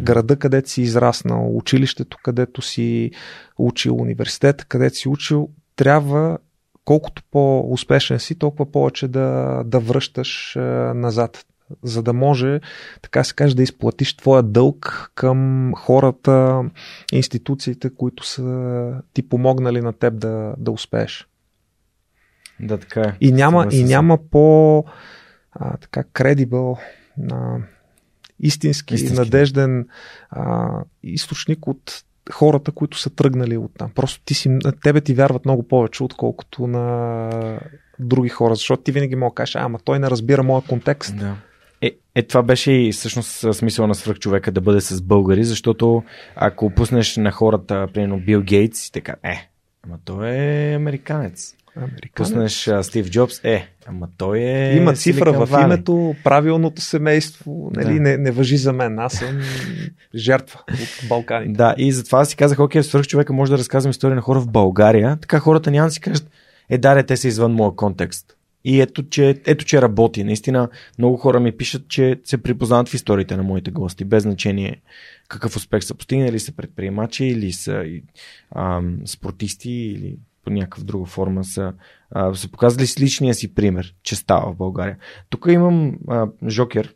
града, 0.00 0.36
където 0.36 0.70
си 0.70 0.82
израснал, 0.82 1.56
училището, 1.56 2.16
където 2.22 2.62
си 2.62 3.10
учил, 3.58 3.96
университета, 3.96 4.64
където 4.64 4.96
си 4.96 5.08
учил, 5.08 5.48
трябва 5.76 6.38
колкото 6.84 7.22
по-успешен 7.30 8.18
си, 8.18 8.34
толкова 8.34 8.72
повече 8.72 9.08
да, 9.08 9.62
да 9.66 9.80
връщаш 9.80 10.56
е, 10.56 10.60
назад. 10.94 11.44
За 11.82 12.02
да 12.02 12.12
може, 12.12 12.60
така 13.02 13.24
се 13.24 13.34
каже, 13.34 13.54
да 13.54 13.62
изплатиш 13.62 14.16
твоя 14.16 14.42
дълг 14.42 15.12
към 15.14 15.72
хората, 15.76 16.64
институциите, 17.12 17.90
които 17.94 18.26
са 18.26 18.92
ти 19.12 19.28
помогнали 19.28 19.80
на 19.80 19.92
теб 19.92 20.18
да, 20.18 20.54
да 20.58 20.70
успееш. 20.70 21.28
Да, 22.60 22.78
така 22.78 23.00
е. 23.00 23.12
И 23.20 23.32
няма, 23.32 23.66
и 23.70 23.84
няма 23.84 24.18
по 24.30 24.84
а, 25.52 25.76
така 25.76 26.04
кредибъл 26.12 26.78
а, 27.32 27.56
истински, 28.40 28.94
истински, 28.94 29.18
надежден 29.18 29.88
а, 30.30 30.70
източник 31.02 31.66
от 31.66 32.04
хората, 32.32 32.72
които 32.72 32.98
са 32.98 33.10
тръгнали 33.10 33.56
от 33.56 33.70
там. 33.78 33.90
Просто 33.94 34.22
ти 34.24 34.34
си, 34.34 34.48
на 34.48 34.72
тебе 34.82 35.00
ти 35.00 35.14
вярват 35.14 35.44
много 35.44 35.62
повече, 35.62 36.04
отколкото 36.04 36.66
на 36.66 37.60
други 37.98 38.28
хора, 38.28 38.54
защото 38.54 38.82
ти 38.82 38.92
винаги 38.92 39.16
мога 39.16 39.30
да 39.30 39.34
кажеш, 39.34 39.56
ама 39.56 39.78
той 39.84 39.98
не 39.98 40.10
разбира 40.10 40.42
моя 40.42 40.62
контекст. 40.62 41.16
Да. 41.18 41.36
Е, 41.80 41.92
е, 42.14 42.22
това 42.22 42.42
беше 42.42 42.72
и 42.72 42.92
всъщност 42.92 43.54
смисъл 43.54 43.86
на 43.86 43.94
свръх 43.94 44.18
човека 44.18 44.52
да 44.52 44.60
бъде 44.60 44.80
с 44.80 45.02
българи, 45.02 45.44
защото 45.44 46.02
ако 46.36 46.70
пуснеш 46.70 47.16
на 47.16 47.30
хората, 47.30 47.88
примерно 47.94 48.20
Бил 48.20 48.42
Гейтс, 48.42 48.90
така, 48.90 49.14
е, 49.22 49.50
ама 49.82 49.98
той 50.04 50.28
е 50.28 50.74
американец. 50.74 51.54
Американец. 51.78 52.12
Пуснеш 52.14 52.70
Стив 52.82 53.10
Джобс, 53.10 53.40
е, 53.44 53.68
ама 53.86 54.08
той 54.16 54.38
е. 54.38 54.76
Има 54.76 54.94
цифра 54.94 55.32
в 55.32 55.46
Вали. 55.50 55.64
името, 55.64 56.14
правилното 56.24 56.82
семейство, 56.82 57.70
нали, 57.74 57.94
да. 57.94 58.00
не, 58.00 58.16
не 58.16 58.30
въжи 58.30 58.56
за 58.56 58.72
мен. 58.72 58.98
Аз 58.98 59.12
съм 59.12 59.40
жертва 60.14 60.60
от 60.68 61.08
Балканите. 61.08 61.52
Да, 61.52 61.74
и 61.78 61.92
затова 61.92 62.24
си 62.24 62.36
казах, 62.36 62.58
окей, 62.58 62.82
свърх 62.82 63.06
човека 63.06 63.32
може 63.32 63.52
да 63.52 63.58
разказвам 63.58 63.90
история 63.90 64.16
на 64.16 64.22
хора 64.22 64.40
в 64.40 64.48
България, 64.48 65.16
така 65.20 65.38
хората 65.38 65.70
няма 65.70 65.88
да 65.88 65.92
си 65.92 66.00
кажат, 66.00 66.30
е, 66.70 66.78
да, 66.78 67.02
те 67.02 67.16
са 67.16 67.28
извън 67.28 67.52
моя 67.52 67.76
контекст. 67.76 68.34
И 68.64 68.80
ето 68.80 69.08
че, 69.08 69.40
ето, 69.46 69.64
че 69.64 69.82
работи. 69.82 70.24
Наистина, 70.24 70.68
много 70.98 71.16
хора 71.16 71.40
ми 71.40 71.56
пишат, 71.56 71.88
че 71.88 72.20
се 72.24 72.42
припознават 72.42 72.88
в 72.88 72.94
историите 72.94 73.36
на 73.36 73.42
моите 73.42 73.70
гости, 73.70 74.04
без 74.04 74.22
значение 74.22 74.80
какъв 75.28 75.56
успех 75.56 75.84
са 75.84 75.94
постигнали, 75.94 76.38
са 76.38 76.52
предприемачи 76.52 77.24
или 77.24 77.52
са 77.52 77.84
ам, 78.54 78.98
спортисти 79.06 79.70
или 79.70 80.16
по 80.48 80.54
някаква 80.54 80.84
друга 80.84 81.06
форма 81.06 81.44
са, 81.44 81.72
а, 82.10 82.34
са 82.34 82.50
показали 82.50 82.86
с 82.86 83.00
личния 83.00 83.34
си 83.34 83.54
пример, 83.54 83.94
че 84.02 84.16
става 84.16 84.52
в 84.52 84.56
България. 84.56 84.96
Тук 85.30 85.46
имам 85.48 85.98
а, 86.08 86.28
Жокер. 86.48 86.94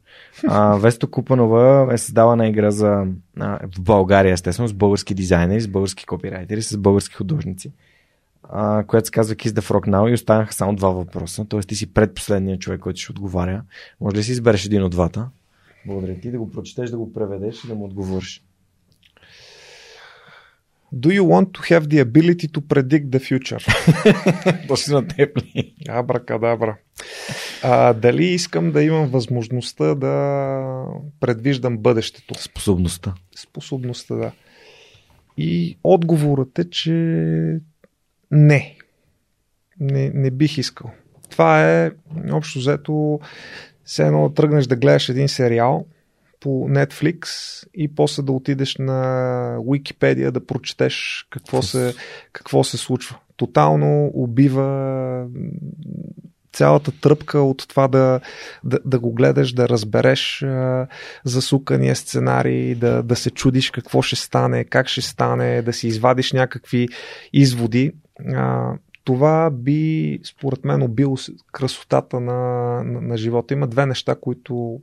А, 0.49 0.77
Весто 0.79 1.11
Купанова 1.11 1.89
е 1.93 1.99
създавана 1.99 2.49
игра 2.49 2.71
за, 2.71 3.07
а, 3.41 3.69
в 3.77 3.81
България, 3.81 4.33
естествено, 4.33 4.69
с 4.69 4.73
български 4.73 5.15
дизайнери, 5.15 5.61
с 5.61 5.69
български 5.69 6.07
копирайтери, 6.07 6.63
с 6.63 6.77
български 6.77 7.15
художници, 7.15 7.73
а, 8.43 8.85
която 8.85 9.07
се 9.07 9.13
казва 9.13 9.35
Kiss 9.35 9.49
the 9.49 9.61
Frog 9.61 9.89
Now 9.89 10.11
и 10.11 10.15
останаха 10.15 10.53
само 10.53 10.75
два 10.75 10.89
въпроса. 10.89 11.47
Тоест 11.49 11.69
ти 11.69 11.75
си 11.75 11.93
предпоследният 11.93 12.61
човек, 12.61 12.81
който 12.81 13.01
ще 13.01 13.13
отговаря. 13.13 13.63
Може 14.01 14.17
ли 14.17 14.23
си 14.23 14.33
избереш 14.33 14.67
един 14.67 14.83
от 14.83 14.91
двата? 14.91 15.29
Благодаря 15.87 16.21
ти 16.21 16.31
да 16.31 16.39
го 16.39 16.51
прочетеш, 16.51 16.91
да 16.91 16.99
го 16.99 17.13
преведеш 17.13 17.65
и 17.65 17.69
да 17.69 17.75
му 17.75 17.85
отговориш. 17.85 18.45
Do 20.93 21.09
you 21.11 21.25
want 21.25 21.53
to 21.55 21.61
have 21.63 21.89
the 21.89 22.01
ability 22.01 22.49
to 22.49 22.61
predict 22.61 23.11
the 23.11 23.19
future? 23.19 23.63
Точно 24.69 25.01
на 25.01 25.09
теб 25.09 25.39
ли? 25.39 25.75
Абракадабра. 25.89 26.77
А, 27.63 27.93
дали 27.93 28.25
искам 28.25 28.73
да 28.73 28.83
имам 28.83 29.07
възможността 29.07 29.95
да 29.95 30.85
предвиждам 31.21 31.79
бъдещето? 31.79 32.35
Способността. 32.39 33.15
Способността, 33.37 34.15
да. 34.15 34.33
И 35.37 35.79
отговорът 35.85 36.59
е, 36.59 36.71
че 36.71 36.93
не. 38.31 38.77
Не, 39.81 40.11
не 40.15 40.31
бих 40.31 40.59
искал. 40.59 40.91
Това 41.31 41.71
е, 41.71 41.91
общо 42.33 42.59
взето, 42.59 43.21
все 43.85 44.07
едно 44.07 44.29
да 44.29 44.35
тръгнеш 44.35 44.67
да 44.67 44.77
гледаш 44.77 45.09
един 45.09 45.29
сериал– 45.29 45.87
по 46.43 46.69
Netflix 46.69 47.27
и 47.75 47.95
после 47.95 48.23
да 48.23 48.33
отидеш 48.33 48.77
на 48.77 48.93
Wikipedia 49.59 50.31
да 50.31 50.47
прочетеш 50.47 51.27
какво 51.31 51.63
се, 51.63 51.95
какво 52.33 52.65
се 52.65 52.77
случва. 52.77 53.17
Тотално 53.37 54.11
убива 54.15 55.27
цялата 56.53 56.93
тръпка 57.01 57.39
от 57.39 57.69
това 57.69 57.89
да, 57.89 58.21
да, 58.65 58.79
да 58.85 58.99
го 58.99 59.13
гледаш, 59.13 59.53
да 59.53 59.69
разбереш 59.69 60.43
а, 60.43 60.87
засукания 61.25 61.97
сценарий, 61.97 62.75
да, 62.75 63.03
да 63.03 63.17
се 63.17 63.31
чудиш 63.31 63.71
какво 63.71 64.03
ще 64.03 64.17
стане, 64.17 64.65
как 64.65 64.89
ще 64.89 65.01
стане, 65.01 65.63
да 65.63 65.73
си 65.73 65.89
извадиш 65.89 66.33
някакви 66.33 66.89
изводи. 67.33 67.93
А, 68.35 68.73
това 69.05 69.51
би, 69.51 70.21
според 70.25 70.65
мен, 70.65 70.83
убило 70.83 71.17
красотата 71.53 72.21
на, 72.21 72.33
на, 72.85 73.01
на 73.01 73.17
живота. 73.17 73.55
Има 73.55 73.67
две 73.67 73.87
неща, 73.87 74.15
които 74.21 74.81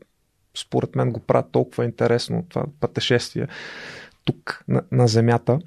според 0.57 0.95
мен 0.95 1.11
го 1.11 1.19
правят 1.19 1.51
толкова 1.51 1.85
интересно, 1.85 2.45
това 2.49 2.63
пътешествие 2.79 3.47
тук 4.25 4.63
на, 4.67 4.81
на 4.91 5.07
Земята. 5.07 5.59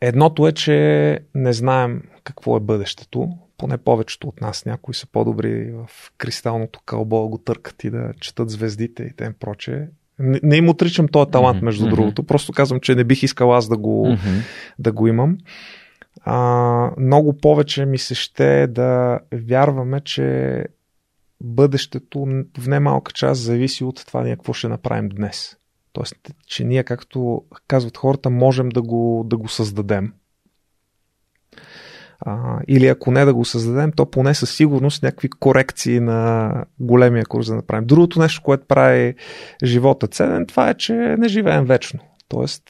Едното 0.00 0.46
е, 0.46 0.52
че 0.52 1.18
не 1.34 1.52
знаем 1.52 2.02
какво 2.24 2.56
е 2.56 2.60
бъдещето, 2.60 3.38
поне 3.58 3.78
повечето 3.78 4.28
от 4.28 4.40
нас. 4.40 4.64
Някои 4.64 4.94
са 4.94 5.06
по-добри 5.06 5.72
в 5.72 6.12
кристалното 6.18 6.80
кълбо, 6.86 7.28
го 7.28 7.38
търкат 7.38 7.84
и 7.84 7.90
да 7.90 8.12
четат 8.20 8.50
звездите 8.50 9.02
и 9.02 9.16
тем 9.16 9.34
проче. 9.40 9.88
Не, 10.18 10.40
не 10.42 10.56
им 10.56 10.68
отричам 10.68 11.08
този 11.08 11.30
талант, 11.30 11.62
между 11.62 11.86
mm-hmm. 11.86 11.90
другото. 11.90 12.22
Просто 12.22 12.52
казвам, 12.52 12.80
че 12.80 12.94
не 12.94 13.04
бих 13.04 13.22
искал 13.22 13.54
аз 13.54 13.68
да 13.68 13.76
го, 13.76 14.06
mm-hmm. 14.06 14.42
да 14.78 14.92
го 14.92 15.06
имам. 15.06 15.38
А, 16.20 16.90
много 16.98 17.36
повече 17.36 17.86
ми 17.86 17.98
се 17.98 18.14
ще 18.14 18.66
да 18.66 19.20
вярваме, 19.34 20.00
че 20.00 20.64
бъдещето 21.42 22.26
в 22.58 22.68
немалка 22.68 23.12
част 23.12 23.42
зависи 23.42 23.84
от 23.84 24.06
това 24.06 24.22
ние 24.22 24.36
какво 24.36 24.52
ще 24.52 24.68
направим 24.68 25.08
днес. 25.08 25.56
Тоест, 25.92 26.16
че 26.46 26.64
ние, 26.64 26.84
както 26.84 27.42
казват 27.68 27.96
хората, 27.96 28.30
можем 28.30 28.68
да 28.68 28.82
го, 28.82 29.24
да 29.26 29.36
го 29.36 29.48
създадем. 29.48 30.12
А, 32.20 32.60
или 32.68 32.86
ако 32.86 33.10
не 33.10 33.24
да 33.24 33.34
го 33.34 33.44
създадем, 33.44 33.92
то 33.92 34.10
поне 34.10 34.34
със 34.34 34.56
сигурност 34.56 35.02
някакви 35.02 35.30
корекции 35.30 36.00
на 36.00 36.52
големия 36.80 37.26
курс 37.26 37.46
да 37.46 37.54
направим. 37.54 37.86
Другото 37.86 38.20
нещо, 38.20 38.42
което 38.42 38.66
прави 38.66 39.14
живота 39.64 40.06
ценен, 40.06 40.46
това 40.46 40.70
е, 40.70 40.74
че 40.74 40.92
не 40.92 41.28
живеем 41.28 41.64
вечно. 41.64 42.00
Тоест, 42.28 42.62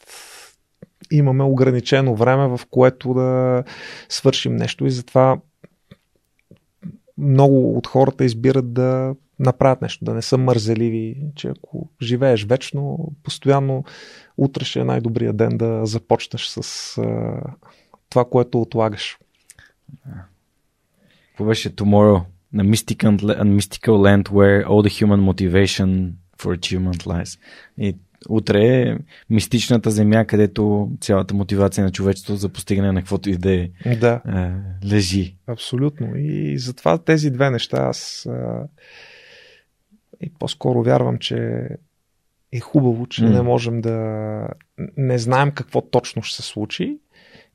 имаме 1.11 1.45
ограничено 1.45 2.15
време, 2.15 2.57
в 2.57 2.61
което 2.71 3.15
да 3.15 3.65
свършим 4.09 4.57
нещо 4.57 4.87
и 4.87 4.91
затова 4.91 5.39
много 7.19 7.77
от 7.79 7.87
хората 7.87 8.25
избират 8.25 8.73
да 8.73 9.15
направят 9.39 9.83
нещо, 9.83 10.05
да 10.05 10.15
не 10.15 10.23
са 10.23 10.39
мързеливи, 10.39 11.17
че 11.35 11.49
ако 11.49 11.89
живееш 12.03 12.45
вечно, 12.45 13.13
постоянно 13.23 13.85
утре 14.39 14.65
ще 14.65 14.81
е 14.81 14.85
най-добрият 14.85 15.37
ден 15.37 15.57
да 15.57 15.87
започнеш 15.87 16.47
с 16.47 16.99
а, 16.99 17.41
това, 18.11 18.25
което 18.25 18.61
отлагаш. 18.61 19.19
Какво 21.29 21.45
беше 21.45 21.77
Tomorrow? 21.77 22.23
На 22.53 22.65
mystical, 22.65 23.17
mystical 23.45 23.97
land 23.97 24.29
where 24.29 24.67
all 24.67 24.83
the 24.83 25.05
human 25.05 25.21
motivation 25.33 26.13
for 26.39 26.57
achievement 26.59 27.07
lies. 27.07 27.41
И 27.79 27.97
утре 28.29 28.65
е 28.65 28.97
мистичната 29.31 29.91
земя, 29.91 30.25
където 30.25 30.91
цялата 31.01 31.35
мотивация 31.35 31.85
на 31.85 31.93
човечеството 31.93 32.41
за 32.41 32.49
постигане 32.49 32.93
на 32.93 33.01
каквото 33.01 33.31
и 33.31 33.37
да 33.37 33.55
е, 33.55 33.71
да. 34.01 34.21
е 34.29 34.87
лежи. 34.87 35.37
Абсолютно. 35.47 36.17
И 36.17 36.59
затова 36.59 36.99
тези 36.99 37.31
две 37.31 37.51
неща 37.51 37.77
аз 37.77 38.27
а, 38.27 38.69
и 40.21 40.31
по-скоро 40.39 40.83
вярвам, 40.83 41.19
че 41.19 41.69
е 42.53 42.61
хубаво, 42.61 43.07
че 43.07 43.23
mm. 43.23 43.29
не 43.29 43.43
можем 43.43 43.81
да 43.81 44.49
не 44.97 45.19
знаем 45.19 45.51
какво 45.51 45.81
точно 45.81 46.23
ще 46.23 46.43
се 46.43 46.49
случи. 46.49 46.99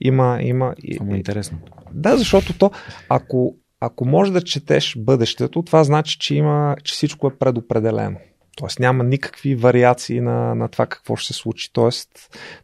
Има, 0.01 0.39
има. 0.41 0.75
Само 0.97 1.15
интересно. 1.15 1.59
Да, 1.93 2.17
защото 2.17 2.57
то, 2.57 2.71
ако, 3.09 3.55
ако 3.79 4.05
можеш 4.05 4.33
да 4.33 4.41
четеш 4.41 4.97
бъдещето, 4.97 5.63
това 5.63 5.83
значи, 5.83 6.17
че 6.19 6.35
има, 6.35 6.75
че 6.83 6.93
всичко 6.93 7.27
е 7.27 7.37
предопределено. 7.37 8.17
Тоест 8.57 8.79
няма 8.79 9.03
никакви 9.03 9.55
вариации 9.55 10.21
на, 10.21 10.55
на 10.55 10.67
това 10.67 10.85
какво 10.85 11.15
ще 11.15 11.33
се 11.33 11.39
случи. 11.39 11.73
Тоест 11.73 12.09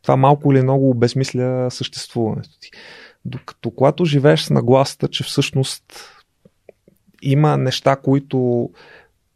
това 0.02 0.16
малко 0.16 0.52
или 0.52 0.62
много 0.62 0.90
обезмисля 0.90 1.68
съществуването 1.72 2.60
ти. 2.60 2.72
Докато 3.26 3.72
когато 3.72 4.06
живееш 4.06 4.42
с 4.42 4.50
нагласата, 4.50 5.08
че 5.08 5.24
всъщност 5.24 5.84
има 7.22 7.58
неща, 7.58 7.96
които 7.96 8.70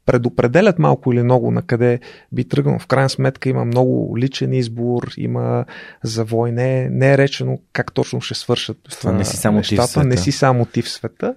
предопределят 0.05 0.79
малко 0.79 1.13
или 1.13 1.23
много 1.23 1.51
на 1.51 1.61
къде 1.61 1.99
би 2.31 2.47
тръгнал. 2.47 2.79
В 2.79 2.87
крайна 2.87 3.09
сметка 3.09 3.49
има 3.49 3.65
много 3.65 4.17
личен 4.17 4.53
избор, 4.53 5.11
има 5.17 5.65
завой, 6.03 6.51
не, 6.51 6.89
не 6.89 7.13
е 7.13 7.17
речено 7.17 7.59
как 7.73 7.93
точно 7.93 8.21
ще 8.21 8.33
свършат 8.33 8.77
това 8.83 9.11
не 9.11 9.25
си 9.25 9.37
само 9.37 9.57
нещата, 9.57 9.81
ти 9.81 9.87
в 9.87 9.91
света. 9.91 10.07
не 10.07 10.17
си 10.17 10.31
само 10.31 10.65
ти 10.65 10.81
в 10.81 10.89
света. 10.89 11.35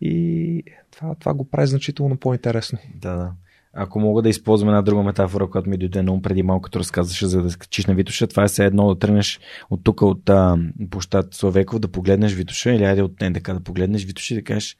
И 0.00 0.62
това, 0.90 1.14
това 1.14 1.34
го 1.34 1.50
прави 1.50 1.66
значително 1.66 2.16
по-интересно. 2.16 2.78
Да, 2.94 3.16
да. 3.16 3.32
Ако 3.72 4.00
мога 4.00 4.22
да 4.22 4.28
използвам 4.28 4.68
една 4.68 4.82
друга 4.82 5.02
метафора, 5.02 5.46
която 5.46 5.70
ми 5.70 5.76
дойде 5.76 6.02
на 6.02 6.12
ум 6.12 6.22
преди 6.22 6.42
малко, 6.42 6.62
като 6.62 6.78
разказваше 6.78 7.26
за 7.26 7.42
да 7.42 7.50
скачиш 7.50 7.86
на 7.86 7.94
Витоша, 7.94 8.26
това 8.26 8.44
е 8.44 8.48
все 8.48 8.64
едно 8.64 8.88
да 8.88 8.98
тръгнеш 8.98 9.40
от 9.70 9.84
тук, 9.84 10.02
от 10.02 10.30
а, 10.30 10.58
площад 10.90 11.34
Словеков, 11.34 11.78
да 11.78 11.88
погледнеш 11.88 12.32
Витоша 12.32 12.70
или 12.70 12.84
айде 12.84 13.02
от 13.02 13.20
НДК 13.20 13.54
да 13.54 13.60
погледнеш 13.60 14.04
Витоша 14.04 14.34
и 14.34 14.36
да 14.36 14.44
кажеш, 14.44 14.76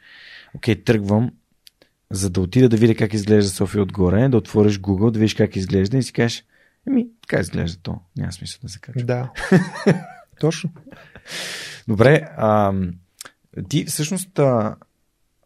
окей, 0.54 0.84
тръгвам, 0.84 1.30
за 2.10 2.30
да 2.30 2.40
отида 2.40 2.68
да 2.68 2.76
видя 2.76 2.94
как 2.94 3.14
изглежда 3.14 3.50
София 3.50 3.82
отгоре, 3.82 4.28
да 4.28 4.36
отвориш 4.36 4.80
Google, 4.80 5.10
да 5.10 5.18
видиш 5.18 5.34
как 5.34 5.56
изглежда 5.56 5.98
и 5.98 6.02
си 6.02 6.12
кажеш, 6.12 6.44
ами, 6.88 7.06
така 7.22 7.40
изглежда 7.40 7.78
то. 7.82 8.00
Няма 8.16 8.32
смисъл 8.32 8.58
да 8.62 8.68
се 8.68 8.80
качва. 8.80 9.02
Да. 9.02 9.30
Точно. 10.40 10.70
Добре, 11.88 12.28
а, 12.36 12.72
ти 13.68 13.84
всъщност 13.84 14.38
а, 14.38 14.76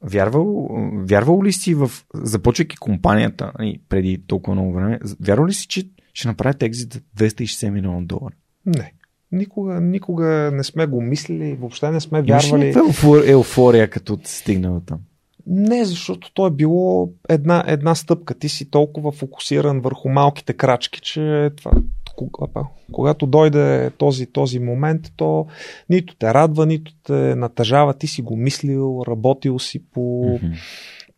вярвал, 0.04 0.68
вярвал 0.94 1.42
ли 1.42 1.52
си 1.52 1.74
в, 1.74 1.90
започвайки 2.14 2.76
компанията 2.76 3.52
преди 3.88 4.22
толкова 4.26 4.54
много 4.54 4.72
време, 4.72 5.00
вярвал 5.20 5.46
ли 5.46 5.52
си, 5.52 5.68
че 5.68 5.88
ще 6.14 6.28
направите 6.28 6.66
екзит 6.66 6.92
за 6.92 7.00
260 7.26 7.70
милиона 7.70 8.00
долара? 8.02 8.34
Не. 8.66 8.92
Никога, 9.32 9.80
никога 9.80 10.50
не 10.52 10.64
сме 10.64 10.86
го 10.86 11.00
мислили, 11.00 11.56
въобще 11.60 11.90
не 11.90 12.00
сме 12.00 12.22
вярвали. 12.22 12.62
Имаш 12.70 13.04
ли 13.04 13.30
еуфория, 13.30 13.90
като 13.90 14.18
стигнал 14.24 14.82
там? 14.86 14.98
Не, 15.46 15.84
защото 15.84 16.30
то 16.34 16.46
е 16.46 16.50
било 16.50 17.12
една, 17.28 17.64
една 17.66 17.94
стъпка. 17.94 18.34
Ти 18.34 18.48
си 18.48 18.70
толкова 18.70 19.12
фокусиран 19.12 19.80
върху 19.80 20.08
малките 20.08 20.52
крачки, 20.52 21.00
че 21.00 21.50
това, 21.56 21.70
когато 22.92 23.26
дойде 23.26 23.90
този, 23.90 24.26
този 24.26 24.58
момент, 24.58 25.12
то 25.16 25.46
нито 25.90 26.16
те 26.16 26.34
радва, 26.34 26.66
нито 26.66 26.92
те 27.02 27.34
натъжава. 27.34 27.94
Ти 27.94 28.06
си 28.06 28.22
го 28.22 28.36
мислил, 28.36 29.04
работил 29.08 29.58
си 29.58 29.84
по, 29.84 30.00
mm-hmm. 30.00 30.56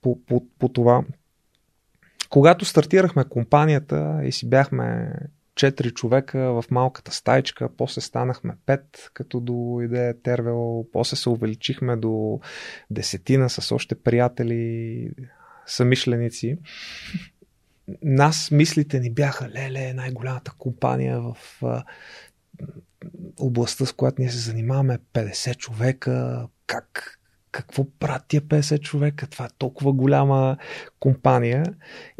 по, 0.03 0.19
по, 0.27 0.43
по 0.59 0.69
това. 0.69 1.05
Когато 2.31 2.65
стартирахме 2.65 3.25
компанията 3.25 4.21
и 4.25 4.33
си 4.33 4.49
бяхме 4.49 5.13
четири 5.55 5.91
човека 5.91 6.39
в 6.39 6.65
малката 6.71 7.13
стайчка, 7.13 7.69
после 7.77 8.01
станахме 8.01 8.55
пет, 8.67 9.11
като 9.15 9.41
дойде 9.41 10.15
Тервел, 10.23 10.87
после 10.93 11.17
се 11.17 11.29
увеличихме 11.29 11.97
до 11.97 12.41
десетина 12.91 13.51
с 13.51 13.75
още 13.75 13.95
приятели, 13.95 15.11
самишленици. 15.67 16.59
Нас 18.03 18.51
мислите 18.51 19.01
ни 19.01 19.11
бяха, 19.11 19.49
леле, 19.49 19.93
най-голямата 19.93 20.53
компания 20.59 21.21
в 21.21 21.63
областта, 23.41 23.87
с 23.87 23.93
която 23.93 24.23
ние 24.23 24.31
се 24.31 24.39
занимаваме, 24.39 24.99
50 25.13 25.57
човека, 25.57 26.47
как, 26.67 27.19
какво 27.53 27.91
правят 27.99 28.25
тия 28.29 28.43
50 28.43 28.81
човека? 28.81 29.27
Това 29.27 29.45
е 29.45 29.57
толкова 29.59 29.93
голяма 29.93 30.57
компания 31.01 31.65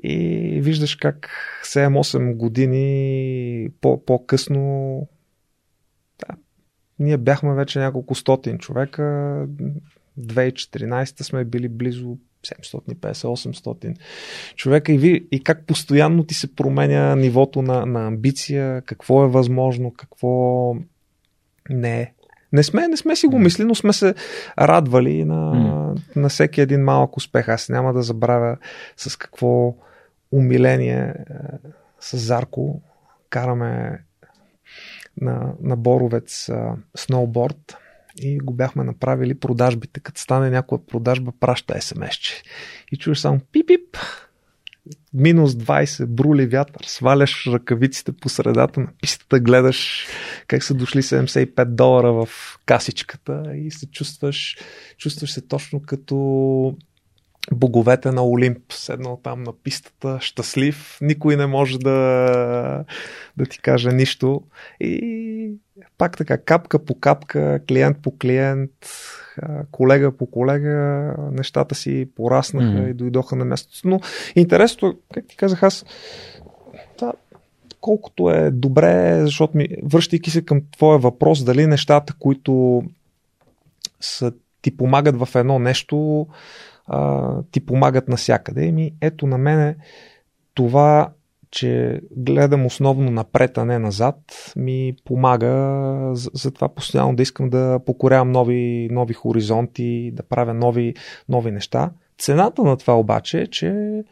и 0.03 0.19
виждаш 0.63 0.97
как 0.97 1.31
7-8 1.65 2.37
години 2.37 3.71
по- 3.81 4.27
късно 4.27 5.09
да, 6.19 6.37
ние 6.99 7.17
бяхме 7.17 7.55
вече 7.55 7.79
няколко 7.79 8.15
стотин 8.15 8.59
човека. 8.59 9.03
2014 10.21 11.23
сме 11.23 11.45
били 11.45 11.69
близо 11.69 12.19
750-800 12.55 13.97
човека 14.57 14.93
и, 14.93 14.99
ви, 14.99 15.29
и 15.33 15.45
как 15.45 15.67
постоянно 15.67 16.25
ти 16.25 16.35
се 16.35 16.55
променя 16.55 17.17
нивото 17.17 17.63
на, 17.63 17.87
на 17.87 18.07
амбиция, 18.07 18.83
какво 18.83 19.25
е 19.25 19.29
възможно, 19.29 19.95
какво 19.97 20.75
не 21.71 22.01
е. 22.01 22.13
Не 22.53 22.63
сме, 22.63 22.89
не 22.89 22.97
сме 22.97 23.17
си 23.17 23.27
го 23.27 23.39
мисли, 23.39 23.65
но 23.65 23.75
сме 23.75 23.93
се 23.93 24.15
радвали 24.59 25.25
на, 25.25 25.35
mm. 25.35 26.17
на 26.17 26.29
всеки 26.29 26.61
един 26.61 26.85
малък 26.85 27.17
успех. 27.17 27.49
Аз 27.49 27.69
няма 27.69 27.93
да 27.93 28.03
забравя 28.03 28.57
с 28.97 29.17
какво 29.17 29.77
умиление 30.33 30.99
е, 30.99 31.15
с 32.01 32.19
Зарко 32.19 32.83
караме 33.31 34.03
на, 35.21 35.53
на 35.63 35.77
Боровец 35.77 36.51
сноуборд 36.97 37.77
и 38.19 38.39
го 38.39 38.53
бяхме 38.53 38.85
направили 38.85 39.35
продажбите. 39.35 40.01
Като 40.01 40.21
стане 40.21 40.51
някоя 40.51 40.87
продажба, 40.87 41.33
праща 41.41 41.83
смс 41.83 42.17
И 42.93 42.97
чуеш 42.97 43.19
само 43.19 43.41
пип-пип. 43.53 43.97
Минус 45.15 45.53
20, 45.53 46.07
брули 46.07 46.47
вятър, 46.47 46.85
сваляш 46.87 47.47
ръкавиците 47.47 48.13
по 48.13 48.29
средата 48.29 48.81
на 48.81 48.89
пистата, 49.03 49.41
гледаш 49.41 50.07
как 50.47 50.65
са 50.65 50.75
дошли 50.75 51.03
75 51.03 51.65
долара 51.65 52.13
в 52.13 52.29
касичката 52.67 53.43
и 53.57 53.71
се 53.71 53.91
чувстваш, 53.91 54.57
чувстваш 54.99 55.33
се 55.33 55.41
точно 55.41 55.83
като 55.83 56.77
боговете 57.53 58.11
на 58.11 58.25
Олимп, 58.27 58.73
седнал 58.73 59.21
там 59.23 59.43
на 59.43 59.53
пистата, 59.53 60.19
щастлив, 60.21 60.99
никой 61.01 61.37
не 61.37 61.47
може 61.47 61.79
да, 61.79 62.85
да 63.37 63.47
ти 63.47 63.59
каже 63.59 63.89
нищо. 63.89 64.43
И 64.81 65.53
пак 65.99 66.17
така, 66.17 66.39
капка 66.39 66.79
по 66.85 66.95
капка, 66.95 67.61
клиент 67.69 67.99
по 68.03 68.19
клиент, 68.19 68.71
колега 69.71 70.17
по 70.17 70.27
колега, 70.27 71.15
нещата 71.33 71.75
си 71.75 72.09
пораснаха 72.17 72.69
mm-hmm. 72.69 72.91
и 72.91 72.95
дойдоха 72.95 73.37
на 73.37 73.45
мястото. 73.45 73.89
Но 73.89 74.01
интересното, 74.37 74.99
как 75.15 75.27
ти 75.27 75.37
казах 75.37 75.63
аз, 75.63 75.85
да, 76.99 77.13
колкото 77.81 78.31
е 78.31 78.51
добре, 78.51 79.21
защото 79.25 79.57
ми, 79.57 79.69
връщайки 79.83 80.31
се 80.31 80.45
към 80.45 80.63
твоя 80.77 80.99
въпрос, 80.99 81.45
дали 81.45 81.67
нещата, 81.67 82.15
които 82.19 82.83
са, 84.01 84.33
ти 84.63 84.77
помагат 84.77 85.17
в 85.17 85.29
едно 85.35 85.59
нещо, 85.59 86.27
а, 86.87 87.33
ти 87.51 87.67
помагат 87.67 88.09
навсякъде. 88.09 88.67
Еми, 88.67 88.93
ето 89.01 89.27
на 89.27 89.39
мене 89.39 89.77
това, 90.55 91.11
че 91.51 92.01
гледам 92.17 92.67
основно 92.67 93.11
напред, 93.11 93.59
а 93.59 93.65
не 93.65 93.79
назад, 93.79 94.17
ми 94.57 94.97
помага 95.05 95.51
за, 96.13 96.31
за 96.35 96.51
това 96.51 96.69
постоянно 96.69 97.17
да 97.17 97.23
искам 97.23 97.51
да 97.51 97.81
покорявам 97.87 98.33
нови, 98.33 98.89
нови 98.93 99.15
хоризонти, 99.15 100.11
да 100.15 100.23
правя 100.23 100.55
нови, 100.55 100.95
нови 101.29 101.51
неща. 101.51 101.91
Цената 102.19 102.63
на 102.63 102.77
това 102.77 102.99
обаче 102.99 103.41
е, 103.41 103.47
че 103.47 104.03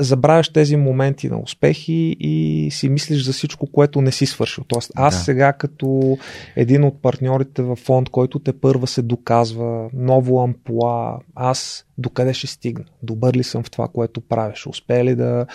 забравяш 0.00 0.48
тези 0.48 0.76
моменти 0.76 1.28
на 1.28 1.40
успехи 1.40 2.16
и 2.20 2.68
си 2.70 2.88
мислиш 2.88 3.24
за 3.24 3.32
всичко, 3.32 3.66
което 3.72 4.00
не 4.00 4.12
си 4.12 4.26
свършил. 4.26 4.64
Тоест, 4.68 4.92
аз 4.94 5.14
да. 5.14 5.20
сега 5.24 5.52
като 5.52 6.18
един 6.56 6.84
от 6.84 7.02
партньорите 7.02 7.62
в 7.62 7.76
фонд, 7.76 8.08
който 8.08 8.38
те 8.38 8.60
първа 8.60 8.86
се 8.86 9.02
доказва, 9.02 9.90
ново 9.92 10.42
ампула, 10.42 11.18
аз 11.34 11.86
докъде 11.98 12.34
ще 12.34 12.46
стигна? 12.46 12.84
Добър 13.02 13.34
ли 13.34 13.42
съм 13.42 13.62
в 13.62 13.70
това, 13.70 13.88
което 13.88 14.20
правя? 14.20 14.52
Ще 14.54 14.68
успея 14.68 15.04
ли 15.04 15.16
да 15.16 15.46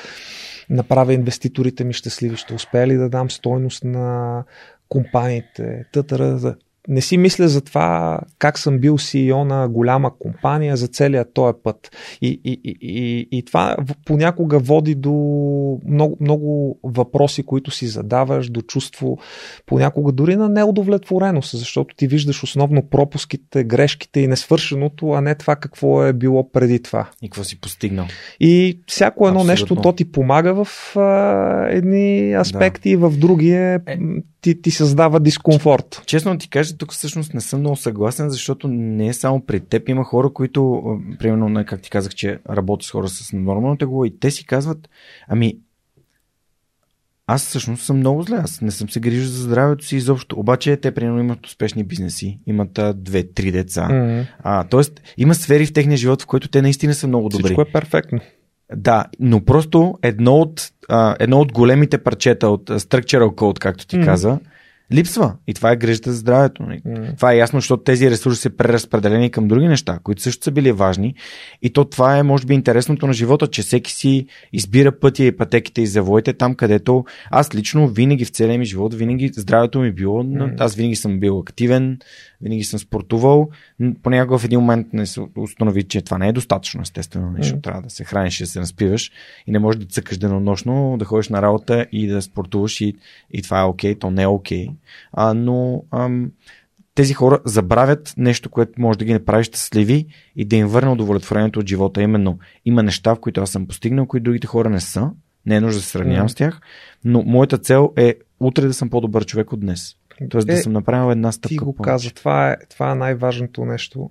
направя 0.69 1.13
инвеститорите 1.13 1.83
ми 1.83 1.93
щастливи? 1.93 2.37
Ще 2.37 2.53
успея 2.53 2.87
ли 2.87 2.95
да 2.95 3.09
дам 3.09 3.29
стойност 3.29 3.83
на 3.83 4.43
компаниите? 4.89 5.85
Тътъра, 5.93 6.55
не 6.88 7.01
си 7.01 7.17
мисля 7.17 7.48
за 7.48 7.61
това 7.61 8.19
как 8.40 8.59
съм 8.59 8.80
бил 8.80 8.98
CEO 8.98 9.43
на 9.43 9.69
голяма 9.69 10.11
компания 10.19 10.77
за 10.77 10.88
целият 10.88 11.33
този 11.33 11.58
път. 11.64 11.91
И, 12.22 12.41
и, 12.43 12.61
и, 12.64 12.77
и, 12.82 13.27
и 13.38 13.45
това 13.45 13.77
понякога 14.06 14.59
води 14.59 14.95
до 14.95 15.11
много, 15.85 16.17
много 16.22 16.80
въпроси, 16.83 17.43
които 17.43 17.72
си 17.72 17.88
задаваш, 17.88 18.49
до 18.49 18.61
чувство 18.61 19.17
понякога 19.66 20.11
дори 20.11 20.35
на 20.35 20.49
неудовлетвореност, 20.49 21.58
защото 21.58 21.95
ти 21.95 22.08
виждаш 22.08 22.43
основно 22.43 22.90
пропуските, 22.90 23.64
грешките 23.64 24.19
и 24.19 24.27
несвършеното, 24.27 25.11
а 25.11 25.22
не 25.22 25.35
това 25.35 25.56
какво 25.56 26.03
е 26.03 26.14
било 26.14 26.51
преди 26.51 26.82
това. 26.82 27.09
И 27.22 27.30
какво 27.30 27.43
си 27.43 27.61
постигнал. 27.61 28.06
И 28.40 28.80
всяко 28.88 29.27
едно 29.27 29.40
Абсолютно. 29.40 29.51
нещо, 29.51 29.75
то 29.75 29.93
ти 29.93 30.11
помага 30.11 30.66
в 30.66 30.95
а, 30.98 31.67
едни 31.69 32.33
аспекти, 32.33 32.98
да. 32.98 33.09
в 33.09 33.17
други 33.17 33.51
е, 33.51 33.80
е 33.88 33.98
ти, 34.41 34.61
ти 34.61 34.71
създава 34.71 35.19
дискомфорт. 35.19 36.01
Честно 36.05 36.37
ти 36.37 36.49
кажа, 36.49 36.77
тук 36.77 36.93
всъщност 36.93 37.33
не 37.33 37.41
съм 37.41 37.59
много 37.59 37.75
съгласен, 37.75 38.29
защото 38.29 38.67
не 38.67 39.07
е 39.07 39.13
само 39.13 39.45
при 39.45 39.59
теб. 39.59 39.89
Има 39.89 40.03
хора, 40.03 40.29
които, 40.29 40.83
примерно, 41.19 41.65
как 41.65 41.81
ти 41.81 41.89
казах, 41.89 42.15
че 42.15 42.39
работи 42.49 42.85
с 42.85 42.91
хора 42.91 43.09
с 43.09 43.33
нормално 43.33 43.77
тегло 43.77 44.05
и 44.05 44.19
те 44.19 44.31
си 44.31 44.45
казват, 44.45 44.89
ами, 45.27 45.57
аз 47.27 47.45
всъщност 47.45 47.83
съм 47.83 47.97
много 47.97 48.23
зле. 48.23 48.35
Аз 48.35 48.61
не 48.61 48.71
съм 48.71 48.89
се 48.89 48.99
грижил 48.99 49.25
за 49.25 49.43
здравето 49.43 49.85
си 49.85 49.95
изобщо. 49.95 50.39
Обаче 50.39 50.77
те, 50.77 50.91
примерно, 50.91 51.19
имат 51.19 51.45
успешни 51.45 51.83
бизнеси, 51.83 52.39
имат 52.47 52.79
две-три 52.95 53.51
деца. 53.51 53.87
Mm-hmm. 53.91 54.27
А, 54.39 54.63
тоест, 54.63 55.01
има 55.17 55.35
сфери 55.35 55.65
в 55.65 55.73
техния 55.73 55.97
живот, 55.97 56.21
в 56.21 56.25
които 56.25 56.47
те 56.47 56.61
наистина 56.61 56.93
са 56.93 57.07
много 57.07 57.29
добри. 57.29 57.43
Всичко 57.43 57.61
е 57.61 57.65
перфектно. 57.65 58.19
Да, 58.75 59.06
но 59.19 59.45
просто 59.45 59.98
едно 60.01 60.35
от, 60.35 60.61
а, 60.89 61.15
едно 61.19 61.39
от 61.39 61.51
големите 61.51 61.98
парчета 61.98 62.49
от 62.49 62.69
Structural 62.69 63.35
Code, 63.35 63.59
както 63.59 63.88
ти 63.88 63.95
mm-hmm. 63.95 64.06
каза, 64.06 64.39
липсва. 64.93 65.35
И 65.47 65.53
това 65.53 65.71
е 65.71 65.75
грижата 65.75 66.11
за 66.11 66.17
здравето. 66.17 66.63
Mm. 66.63 67.15
Това 67.15 67.33
е 67.33 67.37
ясно, 67.37 67.57
защото 67.57 67.83
тези 67.83 68.09
ресурси 68.09 68.41
са 68.41 68.49
преразпределени 68.49 69.31
към 69.31 69.47
други 69.47 69.67
неща, 69.67 69.99
които 70.03 70.21
също 70.21 70.43
са 70.43 70.51
били 70.51 70.71
важни. 70.71 71.15
И 71.61 71.69
то 71.69 71.85
това 71.85 72.17
е, 72.17 72.23
може 72.23 72.45
би, 72.45 72.53
интересното 72.53 73.07
на 73.07 73.13
живота, 73.13 73.47
че 73.47 73.61
всеки 73.61 73.91
си 73.91 74.25
избира 74.53 74.99
пътя 74.99 75.23
и 75.23 75.37
пътеките 75.37 75.81
и 75.81 75.87
завоите 75.87 76.33
там, 76.33 76.55
където 76.55 77.05
аз 77.31 77.55
лично 77.55 77.87
винаги 77.87 78.25
в 78.25 78.29
целия 78.29 78.59
ми 78.59 78.65
живот, 78.65 78.93
винаги 78.93 79.31
здравето 79.35 79.79
ми 79.79 79.87
е 79.87 79.91
било, 79.91 80.23
mm. 80.23 80.55
аз 80.59 80.75
винаги 80.75 80.95
съм 80.95 81.19
бил 81.19 81.39
активен, 81.39 81.99
винаги 82.41 82.63
съм 82.63 82.79
спортувал. 82.79 83.49
Понякога 84.03 84.37
в 84.37 84.45
един 84.45 84.59
момент 84.59 84.87
не 84.93 85.05
се 85.05 85.21
установи, 85.37 85.83
че 85.83 86.01
това 86.01 86.17
не 86.17 86.27
е 86.27 86.33
достатъчно, 86.33 86.81
естествено, 86.81 87.31
нещо. 87.31 87.57
Mm. 87.57 87.63
Трябва 87.63 87.81
да 87.81 87.89
се 87.89 88.03
храниш 88.03 88.37
да 88.39 88.47
се 88.47 88.59
наспиваш 88.59 89.11
и 89.47 89.51
не 89.51 89.59
можеш 89.59 89.79
да 89.79 89.85
цъкаш 89.85 90.17
денонощно, 90.17 90.95
да 90.99 91.05
ходиш 91.05 91.29
на 91.29 91.41
работа 91.41 91.85
и 91.91 92.07
да 92.07 92.21
спортуваш 92.21 92.81
и, 92.81 92.95
и 93.31 93.41
това 93.41 93.59
е 93.59 93.63
окей, 93.63 93.93
okay, 93.93 93.99
то 93.99 94.11
не 94.11 94.21
е 94.21 94.27
окей. 94.27 94.67
Okay. 94.67 94.78
А, 95.14 95.33
но 95.33 95.83
ам, 95.91 96.32
тези 96.95 97.14
хора 97.14 97.40
забравят 97.45 98.14
нещо, 98.17 98.49
което 98.49 98.82
може 98.82 98.99
да 98.99 99.06
ги 99.06 99.14
направи 99.14 99.43
щастливи 99.43 100.06
и 100.35 100.45
да 100.45 100.56
им 100.56 100.67
върне 100.67 100.91
удовлетворението 100.91 101.59
от 101.59 101.67
живота. 101.67 102.01
Именно 102.01 102.40
има 102.66 102.83
неща, 102.83 103.16
в 103.16 103.19
които 103.19 103.41
аз 103.41 103.51
съм 103.51 103.67
постигнал, 103.67 104.06
които 104.06 104.24
другите 104.24 104.48
хора 104.48 104.69
не 104.69 104.80
са. 104.80 105.11
Не 105.45 105.56
е 105.56 105.61
нужда 105.61 105.80
да 105.80 105.83
се 105.83 105.90
сравнявам 105.90 106.27
mm. 106.27 106.32
с 106.32 106.35
тях, 106.35 106.61
но 107.03 107.24
моята 107.24 107.58
цел 107.58 107.93
е 107.98 108.16
утре 108.40 108.67
да 108.67 108.74
съм 108.74 108.90
по-добър 108.90 109.25
човек 109.25 109.53
от 109.53 109.59
днес. 109.59 109.95
Тоест 110.30 110.49
е, 110.49 110.51
да 110.51 110.58
съм 110.58 110.74
направил 110.74 111.11
една 111.11 111.32
стъпка. 111.32 111.49
Ти 111.49 111.58
го 111.58 111.75
повече. 111.75 111.91
каза, 111.91 112.11
това 112.11 112.51
е, 112.51 112.58
това 112.69 112.91
е 112.91 112.95
най-важното 112.95 113.66
нещо. 113.66 114.09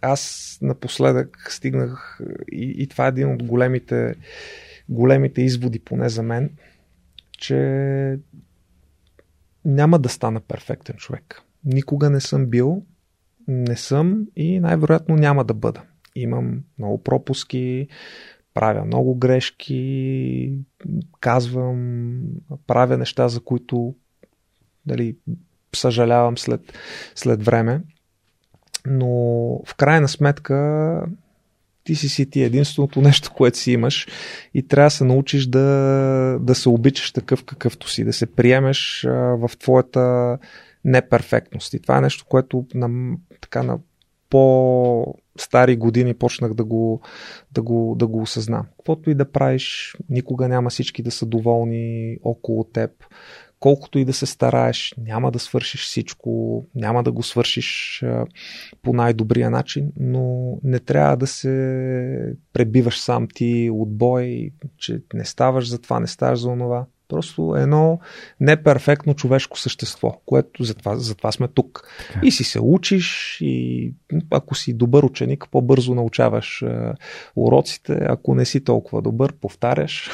Аз 0.00 0.58
напоследък 0.62 1.46
стигнах 1.50 2.20
и, 2.52 2.74
и 2.78 2.86
това 2.86 3.04
е 3.04 3.08
един 3.08 3.32
от 3.32 3.42
големите, 3.42 4.14
големите 4.88 5.42
изводи, 5.42 5.78
поне 5.78 6.08
за 6.08 6.22
мен, 6.22 6.50
че 7.38 8.18
няма 9.64 9.98
да 9.98 10.08
стана 10.08 10.40
перфектен 10.40 10.96
човек. 10.96 11.42
Никога 11.64 12.10
не 12.10 12.20
съм 12.20 12.46
бил, 12.46 12.82
не 13.48 13.76
съм 13.76 14.26
и 14.36 14.60
най-вероятно 14.60 15.16
няма 15.16 15.44
да 15.44 15.54
бъда. 15.54 15.82
Имам 16.14 16.62
много 16.78 17.02
пропуски, 17.02 17.88
правя 18.54 18.84
много 18.84 19.14
грешки, 19.14 20.52
казвам, 21.20 22.20
правя 22.66 22.98
неща, 22.98 23.28
за 23.28 23.40
които 23.40 23.94
дали, 24.86 25.16
съжалявам 25.76 26.38
след, 26.38 26.72
след 27.14 27.44
време. 27.44 27.82
Но 28.86 29.08
в 29.66 29.74
крайна 29.76 30.08
сметка 30.08 31.06
ти 31.88 31.94
си 31.94 32.08
си 32.08 32.30
ти 32.30 32.42
единственото 32.42 33.00
нещо, 33.00 33.32
което 33.34 33.58
си 33.58 33.72
имаш 33.72 34.06
и 34.54 34.68
трябва 34.68 34.86
да 34.86 34.90
се 34.90 35.04
научиш 35.04 35.46
да, 35.46 36.38
да 36.40 36.54
се 36.54 36.68
обичаш 36.68 37.12
такъв 37.12 37.44
какъвто 37.44 37.90
си, 37.90 38.04
да 38.04 38.12
се 38.12 38.26
приемеш 38.26 39.04
а, 39.04 39.10
в 39.12 39.50
твоята 39.58 40.38
неперфектност. 40.84 41.74
И 41.74 41.80
това 41.80 41.98
е 41.98 42.00
нещо, 42.00 42.24
което 42.28 42.66
на, 42.74 43.16
така, 43.40 43.62
на 43.62 43.78
по-стари 44.30 45.76
години 45.76 46.14
почнах 46.14 46.54
да 46.54 46.64
го, 46.64 47.00
да 47.52 47.62
го, 47.62 47.96
да 47.98 48.06
го 48.06 48.22
осъзнам. 48.22 48.66
Каквото 48.78 49.10
и 49.10 49.14
да 49.14 49.32
правиш, 49.32 49.96
никога 50.10 50.48
няма 50.48 50.70
всички 50.70 51.02
да 51.02 51.10
са 51.10 51.26
доволни 51.26 52.16
около 52.22 52.64
теб. 52.64 52.90
Колкото 53.60 53.98
и 53.98 54.04
да 54.04 54.12
се 54.12 54.26
стараеш, 54.26 54.94
няма 54.98 55.30
да 55.30 55.38
свършиш 55.38 55.82
всичко, 55.82 56.64
няма 56.74 57.02
да 57.02 57.12
го 57.12 57.22
свършиш 57.22 58.04
по 58.82 58.92
най-добрия 58.92 59.50
начин, 59.50 59.92
но 60.00 60.58
не 60.64 60.78
трябва 60.78 61.16
да 61.16 61.26
се 61.26 62.34
пребиваш 62.52 63.00
сам 63.00 63.28
ти 63.34 63.70
от 63.72 63.96
бой, 63.96 64.50
че 64.76 65.00
не 65.14 65.24
ставаш 65.24 65.68
за 65.68 65.78
това, 65.78 66.00
не 66.00 66.06
ставаш 66.06 66.38
за 66.38 66.48
това. 66.48 66.86
Просто 67.08 67.54
едно 67.56 68.00
неперфектно 68.40 69.14
човешко 69.14 69.58
същество, 69.58 70.20
което 70.26 70.64
затова, 70.64 70.96
затова 70.96 71.32
сме 71.32 71.48
тук. 71.48 71.88
Така. 72.08 72.20
И 72.26 72.30
си 72.30 72.44
се 72.44 72.60
учиш 72.62 73.38
и 73.40 73.92
ако 74.30 74.54
си 74.54 74.74
добър 74.74 75.02
ученик, 75.02 75.44
по-бързо 75.50 75.94
научаваш 75.94 76.62
е, 76.62 76.92
уроците. 77.36 77.98
Ако 78.08 78.34
не 78.34 78.44
си 78.44 78.64
толкова 78.64 79.02
добър, 79.02 79.32
повтаряш. 79.32 80.10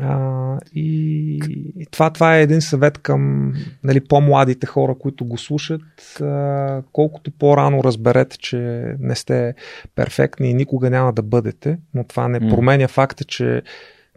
А, 0.00 0.58
и, 0.74 1.40
и 1.78 1.86
това, 1.90 2.10
това 2.10 2.36
е 2.36 2.42
един 2.42 2.60
съвет 2.60 2.98
към 2.98 3.52
нали, 3.84 4.00
по-младите 4.00 4.66
хора, 4.66 4.94
които 4.98 5.24
го 5.24 5.38
слушат. 5.38 6.20
А, 6.20 6.82
колкото 6.92 7.30
по-рано 7.30 7.84
разберете, 7.84 8.38
че 8.38 8.58
не 9.00 9.14
сте 9.14 9.54
перфектни 9.94 10.50
и 10.50 10.54
никога 10.54 10.90
няма 10.90 11.12
да 11.12 11.22
бъдете, 11.22 11.78
но 11.94 12.04
това 12.04 12.28
не 12.28 12.40
променя 12.40 12.88
факта, 12.88 13.24
че 13.24 13.62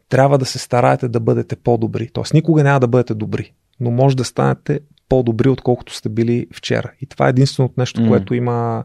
трябва 0.09 0.37
да 0.37 0.45
се 0.45 0.59
стараете 0.59 1.07
да 1.07 1.19
бъдете 1.19 1.55
по-добри. 1.55 2.09
Тоест 2.13 2.33
никога 2.33 2.63
няма 2.63 2.79
да 2.79 2.87
бъдете 2.87 3.13
добри, 3.13 3.53
но 3.79 3.91
може 3.91 4.17
да 4.17 4.23
станете 4.23 4.79
по-добри, 5.09 5.49
отколкото 5.49 5.93
сте 5.93 6.09
били 6.09 6.47
вчера. 6.53 6.91
И 7.01 7.05
това 7.05 7.25
е 7.25 7.29
единственото 7.29 7.73
нещо, 7.77 8.01
mm. 8.01 8.07
което 8.07 8.33
има 8.33 8.83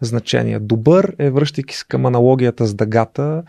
значение. 0.00 0.58
Добър 0.58 1.14
е, 1.18 1.30
връщайки 1.30 1.76
се 1.76 1.84
към 1.88 2.06
аналогията 2.06 2.66
с 2.66 2.74
дъгата, 2.74 3.42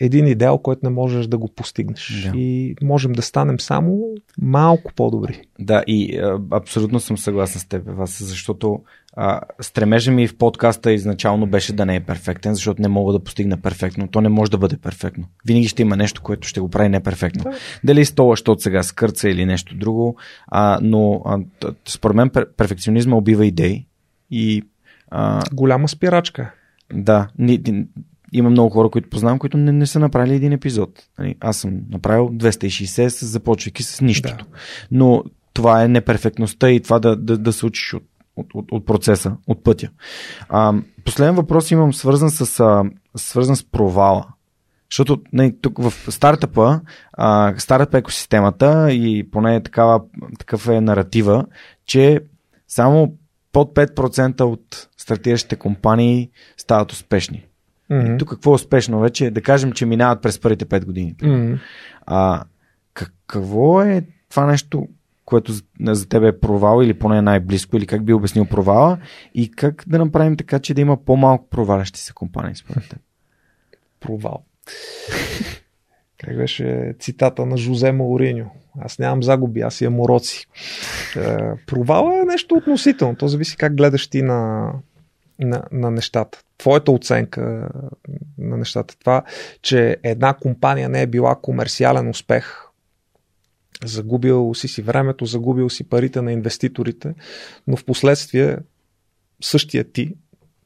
един 0.00 0.26
идеал, 0.26 0.58
който 0.58 0.80
не 0.84 0.90
можеш 0.90 1.26
да 1.26 1.38
го 1.38 1.48
постигнеш. 1.48 2.30
Да. 2.32 2.38
И 2.38 2.76
можем 2.82 3.12
да 3.12 3.22
станем 3.22 3.60
само 3.60 4.04
малко 4.42 4.92
по-добри. 4.94 5.42
Да, 5.58 5.84
и 5.86 6.18
а, 6.18 6.40
абсолютно 6.50 7.00
съм 7.00 7.18
съгласен 7.18 7.60
с 7.60 7.64
теб, 7.64 7.82
Вас, 7.86 8.22
защото 8.22 8.80
а, 9.16 9.40
стремежа 9.60 10.12
ми 10.12 10.28
в 10.28 10.36
подкаста 10.36 10.92
изначално 10.92 11.46
беше 11.46 11.72
да 11.72 11.86
не 11.86 11.96
е 11.96 12.00
перфектен, 12.00 12.54
защото 12.54 12.82
не 12.82 12.88
мога 12.88 13.12
да 13.12 13.24
постигна 13.24 13.56
перфектно. 13.56 14.08
То 14.08 14.20
не 14.20 14.28
може 14.28 14.50
да 14.50 14.58
бъде 14.58 14.76
перфектно. 14.76 15.24
Винаги 15.46 15.68
ще 15.68 15.82
има 15.82 15.96
нещо, 15.96 16.22
което 16.22 16.48
ще 16.48 16.60
го 16.60 16.70
прави 16.70 16.88
неперфектно. 16.88 17.42
Да. 17.42 17.52
Дали 17.84 18.04
стола, 18.04 18.32
защото 18.32 18.62
сега 18.62 18.82
скърца 18.82 19.28
или 19.28 19.46
нещо 19.46 19.74
друго, 19.74 20.16
а, 20.46 20.78
но 20.82 21.22
а, 21.24 21.38
според 21.88 22.16
мен 22.16 22.30
перфекционизма 22.56 23.16
убива 23.16 23.46
идеи 23.46 23.86
и 24.30 24.62
а, 25.10 25.42
голяма 25.52 25.88
спирачка. 25.88 26.50
Да, 26.92 27.28
ни, 27.38 27.62
ни, 27.66 27.86
има 28.32 28.50
много 28.50 28.70
хора, 28.70 28.90
които 28.90 29.10
познавам, 29.10 29.38
които 29.38 29.56
не, 29.56 29.72
не 29.72 29.86
са 29.86 29.98
направили 29.98 30.34
един 30.34 30.52
епизод. 30.52 30.90
Нали, 31.18 31.34
аз 31.40 31.56
съм 31.56 31.80
направил 31.90 32.28
260, 32.28 33.24
започвайки 33.24 33.82
с 33.82 34.00
нищото. 34.00 34.44
Да. 34.44 34.58
Но 34.90 35.24
това 35.52 35.84
е 35.84 35.88
неперфектността 35.88 36.70
и 36.70 36.80
това 36.80 36.98
да, 36.98 37.16
да, 37.16 37.38
да 37.38 37.52
се 37.52 37.66
учиш 37.66 37.94
от, 37.94 38.02
от, 38.40 38.54
от, 38.54 38.72
от 38.72 38.86
процеса, 38.86 39.36
от 39.46 39.64
пътя. 39.64 39.90
А, 40.48 40.74
последен 41.04 41.34
въпрос 41.34 41.70
имам 41.70 41.94
свързан 41.94 42.30
с, 42.30 42.60
а, 42.60 42.84
свързан 43.16 43.56
с 43.56 43.64
провала. 43.64 44.26
Защото 44.90 45.22
не, 45.32 45.42
нали, 45.42 45.56
тук 45.60 45.78
в 45.82 45.92
стартъпа, 46.12 46.80
а, 47.12 47.54
стартъп 47.58 47.94
екосистемата 47.94 48.92
и 48.92 49.30
поне 49.30 49.62
такава, 49.62 50.00
такъв 50.38 50.68
е 50.68 50.80
наратива, 50.80 51.46
че 51.86 52.20
само 52.68 53.14
под 53.52 53.74
5% 53.74 54.40
от 54.40 54.88
стартиращите 54.96 55.56
компании 55.56 56.30
стават 56.56 56.92
успешни. 56.92 57.46
Mm-hmm. 57.90 58.14
И 58.14 58.18
тук 58.18 58.28
какво 58.28 58.50
е 58.50 58.54
успешно 58.54 59.00
вече? 59.00 59.30
Да 59.30 59.42
кажем, 59.42 59.72
че 59.72 59.86
минават 59.86 60.22
през 60.22 60.40
първите 60.40 60.66
5 60.66 60.84
години. 60.84 61.14
Mm-hmm. 61.14 61.58
А, 62.06 62.44
какво 62.94 63.82
е 63.82 64.04
това 64.30 64.46
нещо, 64.46 64.88
което 65.30 65.52
за, 65.52 65.62
за 65.80 66.08
теб 66.08 66.22
е 66.24 66.40
провал 66.40 66.82
или 66.82 66.94
поне 66.94 67.22
най-близко, 67.22 67.76
или 67.76 67.86
как 67.86 68.04
би 68.04 68.12
обяснил 68.12 68.44
провала 68.44 68.98
и 69.34 69.50
как 69.50 69.84
да 69.86 69.98
направим 69.98 70.36
така, 70.36 70.58
че 70.58 70.74
да 70.74 70.80
има 70.80 71.04
по-малко 71.04 71.48
провалящи 71.50 72.00
се 72.00 72.12
компании 72.12 72.56
според 72.56 72.88
теб? 72.88 72.98
Провал. 74.00 74.44
как 76.18 76.36
беше 76.36 76.94
цитата 76.98 77.46
на 77.46 77.56
Жозе 77.56 77.92
Мауриньо? 77.92 78.50
Аз 78.80 78.98
нямам 78.98 79.22
загуби, 79.22 79.60
аз 79.60 79.80
имам 79.80 80.00
уроци. 80.00 80.46
Е, 81.16 81.36
провал 81.66 82.20
е 82.22 82.24
нещо 82.24 82.54
относително. 82.54 83.16
То 83.16 83.28
зависи 83.28 83.56
как 83.56 83.76
гледаш 83.76 84.08
ти 84.08 84.22
на, 84.22 84.72
на, 85.38 85.62
на 85.72 85.90
нещата. 85.90 86.42
Твоята 86.58 86.92
оценка 86.92 87.68
на 88.38 88.56
нещата. 88.56 88.98
Това, 88.98 89.22
че 89.62 89.96
една 90.02 90.34
компания 90.34 90.88
не 90.88 91.02
е 91.02 91.06
била 91.06 91.36
комерциален 91.42 92.08
успех, 92.08 92.69
загубил 93.84 94.54
си 94.54 94.68
си 94.68 94.82
времето, 94.82 95.26
загубил 95.26 95.70
си 95.70 95.88
парите 95.88 96.22
на 96.22 96.32
инвеститорите, 96.32 97.14
но 97.66 97.76
в 97.76 97.84
последствие 97.84 98.58
същия 99.42 99.84
ти, 99.84 100.14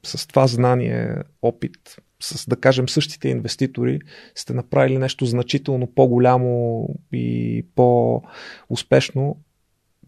с 0.02 0.26
това 0.26 0.46
знание, 0.46 1.16
опит, 1.42 1.96
с, 2.20 2.48
да 2.48 2.56
кажем, 2.56 2.88
същите 2.88 3.28
инвеститори, 3.28 4.00
сте 4.34 4.54
направили 4.54 4.98
нещо 4.98 5.26
значително 5.26 5.86
по-голямо 5.86 6.88
и 7.12 7.66
по-успешно, 7.74 9.36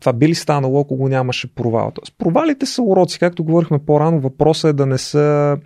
това 0.01 0.13
би 0.13 0.29
ли 0.29 0.35
станало, 0.35 0.81
ако 0.81 0.97
го 0.97 1.09
нямаше 1.09 1.55
провал? 1.55 1.93
Тоест, 1.95 2.15
провалите 2.19 2.67
са 2.67 2.83
уроци, 2.83 3.19
както 3.19 3.45
говорихме 3.45 3.79
по-рано, 3.79 4.21
въпросът 4.21 4.69
е 4.69 4.73
да 4.73 4.87
не 4.87 4.99
са 4.99 5.59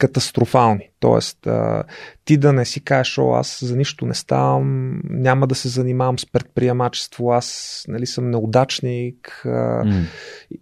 катастрофални. 0.00 0.90
Тоест, 1.00 1.46
а, 1.46 1.82
ти 2.24 2.36
да 2.36 2.52
не 2.52 2.64
си 2.64 2.80
кажеш, 2.80 3.18
о, 3.18 3.32
аз 3.32 3.64
за 3.64 3.76
нищо 3.76 4.06
не 4.06 4.14
ставам, 4.14 5.00
няма 5.04 5.46
да 5.46 5.54
се 5.54 5.68
занимавам 5.68 6.18
с 6.18 6.26
предприемачество, 6.26 7.32
аз 7.32 7.84
нали, 7.88 8.06
съм 8.06 8.30
неудачник 8.30 9.42
а, 9.44 9.48
mm. 9.84 10.04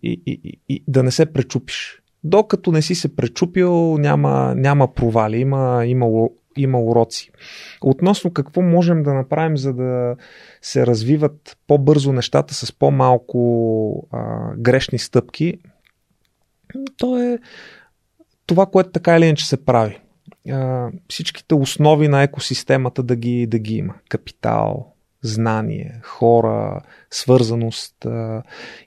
и, 0.02 0.23
и, 0.26 0.41
и, 0.44 0.60
и 0.68 0.84
да 0.89 1.02
не 1.02 1.10
се 1.10 1.33
пречупиш. 1.33 2.02
Докато 2.25 2.73
не 2.73 2.83
си 2.83 2.94
се 2.94 3.17
пречупил, 3.17 3.99
няма, 3.99 4.55
няма 4.57 4.94
провали, 4.94 5.39
има, 5.39 5.83
има, 5.86 6.28
има 6.57 6.81
уроци. 6.81 7.31
Относно 7.81 8.33
какво 8.33 8.62
можем 8.62 9.02
да 9.02 9.15
направим, 9.15 9.57
за 9.57 9.75
да 9.75 10.17
се 10.62 10.86
развиват 10.86 11.57
по-бързо 11.67 12.12
нещата 12.12 12.55
с 12.55 12.73
по-малко 12.73 14.08
а, 14.12 14.52
грешни 14.57 14.99
стъпки, 14.99 15.58
то 16.97 17.18
е 17.23 17.39
това, 18.49 18.67
което 18.67 18.91
така 18.91 19.17
или 19.17 19.25
иначе 19.25 19.47
се 19.47 19.65
прави. 19.65 19.99
Всичките 21.09 21.55
основи 21.55 22.09
на 22.09 22.23
екосистемата 22.23 23.02
да 23.02 23.17
ги, 23.17 23.47
да 23.47 23.59
ги 23.59 23.77
има. 23.77 23.94
Капитал, 24.09 24.93
знание, 25.23 26.01
хора, 26.02 26.81
свързаност 27.10 28.07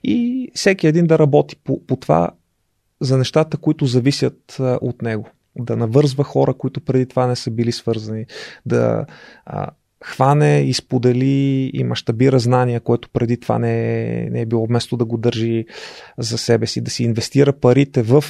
и 0.04 0.48
всеки 0.54 0.86
един 0.86 1.06
да 1.06 1.18
работи 1.18 1.56
по, 1.56 1.86
по 1.86 1.96
това 1.96 2.30
за 3.00 3.18
нещата, 3.18 3.56
които 3.56 3.86
зависят 3.86 4.56
от 4.60 5.02
него. 5.02 5.28
Да 5.56 5.76
навързва 5.76 6.24
хора, 6.24 6.54
които 6.54 6.80
преди 6.80 7.06
това 7.06 7.26
не 7.26 7.36
са 7.36 7.50
били 7.50 7.72
свързани, 7.72 8.26
да 8.66 9.06
а, 9.46 9.68
хване 10.04 10.60
и 10.60 10.74
сподели 10.74 11.70
и 11.74 11.84
мащабира 11.84 12.38
знания, 12.38 12.80
което 12.80 13.08
преди 13.08 13.40
това 13.40 13.58
не 13.58 14.02
е, 14.02 14.30
не 14.30 14.40
е 14.40 14.46
било 14.46 14.66
вместо 14.66 14.96
да 14.96 15.04
го 15.04 15.16
държи 15.16 15.66
за 16.18 16.38
себе 16.38 16.66
си, 16.66 16.80
да 16.80 16.90
си 16.90 17.04
инвестира 17.04 17.52
парите 17.52 18.02
в 18.02 18.24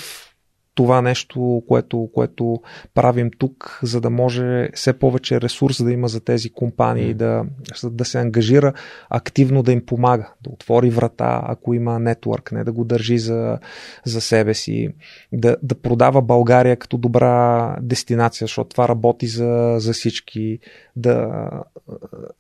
това 0.75 1.03
нещо, 1.03 1.63
което, 1.69 2.09
което 2.15 2.61
правим 2.95 3.31
тук, 3.39 3.81
за 3.83 4.01
да 4.01 4.11
може 4.11 4.69
все 4.75 4.93
повече 4.93 5.41
ресурс 5.41 5.85
да 5.85 5.93
има 5.93 6.09
за 6.09 6.21
тези 6.21 6.51
компании, 6.51 7.15
да, 7.15 7.45
да 7.85 8.05
се 8.05 8.19
ангажира 8.19 8.73
активно 9.11 9.63
да 9.63 9.73
им 9.73 9.87
помага, 9.87 10.33
да 10.43 10.51
отвори 10.51 10.91
врата, 10.91 11.43
ако 11.45 11.75
има 11.75 11.99
нетворк, 11.99 12.53
не 12.53 12.65
да 12.65 12.73
го 12.73 12.85
държи 12.85 13.19
за, 13.19 13.59
за 14.05 14.21
себе 14.21 14.55
си, 14.55 14.89
да, 15.33 15.57
да 15.63 15.75
продава 15.75 16.23
България 16.23 16.77
като 16.77 16.99
добра 16.99 17.77
дестинация, 17.81 18.45
защото 18.45 18.71
това 18.71 18.89
работи 18.89 19.27
за, 19.27 19.75
за 19.79 19.93
всички, 19.93 20.59
да, 20.97 21.47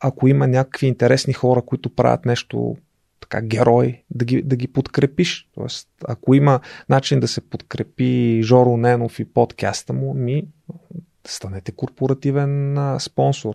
ако 0.00 0.28
има 0.28 0.46
някакви 0.48 0.86
интересни 0.86 1.32
хора, 1.32 1.62
които 1.62 1.94
правят 1.94 2.26
нещо 2.26 2.76
така 3.32 3.46
герой, 3.46 4.02
да 4.10 4.24
ги, 4.24 4.42
да 4.42 4.56
ги 4.56 4.68
подкрепиш. 4.68 5.48
Тоест, 5.54 5.88
ако 6.08 6.34
има 6.34 6.60
начин 6.88 7.20
да 7.20 7.28
се 7.28 7.40
подкрепи 7.40 8.40
Жоро 8.42 8.76
Ненов 8.76 9.20
и 9.20 9.24
подкаста 9.24 9.92
му, 9.92 10.14
ми 10.14 10.44
станете 11.26 11.72
корпоративен 11.72 12.78
а, 12.78 13.00
спонсор. 13.00 13.54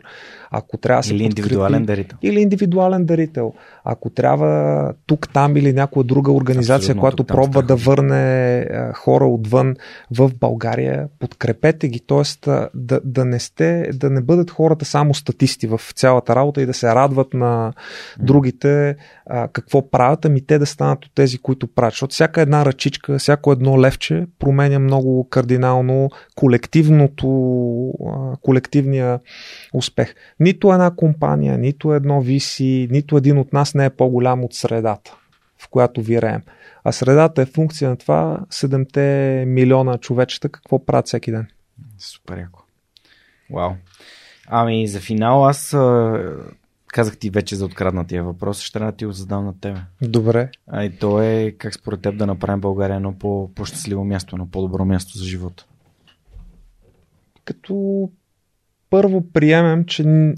Ако 0.51 0.77
трябва 0.77 1.01
да 1.01 1.15
или 1.15 1.23
индивидуален 1.23 1.85
дарител. 1.85 2.17
Или 2.21 2.39
индивидуален 2.39 3.05
дарител. 3.05 3.53
Ако 3.83 4.09
трябва 4.09 4.93
тук, 5.05 5.33
там 5.33 5.57
или 5.57 5.73
някоя 5.73 6.03
друга 6.03 6.31
организация, 6.31 6.75
Абсолютно, 6.75 7.01
която 7.01 7.23
пробва 7.23 7.61
да 7.61 7.75
върне 7.75 8.57
а, 8.59 8.93
хора 8.93 9.25
отвън 9.25 9.75
в 10.17 10.31
България, 10.39 11.07
подкрепете 11.19 11.87
ги. 11.87 11.99
Тоест 11.99 12.49
да, 12.73 13.01
да, 13.03 13.25
не 13.25 13.39
сте, 13.39 13.89
да 13.93 14.09
не 14.09 14.21
бъдат 14.21 14.51
хората 14.51 14.85
само 14.85 15.13
статисти 15.13 15.67
в 15.67 15.81
цялата 15.95 16.35
работа 16.35 16.61
и 16.61 16.65
да 16.65 16.73
се 16.73 16.95
радват 16.95 17.33
на 17.33 17.73
другите 18.19 18.95
а, 19.25 19.47
какво 19.47 19.89
правят, 19.89 20.25
ами 20.25 20.45
те 20.45 20.59
да 20.59 20.65
станат 20.65 21.05
от 21.05 21.11
тези, 21.15 21.37
които 21.37 21.67
правят. 21.67 21.93
Защото 21.93 22.13
всяка 22.13 22.41
една 22.41 22.65
ръчичка, 22.65 23.17
всяко 23.17 23.51
едно 23.51 23.81
левче 23.81 24.25
променя 24.39 24.79
много 24.79 25.27
кардинално 25.29 26.09
колективното 26.35 27.27
колективния 28.41 29.19
успех. 29.73 30.15
Нито 30.39 30.73
една 30.73 30.95
компания, 30.95 31.57
нито 31.57 31.93
едно 31.93 32.21
виси, 32.21 32.87
нито 32.91 33.17
един 33.17 33.37
от 33.37 33.53
нас 33.53 33.73
не 33.73 33.85
е 33.85 33.89
по-голям 33.89 34.43
от 34.43 34.53
средата, 34.53 35.15
в 35.57 35.69
която 35.69 36.01
виреем. 36.01 36.41
А 36.83 36.91
средата 36.91 37.41
е 37.41 37.45
функция 37.45 37.89
на 37.89 37.97
това 37.97 38.39
7 38.51 39.45
милиона 39.45 39.97
човечета 39.97 40.49
какво 40.49 40.85
правят 40.85 41.07
всеки 41.07 41.31
ден. 41.31 41.47
Супер 41.97 42.37
яко. 42.37 42.63
Вау. 43.53 43.71
Ами 44.47 44.87
за 44.87 44.99
финал 44.99 45.45
аз 45.45 45.75
казах 46.87 47.17
ти 47.17 47.29
вече 47.29 47.55
за 47.55 47.65
откраднатия 47.65 48.23
въпрос, 48.23 48.61
ще 48.61 48.73
трябва 48.73 48.91
да 48.91 48.97
ти 48.97 49.05
го 49.05 49.11
задам 49.11 49.45
на 49.45 49.59
тебе. 49.59 49.79
Добре. 50.01 50.49
А 50.67 50.83
и 50.83 50.97
то 50.97 51.21
е 51.21 51.55
как 51.57 51.73
според 51.73 52.01
теб 52.01 52.17
да 52.17 52.27
направим 52.27 52.61
България 52.61 52.95
едно 52.95 53.13
по-щастливо 53.19 54.03
място, 54.03 54.35
едно 54.35 54.47
по-добро 54.51 54.85
място 54.85 55.17
за 55.17 55.25
живота 55.25 55.65
като 57.47 58.09
първо 58.89 59.31
приемем, 59.31 59.85
че 59.85 60.33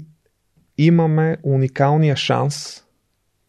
имаме 0.78 1.36
уникалния 1.42 2.16
шанс 2.16 2.84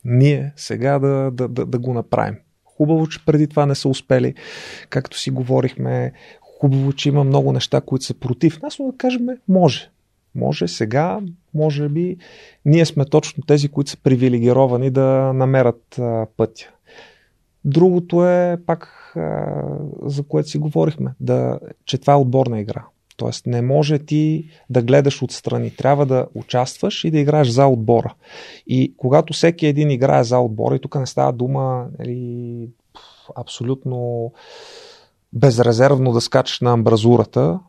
ние 0.05 0.53
сега 0.55 0.99
да, 0.99 1.31
да, 1.31 1.47
да, 1.47 1.65
да 1.65 1.79
го 1.79 1.93
направим. 1.93 2.35
Хубаво, 2.65 3.07
че 3.07 3.25
преди 3.25 3.47
това 3.47 3.65
не 3.65 3.75
са 3.75 3.89
успели, 3.89 4.35
както 4.89 5.19
си 5.19 5.31
говорихме. 5.31 6.11
Хубаво, 6.41 6.93
че 6.93 7.09
има 7.09 7.23
много 7.23 7.51
неща, 7.51 7.81
които 7.81 8.05
са 8.05 8.13
против 8.13 8.61
нас, 8.61 8.79
но 8.79 8.91
да 8.91 8.97
кажем, 8.97 9.27
може. 9.47 9.89
Може 10.35 10.67
сега, 10.67 11.19
може 11.53 11.89
би, 11.89 12.17
ние 12.65 12.85
сме 12.85 13.05
точно 13.05 13.43
тези, 13.43 13.69
които 13.69 13.91
са 13.91 13.97
привилегировани 13.97 14.89
да 14.89 15.33
намерят 15.33 15.99
а, 15.99 16.27
пътя. 16.37 16.69
Другото 17.65 18.27
е 18.27 18.57
пак 18.65 19.13
а, 19.15 19.53
за 20.01 20.23
което 20.23 20.49
си 20.49 20.57
говорихме, 20.57 21.11
да, 21.19 21.59
че 21.85 21.97
това 21.97 22.13
е 22.13 22.17
отборна 22.17 22.59
игра. 22.59 22.85
Тоест 23.21 23.45
не 23.45 23.61
може 23.61 23.99
ти 23.99 24.49
да 24.69 24.81
гледаш 24.81 25.23
отстрани. 25.23 25.75
Трябва 25.75 26.05
да 26.05 26.27
участваш 26.35 27.03
и 27.03 27.11
да 27.11 27.19
играеш 27.19 27.47
за 27.47 27.67
отбора. 27.67 28.13
И 28.67 28.93
когато 28.97 29.33
всеки 29.33 29.65
един 29.67 29.91
играе 29.91 30.23
за 30.23 30.39
отбора, 30.39 30.75
и 30.75 30.79
тук 30.79 30.95
не 30.95 31.05
става 31.05 31.33
дума 31.33 31.87
нали, 31.99 32.69
абсолютно 33.35 34.31
безрезервно 35.33 36.11
да 36.11 36.21
скачаш 36.21 36.59
на 36.59 36.71
амбразурата, 36.71 37.59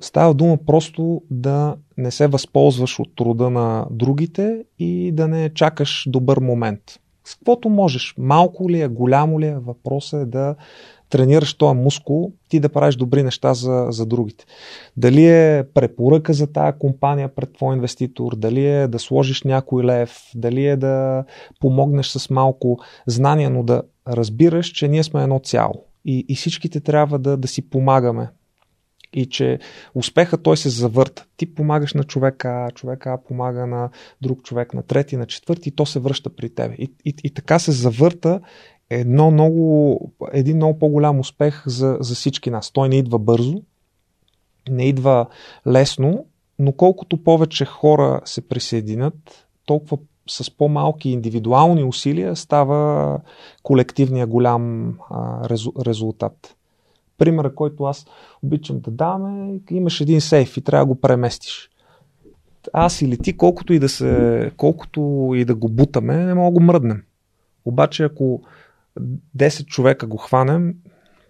става 0.00 0.34
дума 0.34 0.56
просто 0.66 1.22
да 1.30 1.76
не 1.96 2.10
се 2.10 2.26
възползваш 2.26 2.98
от 2.98 3.14
труда 3.16 3.50
на 3.50 3.86
другите 3.90 4.64
и 4.78 5.12
да 5.12 5.28
не 5.28 5.54
чакаш 5.54 6.04
добър 6.08 6.38
момент. 6.38 6.82
С 7.24 7.34
каквото 7.34 7.68
можеш. 7.68 8.14
Малко 8.18 8.70
ли 8.70 8.80
е, 8.80 8.88
голямо 8.88 9.40
ли 9.40 9.46
е, 9.46 9.58
въпросът 9.58 10.22
е 10.22 10.26
да 10.26 10.56
тренираш 11.10 11.54
този 11.54 11.78
мускул, 11.78 12.32
ти 12.48 12.60
да 12.60 12.68
правиш 12.68 12.96
добри 12.96 13.22
неща 13.22 13.54
за, 13.54 13.86
за 13.90 14.06
другите. 14.06 14.44
Дали 14.96 15.26
е 15.26 15.64
препоръка 15.74 16.32
за 16.32 16.46
тая 16.46 16.78
компания 16.78 17.34
пред 17.34 17.52
твой 17.52 17.74
инвеститор, 17.76 18.36
дали 18.36 18.66
е 18.66 18.88
да 18.88 18.98
сложиш 18.98 19.42
някой 19.42 19.84
лев, 19.84 20.16
дали 20.34 20.66
е 20.66 20.76
да 20.76 21.24
помогнеш 21.60 22.06
с 22.06 22.30
малко 22.30 22.78
знание, 23.06 23.50
но 23.50 23.62
да 23.62 23.82
разбираш, 24.08 24.66
че 24.66 24.88
ние 24.88 25.04
сме 25.04 25.22
едно 25.22 25.38
цяло. 25.38 25.84
И, 26.04 26.24
и 26.28 26.34
всичките 26.34 26.80
трябва 26.80 27.18
да, 27.18 27.36
да 27.36 27.48
си 27.48 27.70
помагаме. 27.70 28.28
И 29.12 29.26
че 29.26 29.58
успеха 29.94 30.38
той 30.38 30.56
се 30.56 30.68
завърта. 30.68 31.24
Ти 31.36 31.54
помагаш 31.54 31.94
на 31.94 32.04
човека, 32.04 32.68
човека 32.74 33.18
помага 33.28 33.66
на 33.66 33.90
друг 34.22 34.42
човек, 34.42 34.74
на 34.74 34.82
трети, 34.82 35.16
на 35.16 35.26
четвърти 35.26 35.68
и 35.68 35.72
то 35.72 35.86
се 35.86 36.00
връща 36.00 36.30
при 36.30 36.54
тебе. 36.54 36.74
И, 36.78 36.92
и, 37.04 37.14
и 37.24 37.30
така 37.34 37.58
се 37.58 37.72
завърта 37.72 38.40
едно 38.90 39.30
много, 39.30 40.00
един 40.32 40.56
много 40.56 40.78
по-голям 40.78 41.20
успех 41.20 41.62
за, 41.66 41.96
за 42.00 42.14
всички 42.14 42.50
нас. 42.50 42.70
Той 42.70 42.88
не 42.88 42.96
идва 42.96 43.18
бързо, 43.18 43.62
не 44.70 44.84
идва 44.84 45.26
лесно, 45.66 46.24
но 46.58 46.72
колкото 46.72 47.16
повече 47.24 47.64
хора 47.64 48.20
се 48.24 48.48
присъединят, 48.48 49.46
толкова 49.66 49.98
с 50.30 50.50
по-малки 50.50 51.10
индивидуални 51.10 51.84
усилия 51.84 52.36
става 52.36 53.20
колективния 53.62 54.26
голям 54.26 54.94
а, 55.10 55.48
резултат. 55.86 56.56
Примера, 57.18 57.54
който 57.54 57.84
аз 57.84 58.06
обичам 58.42 58.80
да 58.80 58.90
давам 58.90 59.50
е, 59.50 59.74
имаш 59.74 60.00
един 60.00 60.20
сейф 60.20 60.56
и 60.56 60.60
трябва 60.60 60.86
да 60.86 60.94
го 60.94 61.00
преместиш. 61.00 61.70
Аз 62.72 63.02
или 63.02 63.18
ти, 63.18 63.36
колкото 63.36 63.72
и 63.72 63.78
да, 63.78 63.88
се, 63.88 64.52
колкото 64.56 65.30
и 65.34 65.44
да 65.44 65.54
го 65.54 65.68
бутаме, 65.68 66.16
не 66.16 66.34
мога 66.34 66.50
да 66.50 66.60
го 66.60 66.60
мръднем. 66.60 67.02
Обаче, 67.64 68.04
ако 68.04 68.42
10 69.36 69.66
човека 69.66 70.06
го 70.06 70.16
хванем, 70.16 70.74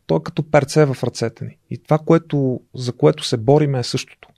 то 0.06 0.16
е 0.16 0.22
като 0.24 0.50
перце 0.50 0.84
в 0.84 0.96
ръцете 1.04 1.44
ни. 1.44 1.58
И 1.70 1.82
това, 1.82 1.98
което, 1.98 2.60
за 2.74 2.92
което 2.92 3.24
се 3.24 3.36
бориме 3.36 3.78
е 3.78 3.82
същото. 3.82 4.28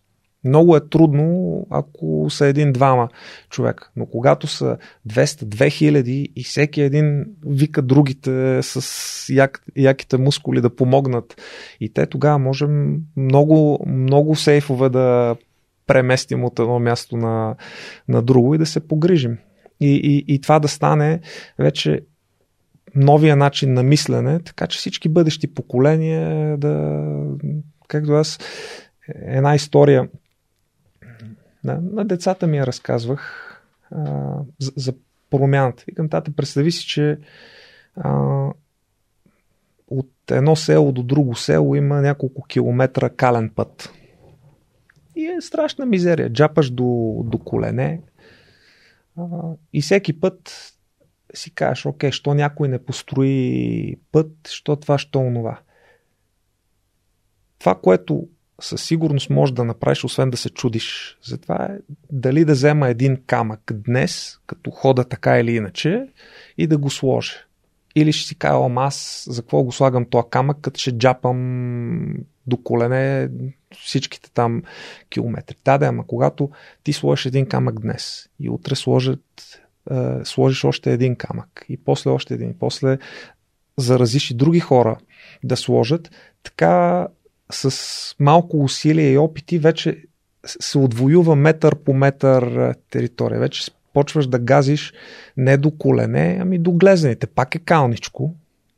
Много 0.44 0.76
е 0.76 0.89
трудно, 0.89 1.67
ако 1.70 2.26
са 2.31 2.47
един-двама 2.47 3.09
човека. 3.51 3.91
Но 3.97 4.07
когато 4.07 4.47
са 4.47 4.76
200-2000 5.09 6.09
и 6.36 6.44
всеки 6.44 6.81
един 6.83 7.25
вика 7.47 7.83
другите 7.83 8.62
с 8.62 9.34
як, 9.34 9.62
яките 9.76 10.18
мускули 10.18 10.60
да 10.60 10.76
помогнат 10.76 11.41
и 11.81 11.92
те 11.92 12.07
тогава 12.07 12.39
можем 12.39 13.01
много, 13.17 13.84
много 13.86 14.36
сейфове 14.36 14.89
да 14.89 15.36
преместим 15.86 16.44
от 16.44 16.59
едно 16.59 16.78
място 16.78 17.17
на, 17.17 17.57
на 18.09 18.23
друго 18.23 18.55
и 18.55 18.59
да 18.59 18.67
се 18.67 18.89
погрижим. 18.89 19.39
И, 19.81 19.94
и, 19.94 20.34
и 20.34 20.41
това 20.41 20.59
да 20.59 20.68
стане 20.68 21.20
вече 21.59 22.01
новия 22.95 23.37
начин 23.37 23.73
на 23.73 23.83
мислене, 23.83 24.41
така 24.41 24.67
че 24.67 24.79
всички 24.79 25.09
бъдещи 25.09 25.55
поколения 25.55 26.57
да, 26.59 27.05
както 27.89 28.12
аз, 28.12 28.39
една 29.15 29.55
история 29.55 30.09
на, 31.65 31.81
на 31.93 32.05
децата 32.05 32.47
ми 32.47 32.59
я 32.59 32.67
разказвах 32.67 33.49
а, 33.91 34.35
за, 34.59 34.73
за 34.77 34.95
промяната. 35.31 35.85
Викам, 35.87 36.09
тата, 36.09 36.33
представи 36.33 36.73
си, 36.73 36.87
че 36.87 37.19
а, 37.97 38.47
от 39.89 40.11
едно 40.31 40.57
село 40.57 40.93
до 40.93 41.03
друго 41.03 41.35
село 41.35 41.75
има 41.75 42.01
няколко 42.01 42.43
километра 42.43 43.11
кален 43.11 43.51
път. 43.51 43.93
И 45.17 45.27
е 45.27 45.41
страшна 45.41 45.87
мизерия. 45.87 46.33
Джапаш 46.33 46.71
до, 46.71 47.21
до 47.25 47.39
колене. 47.39 48.01
А, 49.17 49.25
и 49.73 49.83
всеки 49.83 50.21
път 50.21 50.72
си 51.35 51.55
кажеш, 51.55 51.86
окей, 51.86 52.12
що 52.12 52.35
някой 52.35 52.69
не 52.69 52.85
построи 52.85 53.97
път, 54.12 54.49
що 54.49 54.77
това, 54.77 54.99
що 54.99 55.19
онова. 55.19 55.59
Това, 57.59 57.75
което 57.75 58.28
със 58.61 58.85
сигурност 58.85 59.31
можеш 59.31 59.52
да 59.52 59.65
направиш, 59.65 60.05
освен 60.05 60.31
да 60.31 60.36
се 60.36 60.51
чудиш. 60.51 61.19
Затова 61.23 61.65
е 61.65 61.78
дали 62.12 62.44
да 62.44 62.52
взема 62.52 62.89
един 62.89 63.23
камък 63.27 63.73
днес, 63.75 64.39
като 64.47 64.70
хода 64.70 65.05
така 65.05 65.39
или 65.39 65.57
иначе, 65.57 66.07
и 66.59 66.67
да 66.67 66.78
го 66.78 66.91
сложа. 66.91 67.33
Или 67.94 68.12
ще 68.12 68.28
си 68.28 68.35
кажа, 68.35 68.75
аз 68.77 69.27
за 69.31 69.43
какво 69.43 69.62
го 69.62 69.73
слагам 69.73 70.05
този 70.05 70.27
камък, 70.31 70.59
като 70.61 70.81
ще 70.81 70.99
джапам 70.99 72.15
до 72.47 72.57
колене 72.57 73.31
всичките 73.83 74.31
там 74.31 74.62
километри. 75.09 75.57
Да, 75.65 75.78
да, 75.78 75.86
ама 75.86 76.07
когато 76.07 76.51
ти 76.83 76.93
сложиш 76.93 77.27
един 77.27 77.47
камък 77.47 77.81
днес 77.81 78.28
и 78.41 78.51
утре 78.51 78.75
сложат, 78.75 79.61
е, 79.91 80.25
сложиш 80.25 80.65
още 80.65 80.93
един 80.93 81.17
камък 81.17 81.65
и 81.69 81.77
после 81.77 82.11
още 82.11 82.35
един, 82.35 82.51
и 82.51 82.59
после 82.59 82.99
заразиш 83.77 84.31
и 84.31 84.35
други 84.35 84.61
хора 84.61 84.97
да 85.44 85.57
сложат, 85.57 86.11
така 86.43 87.07
с 87.52 88.15
малко 88.19 88.65
усилие 88.65 89.12
и 89.12 89.19
опити 89.19 89.59
вече 89.59 90.05
се 90.44 90.78
отвоюва 90.78 91.36
метър 91.36 91.77
по 91.77 91.94
метър 91.94 92.75
територия. 92.91 93.41
Вече 93.41 93.70
почваш 93.93 94.27
да 94.27 94.39
газиш 94.39 94.93
не 95.36 95.57
до 95.57 95.70
колене, 95.70 96.39
ами 96.41 96.59
до 96.59 96.73
глезените. 96.73 97.27
Пак 97.27 97.55
е 97.55 97.59
калничко, 97.59 98.35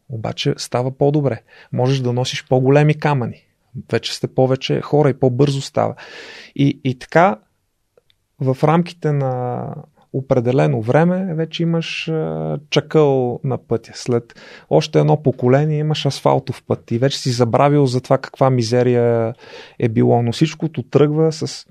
обаче 0.09 0.55
става 0.57 0.99
по-добре. 0.99 1.43
Можеш 1.73 1.99
да 2.01 2.13
носиш 2.13 2.45
по-големи 2.49 2.95
камъни. 2.95 3.47
Вече 3.93 4.15
сте 4.15 4.27
повече 4.27 4.81
хора 4.81 5.11
и 5.11 5.15
по-бързо 5.15 5.61
става. 5.61 5.95
И, 6.57 6.81
и 6.85 6.99
така 6.99 7.39
в 8.41 8.57
рамките 8.65 9.13
на 9.13 9.67
определено 10.15 10.83
време 10.83 11.35
вече 11.35 11.63
имаш 11.63 12.13
чакъл 12.71 13.41
на 13.45 13.59
пътя. 13.59 13.93
След 13.95 14.41
още 14.71 14.99
едно 14.99 15.23
поколение 15.23 15.79
имаш 15.79 16.07
асфалтов 16.07 16.63
път 16.67 16.91
и 16.91 16.99
вече 16.99 17.19
си 17.19 17.31
забравил 17.31 17.87
за 17.87 18.01
това 18.01 18.19
каква 18.19 18.51
мизерия 18.51 19.35
е 19.79 19.89
било. 19.89 20.23
Но 20.23 20.33
всичкото 20.33 20.83
тръгва 20.83 21.33
с 21.33 21.67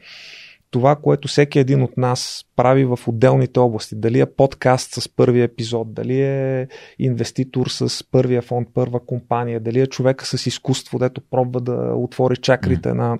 това, 0.72 0.96
което 0.96 1.28
всеки 1.28 1.60
един 1.60 1.84
от 1.84 1.98
нас 1.98 2.46
прави 2.56 2.86
в 2.86 3.00
отделните 3.08 3.60
области. 3.60 3.96
Дали 3.96 4.20
е 4.20 4.26
подкаст 4.26 4.92
с 4.92 5.10
първия 5.16 5.44
епизод, 5.44 5.94
дали 5.94 6.22
е 6.22 6.68
инвеститор 7.00 7.68
с 7.68 8.04
първия 8.12 8.42
фонд, 8.42 8.68
първа 8.74 9.00
компания, 9.06 9.60
дали 9.60 9.80
е 9.80 9.88
човека 9.88 10.26
с 10.26 10.46
изкуство, 10.46 11.00
дето 11.00 11.22
пробва 11.22 11.62
да 11.62 11.94
отвори 11.96 12.38
чакрите 12.38 12.90
mm. 12.90 12.94
на 12.94 13.20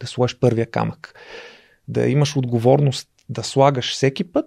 да 0.00 0.06
сложиш 0.06 0.38
първия 0.38 0.66
камък. 0.66 1.14
Да 1.88 2.08
имаш 2.08 2.36
отговорност 2.36 3.08
да 3.30 3.42
слагаш 3.42 3.92
всеки 3.92 4.24
път, 4.24 4.46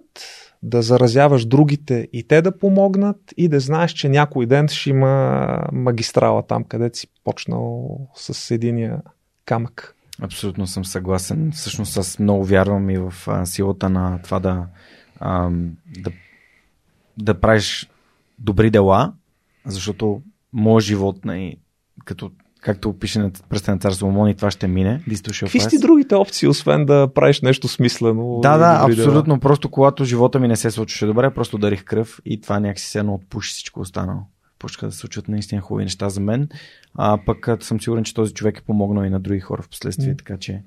да 0.62 0.82
заразяваш 0.82 1.46
другите 1.46 2.08
и 2.12 2.28
те 2.28 2.42
да 2.42 2.58
помогнат 2.58 3.16
и 3.36 3.48
да 3.48 3.60
знаеш, 3.60 3.92
че 3.92 4.08
някой 4.08 4.46
ден 4.46 4.68
ще 4.68 4.90
има 4.90 5.66
магистрала 5.72 6.46
там, 6.46 6.64
където 6.64 6.98
си 6.98 7.06
почнал 7.24 7.98
с 8.14 8.50
единия 8.50 9.02
камък. 9.44 9.96
Абсолютно 10.20 10.66
съм 10.66 10.84
съгласен. 10.84 11.52
Всъщност 11.52 11.96
аз 11.96 12.18
много 12.18 12.44
вярвам 12.44 12.90
и 12.90 12.98
в 12.98 13.14
силата 13.44 13.90
на 13.90 14.22
това 14.22 14.40
да, 14.40 14.66
да, 15.98 16.10
да 17.18 17.40
правиш 17.40 17.90
добри 18.38 18.70
дела, 18.70 19.12
защото 19.66 20.22
моят 20.52 20.84
живот, 20.84 21.24
нали, 21.24 21.56
като 22.04 22.30
както 22.64 22.92
пише 22.92 23.18
на 23.18 23.30
пръста 23.48 23.70
на 23.70 23.78
цар 23.78 23.92
Соломон 23.92 24.28
и 24.28 24.34
това 24.34 24.50
ще 24.50 24.68
мине. 24.68 25.02
Какви 25.40 25.60
сте 25.60 25.78
другите 25.78 26.14
опции, 26.14 26.48
освен 26.48 26.86
да 26.86 27.08
правиш 27.14 27.40
нещо 27.40 27.68
смислено? 27.68 28.38
Да, 28.42 28.58
да, 28.58 28.80
абсолютно. 28.90 29.40
Просто 29.40 29.68
когато 29.68 30.04
живота 30.04 30.40
ми 30.40 30.48
не 30.48 30.56
се 30.56 30.70
случваше 30.70 31.06
добре, 31.06 31.34
просто 31.34 31.58
дарих 31.58 31.84
кръв 31.84 32.20
и 32.24 32.40
това 32.40 32.60
някакси 32.60 32.86
се 32.86 32.98
едно 32.98 33.14
отпуши 33.14 33.52
всичко 33.52 33.80
останало. 33.80 34.20
Почнаха 34.58 34.86
да 34.86 34.92
се 34.92 34.98
случват 34.98 35.28
наистина 35.28 35.60
хубави 35.60 35.84
неща 35.84 36.08
за 36.08 36.20
мен. 36.20 36.48
А 36.98 37.18
пък 37.26 37.48
съм 37.60 37.80
сигурен, 37.80 38.04
че 38.04 38.14
този 38.14 38.34
човек 38.34 38.58
е 38.58 38.62
помогнал 38.62 39.04
и 39.04 39.10
на 39.10 39.20
други 39.20 39.40
хора 39.40 39.62
в 39.62 39.68
последствие. 39.68 40.14
Mm. 40.14 40.18
Така 40.18 40.36
че 40.36 40.62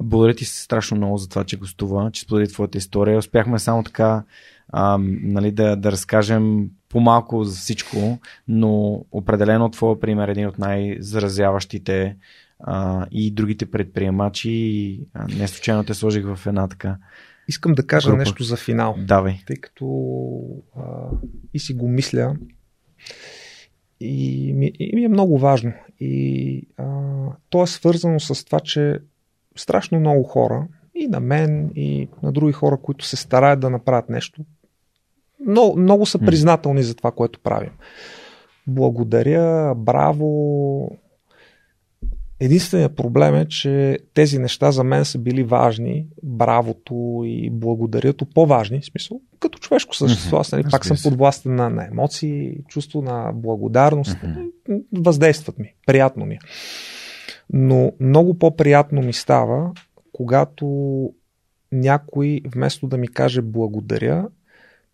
благодаря 0.00 0.34
ти 0.34 0.44
страшно 0.44 0.96
много 0.96 1.16
за 1.18 1.28
това, 1.28 1.44
че 1.44 1.56
гостува, 1.56 2.10
че 2.12 2.22
сподели 2.22 2.48
твоята 2.48 2.78
история. 2.78 3.18
Успяхме 3.18 3.58
само 3.58 3.82
така 3.82 4.22
а, 4.68 4.98
нали, 5.00 5.50
да, 5.50 5.76
да 5.76 5.92
разкажем 5.92 6.70
по-малко 6.88 7.44
за 7.44 7.56
всичко, 7.56 8.18
но 8.48 9.04
определено 9.12 9.70
твоя 9.70 10.00
пример 10.00 10.28
е 10.28 10.30
един 10.30 10.46
от 10.46 10.58
най-заразяващите 10.58 12.16
а, 12.60 13.06
и 13.10 13.30
другите 13.30 13.70
предприемачи. 13.70 15.00
А, 15.14 15.26
не 15.38 15.48
случайно 15.48 15.84
те 15.84 15.94
сложих 15.94 16.24
в 16.34 16.46
една 16.46 16.68
така. 16.68 16.96
Искам 17.48 17.74
да 17.74 17.86
кажа 17.86 18.08
група. 18.08 18.18
нещо 18.18 18.44
за 18.44 18.56
финал. 18.56 18.96
Давай. 18.98 19.40
Тъй 19.46 19.56
като 19.56 19.86
а, 20.76 20.82
и 21.54 21.58
си 21.58 21.74
го 21.74 21.88
мисля. 21.88 22.36
и, 24.00 24.52
ми, 24.52 24.72
и 24.78 24.96
ми 24.96 25.04
е 25.04 25.08
много 25.08 25.38
важно. 25.38 25.72
И 26.00 26.62
а, 26.76 26.84
то 27.50 27.62
е 27.62 27.66
свързано 27.66 28.20
с 28.20 28.44
това, 28.44 28.60
че 28.60 28.98
страшно 29.56 30.00
много 30.00 30.22
хора, 30.22 30.66
и 30.94 31.06
на 31.06 31.20
мен, 31.20 31.70
и 31.74 32.08
на 32.22 32.32
други 32.32 32.52
хора, 32.52 32.76
които 32.82 33.04
се 33.04 33.16
стараят 33.16 33.60
да 33.60 33.70
направят 33.70 34.08
нещо, 34.08 34.44
много, 35.46 35.78
много 35.78 36.06
са 36.06 36.18
признателни 36.18 36.82
за 36.82 36.94
това, 36.94 37.10
което 37.10 37.40
правим. 37.40 37.70
Благодаря, 38.66 39.74
браво. 39.74 40.98
Единственият 42.40 42.96
проблем 42.96 43.34
е, 43.34 43.48
че 43.48 43.98
тези 44.14 44.38
неща 44.38 44.70
за 44.70 44.84
мен 44.84 45.04
са 45.04 45.18
били 45.18 45.42
важни. 45.42 46.06
Бравото 46.22 47.22
и 47.24 47.50
благодарято 47.50 48.26
по-важни. 48.26 48.80
В 48.80 48.84
смисъл, 48.84 49.20
като 49.40 49.58
човешко 49.58 49.96
същество, 49.96 50.36
аз 50.36 50.52
нали, 50.52 50.64
пак 50.70 50.84
съм 50.84 50.96
подвластен 51.02 51.54
на, 51.54 51.70
на 51.70 51.86
емоции, 51.86 52.56
чувство 52.68 53.02
на 53.02 53.32
благодарност. 53.34 54.16
Mm-hmm. 54.16 54.82
Въздействат 54.92 55.58
ми. 55.58 55.74
Приятно 55.86 56.26
ми 56.26 56.34
е. 56.34 56.38
Но 57.52 57.92
много 58.00 58.38
по-приятно 58.38 59.02
ми 59.02 59.12
става, 59.12 59.72
когато 60.12 60.66
някой 61.72 62.40
вместо 62.54 62.86
да 62.86 62.96
ми 62.96 63.08
каже 63.08 63.42
благодаря, 63.42 64.28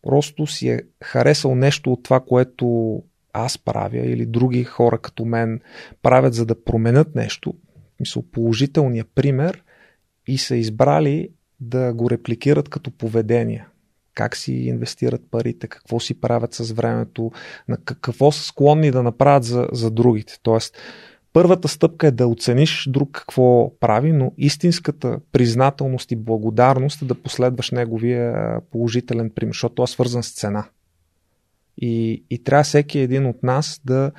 просто 0.02 0.46
си 0.46 0.68
е 0.68 0.80
харесал 1.02 1.54
нещо 1.54 1.92
от 1.92 2.02
това, 2.02 2.20
което 2.20 2.96
аз 3.32 3.58
правя 3.58 4.06
или 4.06 4.26
други 4.26 4.64
хора 4.64 4.98
като 4.98 5.24
мен 5.24 5.60
правят, 6.02 6.34
за 6.34 6.46
да 6.46 6.64
променят 6.64 7.14
нещо, 7.14 7.54
мисъл 8.00 8.22
положителния 8.22 9.04
пример 9.14 9.64
и 10.26 10.38
са 10.38 10.56
избрали 10.56 11.28
да 11.60 11.92
го 11.92 12.10
репликират 12.10 12.68
като 12.68 12.90
поведение. 12.90 13.66
Как 14.14 14.36
си 14.36 14.52
инвестират 14.52 15.22
парите, 15.30 15.68
какво 15.68 16.00
си 16.00 16.20
правят 16.20 16.54
с 16.54 16.72
времето, 16.72 17.32
на 17.68 17.76
какво 17.76 18.32
са 18.32 18.42
склонни 18.42 18.90
да 18.90 19.02
направят 19.02 19.44
за, 19.44 19.68
за 19.72 19.90
другите. 19.90 20.38
Тоест, 20.42 20.78
Първата 21.32 21.68
стъпка 21.68 22.06
е 22.06 22.10
да 22.10 22.26
оцениш 22.26 22.88
друг 22.90 23.10
какво 23.10 23.78
прави, 23.80 24.12
но 24.12 24.32
истинската 24.36 25.18
признателност 25.32 26.12
и 26.12 26.16
благодарност 26.16 27.02
е 27.02 27.04
да 27.04 27.14
последваш 27.14 27.70
неговия 27.70 28.56
положителен 28.70 29.30
пример, 29.30 29.52
защото 29.52 29.74
той 29.74 29.84
е 29.84 29.86
свързан 29.86 30.22
с 30.22 30.34
цена. 30.34 30.68
И, 31.78 32.24
и 32.30 32.44
трябва 32.44 32.64
всеки 32.64 32.98
един 32.98 33.26
от 33.26 33.42
нас 33.42 33.80
да 33.84 34.12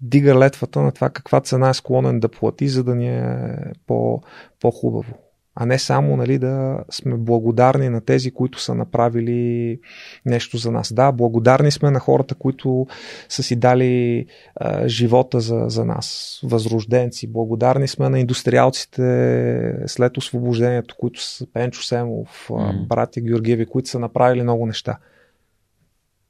дига 0.00 0.38
летвата 0.38 0.80
на 0.80 0.92
това 0.92 1.10
каква 1.10 1.40
цена 1.40 1.68
е 1.68 1.74
склонен 1.74 2.20
да 2.20 2.28
плати, 2.28 2.68
за 2.68 2.84
да 2.84 2.94
ни 2.94 3.08
е 3.08 3.48
по, 3.86 4.22
по-хубаво 4.60 5.27
а 5.60 5.66
не 5.66 5.78
само 5.78 6.16
нали, 6.16 6.38
да 6.38 6.78
сме 6.90 7.16
благодарни 7.16 7.88
на 7.88 8.00
тези, 8.00 8.30
които 8.30 8.60
са 8.60 8.74
направили 8.74 9.80
нещо 10.26 10.56
за 10.56 10.70
нас. 10.70 10.92
Да, 10.92 11.12
благодарни 11.12 11.70
сме 11.70 11.90
на 11.90 12.00
хората, 12.00 12.34
които 12.34 12.86
са 13.28 13.42
си 13.42 13.56
дали 13.56 14.26
а, 14.56 14.88
живота 14.88 15.40
за, 15.40 15.64
за 15.68 15.84
нас, 15.84 16.40
възрожденци. 16.44 17.32
Благодарни 17.32 17.88
сме 17.88 18.08
на 18.08 18.20
индустриалците 18.20 19.74
след 19.86 20.16
освобождението, 20.16 20.94
които 20.98 21.22
са 21.22 21.46
Пенчо 21.52 21.82
Семов, 21.82 22.46
mm. 22.50 22.86
братя 22.86 23.20
Георгиеви, 23.20 23.66
които 23.66 23.88
са 23.88 23.98
направили 23.98 24.42
много 24.42 24.66
неща. 24.66 24.98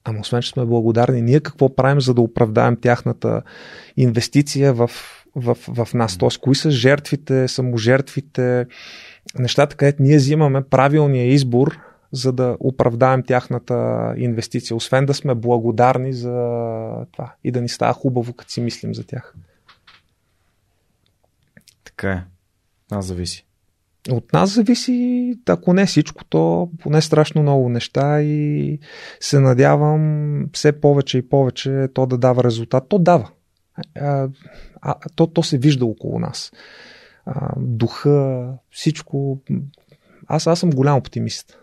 Ама 0.04 0.20
освен, 0.20 0.42
че 0.42 0.50
сме 0.50 0.64
благодарни, 0.64 1.22
ние 1.22 1.40
какво 1.40 1.74
правим, 1.74 2.00
за 2.00 2.14
да 2.14 2.20
оправдаем 2.20 2.76
тяхната 2.76 3.42
инвестиция 3.96 4.72
в, 4.72 4.90
в, 5.36 5.56
в 5.68 5.94
нас? 5.94 6.18
Тоест, 6.18 6.38
кои 6.38 6.54
са 6.54 6.70
жертвите, 6.70 7.48
саможертвите, 7.48 8.66
нещата, 9.38 9.76
където 9.76 10.02
ние 10.02 10.16
взимаме 10.16 10.62
правилния 10.62 11.26
избор, 11.26 11.78
за 12.12 12.32
да 12.32 12.56
оправдаем 12.60 13.22
тяхната 13.22 14.14
инвестиция, 14.16 14.76
освен 14.76 15.06
да 15.06 15.14
сме 15.14 15.34
благодарни 15.34 16.12
за 16.12 16.32
това 17.12 17.34
и 17.44 17.50
да 17.50 17.60
ни 17.60 17.68
става 17.68 17.92
хубаво, 17.92 18.32
като 18.32 18.52
си 18.52 18.60
мислим 18.60 18.94
за 18.94 19.06
тях. 19.06 19.34
Така 21.84 22.12
е. 22.12 22.24
Нас 22.90 23.06
зависи. 23.06 23.44
От 24.10 24.32
нас 24.32 24.50
зависи, 24.50 25.34
ако 25.48 25.72
не 25.72 25.86
всичко, 25.86 26.24
то 26.24 26.70
поне 26.78 27.02
страшно 27.02 27.42
много 27.42 27.68
неща 27.68 28.22
и 28.22 28.78
се 29.20 29.40
надявам 29.40 30.44
все 30.52 30.80
повече 30.80 31.18
и 31.18 31.28
повече 31.28 31.88
то 31.94 32.06
да 32.06 32.18
дава 32.18 32.44
резултат. 32.44 32.88
То 32.88 32.98
дава. 32.98 33.30
А, 34.00 34.28
а, 34.80 34.94
то, 35.14 35.26
то 35.26 35.42
се 35.42 35.58
вижда 35.58 35.86
около 35.86 36.18
нас 36.18 36.52
а, 37.28 37.54
духа, 37.56 38.48
всичко. 38.70 39.40
Аз, 40.26 40.46
аз 40.46 40.60
съм 40.60 40.70
голям 40.70 40.96
оптимист. 40.96 41.58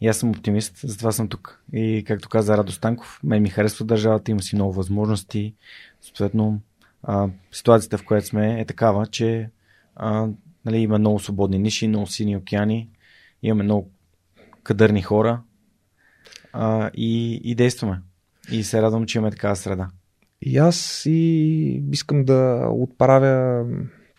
И 0.00 0.08
аз 0.08 0.16
съм 0.16 0.30
оптимист, 0.30 0.76
затова 0.84 1.12
съм 1.12 1.28
тук. 1.28 1.62
И 1.72 2.04
както 2.06 2.28
каза 2.28 2.56
Радо 2.56 2.72
Станков, 2.72 3.20
мен 3.24 3.42
ми 3.42 3.48
харесва 3.48 3.84
държавата, 3.84 4.30
има 4.30 4.42
си 4.42 4.56
много 4.56 4.72
възможности. 4.72 5.54
Съответно, 6.02 6.60
а, 7.02 7.28
ситуацията, 7.52 7.98
в 7.98 8.04
която 8.04 8.26
сме, 8.26 8.60
е 8.60 8.64
такава, 8.64 9.06
че 9.06 9.50
а, 9.96 10.28
нали, 10.64 10.78
има 10.78 10.98
много 10.98 11.18
свободни 11.18 11.58
ниши, 11.58 11.88
много 11.88 12.06
сини 12.06 12.36
океани, 12.36 12.88
имаме 13.42 13.64
много 13.64 13.90
кадърни 14.62 15.02
хора 15.02 15.42
а, 16.52 16.90
и, 16.94 17.40
и 17.44 17.54
действаме. 17.54 18.00
И 18.52 18.64
се 18.64 18.82
радвам, 18.82 19.06
че 19.06 19.18
имаме 19.18 19.30
такава 19.30 19.56
среда. 19.56 19.88
И 20.42 20.58
аз 20.58 21.06
и 21.06 21.82
искам 21.92 22.24
да 22.24 22.68
отправя 22.70 23.66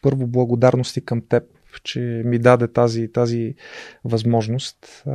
първо 0.01 0.27
благодарности 0.27 1.05
към 1.05 1.21
теб, 1.29 1.43
че 1.83 2.21
ми 2.25 2.39
даде 2.39 2.67
тази, 2.67 3.11
тази 3.11 3.55
възможност 4.05 5.03
а, 5.07 5.11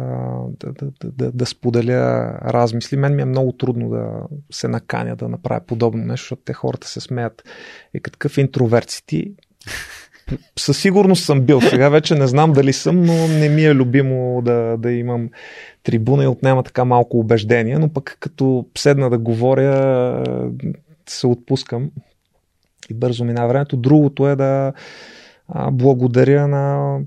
да, 0.60 0.72
да, 0.72 0.90
да, 1.04 1.32
да 1.32 1.46
споделя 1.46 2.32
размисли. 2.44 2.96
Мен 2.96 3.16
ми 3.16 3.22
е 3.22 3.24
много 3.24 3.52
трудно 3.52 3.88
да 3.88 4.22
се 4.52 4.68
наканя 4.68 5.16
да 5.16 5.28
направя 5.28 5.60
подобно 5.66 6.04
нещо, 6.04 6.22
защото 6.24 6.42
те 6.44 6.52
хората 6.52 6.88
се 6.88 7.00
смеят. 7.00 7.42
И 7.94 8.00
какъв 8.00 8.38
интроверт 8.38 8.90
си 8.90 9.06
ти? 9.06 9.34
Със 10.58 10.78
сигурност 10.78 11.24
съм 11.24 11.40
бил. 11.40 11.60
Сега 11.60 11.88
вече 11.88 12.14
не 12.14 12.26
знам 12.26 12.52
дали 12.52 12.72
съм, 12.72 13.02
но 13.02 13.28
не 13.28 13.48
ми 13.48 13.64
е 13.64 13.74
любимо 13.74 14.42
да, 14.44 14.76
да 14.78 14.92
имам 14.92 15.28
трибуна 15.82 16.24
и 16.24 16.26
отнема 16.26 16.62
така 16.62 16.84
малко 16.84 17.18
убеждение, 17.18 17.78
но 17.78 17.92
пък 17.92 18.16
като 18.20 18.66
седна 18.78 19.10
да 19.10 19.18
говоря, 19.18 20.24
се 21.08 21.26
отпускам 21.26 21.90
и 22.90 22.94
бързо 22.94 23.24
мина 23.24 23.46
времето. 23.46 23.76
Другото 23.76 24.28
е 24.28 24.36
да 24.36 24.72
благодаря 25.72 26.48
на 26.48 26.98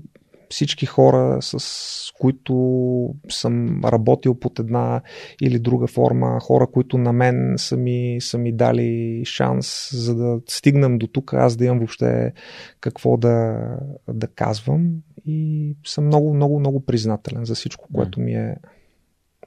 всички 0.50 0.86
хора, 0.86 1.38
с 1.40 2.12
които 2.20 3.14
съм 3.28 3.84
работил 3.84 4.34
под 4.34 4.58
една 4.58 5.02
или 5.42 5.58
друга 5.58 5.86
форма, 5.86 6.40
хора, 6.40 6.66
които 6.66 6.98
на 6.98 7.12
мен 7.12 7.54
са 7.58 7.76
ми, 7.76 8.18
са 8.20 8.38
ми 8.38 8.52
дали 8.52 9.22
шанс, 9.24 9.90
за 9.92 10.14
да 10.14 10.40
стигнам 10.48 10.98
до 10.98 11.06
тук, 11.06 11.34
аз 11.34 11.56
да 11.56 11.64
имам 11.64 11.78
въобще 11.78 12.32
какво 12.80 13.16
да, 13.16 13.60
да 14.08 14.26
казвам 14.26 14.92
и 15.26 15.76
съм 15.86 16.06
много, 16.06 16.34
много, 16.34 16.60
много 16.60 16.84
признателен 16.84 17.44
за 17.44 17.54
всичко, 17.54 17.88
което 17.94 18.20
ми 18.20 18.34
е 18.34 18.56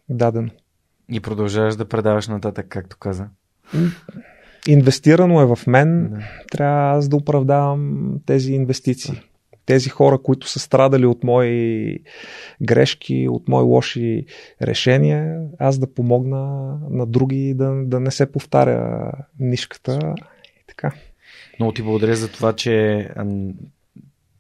дадено. 0.09 0.49
И 1.09 1.19
продължаваш 1.19 1.75
да 1.75 1.85
предаваш 1.85 2.27
нататък, 2.27 2.65
както 2.69 2.97
каза 2.97 3.27
инвестирано 4.67 5.42
е 5.42 5.56
в 5.56 5.59
мен, 5.67 6.09
да. 6.09 6.19
трябва 6.51 6.98
аз 6.98 7.09
да 7.09 7.16
оправдавам 7.16 8.11
тези 8.25 8.53
инвестиции. 8.53 9.22
Тези 9.66 9.90
хора, 9.90 10.17
които 10.17 10.48
са 10.48 10.59
страдали 10.59 11.06
от 11.06 11.24
мои 11.24 12.00
грешки, 12.61 13.27
от 13.30 13.48
мои 13.48 13.64
лоши 13.64 14.25
решения, 14.61 15.42
аз 15.59 15.77
да 15.77 15.93
помогна 15.93 16.74
на 16.90 17.06
други 17.06 17.53
да, 17.53 17.74
да 17.85 18.00
не 18.00 18.11
се 18.11 18.32
повтаря 18.32 19.11
нишката 19.40 20.14
и 20.45 20.64
така. 20.67 20.92
Много 21.59 21.74
ти 21.74 21.82
благодаря 21.82 22.16
за 22.16 22.32
това, 22.32 22.53
че 22.53 23.09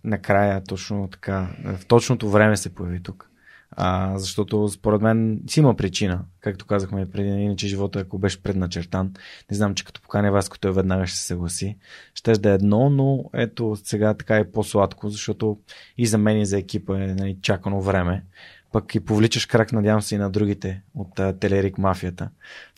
накрая 0.03 0.63
точно 0.63 1.07
така, 1.07 1.47
в 1.65 1.85
точното 1.85 2.29
време 2.29 2.57
се 2.57 2.75
появи 2.75 3.03
тук. 3.03 3.29
А, 3.75 4.17
защото 4.19 4.69
според 4.69 5.01
мен 5.01 5.41
си 5.47 5.59
има 5.59 5.75
причина, 5.75 6.21
както 6.39 6.65
казахме 6.65 7.09
преди, 7.09 7.29
иначе 7.29 7.67
живота, 7.67 7.99
ако 7.99 8.17
беше 8.17 8.43
предначертан, 8.43 9.13
не 9.51 9.57
знам, 9.57 9.75
че 9.75 9.85
като 9.85 10.01
покане 10.01 10.31
вас, 10.31 10.49
който 10.49 10.67
е 10.67 10.71
веднага 10.71 11.07
ще 11.07 11.17
се 11.17 11.25
съгласи, 11.25 11.77
ще 12.13 12.33
да 12.33 12.51
е 12.51 12.53
едно, 12.53 12.89
но 12.89 13.23
ето 13.33 13.75
сега 13.83 14.13
така 14.13 14.37
е 14.37 14.51
по-сладко, 14.51 15.09
защото 15.09 15.57
и 15.97 16.05
за 16.05 16.17
мен 16.17 16.41
и 16.41 16.45
за 16.45 16.57
екипа 16.57 17.03
е 17.03 17.07
нали, 17.07 17.37
чакано 17.41 17.81
време. 17.81 18.23
Пък 18.71 18.95
и 18.95 18.99
повличаш 18.99 19.45
крак, 19.45 19.71
надявам 19.71 20.01
се 20.01 20.15
и 20.15 20.17
на 20.17 20.29
другите 20.29 20.81
от 20.95 21.09
uh, 21.15 21.39
Телерик 21.39 21.77
мафията. 21.77 22.29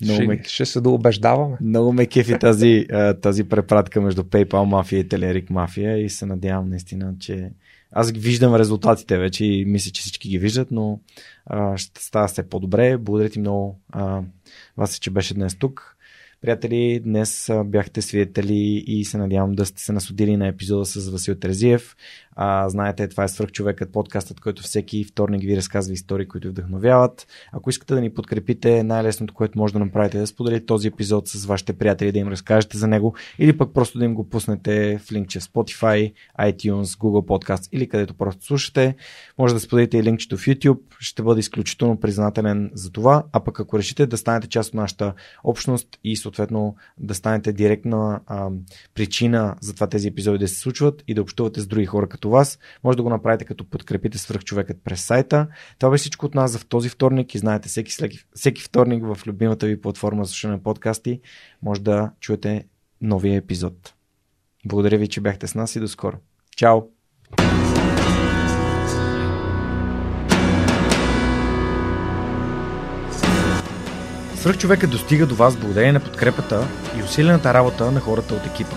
Много 0.01 0.15
ще, 0.15 0.27
ме... 0.27 0.43
ще 0.43 0.65
се 0.65 0.81
да 0.81 0.89
убеждаваме. 0.89 1.57
Много 1.61 1.93
ме 1.93 2.05
кефи 2.05 2.39
тази, 2.39 2.87
тази 3.21 3.43
препратка 3.43 4.01
между 4.01 4.23
PayPal 4.23 4.63
мафия 4.63 4.99
и 4.99 5.07
Телерик 5.07 5.49
мафия 5.49 5.97
и 5.97 6.09
се 6.09 6.25
надявам 6.25 6.69
наистина, 6.69 7.13
че 7.19 7.51
аз 7.97 8.11
виждам 8.11 8.55
резултатите 8.55 9.17
вече 9.17 9.45
и 9.45 9.65
мисля, 9.65 9.91
че 9.91 10.01
всички 10.01 10.29
ги 10.29 10.39
виждат, 10.39 10.71
но 10.71 10.99
а, 11.45 11.77
ще 11.77 12.03
става 12.03 12.27
все 12.27 12.49
по-добре. 12.49 12.97
Благодаря 12.97 13.29
ти 13.29 13.39
много, 13.39 13.79
а, 13.91 14.21
вас, 14.77 14.97
че 14.99 15.09
беше 15.09 15.33
днес 15.33 15.55
тук. 15.55 15.97
Приятели, 16.41 16.99
днес 16.99 17.49
бяхте 17.65 18.01
свидетели 18.01 18.83
и 18.87 19.05
се 19.05 19.17
надявам 19.17 19.51
да 19.51 19.65
сте 19.65 19.81
се 19.81 19.91
насудили 19.91 20.37
на 20.37 20.47
епизода 20.47 20.85
с 20.85 21.09
Васил 21.09 21.35
Терзиев. 21.35 21.95
А, 22.35 22.69
знаете, 22.69 23.07
това 23.07 23.23
е 23.23 23.27
Свърхчовекът, 23.27 23.91
подкастът, 23.91 24.39
който 24.39 24.63
всеки 24.63 25.03
вторник 25.03 25.41
ви 25.41 25.57
разказва 25.57 25.93
истории, 25.93 26.27
които 26.27 26.49
вдъхновяват. 26.49 27.27
Ако 27.51 27.69
искате 27.69 27.93
да 27.93 28.01
ни 28.01 28.13
подкрепите, 28.13 28.83
най-лесното, 28.83 29.33
което 29.33 29.59
може 29.59 29.73
да 29.73 29.79
направите 29.79 30.17
е 30.17 30.21
да 30.21 30.27
споделите 30.27 30.65
този 30.65 30.87
епизод 30.87 31.27
с 31.27 31.45
вашите 31.45 31.73
приятели, 31.73 32.11
да 32.11 32.19
им 32.19 32.27
разкажете 32.27 32.77
за 32.77 32.87
него 32.87 33.15
или 33.39 33.57
пък 33.57 33.73
просто 33.73 33.99
да 33.99 34.05
им 34.05 34.15
го 34.15 34.29
пуснете 34.29 34.97
в 34.97 35.11
линкче 35.11 35.39
в 35.39 35.43
Spotify, 35.43 36.13
iTunes, 36.39 36.83
Google 36.83 37.25
Podcast 37.25 37.69
или 37.71 37.89
където 37.89 38.13
просто 38.13 38.45
слушате. 38.45 38.95
Може 39.37 39.53
да 39.53 39.59
споделите 39.59 39.97
и 39.97 40.03
линкчето 40.03 40.37
в 40.37 40.45
YouTube. 40.45 40.79
Ще 40.99 41.23
бъде 41.23 41.39
изключително 41.39 41.99
признателен 41.99 42.71
за 42.73 42.91
това. 42.91 43.23
А 43.31 43.39
пък 43.39 43.59
ако 43.59 43.79
решите 43.79 44.05
да 44.05 44.17
станете 44.17 44.47
част 44.47 44.69
от 44.69 44.73
нашата 44.73 45.13
общност 45.43 45.87
и 46.03 46.15
съответно 46.15 46.75
да 46.97 47.15
станете 47.15 47.53
директна 47.53 48.19
а, 48.27 48.49
причина 48.93 49.55
за 49.61 49.73
това 49.73 49.87
тези 49.87 50.07
епизоди 50.07 50.37
да 50.37 50.47
се 50.47 50.59
случват 50.59 51.03
и 51.07 51.13
да 51.13 51.21
общувате 51.21 51.61
с 51.61 51.67
други 51.67 51.85
хора 51.85 52.07
като 52.07 52.24
вас, 52.29 52.59
може 52.83 52.97
да 52.97 53.03
го 53.03 53.09
направите 53.09 53.45
като 53.45 53.69
подкрепите 53.69 54.17
свръхчовекът 54.17 54.77
през 54.83 55.01
сайта. 55.01 55.47
Това 55.79 55.91
беше 55.91 56.01
всичко 56.01 56.25
от 56.25 56.35
нас 56.35 56.51
за 56.51 56.65
този 56.65 56.89
вторник 56.89 57.35
и 57.35 57.37
знаете, 57.37 57.69
всеки, 57.69 57.91
всеки 58.35 58.61
вторник 58.61 59.03
в 59.05 59.27
любимата 59.27 59.67
ви 59.67 59.81
платформа 59.81 60.25
за 60.25 60.31
слушане 60.31 60.53
на 60.53 60.63
подкасти 60.63 61.21
може 61.61 61.81
да 61.81 62.11
чуете 62.19 62.65
новия 63.01 63.35
епизод. 63.35 63.93
Благодаря 64.65 64.97
ви, 64.97 65.07
че 65.07 65.21
бяхте 65.21 65.47
с 65.47 65.55
нас 65.55 65.75
и 65.75 65.79
до 65.79 65.87
скоро. 65.87 66.17
Чао! 66.55 66.81
Свръхчовекът 74.35 74.91
достига 74.91 75.27
до 75.27 75.35
вас 75.35 75.57
благодарение 75.57 75.91
на 75.91 75.99
подкрепата 75.99 76.67
и 76.99 77.03
усилената 77.03 77.53
работа 77.53 77.91
на 77.91 77.99
хората 77.99 78.33
от 78.33 78.45
екипа. 78.45 78.75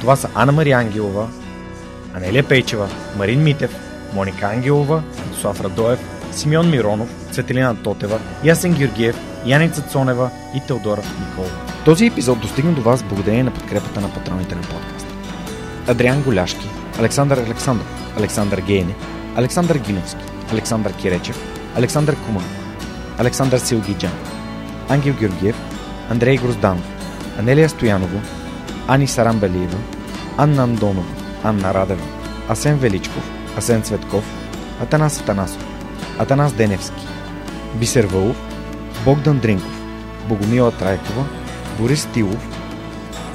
Това 0.00 0.16
са 0.16 0.30
Анна 0.34 0.52
Мария 0.52 0.78
Ангелова, 0.78 1.30
Анелия 2.14 2.42
Пейчева, 2.42 2.88
Марин 3.16 3.42
Митев, 3.42 3.76
Моника 4.14 4.46
Ангелова, 4.46 5.02
Слав 5.40 5.60
Радоев, 5.60 5.98
Симеон 6.32 6.70
Миронов, 6.70 7.08
Цветелина 7.32 7.82
Тотева, 7.82 8.20
Ясен 8.44 8.74
Георгиев, 8.74 9.16
Яница 9.46 9.82
Цонева 9.82 10.30
и 10.54 10.60
Теодора 10.66 11.02
Никола. 11.20 11.48
Този 11.84 12.06
епизод 12.06 12.40
достигна 12.40 12.72
до 12.72 12.82
вас 12.82 13.02
благодарение 13.02 13.42
на 13.42 13.50
подкрепата 13.50 14.00
на 14.00 14.14
патроните 14.14 14.54
на 14.54 14.60
подкаста. 14.60 15.08
Адриан 15.88 16.22
Голяшки, 16.22 16.68
Александър 16.98 17.38
Александров, 17.38 18.14
Александър 18.18 18.60
Гейне, 18.60 18.94
Александър 19.36 19.78
Гиновски, 19.78 20.24
Александър 20.52 20.92
Киречев, 20.92 21.38
Александър 21.76 22.16
Куман, 22.26 22.44
Александър 23.18 23.58
Силгиджан, 23.58 24.12
Ангел 24.88 25.14
Георгиев, 25.14 25.56
Андрей 26.10 26.36
Грозданов, 26.36 26.84
Анелия 27.38 27.68
Стоянова, 27.68 28.20
Ани 28.88 29.06
Сарамбелиева, 29.06 29.78
Анна 30.36 30.62
Андонова, 30.62 31.21
Анна 31.44 31.74
Радева, 31.74 32.04
Асен 32.48 32.78
Величков, 32.78 33.30
Асен 33.58 33.82
Цветков, 33.82 34.24
Атанас 34.82 35.20
Атанасов, 35.20 35.64
Атанас 36.18 36.52
Деневски, 36.52 37.06
Бисер 37.74 38.04
Вълов, 38.04 38.36
Богдан 39.04 39.38
Дринков, 39.38 39.82
Богомила 40.28 40.70
Трайкова, 40.70 41.24
Борис 41.78 42.08
Тилов, 42.14 42.48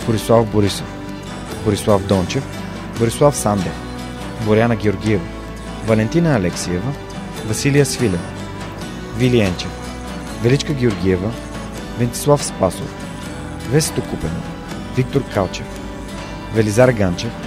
Борислав 0.05 0.45
Борисов, 0.51 0.87
Борислав 1.65 2.07
Дончев, 2.07 2.43
Борислав 2.99 3.35
Сандев, 3.35 3.73
Боряна 4.45 4.75
Георгиева, 4.75 5.25
Валентина 5.85 6.35
Алексиева, 6.35 6.93
Василия 7.45 7.85
Свилева, 7.85 8.29
Вили 9.17 9.39
Енчев, 9.39 9.71
Величка 10.43 10.73
Георгиева, 10.73 11.31
Вентислав 11.99 12.43
Спасов, 12.43 12.93
Весето 13.71 14.01
Купено, 14.01 14.41
Виктор 14.95 15.23
Калчев, 15.33 15.65
Велизар 16.53 16.91
Ганчев, 16.91 17.46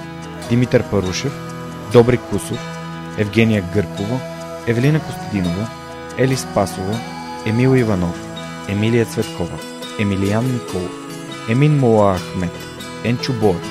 Димитър 0.51 0.83
Парушев, 0.83 1.33
Добри 1.93 2.17
Кусов, 2.17 2.59
Евгения 3.17 3.63
Гъркова, 3.73 4.19
Евелина 4.67 4.99
Костадинова, 4.99 5.67
Ели 6.17 6.37
Спасова, 6.37 6.99
Емил 7.45 7.75
Иванов, 7.75 8.27
Емилия 8.69 9.05
Цветкова, 9.05 9.57
Емилиян 9.99 10.45
Николов, 10.53 10.91
Емин 11.49 11.79
Мола 11.79 12.17
Ахмет, 12.17 12.51
Енчо 13.03 13.33
Боев, 13.33 13.61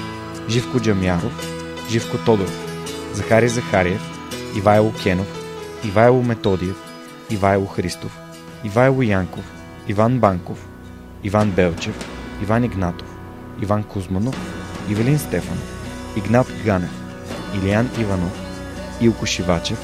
Живко 0.49 0.81
Джамяров, 0.81 1.50
Живко 1.91 2.18
Тодоров, 2.18 2.67
Захари 3.12 3.49
Захариев, 3.49 4.02
Ивайло 4.57 4.92
Кенов, 5.02 5.28
Ивайло 5.84 6.23
Методиев, 6.23 6.76
Ивайло 7.31 7.67
Христов, 7.67 8.18
Ивайло 8.65 9.02
Янков, 9.02 9.44
Иван 9.89 10.18
Банков, 10.18 10.67
Иван 11.25 11.50
Белчев, 11.50 12.07
Иван 12.42 12.65
Игнатов, 12.65 13.09
Иван 13.62 13.83
Кузманов, 13.83 14.36
Ивелин 14.89 15.18
Стефанов, 15.18 15.80
Игнат 16.16 16.47
Ганев, 16.64 16.90
Илиян 17.55 17.89
Иванов, 17.98 18.32
Илко 19.00 19.26
Шивачев, 19.26 19.78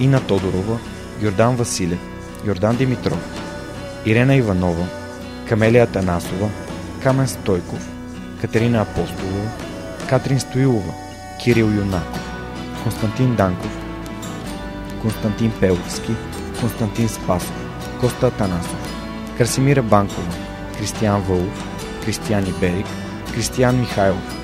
Ина 0.00 0.20
Тодорова, 0.20 0.78
Йордан 1.20 1.56
Василев, 1.56 1.98
Йордан 2.46 2.76
Димитров, 2.76 3.18
Ирена 4.06 4.36
Иванова, 4.36 4.86
Камелия 5.48 5.86
Танасова, 5.86 6.50
Камен 7.02 7.28
Стойков, 7.28 7.88
Катерина 8.40 8.82
Апостолова, 8.82 9.48
Катрин 10.08 10.40
Стоилова, 10.40 10.94
Кирил 11.44 11.66
Юнаков, 11.66 12.20
Константин 12.82 13.36
Данков, 13.36 13.78
Константин 15.02 15.52
Пеловски, 15.60 16.12
Константин 16.60 17.08
Спасов, 17.08 17.52
Коста 18.00 18.26
Атанасов, 18.26 18.94
Красимира 19.38 19.82
Банкова, 19.82 20.32
Кристиян 20.78 21.20
Вълов, 21.22 21.64
Кристиян 22.04 22.46
Иберик, 22.46 22.86
Кристиян 23.34 23.80
Михайлов, 23.80 24.43